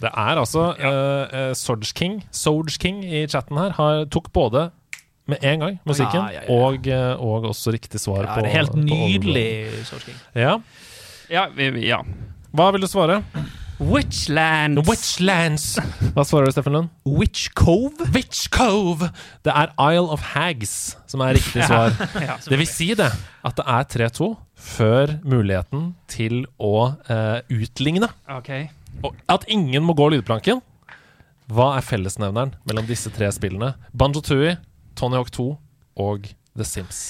Det 0.00 0.10
er 0.10 0.40
altså 0.40 0.64
uh, 0.78 1.52
Sorge 1.54 1.92
King 1.94 2.20
Sorge 2.34 2.78
King 2.82 3.04
i 3.04 3.26
chatten 3.30 3.58
her 3.60 3.70
har, 3.78 4.04
tok 4.10 4.32
både 4.34 4.70
med 5.26 5.42
en 5.42 5.60
gang 5.64 5.78
musikken 5.86 6.20
Ja, 6.22 6.40
ja, 6.40 6.42
ja. 6.46 6.54
Og, 6.54 6.86
eh, 6.86 7.20
og 7.22 7.48
også 7.50 7.72
riktig 7.74 7.98
svar 8.00 8.22
Ja, 8.24 8.34
på 8.34 8.44
det 8.44 8.50
er 8.52 8.58
helt 8.60 8.70
på 8.74 8.82
nydelig. 8.84 9.46
Sorge 9.88 10.04
King. 10.10 10.18
Ja. 10.38 10.56
Ja, 11.30 11.46
vi- 11.54 11.86
ja. 11.88 11.98
Hva 12.54 12.68
vil 12.72 12.80
du 12.84 12.86
svare? 12.86 13.22
Witchlands. 13.80 14.86
Witchlands. 14.88 15.64
Hva 16.14 16.24
svarer 16.24 16.48
du, 16.48 16.52
Steffen 16.54 16.72
Lund? 16.72 16.88
Witch 17.04 17.50
Cove? 17.58 18.06
Witch 18.14 18.46
Cove. 18.54 19.10
Det 19.44 19.52
er 19.52 19.72
Isle 19.90 20.08
of 20.14 20.22
Hags 20.32 20.96
som 21.10 21.20
er 21.26 21.34
riktig 21.36 21.64
svar. 21.66 21.92
Ja, 22.26 22.38
Det 22.46 22.58
vil 22.62 22.66
si 22.70 22.88
det 22.96 23.10
at 23.44 23.58
det 23.58 23.66
er 23.66 24.08
3-2 24.08 24.30
før 24.56 25.12
muligheten 25.28 25.90
til 26.08 26.46
å 26.58 26.94
uh, 27.10 27.38
utligne. 27.52 28.08
Ok. 28.32 28.50
At 29.28 29.44
ingen 29.48 29.84
må 29.86 29.94
gå 29.98 30.08
lydplanken. 30.12 30.62
Hva 31.52 31.76
er 31.76 31.84
fellesnevneren 31.86 32.54
mellom 32.66 32.86
disse 32.88 33.10
tre 33.14 33.28
spillene? 33.34 33.74
Banjo 33.94 34.22
Tooie, 34.24 34.56
Tony 34.98 35.14
Hawk 35.18 35.30
2 35.34 35.46
og 36.02 36.26
The 36.56 36.66
Sims. 36.66 37.02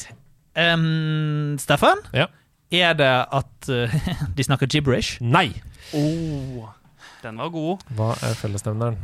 Um, 0.56 1.56
Steffen? 1.60 2.02
Ja. 2.16 2.26
Er 2.72 2.92
det 2.98 3.08
at 3.08 3.68
uh, 3.70 3.96
de 4.36 4.44
snakker 4.44 4.66
gibberish? 4.66 5.22
Nei! 5.22 5.54
Oh, 5.94 6.66
den 7.22 7.38
var 7.38 7.52
god. 7.54 7.84
Hva 7.96 8.12
er 8.26 8.36
fellesnevneren? 8.36 8.98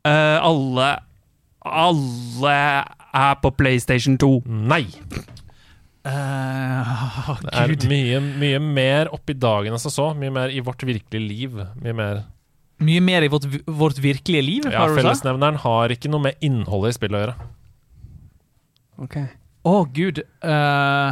Uh, 0.00 0.38
alle 0.40 0.90
Alle 1.60 2.52
er 3.12 3.34
på 3.42 3.50
PlayStation 3.52 4.16
2. 4.18 4.30
Nei! 4.46 4.86
Eh, 6.08 6.92
å, 7.30 7.36
Det 7.44 7.52
er 7.60 7.74
mye, 7.90 8.20
mye 8.40 8.60
mer 8.64 9.10
oppi 9.12 9.34
dagen 9.36 9.74
enn 9.74 9.82
som 9.82 9.92
så. 9.92 10.10
Mye 10.16 10.32
mer 10.32 10.52
i 10.54 10.62
vårt 10.64 10.84
virkelige 10.88 11.24
liv. 11.24 11.58
Mye 11.82 11.96
mer 11.96 12.22
Mye 12.80 13.00
mer 13.04 13.26
i 13.26 13.28
vårt, 13.28 13.44
vårt 13.68 13.98
virkelige 14.00 14.40
liv? 14.40 14.64
Ja, 14.64 14.80
har 14.80 14.88
du 14.88 14.94
sagt? 14.94 15.02
Fellesnevneren 15.02 15.58
har 15.60 15.92
ikke 15.92 16.08
noe 16.08 16.30
med 16.30 16.40
innholdet 16.40 16.94
i 16.94 16.96
spillet 16.96 17.18
å 17.18 17.20
gjøre. 17.26 17.34
Ok. 19.04 19.16
Å, 19.68 19.74
gud. 19.92 20.22
Eh, 20.24 21.10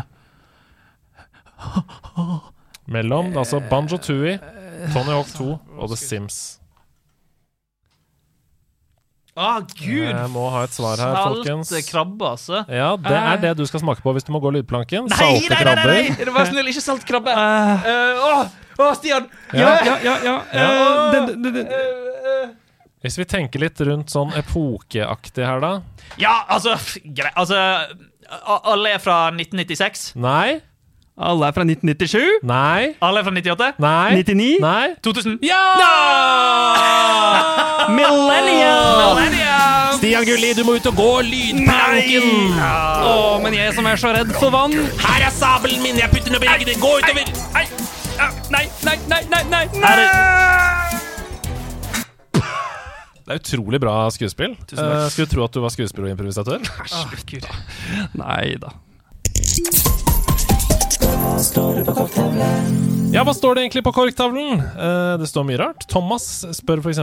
Mellom 2.96 3.36
altså 3.36 3.60
Banjo 3.68 3.98
Tooie, 4.00 4.38
Tony 4.94 5.12
Hawk 5.12 5.28
2 5.34 5.50
og 5.52 5.92
The 5.92 5.98
Sims. 6.00 6.57
Å, 9.38 9.48
gud! 9.78 10.08
Jeg 10.10 10.30
må 10.34 10.48
ha 10.50 10.64
et 10.66 10.74
svar 10.74 10.98
her, 10.98 11.14
folkens. 11.22 11.68
Salte 11.70 11.86
krabbe, 11.86 12.30
altså. 12.34 12.62
Ja, 12.74 12.88
det 12.98 13.14
er 13.18 13.42
det 13.44 13.52
du 13.60 13.64
skal 13.70 13.82
smake 13.84 14.02
på 14.02 14.14
hvis 14.16 14.26
du 14.26 14.32
må 14.34 14.40
gå 14.42 14.50
lydplanken. 14.56 15.06
Nei, 15.12 15.18
Salte 15.20 15.30
nei, 15.30 15.38
nei, 15.38 15.58
nei, 15.58 15.62
krabber. 15.62 15.92
nei! 15.94 16.16
Er 16.18 16.26
du 16.26 16.32
bare 16.34 16.48
snill, 16.50 16.70
ikke 16.72 16.82
salt 16.82 17.06
krabbe. 17.06 17.34
Eh, 17.38 18.22
Å, 18.26 18.32
å, 18.82 18.88
Stian! 18.98 19.28
Ja. 19.54 19.76
Ja, 19.86 19.94
ja, 20.02 20.16
ja. 20.26 20.34
Uh, 20.50 21.04
den, 21.14 21.30
den, 21.46 21.54
den, 21.60 21.70
Eh, 22.28 22.48
Hvis 23.06 23.16
vi 23.20 23.24
tenker 23.30 23.62
litt 23.62 23.78
rundt 23.86 24.10
sånn 24.10 24.34
epokeaktig 24.38 25.46
her, 25.46 25.62
da. 25.62 25.72
Ja, 26.18 26.40
altså 26.50 26.74
Greit. 27.04 27.32
Altså 27.38 27.58
Alle 28.58 28.96
er 28.96 29.02
fra 29.02 29.28
1996. 29.30 30.10
Nei. 30.20 30.58
Alle 31.18 31.46
er 31.48 31.52
fra 31.52 31.64
1997. 31.66 32.46
Nei. 32.46 32.94
Alle 33.02 33.20
er 33.20 33.24
fra 33.26 33.32
98. 33.34 33.72
Nei. 33.82 34.22
99. 34.22 34.58
Nei. 34.62 34.88
2000. 35.02 35.38
Ja! 35.42 35.62
Millennium! 37.90 39.18
Stian 39.98 40.24
Gulli, 40.24 40.52
du 40.54 40.62
må 40.62 40.76
ut 40.78 40.86
og 40.86 40.94
gå 40.94 41.10
lydplanken! 41.26 42.54
Å, 42.62 43.38
men 43.42 43.56
jeg 43.58 43.74
som 43.74 43.88
er 43.90 43.98
så 43.98 44.12
redd 44.14 44.30
for 44.38 44.54
vann. 44.54 44.76
Her 45.02 45.26
er 45.26 45.34
sabelen 45.34 45.82
min, 45.82 45.98
jeg 45.98 46.10
putter 46.14 46.30
den 46.30 46.38
oppi 46.38 46.52
ryggen 46.52 46.70
din. 46.70 46.80
Gå 46.82 46.94
utover! 47.02 47.26
Nei, 47.58 47.66
nei, 48.54 48.64
nei, 48.86 48.96
nei, 49.10 49.22
nei, 49.32 49.42
nei. 49.50 49.64
Er 49.82 49.96
det, 49.98 50.08
er 53.34 53.40
utrolig 53.42 53.82
bra 53.82 54.00
skuespill. 54.14 54.54
Tusen 54.70 54.84
takk. 54.84 55.02
Uh, 55.02 55.08
skulle 55.12 55.32
tro 55.34 55.42
at 55.48 55.56
du 55.56 55.64
var 55.66 55.74
skuespiller 55.74 56.12
og 56.12 56.14
improvisatør. 56.14 56.62
Nei 58.22 58.54
da. 58.62 58.70
Ja, 63.12 63.24
hva 63.24 63.32
står 63.34 63.56
det 63.56 63.62
egentlig 63.66 63.84
på 63.86 63.92
korktavlen? 63.96 64.60
Eh, 64.60 65.14
det 65.20 65.28
står 65.30 65.46
mye 65.48 65.60
rart. 65.60 65.86
Thomas 65.90 66.26
spør 66.56 66.82
f.eks.: 66.84 67.00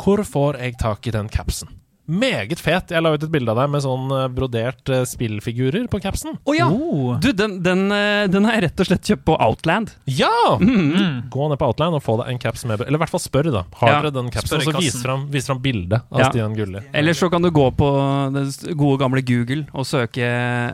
Hvor 0.00 0.24
får 0.24 0.60
jeg 0.60 0.76
tak 0.80 1.06
i 1.08 1.14
den 1.14 1.30
capsen? 1.32 1.79
Meget 2.10 2.58
fet. 2.58 2.90
Jeg 2.90 3.04
la 3.04 3.12
ut 3.14 3.22
et 3.22 3.30
bilde 3.30 3.52
av 3.52 3.58
deg 3.60 3.70
med 3.70 3.84
sånn 3.84 4.10
eh, 4.16 4.24
brodert 4.34 4.90
eh, 4.90 5.04
spillfigurer 5.06 5.86
på 5.92 6.00
capsen. 6.02 6.34
Å 6.42 6.54
ja! 6.56 6.66
Oh. 6.70 7.12
Du, 7.22 7.28
den, 7.36 7.58
den, 7.62 7.84
eh, 7.94 8.24
den 8.32 8.48
har 8.48 8.56
jeg 8.58 8.64
rett 8.66 8.82
og 8.82 8.88
slett 8.88 9.10
kjøpt 9.12 9.24
på 9.28 9.36
Outland. 9.40 9.92
Ja! 10.10 10.30
Gå 10.58 11.48
ned 11.52 11.60
på 11.60 11.68
Outland 11.70 11.98
og 12.00 12.02
få 12.04 12.16
deg 12.20 12.32
en 12.34 12.40
caps 12.42 12.64
med 12.66 12.82
Eller 12.82 12.98
i 12.98 13.02
hvert 13.04 13.12
fall 13.14 13.22
spør, 13.22 13.50
da. 13.54 13.62
Har 13.80 13.92
Ja, 13.92 13.98
dere 14.02 14.14
den 14.18 14.30
capsen? 14.34 14.58
Og 14.58 14.66
så 14.66 14.74
vis 14.80 14.98
fram, 15.04 15.26
vis 15.32 15.46
fram 15.50 15.60
bildet 15.62 16.02
av 16.10 16.24
Ja. 16.24 16.30
Stian 16.32 16.56
Gulli. 16.58 16.82
Eller 16.92 17.16
så 17.16 17.30
kan 17.32 17.42
du 17.46 17.50
gå 17.54 17.68
på 17.78 17.90
det 18.34 18.46
gode 18.78 18.98
gamle 19.02 19.22
Google 19.26 19.66
og 19.70 19.86
søke 19.88 20.26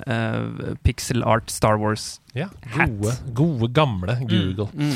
uh, 0.06 0.74
Pixel 0.86 1.24
Art 1.26 1.50
Star 1.52 1.76
Wars. 1.80 2.16
Ja, 2.36 2.48
Hat. 2.74 2.90
gode, 2.96 3.12
gode, 3.36 3.68
gamle 3.76 4.16
Google. 4.28 4.66
Mm. 4.76 4.94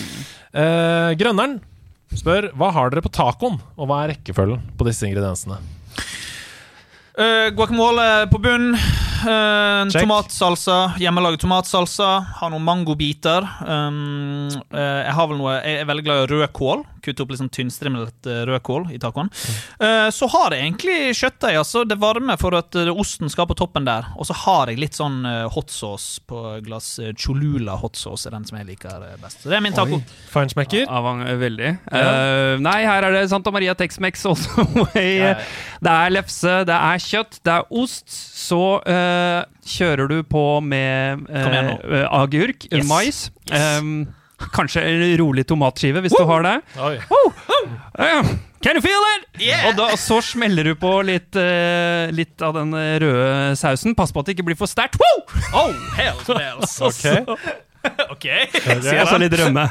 Eh, 0.53 1.11
Grønneren 1.21 1.59
spør 2.13 2.51
hva 2.59 2.69
har 2.75 2.91
dere 2.93 3.05
på 3.05 3.13
tacoen, 3.15 3.57
og 3.77 3.89
hva 3.89 4.03
er 4.05 4.13
rekkefølgen 4.15 4.65
på 4.77 4.89
disse 4.89 5.07
ingrediensene? 5.09 5.57
Eh, 7.21 7.51
guacamole 7.53 8.27
på 8.33 8.39
bunn. 8.41 8.71
Uh, 9.21 9.85
tomatsalsa. 9.93 10.95
Hjemmelaget 10.97 11.43
tomatsalsa. 11.43 12.09
Har 12.39 12.49
noen 12.49 12.65
mangobiter. 12.65 13.45
Um, 13.61 14.49
uh, 14.73 15.03
jeg 15.05 15.13
har 15.19 15.29
vel 15.29 15.37
noe 15.43 15.59
Jeg 15.59 15.83
er 15.83 15.91
veldig 15.91 16.07
glad 16.07 16.23
i 16.23 16.31
rødkål. 16.31 16.87
Kutte 17.05 17.25
opp 17.25 17.33
litt 17.33 17.43
sånn 17.43 17.53
tynnstrimlet 17.53 18.29
eh, 18.31 18.43
rødkål 18.51 18.91
i 18.95 19.01
tacoen. 19.03 19.31
Mm. 19.31 20.11
så 20.13 20.27
har 20.33 20.55
jeg 20.55 20.65
egentlig 20.67 20.99
kjøttdeig. 21.17 21.57
Altså, 21.61 21.85
det 21.89 21.97
varme 22.01 22.37
for 22.41 22.55
at 22.59 22.77
eh, 22.79 22.91
osten 22.93 23.31
skal 23.33 23.49
på 23.51 23.57
toppen 23.59 23.87
der. 23.89 24.11
Og 24.21 24.29
så 24.29 24.37
har 24.45 24.71
jeg 24.71 24.81
litt 24.83 24.99
sånn 24.99 25.23
hot 25.55 25.73
sauce 25.73 26.21
på 26.29 26.41
glass 26.65 26.99
eh, 26.99 27.13
Cholula 27.17 27.77
hot 27.81 27.97
sauce. 27.97 28.29
Er 28.29 28.37
den 28.37 28.47
som 28.49 28.59
jeg 28.61 28.69
liker 28.71 29.07
eh, 29.07 29.17
best. 29.23 29.43
Så 29.43 29.51
det 29.51 29.59
er 29.59 29.65
min 29.65 29.77
taco. 29.77 30.01
Feinschmecker? 30.33 30.87
Avang, 30.91 31.23
veldig. 31.41 31.73
Uh, 31.91 32.57
nei, 32.63 32.79
her 32.87 33.07
er 33.09 33.17
det 33.17 33.25
Santa 33.33 33.53
Maria 33.55 33.77
Tex-Mex. 33.79 34.27
Ja. 35.01 35.35
det 35.83 35.93
er 35.93 36.13
lefse, 36.13 36.53
det 36.69 36.77
er 36.77 37.01
kjøtt, 37.03 37.39
det 37.47 37.53
er 37.55 37.75
ost. 37.83 38.09
Så 38.11 38.61
uh, 38.85 39.43
kjører 39.67 40.11
du 40.11 40.21
på 40.27 40.45
med 40.65 41.27
uh, 41.31 41.75
eh, 41.81 42.07
agurk, 42.07 42.67
Yes. 42.71 42.87
mais. 42.89 43.21
Yes. 43.51 43.79
Em, 43.81 43.93
kanskje 44.55 44.85
en 44.87 45.03
rolig 45.21 45.47
tomatskive, 45.49 46.03
hvis 46.05 46.17
du 46.17 46.25
har 46.29 46.47
det. 46.47 46.57
Eh, 48.01 48.31
Can 48.61 48.77
you 48.77 48.83
feel 48.85 49.05
it? 49.17 49.25
Yeah! 49.41 49.71
Og 49.71 49.77
da, 49.79 49.87
så 49.97 50.19
smeller 50.25 50.69
du 50.69 50.75
på 50.77 50.91
litt, 51.09 51.33
uh, 51.33 52.13
litt 52.13 52.45
av 52.45 52.59
den 52.59 52.75
eh, 52.77 52.99
røde 53.01 53.57
sausen. 53.57 53.97
Pass 53.97 54.13
på 54.13 54.21
at 54.21 54.29
det 54.29 54.37
ikke 54.37 54.51
blir 54.51 54.59
for 54.61 54.69
sterkt. 54.69 55.01
Oh, 55.57 55.73
hell 55.97 56.21
bells. 56.29 56.77
Ok. 57.81 57.97
ok. 58.13 58.27
Og 58.77 59.07
så 59.09 59.17
litt 59.23 59.33
rømme. 59.41 59.63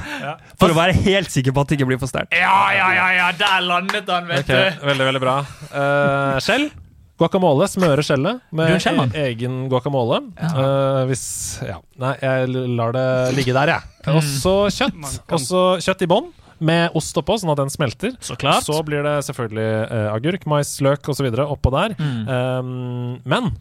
For 0.57 0.73
å 0.73 0.77
være 0.79 0.95
helt 1.05 1.29
sikker 1.29 1.53
på 1.53 1.61
at 1.61 1.69
det 1.69 1.77
ikke 1.77 1.91
blir 1.91 1.99
for 2.01 2.09
sterkt. 2.09 2.33
Ja, 2.33 2.71
ja, 2.73 2.87
ja, 2.97 3.07
ja, 3.13 3.27
der 3.37 3.61
landet 3.61 4.09
han, 4.09 4.25
vet 4.25 4.49
du 4.49 4.55
Veldig, 4.89 5.05
veldig 5.11 5.21
bra. 5.21 5.35
Uh, 5.69 6.39
skjell. 6.41 6.71
Guacamole. 7.19 7.67
Smøre 7.67 8.03
skjellet 8.05 8.39
med 8.55 8.71
e 8.79 9.23
egen 9.27 9.61
guacamole. 9.71 10.21
Eh, 10.39 11.05
hvis 11.09 11.23
Ja. 11.67 11.79
Nei, 11.99 12.13
jeg 12.21 12.49
lar 12.77 12.93
det 12.95 13.35
ligge 13.35 13.53
der, 13.53 13.73
jeg. 13.75 13.81
Også 14.07 14.53
kjøtt. 14.71 14.95
Man 14.95 15.11
kan- 15.11 15.35
Og 15.35 15.39
så 15.43 15.63
kjøtt 15.83 16.01
i 16.03 16.07
bånn. 16.07 16.31
Med 16.59 16.91
ost 16.93 17.15
oppå, 17.15 17.37
sånn 17.39 17.51
at 17.51 17.57
den 17.57 17.69
smelter. 17.71 18.11
Så 18.19 18.35
klart. 18.35 18.63
Så 18.67 18.83
blir 18.83 19.03
det 19.03 19.23
selvfølgelig 19.23 19.91
uh, 19.91 20.13
agurk, 20.13 20.45
mais, 20.45 20.73
løk 20.81 21.07
osv. 21.07 21.27
oppå 21.31 21.71
der. 21.71 21.95
Mm. 21.95 22.27
Um, 22.27 23.21
men 23.23 23.51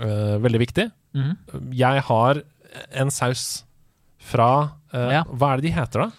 uh, 0.00 0.38
veldig 0.40 0.60
viktig 0.60 0.90
mm. 1.14 1.36
Jeg 1.72 2.00
har 2.08 2.42
en 2.92 3.10
saus 3.10 3.64
fra 4.18 4.72
Ja. 4.92 5.22
Hva 5.24 5.52
er 5.52 5.60
det 5.60 5.68
de 5.68 5.72
heter, 5.76 6.06
da? 6.06 6.10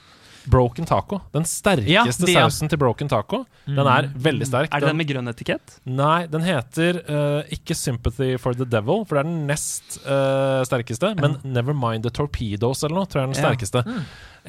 Broken 0.50 0.86
taco. 0.90 1.20
Den 1.36 1.46
sterkeste 1.46 1.92
Ja, 1.92 2.04
de, 2.06 2.32
ja. 2.34 2.44
sausen 2.48 2.70
til 2.72 2.80
broken 2.82 3.10
taco. 3.12 3.44
Den 3.68 3.80
er 3.86 4.08
veldig 4.16 4.48
sterk. 4.50 4.72
Er 4.74 4.82
det 4.84 4.90
den 4.90 4.98
med 4.98 5.08
grønn 5.12 5.30
etikett? 5.32 5.76
Nei, 5.86 6.26
den 6.32 6.42
heter 6.48 7.00
uh, 7.06 7.42
ikke 7.54 7.76
Sympathy 7.78 8.32
for 8.42 8.58
the 8.58 8.66
Devil, 8.66 9.04
for 9.06 9.20
det 9.20 9.24
er 9.26 9.30
den 9.30 9.44
nest 9.50 10.00
uh, 10.08 10.62
sterkeste. 10.68 11.14
Men 11.22 11.38
Nevermind 11.46 12.04
the 12.08 12.14
Torpedoes 12.14 12.82
eller 12.84 13.02
noe, 13.02 13.10
tror 13.10 13.22
jeg 13.24 13.30
er 13.30 13.34
den 13.34 13.40
Ja. 13.40 13.48
sterkeste. 13.48 13.86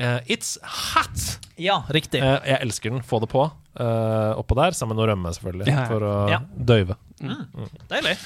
Uh, 0.01 0.20
it's 0.31 0.55
hot! 0.64 1.27
Ja, 1.60 1.82
riktig. 1.93 2.22
Uh, 2.24 2.39
jeg 2.48 2.60
elsker 2.64 2.94
den. 2.94 3.02
Få 3.05 3.20
det 3.20 3.28
på. 3.32 3.48
Uh, 3.78 4.32
oppå 4.40 4.56
der, 4.59 4.72
sammen 4.77 4.97
med 4.97 5.02
noe 5.05 5.10
rømme, 5.12 5.32
selvfølgelig. 5.36 5.68
Ja, 5.68 5.82
ja. 5.85 5.89
For 5.90 6.06
å 6.09 6.14
Ja. 6.32 6.40
døyve. 6.56 6.97
Deilig. 7.90 8.16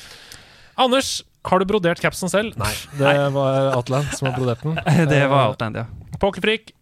Anders, 0.81 1.23
har 1.47 1.61
du 1.63 1.67
brodert 1.71 2.01
capsen 2.03 2.31
selv? 2.33 2.57
Nei, 2.59 2.73
det 2.99 3.11
var 3.35 3.75
Outland 3.77 4.09
som 4.17 4.31
har 4.31 4.39
brodert 4.39 4.63
den. 4.65 4.79
Det 5.11 5.21
var 5.31 5.51
Outland, 5.53 5.77
ja. 5.83 5.85
Pokerfrik. 6.23 6.73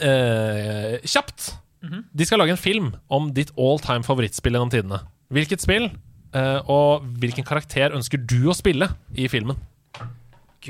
Eh, 0.00 0.98
kjapt. 1.04 1.54
Mhm. 1.82 2.04
De 2.14 2.24
skal 2.24 2.38
lage 2.38 2.50
en 2.54 2.60
film 2.60 2.92
om 3.10 3.32
ditt 3.34 3.50
all 3.58 3.78
time 3.82 4.02
favorittspill 4.06 4.54
gjennom 4.56 4.70
tidene. 4.72 5.00
Hvilket 5.34 5.60
spill, 5.60 5.90
eh, 6.32 6.60
og 6.70 7.02
hvilken 7.20 7.44
karakter 7.44 7.90
ønsker 7.96 8.22
du 8.24 8.46
å 8.48 8.54
spille 8.56 8.88
i 9.14 9.26
filmen? 9.28 9.56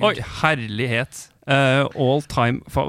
Oi, 0.02 0.16
herlighet. 0.42 1.28
Uh, 1.46 1.86
all 1.94 2.22
time 2.26 2.62
fa... 2.72 2.88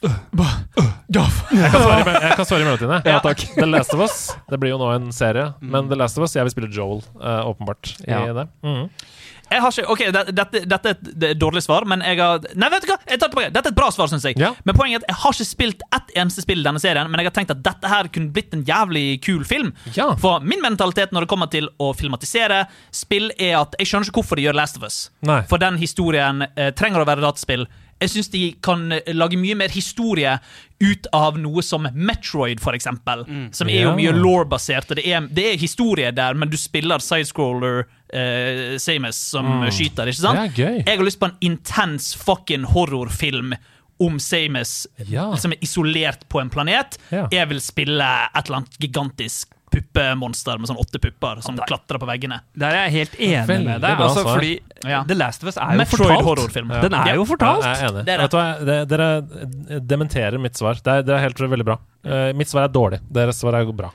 Jeg 0.00 1.70
kan 1.72 1.82
svare, 1.82 2.12
jeg 2.24 2.36
kan 2.38 2.46
svare 2.48 2.62
i 2.62 2.66
mellomtiden. 2.66 3.02
Ja, 3.08 3.18
takk. 3.24 3.42
The 3.60 3.66
Last 3.68 3.92
of 3.96 4.00
Us. 4.04 4.18
Det 4.50 4.58
blir 4.60 4.72
jo 4.74 4.78
nå 4.80 4.88
en 4.94 5.10
serie. 5.14 5.50
Men 5.60 5.88
The 5.90 5.98
Last 5.98 6.18
of 6.18 6.24
Us, 6.24 6.36
jeg 6.36 6.46
vil 6.46 6.54
spille 6.54 6.70
Joel, 6.72 7.02
eh, 7.20 7.42
åpenbart. 7.50 7.94
I 8.06 8.10
Ja. 8.14 8.20
det. 8.32 8.46
Mhm. 8.64 8.90
Jeg 9.50 9.62
har 9.64 9.74
ikke, 9.74 9.86
ok, 9.90 10.02
Dette, 10.14 10.62
dette 10.70 10.92
er 10.92 11.30
et 11.32 11.38
dårlig 11.40 11.62
svar, 11.64 11.86
men 11.88 12.04
jeg 12.06 12.20
har 12.20 12.44
Nei, 12.54 12.68
vet 12.70 12.84
du 12.84 12.92
hva? 12.92 12.98
Jeg 13.10 13.18
tar 13.18 13.32
det. 13.34 13.48
Dette 13.56 13.70
er 13.70 13.74
et 13.74 13.78
bra 13.80 13.88
svar, 13.94 14.10
syns 14.12 14.26
jeg. 14.28 14.38
Ja. 14.38 14.52
Men 14.68 14.78
poenget 14.78 15.00
er 15.00 15.08
at 15.08 15.10
jeg 15.10 15.20
har 15.24 15.36
ikke 15.36 15.48
spilt 15.48 15.84
ett 15.96 16.14
eneste 16.22 16.44
spill 16.44 16.62
i 16.62 16.66
denne 16.66 16.82
serien, 16.82 17.10
men 17.10 17.22
jeg 17.22 17.30
har 17.30 17.36
tenkt 17.40 17.54
at 17.56 17.62
dette 17.66 17.90
her 17.90 18.10
kunne 18.14 18.30
blitt 18.34 18.54
en 18.54 18.62
jævlig 18.68 19.04
kul 19.26 19.42
film. 19.48 19.72
Ja. 19.96 20.12
For 20.20 20.44
min 20.46 20.62
mentalitet 20.62 21.14
når 21.14 21.26
det 21.26 21.32
kommer 21.34 21.50
til 21.50 21.70
å 21.82 21.90
filmatisere 21.98 22.64
spill, 22.94 23.30
er 23.38 23.58
at 23.64 23.74
jeg 23.80 23.90
skjønner 23.90 24.10
ikke 24.10 24.22
hvorfor 24.22 24.38
de 24.38 24.46
gjør 24.46 24.60
Last 24.60 24.78
of 24.78 24.86
Us. 24.86 25.02
Nei. 25.26 25.42
For 25.50 25.62
den 25.62 25.80
historien 25.82 26.46
eh, 26.54 26.70
trenger 26.76 27.02
å 27.02 27.08
være 27.08 27.24
dataspill. 27.26 27.66
Jeg 28.00 28.14
syns 28.14 28.30
de 28.32 28.42
kan 28.64 28.86
eh, 28.96 29.12
lage 29.12 29.38
mye 29.40 29.58
mer 29.60 29.72
historie 29.74 30.38
ut 30.80 31.08
av 31.12 31.36
noe 31.36 31.62
som 31.64 31.84
Metroid, 31.92 32.62
for 32.62 32.76
eksempel. 32.76 33.26
Som 33.52 33.68
er 33.68 33.84
jo 33.84 33.96
mye 33.98 34.14
law-basert. 34.16 34.94
Det 34.96 35.04
det 35.36 35.46
er 35.50 35.58
historie 35.60 36.12
der, 36.16 36.38
men 36.38 36.48
du 36.48 36.56
spiller 36.56 37.02
sidescroller 37.04 37.84
eh, 38.12 38.76
Samus 38.78 39.16
som 39.30 39.46
skyter, 39.70 40.10
ikke 40.10 40.20
sant? 40.22 40.38
Det 40.38 40.48
er 40.50 40.64
gøy. 40.64 40.82
Jeg 40.86 40.96
har 40.98 41.04
lyst 41.06 41.20
på 41.20 41.30
en 41.30 41.36
intens 41.40 42.14
fucking 42.16 42.64
horrorfilm 42.74 43.54
om 44.00 44.18
Samus 44.18 44.86
Ja. 45.08 45.34
som 45.36 45.52
er 45.52 45.58
isolert 45.60 46.26
på 46.28 46.40
en 46.40 46.48
planet. 46.50 46.96
Ja. 47.12 47.26
Jeg 47.30 47.48
vil 47.48 47.60
spille 47.60 48.04
et 48.34 48.46
eller 48.46 48.62
annet 48.62 48.78
gigantisk 48.80 49.50
puppemonster 49.70 50.58
med 50.58 50.66
sånn 50.66 50.80
åtte 50.82 50.98
pupper 50.98 51.38
som 51.46 51.54
klatrer 51.62 52.00
på 52.02 52.06
veggene. 52.08 52.40
Der 52.58 52.74
er 52.74 52.88
jeg 52.88 52.94
helt 52.96 53.12
enig 53.20 53.46
Veldig 53.46 53.66
med 53.68 53.84
deg. 53.84 54.00
Altså, 54.02 54.24
fordi 54.26 54.60
Ja. 54.82 55.04
The 55.06 55.14
Last 55.14 55.44
of 55.44 55.48
Us 55.52 55.56
er 55.60 55.70
jo 55.76 55.78
Metroid 55.78 56.00
fortalt. 56.08 56.24
horrorfilm. 56.26 56.68
Den 56.82 56.94
er 56.94 57.14
jo 57.14 57.22
Ja, 57.22 57.28
fortalt. 57.28 57.62
jeg 57.62 57.76
er 57.76 57.92
enig. 57.92 58.08
Er 58.08 58.28
hva? 58.28 58.86
Dere 58.88 59.80
dementerer 59.86 60.40
mitt 60.40 60.56
svar. 60.58 60.74
Det 60.82 60.86
er, 60.90 61.02
det 61.06 61.14
er 61.14 61.18
helt 61.20 61.36
veldig 61.38 61.64
bra. 61.68 61.78
Uh, 62.04 62.32
mitt 62.34 62.48
svar 62.48 62.64
er 62.64 62.72
dårlig. 62.74 63.00
Deres 63.12 63.38
svar 63.38 63.54
er 63.60 63.70
bra. 63.70 63.92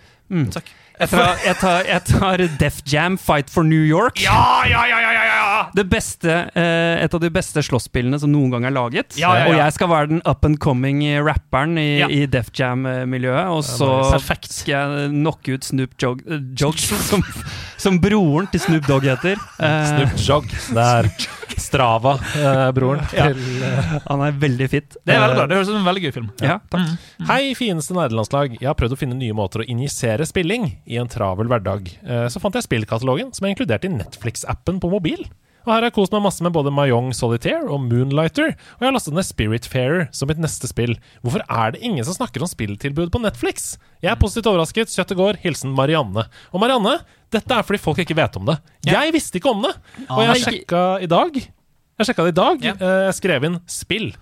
Takk. 0.53 0.69
Jeg 0.99 1.09
tar, 1.09 1.39
jeg, 1.43 1.55
tar, 1.59 1.81
jeg 1.83 2.01
tar 2.07 2.37
Def 2.59 2.77
Jam 2.87 3.17
Fight 3.19 3.49
for 3.51 3.63
New 3.67 3.83
York. 3.83 4.21
Ja, 4.23 4.63
ja, 4.63 4.85
ja, 4.87 4.99
ja, 5.03 5.11
ja, 5.11 5.54
ja! 5.55 5.61
Det 5.75 5.85
beste, 5.89 6.35
eh, 6.55 7.03
et 7.05 7.13
av 7.15 7.21
de 7.23 7.29
beste 7.33 7.63
slåsspillene 7.63 8.19
som 8.19 8.31
noen 8.33 8.51
gang 8.51 8.65
er 8.67 8.75
laget. 8.75 9.15
Ja, 9.19 9.31
ja, 9.37 9.45
ja. 9.45 9.47
Og 9.49 9.55
jeg 9.61 9.75
skal 9.77 9.91
være 9.93 10.09
den 10.11 10.21
up 10.27 10.43
and 10.45 10.59
coming 10.59 11.01
rapperen 11.25 11.77
i, 11.79 11.87
Ja. 12.01 12.07
i 12.11 12.25
Def 12.27 12.51
Jam-miljøet. 12.55 13.47
Og 13.55 13.63
så 13.63 13.89
Perfekt. 14.11 14.51
skal 14.51 14.75
jeg 14.75 15.09
knocke 15.15 15.55
ut 15.55 15.63
Snoop 15.71 15.95
Jog, 16.01 16.21
eh, 16.27 16.43
Jogg 16.59 16.77
som, 17.09 17.23
som 17.77 17.99
broren 18.03 18.51
til 18.51 18.59
Snoop 18.67 18.85
Dogg 18.91 19.07
heter. 19.07 19.39
Eh, 19.59 19.87
Snoop 19.93 20.19
Jog. 20.27 20.51
Det 20.75 20.85
er 20.85 21.09
Strava-broren 21.55 23.03
Ja. 23.15 23.29
til 23.31 23.63
eh, 23.63 23.93
han 24.09 24.23
er 24.25 24.35
veldig 24.41 24.67
fit. 24.71 24.97
Det 25.05 25.15
er 25.15 25.21
veldig 25.23 25.37
bra. 25.39 25.45
Det 25.47 25.57
høres 25.59 25.69
ut 25.69 25.73
som 25.75 25.81
en 25.81 25.87
veldig 25.87 26.03
gøy 26.07 26.13
film. 26.15 26.29
Ja, 26.43 26.57
takk. 26.73 26.91
Hei, 27.29 27.53
fineste 27.57 27.95
nerdelandslag. 27.95 28.57
Jeg 28.59 28.67
har 28.69 28.75
prøvd 28.79 28.95
å 28.97 28.99
finne 28.99 29.17
nye 29.19 29.35
måter 29.37 29.63
å 29.63 29.67
injisere 29.71 30.27
spilling 30.27 30.67
i 30.89 30.99
en 31.01 31.07
travel 31.11 31.47
hverdag. 31.51 31.87
Eh, 32.03 32.27
Så 32.33 32.41
fant 32.43 32.55
jeg 32.57 32.65
spillkatalogen, 32.67 33.31
som 33.35 33.45
er 33.47 33.53
inkludert 33.55 33.85
i 33.87 33.93
Netflix-appen 33.93 34.81
på 34.83 34.89
mobil. 34.91 35.23
Og 35.65 35.71
her 35.73 35.79
har 35.79 35.87
jeg 35.89 35.95
kost 35.97 36.13
meg 36.13 36.21
masse 36.21 36.43
med 36.45 36.53
både 36.53 36.71
Mayong 36.73 37.09
Solitaire 37.17 37.65
og 37.73 37.81
Moonlighter, 37.81 38.53
og 38.53 38.79
jeg 38.83 38.87
har 38.87 38.93
lastet 38.93 39.15
ned 39.17 39.25
Spiritfarer 39.25 40.03
som 40.13 40.29
mitt 40.29 40.37
neste 40.41 40.69
spill. 40.69 40.93
Hvorfor 41.25 41.41
er 41.49 41.71
det 41.73 41.81
ingen 41.81 42.05
som 42.05 42.13
snakker 42.13 42.43
om 42.45 42.49
spilltilbud 42.51 43.09
på 43.13 43.21
Netflix? 43.23 43.75
Jeg 44.05 44.11
er 44.13 44.19
positivt 44.21 44.45
overrasket. 44.51 44.93
Kjøttet 44.93 45.17
går. 45.17 45.39
Hilsen 45.41 45.73
Marianne. 45.75 46.27
Og 46.53 46.61
Marianne, 46.61 46.99
dette 47.33 47.49
er 47.57 47.65
fordi 47.65 47.81
folk 47.81 47.97
ikke 48.05 48.15
vet 48.17 48.37
om 48.37 48.45
det. 48.45 48.59
Jeg 48.85 49.13
visste 49.15 49.41
ikke 49.41 49.49
om 49.55 49.65
det, 49.65 49.73
og 50.09 50.21
jeg 50.21 50.29
Ah. 50.29 50.43
sjekka 50.45 50.83
i 51.01 51.09
dag. 51.09 51.33
Jeg 51.97 52.07
sjekka 52.09 52.23
det 52.27 52.33
i 52.35 52.41
dag. 52.41 52.65
Eh, 52.65 53.05
Jeg 53.09 53.13
skrev 53.15 53.43
inn 53.45 53.59
'spill' 53.65 54.13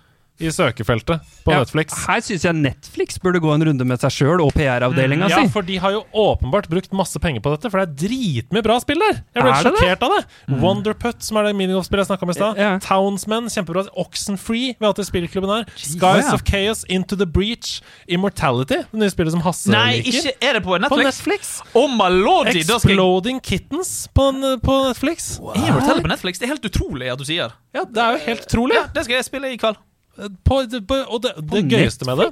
i 0.42 0.50
søkefeltet 0.52 1.22
på 1.46 1.52
Ja, 1.54 1.60
Netflix. 1.62 1.94
Her 2.08 2.22
syns 2.26 2.44
jeg 2.48 2.56
Netflix 2.58 3.20
burde 3.22 3.40
gå 3.44 3.52
en 3.54 3.64
runde 3.68 3.86
med 3.86 4.02
seg 4.02 4.12
sjøl 4.16 4.42
og 4.42 4.54
PR-avdelinga 4.56 5.30
Ja, 5.30 5.44
si. 5.44 5.52
for 5.54 5.62
de 5.62 5.78
har 5.78 5.94
jo 5.94 6.02
åpenbart 6.14 6.68
brukt 6.72 6.92
masse 6.96 7.20
penger 7.22 7.44
på 7.46 7.54
dette, 7.54 7.70
for 7.70 7.80
det 7.84 7.86
er 7.92 8.08
dritmye 8.08 8.64
bra 8.66 8.80
spill 8.82 9.00
der. 9.04 9.22
Jeg 9.36 9.44
ble 9.46 9.52
Er 9.54 9.64
det 9.64 9.72
sjokkert 9.72 10.04
av 10.08 10.16
det. 10.18 10.60
Wonderput, 10.64 11.22
som 11.24 11.38
er 11.38 11.44
det 11.50 11.56
minigolfspillet 11.60 12.04
jeg 12.04 12.12
snakka 12.12 12.26
om 12.28 12.34
i 12.34 12.38
stad. 12.38 12.58
Ja. 12.64 12.72
Townsmen, 12.84 13.50
kjempebra. 13.54 13.86
Oxenfree, 13.96 14.74
vi 14.74 14.82
har 14.82 14.94
hatt 14.94 15.04
i 15.04 15.08
spillklubben 15.08 15.54
her. 15.54 15.66
Skies 15.78 16.02
Å, 16.02 16.16
ja. 16.18 16.34
of 16.34 16.44
Chaos, 16.50 16.84
Into 16.90 17.16
the 17.16 17.26
Breach, 17.30 17.82
Immortality, 18.08 18.82
det 18.92 19.00
nye 19.04 19.14
spillet 19.14 19.32
som 19.38 19.42
Hasse 19.46 19.70
Nei, 19.72 20.02
liker. 20.02 20.20
ikke 20.34 20.50
er 20.50 20.54
det 20.60 20.64
på 20.66 20.78
Netflix! 20.82 20.98
På 20.98 21.04
Netflix? 21.04 21.54
Oh 21.78 21.88
my 21.94 22.10
lordy! 22.10 22.60
Exploding 22.64 23.40
skal 23.44 23.50
Kittens 23.54 23.94
på, 24.14 24.32
på 24.66 24.80
Netflix. 24.90 25.38
Immortal 25.40 26.02
på 26.02 26.10
Netflix. 26.12 26.40
Det 26.42 26.50
er 26.50 26.56
helt 26.56 26.66
utrolig 26.66 27.12
at 27.14 27.22
du 27.22 27.26
sier. 27.28 27.54
Ja, 27.74 27.86
det 27.86 28.02
er 28.02 28.18
jo 28.18 28.24
helt 28.28 28.46
utrolig. 28.48 28.76
Ja, 28.82 28.88
det 28.94 29.06
skal 29.06 29.20
jeg 29.22 29.26
spille 29.30 29.54
i 29.54 29.58
kveld. 29.62 29.78
På, 30.46 30.60
på, 30.88 30.98
og 31.10 31.24
det, 31.24 31.32
det 31.50 31.64
gøyeste 31.72 32.06
med 32.06 32.20
det 32.22 32.28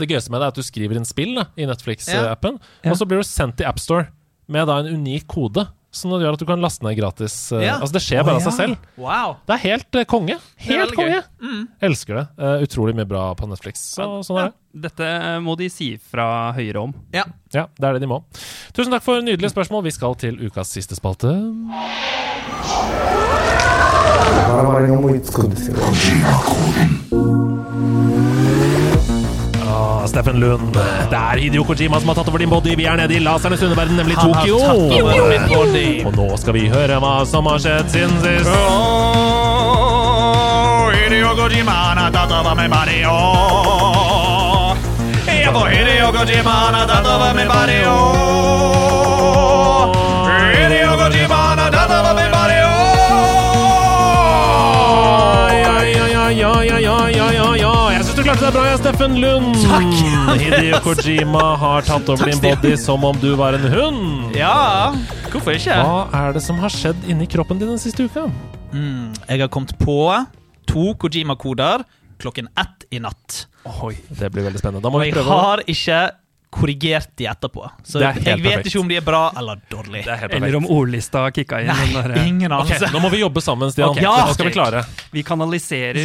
Det 0.00 0.08
gøyeste 0.10 0.32
med 0.34 0.40
det 0.42 0.48
er 0.48 0.52
at 0.54 0.58
du 0.58 0.64
skriver 0.66 0.98
inn 0.98 1.06
spill 1.06 1.36
da, 1.38 1.44
i 1.56 1.68
Netflix-appen, 1.70 2.58
Ja. 2.82 2.90
og 2.90 2.98
så 2.98 3.06
blir 3.06 3.22
du 3.22 3.28
sendt 3.28 3.60
til 3.60 3.68
AppStore 3.70 4.08
med 4.50 4.66
da 4.66 4.80
en 4.82 4.96
unik 4.98 5.28
kode. 5.30 5.68
Som 5.94 6.10
gjør 6.18 6.34
at 6.34 6.40
du 6.42 6.46
kan 6.48 6.58
laste 6.58 6.82
ned 6.82 6.96
gratis. 6.98 7.52
eh, 7.52 7.62
Ja. 7.68 7.76
Altså 7.78 7.92
Det 7.94 8.02
skjer 8.02 8.24
bare 8.26 8.40
av 8.40 8.42
seg 8.42 8.52
selv. 8.56 8.76
Wow. 8.98 9.36
Det 9.46 9.54
er 9.54 9.60
helt 9.62 9.94
eh, 9.94 10.04
konge. 10.04 10.40
Helt 10.58 10.96
konge. 10.96 11.20
Mm. 11.38 11.68
Elsker 11.86 12.18
det. 12.18 12.24
Uh, 12.34 12.58
utrolig 12.66 12.96
mye 12.98 13.06
bra 13.06 13.28
på 13.38 13.46
Netflix. 13.46 13.78
Så, 13.94 14.08
sånn 14.26 14.40
er 14.42 14.50
det. 14.50 14.58
Dette 14.88 15.06
må 15.38 15.54
de 15.56 15.68
si 15.70 15.92
fra 15.96 16.50
høyere 16.56 16.82
om. 16.82 16.96
Ja. 17.14 17.22
Ja, 17.54 17.68
det 17.78 17.86
er 17.86 17.92
det 17.94 18.02
de 18.02 18.10
må. 18.10 18.24
Tusen 18.74 18.90
takk 18.90 19.06
for 19.06 19.22
nydelige 19.22 19.54
spørsmål. 19.54 19.86
Vi 19.86 19.94
skal 19.94 20.18
til 20.18 20.34
ukas 20.42 20.74
siste 20.74 20.98
spalte. 20.98 21.30
バ 24.54 24.70
Steffen 30.10 30.36
Lund, 30.42 30.74
det 31.10 31.18
er 31.18 31.38
Hideo 31.40 31.64
Kojima 31.64 32.00
som 32.00 32.08
har 32.10 32.16
tatt 32.18 32.28
over 32.28 32.38
din 32.42 32.50
body. 32.50 32.74
Vi 32.76 32.84
er 32.84 32.96
nede 33.00 33.14
i 33.16 33.20
lasernes 33.24 33.62
underverden, 33.62 33.96
nemlig 33.96 34.16
Han 34.18 34.32
Tokyo. 34.34 34.58
Og 36.08 36.12
nå 36.16 36.28
skal 36.40 36.52
vi 36.56 36.68
høre 36.68 36.98
hva 37.00 37.14
som 37.28 37.46
har 37.50 37.58
skjedd 37.62 37.90
siden 37.94 38.16
sist. 38.24 38.50
Hideo 40.94 41.30
Kojima, 41.38 41.76
han 41.88 41.98
har 42.02 42.10
tatt 42.14 42.32
over 42.32 42.54
min 42.58 42.70
body, 42.70 43.04
oh. 43.08 44.76
Ja, 45.28 45.50
for 45.52 45.66
Hideo 45.72 46.12
Kojima, 46.12 46.54
han 46.66 46.74
har 46.74 46.86
tatt 46.92 47.06
over 47.14 47.34
min 47.38 47.48
body, 47.48 47.80
oh. 47.88 47.94
Hideo 50.54 50.92
Kojima, 51.00 51.34
han 51.48 51.58
har 51.64 51.70
tatt 51.74 51.93
klarte 58.34 58.50
deg 58.50 58.54
bra, 58.56 58.62
jeg, 58.66 58.78
Steffen 58.82 59.14
Lund. 59.22 59.56
Takk. 59.62 59.92
Hideo 60.42 60.78
Kojima 60.82 61.42
har 61.60 61.84
tatt 61.86 62.08
over 62.10 62.30
din 62.30 62.40
body 62.42 62.72
som 62.80 63.04
om 63.06 63.18
du 63.22 63.30
var 63.38 63.54
en 63.58 63.66
hund. 63.70 64.34
Ja, 64.36 64.90
hvorfor 65.30 65.54
ikke? 65.54 65.76
Hva 65.78 66.00
er 66.18 66.34
det 66.34 66.42
som 66.42 66.58
har 66.62 66.72
skjedd 66.72 67.06
inni 67.10 67.28
kroppen 67.30 67.60
din 67.62 67.70
den 67.70 67.80
siste 67.82 68.06
uka? 68.08 68.26
Jeg 68.74 69.38
har 69.44 69.50
kommet 69.54 69.76
på 69.78 69.96
to 70.66 70.88
Kojima-koder 70.98 71.84
klokken 72.22 72.48
ett 72.58 72.86
i 72.94 72.98
natt. 73.02 73.44
Oi, 73.84 73.94
Det 74.10 74.30
blir 74.34 74.46
veldig 74.48 74.58
spennende. 74.60 74.82
Da 74.82 74.90
må 74.90 74.98
Og 74.98 75.06
prøve. 75.14 75.22
jeg 75.22 75.30
har 75.30 75.62
ikke 75.70 76.00
korrigert 76.54 77.10
de 77.18 77.26
etterpå. 77.26 77.66
Så 77.82 78.00
jeg 78.00 78.14
vet 78.14 78.42
perfekt. 78.44 78.68
ikke 78.70 78.80
om 78.80 78.90
de 78.90 78.98
er 79.00 79.04
bra 79.04 79.22
eller 79.38 79.58
er 79.58 80.20
helt 80.20 80.34
Eller 80.38 80.56
om 80.60 80.66
ordlista 80.70 81.24
kicka 81.34 81.60
inn. 81.64 81.70
Nei, 81.72 81.86
der- 81.94 82.26
ingen 82.26 82.52
anelse. 82.52 82.76
Okay, 82.84 82.92
Nå 82.94 83.00
må 83.02 83.10
vi 83.10 83.20
jobbe 83.24 83.42
sammen, 83.42 83.72
Stian. 83.72 83.90
Okay, 83.90 84.02
Ja, 84.02 84.32
skal 84.32 84.46
vi 84.46 84.52
klare. 84.54 84.84
Vi 85.10 85.22
kanaliserer 85.22 85.98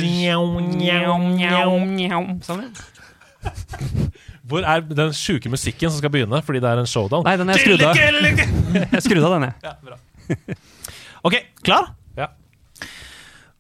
Sammen. 2.41 2.73
Hvor 4.49 4.65
er 4.65 4.81
den 4.81 5.13
sjuke 5.13 5.49
musikken 5.53 5.91
som 5.91 5.99
skal 6.01 6.09
begynne 6.09 6.41
fordi 6.43 6.59
det 6.63 6.69
er 6.71 6.81
en 6.81 6.89
showdown? 6.89 7.23
Nei, 7.27 7.35
den 7.37 7.49
er 7.53 7.61
skrudd 7.61 7.83
av. 7.85 7.95
Jeg 8.95 9.03
skrudde 9.05 9.29
av 9.29 9.35
den, 9.37 9.51
jeg. 9.51 10.57
Ok, 11.27 11.35
klar? 11.67 11.89
Ja. 12.15 12.29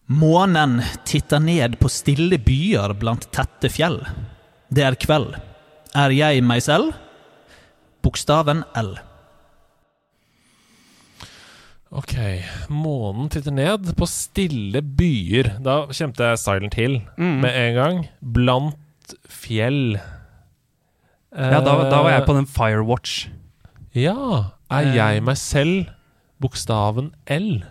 Månen 0.07 0.79
titter 1.05 1.41
ned 1.43 1.75
på 1.81 1.89
stille 1.91 2.39
byer 2.39 2.93
blant 2.97 3.27
tette 3.35 3.69
fjell. 3.69 3.99
Det 4.71 4.85
er 4.87 4.95
kveld. 4.95 5.35
Er 5.95 6.09
jeg 6.13 6.43
meg 6.45 6.61
selv? 6.63 6.93
Bokstaven 8.05 8.63
L. 8.77 8.93
Ok, 11.89 12.13
månen 12.69 13.31
titter 13.33 13.51
ned 13.55 13.89
på 13.97 14.05
stille 14.07 14.81
byer. 14.83 15.55
Da 15.65 15.87
kjente 15.89 16.21
jeg 16.29 16.37
Silent 16.37 16.75
Hill 16.77 16.99
Mm. 17.17 17.39
med 17.41 17.55
en 17.57 17.75
gang. 17.75 18.07
Blant 18.21 19.15
fjell. 19.27 19.99
Ja, 21.35 21.59
da, 21.61 21.73
da 21.89 22.01
var 22.03 22.09
jeg 22.11 22.25
på 22.27 22.35
den 22.37 22.45
Firewatch. 22.45 23.27
Ja. 23.95 24.51
Er 24.69 24.85
Eh. 24.85 24.95
jeg 24.95 25.23
meg 25.23 25.37
selv 25.37 25.87
bokstaven 26.39 27.11
L? 27.27 27.63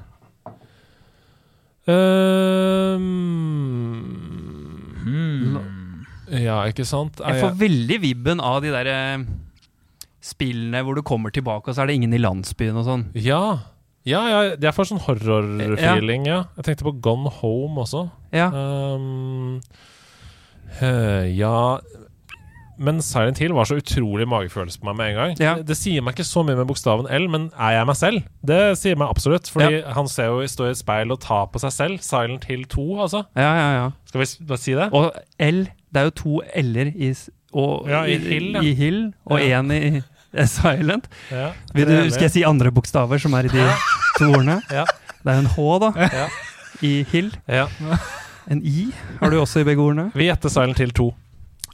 Ehm, 5.08 5.58
Ja, 6.34 6.62
ikke 6.68 6.86
sant? 6.88 7.22
Jeg 7.24 7.42
får 7.42 7.58
veldig 7.60 8.00
vibben 8.04 8.42
av 8.44 8.60
de 8.64 8.72
der 8.74 8.90
eh, 8.92 9.26
spillene 10.24 10.82
hvor 10.84 10.98
du 10.98 11.04
kommer 11.06 11.32
tilbake, 11.34 11.70
og 11.70 11.76
så 11.76 11.84
er 11.84 11.90
det 11.90 11.98
ingen 11.98 12.16
i 12.16 12.22
landsbyen 12.22 12.78
og 12.78 12.86
sånn. 12.88 13.04
Ja. 13.18 13.42
Ja, 14.08 14.22
ja, 14.30 14.40
jeg 14.56 14.72
får 14.72 14.88
sånn 14.92 15.04
horror-feeling, 15.04 16.28
ja. 16.28 16.42
Jeg 16.56 16.68
tenkte 16.68 16.86
på 16.86 16.96
Gone 17.04 17.32
Home 17.40 17.84
også. 17.84 18.06
Ja. 18.32 18.48
Um, 18.52 19.58
eh, 20.84 21.28
ja 21.32 21.78
Men 22.76 23.00
Silent 23.02 23.40
Hill 23.40 23.54
var 23.56 23.64
så 23.68 23.78
utrolig 23.80 24.26
magefølelse 24.28 24.80
på 24.80 24.88
meg 24.88 24.98
med 25.00 25.10
en 25.10 25.18
gang. 25.18 25.32
Ja. 25.42 25.54
Det, 25.66 25.76
sier 25.76 26.04
meg 26.04 26.14
ikke 26.14 26.28
så 26.28 26.44
mye 26.46 26.56
med 26.60 26.68
bokstaven 26.70 27.08
L, 27.10 27.26
men 27.32 27.48
er 27.56 27.78
jeg 27.78 27.88
meg 27.90 27.98
selv? 27.98 28.28
Det 28.46 28.60
sier 28.80 29.00
meg 29.00 29.10
absolutt. 29.10 29.50
Fordi 29.52 29.82
han 29.96 30.10
ser 30.12 30.30
jo 30.30 30.46
stå 30.46 30.68
i 30.68 30.72
et 30.76 30.80
speil 30.80 31.12
og 31.12 31.20
ta 31.24 31.42
på 31.50 31.60
seg 31.64 31.74
selv. 31.74 32.04
Silent 32.06 32.46
Hill 32.48 32.64
2, 32.70 32.86
altså. 33.08 33.24
Ja, 33.36 33.50
ja, 33.58 33.68
ja. 33.80 33.90
Skal 34.08 34.24
vi 34.24 34.62
si 34.62 34.78
det? 34.78 34.88
Og 34.94 35.10
L, 35.42 35.64
det 35.92 36.00
er 36.00 36.08
jo 36.08 36.14
to 36.22 36.38
L-er 36.62 36.90
i, 36.94 37.10
og, 37.52 37.88
Ja, 37.88 38.02
i 38.04 38.18
Hill, 38.20 38.48
ja. 38.54 38.60
i 38.62 38.74
Hill 38.76 38.98
og 39.26 39.40
Ja. 39.40 39.60
én 39.62 39.72
i 39.72 40.02
Silent. 40.46 41.08
Ja. 41.32 41.52
Vil 41.74 41.86
du, 41.88 42.10
skal 42.12 42.26
jeg 42.28 42.34
si 42.34 42.42
andre 42.44 42.70
bokstaver 42.74 43.18
som 43.22 43.32
er 43.38 43.48
i 43.48 43.52
de 43.54 43.64
to 44.18 44.28
ordene? 44.32 44.58
Ja. 44.80 44.84
Det 45.24 45.32
er 45.32 45.38
jo 45.40 45.44
en 45.46 45.52
H, 45.54 45.78
da. 45.82 46.08
Ja. 46.12 46.26
I 46.84 46.92
Hill. 47.10 47.30
Ja. 47.48 47.66
En 48.48 48.60
I 48.64 48.90
har 49.20 49.30
du 49.32 49.38
også 49.40 49.60
i 49.60 49.64
begge 49.66 49.82
ordene. 49.82 50.10
Vi 50.14 50.28
gjetter 50.28 50.52
Silent 50.52 50.78
Hill 50.78 50.92
2. 50.94 51.08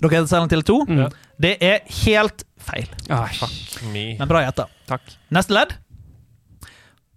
Dere 0.01 0.11
heter 0.17 0.27
Silent 0.31 0.51
Hill 0.55 0.63
2. 0.67 0.79
Ja. 0.97 1.09
Det 1.39 1.53
er 1.63 1.81
helt 2.05 2.43
feil. 2.59 2.89
Ah, 3.13 3.29
Me. 3.93 4.15
Men 4.19 4.29
bra 4.31 4.41
gjetta. 4.47 4.65
Takk. 4.89 5.13
Neste 5.35 5.55
ledd. 5.55 5.75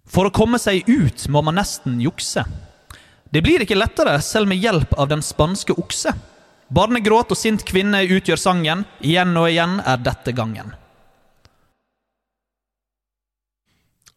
For 0.08 0.28
å 0.28 0.32
komme 0.34 0.58
seg 0.60 0.86
ut 0.88 1.26
må 1.32 1.42
man 1.44 1.58
nesten 1.58 1.98
jukse. 2.02 2.44
Det 3.32 3.42
blir 3.44 3.60
ikke 3.64 3.76
lettere 3.76 4.14
selv 4.24 4.48
med 4.48 4.60
hjelp 4.62 4.94
av 4.98 5.08
den 5.10 5.20
spanske 5.24 5.74
okse. 5.80 6.12
Barnegråt 6.68 7.32
og 7.32 7.38
sint 7.38 7.64
kvinne 7.68 8.02
utgjør 8.04 8.40
sangen. 8.40 8.84
Igjen 9.00 9.32
og 9.40 9.48
igjen 9.48 9.78
er 9.80 10.02
dette 10.04 10.34
gangen. 10.36 10.74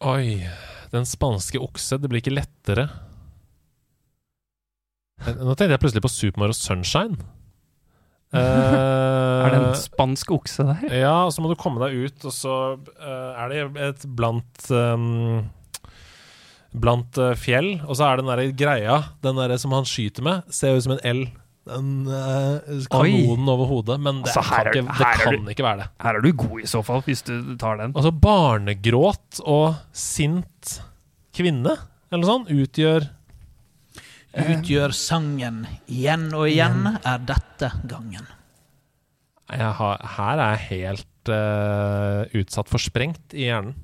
Oi. 0.02 0.42
Den 0.92 1.08
spanske 1.08 1.60
okse. 1.62 1.96
Det 1.96 2.10
blir 2.10 2.20
ikke 2.20 2.34
lettere. 2.34 2.90
Eh, 5.22 5.38
Nå 5.38 5.54
tenkte 5.54 5.72
jeg 5.72 5.82
plutselig 5.82 6.04
på 6.04 6.12
Super 6.12 6.44
Mario 6.44 6.58
Sunshine. 6.58 7.16
Uh, 8.32 8.40
Er 9.44 9.52
det 9.52 9.58
en 9.60 9.80
spansk 9.80 10.30
okse 10.32 10.64
der? 10.68 10.84
Ja, 11.02 11.16
og 11.26 11.32
så 11.34 11.44
må 11.44 11.50
du 11.50 11.58
komme 11.60 11.82
deg 11.84 11.96
ut, 12.04 12.28
og 12.28 12.32
så 12.32 12.54
uh, 12.76 13.32
er 13.36 13.52
det 13.52 13.64
et 13.88 14.06
blant 14.08 14.70
um, 14.72 15.42
Blant 16.72 17.18
fjell, 17.36 17.74
og 17.84 17.98
så 17.98 18.06
er 18.06 18.22
den 18.22 18.30
der 18.30 18.40
greia, 18.56 18.94
den 19.20 19.36
der 19.36 19.52
som 19.60 19.74
han 19.76 19.84
skyter 19.84 20.24
med, 20.24 20.46
ser 20.48 20.78
ut 20.78 20.86
som 20.86 20.94
en 20.94 21.02
L. 21.04 21.26
Den 21.68 21.90
uh, 22.10 22.58
kanonen 22.90 23.46
over 23.52 23.68
hodet, 23.70 24.00
men 24.02 24.16
det, 24.24 24.32
Altså, 24.32 24.42
her 24.48 24.70
kan, 24.74 24.88
er- 24.88 24.96
ikke, 24.96 24.98
det 24.98 25.20
kan 25.22 25.44
du- 25.44 25.50
ikke 25.52 25.62
være 25.66 25.78
det. 25.84 25.88
Her 26.02 26.16
er 26.18 26.24
du 26.24 26.32
god 26.32 26.60
i 26.64 26.66
så 26.66 26.80
fall, 26.84 27.02
hvis 27.06 27.22
du 27.28 27.36
tar 27.60 27.76
den. 27.78 27.92
Altså 27.94 28.10
barnegråt 28.10 29.38
og 29.46 29.76
sint 29.94 30.72
kvinne, 31.38 31.76
eller 32.10 32.22
noe 32.24 32.30
sånt, 32.32 32.50
utgjør 32.50 33.06
Utgjør 34.32 34.94
sangen. 34.96 35.66
Igjen 35.92 36.30
og 36.32 36.46
igjen 36.48 36.86
er 37.04 37.18
dette 37.28 37.68
gangen. 37.86 38.24
jeg 39.52 39.72
har, 39.78 39.98
Her 40.16 40.40
er 40.40 40.54
jeg 40.56 40.62
helt 40.70 41.28
uh, 41.28 42.40
utsatt 42.40 42.70
for 42.72 42.80
sprengt 42.80 43.34
i 43.36 43.44
hjernen. 43.50 43.74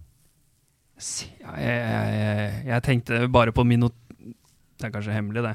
Jeg, 0.98 1.28
jeg, 1.60 2.16
jeg, 2.16 2.54
jeg 2.72 2.82
tenkte 2.88 3.20
bare 3.30 3.52
på 3.54 3.62
minot... 3.68 3.92
Det 4.78 4.88
er 4.88 4.94
kanskje 4.94 5.12
hemmelig, 5.14 5.42
det. 5.44 5.52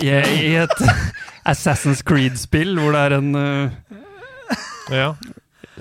I, 0.00 0.08
i 0.10 0.54
et 0.60 0.76
Assassin's 1.52 2.02
Creed-spill 2.06 2.78
hvor 2.80 2.94
det 2.96 3.00
er 3.08 3.16
en 3.18 3.30
uh, 3.36 3.70
Ja. 4.90 5.10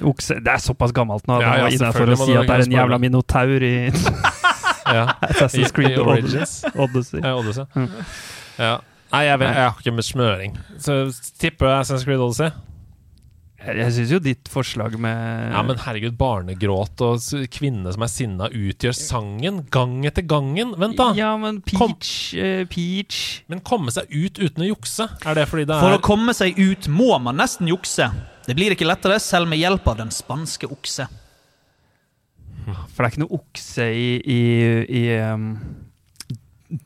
okse 0.06 0.38
Det 0.44 0.52
er 0.54 0.62
såpass 0.64 0.94
gammelt 0.96 1.28
nå. 1.28 1.40
Ja, 1.44 1.56
Ja, 1.64 1.70
Innafor 1.74 2.12
å 2.14 2.18
si 2.20 2.36
at 2.36 2.48
det 2.48 2.56
er 2.58 2.66
en 2.68 2.76
jævla 2.78 3.00
minotaur 3.02 3.66
i 3.66 3.74
ja. 4.98 5.06
Assassin's 5.30 5.74
Creed 5.76 5.98
i 5.98 6.04
Origins. 6.04 6.60
Odyssey. 6.76 7.22
Ja, 7.24 7.36
Odyssey. 7.40 7.66
Mm. 7.76 7.90
Ja. 8.60 8.78
Nei, 9.10 9.24
jeg, 9.26 9.40
vet, 9.42 9.56
jeg 9.58 9.66
har 9.66 9.78
ikke 9.82 9.92
med 9.98 10.06
smøring. 10.06 10.58
Så 10.80 11.00
tipper 11.42 11.72
Assassin's 11.80 12.06
Creed 12.06 12.22
Odyssey. 12.22 12.52
Jeg, 13.60 13.92
syns 13.92 14.12
jo 14.14 14.20
ditt 14.24 14.48
forslag 14.48 14.94
med 15.02 15.52
Ja, 15.52 15.60
men 15.68 15.80
herregud, 15.84 16.14
barnegråt 16.20 17.02
og 17.04 17.26
kvinne 17.52 17.92
som 17.92 18.06
er 18.06 18.12
sinna, 18.12 18.48
utgjør 18.48 18.96
sangen 18.96 19.62
gang 19.74 19.98
etter 20.08 20.24
gangen. 20.24 20.72
Vent, 20.80 20.96
da! 21.00 21.10
Ja, 21.18 21.34
men 21.40 21.60
Kom. 21.74 21.98
Peach 21.98 22.38
eh, 22.40 22.64
Peach 22.72 23.42
Men 23.52 23.60
komme 23.68 23.92
seg 23.92 24.08
ut 24.14 24.40
uten 24.40 24.64
å 24.64 24.70
jukse, 24.70 25.10
er 25.12 25.36
det 25.36 25.48
fordi 25.52 25.68
det 25.68 25.76
er 25.76 25.84
For 25.84 25.98
å 25.98 26.04
komme 26.04 26.36
seg 26.38 26.60
ut 26.60 26.88
må 26.94 27.12
man 27.20 27.40
nesten 27.40 27.68
jukse. 27.70 28.08
Det 28.48 28.56
blir 28.58 28.74
ikke 28.74 28.88
lettere 28.88 29.20
selv 29.22 29.50
med 29.52 29.60
hjelp 29.62 29.88
av 29.92 30.00
den 30.00 30.14
spanske 30.14 30.70
okse. 30.72 31.10
For 32.70 33.02
det 33.02 33.06
er 33.06 33.12
ikke 33.12 33.24
noe 33.26 33.40
okse 33.40 33.86
i, 33.92 34.10
i, 34.24 34.42
i 35.02 35.04
um, 35.26 35.52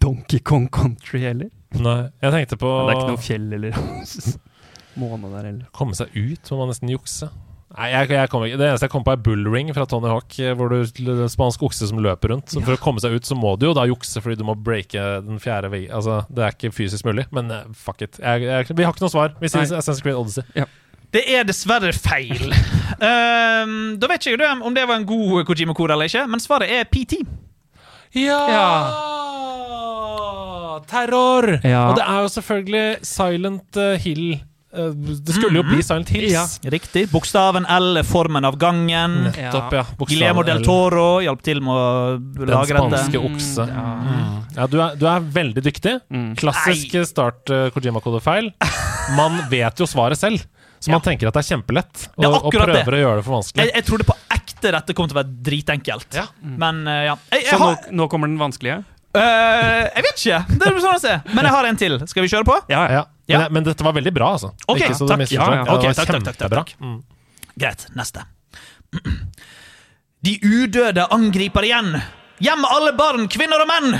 Donkey 0.01 0.41
Kong 0.43 0.69
Country 0.73 1.21
heller. 1.27 1.51
Nei, 1.73 1.99
jeg 2.21 2.33
tenkte 2.35 2.59
på 2.61 2.71
Det 2.71 2.93
er 2.93 2.99
ikke 2.99 3.13
noe 3.13 3.23
fjell 3.23 3.47
eller 3.57 3.77
måne 4.99 5.31
der 5.33 5.49
heller. 5.49 5.65
komme 5.75 5.97
seg 5.97 6.13
ut, 6.13 6.51
må 6.51 6.63
man 6.63 6.71
nesten 6.73 6.91
jukse. 6.93 7.29
Nei, 7.73 7.87
jeg, 7.89 8.09
jeg 8.13 8.29
kommer 8.29 8.45
ikke 8.45 8.57
Det 8.61 8.65
eneste 8.69 8.85
jeg 8.85 8.93
kom 8.93 9.05
på, 9.05 9.13
er 9.15 9.21
bullring 9.25 9.71
fra 9.73 9.85
Tony 9.89 10.09
Hawk, 10.11 10.35
eh, 10.37 10.53
hvor 10.57 10.69
du 10.69 10.83
en 10.83 11.31
spansk 11.31 11.63
okse 11.65 11.87
som 11.89 12.01
løper 12.05 12.35
rundt. 12.35 12.53
Så 12.53 12.61
For 12.61 12.75
å 12.75 12.81
komme 12.81 13.01
seg 13.01 13.15
ut, 13.17 13.25
så 13.25 13.37
må 13.37 13.55
du 13.57 13.65
jo 13.71 13.73
da 13.77 13.87
jukse, 13.89 14.21
fordi 14.21 14.37
du 14.37 14.45
må 14.45 14.53
breake 14.53 15.01
den 15.25 15.41
fjerde 15.41 15.71
veggen. 15.73 15.93
Altså, 15.97 16.21
det 16.29 16.45
er 16.45 16.53
ikke 16.53 16.73
fysisk 16.75 17.07
mulig, 17.09 17.25
men 17.33 17.49
eh, 17.53 17.65
fuck 17.73 18.05
it. 18.05 18.21
Jeg, 18.21 18.45
jeg, 18.45 18.77
vi 18.77 18.85
har 18.85 18.93
ikke 18.93 19.07
noe 19.07 19.15
svar. 19.15 19.33
Vi 19.41 19.49
sier. 19.49 19.65
Assassin's 19.65 20.05
Creed 20.05 20.19
Odyssey. 20.19 20.45
Det 21.13 21.25
er 21.29 21.45
dessverre 21.45 21.93
feil. 21.97 22.53
um, 23.01 23.73
da 24.01 24.09
vet 24.09 24.21
ikke 24.21 24.37
jeg 24.37 24.61
om 24.65 24.77
det 24.77 24.85
var 24.89 25.01
en 25.01 25.09
god 25.09 25.43
Kojima-kode 25.49 25.97
eller 25.97 26.09
ikke, 26.09 26.27
men 26.29 26.41
svaret 26.41 26.69
er 26.73 26.85
PT. 26.89 27.23
Ja! 28.21 28.39
Terror! 30.89 31.55
Ja. 31.65 31.87
Og 31.89 31.97
det 31.97 32.05
er 32.05 32.21
jo 32.21 32.33
selvfølgelig 32.33 32.87
Silent 33.07 33.77
eh, 33.81 33.97
Hill. 34.03 34.25
Eh, 34.73 34.89
det 35.21 35.35
skulle 35.35 35.59
jo 35.59 35.63
bli 35.67 35.83
Silent 35.85 36.09
Hills. 36.09 36.33
Ja. 36.33 36.71
Riktig. 36.73 37.05
Bokstaven 37.11 37.67
L 37.69 37.99
er 38.01 38.07
formen 38.07 38.45
av 38.47 38.57
gangen. 38.57 39.19
Nettopp, 39.27 39.75
ja. 39.77 39.83
Bokstaven 39.83 40.09
Guillermo 40.09 40.43
del 40.47 40.63
Toro 40.65 41.05
hjalp 41.21 41.43
til 41.45 41.61
med 41.61 41.73
å 41.77 41.85
Den 42.39 42.49
lage 42.55 42.73
dette. 42.73 43.03
spanske 43.03 43.21
okse. 43.29 43.67
Ja. 43.69 43.85
Mm. 44.01 44.31
Ja, 44.57 44.67
du 44.69 44.79
er, 44.81 44.95
du 44.97 45.05
er 45.09 45.29
veldig 45.37 45.63
dyktig. 45.65 45.95
Mm. 46.13 46.31
Klassisk 46.41 46.97
start 47.09 47.53
uh, 47.53 47.67
Kojima-kodefeil. 47.75 48.51
Man 49.17 49.39
vet 49.53 49.81
jo 49.81 49.87
svaret 49.89 50.17
selv, 50.21 50.41
så 50.83 50.91
man 50.93 51.01
tenker 51.05 51.29
at 51.29 51.37
det 51.37 51.45
er 51.45 51.51
kjempelett. 51.53 52.07
Og, 52.17 52.23
Det 52.23 52.29
er 52.29 52.37
og 52.39 52.51
prøver 52.53 52.73
det. 52.81 52.97
å 52.99 53.03
gjøre 53.05 53.21
det 53.21 53.27
for 53.29 53.37
vanskelig. 53.39 53.65
Jeg, 53.67 53.75
jeg 53.77 53.87
trodde 53.91 54.09
på 54.09 54.17
ekte 54.33 54.73
dette 54.75 54.95
kom 54.97 55.07
til 55.09 55.17
å 55.17 55.21
være 55.21 55.37
dritenkelt. 55.49 56.17
Ja. 56.17 56.25
Men 56.41 56.81
uh, 56.89 56.97
ja. 57.11 57.15
Jeg, 57.33 57.45
jeg, 57.45 57.53
Så 57.53 57.61
nå, 57.61 57.69
har, 57.69 57.87
nå 58.01 58.09
kommer 58.11 58.31
den 58.31 58.41
vanskelige? 58.41 58.81
Eh, 59.17 59.81
jeg 59.95 60.05
vet 60.07 60.21
ikke. 60.23 60.39
Det 60.59 60.67
er 60.69 60.79
sånn 60.83 60.95
å 60.97 61.01
se. 61.01 61.15
Men 61.33 61.47
jeg 61.47 61.53
har 61.55 61.67
en 61.69 61.79
til. 61.79 61.97
Skal 62.09 62.25
vi 62.25 62.31
kjøre 62.35 62.47
på? 62.49 62.59
Ja, 62.71 62.85
Ja. 62.91 63.03
Ja. 63.25 63.39
Men, 63.45 63.53
men 63.55 63.63
dette 63.63 63.85
var 63.85 63.93
veldig 63.95 64.11
bra, 64.11 64.33
altså. 64.35 64.49
Ok, 64.67 64.81
takk. 64.83 65.21
Ja, 65.31 65.45
takk, 65.63 65.95
takk, 65.95 66.25
takk, 66.27 66.41
takk. 66.51 66.73
Mm. 66.83 66.97
Greit. 67.55 67.85
Neste. 67.95 68.25
De 70.23 70.33
udøde 70.43 71.05
angriper 71.11 71.63
igjen. 71.63 71.95
Hjem 72.43 72.65
alle 72.67 72.91
barn, 72.97 73.29
kvinner 73.31 73.63
og 73.63 73.69
menn! 73.69 73.95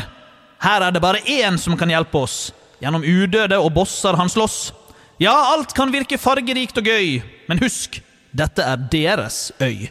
Her 0.63 0.85
er 0.87 0.95
det 0.95 1.01
bare 1.03 1.21
én 1.27 1.55
som 1.59 1.77
kan 1.79 1.91
hjelpe 1.91 2.19
oss. 2.25 2.37
Gjennom 2.83 3.03
udøde 3.03 3.59
og 3.63 3.71
bosser 3.75 4.15
han 4.19 4.31
slåss. 4.31 4.73
Ja, 5.23 5.33
alt 5.53 5.71
kan 5.77 5.91
virke 5.93 6.19
fargerikt 6.19 6.79
og 6.81 6.87
gøy, 6.87 7.21
men 7.47 7.61
husk, 7.63 8.01
dette 8.35 8.65
er 8.65 8.83
deres 8.91 9.51
øy. 9.63 9.87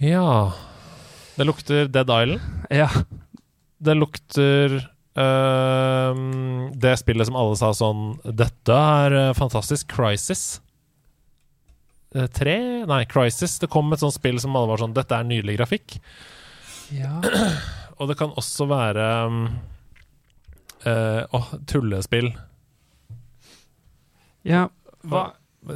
Ja 0.00 0.52
Det 1.38 1.46
lukter 1.46 1.86
Dead 1.94 2.08
Island. 2.10 2.40
ja. 2.74 2.88
Det 3.78 3.94
lukter 3.94 4.72
øhm, 5.14 6.72
Det 6.74 6.96
spillet 6.98 7.28
som 7.28 7.36
alle 7.38 7.54
sa 7.60 7.68
sånn 7.78 8.16
Dette 8.26 8.74
er 8.74 9.14
øh, 9.14 9.34
fantastisk. 9.38 9.86
Crisis. 9.94 10.60
Eh, 12.14 12.26
tre? 12.34 12.56
Nei, 12.90 13.04
Crisis. 13.06 13.54
Det 13.62 13.70
kom 13.70 13.92
et 13.94 14.02
sånt 14.02 14.16
spill 14.16 14.40
som 14.42 14.56
alle 14.58 14.72
var 14.72 14.82
sånn 14.82 14.96
Dette 14.96 15.14
er 15.14 15.28
nydelig 15.30 15.58
grafikk. 15.60 15.98
ja. 16.90 17.20
Og 17.98 18.06
det 18.10 18.14
kan 18.18 18.30
også 18.38 18.66
være 18.70 19.06
um, 19.26 19.38
eh, 20.86 21.22
Åh, 21.34 21.48
tullespill. 21.66 22.28
ja. 24.46 24.68
Hva? 25.02 25.24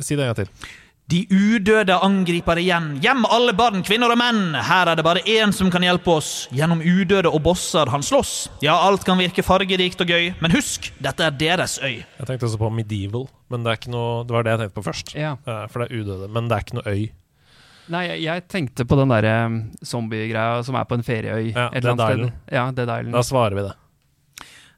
Si 0.00 0.14
det 0.14 0.22
en 0.26 0.30
gang 0.34 0.38
til. 0.44 0.70
De 1.12 1.26
udøde 1.28 1.92
angriper 2.00 2.56
igjen. 2.56 2.86
Gjem 3.04 3.26
alle 3.28 3.52
barn, 3.52 3.82
kvinner 3.84 4.14
og 4.14 4.16
menn. 4.16 4.54
Her 4.64 4.88
er 4.88 4.96
det 4.96 5.02
bare 5.04 5.20
én 5.28 5.50
som 5.52 5.68
kan 5.68 5.84
hjelpe 5.84 6.08
oss. 6.08 6.46
Gjennom 6.56 6.80
udøde 6.80 7.28
og 7.28 7.42
bosser 7.44 7.90
han 7.92 8.04
slåss. 8.06 8.30
Ja, 8.64 8.78
alt 8.86 9.04
kan 9.04 9.20
virke 9.20 9.44
fargerikt 9.44 10.00
og 10.00 10.08
gøy, 10.08 10.30
men 10.40 10.54
husk, 10.56 10.88
dette 11.04 11.26
er 11.26 11.34
deres 11.36 11.74
øy. 11.84 11.98
Jeg 12.00 12.28
tenkte 12.30 12.48
også 12.48 12.60
på 12.62 12.70
Medieval, 12.72 13.26
men 13.52 13.60
det 13.60 13.74
er 13.74 13.80
ikke 13.82 13.92
noe 13.92 14.22
Det 14.24 14.36
var 14.38 14.46
det 14.46 14.54
jeg 14.54 14.62
tenkte 14.62 14.78
på 14.78 14.86
først. 14.86 15.12
Ja. 15.18 15.34
Eh, 15.44 15.66
for 15.68 15.82
det 15.82 15.90
er 15.90 16.00
udøde. 16.00 16.30
Men 16.32 16.48
det 16.48 16.56
er 16.56 16.64
ikke 16.64 16.78
noe 16.80 16.96
øy. 16.96 17.04
Nei, 17.92 18.02
jeg, 18.06 18.22
jeg 18.24 18.46
tenkte 18.54 18.88
på 18.88 19.00
den 19.02 19.12
derre 19.12 19.34
um, 19.50 19.60
zombiegreia 19.84 20.64
som 20.64 20.80
er 20.80 20.88
på 20.88 20.96
en 20.96 21.04
ferieøy. 21.04 21.50
Ja, 21.50 21.68
et 21.68 21.82
eller 21.82 21.92
annet 21.92 22.06
sted. 22.06 22.24
Island. 22.24 22.40
Ja, 22.56 22.64
Dead 22.70 22.88
Island. 22.88 23.12
Da 23.18 23.26
svarer 23.26 23.58
vi 23.58 23.68
det. 23.68 23.76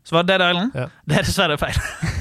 Så 0.03 0.19
var 0.19 0.27
det 0.27 0.35
Dead 0.35 0.49
Island? 0.51 0.75
Ja. 0.83 0.91
Det 1.07 1.23
er 1.23 1.31
dessverre 1.31 1.63
feil. 1.63 1.79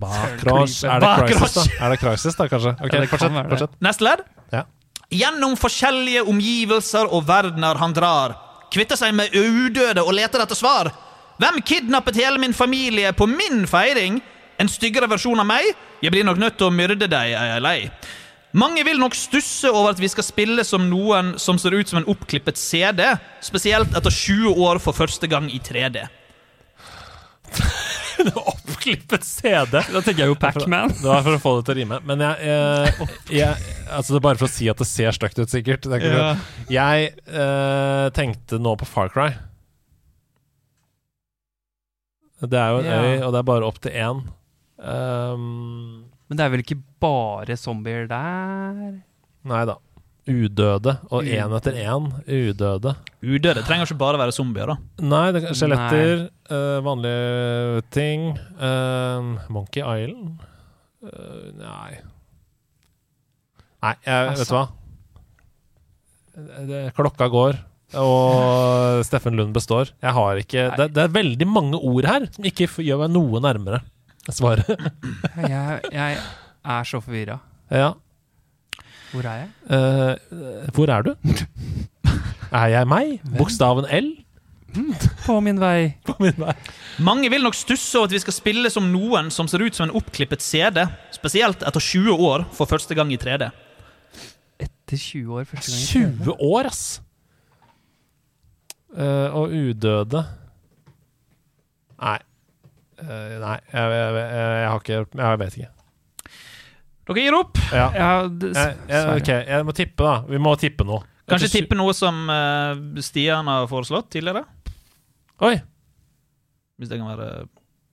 Bakross. 0.00 0.82
Er 0.84 1.00
det. 1.00 1.12
Crisis, 1.30 1.54
da? 1.54 1.64
Er 1.86 1.94
det 1.94 2.00
Crisis, 2.00 2.36
da, 2.36 2.48
kanskje? 2.50 2.74
Ok, 2.80 2.96
fortsett. 3.10 3.38
fortsett. 3.50 3.78
Neste 3.84 4.06
ledd. 4.06 4.24
Ja. 4.52 4.64
Gjennom 5.14 5.56
forskjellige 5.60 6.24
omgivelser 6.26 7.08
og 7.14 7.26
verdener 7.28 7.78
han 7.80 7.94
drar. 7.96 8.36
Kvitter 8.74 8.98
seg 8.98 9.14
med 9.16 9.34
udøde 9.34 10.02
og 10.02 10.14
leter 10.16 10.42
etter 10.42 10.58
svar. 10.58 10.90
Hvem 11.40 11.60
kidnappet 11.68 12.16
hele 12.18 12.40
min 12.42 12.54
familie 12.56 13.12
på 13.12 13.28
min 13.30 13.66
feiring? 13.70 14.20
En 14.58 14.70
styggere 14.72 15.08
versjon 15.10 15.40
av 15.40 15.48
meg? 15.48 15.68
Jeg 16.02 16.12
blir 16.12 16.24
nok 16.24 16.40
nødt 16.40 16.56
til 16.58 16.70
å 16.70 16.74
myrde 16.74 17.08
deg, 17.08 17.34
er 17.36 17.50
jeg 17.54 17.64
lei. 17.64 17.78
Mange 18.56 18.84
vil 18.86 18.96
nok 18.96 19.12
stusse 19.16 19.68
over 19.68 19.92
at 19.92 20.00
vi 20.00 20.08
skal 20.08 20.24
spille 20.24 20.64
som 20.64 20.86
noen 20.88 21.34
som 21.40 21.58
ser 21.60 21.76
ut 21.76 21.90
som 21.90 22.00
en 22.00 22.08
oppklippet 22.08 22.56
CD, 22.56 23.02
spesielt 23.44 23.92
etter 23.98 24.12
20 24.12 24.56
år 24.64 24.80
for 24.80 24.96
første 24.96 25.28
gang 25.28 25.50
i 25.52 25.60
3D. 25.60 26.06
Oppklippet 28.52 29.24
CD. 29.26 29.72
Da 29.92 30.00
tenker 30.02 30.22
jeg 30.24 30.30
jo 30.32 30.36
Pac-Man. 30.40 30.92
Det 31.00 31.08
var 31.08 31.22
for 31.26 31.36
å 31.36 31.40
få 31.42 31.52
det 31.58 31.64
til 31.68 31.74
å 31.74 31.78
rime. 31.80 31.98
Men 32.08 32.22
jeg, 32.24 32.50
eh, 32.52 33.02
jeg 33.40 33.74
Altså 33.86 34.14
Det 34.14 34.18
er 34.20 34.24
bare 34.28 34.40
for 34.40 34.48
å 34.48 34.52
si 34.52 34.68
at 34.72 34.80
det 34.82 34.88
ser 34.90 35.14
stygt 35.16 35.38
ut, 35.42 35.52
sikkert. 35.52 35.86
Er 35.90 36.06
Ja. 36.06 36.30
Jeg 36.72 37.12
eh, 37.28 38.06
tenkte 38.16 38.58
nå 38.62 38.74
på 38.80 38.88
Far 38.88 39.12
Cry. 39.14 39.30
Det 42.46 42.58
er 42.60 42.74
jo 42.74 42.80
en 42.82 42.84
Ja. 42.90 42.96
øy, 43.00 43.22
og 43.26 43.32
det 43.32 43.38
er 43.40 43.46
bare 43.48 43.64
opp 43.66 43.78
til 43.80 43.92
én. 43.96 44.24
Um, 44.76 46.04
Men 46.28 46.36
det 46.36 46.44
er 46.44 46.50
vel 46.52 46.60
ikke 46.64 46.82
bare 47.00 47.56
zombier 47.56 48.06
der? 48.10 49.00
nei 49.46 49.62
da. 49.64 49.76
Udøde. 50.26 50.96
Og 51.14 51.22
én 51.22 51.52
etter 51.54 51.76
én. 51.78 52.08
Udøde. 52.26 52.96
Udøde 53.22 53.62
trenger 53.62 53.86
ikke 53.86 53.98
bare 54.00 54.18
være 54.18 54.34
zombier, 54.34 54.72
da. 54.72 54.76
Nei, 55.06 55.26
det 55.34 55.44
er 55.44 55.54
skjeletter, 55.54 56.24
uh, 56.50 56.78
vanlige 56.82 57.84
ting. 57.94 58.32
Uh, 58.58 59.36
Monkey 59.54 59.84
Island? 59.84 60.42
Uh, 61.06 61.52
nei 61.60 62.00
Nei, 63.84 63.92
jeg, 64.02 64.30
vet 64.40 64.48
du 64.48 64.54
hva? 64.56 64.64
Det, 66.66 66.80
klokka 66.96 67.28
går, 67.30 67.58
og 68.00 69.02
Steffen 69.06 69.36
Lund 69.38 69.54
består. 69.54 69.92
Jeg 70.02 70.14
har 70.16 70.40
ikke 70.40 70.64
det, 70.80 70.88
det 70.96 71.04
er 71.04 71.12
veldig 71.14 71.46
mange 71.46 71.78
ord 71.78 72.08
her 72.08 72.26
som 72.34 72.48
ikke 72.48 72.66
gjør 72.82 73.04
meg 73.04 73.14
noe 73.14 73.42
nærmere 73.44 73.84
svaret. 74.26 74.66
Jeg, 75.52 75.84
jeg 75.92 76.16
er 76.18 76.88
så 76.88 76.98
forvirra. 76.98 77.38
ja. 77.70 77.92
Hvor 79.16 79.26
er 79.30 79.36
jeg? 79.40 79.50
Uh, 79.72 80.70
hvor 80.76 80.90
er 80.92 81.06
du? 81.06 81.14
er 82.60 82.70
jeg 82.74 82.88
meg? 82.90 83.16
Bokstaven 83.38 83.88
L? 83.88 84.10
På 85.24 85.38
min 85.40 85.60
vei. 85.60 85.94
På 86.08 86.16
min 86.20 86.36
vei. 86.36 86.52
Mange 87.04 87.30
vil 87.32 87.44
nok 87.44 87.56
stusse 87.56 87.96
over 87.96 88.10
at 88.10 88.16
vi 88.16 88.20
skal 88.20 88.36
spille 88.36 88.72
som 88.72 88.90
noen 88.92 89.30
som 89.32 89.48
ser 89.48 89.64
ut 89.64 89.76
som 89.76 89.88
en 89.88 89.94
oppklippet 89.96 90.44
CD, 90.44 90.82
spesielt 91.16 91.64
etter 91.64 91.80
20 91.82 92.26
år 92.28 92.44
for 92.56 92.68
første 92.68 92.96
gang 92.98 93.12
i 93.14 93.18
3D. 93.20 93.48
Etter 94.60 95.00
20 95.00 95.40
år 95.40 95.48
første 95.48 95.72
gang. 95.72 95.80
i 95.80 95.86
TV. 95.88 96.28
20 96.28 96.36
år, 96.50 96.70
ass! 96.70 96.84
Uh, 98.96 99.28
og 99.36 99.52
udøde 99.52 100.22
Nei. 101.96 102.18
Uh, 102.96 103.34
nei, 103.42 103.56
jeg, 103.72 103.90
jeg, 103.92 104.14
jeg, 104.16 104.28
jeg 104.32 104.68
har 104.70 104.80
ikke 104.80 105.00
Jeg 105.20 105.40
vet 105.42 105.56
ikke. 105.58 105.75
Dere 107.06 107.22
gir 107.22 107.34
opp. 107.38 107.58
Ja. 107.70 107.86
Ja, 107.94 108.08
det, 108.28 108.52
Jeg, 108.56 108.76
jeg, 108.90 109.20
ok, 109.20 109.28
jeg 109.46 109.66
må 109.68 109.74
tippe, 109.78 110.02
da. 110.02 110.14
Vi 110.26 110.38
må 110.42 110.54
tippe 110.58 110.86
noe. 110.88 111.02
Kanskje 111.30 111.50
tippe 111.52 111.74
noe 111.78 111.92
som 111.94 112.28
eh, 112.30 113.00
Stian 113.02 113.46
har 113.50 113.66
foreslått 113.70 114.08
tidligere? 114.14 114.44
Oi! 115.46 115.56
Hvis 116.78 116.90
det 116.90 116.98
kan 117.00 117.08
være 117.08 117.28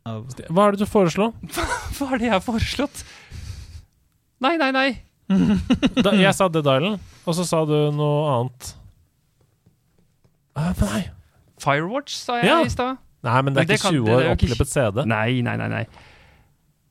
av 0.06 0.25
Hva 0.50 0.66
er 0.67 0.75
det 0.75 0.82
du 0.83 0.90
foreslår? 0.90 1.32
Hva 1.98 2.09
er 2.14 2.19
det 2.22 2.27
jeg 2.27 2.33
har 2.35 2.43
foreslått? 2.43 3.03
Nei, 4.43 4.56
nei, 4.59 4.72
nei. 4.75 4.88
Da, 6.03 6.11
jeg 6.19 6.33
sa 6.35 6.50
Dead 6.51 6.67
Island, 6.67 7.00
og 7.25 7.38
så 7.38 7.45
sa 7.48 7.61
du 7.69 7.75
noe 7.95 8.25
annet. 8.33 8.74
Ah, 10.58 10.74
men 10.77 10.90
nei. 10.92 11.03
Firewatch, 11.64 12.17
sa 12.19 12.42
jeg 12.42 12.50
Ja. 12.51 12.59
i 12.66 12.69
stad. 12.74 12.98
Nei, 13.24 13.38
men 13.42 13.53
det 13.56 13.61
er 13.61 13.64
Men 13.64 13.67
det 13.72 13.77
ikke 13.80 13.88
kan- 13.88 13.93
20 13.95 14.03
det 14.06 14.11
er 14.11 14.16
år 14.17 14.22
jo 14.22 14.25
ikke- 14.27 14.35
oppklippet 14.35 14.67
CD. 14.74 15.06
Nei, 15.08 15.42
nei, 15.42 15.56
nei. 15.58 15.67
nei. 15.72 15.85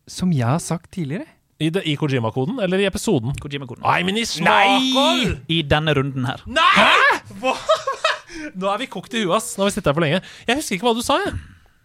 Som 0.09 0.33
jeg 0.33 0.47
har 0.49 0.59
sagt 0.65 0.91
tidligere. 0.97 1.27
I, 1.63 1.69
det- 1.75 1.85
i 1.87 1.95
Kojima-koden, 2.01 2.59
eller 2.65 2.81
i 2.83 2.87
episoden? 2.89 3.35
Kojima-koden. 3.39 3.85
Nei, 3.87 4.01
men 4.09 4.19
i 4.19 4.25
smaker! 4.27 5.37
I 5.53 5.61
denne 5.71 5.95
runden 5.99 6.27
her. 6.27 6.43
Nei! 6.51 7.21
Nå 8.59 8.67
er 8.73 8.81
vi 8.83 8.89
kokt 8.91 9.15
i 9.15 9.23
huet, 9.23 9.37
ass. 9.39 9.53
Nå 9.57 9.63
har 9.65 9.71
vi 9.71 9.75
sittet 9.77 9.91
her 9.93 9.97
for 9.99 10.03
lenge. 10.05 10.23
Jeg 10.49 10.59
husker 10.59 10.75
ikke 10.79 10.89
hva 10.89 10.95
du 10.99 11.03
sa, 11.07 11.19
jeg. 11.23 11.35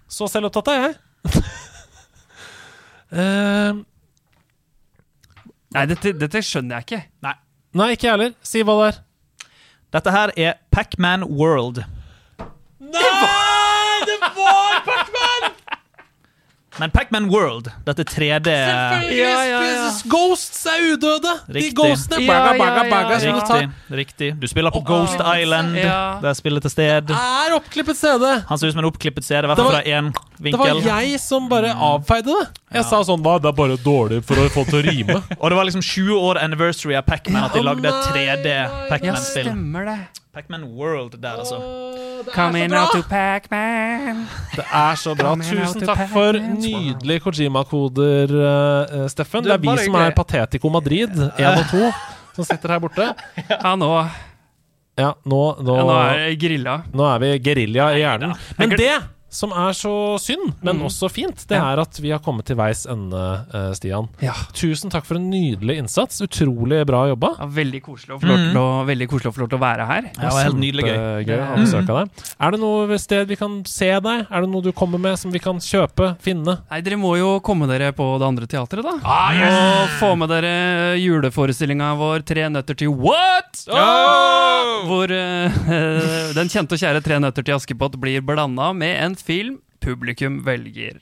Så 0.10 0.30
selvopptatt 0.32 0.72
er 0.74 0.80
jeg. 0.86 0.94
uh, 3.12 3.78
Nei, 5.76 5.84
dette, 5.92 6.14
dette 6.18 6.42
skjønner 6.48 6.80
jeg 6.80 6.88
ikke. 6.88 7.02
nei, 7.28 7.36
Nei, 7.78 7.90
ikke 7.94 8.08
jeg 8.08 8.14
heller. 8.16 8.34
Si 8.48 8.64
hva 8.66 8.78
det 8.80 8.88
er. 8.94 9.02
Dette 9.98 10.14
her 10.16 10.32
er 10.40 10.56
Pac-Man 10.74 11.28
World. 11.30 11.84
Nei, 12.82 14.00
det 14.08 14.18
var 14.24 14.82
Pac-Man! 14.88 15.07
Men 16.80 16.92
Pac-Man 16.94 17.30
World, 17.34 17.72
dette 17.88 18.04
3D 18.06 18.48
Ja, 18.54 19.02
ja, 19.10 19.62
ja. 19.66 19.90
Ghosts 20.10 20.66
er 20.70 20.84
udøde. 20.94 21.34
De 21.54 21.64
ghostene 21.74 22.22
Ja, 22.22 22.28
baga, 22.30 22.52
ja, 22.54 22.60
baga, 22.62 22.84
ja, 22.86 22.92
baga. 22.92 23.18
Riktig. 23.18 23.98
riktig 23.98 24.30
Du 24.42 24.48
spiller 24.48 24.72
på 24.72 24.84
Ghost 24.86 25.18
Island, 25.42 25.76
Ja. 25.76 26.20
er 26.22 26.34
spillet 26.38 26.62
til 26.62 26.72
sted. 26.72 27.02
Det 27.10 27.16
Er 27.18 27.56
oppklippet 27.58 27.98
CD. 27.98 28.44
Han 28.48 28.58
ser 28.58 28.68
ut 28.68 28.74
som 28.74 28.80
en 28.84 28.90
oppklippet 28.92 29.24
CD, 29.26 29.44
i 29.44 29.48
hvert 29.48 29.58
Det 29.58 29.66
fall 29.66 29.74
fra 29.74 29.84
én 29.84 30.14
Det 30.38 30.54
var 30.60 30.82
jeg 30.86 31.20
som 31.20 31.50
bare 31.50 31.74
avfeide 31.74 32.26
det. 32.30 32.48
Jeg 32.74 32.84
sa 32.84 33.00
sånn 33.08 33.22
Hva, 33.24 33.38
det 33.40 33.48
er 33.48 33.56
bare 33.56 33.78
dårlig 33.80 34.18
for 34.28 34.36
å 34.44 34.48
få 34.52 34.66
til 34.68 34.82
å 34.82 34.84
rime. 34.84 35.16
Og 35.42 35.46
det 35.52 35.56
var 35.58 35.68
liksom 35.70 35.84
20 35.86 36.18
år 36.20 36.40
anniversary 36.44 36.98
av 37.00 37.06
Pac-Man 37.08 37.46
at 37.48 37.54
de 37.56 37.62
lagde 37.64 37.92
3D 38.10 38.48
Ja, 38.52 38.66
Pac-Man-spill. 38.90 39.48
stemmer 39.52 39.88
det. 39.88 39.98
Pac-Man 40.38 40.66
World 40.78 41.16
der, 41.24 41.40
altså. 41.42 41.58
Come 42.36 42.60
in 42.62 42.74
out 42.76 42.92
to 42.94 43.00
Pac-Man. 43.10 44.26
Det 44.54 44.66
er 44.68 45.00
så 45.00 45.16
bra. 45.18 45.32
Tusen 45.40 45.82
takk 45.88 46.04
for 46.12 46.38
nydelige 46.38 47.24
Kojima-koder, 47.24 48.36
uh, 48.36 49.08
Steffen. 49.10 49.48
Du, 49.48 49.50
Det 49.50 49.56
er 49.56 49.64
vi 49.64 49.88
som 49.88 49.98
er 50.04 50.14
Patetico 50.18 50.70
Madrid 50.76 51.16
1 51.16 51.48
og 51.48 51.66
2, 51.72 51.90
som 52.38 52.50
sitter 52.52 52.76
her 52.76 52.84
borte. 52.84 53.08
Ja, 53.56 53.74
nå, 53.80 53.92
Ja, 54.98 55.12
nå, 55.26 55.42
nå, 55.62 55.74
ja, 55.78 55.84
nå 55.88 55.96
er 56.04 56.22
vi 56.28 56.38
grilla. 56.44 56.76
nå 56.94 57.06
er 57.16 57.20
vi 57.24 57.32
gerilja 57.48 57.90
i 57.96 58.00
hjernen. 58.04 58.36
Men 58.60 58.76
det 58.78 58.92
som 59.30 59.52
er 59.52 59.76
så 59.76 59.92
synd, 60.22 60.54
men 60.62 60.80
mm. 60.80 60.86
også 60.88 61.10
fint, 61.12 61.44
det 61.50 61.58
Ja. 61.58 61.74
er 61.74 61.82
at 61.84 62.00
vi 62.00 62.12
har 62.14 62.20
kommet 62.24 62.48
til 62.48 62.56
veis 62.56 62.86
ende, 62.88 63.24
uh, 63.54 63.72
Stian. 63.76 64.08
Ja. 64.24 64.34
Tusen 64.56 64.90
takk 64.94 65.06
for 65.06 65.20
en 65.20 65.28
nydelig 65.30 65.78
innsats. 65.82 66.22
Utrolig 66.24 66.80
bra 66.88 67.04
jobba. 67.12 67.34
Ja, 67.40 67.48
veldig, 67.58 67.82
koselig 67.84 68.22
mm. 68.24 68.56
å, 68.56 68.66
veldig 68.88 69.08
koselig 69.12 69.34
å 69.34 69.36
få 69.36 69.44
lov 69.44 69.52
til 69.52 69.60
å 69.60 69.64
være 69.66 69.88
her. 69.90 70.10
Ja, 70.14 70.22
det 70.22 70.34
var 70.38 70.48
helt 70.48 70.62
nydelig 70.62 70.88
gøy. 70.88 71.28
gøy 71.28 71.42
å 71.42 71.50
ha 71.50 71.58
besøk 71.60 71.90
deg. 71.92 72.24
Er 72.40 72.56
det 72.56 72.62
noe 72.62 73.00
sted 73.04 73.28
vi 73.28 73.40
kan 73.40 73.60
se 73.68 73.92
deg? 74.08 74.24
Er 74.32 74.46
det 74.46 74.52
noe 74.54 74.64
du 74.64 74.72
kommer 74.72 75.02
med 75.02 75.20
som 75.20 75.34
vi 75.34 75.44
kan 75.44 75.60
kjøpe, 75.64 76.14
finne? 76.24 76.60
Nei, 76.72 76.82
Dere 76.88 77.00
må 77.02 77.12
jo 77.20 77.34
komme 77.44 77.68
dere 77.68 77.92
på 77.96 78.08
det 78.22 78.28
andre 78.30 78.48
teatret, 78.48 78.86
da. 78.86 78.96
Og 79.04 79.98
få 80.00 80.14
med 80.20 80.32
dere 80.32 80.96
juleforestillinga 81.02 81.92
vår 82.00 82.24
Tre 82.28 82.48
nøtter 82.54 82.78
til 82.80 82.94
what?! 82.96 83.66
Hvor 84.88 85.12
uh, 85.12 85.68
den 86.38 86.52
kjente 86.52 86.78
og 86.78 86.82
kjære 86.82 87.04
Tre 87.04 87.20
nøtter 87.22 87.46
til 87.46 87.58
Askepott 87.58 87.98
blir 88.00 88.24
blanda 88.26 88.72
med 88.78 88.96
en 89.04 89.17
film 89.24 89.60
publikum 89.84 90.42
velger. 90.46 91.00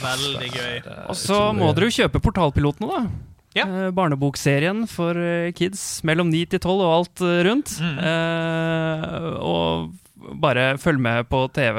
Veldig 0.00 0.50
gøy. 0.54 0.74
Og 1.10 1.16
så 1.18 1.38
må 1.56 1.72
dere 1.74 1.88
jo 1.90 1.96
kjøpe 2.02 2.22
Portalpilotene, 2.22 2.90
da. 2.90 3.32
Ja. 3.54 3.64
Eh, 3.68 3.90
barnebokserien 3.94 4.84
for 4.90 5.18
eh, 5.18 5.52
kids 5.54 6.02
mellom 6.06 6.30
9 6.32 6.44
til 6.54 6.62
12 6.62 6.72
og 6.74 6.94
alt 6.96 7.22
rundt. 7.22 7.76
rundt. 7.76 7.76
Eh, 8.10 9.28
og 9.38 9.94
bare 10.42 10.74
følg 10.82 11.02
med 11.02 11.28
på 11.30 11.46
TV. 11.54 11.78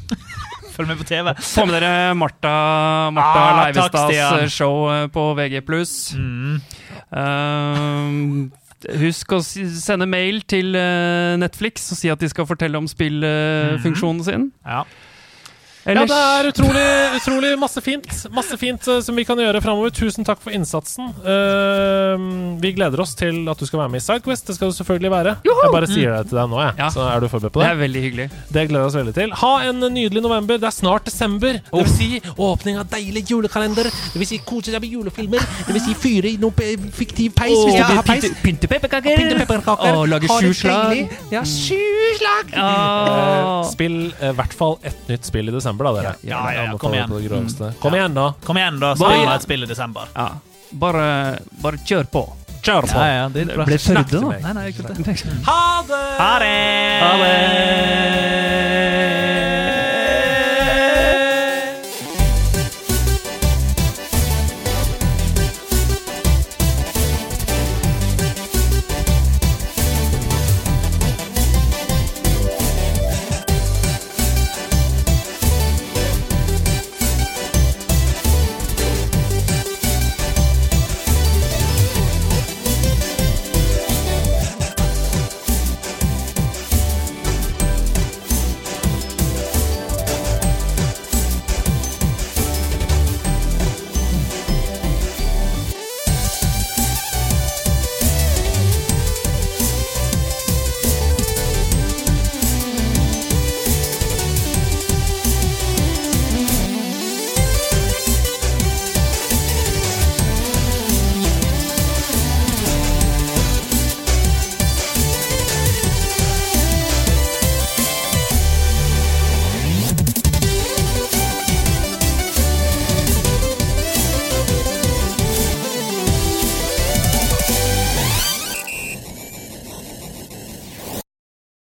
Følg 0.80 0.88
med 0.88 1.00
på 1.02 1.04
TV. 1.08 1.32
Få 1.44 1.66
med 1.66 1.74
dere 1.76 2.14
Martha, 2.16 2.52
Martha 3.12 3.40
Ah, 3.42 3.56
Leivestads 3.66 4.14
eh, 4.16 4.46
show 4.48 4.86
eh, 4.88 5.08
på 5.12 5.26
VG+. 5.36 5.60
Mm. 6.16 6.60
Eh, 7.10 8.59
husk 9.00 9.32
å 9.36 9.40
sende 9.44 10.08
mail 10.08 10.42
til 10.48 10.76
eh, 10.78 11.36
Netflix 11.40 11.90
og 11.92 12.00
si 12.00 12.10
at 12.12 12.20
de 12.22 12.30
skal 12.30 12.48
fortelle 12.48 12.80
om 12.80 12.88
spillfunksjonen 12.90 14.24
sin. 14.26 14.50
Ja. 14.64 14.84
Ja, 15.88 16.02
det 16.04 16.16
er 16.16 16.48
utrolig, 16.50 16.82
utrolig 17.16 17.50
masse 17.58 17.80
fint 17.80 18.06
Masse 18.36 18.56
fint 18.60 18.84
uh, 18.90 18.98
som 19.00 19.16
vi 19.16 19.24
kan 19.24 19.38
gjøre 19.40 19.62
framover. 19.64 19.92
Tusen 19.96 20.26
takk 20.28 20.42
for 20.44 20.52
innsatsen. 20.54 21.08
Uh, 21.24 22.58
vi 22.60 22.72
gleder 22.76 23.00
oss 23.00 23.14
til 23.16 23.48
at 23.48 23.58
du 23.60 23.64
skal 23.68 23.80
være 23.82 23.92
med 23.94 24.02
i 24.02 24.04
Sidequest. 24.04 24.46
Det 24.50 24.56
skal 24.58 24.72
du 24.72 24.76
selvfølgelig 24.76 25.10
være. 25.14 25.34
Jeg 25.46 25.72
bare 25.72 25.88
sier 25.88 26.16
det 26.18 26.30
til 26.30 26.40
deg 26.40 26.50
nå, 26.52 26.58
jeg. 26.66 26.74
Ja. 26.82 26.90
Så 26.92 27.06
er 27.06 27.24
du 27.24 27.28
forberedt 27.32 27.54
på 27.54 27.62
Det 27.62 27.68
det? 27.68 27.72
er 27.72 27.80
veldig 27.80 28.02
hyggelig. 28.06 28.26
Det 28.52 28.66
gleder 28.68 28.84
vi 28.84 28.90
oss 28.90 28.98
veldig 29.00 29.14
til. 29.16 29.32
Ha 29.40 29.52
en 29.70 29.80
nydelig 29.96 30.22
november. 30.26 30.60
Det 30.60 30.68
er 30.68 30.76
snart 30.76 31.08
desember. 31.08 31.60
Det 31.70 31.80
vil 31.80 31.90
si 31.94 32.10
åpning 32.36 32.80
av 32.82 32.90
deilig 32.92 33.24
julekalender. 33.32 33.88
Det 33.88 34.20
vil 34.20 34.28
si 34.34 34.40
kose 34.46 34.74
seg 34.74 34.84
med 34.84 34.92
julefilmer. 34.98 35.48
Det 35.66 35.76
vil 35.78 35.84
si 35.88 35.96
fyre 36.04 36.34
i 36.34 36.36
noe 36.42 36.68
fiktiv 37.00 37.32
peis 37.40 37.56
hvis 37.56 37.80
du 37.80 37.96
har 37.96 38.04
peis. 38.06 38.28
Pynte 38.44 38.68
pepperkaker. 38.70 39.16
Pynte 39.16 39.40
pepperkaker. 39.46 39.96
Og 39.96 40.08
lage 40.12 40.28
sjuslag. 40.28 41.06
Ja, 41.32 41.40
sjuslag! 41.48 42.52
Uh, 42.52 43.64
Spill 43.70 43.98
eh, 44.20 44.30
i 44.30 44.36
hvert 44.36 44.54
fall 44.56 44.76
ett 44.86 45.08
nytt 45.08 45.24
spill 45.28 45.48
i 45.48 45.54
desember, 45.54 45.69
da, 45.78 45.92
dere. 45.92 46.14
Ja, 46.22 46.52
ja, 46.52 46.62
ja, 46.70 46.76
kom 46.78 46.94
igjen. 46.94 47.08
groveste. 47.28 47.72
Kom 47.80 47.94
igjen, 47.94 48.14
da. 48.14 48.32
Kom 48.44 48.56
igjen, 48.56 48.80
da. 48.80 48.94
Spill 48.94 49.32
et 49.34 49.42
spill 49.42 49.62
i 49.62 49.66
desember. 49.66 50.10
Ja. 50.14 50.28
Bare, 50.70 51.38
bare 51.62 51.76
kjør 51.86 52.04
på. 52.10 52.24
Kjør 52.62 52.82
på. 52.90 52.98
Ja, 52.98 53.06
ja, 53.22 53.28
det. 53.28 53.46
Ble 53.54 53.78
Førde, 53.78 54.04
til 54.10 54.20
da? 54.20 54.28
meg. 54.28 54.42
Nei, 54.44 54.52
nei, 54.58 54.68
ikke 54.70 54.82
det. 54.86 54.94
Ha 55.46 55.82
det! 55.88 56.04
Ha 56.20 56.32
det! 56.44 56.56
Ha 57.00 57.12
det! 57.24 58.99